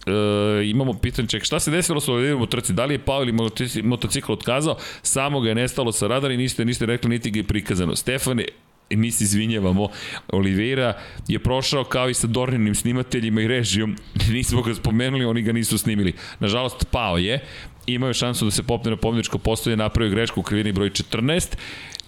imamo 0.66 0.94
pitanje, 0.94 1.28
ček, 1.28 1.44
šta 1.44 1.60
se 1.60 1.72
desilo 1.72 2.00
sa 2.02 2.12
Oliverom 2.12 2.42
u 2.42 2.46
trci? 2.48 2.74
Da 2.74 2.86
li 2.86 2.94
je 2.94 3.00
pao 3.00 3.22
ili 3.22 3.32
motoci- 3.32 3.84
motocikl 3.84 4.32
otkazao? 4.34 4.78
Samo 5.02 5.40
ga 5.42 5.50
je 5.50 5.56
nestalo 5.56 5.92
sa 5.92 6.08
radara 6.08 6.34
i 6.34 6.38
niste, 6.38 6.66
niste 6.66 6.86
rekli 6.86 7.10
niti 7.10 7.32
ga 7.32 7.40
je 7.40 7.44
prikazano. 7.44 7.96
Stefane, 7.96 8.46
i 8.90 8.96
mi 8.96 9.12
se 9.12 9.24
izvinjavamo, 9.24 9.88
Oliveira 10.28 10.94
je 11.28 11.40
prošao 11.40 11.84
kao 11.84 12.10
i 12.10 12.14
sa 12.14 12.28
Dorninim 12.28 12.76
snimateljima 12.76 13.42
i 13.42 13.48
režijom, 13.48 13.96
nismo 14.34 14.62
ga 14.62 14.76
spomenuli, 14.76 15.26
oni 15.26 15.42
ga 15.42 15.52
nisu 15.52 15.78
snimili. 15.78 16.14
Nažalost, 16.40 16.86
pao 16.92 17.18
je, 17.18 17.40
imao 17.88 18.08
je 18.08 18.14
šansu 18.14 18.46
da 18.46 18.52
se 18.52 18.64
popne 18.64 18.92
na 18.92 18.98
pobjedičko 18.98 19.38
postoje, 19.38 19.78
napravio 19.78 20.12
grešku 20.12 20.40
u 20.40 20.44
krivini 20.44 20.72
broj 20.72 20.90
14, 20.90 21.56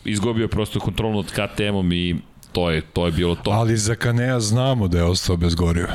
izgubio 0.05 0.47
prosto 0.47 0.79
kontrolu 0.79 1.23
nad 1.23 1.31
KTM-om 1.31 1.93
i 1.93 2.15
to 2.51 2.69
je, 2.69 2.81
to 2.81 3.05
je 3.05 3.11
bilo 3.11 3.35
to. 3.35 3.51
Ali 3.51 3.77
za 3.77 3.95
Kanea 3.95 4.39
znamo 4.39 4.87
da 4.87 4.97
je 4.97 5.03
ostao 5.03 5.37
bez 5.37 5.55
goriva. 5.55 5.93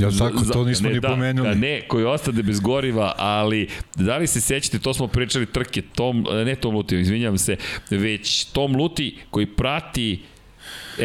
Jel 0.00 0.18
tako? 0.18 0.44
To 0.52 0.64
nismo 0.64 0.88
ne, 0.88 0.94
ni 0.94 1.00
da, 1.00 1.08
pomenuli. 1.08 1.48
Da, 1.48 1.54
ne, 1.54 1.80
koji 1.88 2.04
ostade 2.04 2.42
bez 2.42 2.60
goriva, 2.60 3.14
ali 3.16 3.68
da 3.94 4.16
li 4.16 4.26
se 4.26 4.40
sećate, 4.40 4.78
to 4.78 4.94
smo 4.94 5.06
pričali 5.06 5.46
trke, 5.46 5.82
Tom, 5.82 6.26
ne 6.44 6.54
Tom 6.54 6.74
Luti, 6.74 7.00
izvinjam 7.00 7.38
se, 7.38 7.56
već 7.90 8.44
Tom 8.44 8.76
Luti 8.76 9.18
koji 9.30 9.46
prati 9.46 10.22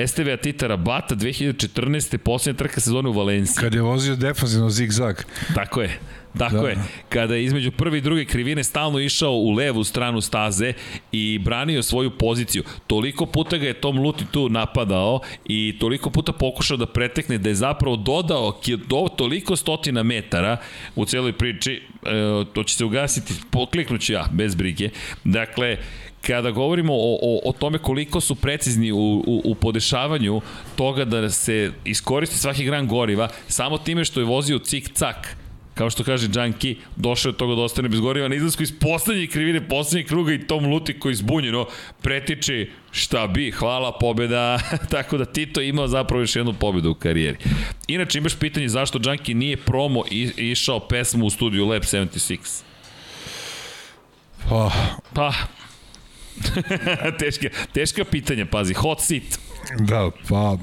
STV 0.08 0.30
Titara 0.42 0.78
Bata 0.78 1.16
2014. 1.16 2.18
posljednja 2.18 2.58
trka 2.58 2.82
sezone 2.82 3.10
u 3.10 3.14
Valenciji. 3.14 3.56
Kad 3.60 3.74
je 3.74 3.82
vozio 3.82 4.16
defanzivno 4.16 4.70
zig-zag. 4.70 5.16
Tako 5.56 5.82
je. 5.82 6.00
Tako 6.38 6.56
Da. 6.56 6.68
je. 6.68 6.78
Kada 7.10 7.36
je 7.36 7.44
između 7.44 7.72
prve 7.72 7.98
i 7.98 8.02
druge 8.02 8.26
krivine 8.26 8.64
stalno 8.64 9.00
išao 9.00 9.32
u 9.32 9.52
levu 9.52 9.84
stranu 9.84 10.22
staze 10.22 10.74
i 11.12 11.40
branio 11.40 11.84
svoju 11.84 12.12
poziciju. 12.12 12.64
Toliko 12.88 13.26
puta 13.26 13.58
ga 13.58 13.68
je 13.68 13.74
Tom 13.74 14.00
Luti 14.00 14.26
tu 14.32 14.50
napadao 14.50 15.20
i 15.46 15.78
toliko 15.80 16.10
puta 16.10 16.32
pokušao 16.32 16.78
da 16.78 16.86
pretekne 16.86 17.38
da 17.38 17.50
je 17.50 17.56
zapravo 17.56 17.96
dodao 17.96 18.60
do, 18.88 19.08
toliko 19.16 19.56
stotina 19.56 20.04
metara 20.04 20.58
u 20.96 21.06
celoj 21.06 21.34
priči. 21.34 21.82
E, 22.06 22.46
to 22.54 22.64
će 22.64 22.76
se 22.76 22.86
ugasiti, 22.86 23.34
pokliknuću 23.52 24.14
ja, 24.14 24.26
bez 24.32 24.56
brige. 24.56 24.90
Dakle, 25.24 25.78
kada 26.28 26.52
govorimo 26.52 26.94
o, 26.94 27.18
o, 27.22 27.50
o 27.50 27.54
tome 27.54 27.78
koliko 27.78 28.22
su 28.22 28.36
precizni 28.36 28.92
u, 28.92 28.98
u, 28.98 29.42
u 29.46 29.56
podešavanju 29.56 30.42
toga 30.76 31.06
da 31.06 31.30
se 31.30 31.72
iskoristi 31.86 32.38
svaki 32.38 32.66
gram 32.66 32.88
goriva, 32.88 33.30
samo 33.48 33.78
time 33.78 34.06
što 34.06 34.20
je 34.20 34.26
vozio 34.26 34.60
cik-cak, 34.60 35.16
kao 35.76 35.90
što 35.90 36.04
kaže 36.04 36.28
Junkie, 36.34 36.76
došao 36.96 37.30
je 37.30 37.34
od 37.34 37.38
toga 37.38 37.56
da 37.56 37.62
ostane 37.62 37.90
bez 37.90 38.00
goriva 38.00 38.28
na 38.28 38.36
izlasku 38.36 38.64
iz 38.64 38.80
poslednje 38.80 39.28
krivine, 39.28 39.68
poslednjeg 39.68 40.08
kruga 40.08 40.34
i 40.34 40.48
Tom 40.48 40.66
Luti 40.66 41.00
koji 41.00 41.16
zbunjeno 41.16 41.68
pretiče 42.02 42.68
šta 42.92 43.28
bi, 43.28 43.52
hvala, 43.52 43.98
pobeda, 44.00 44.60
tako 44.92 45.18
da 45.18 45.26
Tito 45.26 45.62
je 45.62 45.70
imao 45.70 45.88
zapravo 45.88 46.22
još 46.22 46.36
jednu 46.36 46.54
pobedu 46.54 46.92
u 46.92 46.94
karijeri. 46.94 47.38
Inače 47.88 48.18
imaš 48.18 48.36
pitanje 48.36 48.70
zašto 48.70 49.00
Junkie 49.04 49.36
nije 49.36 49.58
promo 49.58 50.04
i, 50.12 50.32
išao 50.38 50.80
pesmu 50.80 51.26
u 51.26 51.30
studiju 51.30 51.66
Lab 51.66 51.82
76. 51.82 52.62
Pa, 54.50 54.72
Pa, 55.14 55.34
teška, 57.20 57.50
teška 57.74 58.04
pitanja, 58.04 58.46
pazi, 58.46 58.74
hot 58.74 59.02
seat. 59.02 59.24
da, 59.80 60.12
pa, 60.30 60.58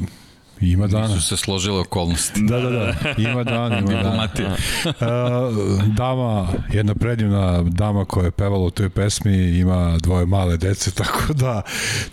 ima 0.62 0.86
dana. 0.86 1.08
Su 1.08 1.20
se 1.20 1.36
složile 1.36 1.80
okolnosti. 1.80 2.42
Da, 2.42 2.60
da, 2.60 2.70
da, 2.70 2.94
ima 3.18 3.44
dan, 3.44 3.72
ima 3.72 3.80
dan. 3.80 3.86
Diplomatija. 3.86 4.56
Uh, 5.02 5.84
dama, 5.86 6.48
jedna 6.72 6.94
predivna 6.94 7.62
dama 7.62 8.04
koja 8.04 8.24
je 8.24 8.30
pevala 8.30 8.64
u 8.64 8.70
toj 8.70 8.90
pesmi 8.90 9.58
ima 9.58 9.98
dvoje 9.98 10.26
male 10.26 10.56
dece, 10.56 10.90
tako 11.02 11.32
da 11.32 11.62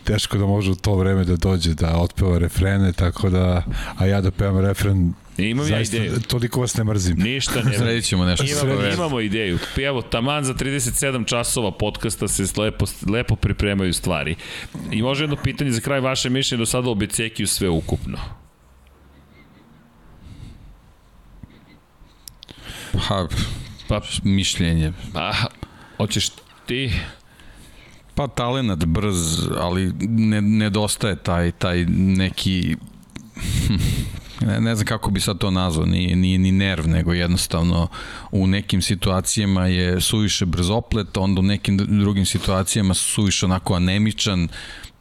teško 0.03 0.37
da 0.37 0.45
može 0.45 0.71
u 0.71 0.75
to 0.75 0.95
vreme 0.95 1.23
da 1.23 1.35
dođe 1.35 1.73
da 1.73 1.97
otpeva 1.97 2.37
refrene, 2.37 2.93
tako 2.93 3.29
da, 3.29 3.63
a 3.97 4.05
ja 4.05 4.21
da 4.21 4.31
pevam 4.31 4.59
refren, 4.59 5.13
Imam 5.39 5.65
ja 5.65 5.69
zaista, 5.69 5.97
ideju. 5.97 6.19
toliko 6.27 6.61
vas 6.61 6.75
ne 6.77 6.83
mrzim. 6.83 7.17
Ništa 7.19 7.61
ne 7.63 7.77
Sredit 7.79 8.05
ćemo 8.05 8.25
nešto. 8.25 8.45
Imamo, 8.65 8.85
imamo 8.93 9.19
ideju. 9.19 9.59
Evo, 9.77 10.01
taman 10.01 10.43
za 10.43 10.53
37 10.53 11.27
časova 11.27 11.71
podcasta 11.71 12.27
se 12.27 12.61
lepo, 12.61 12.85
lepo 13.11 13.35
pripremaju 13.35 13.93
stvari. 13.93 14.35
I 14.91 15.01
može 15.01 15.23
jedno 15.23 15.35
pitanje 15.35 15.71
za 15.71 15.81
kraj 15.81 15.99
vaše 15.99 16.29
mišljenje 16.29 16.59
do 16.59 16.65
sada 16.65 16.89
o 16.89 16.95
Becekiju 16.95 17.47
sve 17.47 17.69
ukupno. 17.69 18.17
Pa, 22.91 23.27
Pa, 23.87 24.01
mišljenje. 24.23 24.93
a, 25.15 25.31
hoćeš 25.97 26.29
ti? 26.65 26.91
Pa 28.15 28.27
talenat 28.27 28.85
brz, 28.85 29.47
ali 29.57 29.93
ne, 29.99 30.41
nedostaje 30.41 31.15
taj, 31.15 31.51
taj 31.51 31.85
neki 31.89 32.75
ne, 34.41 34.61
ne 34.61 34.75
znam 34.75 34.85
kako 34.85 35.11
bi 35.11 35.19
sad 35.19 35.37
to 35.37 35.51
nazvao, 35.51 35.85
nije, 35.85 36.15
nije 36.15 36.37
ni 36.37 36.51
nerv, 36.51 36.87
nego 36.87 37.13
jednostavno 37.13 37.87
u 38.31 38.47
nekim 38.47 38.81
situacijama 38.81 39.67
je 39.67 40.01
suviše 40.01 40.45
brzoplet, 40.45 41.17
onda 41.17 41.39
u 41.39 41.43
nekim 41.43 41.77
drugim 41.77 42.25
situacijama 42.25 42.93
suviše 42.93 43.45
onako 43.45 43.73
anemičan, 43.73 44.47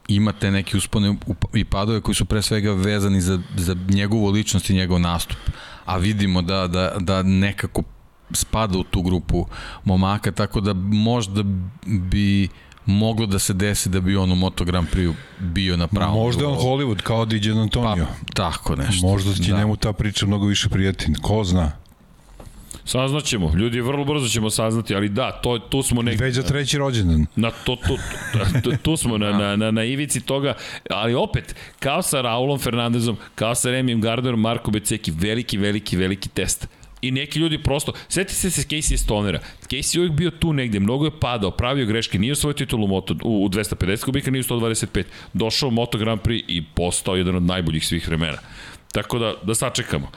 imate 0.07 0.51
neke 0.51 0.77
uspone 0.77 1.15
i 1.53 1.65
padove 1.65 2.01
koji 2.01 2.15
su 2.15 2.25
pre 2.25 2.41
svega 2.41 2.73
vezani 2.73 3.21
za, 3.21 3.39
za 3.55 3.75
njegovu 3.89 4.29
ličnost 4.29 4.69
i 4.69 4.73
njegov 4.73 4.99
nastup. 4.99 5.37
A 5.85 5.97
vidimo 5.97 6.41
da, 6.41 6.67
da, 6.67 6.95
da 6.99 7.23
nekako 7.23 7.83
spada 8.31 8.77
u 8.77 8.83
tu 8.83 9.01
grupu 9.01 9.45
momaka, 9.83 10.31
tako 10.31 10.61
da 10.61 10.73
možda 10.73 11.43
bi 11.85 12.49
moglo 12.89 13.25
da 13.25 13.39
se 13.39 13.53
desi 13.53 13.89
da 13.89 13.99
bi 13.99 14.15
on 14.15 14.31
u 14.31 14.35
Moto 14.35 14.65
Grand 14.65 14.87
Prix 14.93 15.13
bio 15.39 15.77
na 15.77 15.87
pravom 15.87 16.15
Možda 16.15 16.41
je 16.43 16.47
on. 16.47 16.57
Hollywood 16.57 17.01
kao 17.01 17.25
DJ 17.25 17.51
Antonio. 17.51 18.05
Pa, 18.05 18.33
tako 18.33 18.75
nešto. 18.75 19.07
Možda 19.07 19.33
će 19.33 19.51
da. 19.51 19.57
njemu 19.57 19.75
ta 19.75 19.93
priča 19.93 20.25
mnogo 20.25 20.45
više 20.45 20.69
prijeti. 20.69 21.13
Ko 21.21 21.43
zna? 21.43 21.71
Saznaćemo. 22.85 23.53
Ljudi, 23.55 23.81
vrlo 23.81 24.05
brzo 24.05 24.27
ćemo 24.27 24.49
saznati, 24.49 24.95
ali 24.95 25.09
da, 25.09 25.31
to, 25.31 25.59
tu 25.59 25.83
smo 25.83 26.01
negde. 26.01 26.25
Već 26.25 26.35
za 26.35 26.43
treći 26.43 26.77
rođendan. 26.77 27.25
Na 27.35 27.51
to, 27.51 27.75
to, 27.75 27.97
tu, 28.63 28.71
tu 28.83 28.97
smo 28.97 29.17
na, 29.17 29.31
na, 29.31 29.55
na, 29.55 29.71
na 29.71 29.83
ivici 29.83 30.21
toga, 30.21 30.53
ali 30.89 31.13
opet, 31.13 31.55
kao 31.79 32.01
sa 32.01 32.21
Raulom 32.21 32.59
Fernandezom, 32.59 33.17
kao 33.35 33.55
sa 33.55 33.71
Remijem 33.71 34.01
Gardnerom, 34.01 34.39
Marko 34.39 34.71
Beceki, 34.71 35.11
veliki, 35.11 35.57
veliki, 35.57 35.97
veliki 35.97 36.29
test. 36.29 36.67
I 37.01 37.11
neki 37.11 37.39
ljudi 37.39 37.63
prosto, 37.63 37.93
seti 38.07 38.35
se 38.35 38.51
se 38.51 38.61
Casey 38.61 38.97
Stonera. 38.97 39.39
Casey 39.69 39.95
je 39.95 39.99
uvijek 39.99 40.13
bio 40.13 40.31
tu 40.31 40.53
negde, 40.53 40.79
mnogo 40.79 41.05
je 41.05 41.19
padao, 41.19 41.51
pravio 41.51 41.85
greške, 41.85 42.19
nije 42.19 42.31
osvojio 42.31 42.53
titulu 42.53 42.87
moto, 42.87 43.15
u, 43.23 43.45
u 43.45 43.49
250 43.49 44.05
kubika, 44.05 44.31
nije 44.31 44.39
u 44.39 44.43
125. 44.43 45.03
Došao 45.33 45.69
u 45.69 45.71
Moto 45.71 45.97
Grand 45.97 46.21
Prix 46.21 46.43
i 46.47 46.63
postao 46.75 47.15
jedan 47.15 47.35
od 47.35 47.43
najboljih 47.43 47.87
svih 47.87 48.07
vremena. 48.07 48.37
Tako 48.91 49.19
da, 49.19 49.33
da 49.43 49.55
sačekamo. 49.55 50.11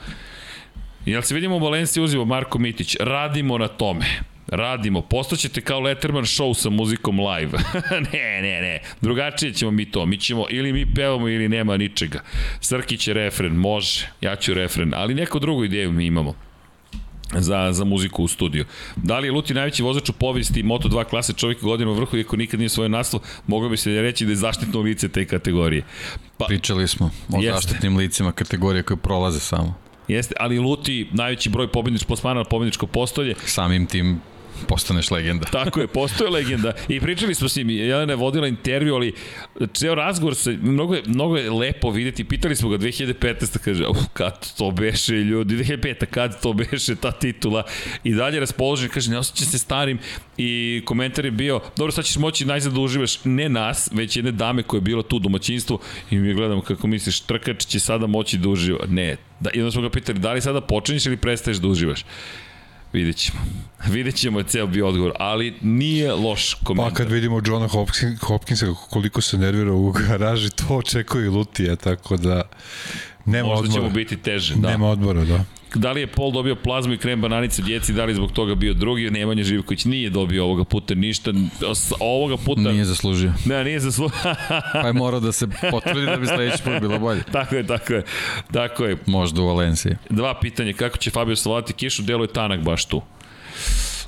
Jel 1.05 1.21
se 1.21 1.35
vidimo 1.35 1.55
u 1.55 1.59
Valenciji 1.59 2.03
uzivo 2.03 2.25
Marko 2.25 2.59
Mitić, 2.59 2.95
radimo 2.99 3.57
na 3.57 3.67
tome. 3.67 4.05
Radimo, 4.47 5.01
postaćete 5.01 5.61
kao 5.61 5.79
Letterman 5.79 6.23
show 6.23 6.53
sa 6.53 6.69
muzikom 6.69 7.19
live. 7.19 7.57
ne, 8.13 8.41
ne, 8.41 8.61
ne, 8.61 8.79
drugačije 9.01 9.53
ćemo 9.53 9.71
mi 9.71 9.91
to. 9.91 10.05
Mi 10.05 10.17
ćemo, 10.17 10.45
ili 10.49 10.73
mi 10.73 10.93
pevamo 10.93 11.29
ili 11.29 11.49
nema 11.49 11.77
ničega. 11.77 12.19
Srkić 12.61 13.07
je 13.07 13.13
refren, 13.13 13.53
može, 13.53 14.07
ja 14.21 14.35
ću 14.35 14.53
refren, 14.53 14.93
ali 14.95 15.13
neku 15.13 15.39
drugu 15.39 15.63
ideju 15.63 15.91
mi 15.91 16.05
imamo 16.05 16.35
za, 17.33 17.73
za 17.73 17.83
muziku 17.83 18.23
u 18.23 18.27
studiju. 18.27 18.65
Da 18.95 19.19
li 19.19 19.27
je 19.27 19.31
Luti 19.31 19.53
najveći 19.53 19.83
vozač 19.83 20.09
u 20.09 20.13
povijesti 20.13 20.63
Moto2 20.63 21.03
klase 21.03 21.33
čovjek 21.33 21.61
godina 21.61 21.91
u 21.91 21.93
vrhu, 21.93 22.17
iako 22.17 22.35
nikad 22.37 22.59
nije 22.59 22.69
svoj 22.69 22.89
naslov, 22.89 23.21
moglo 23.47 23.69
bi 23.69 23.77
se 23.77 24.01
reći 24.01 24.25
da 24.25 24.31
je 24.31 24.35
zaštitno 24.35 24.79
lice 24.81 25.09
te 25.09 25.25
kategorije. 25.25 25.83
Pa, 26.37 26.45
Pričali 26.45 26.87
smo 26.87 27.05
o 27.33 27.41
Jeste. 27.41 27.51
zaštitnim 27.53 27.97
licima 27.97 28.31
kategorije 28.31 28.83
koje 28.83 28.97
prolaze 28.97 29.39
samo. 29.39 29.75
jeste, 30.07 30.35
ali 30.39 30.59
Luti 30.59 31.07
najveći 31.11 31.49
broj 31.49 31.67
pobednič 31.67 32.03
plasmana 32.03 32.39
na 32.39 32.43
pobedničko 32.43 32.87
postolje, 32.87 33.35
Samim 33.45 33.85
tim 33.85 34.19
postaneš 34.63 35.11
legenda. 35.11 35.45
Tako 35.63 35.81
je, 35.81 35.87
postoje 35.87 36.29
legenda. 36.29 36.73
I 36.87 36.99
pričali 36.99 37.35
smo 37.35 37.49
s 37.49 37.55
njim, 37.55 37.69
Jelena 37.69 38.13
je 38.13 38.17
vodila 38.17 38.47
intervju, 38.47 38.95
ali 38.95 39.13
ceo 39.73 39.95
razgovor 39.95 40.35
se, 40.35 40.57
mnogo 40.61 40.95
je, 40.95 41.03
mnogo 41.05 41.37
je 41.37 41.51
lepo 41.51 41.89
videti. 41.89 42.23
Pitali 42.23 42.55
smo 42.55 42.69
ga 42.69 42.77
2015. 42.77 43.57
kaže, 43.57 43.87
uf, 43.87 43.97
kad 44.13 44.53
to 44.57 44.71
beše 44.71 45.13
ljudi, 45.13 45.55
2005. 45.55 46.05
kad 46.05 46.41
to 46.41 46.53
beše 46.53 46.95
ta 46.95 47.11
titula. 47.11 47.63
I 48.03 48.13
dalje 48.13 48.39
raspoložen, 48.39 48.89
kaže, 48.89 49.11
ne 49.11 49.17
osjeća 49.17 49.45
se 49.45 49.57
starim. 49.57 49.99
I 50.37 50.81
komentar 50.85 51.25
je 51.25 51.31
bio, 51.31 51.61
dobro, 51.77 51.91
sad 51.91 52.05
ćeš 52.05 52.17
moći 52.17 52.45
najzad 52.45 52.73
da 52.73 52.79
uživaš, 52.79 53.25
ne 53.25 53.49
nas, 53.49 53.89
već 53.93 54.15
jedne 54.15 54.31
dame 54.31 54.63
koja 54.63 54.77
je 54.77 54.81
bila 54.81 55.03
tu 55.03 55.15
u 55.15 55.19
domaćinstvu. 55.19 55.79
I 56.11 56.17
mi 56.17 56.33
gledamo 56.33 56.61
kako 56.61 56.87
misliš, 56.87 57.19
trkač 57.19 57.65
će 57.65 57.79
sada 57.79 58.07
moći 58.07 58.37
da 58.37 58.49
uživa. 58.49 58.85
Ne, 58.89 59.17
da, 59.39 59.49
i 59.53 59.59
onda 59.59 59.71
smo 59.71 59.81
ga 59.81 59.89
pitali, 59.89 60.19
da 60.19 60.33
li 60.33 60.41
sada 60.41 60.61
počinješ 60.61 61.05
ili 61.05 61.17
prestaješ 61.17 61.57
da 61.57 61.67
uživaš? 61.67 62.05
Vidjet 62.93 63.15
ćemo. 63.15 63.39
Vidjet 63.93 64.15
ćemo 64.15 64.43
ceo 64.43 64.67
bio 64.67 64.87
odgovor, 64.87 65.11
ali 65.19 65.53
nije 65.61 66.13
loš 66.13 66.53
komentar. 66.53 66.91
Pa 66.91 66.97
kad 66.97 67.11
vidimo 67.11 67.41
Johna 67.45 67.67
Hopkins, 67.67 68.19
Hopkinsa 68.21 68.65
koliko 68.89 69.21
se 69.21 69.37
nervira 69.37 69.71
u 69.73 69.91
garaži, 69.91 70.49
to 70.49 70.65
očekuje 70.69 71.25
i 71.25 71.29
Lutija, 71.29 71.75
tako 71.75 72.17
da 72.17 72.41
nema 73.25 73.47
Možda 73.47 73.63
odmora. 73.63 73.81
će 73.81 73.87
mu 73.87 73.93
biti 73.95 74.17
teže, 74.17 74.55
da. 74.55 74.69
Nema 74.69 74.87
odmora, 74.89 75.25
da. 75.25 75.43
Da 75.75 75.91
li 75.91 76.01
je 76.01 76.07
Pol 76.07 76.31
dobio 76.31 76.55
plazmu 76.55 76.93
i 76.93 76.97
krem 76.97 77.21
bananice 77.21 77.61
djeci, 77.61 77.93
da 77.93 78.05
li 78.05 78.11
je 78.11 78.15
zbog 78.15 78.31
toga 78.31 78.55
bio 78.55 78.73
drugi, 78.73 79.09
Nemanja 79.11 79.43
Živković 79.43 79.85
nije 79.85 80.09
dobio 80.09 80.43
ovoga 80.43 80.63
puta 80.63 80.95
ništa, 80.95 81.31
ovoga 81.99 82.37
puta... 82.37 82.61
Nije 82.61 82.85
zaslužio. 82.85 83.33
Ne, 83.45 83.63
nije 83.63 83.79
zaslu... 83.79 84.09
Pa 84.81 84.87
je 84.87 84.93
morao 84.93 85.19
da 85.19 85.31
se 85.31 85.47
potvrdi 85.71 86.05
da 86.05 86.17
bi 86.17 86.27
sledeći 86.27 86.63
put 86.63 86.73
bilo 86.81 86.99
bolje. 86.99 87.23
tako 87.31 87.55
je, 87.55 87.67
tako 87.67 87.93
je. 87.93 88.03
Tako 88.51 88.85
je. 88.85 88.97
Možda 89.05 89.41
u 89.41 89.47
Valenciji. 89.47 89.95
Dva 90.09 90.39
pitanja, 90.39 90.73
kako 90.73 90.97
će 90.97 91.09
Fabio 91.11 91.35
savladati 91.35 91.73
kišu, 91.73 92.01
deluje 92.03 92.27
tanak 92.27 92.59
baš 92.61 92.85
tu. 92.85 93.01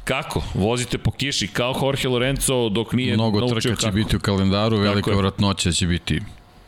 Kako? 0.04 0.44
Vozite 0.54 0.98
po 0.98 1.12
kiši 1.12 1.48
kao 1.48 1.80
Jorge 1.84 2.08
Lorenzo 2.08 2.70
dok 2.70 2.94
nije 2.94 3.14
Mnogo 3.14 3.40
naučio 3.40 3.60
trka 3.60 3.76
će 3.76 3.86
kako. 3.86 3.96
biti 3.96 4.16
u 4.16 4.20
kalendaru, 4.20 4.78
velika 4.78 5.12
je. 5.12 5.18
vratnoća 5.18 5.72
će 5.72 5.88
biti 5.88 6.20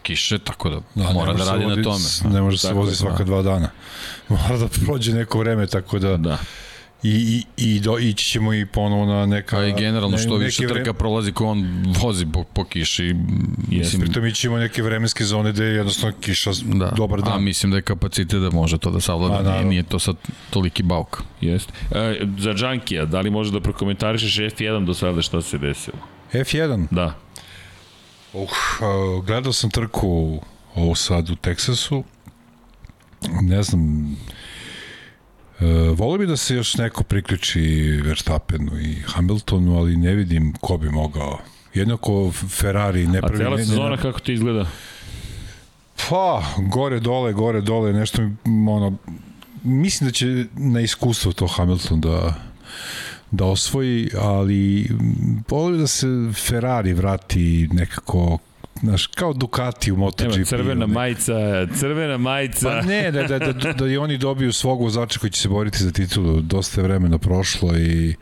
kiše, 0.08 0.40
tako 0.40 0.70
da, 0.70 0.80
Da, 0.96 1.12
mora 1.12 1.34
da 1.34 1.46
radi 1.46 1.62
se 1.62 1.68
na 1.68 1.74
vodi- 1.74 1.84
tome. 1.84 2.34
Ne 2.34 2.42
može 2.42 2.58
se 2.58 2.74
vozi 2.74 2.92
je, 2.92 2.96
svaka 2.96 3.18
da. 3.18 3.24
dva 3.26 3.42
dana. 3.44 3.70
Mora 4.30 4.58
da 4.58 4.68
prođe 4.78 5.14
neko 5.14 5.40
vreme, 5.40 5.68
tako 5.68 6.00
da... 6.00 6.18
Da. 6.18 6.38
I, 7.04 7.10
i, 7.58 7.68
i 7.68 7.80
do, 7.80 7.98
ići 8.00 8.26
ćemo 8.26 8.54
i 8.54 8.66
ponovo 8.66 9.06
na 9.08 9.26
neka... 9.26 9.56
Pa 9.56 9.64
i 9.64 9.74
generalno 9.74 10.18
ne- 10.18 10.24
što 10.24 10.36
više 10.36 10.64
vreme- 10.64 10.74
trka 10.76 10.94
prolazi 10.94 11.32
ko 11.32 11.46
on 11.46 11.66
vozi 11.96 12.26
po, 12.26 12.44
po 12.46 12.64
kiši. 12.64 13.16
Mislim, 13.70 14.02
Pritom 14.02 14.26
ići 14.26 14.42
ćemo 14.42 14.58
neke 14.58 14.82
vremenske 14.82 15.24
zone 15.26 15.52
gde 15.52 15.64
je 15.66 15.76
jednostavno 15.76 16.16
kiša 16.22 16.52
da. 16.64 16.92
dobar 16.92 17.22
dan. 17.22 17.34
A 17.34 17.40
mislim 17.40 17.72
da 17.72 17.78
je 17.78 17.82
kapacitet 17.84 18.42
da 18.42 18.50
može 18.52 18.78
to 18.78 18.92
da 18.92 18.98
A, 18.98 19.02
savlada. 19.02 19.34
Nije, 19.34 19.44
naravno. 19.46 19.70
nije 19.70 19.84
to 19.84 20.00
sad 20.00 20.16
toliki 20.50 20.84
bauk. 20.84 21.22
Jeste. 21.42 21.74
E, 21.92 22.20
za 22.38 22.54
Džankija, 22.54 23.06
da 23.06 23.22
li 23.22 23.30
može 23.30 23.52
da 23.52 23.60
prokomentarišeš 23.62 24.36
F1 24.38 24.86
do 24.86 24.94
sada 24.94 25.22
šta 25.22 25.42
se 25.42 25.58
desilo? 25.58 25.98
F1. 26.34 26.88
Da. 26.92 27.14
Uh, 28.44 29.26
gledao 29.26 29.54
sam 29.54 29.70
trku 29.70 30.40
ovo 30.76 30.96
sad 30.96 31.30
u 31.30 31.36
Teksasu. 31.36 32.04
Ne 33.42 33.64
znam, 33.64 34.12
uh, 35.60 35.68
volio 36.00 36.18
bi 36.18 36.28
da 36.28 36.38
se 36.38 36.56
još 36.56 36.76
neko 36.76 37.04
priključi 37.04 37.62
Verstappenu 38.04 38.80
i 38.80 38.96
Hamiltonu, 39.08 39.78
ali 39.78 39.98
ne 39.98 40.14
vidim 40.14 40.54
ko 40.62 40.78
bi 40.78 40.90
mogao. 40.90 41.40
Jednako 41.74 42.32
Ferrari 42.32 43.08
ne 43.08 43.18
A 43.18 43.22
pravi... 43.22 43.44
ne- 43.44 43.50
ne- 43.50 43.66
sezona 43.66 43.98
kako 43.98 44.20
ti 44.20 44.34
izgleda? 44.34 44.66
Pa, 46.10 46.44
gore, 46.58 47.00
dole, 47.00 47.34
gore, 47.34 47.62
dole, 47.62 47.94
nešto 47.94 48.22
mi, 48.22 48.72
ono, 48.72 48.98
mislim 49.64 50.08
da 50.08 50.14
će 50.14 50.46
na 50.54 50.82
iskustvo 50.82 51.32
to 51.34 51.48
Hamilton 51.48 52.02
da 52.02 52.34
da 53.32 53.46
osvoji, 53.46 54.10
ali 54.20 54.88
mm, 54.92 55.44
volio 55.50 55.72
bi 55.72 55.82
da 55.82 55.88
se 55.88 56.08
Ferrari 56.34 56.94
vrati 56.94 57.70
nekako 57.72 58.38
znaš, 58.82 59.08
kao 59.08 59.34
Ducati 59.34 59.92
u 59.92 59.98
MotoGP. 59.98 60.36
Evo, 60.36 60.46
crvena 60.46 60.86
ono. 60.86 60.94
majica, 60.94 61.34
crvena 61.80 62.18
majica. 62.18 62.70
Pa 62.70 62.82
ne, 62.82 63.12
da, 63.12 63.24
da, 63.24 63.40
da, 63.40 63.74
da 63.74 63.88
i 63.88 63.98
oni 63.98 64.18
dobiju 64.18 64.54
svog 64.54 64.82
vozača 64.82 65.20
koji 65.20 65.32
će 65.32 65.42
se 65.42 65.50
boriti 65.50 65.84
za 65.84 65.92
titulu. 65.92 66.42
Dosta 66.42 66.82
je 66.82 66.84
vremena 66.84 67.18
prošlo 67.18 67.78
i 67.78 68.16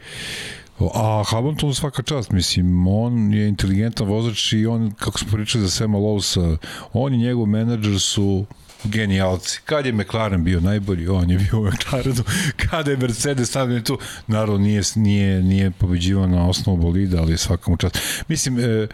A 0.80 1.24
Hamilton 1.25 1.74
svaka 1.74 2.03
čast, 2.03 2.32
mislim, 2.32 2.88
on 2.88 3.34
je 3.34 3.48
inteligentan 3.48 4.08
vozač 4.08 4.53
i 4.53 4.66
on, 4.66 4.92
kako 4.92 5.19
smo 5.19 5.32
pričali 5.32 5.64
za 5.64 5.69
Sema 5.69 5.98
Lowsa, 5.98 6.58
on 6.93 7.14
i 7.14 7.17
njegov 7.17 7.45
menadžer 7.45 8.00
su 8.00 8.45
genijalci. 8.86 9.60
Kad 9.66 9.86
je 9.86 9.94
McLaren 9.94 10.44
bio 10.44 10.60
najbolji, 10.60 11.08
on 11.08 11.30
je 11.30 11.38
bio 11.38 11.60
u 11.60 11.68
McLarenu. 11.68 12.24
Kada 12.70 12.92
je 12.92 12.98
Mercedes 12.98 13.50
stavljen 13.50 13.84
tu, 13.84 14.00
naravno 14.28 14.58
nije, 14.58 14.82
nije, 14.96 15.44
nije 15.44 15.72
pobeđivao 15.72 16.28
na 16.28 16.48
osnovu 16.48 16.78
bolida, 16.78 17.22
ali 17.22 17.38
svaka 17.38 17.72
mu 17.72 17.78
čast. 17.78 18.00
Mislim, 18.28 18.60
e, 18.60 18.88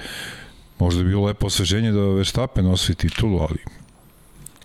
možda 0.79 1.03
bi 1.03 1.09
bilo 1.09 1.25
lepo 1.25 1.47
osveženje 1.47 1.91
da 1.91 1.99
Verstappen 2.01 2.65
osvoji 2.65 2.95
titulu, 2.95 3.39
ali 3.39 3.57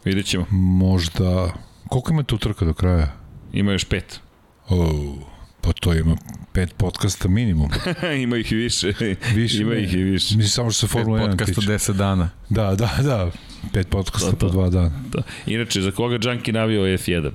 Vidjet 0.05 0.27
ćemo. 0.27 0.47
možda... 0.51 1.53
Koliko 1.89 2.13
ima 2.13 2.23
tu 2.23 2.39
trka 2.39 2.65
do 2.65 2.75
kraja? 2.75 3.13
Ima 3.53 3.73
još 3.73 3.85
pet. 3.85 4.21
Oh, 4.69 5.15
pa 5.61 5.73
to 5.73 5.95
ima 5.95 6.17
pet 6.53 6.75
podcasta 6.77 7.29
minimum. 7.29 7.71
Ima 8.23 8.37
ih 8.37 8.53
i 8.53 8.55
više. 8.55 8.93
Više, 9.35 9.63
Ima 9.63 9.75
ne. 9.75 9.83
ih 9.83 9.93
i 9.95 10.03
više. 10.03 10.37
Mislim 10.37 10.49
samo 10.49 10.71
što 10.71 10.87
se 10.87 10.87
Pet 10.87 10.93
Formula 10.93 11.21
1 11.21 11.31
podcasta 11.31 11.61
tiče. 11.61 11.73
10 11.73 11.93
dana. 11.93 12.31
Da, 12.49 12.75
da, 12.75 12.91
da. 13.03 13.31
Pet 13.73 13.89
podcasta 13.89 14.31
To, 14.31 14.37
to. 14.37 14.47
po 14.47 14.53
dva 14.53 14.71
dana. 14.71 14.91
Da. 15.13 15.23
Inače, 15.47 15.81
za 15.81 15.91
koga 15.91 16.19
Džanki 16.19 16.53
navio 16.53 16.83
F1? 16.83 17.31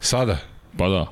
Sada? 0.00 0.38
Pa 0.78 0.88
da. 0.88 1.06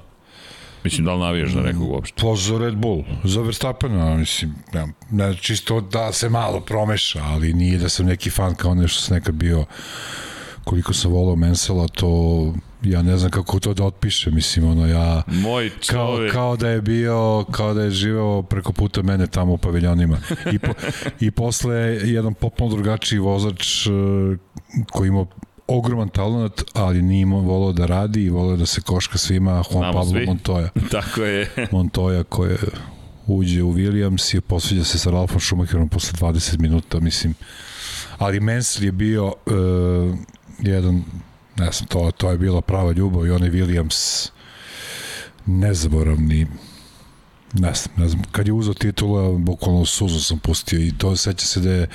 Mislim, 0.85 1.05
da 1.05 1.15
li 1.15 1.21
navijaš 1.21 1.53
za 1.53 1.61
nekog 1.61 1.91
uopšte? 1.91 2.23
Pa 2.23 2.35
za 2.35 2.59
Red 2.59 2.75
Bull, 2.75 3.05
za 3.25 3.41
Verstappena, 3.41 4.17
mislim, 4.17 4.55
ne, 4.73 4.87
ne, 5.11 5.37
čisto 5.37 5.81
da 5.81 6.13
se 6.13 6.29
malo 6.29 6.61
promeša, 6.61 7.23
ali 7.23 7.53
nije 7.53 7.79
da 7.79 7.89
sam 7.89 8.07
neki 8.07 8.31
fan 8.31 8.55
kao 8.55 8.75
nešto 8.75 9.01
sam 9.01 9.15
nekad 9.15 9.35
bio 9.35 9.65
koliko 10.65 10.93
sam 10.93 11.11
volao 11.11 11.37
Mensela, 11.37 11.89
to 11.89 12.09
ja 12.83 13.03
ne 13.03 13.19
znam 13.19 13.31
kako 13.31 13.61
to 13.61 13.75
da 13.75 13.85
otpiše, 13.85 14.31
mislim, 14.31 14.71
ono, 14.71 14.87
ja 14.87 15.23
Moj 15.27 15.71
kao, 15.87 16.17
čovek. 16.17 16.33
kao 16.33 16.57
da 16.57 16.69
je 16.69 16.81
bio, 16.81 17.45
kao 17.51 17.75
da 17.75 17.83
je 17.83 17.91
živeo 17.91 18.43
preko 18.43 18.73
puta 18.73 19.03
mene 19.03 19.27
tamo 19.27 19.53
u 19.53 19.59
paviljonima. 19.59 20.19
I, 20.53 20.59
po, 20.59 20.73
i 21.21 21.31
posle 21.31 21.75
jedan 22.05 22.35
potpuno 22.35 22.75
drugačiji 22.75 23.19
vozač 23.19 23.87
eh, 23.87 23.91
koji 24.93 25.09
ima 25.09 25.27
ogroman 25.67 26.09
talent, 26.09 26.63
ali 26.73 27.03
nije 27.03 27.23
imao 27.23 27.41
volao 27.41 27.73
da 27.73 27.87
radi 27.87 28.25
i 28.25 28.31
volao 28.31 28.57
da 28.57 28.67
se 28.67 28.81
koška 28.81 29.19
svima 29.19 29.51
Juan 29.51 29.65
Znamo 29.71 29.93
Pablo 29.93 30.05
svi. 30.05 30.27
Montoya. 30.27 30.69
Tako 31.01 31.23
je. 31.23 31.51
Montoya 31.73 32.25
koji 32.25 32.57
uđe 33.27 33.63
u 33.63 33.73
Williams 33.73 34.37
i 34.37 34.41
posveđa 34.41 34.85
se 34.85 34.99
sa 34.99 35.11
Ralfom 35.11 35.41
Schumacherom 35.41 35.89
posle 35.89 36.13
20 36.21 36.59
minuta, 36.59 37.01
mislim. 37.01 37.35
Ali 38.19 38.41
Mansell 38.41 38.85
je 38.85 38.93
bio 38.93 39.27
uh, 39.27 40.19
jedan, 40.59 41.05
ne 41.57 41.71
znam, 41.73 41.87
to, 41.87 42.11
to 42.11 42.31
je 42.31 42.39
bila 42.39 42.61
prava 42.61 42.93
ljubav 42.93 43.27
i 43.27 43.31
onaj 43.31 43.51
Williams 43.51 44.29
nezaboravni 45.47 46.47
ne 47.55 47.73
znam, 47.75 47.95
ne 47.97 48.09
znam, 48.09 48.23
kad 48.25 48.47
je 48.47 48.53
uzao 48.53 48.75
titula, 48.75 49.39
bukvalno 49.39 49.85
suzu 49.85 50.21
sam 50.21 50.39
pustio 50.39 50.79
i 50.79 50.93
to 50.99 51.17
seća 51.17 51.47
se 51.47 51.61
da 51.61 51.71
je, 51.71 51.87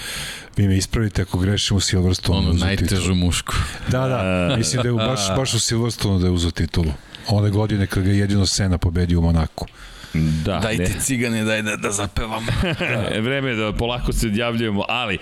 vi 0.57 0.67
me 0.67 0.77
ispravite 0.77 1.21
ako 1.21 1.37
grešim 1.37 1.77
u 1.77 1.79
Silverstone. 1.79 2.37
Ono, 2.39 2.53
najtežu 2.55 2.95
titulu. 2.95 3.15
mušku. 3.15 3.53
Da, 3.87 4.07
da, 4.07 4.55
mislim 4.57 4.81
da 4.81 4.87
je 4.87 4.93
u- 4.93 4.97
baš, 4.97 5.35
baš 5.37 5.53
u 5.53 5.59
Silverstone 5.59 6.19
da 6.19 6.25
je 6.25 6.31
uzao 6.31 6.51
titulu. 6.51 6.91
One 7.27 7.49
godine 7.49 7.87
kad 7.87 8.03
ga 8.03 8.09
je 8.09 8.17
jedino 8.17 8.45
Sena 8.45 8.77
pobedio 8.77 9.19
u 9.19 9.23
Monaku. 9.23 9.65
Da, 10.13 10.59
Dajte 10.59 10.83
ne. 10.83 10.99
cigane, 10.99 11.43
daj 11.43 11.61
da, 11.61 11.75
da 11.75 11.91
zapevam. 11.91 12.45
E, 13.11 13.21
Vreme 13.21 13.49
je 13.49 13.55
da 13.55 13.73
polako 13.73 14.13
se 14.13 14.27
odjavljujemo, 14.27 14.83
ali 14.89 15.17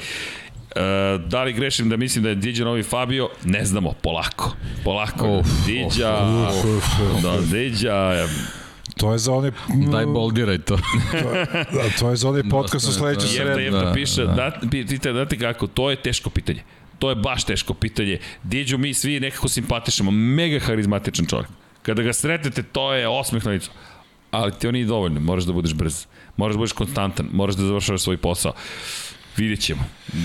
E, 0.76 1.18
da 1.18 1.44
li 1.44 1.54
grešim 1.54 1.90
da 1.90 1.98
mislim 1.98 2.24
da 2.24 2.30
je 2.30 2.36
Diđa 2.36 2.66
novi 2.66 2.84
Fabio? 2.84 3.30
Ne 3.44 3.66
znamo, 3.66 3.94
polako. 3.94 4.56
Polako. 4.84 5.38
Uf, 5.38 5.48
Diđa, 5.66 6.12
da, 7.24 7.38
Diđa, 7.52 8.28
To 8.98 9.12
je 9.12 9.18
za 9.18 9.34
one 9.34 9.52
Daj 9.92 10.06
boldiraj 10.06 10.58
to. 10.58 10.78
Da, 11.74 11.90
to 12.00 12.10
je 12.10 12.16
za 12.16 12.30
onaj 12.30 12.44
podcast 12.50 12.88
u 12.90 12.92
sledećoj 12.92 13.30
Jefta, 13.30 13.44
sredi. 13.44 13.64
Jefta 13.64 13.86
Da, 13.86 13.94
piše, 13.94 14.26
da. 14.26 14.34
da. 14.34 14.70
pitanje, 14.70 15.14
znate 15.14 15.38
kako, 15.38 15.68
to 15.68 15.90
je 15.90 15.96
teško 15.96 16.30
pitanje. 16.30 16.64
To 17.00 17.10
je 17.10 17.16
baš 17.16 17.44
teško 17.44 17.74
pitanje. 17.74 18.20
Diđu 18.44 18.78
mi 18.78 18.94
svi 18.94 19.20
nekako 19.20 19.48
simpatišemo, 19.48 20.12
mega 20.12 20.60
harizmatičan 20.60 21.26
čovjek. 21.26 21.48
Kada 21.82 22.02
ga 22.02 22.14
sretnete, 22.14 22.64
to 22.64 22.94
je 22.94 23.08
osmeh 23.08 23.46
na 23.46 23.52
licu. 23.52 23.72
Ali 24.32 24.52
ti 24.52 24.68
on 24.68 24.74
nije 24.74 24.86
dovoljno, 24.86 25.20
moraš 25.20 25.44
da 25.44 25.54
budeš 25.54 25.74
brz. 25.74 26.06
Moraš 26.38 26.54
da 26.54 26.58
budeš 26.58 26.72
konstantan, 26.72 27.30
moraš 27.32 27.56
da 27.56 27.66
završavaš 27.66 28.02
svoj 28.02 28.18
posao. 28.18 28.54
Vidjet 29.38 29.60
ćemo. 29.60 29.84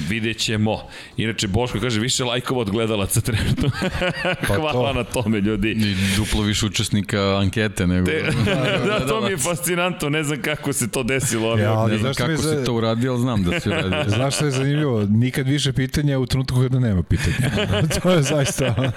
Vidjet 0.09 0.37
ćemo. 0.39 0.81
Inače, 1.17 1.49
Boško 1.49 1.81
kaže 1.81 2.01
više 2.01 2.25
lajkova 2.25 2.61
od 2.61 2.71
gledalaca 2.71 3.21
trenutno. 3.21 3.71
Hvala 4.47 4.73
to. 4.73 4.93
na 4.93 5.05
tome, 5.05 5.41
ljudi. 5.41 5.71
I 5.71 6.17
duplo 6.17 6.43
više 6.43 6.67
učesnika 6.67 7.39
ankete 7.39 7.87
nego... 7.87 8.07
Te, 8.07 8.23
da, 8.87 9.07
to 9.09 9.21
mi 9.21 9.31
je 9.31 9.37
fascinantno, 9.37 10.09
ne 10.09 10.25
znam 10.25 10.43
kako 10.43 10.73
se 10.73 10.91
to 10.91 11.03
desilo. 11.03 11.59
Ja, 11.59 11.73
ali 11.73 11.93
Ne 11.93 11.99
znam 11.99 12.15
kako 12.15 12.37
za- 12.37 12.59
si 12.61 12.65
to 12.65 12.75
uradio, 12.75 13.13
ali 13.13 13.21
znam 13.21 13.45
da 13.45 13.61
si 13.61 13.69
uradio. 13.69 14.05
Znaš 14.17 14.35
što 14.37 14.45
je 14.45 14.51
zanimljivo? 14.51 15.07
Nikad 15.09 15.49
više 15.49 15.73
pitanja 15.73 16.19
u 16.19 16.27
trenutku 16.27 16.63
kada 16.63 16.79
nema 16.79 17.03
pitanja. 17.03 17.51
to 18.03 18.11
je 18.11 18.23
zaista... 18.23 18.93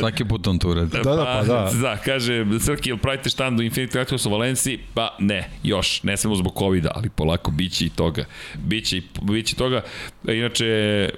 Svaki 0.00 0.24
put 0.24 0.46
on 0.46 0.58
to 0.58 0.68
uradi. 0.68 0.90
Da, 0.90 1.02
da, 1.02 1.24
pa 1.24 1.42
da. 1.46 1.70
Da, 1.82 1.96
kaže, 1.96 2.46
Srki, 2.60 2.90
jel 2.90 2.98
pravite 2.98 3.30
štand 3.30 3.60
u 3.60 3.62
Infinity 3.62 3.96
Lighthouse 3.96 4.28
u 4.28 4.32
Valenciji? 4.32 4.78
Pa 4.94 5.16
ne, 5.18 5.50
još, 5.62 6.02
ne 6.02 6.16
smemo 6.16 6.36
zbog 6.36 6.54
covid 6.58 6.86
ali 6.94 7.08
polako 7.08 7.50
biće 7.50 7.86
i 7.86 7.88
toga. 7.88 8.24
Biće, 8.54 8.89
i- 8.92 9.02
biće 9.22 9.54
i 9.54 9.58
toga. 9.58 9.82
E, 10.28 10.34
Inače, 10.34 11.08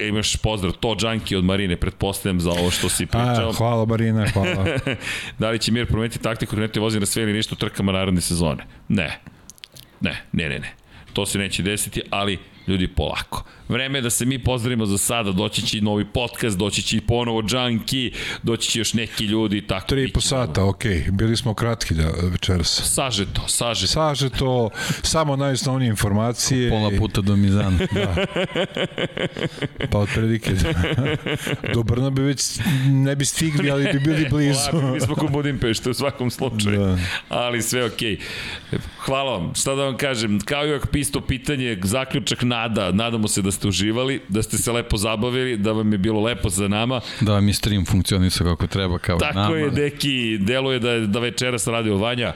imaš 0.00 0.36
pozdrav, 0.36 0.72
to 0.72 0.94
džanki 0.94 1.36
od 1.36 1.44
Marine, 1.44 1.76
pretpostavljam 1.76 2.40
za 2.40 2.50
ovo 2.50 2.70
što 2.70 2.88
si 2.88 3.06
pričao. 3.06 3.48
A, 3.48 3.52
hvala 3.52 3.84
Marina, 3.84 4.26
hvala. 4.28 4.64
da 5.38 5.50
li 5.50 5.58
će 5.58 5.72
Mir 5.72 5.86
promeniti 5.86 6.18
taktiku, 6.18 6.56
ne 6.56 6.68
te 6.68 6.80
vozi 6.80 7.00
na 7.00 7.06
sve 7.06 7.22
ili 7.22 7.32
ništa 7.32 7.54
u 7.54 7.58
trkama 7.58 7.92
narodne 7.92 8.20
sezone? 8.20 8.64
Ne. 8.88 9.20
Ne, 10.00 10.22
ne, 10.32 10.48
ne, 10.48 10.58
ne. 10.58 10.72
To 11.12 11.26
se 11.26 11.38
neće 11.38 11.62
desiti, 11.62 12.02
ali 12.10 12.38
ljudi 12.66 12.88
polako. 12.88 13.44
Vreme 13.68 13.98
je 13.98 14.02
da 14.02 14.10
se 14.10 14.24
mi 14.24 14.38
pozdravimo 14.38 14.86
za 14.86 14.98
sada, 14.98 15.32
doći 15.32 15.62
će 15.62 15.78
i 15.78 15.80
novi 15.80 16.04
podcast, 16.04 16.58
doći 16.58 16.82
će 16.82 16.96
i 16.96 17.00
ponovo 17.00 17.42
Junkie, 17.50 18.10
doći 18.42 18.70
će 18.70 18.78
još 18.78 18.94
neki 18.94 19.24
ljudi 19.24 19.58
i 19.58 19.66
tako. 19.66 19.86
Tri 19.86 20.04
i 20.04 20.12
po 20.12 20.20
sata, 20.20 20.64
okej. 20.64 21.04
Bili 21.10 21.36
smo 21.36 21.54
kratki 21.54 21.94
da, 21.94 22.10
večeras. 22.22 22.82
Sažeto, 22.94 23.48
sažeto. 23.48 23.92
Saže 23.92 24.30
to, 24.30 24.70
samo 25.02 25.36
najosnovnije 25.36 25.88
informacije. 25.88 26.70
Pola 26.70 26.90
puta 26.98 27.20
do 27.20 27.36
Mizana. 27.36 27.78
Pa 29.90 29.98
otprilike. 29.98 30.50
Do 31.74 31.82
Brna 31.82 32.10
bi 32.10 32.22
već 32.22 32.58
ne 32.86 33.16
bi 33.16 33.24
stigli, 33.24 33.70
ali 33.70 33.92
bi 33.92 33.98
bili 33.98 34.26
blizu. 34.30 34.92
Mi 34.94 35.00
smo 35.00 35.14
kod 35.14 35.30
Budimpešta 35.30 35.90
u 35.90 35.94
svakom 35.94 36.30
slučaju. 36.30 36.80
Da. 36.80 36.98
Ali 37.28 37.62
sve 37.62 37.84
okej. 37.84 38.18
Hvala 38.98 39.38
vam. 39.38 39.54
Šta 39.54 39.74
da 39.74 39.84
vam 39.84 39.96
kažem, 39.96 40.40
kao 40.40 40.66
i 40.66 40.70
uvek 40.70 40.86
pisto 40.86 41.20
pitanje, 41.20 41.78
zaključak 41.82 42.42
nada. 42.42 42.92
Nadamo 42.92 43.28
se 43.28 43.42
da 43.42 43.52
ste 43.56 43.68
uživali, 43.68 44.20
da 44.28 44.42
ste 44.42 44.58
se 44.58 44.72
lepo 44.72 44.96
zabavili, 44.96 45.56
da 45.56 45.72
vam 45.72 45.92
je 45.92 45.98
bilo 45.98 46.20
lepo 46.20 46.48
za 46.48 46.68
nama. 46.68 47.00
Da 47.20 47.32
vam 47.32 47.48
je 47.48 47.54
stream 47.54 47.84
funkcionisao 47.84 48.46
kako 48.46 48.66
treba, 48.66 48.98
kao 48.98 49.16
i 49.16 49.20
Tako 49.20 49.38
nama. 49.38 49.56
je, 49.56 49.70
deki, 49.70 50.38
deluje 50.38 50.78
da, 50.78 50.98
da 50.98 51.18
večeras 51.20 51.66
radi 51.66 51.90
o 51.90 51.96
Vanja. 51.98 52.32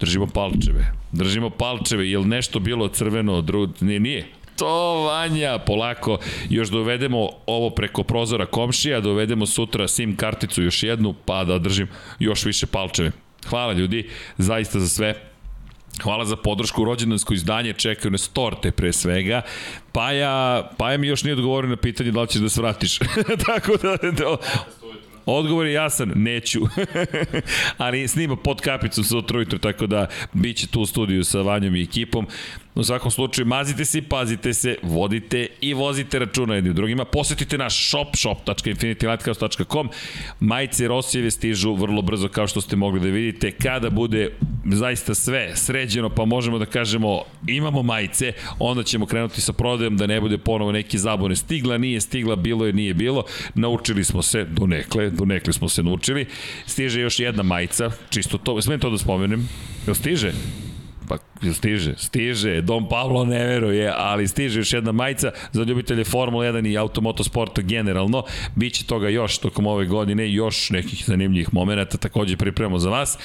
Držimo 0.00 0.26
palčeve. 0.26 0.92
Držimo 1.12 1.50
palčeve. 1.50 2.10
Je 2.10 2.18
li 2.18 2.24
nešto 2.24 2.60
bilo 2.60 2.88
crveno? 2.88 3.40
Dru... 3.40 3.68
Nije, 3.80 4.00
nije. 4.00 4.26
To, 4.56 5.02
Vanja, 5.02 5.58
polako. 5.58 6.18
Još 6.50 6.68
dovedemo 6.68 7.28
ovo 7.46 7.70
preko 7.70 8.02
prozora 8.02 8.46
komšija, 8.46 9.00
dovedemo 9.00 9.46
sutra 9.46 9.88
SIM 9.88 10.16
karticu 10.16 10.62
još 10.62 10.82
jednu, 10.82 11.14
pa 11.24 11.44
da 11.44 11.58
držim 11.58 11.88
još 12.18 12.44
više 12.44 12.66
palčeve. 12.66 13.10
Hvala 13.48 13.72
ljudi, 13.72 14.08
zaista 14.38 14.80
za 14.80 14.88
sve. 14.88 15.31
Hvala 16.00 16.24
za 16.24 16.36
podršku, 16.36 16.84
rođendansko 16.84 17.34
izdanje, 17.34 17.72
čekaju 17.72 18.12
nas 18.12 18.28
torte 18.28 18.70
pre 18.70 18.92
svega. 18.92 19.42
Paja, 19.92 20.70
Paja 20.76 20.98
mi 20.98 21.06
još 21.06 21.24
nije 21.24 21.34
odgovorio 21.34 21.70
na 21.70 21.76
pitanje 21.76 22.10
da 22.10 22.20
li 22.20 22.28
ćeš 22.28 22.40
da 22.40 22.48
se 22.48 22.60
vratiš. 22.60 22.98
Tako 23.46 23.76
da, 23.76 23.96
da 24.10 24.36
Odgovor 25.26 25.66
je 25.66 25.72
jasan, 25.72 26.12
neću. 26.14 26.60
Ali 27.78 28.08
snima 28.08 28.36
pod 28.36 28.60
kapicom 28.60 29.04
sutra 29.04 29.38
ujutro, 29.38 29.58
tako 29.58 29.86
da 29.86 30.06
bit 30.32 30.56
će 30.56 30.66
tu 30.66 30.80
u 30.80 30.86
studiju 30.86 31.24
sa 31.24 31.42
Vanjom 31.42 31.76
i 31.76 31.82
ekipom. 31.82 32.26
U 32.74 32.84
svakom 32.84 33.10
slučaju, 33.10 33.46
mazite 33.46 33.84
se 33.84 33.98
i 33.98 34.02
pazite 34.02 34.54
se, 34.54 34.76
vodite 34.82 35.46
i 35.60 35.74
vozite 35.74 36.18
računa 36.18 36.54
jedni 36.54 36.70
u 36.70 36.72
drugima. 36.72 37.04
Posetite 37.04 37.58
naš 37.58 37.88
shop, 37.88 38.16
shop.infinitylighthouse.com. 38.16 39.88
Majice 40.40 40.88
Rosijeve 40.88 41.30
stižu 41.30 41.74
vrlo 41.74 42.02
brzo, 42.02 42.28
kao 42.28 42.46
što 42.46 42.60
ste 42.60 42.76
mogli 42.76 43.00
da 43.00 43.06
vidite. 43.06 43.50
Kada 43.50 43.90
bude 43.90 44.30
zaista 44.64 45.14
sve 45.14 45.56
sređeno, 45.56 46.08
pa 46.08 46.24
možemo 46.24 46.58
da 46.58 46.66
kažemo 46.66 47.22
imamo 47.46 47.82
majice, 47.82 48.32
onda 48.58 48.82
ćemo 48.82 49.06
krenuti 49.06 49.40
sa 49.40 49.52
prodajom 49.52 49.96
da 49.96 50.06
ne 50.06 50.20
bude 50.20 50.38
ponovo 50.38 50.72
neki 50.72 50.98
zabune. 50.98 51.36
Stigla, 51.36 51.78
nije 51.78 52.00
stigla, 52.00 52.36
bilo 52.36 52.66
je, 52.66 52.72
nije 52.72 52.94
bilo. 52.94 53.24
Naučili 53.54 54.04
smo 54.04 54.22
se, 54.22 54.44
donekle, 54.44 55.10
donekle 55.10 55.52
smo 55.52 55.68
se 55.68 55.82
naučili. 55.82 56.26
Stiže 56.66 57.00
još 57.00 57.18
jedna 57.18 57.42
majica, 57.42 57.90
čisto 58.10 58.38
to, 58.38 58.62
smijem 58.62 58.80
to 58.80 58.90
da 58.90 58.98
spomenem? 58.98 59.48
Jel 59.86 59.94
stiže? 59.94 60.32
Pa, 61.08 61.16
stiže? 61.52 61.94
Stiže, 61.96 62.60
Dom 62.60 62.88
Pavlo 62.88 63.24
ne 63.24 63.46
veruje, 63.46 63.92
ali 63.96 64.28
stiže 64.28 64.60
još 64.60 64.72
jedna 64.72 64.92
majica 64.92 65.30
za 65.52 65.62
ljubitelje 65.62 66.04
Formula 66.04 66.44
1 66.44 66.70
i 66.70 66.78
automotosporta 66.78 67.62
generalno. 67.62 68.24
Biće 68.54 68.86
toga 68.86 69.08
još 69.08 69.38
tokom 69.38 69.66
ove 69.66 69.86
godine, 69.86 70.32
još 70.32 70.70
nekih 70.70 71.04
zanimljivih 71.06 71.54
momenta 71.54 71.98
takođe 71.98 72.36
pripremamo 72.36 72.78
za 72.78 72.90
vas 72.90 73.18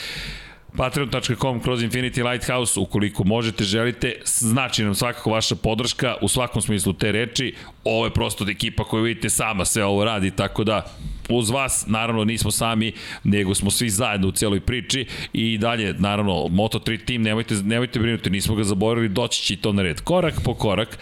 patreon.com 0.75 1.59
kroz 1.59 1.83
Infinity 1.83 2.31
Lighthouse, 2.31 2.79
ukoliko 2.79 3.23
možete, 3.23 3.63
želite, 3.63 4.15
znači 4.25 4.83
nam 4.83 4.95
svakako 4.95 5.31
vaša 5.31 5.55
podrška 5.55 6.15
u 6.21 6.27
svakom 6.27 6.61
smislu 6.61 6.93
te 6.93 7.11
reči. 7.11 7.55
Ovo 7.83 8.05
je 8.05 8.13
prosto 8.13 8.45
ekipa 8.49 8.83
koju 8.83 9.03
vidite 9.03 9.29
sama 9.29 9.65
sve 9.65 9.85
ovo 9.85 10.05
radi, 10.05 10.31
tako 10.31 10.63
da 10.63 10.85
uz 11.29 11.49
vas, 11.49 11.85
naravno 11.87 12.23
nismo 12.23 12.51
sami, 12.51 12.93
nego 13.23 13.55
smo 13.55 13.71
svi 13.71 13.89
zajedno 13.89 14.27
u 14.27 14.31
celoj 14.31 14.59
priči 14.59 15.05
i 15.33 15.57
dalje, 15.57 15.93
naravno, 15.93 16.33
Moto3 16.33 17.05
tim, 17.05 17.21
nemojte, 17.21 17.55
nemojte 17.55 17.99
brinuti, 17.99 18.29
nismo 18.29 18.55
ga 18.55 18.63
zaboravili, 18.63 19.09
doći 19.09 19.41
će 19.41 19.53
i 19.53 19.57
to 19.57 19.73
na 19.73 19.81
red. 19.81 20.01
Korak 20.01 20.33
po 20.43 20.53
korak, 20.53 20.99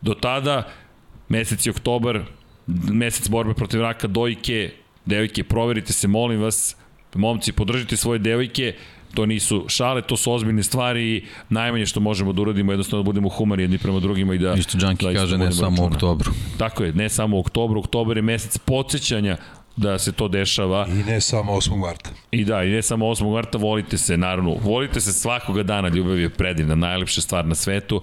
do 0.00 0.14
tada, 0.14 0.68
mesec 1.28 1.66
je 1.66 1.70
oktobar, 1.70 2.22
mesec 2.66 3.28
borbe 3.28 3.54
protiv 3.54 3.80
raka 3.80 4.06
dojke, 4.06 4.70
devojke, 5.04 5.44
proverite 5.44 5.92
se, 5.92 6.08
molim 6.08 6.40
vas, 6.40 6.76
momci, 7.14 7.52
podržite 7.52 7.96
svoje 7.96 8.18
devojke, 8.18 8.74
to 9.18 9.26
nisu 9.26 9.64
šale, 9.68 10.02
to 10.02 10.16
su 10.16 10.32
ozbiljne 10.32 10.62
stvari 10.62 11.16
i 11.16 11.22
najmanje 11.48 11.86
što 11.86 12.00
možemo 12.00 12.32
da 12.32 12.42
uradimo 12.42 12.72
jednostavno 12.72 13.02
da 13.02 13.06
budemo 13.06 13.28
humani 13.28 13.62
jedni 13.62 13.78
prema 13.78 14.00
drugima 14.00 14.34
i 14.34 14.38
da 14.38 14.54
Isto 14.54 14.78
Junkie 14.80 15.06
zaista 15.06 15.20
kaže 15.20 15.38
ne 15.38 15.52
samo 15.52 15.82
u 15.82 15.86
oktobru. 15.86 16.30
Tako 16.58 16.84
je, 16.84 16.92
ne 16.92 17.08
samo 17.08 17.36
u 17.36 17.40
oktobru, 17.40 17.80
oktobar 17.80 18.16
je 18.16 18.22
mesec 18.22 18.58
podsjećanja 18.58 19.36
da 19.76 19.98
se 19.98 20.12
to 20.12 20.28
dešava 20.28 20.86
I 20.88 21.10
ne 21.10 21.20
samo 21.20 21.52
8. 21.52 21.76
marta. 21.76 22.10
i 22.30 22.44
da, 22.44 22.64
i 22.64 22.68
ne 22.68 22.82
samo 22.82 23.06
8. 23.06 23.32
marta, 23.32 23.58
volite 23.58 23.98
se, 23.98 24.16
naravno, 24.16 24.54
volite 24.62 25.00
se 25.00 25.12
svakoga 25.12 25.62
dana, 25.62 25.88
ljubav 25.88 26.18
je 26.18 26.30
predivna, 26.30 26.74
najlepša 26.74 27.20
stvar 27.20 27.46
na 27.46 27.54
svetu 27.54 28.02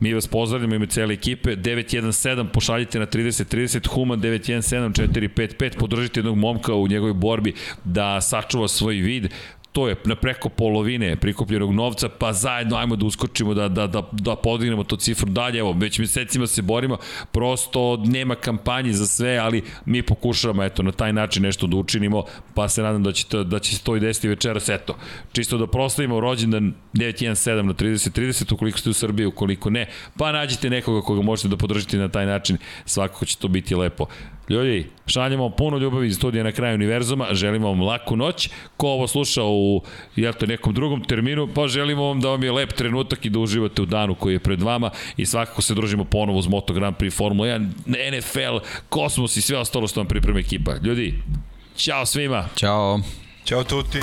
Mi 0.00 0.14
vas 0.14 0.26
pozdravljamo 0.26 0.74
ime 0.74 0.86
cele 0.86 1.14
ekipe. 1.14 1.56
917 1.56 2.48
pošaljite 2.52 2.98
na 2.98 3.06
3030, 3.06 3.88
Human 3.88 4.20
917 4.20 5.08
455, 5.08 5.78
podržite 5.78 6.20
jednog 6.20 6.36
momka 6.36 6.74
u 6.74 6.88
njegovoj 6.88 7.14
borbi 7.14 7.54
da 7.84 8.20
sačuva 8.20 8.68
svoj 8.68 8.94
vid 8.94 9.28
to 9.74 9.88
je 9.88 9.96
na 10.04 10.14
preko 10.14 10.48
polovine 10.48 11.16
prikupljenog 11.16 11.74
novca, 11.74 12.08
pa 12.08 12.32
zajedno 12.32 12.76
ajmo 12.76 12.96
da 12.96 13.06
uskočimo, 13.06 13.54
da, 13.54 13.68
da, 13.68 13.86
da, 13.86 14.02
da 14.12 14.36
podignemo 14.36 14.84
to 14.84 14.96
cifru 14.96 15.30
dalje, 15.30 15.58
evo, 15.58 15.72
već 15.72 15.98
mesecima 15.98 16.46
se 16.46 16.62
borimo, 16.62 16.96
prosto 17.32 17.96
nema 17.96 18.34
kampanje 18.34 18.92
za 18.92 19.06
sve, 19.06 19.36
ali 19.36 19.62
mi 19.84 20.02
pokušavamo, 20.02 20.62
eto, 20.64 20.82
na 20.82 20.92
taj 20.92 21.12
način 21.12 21.42
nešto 21.42 21.66
da 21.66 21.76
učinimo, 21.76 22.24
pa 22.54 22.68
se 22.68 22.82
nadam 22.82 23.02
da 23.02 23.12
će, 23.12 23.26
to, 23.26 23.44
da 23.44 23.58
će 23.58 23.76
se 23.76 23.82
to 23.82 23.96
i 23.96 24.00
desiti 24.00 24.28
večeras, 24.28 24.68
eto, 24.68 24.96
čisto 25.32 25.58
da 25.58 25.66
proslavimo 25.66 26.20
rođendan 26.20 26.74
917 26.94 27.62
na 27.62 27.74
3030, 27.74 28.54
ukoliko 28.54 28.78
ste 28.78 28.90
u 28.90 28.94
Srbiji, 28.94 29.26
ukoliko 29.26 29.70
ne, 29.70 29.88
pa 30.18 30.32
nađite 30.32 30.70
nekoga 30.70 31.00
koga 31.00 31.22
možete 31.22 31.48
da 31.48 31.56
podržite 31.56 31.98
na 31.98 32.08
taj 32.08 32.26
način, 32.26 32.58
svakako 32.84 33.24
će 33.24 33.36
to 33.36 33.48
biti 33.48 33.74
lepo. 33.74 34.06
Ljudi, 34.48 34.86
šaljamo 35.06 35.42
vam 35.42 35.52
puno 35.52 35.78
ljubavi 35.78 36.08
iz 36.08 36.16
studija 36.16 36.44
na 36.44 36.52
kraju 36.52 36.74
univerzuma, 36.74 37.26
želimo 37.32 37.68
vam 37.68 37.82
laku 37.82 38.16
noć. 38.16 38.48
Ko 38.76 38.88
ovo 38.88 39.06
sluša 39.06 39.42
u 39.44 39.82
jel 40.16 40.32
te, 40.32 40.46
nekom 40.46 40.74
drugom 40.74 41.04
terminu, 41.04 41.48
pa 41.54 41.68
želimo 41.68 42.04
vam 42.04 42.20
da 42.20 42.28
vam 42.28 42.42
je 42.42 42.52
lep 42.52 42.72
trenutak 42.72 43.26
i 43.26 43.30
da 43.30 43.38
uživate 43.38 43.82
u 43.82 43.86
danu 43.86 44.14
koji 44.14 44.32
je 44.32 44.38
pred 44.38 44.62
vama 44.62 44.90
i 45.16 45.26
svakako 45.26 45.62
se 45.62 45.74
družimo 45.74 46.04
ponovo 46.04 46.38
uz 46.38 46.48
Moto 46.48 46.74
Grand 46.74 46.96
Prix 46.96 47.16
Formula 47.16 47.48
1, 47.48 47.68
NFL, 47.86 48.66
Kosmos 48.88 49.36
i 49.36 49.42
sve 49.42 49.58
ostalo 49.58 49.86
što 49.86 50.00
vam 50.00 50.08
priprema 50.08 50.38
ekipa. 50.38 50.72
Ljudi, 50.82 51.14
Ćao 51.76 52.06
svima! 52.06 52.48
Ćao. 52.56 53.00
Ćao 53.44 53.64
tuti. 53.64 53.98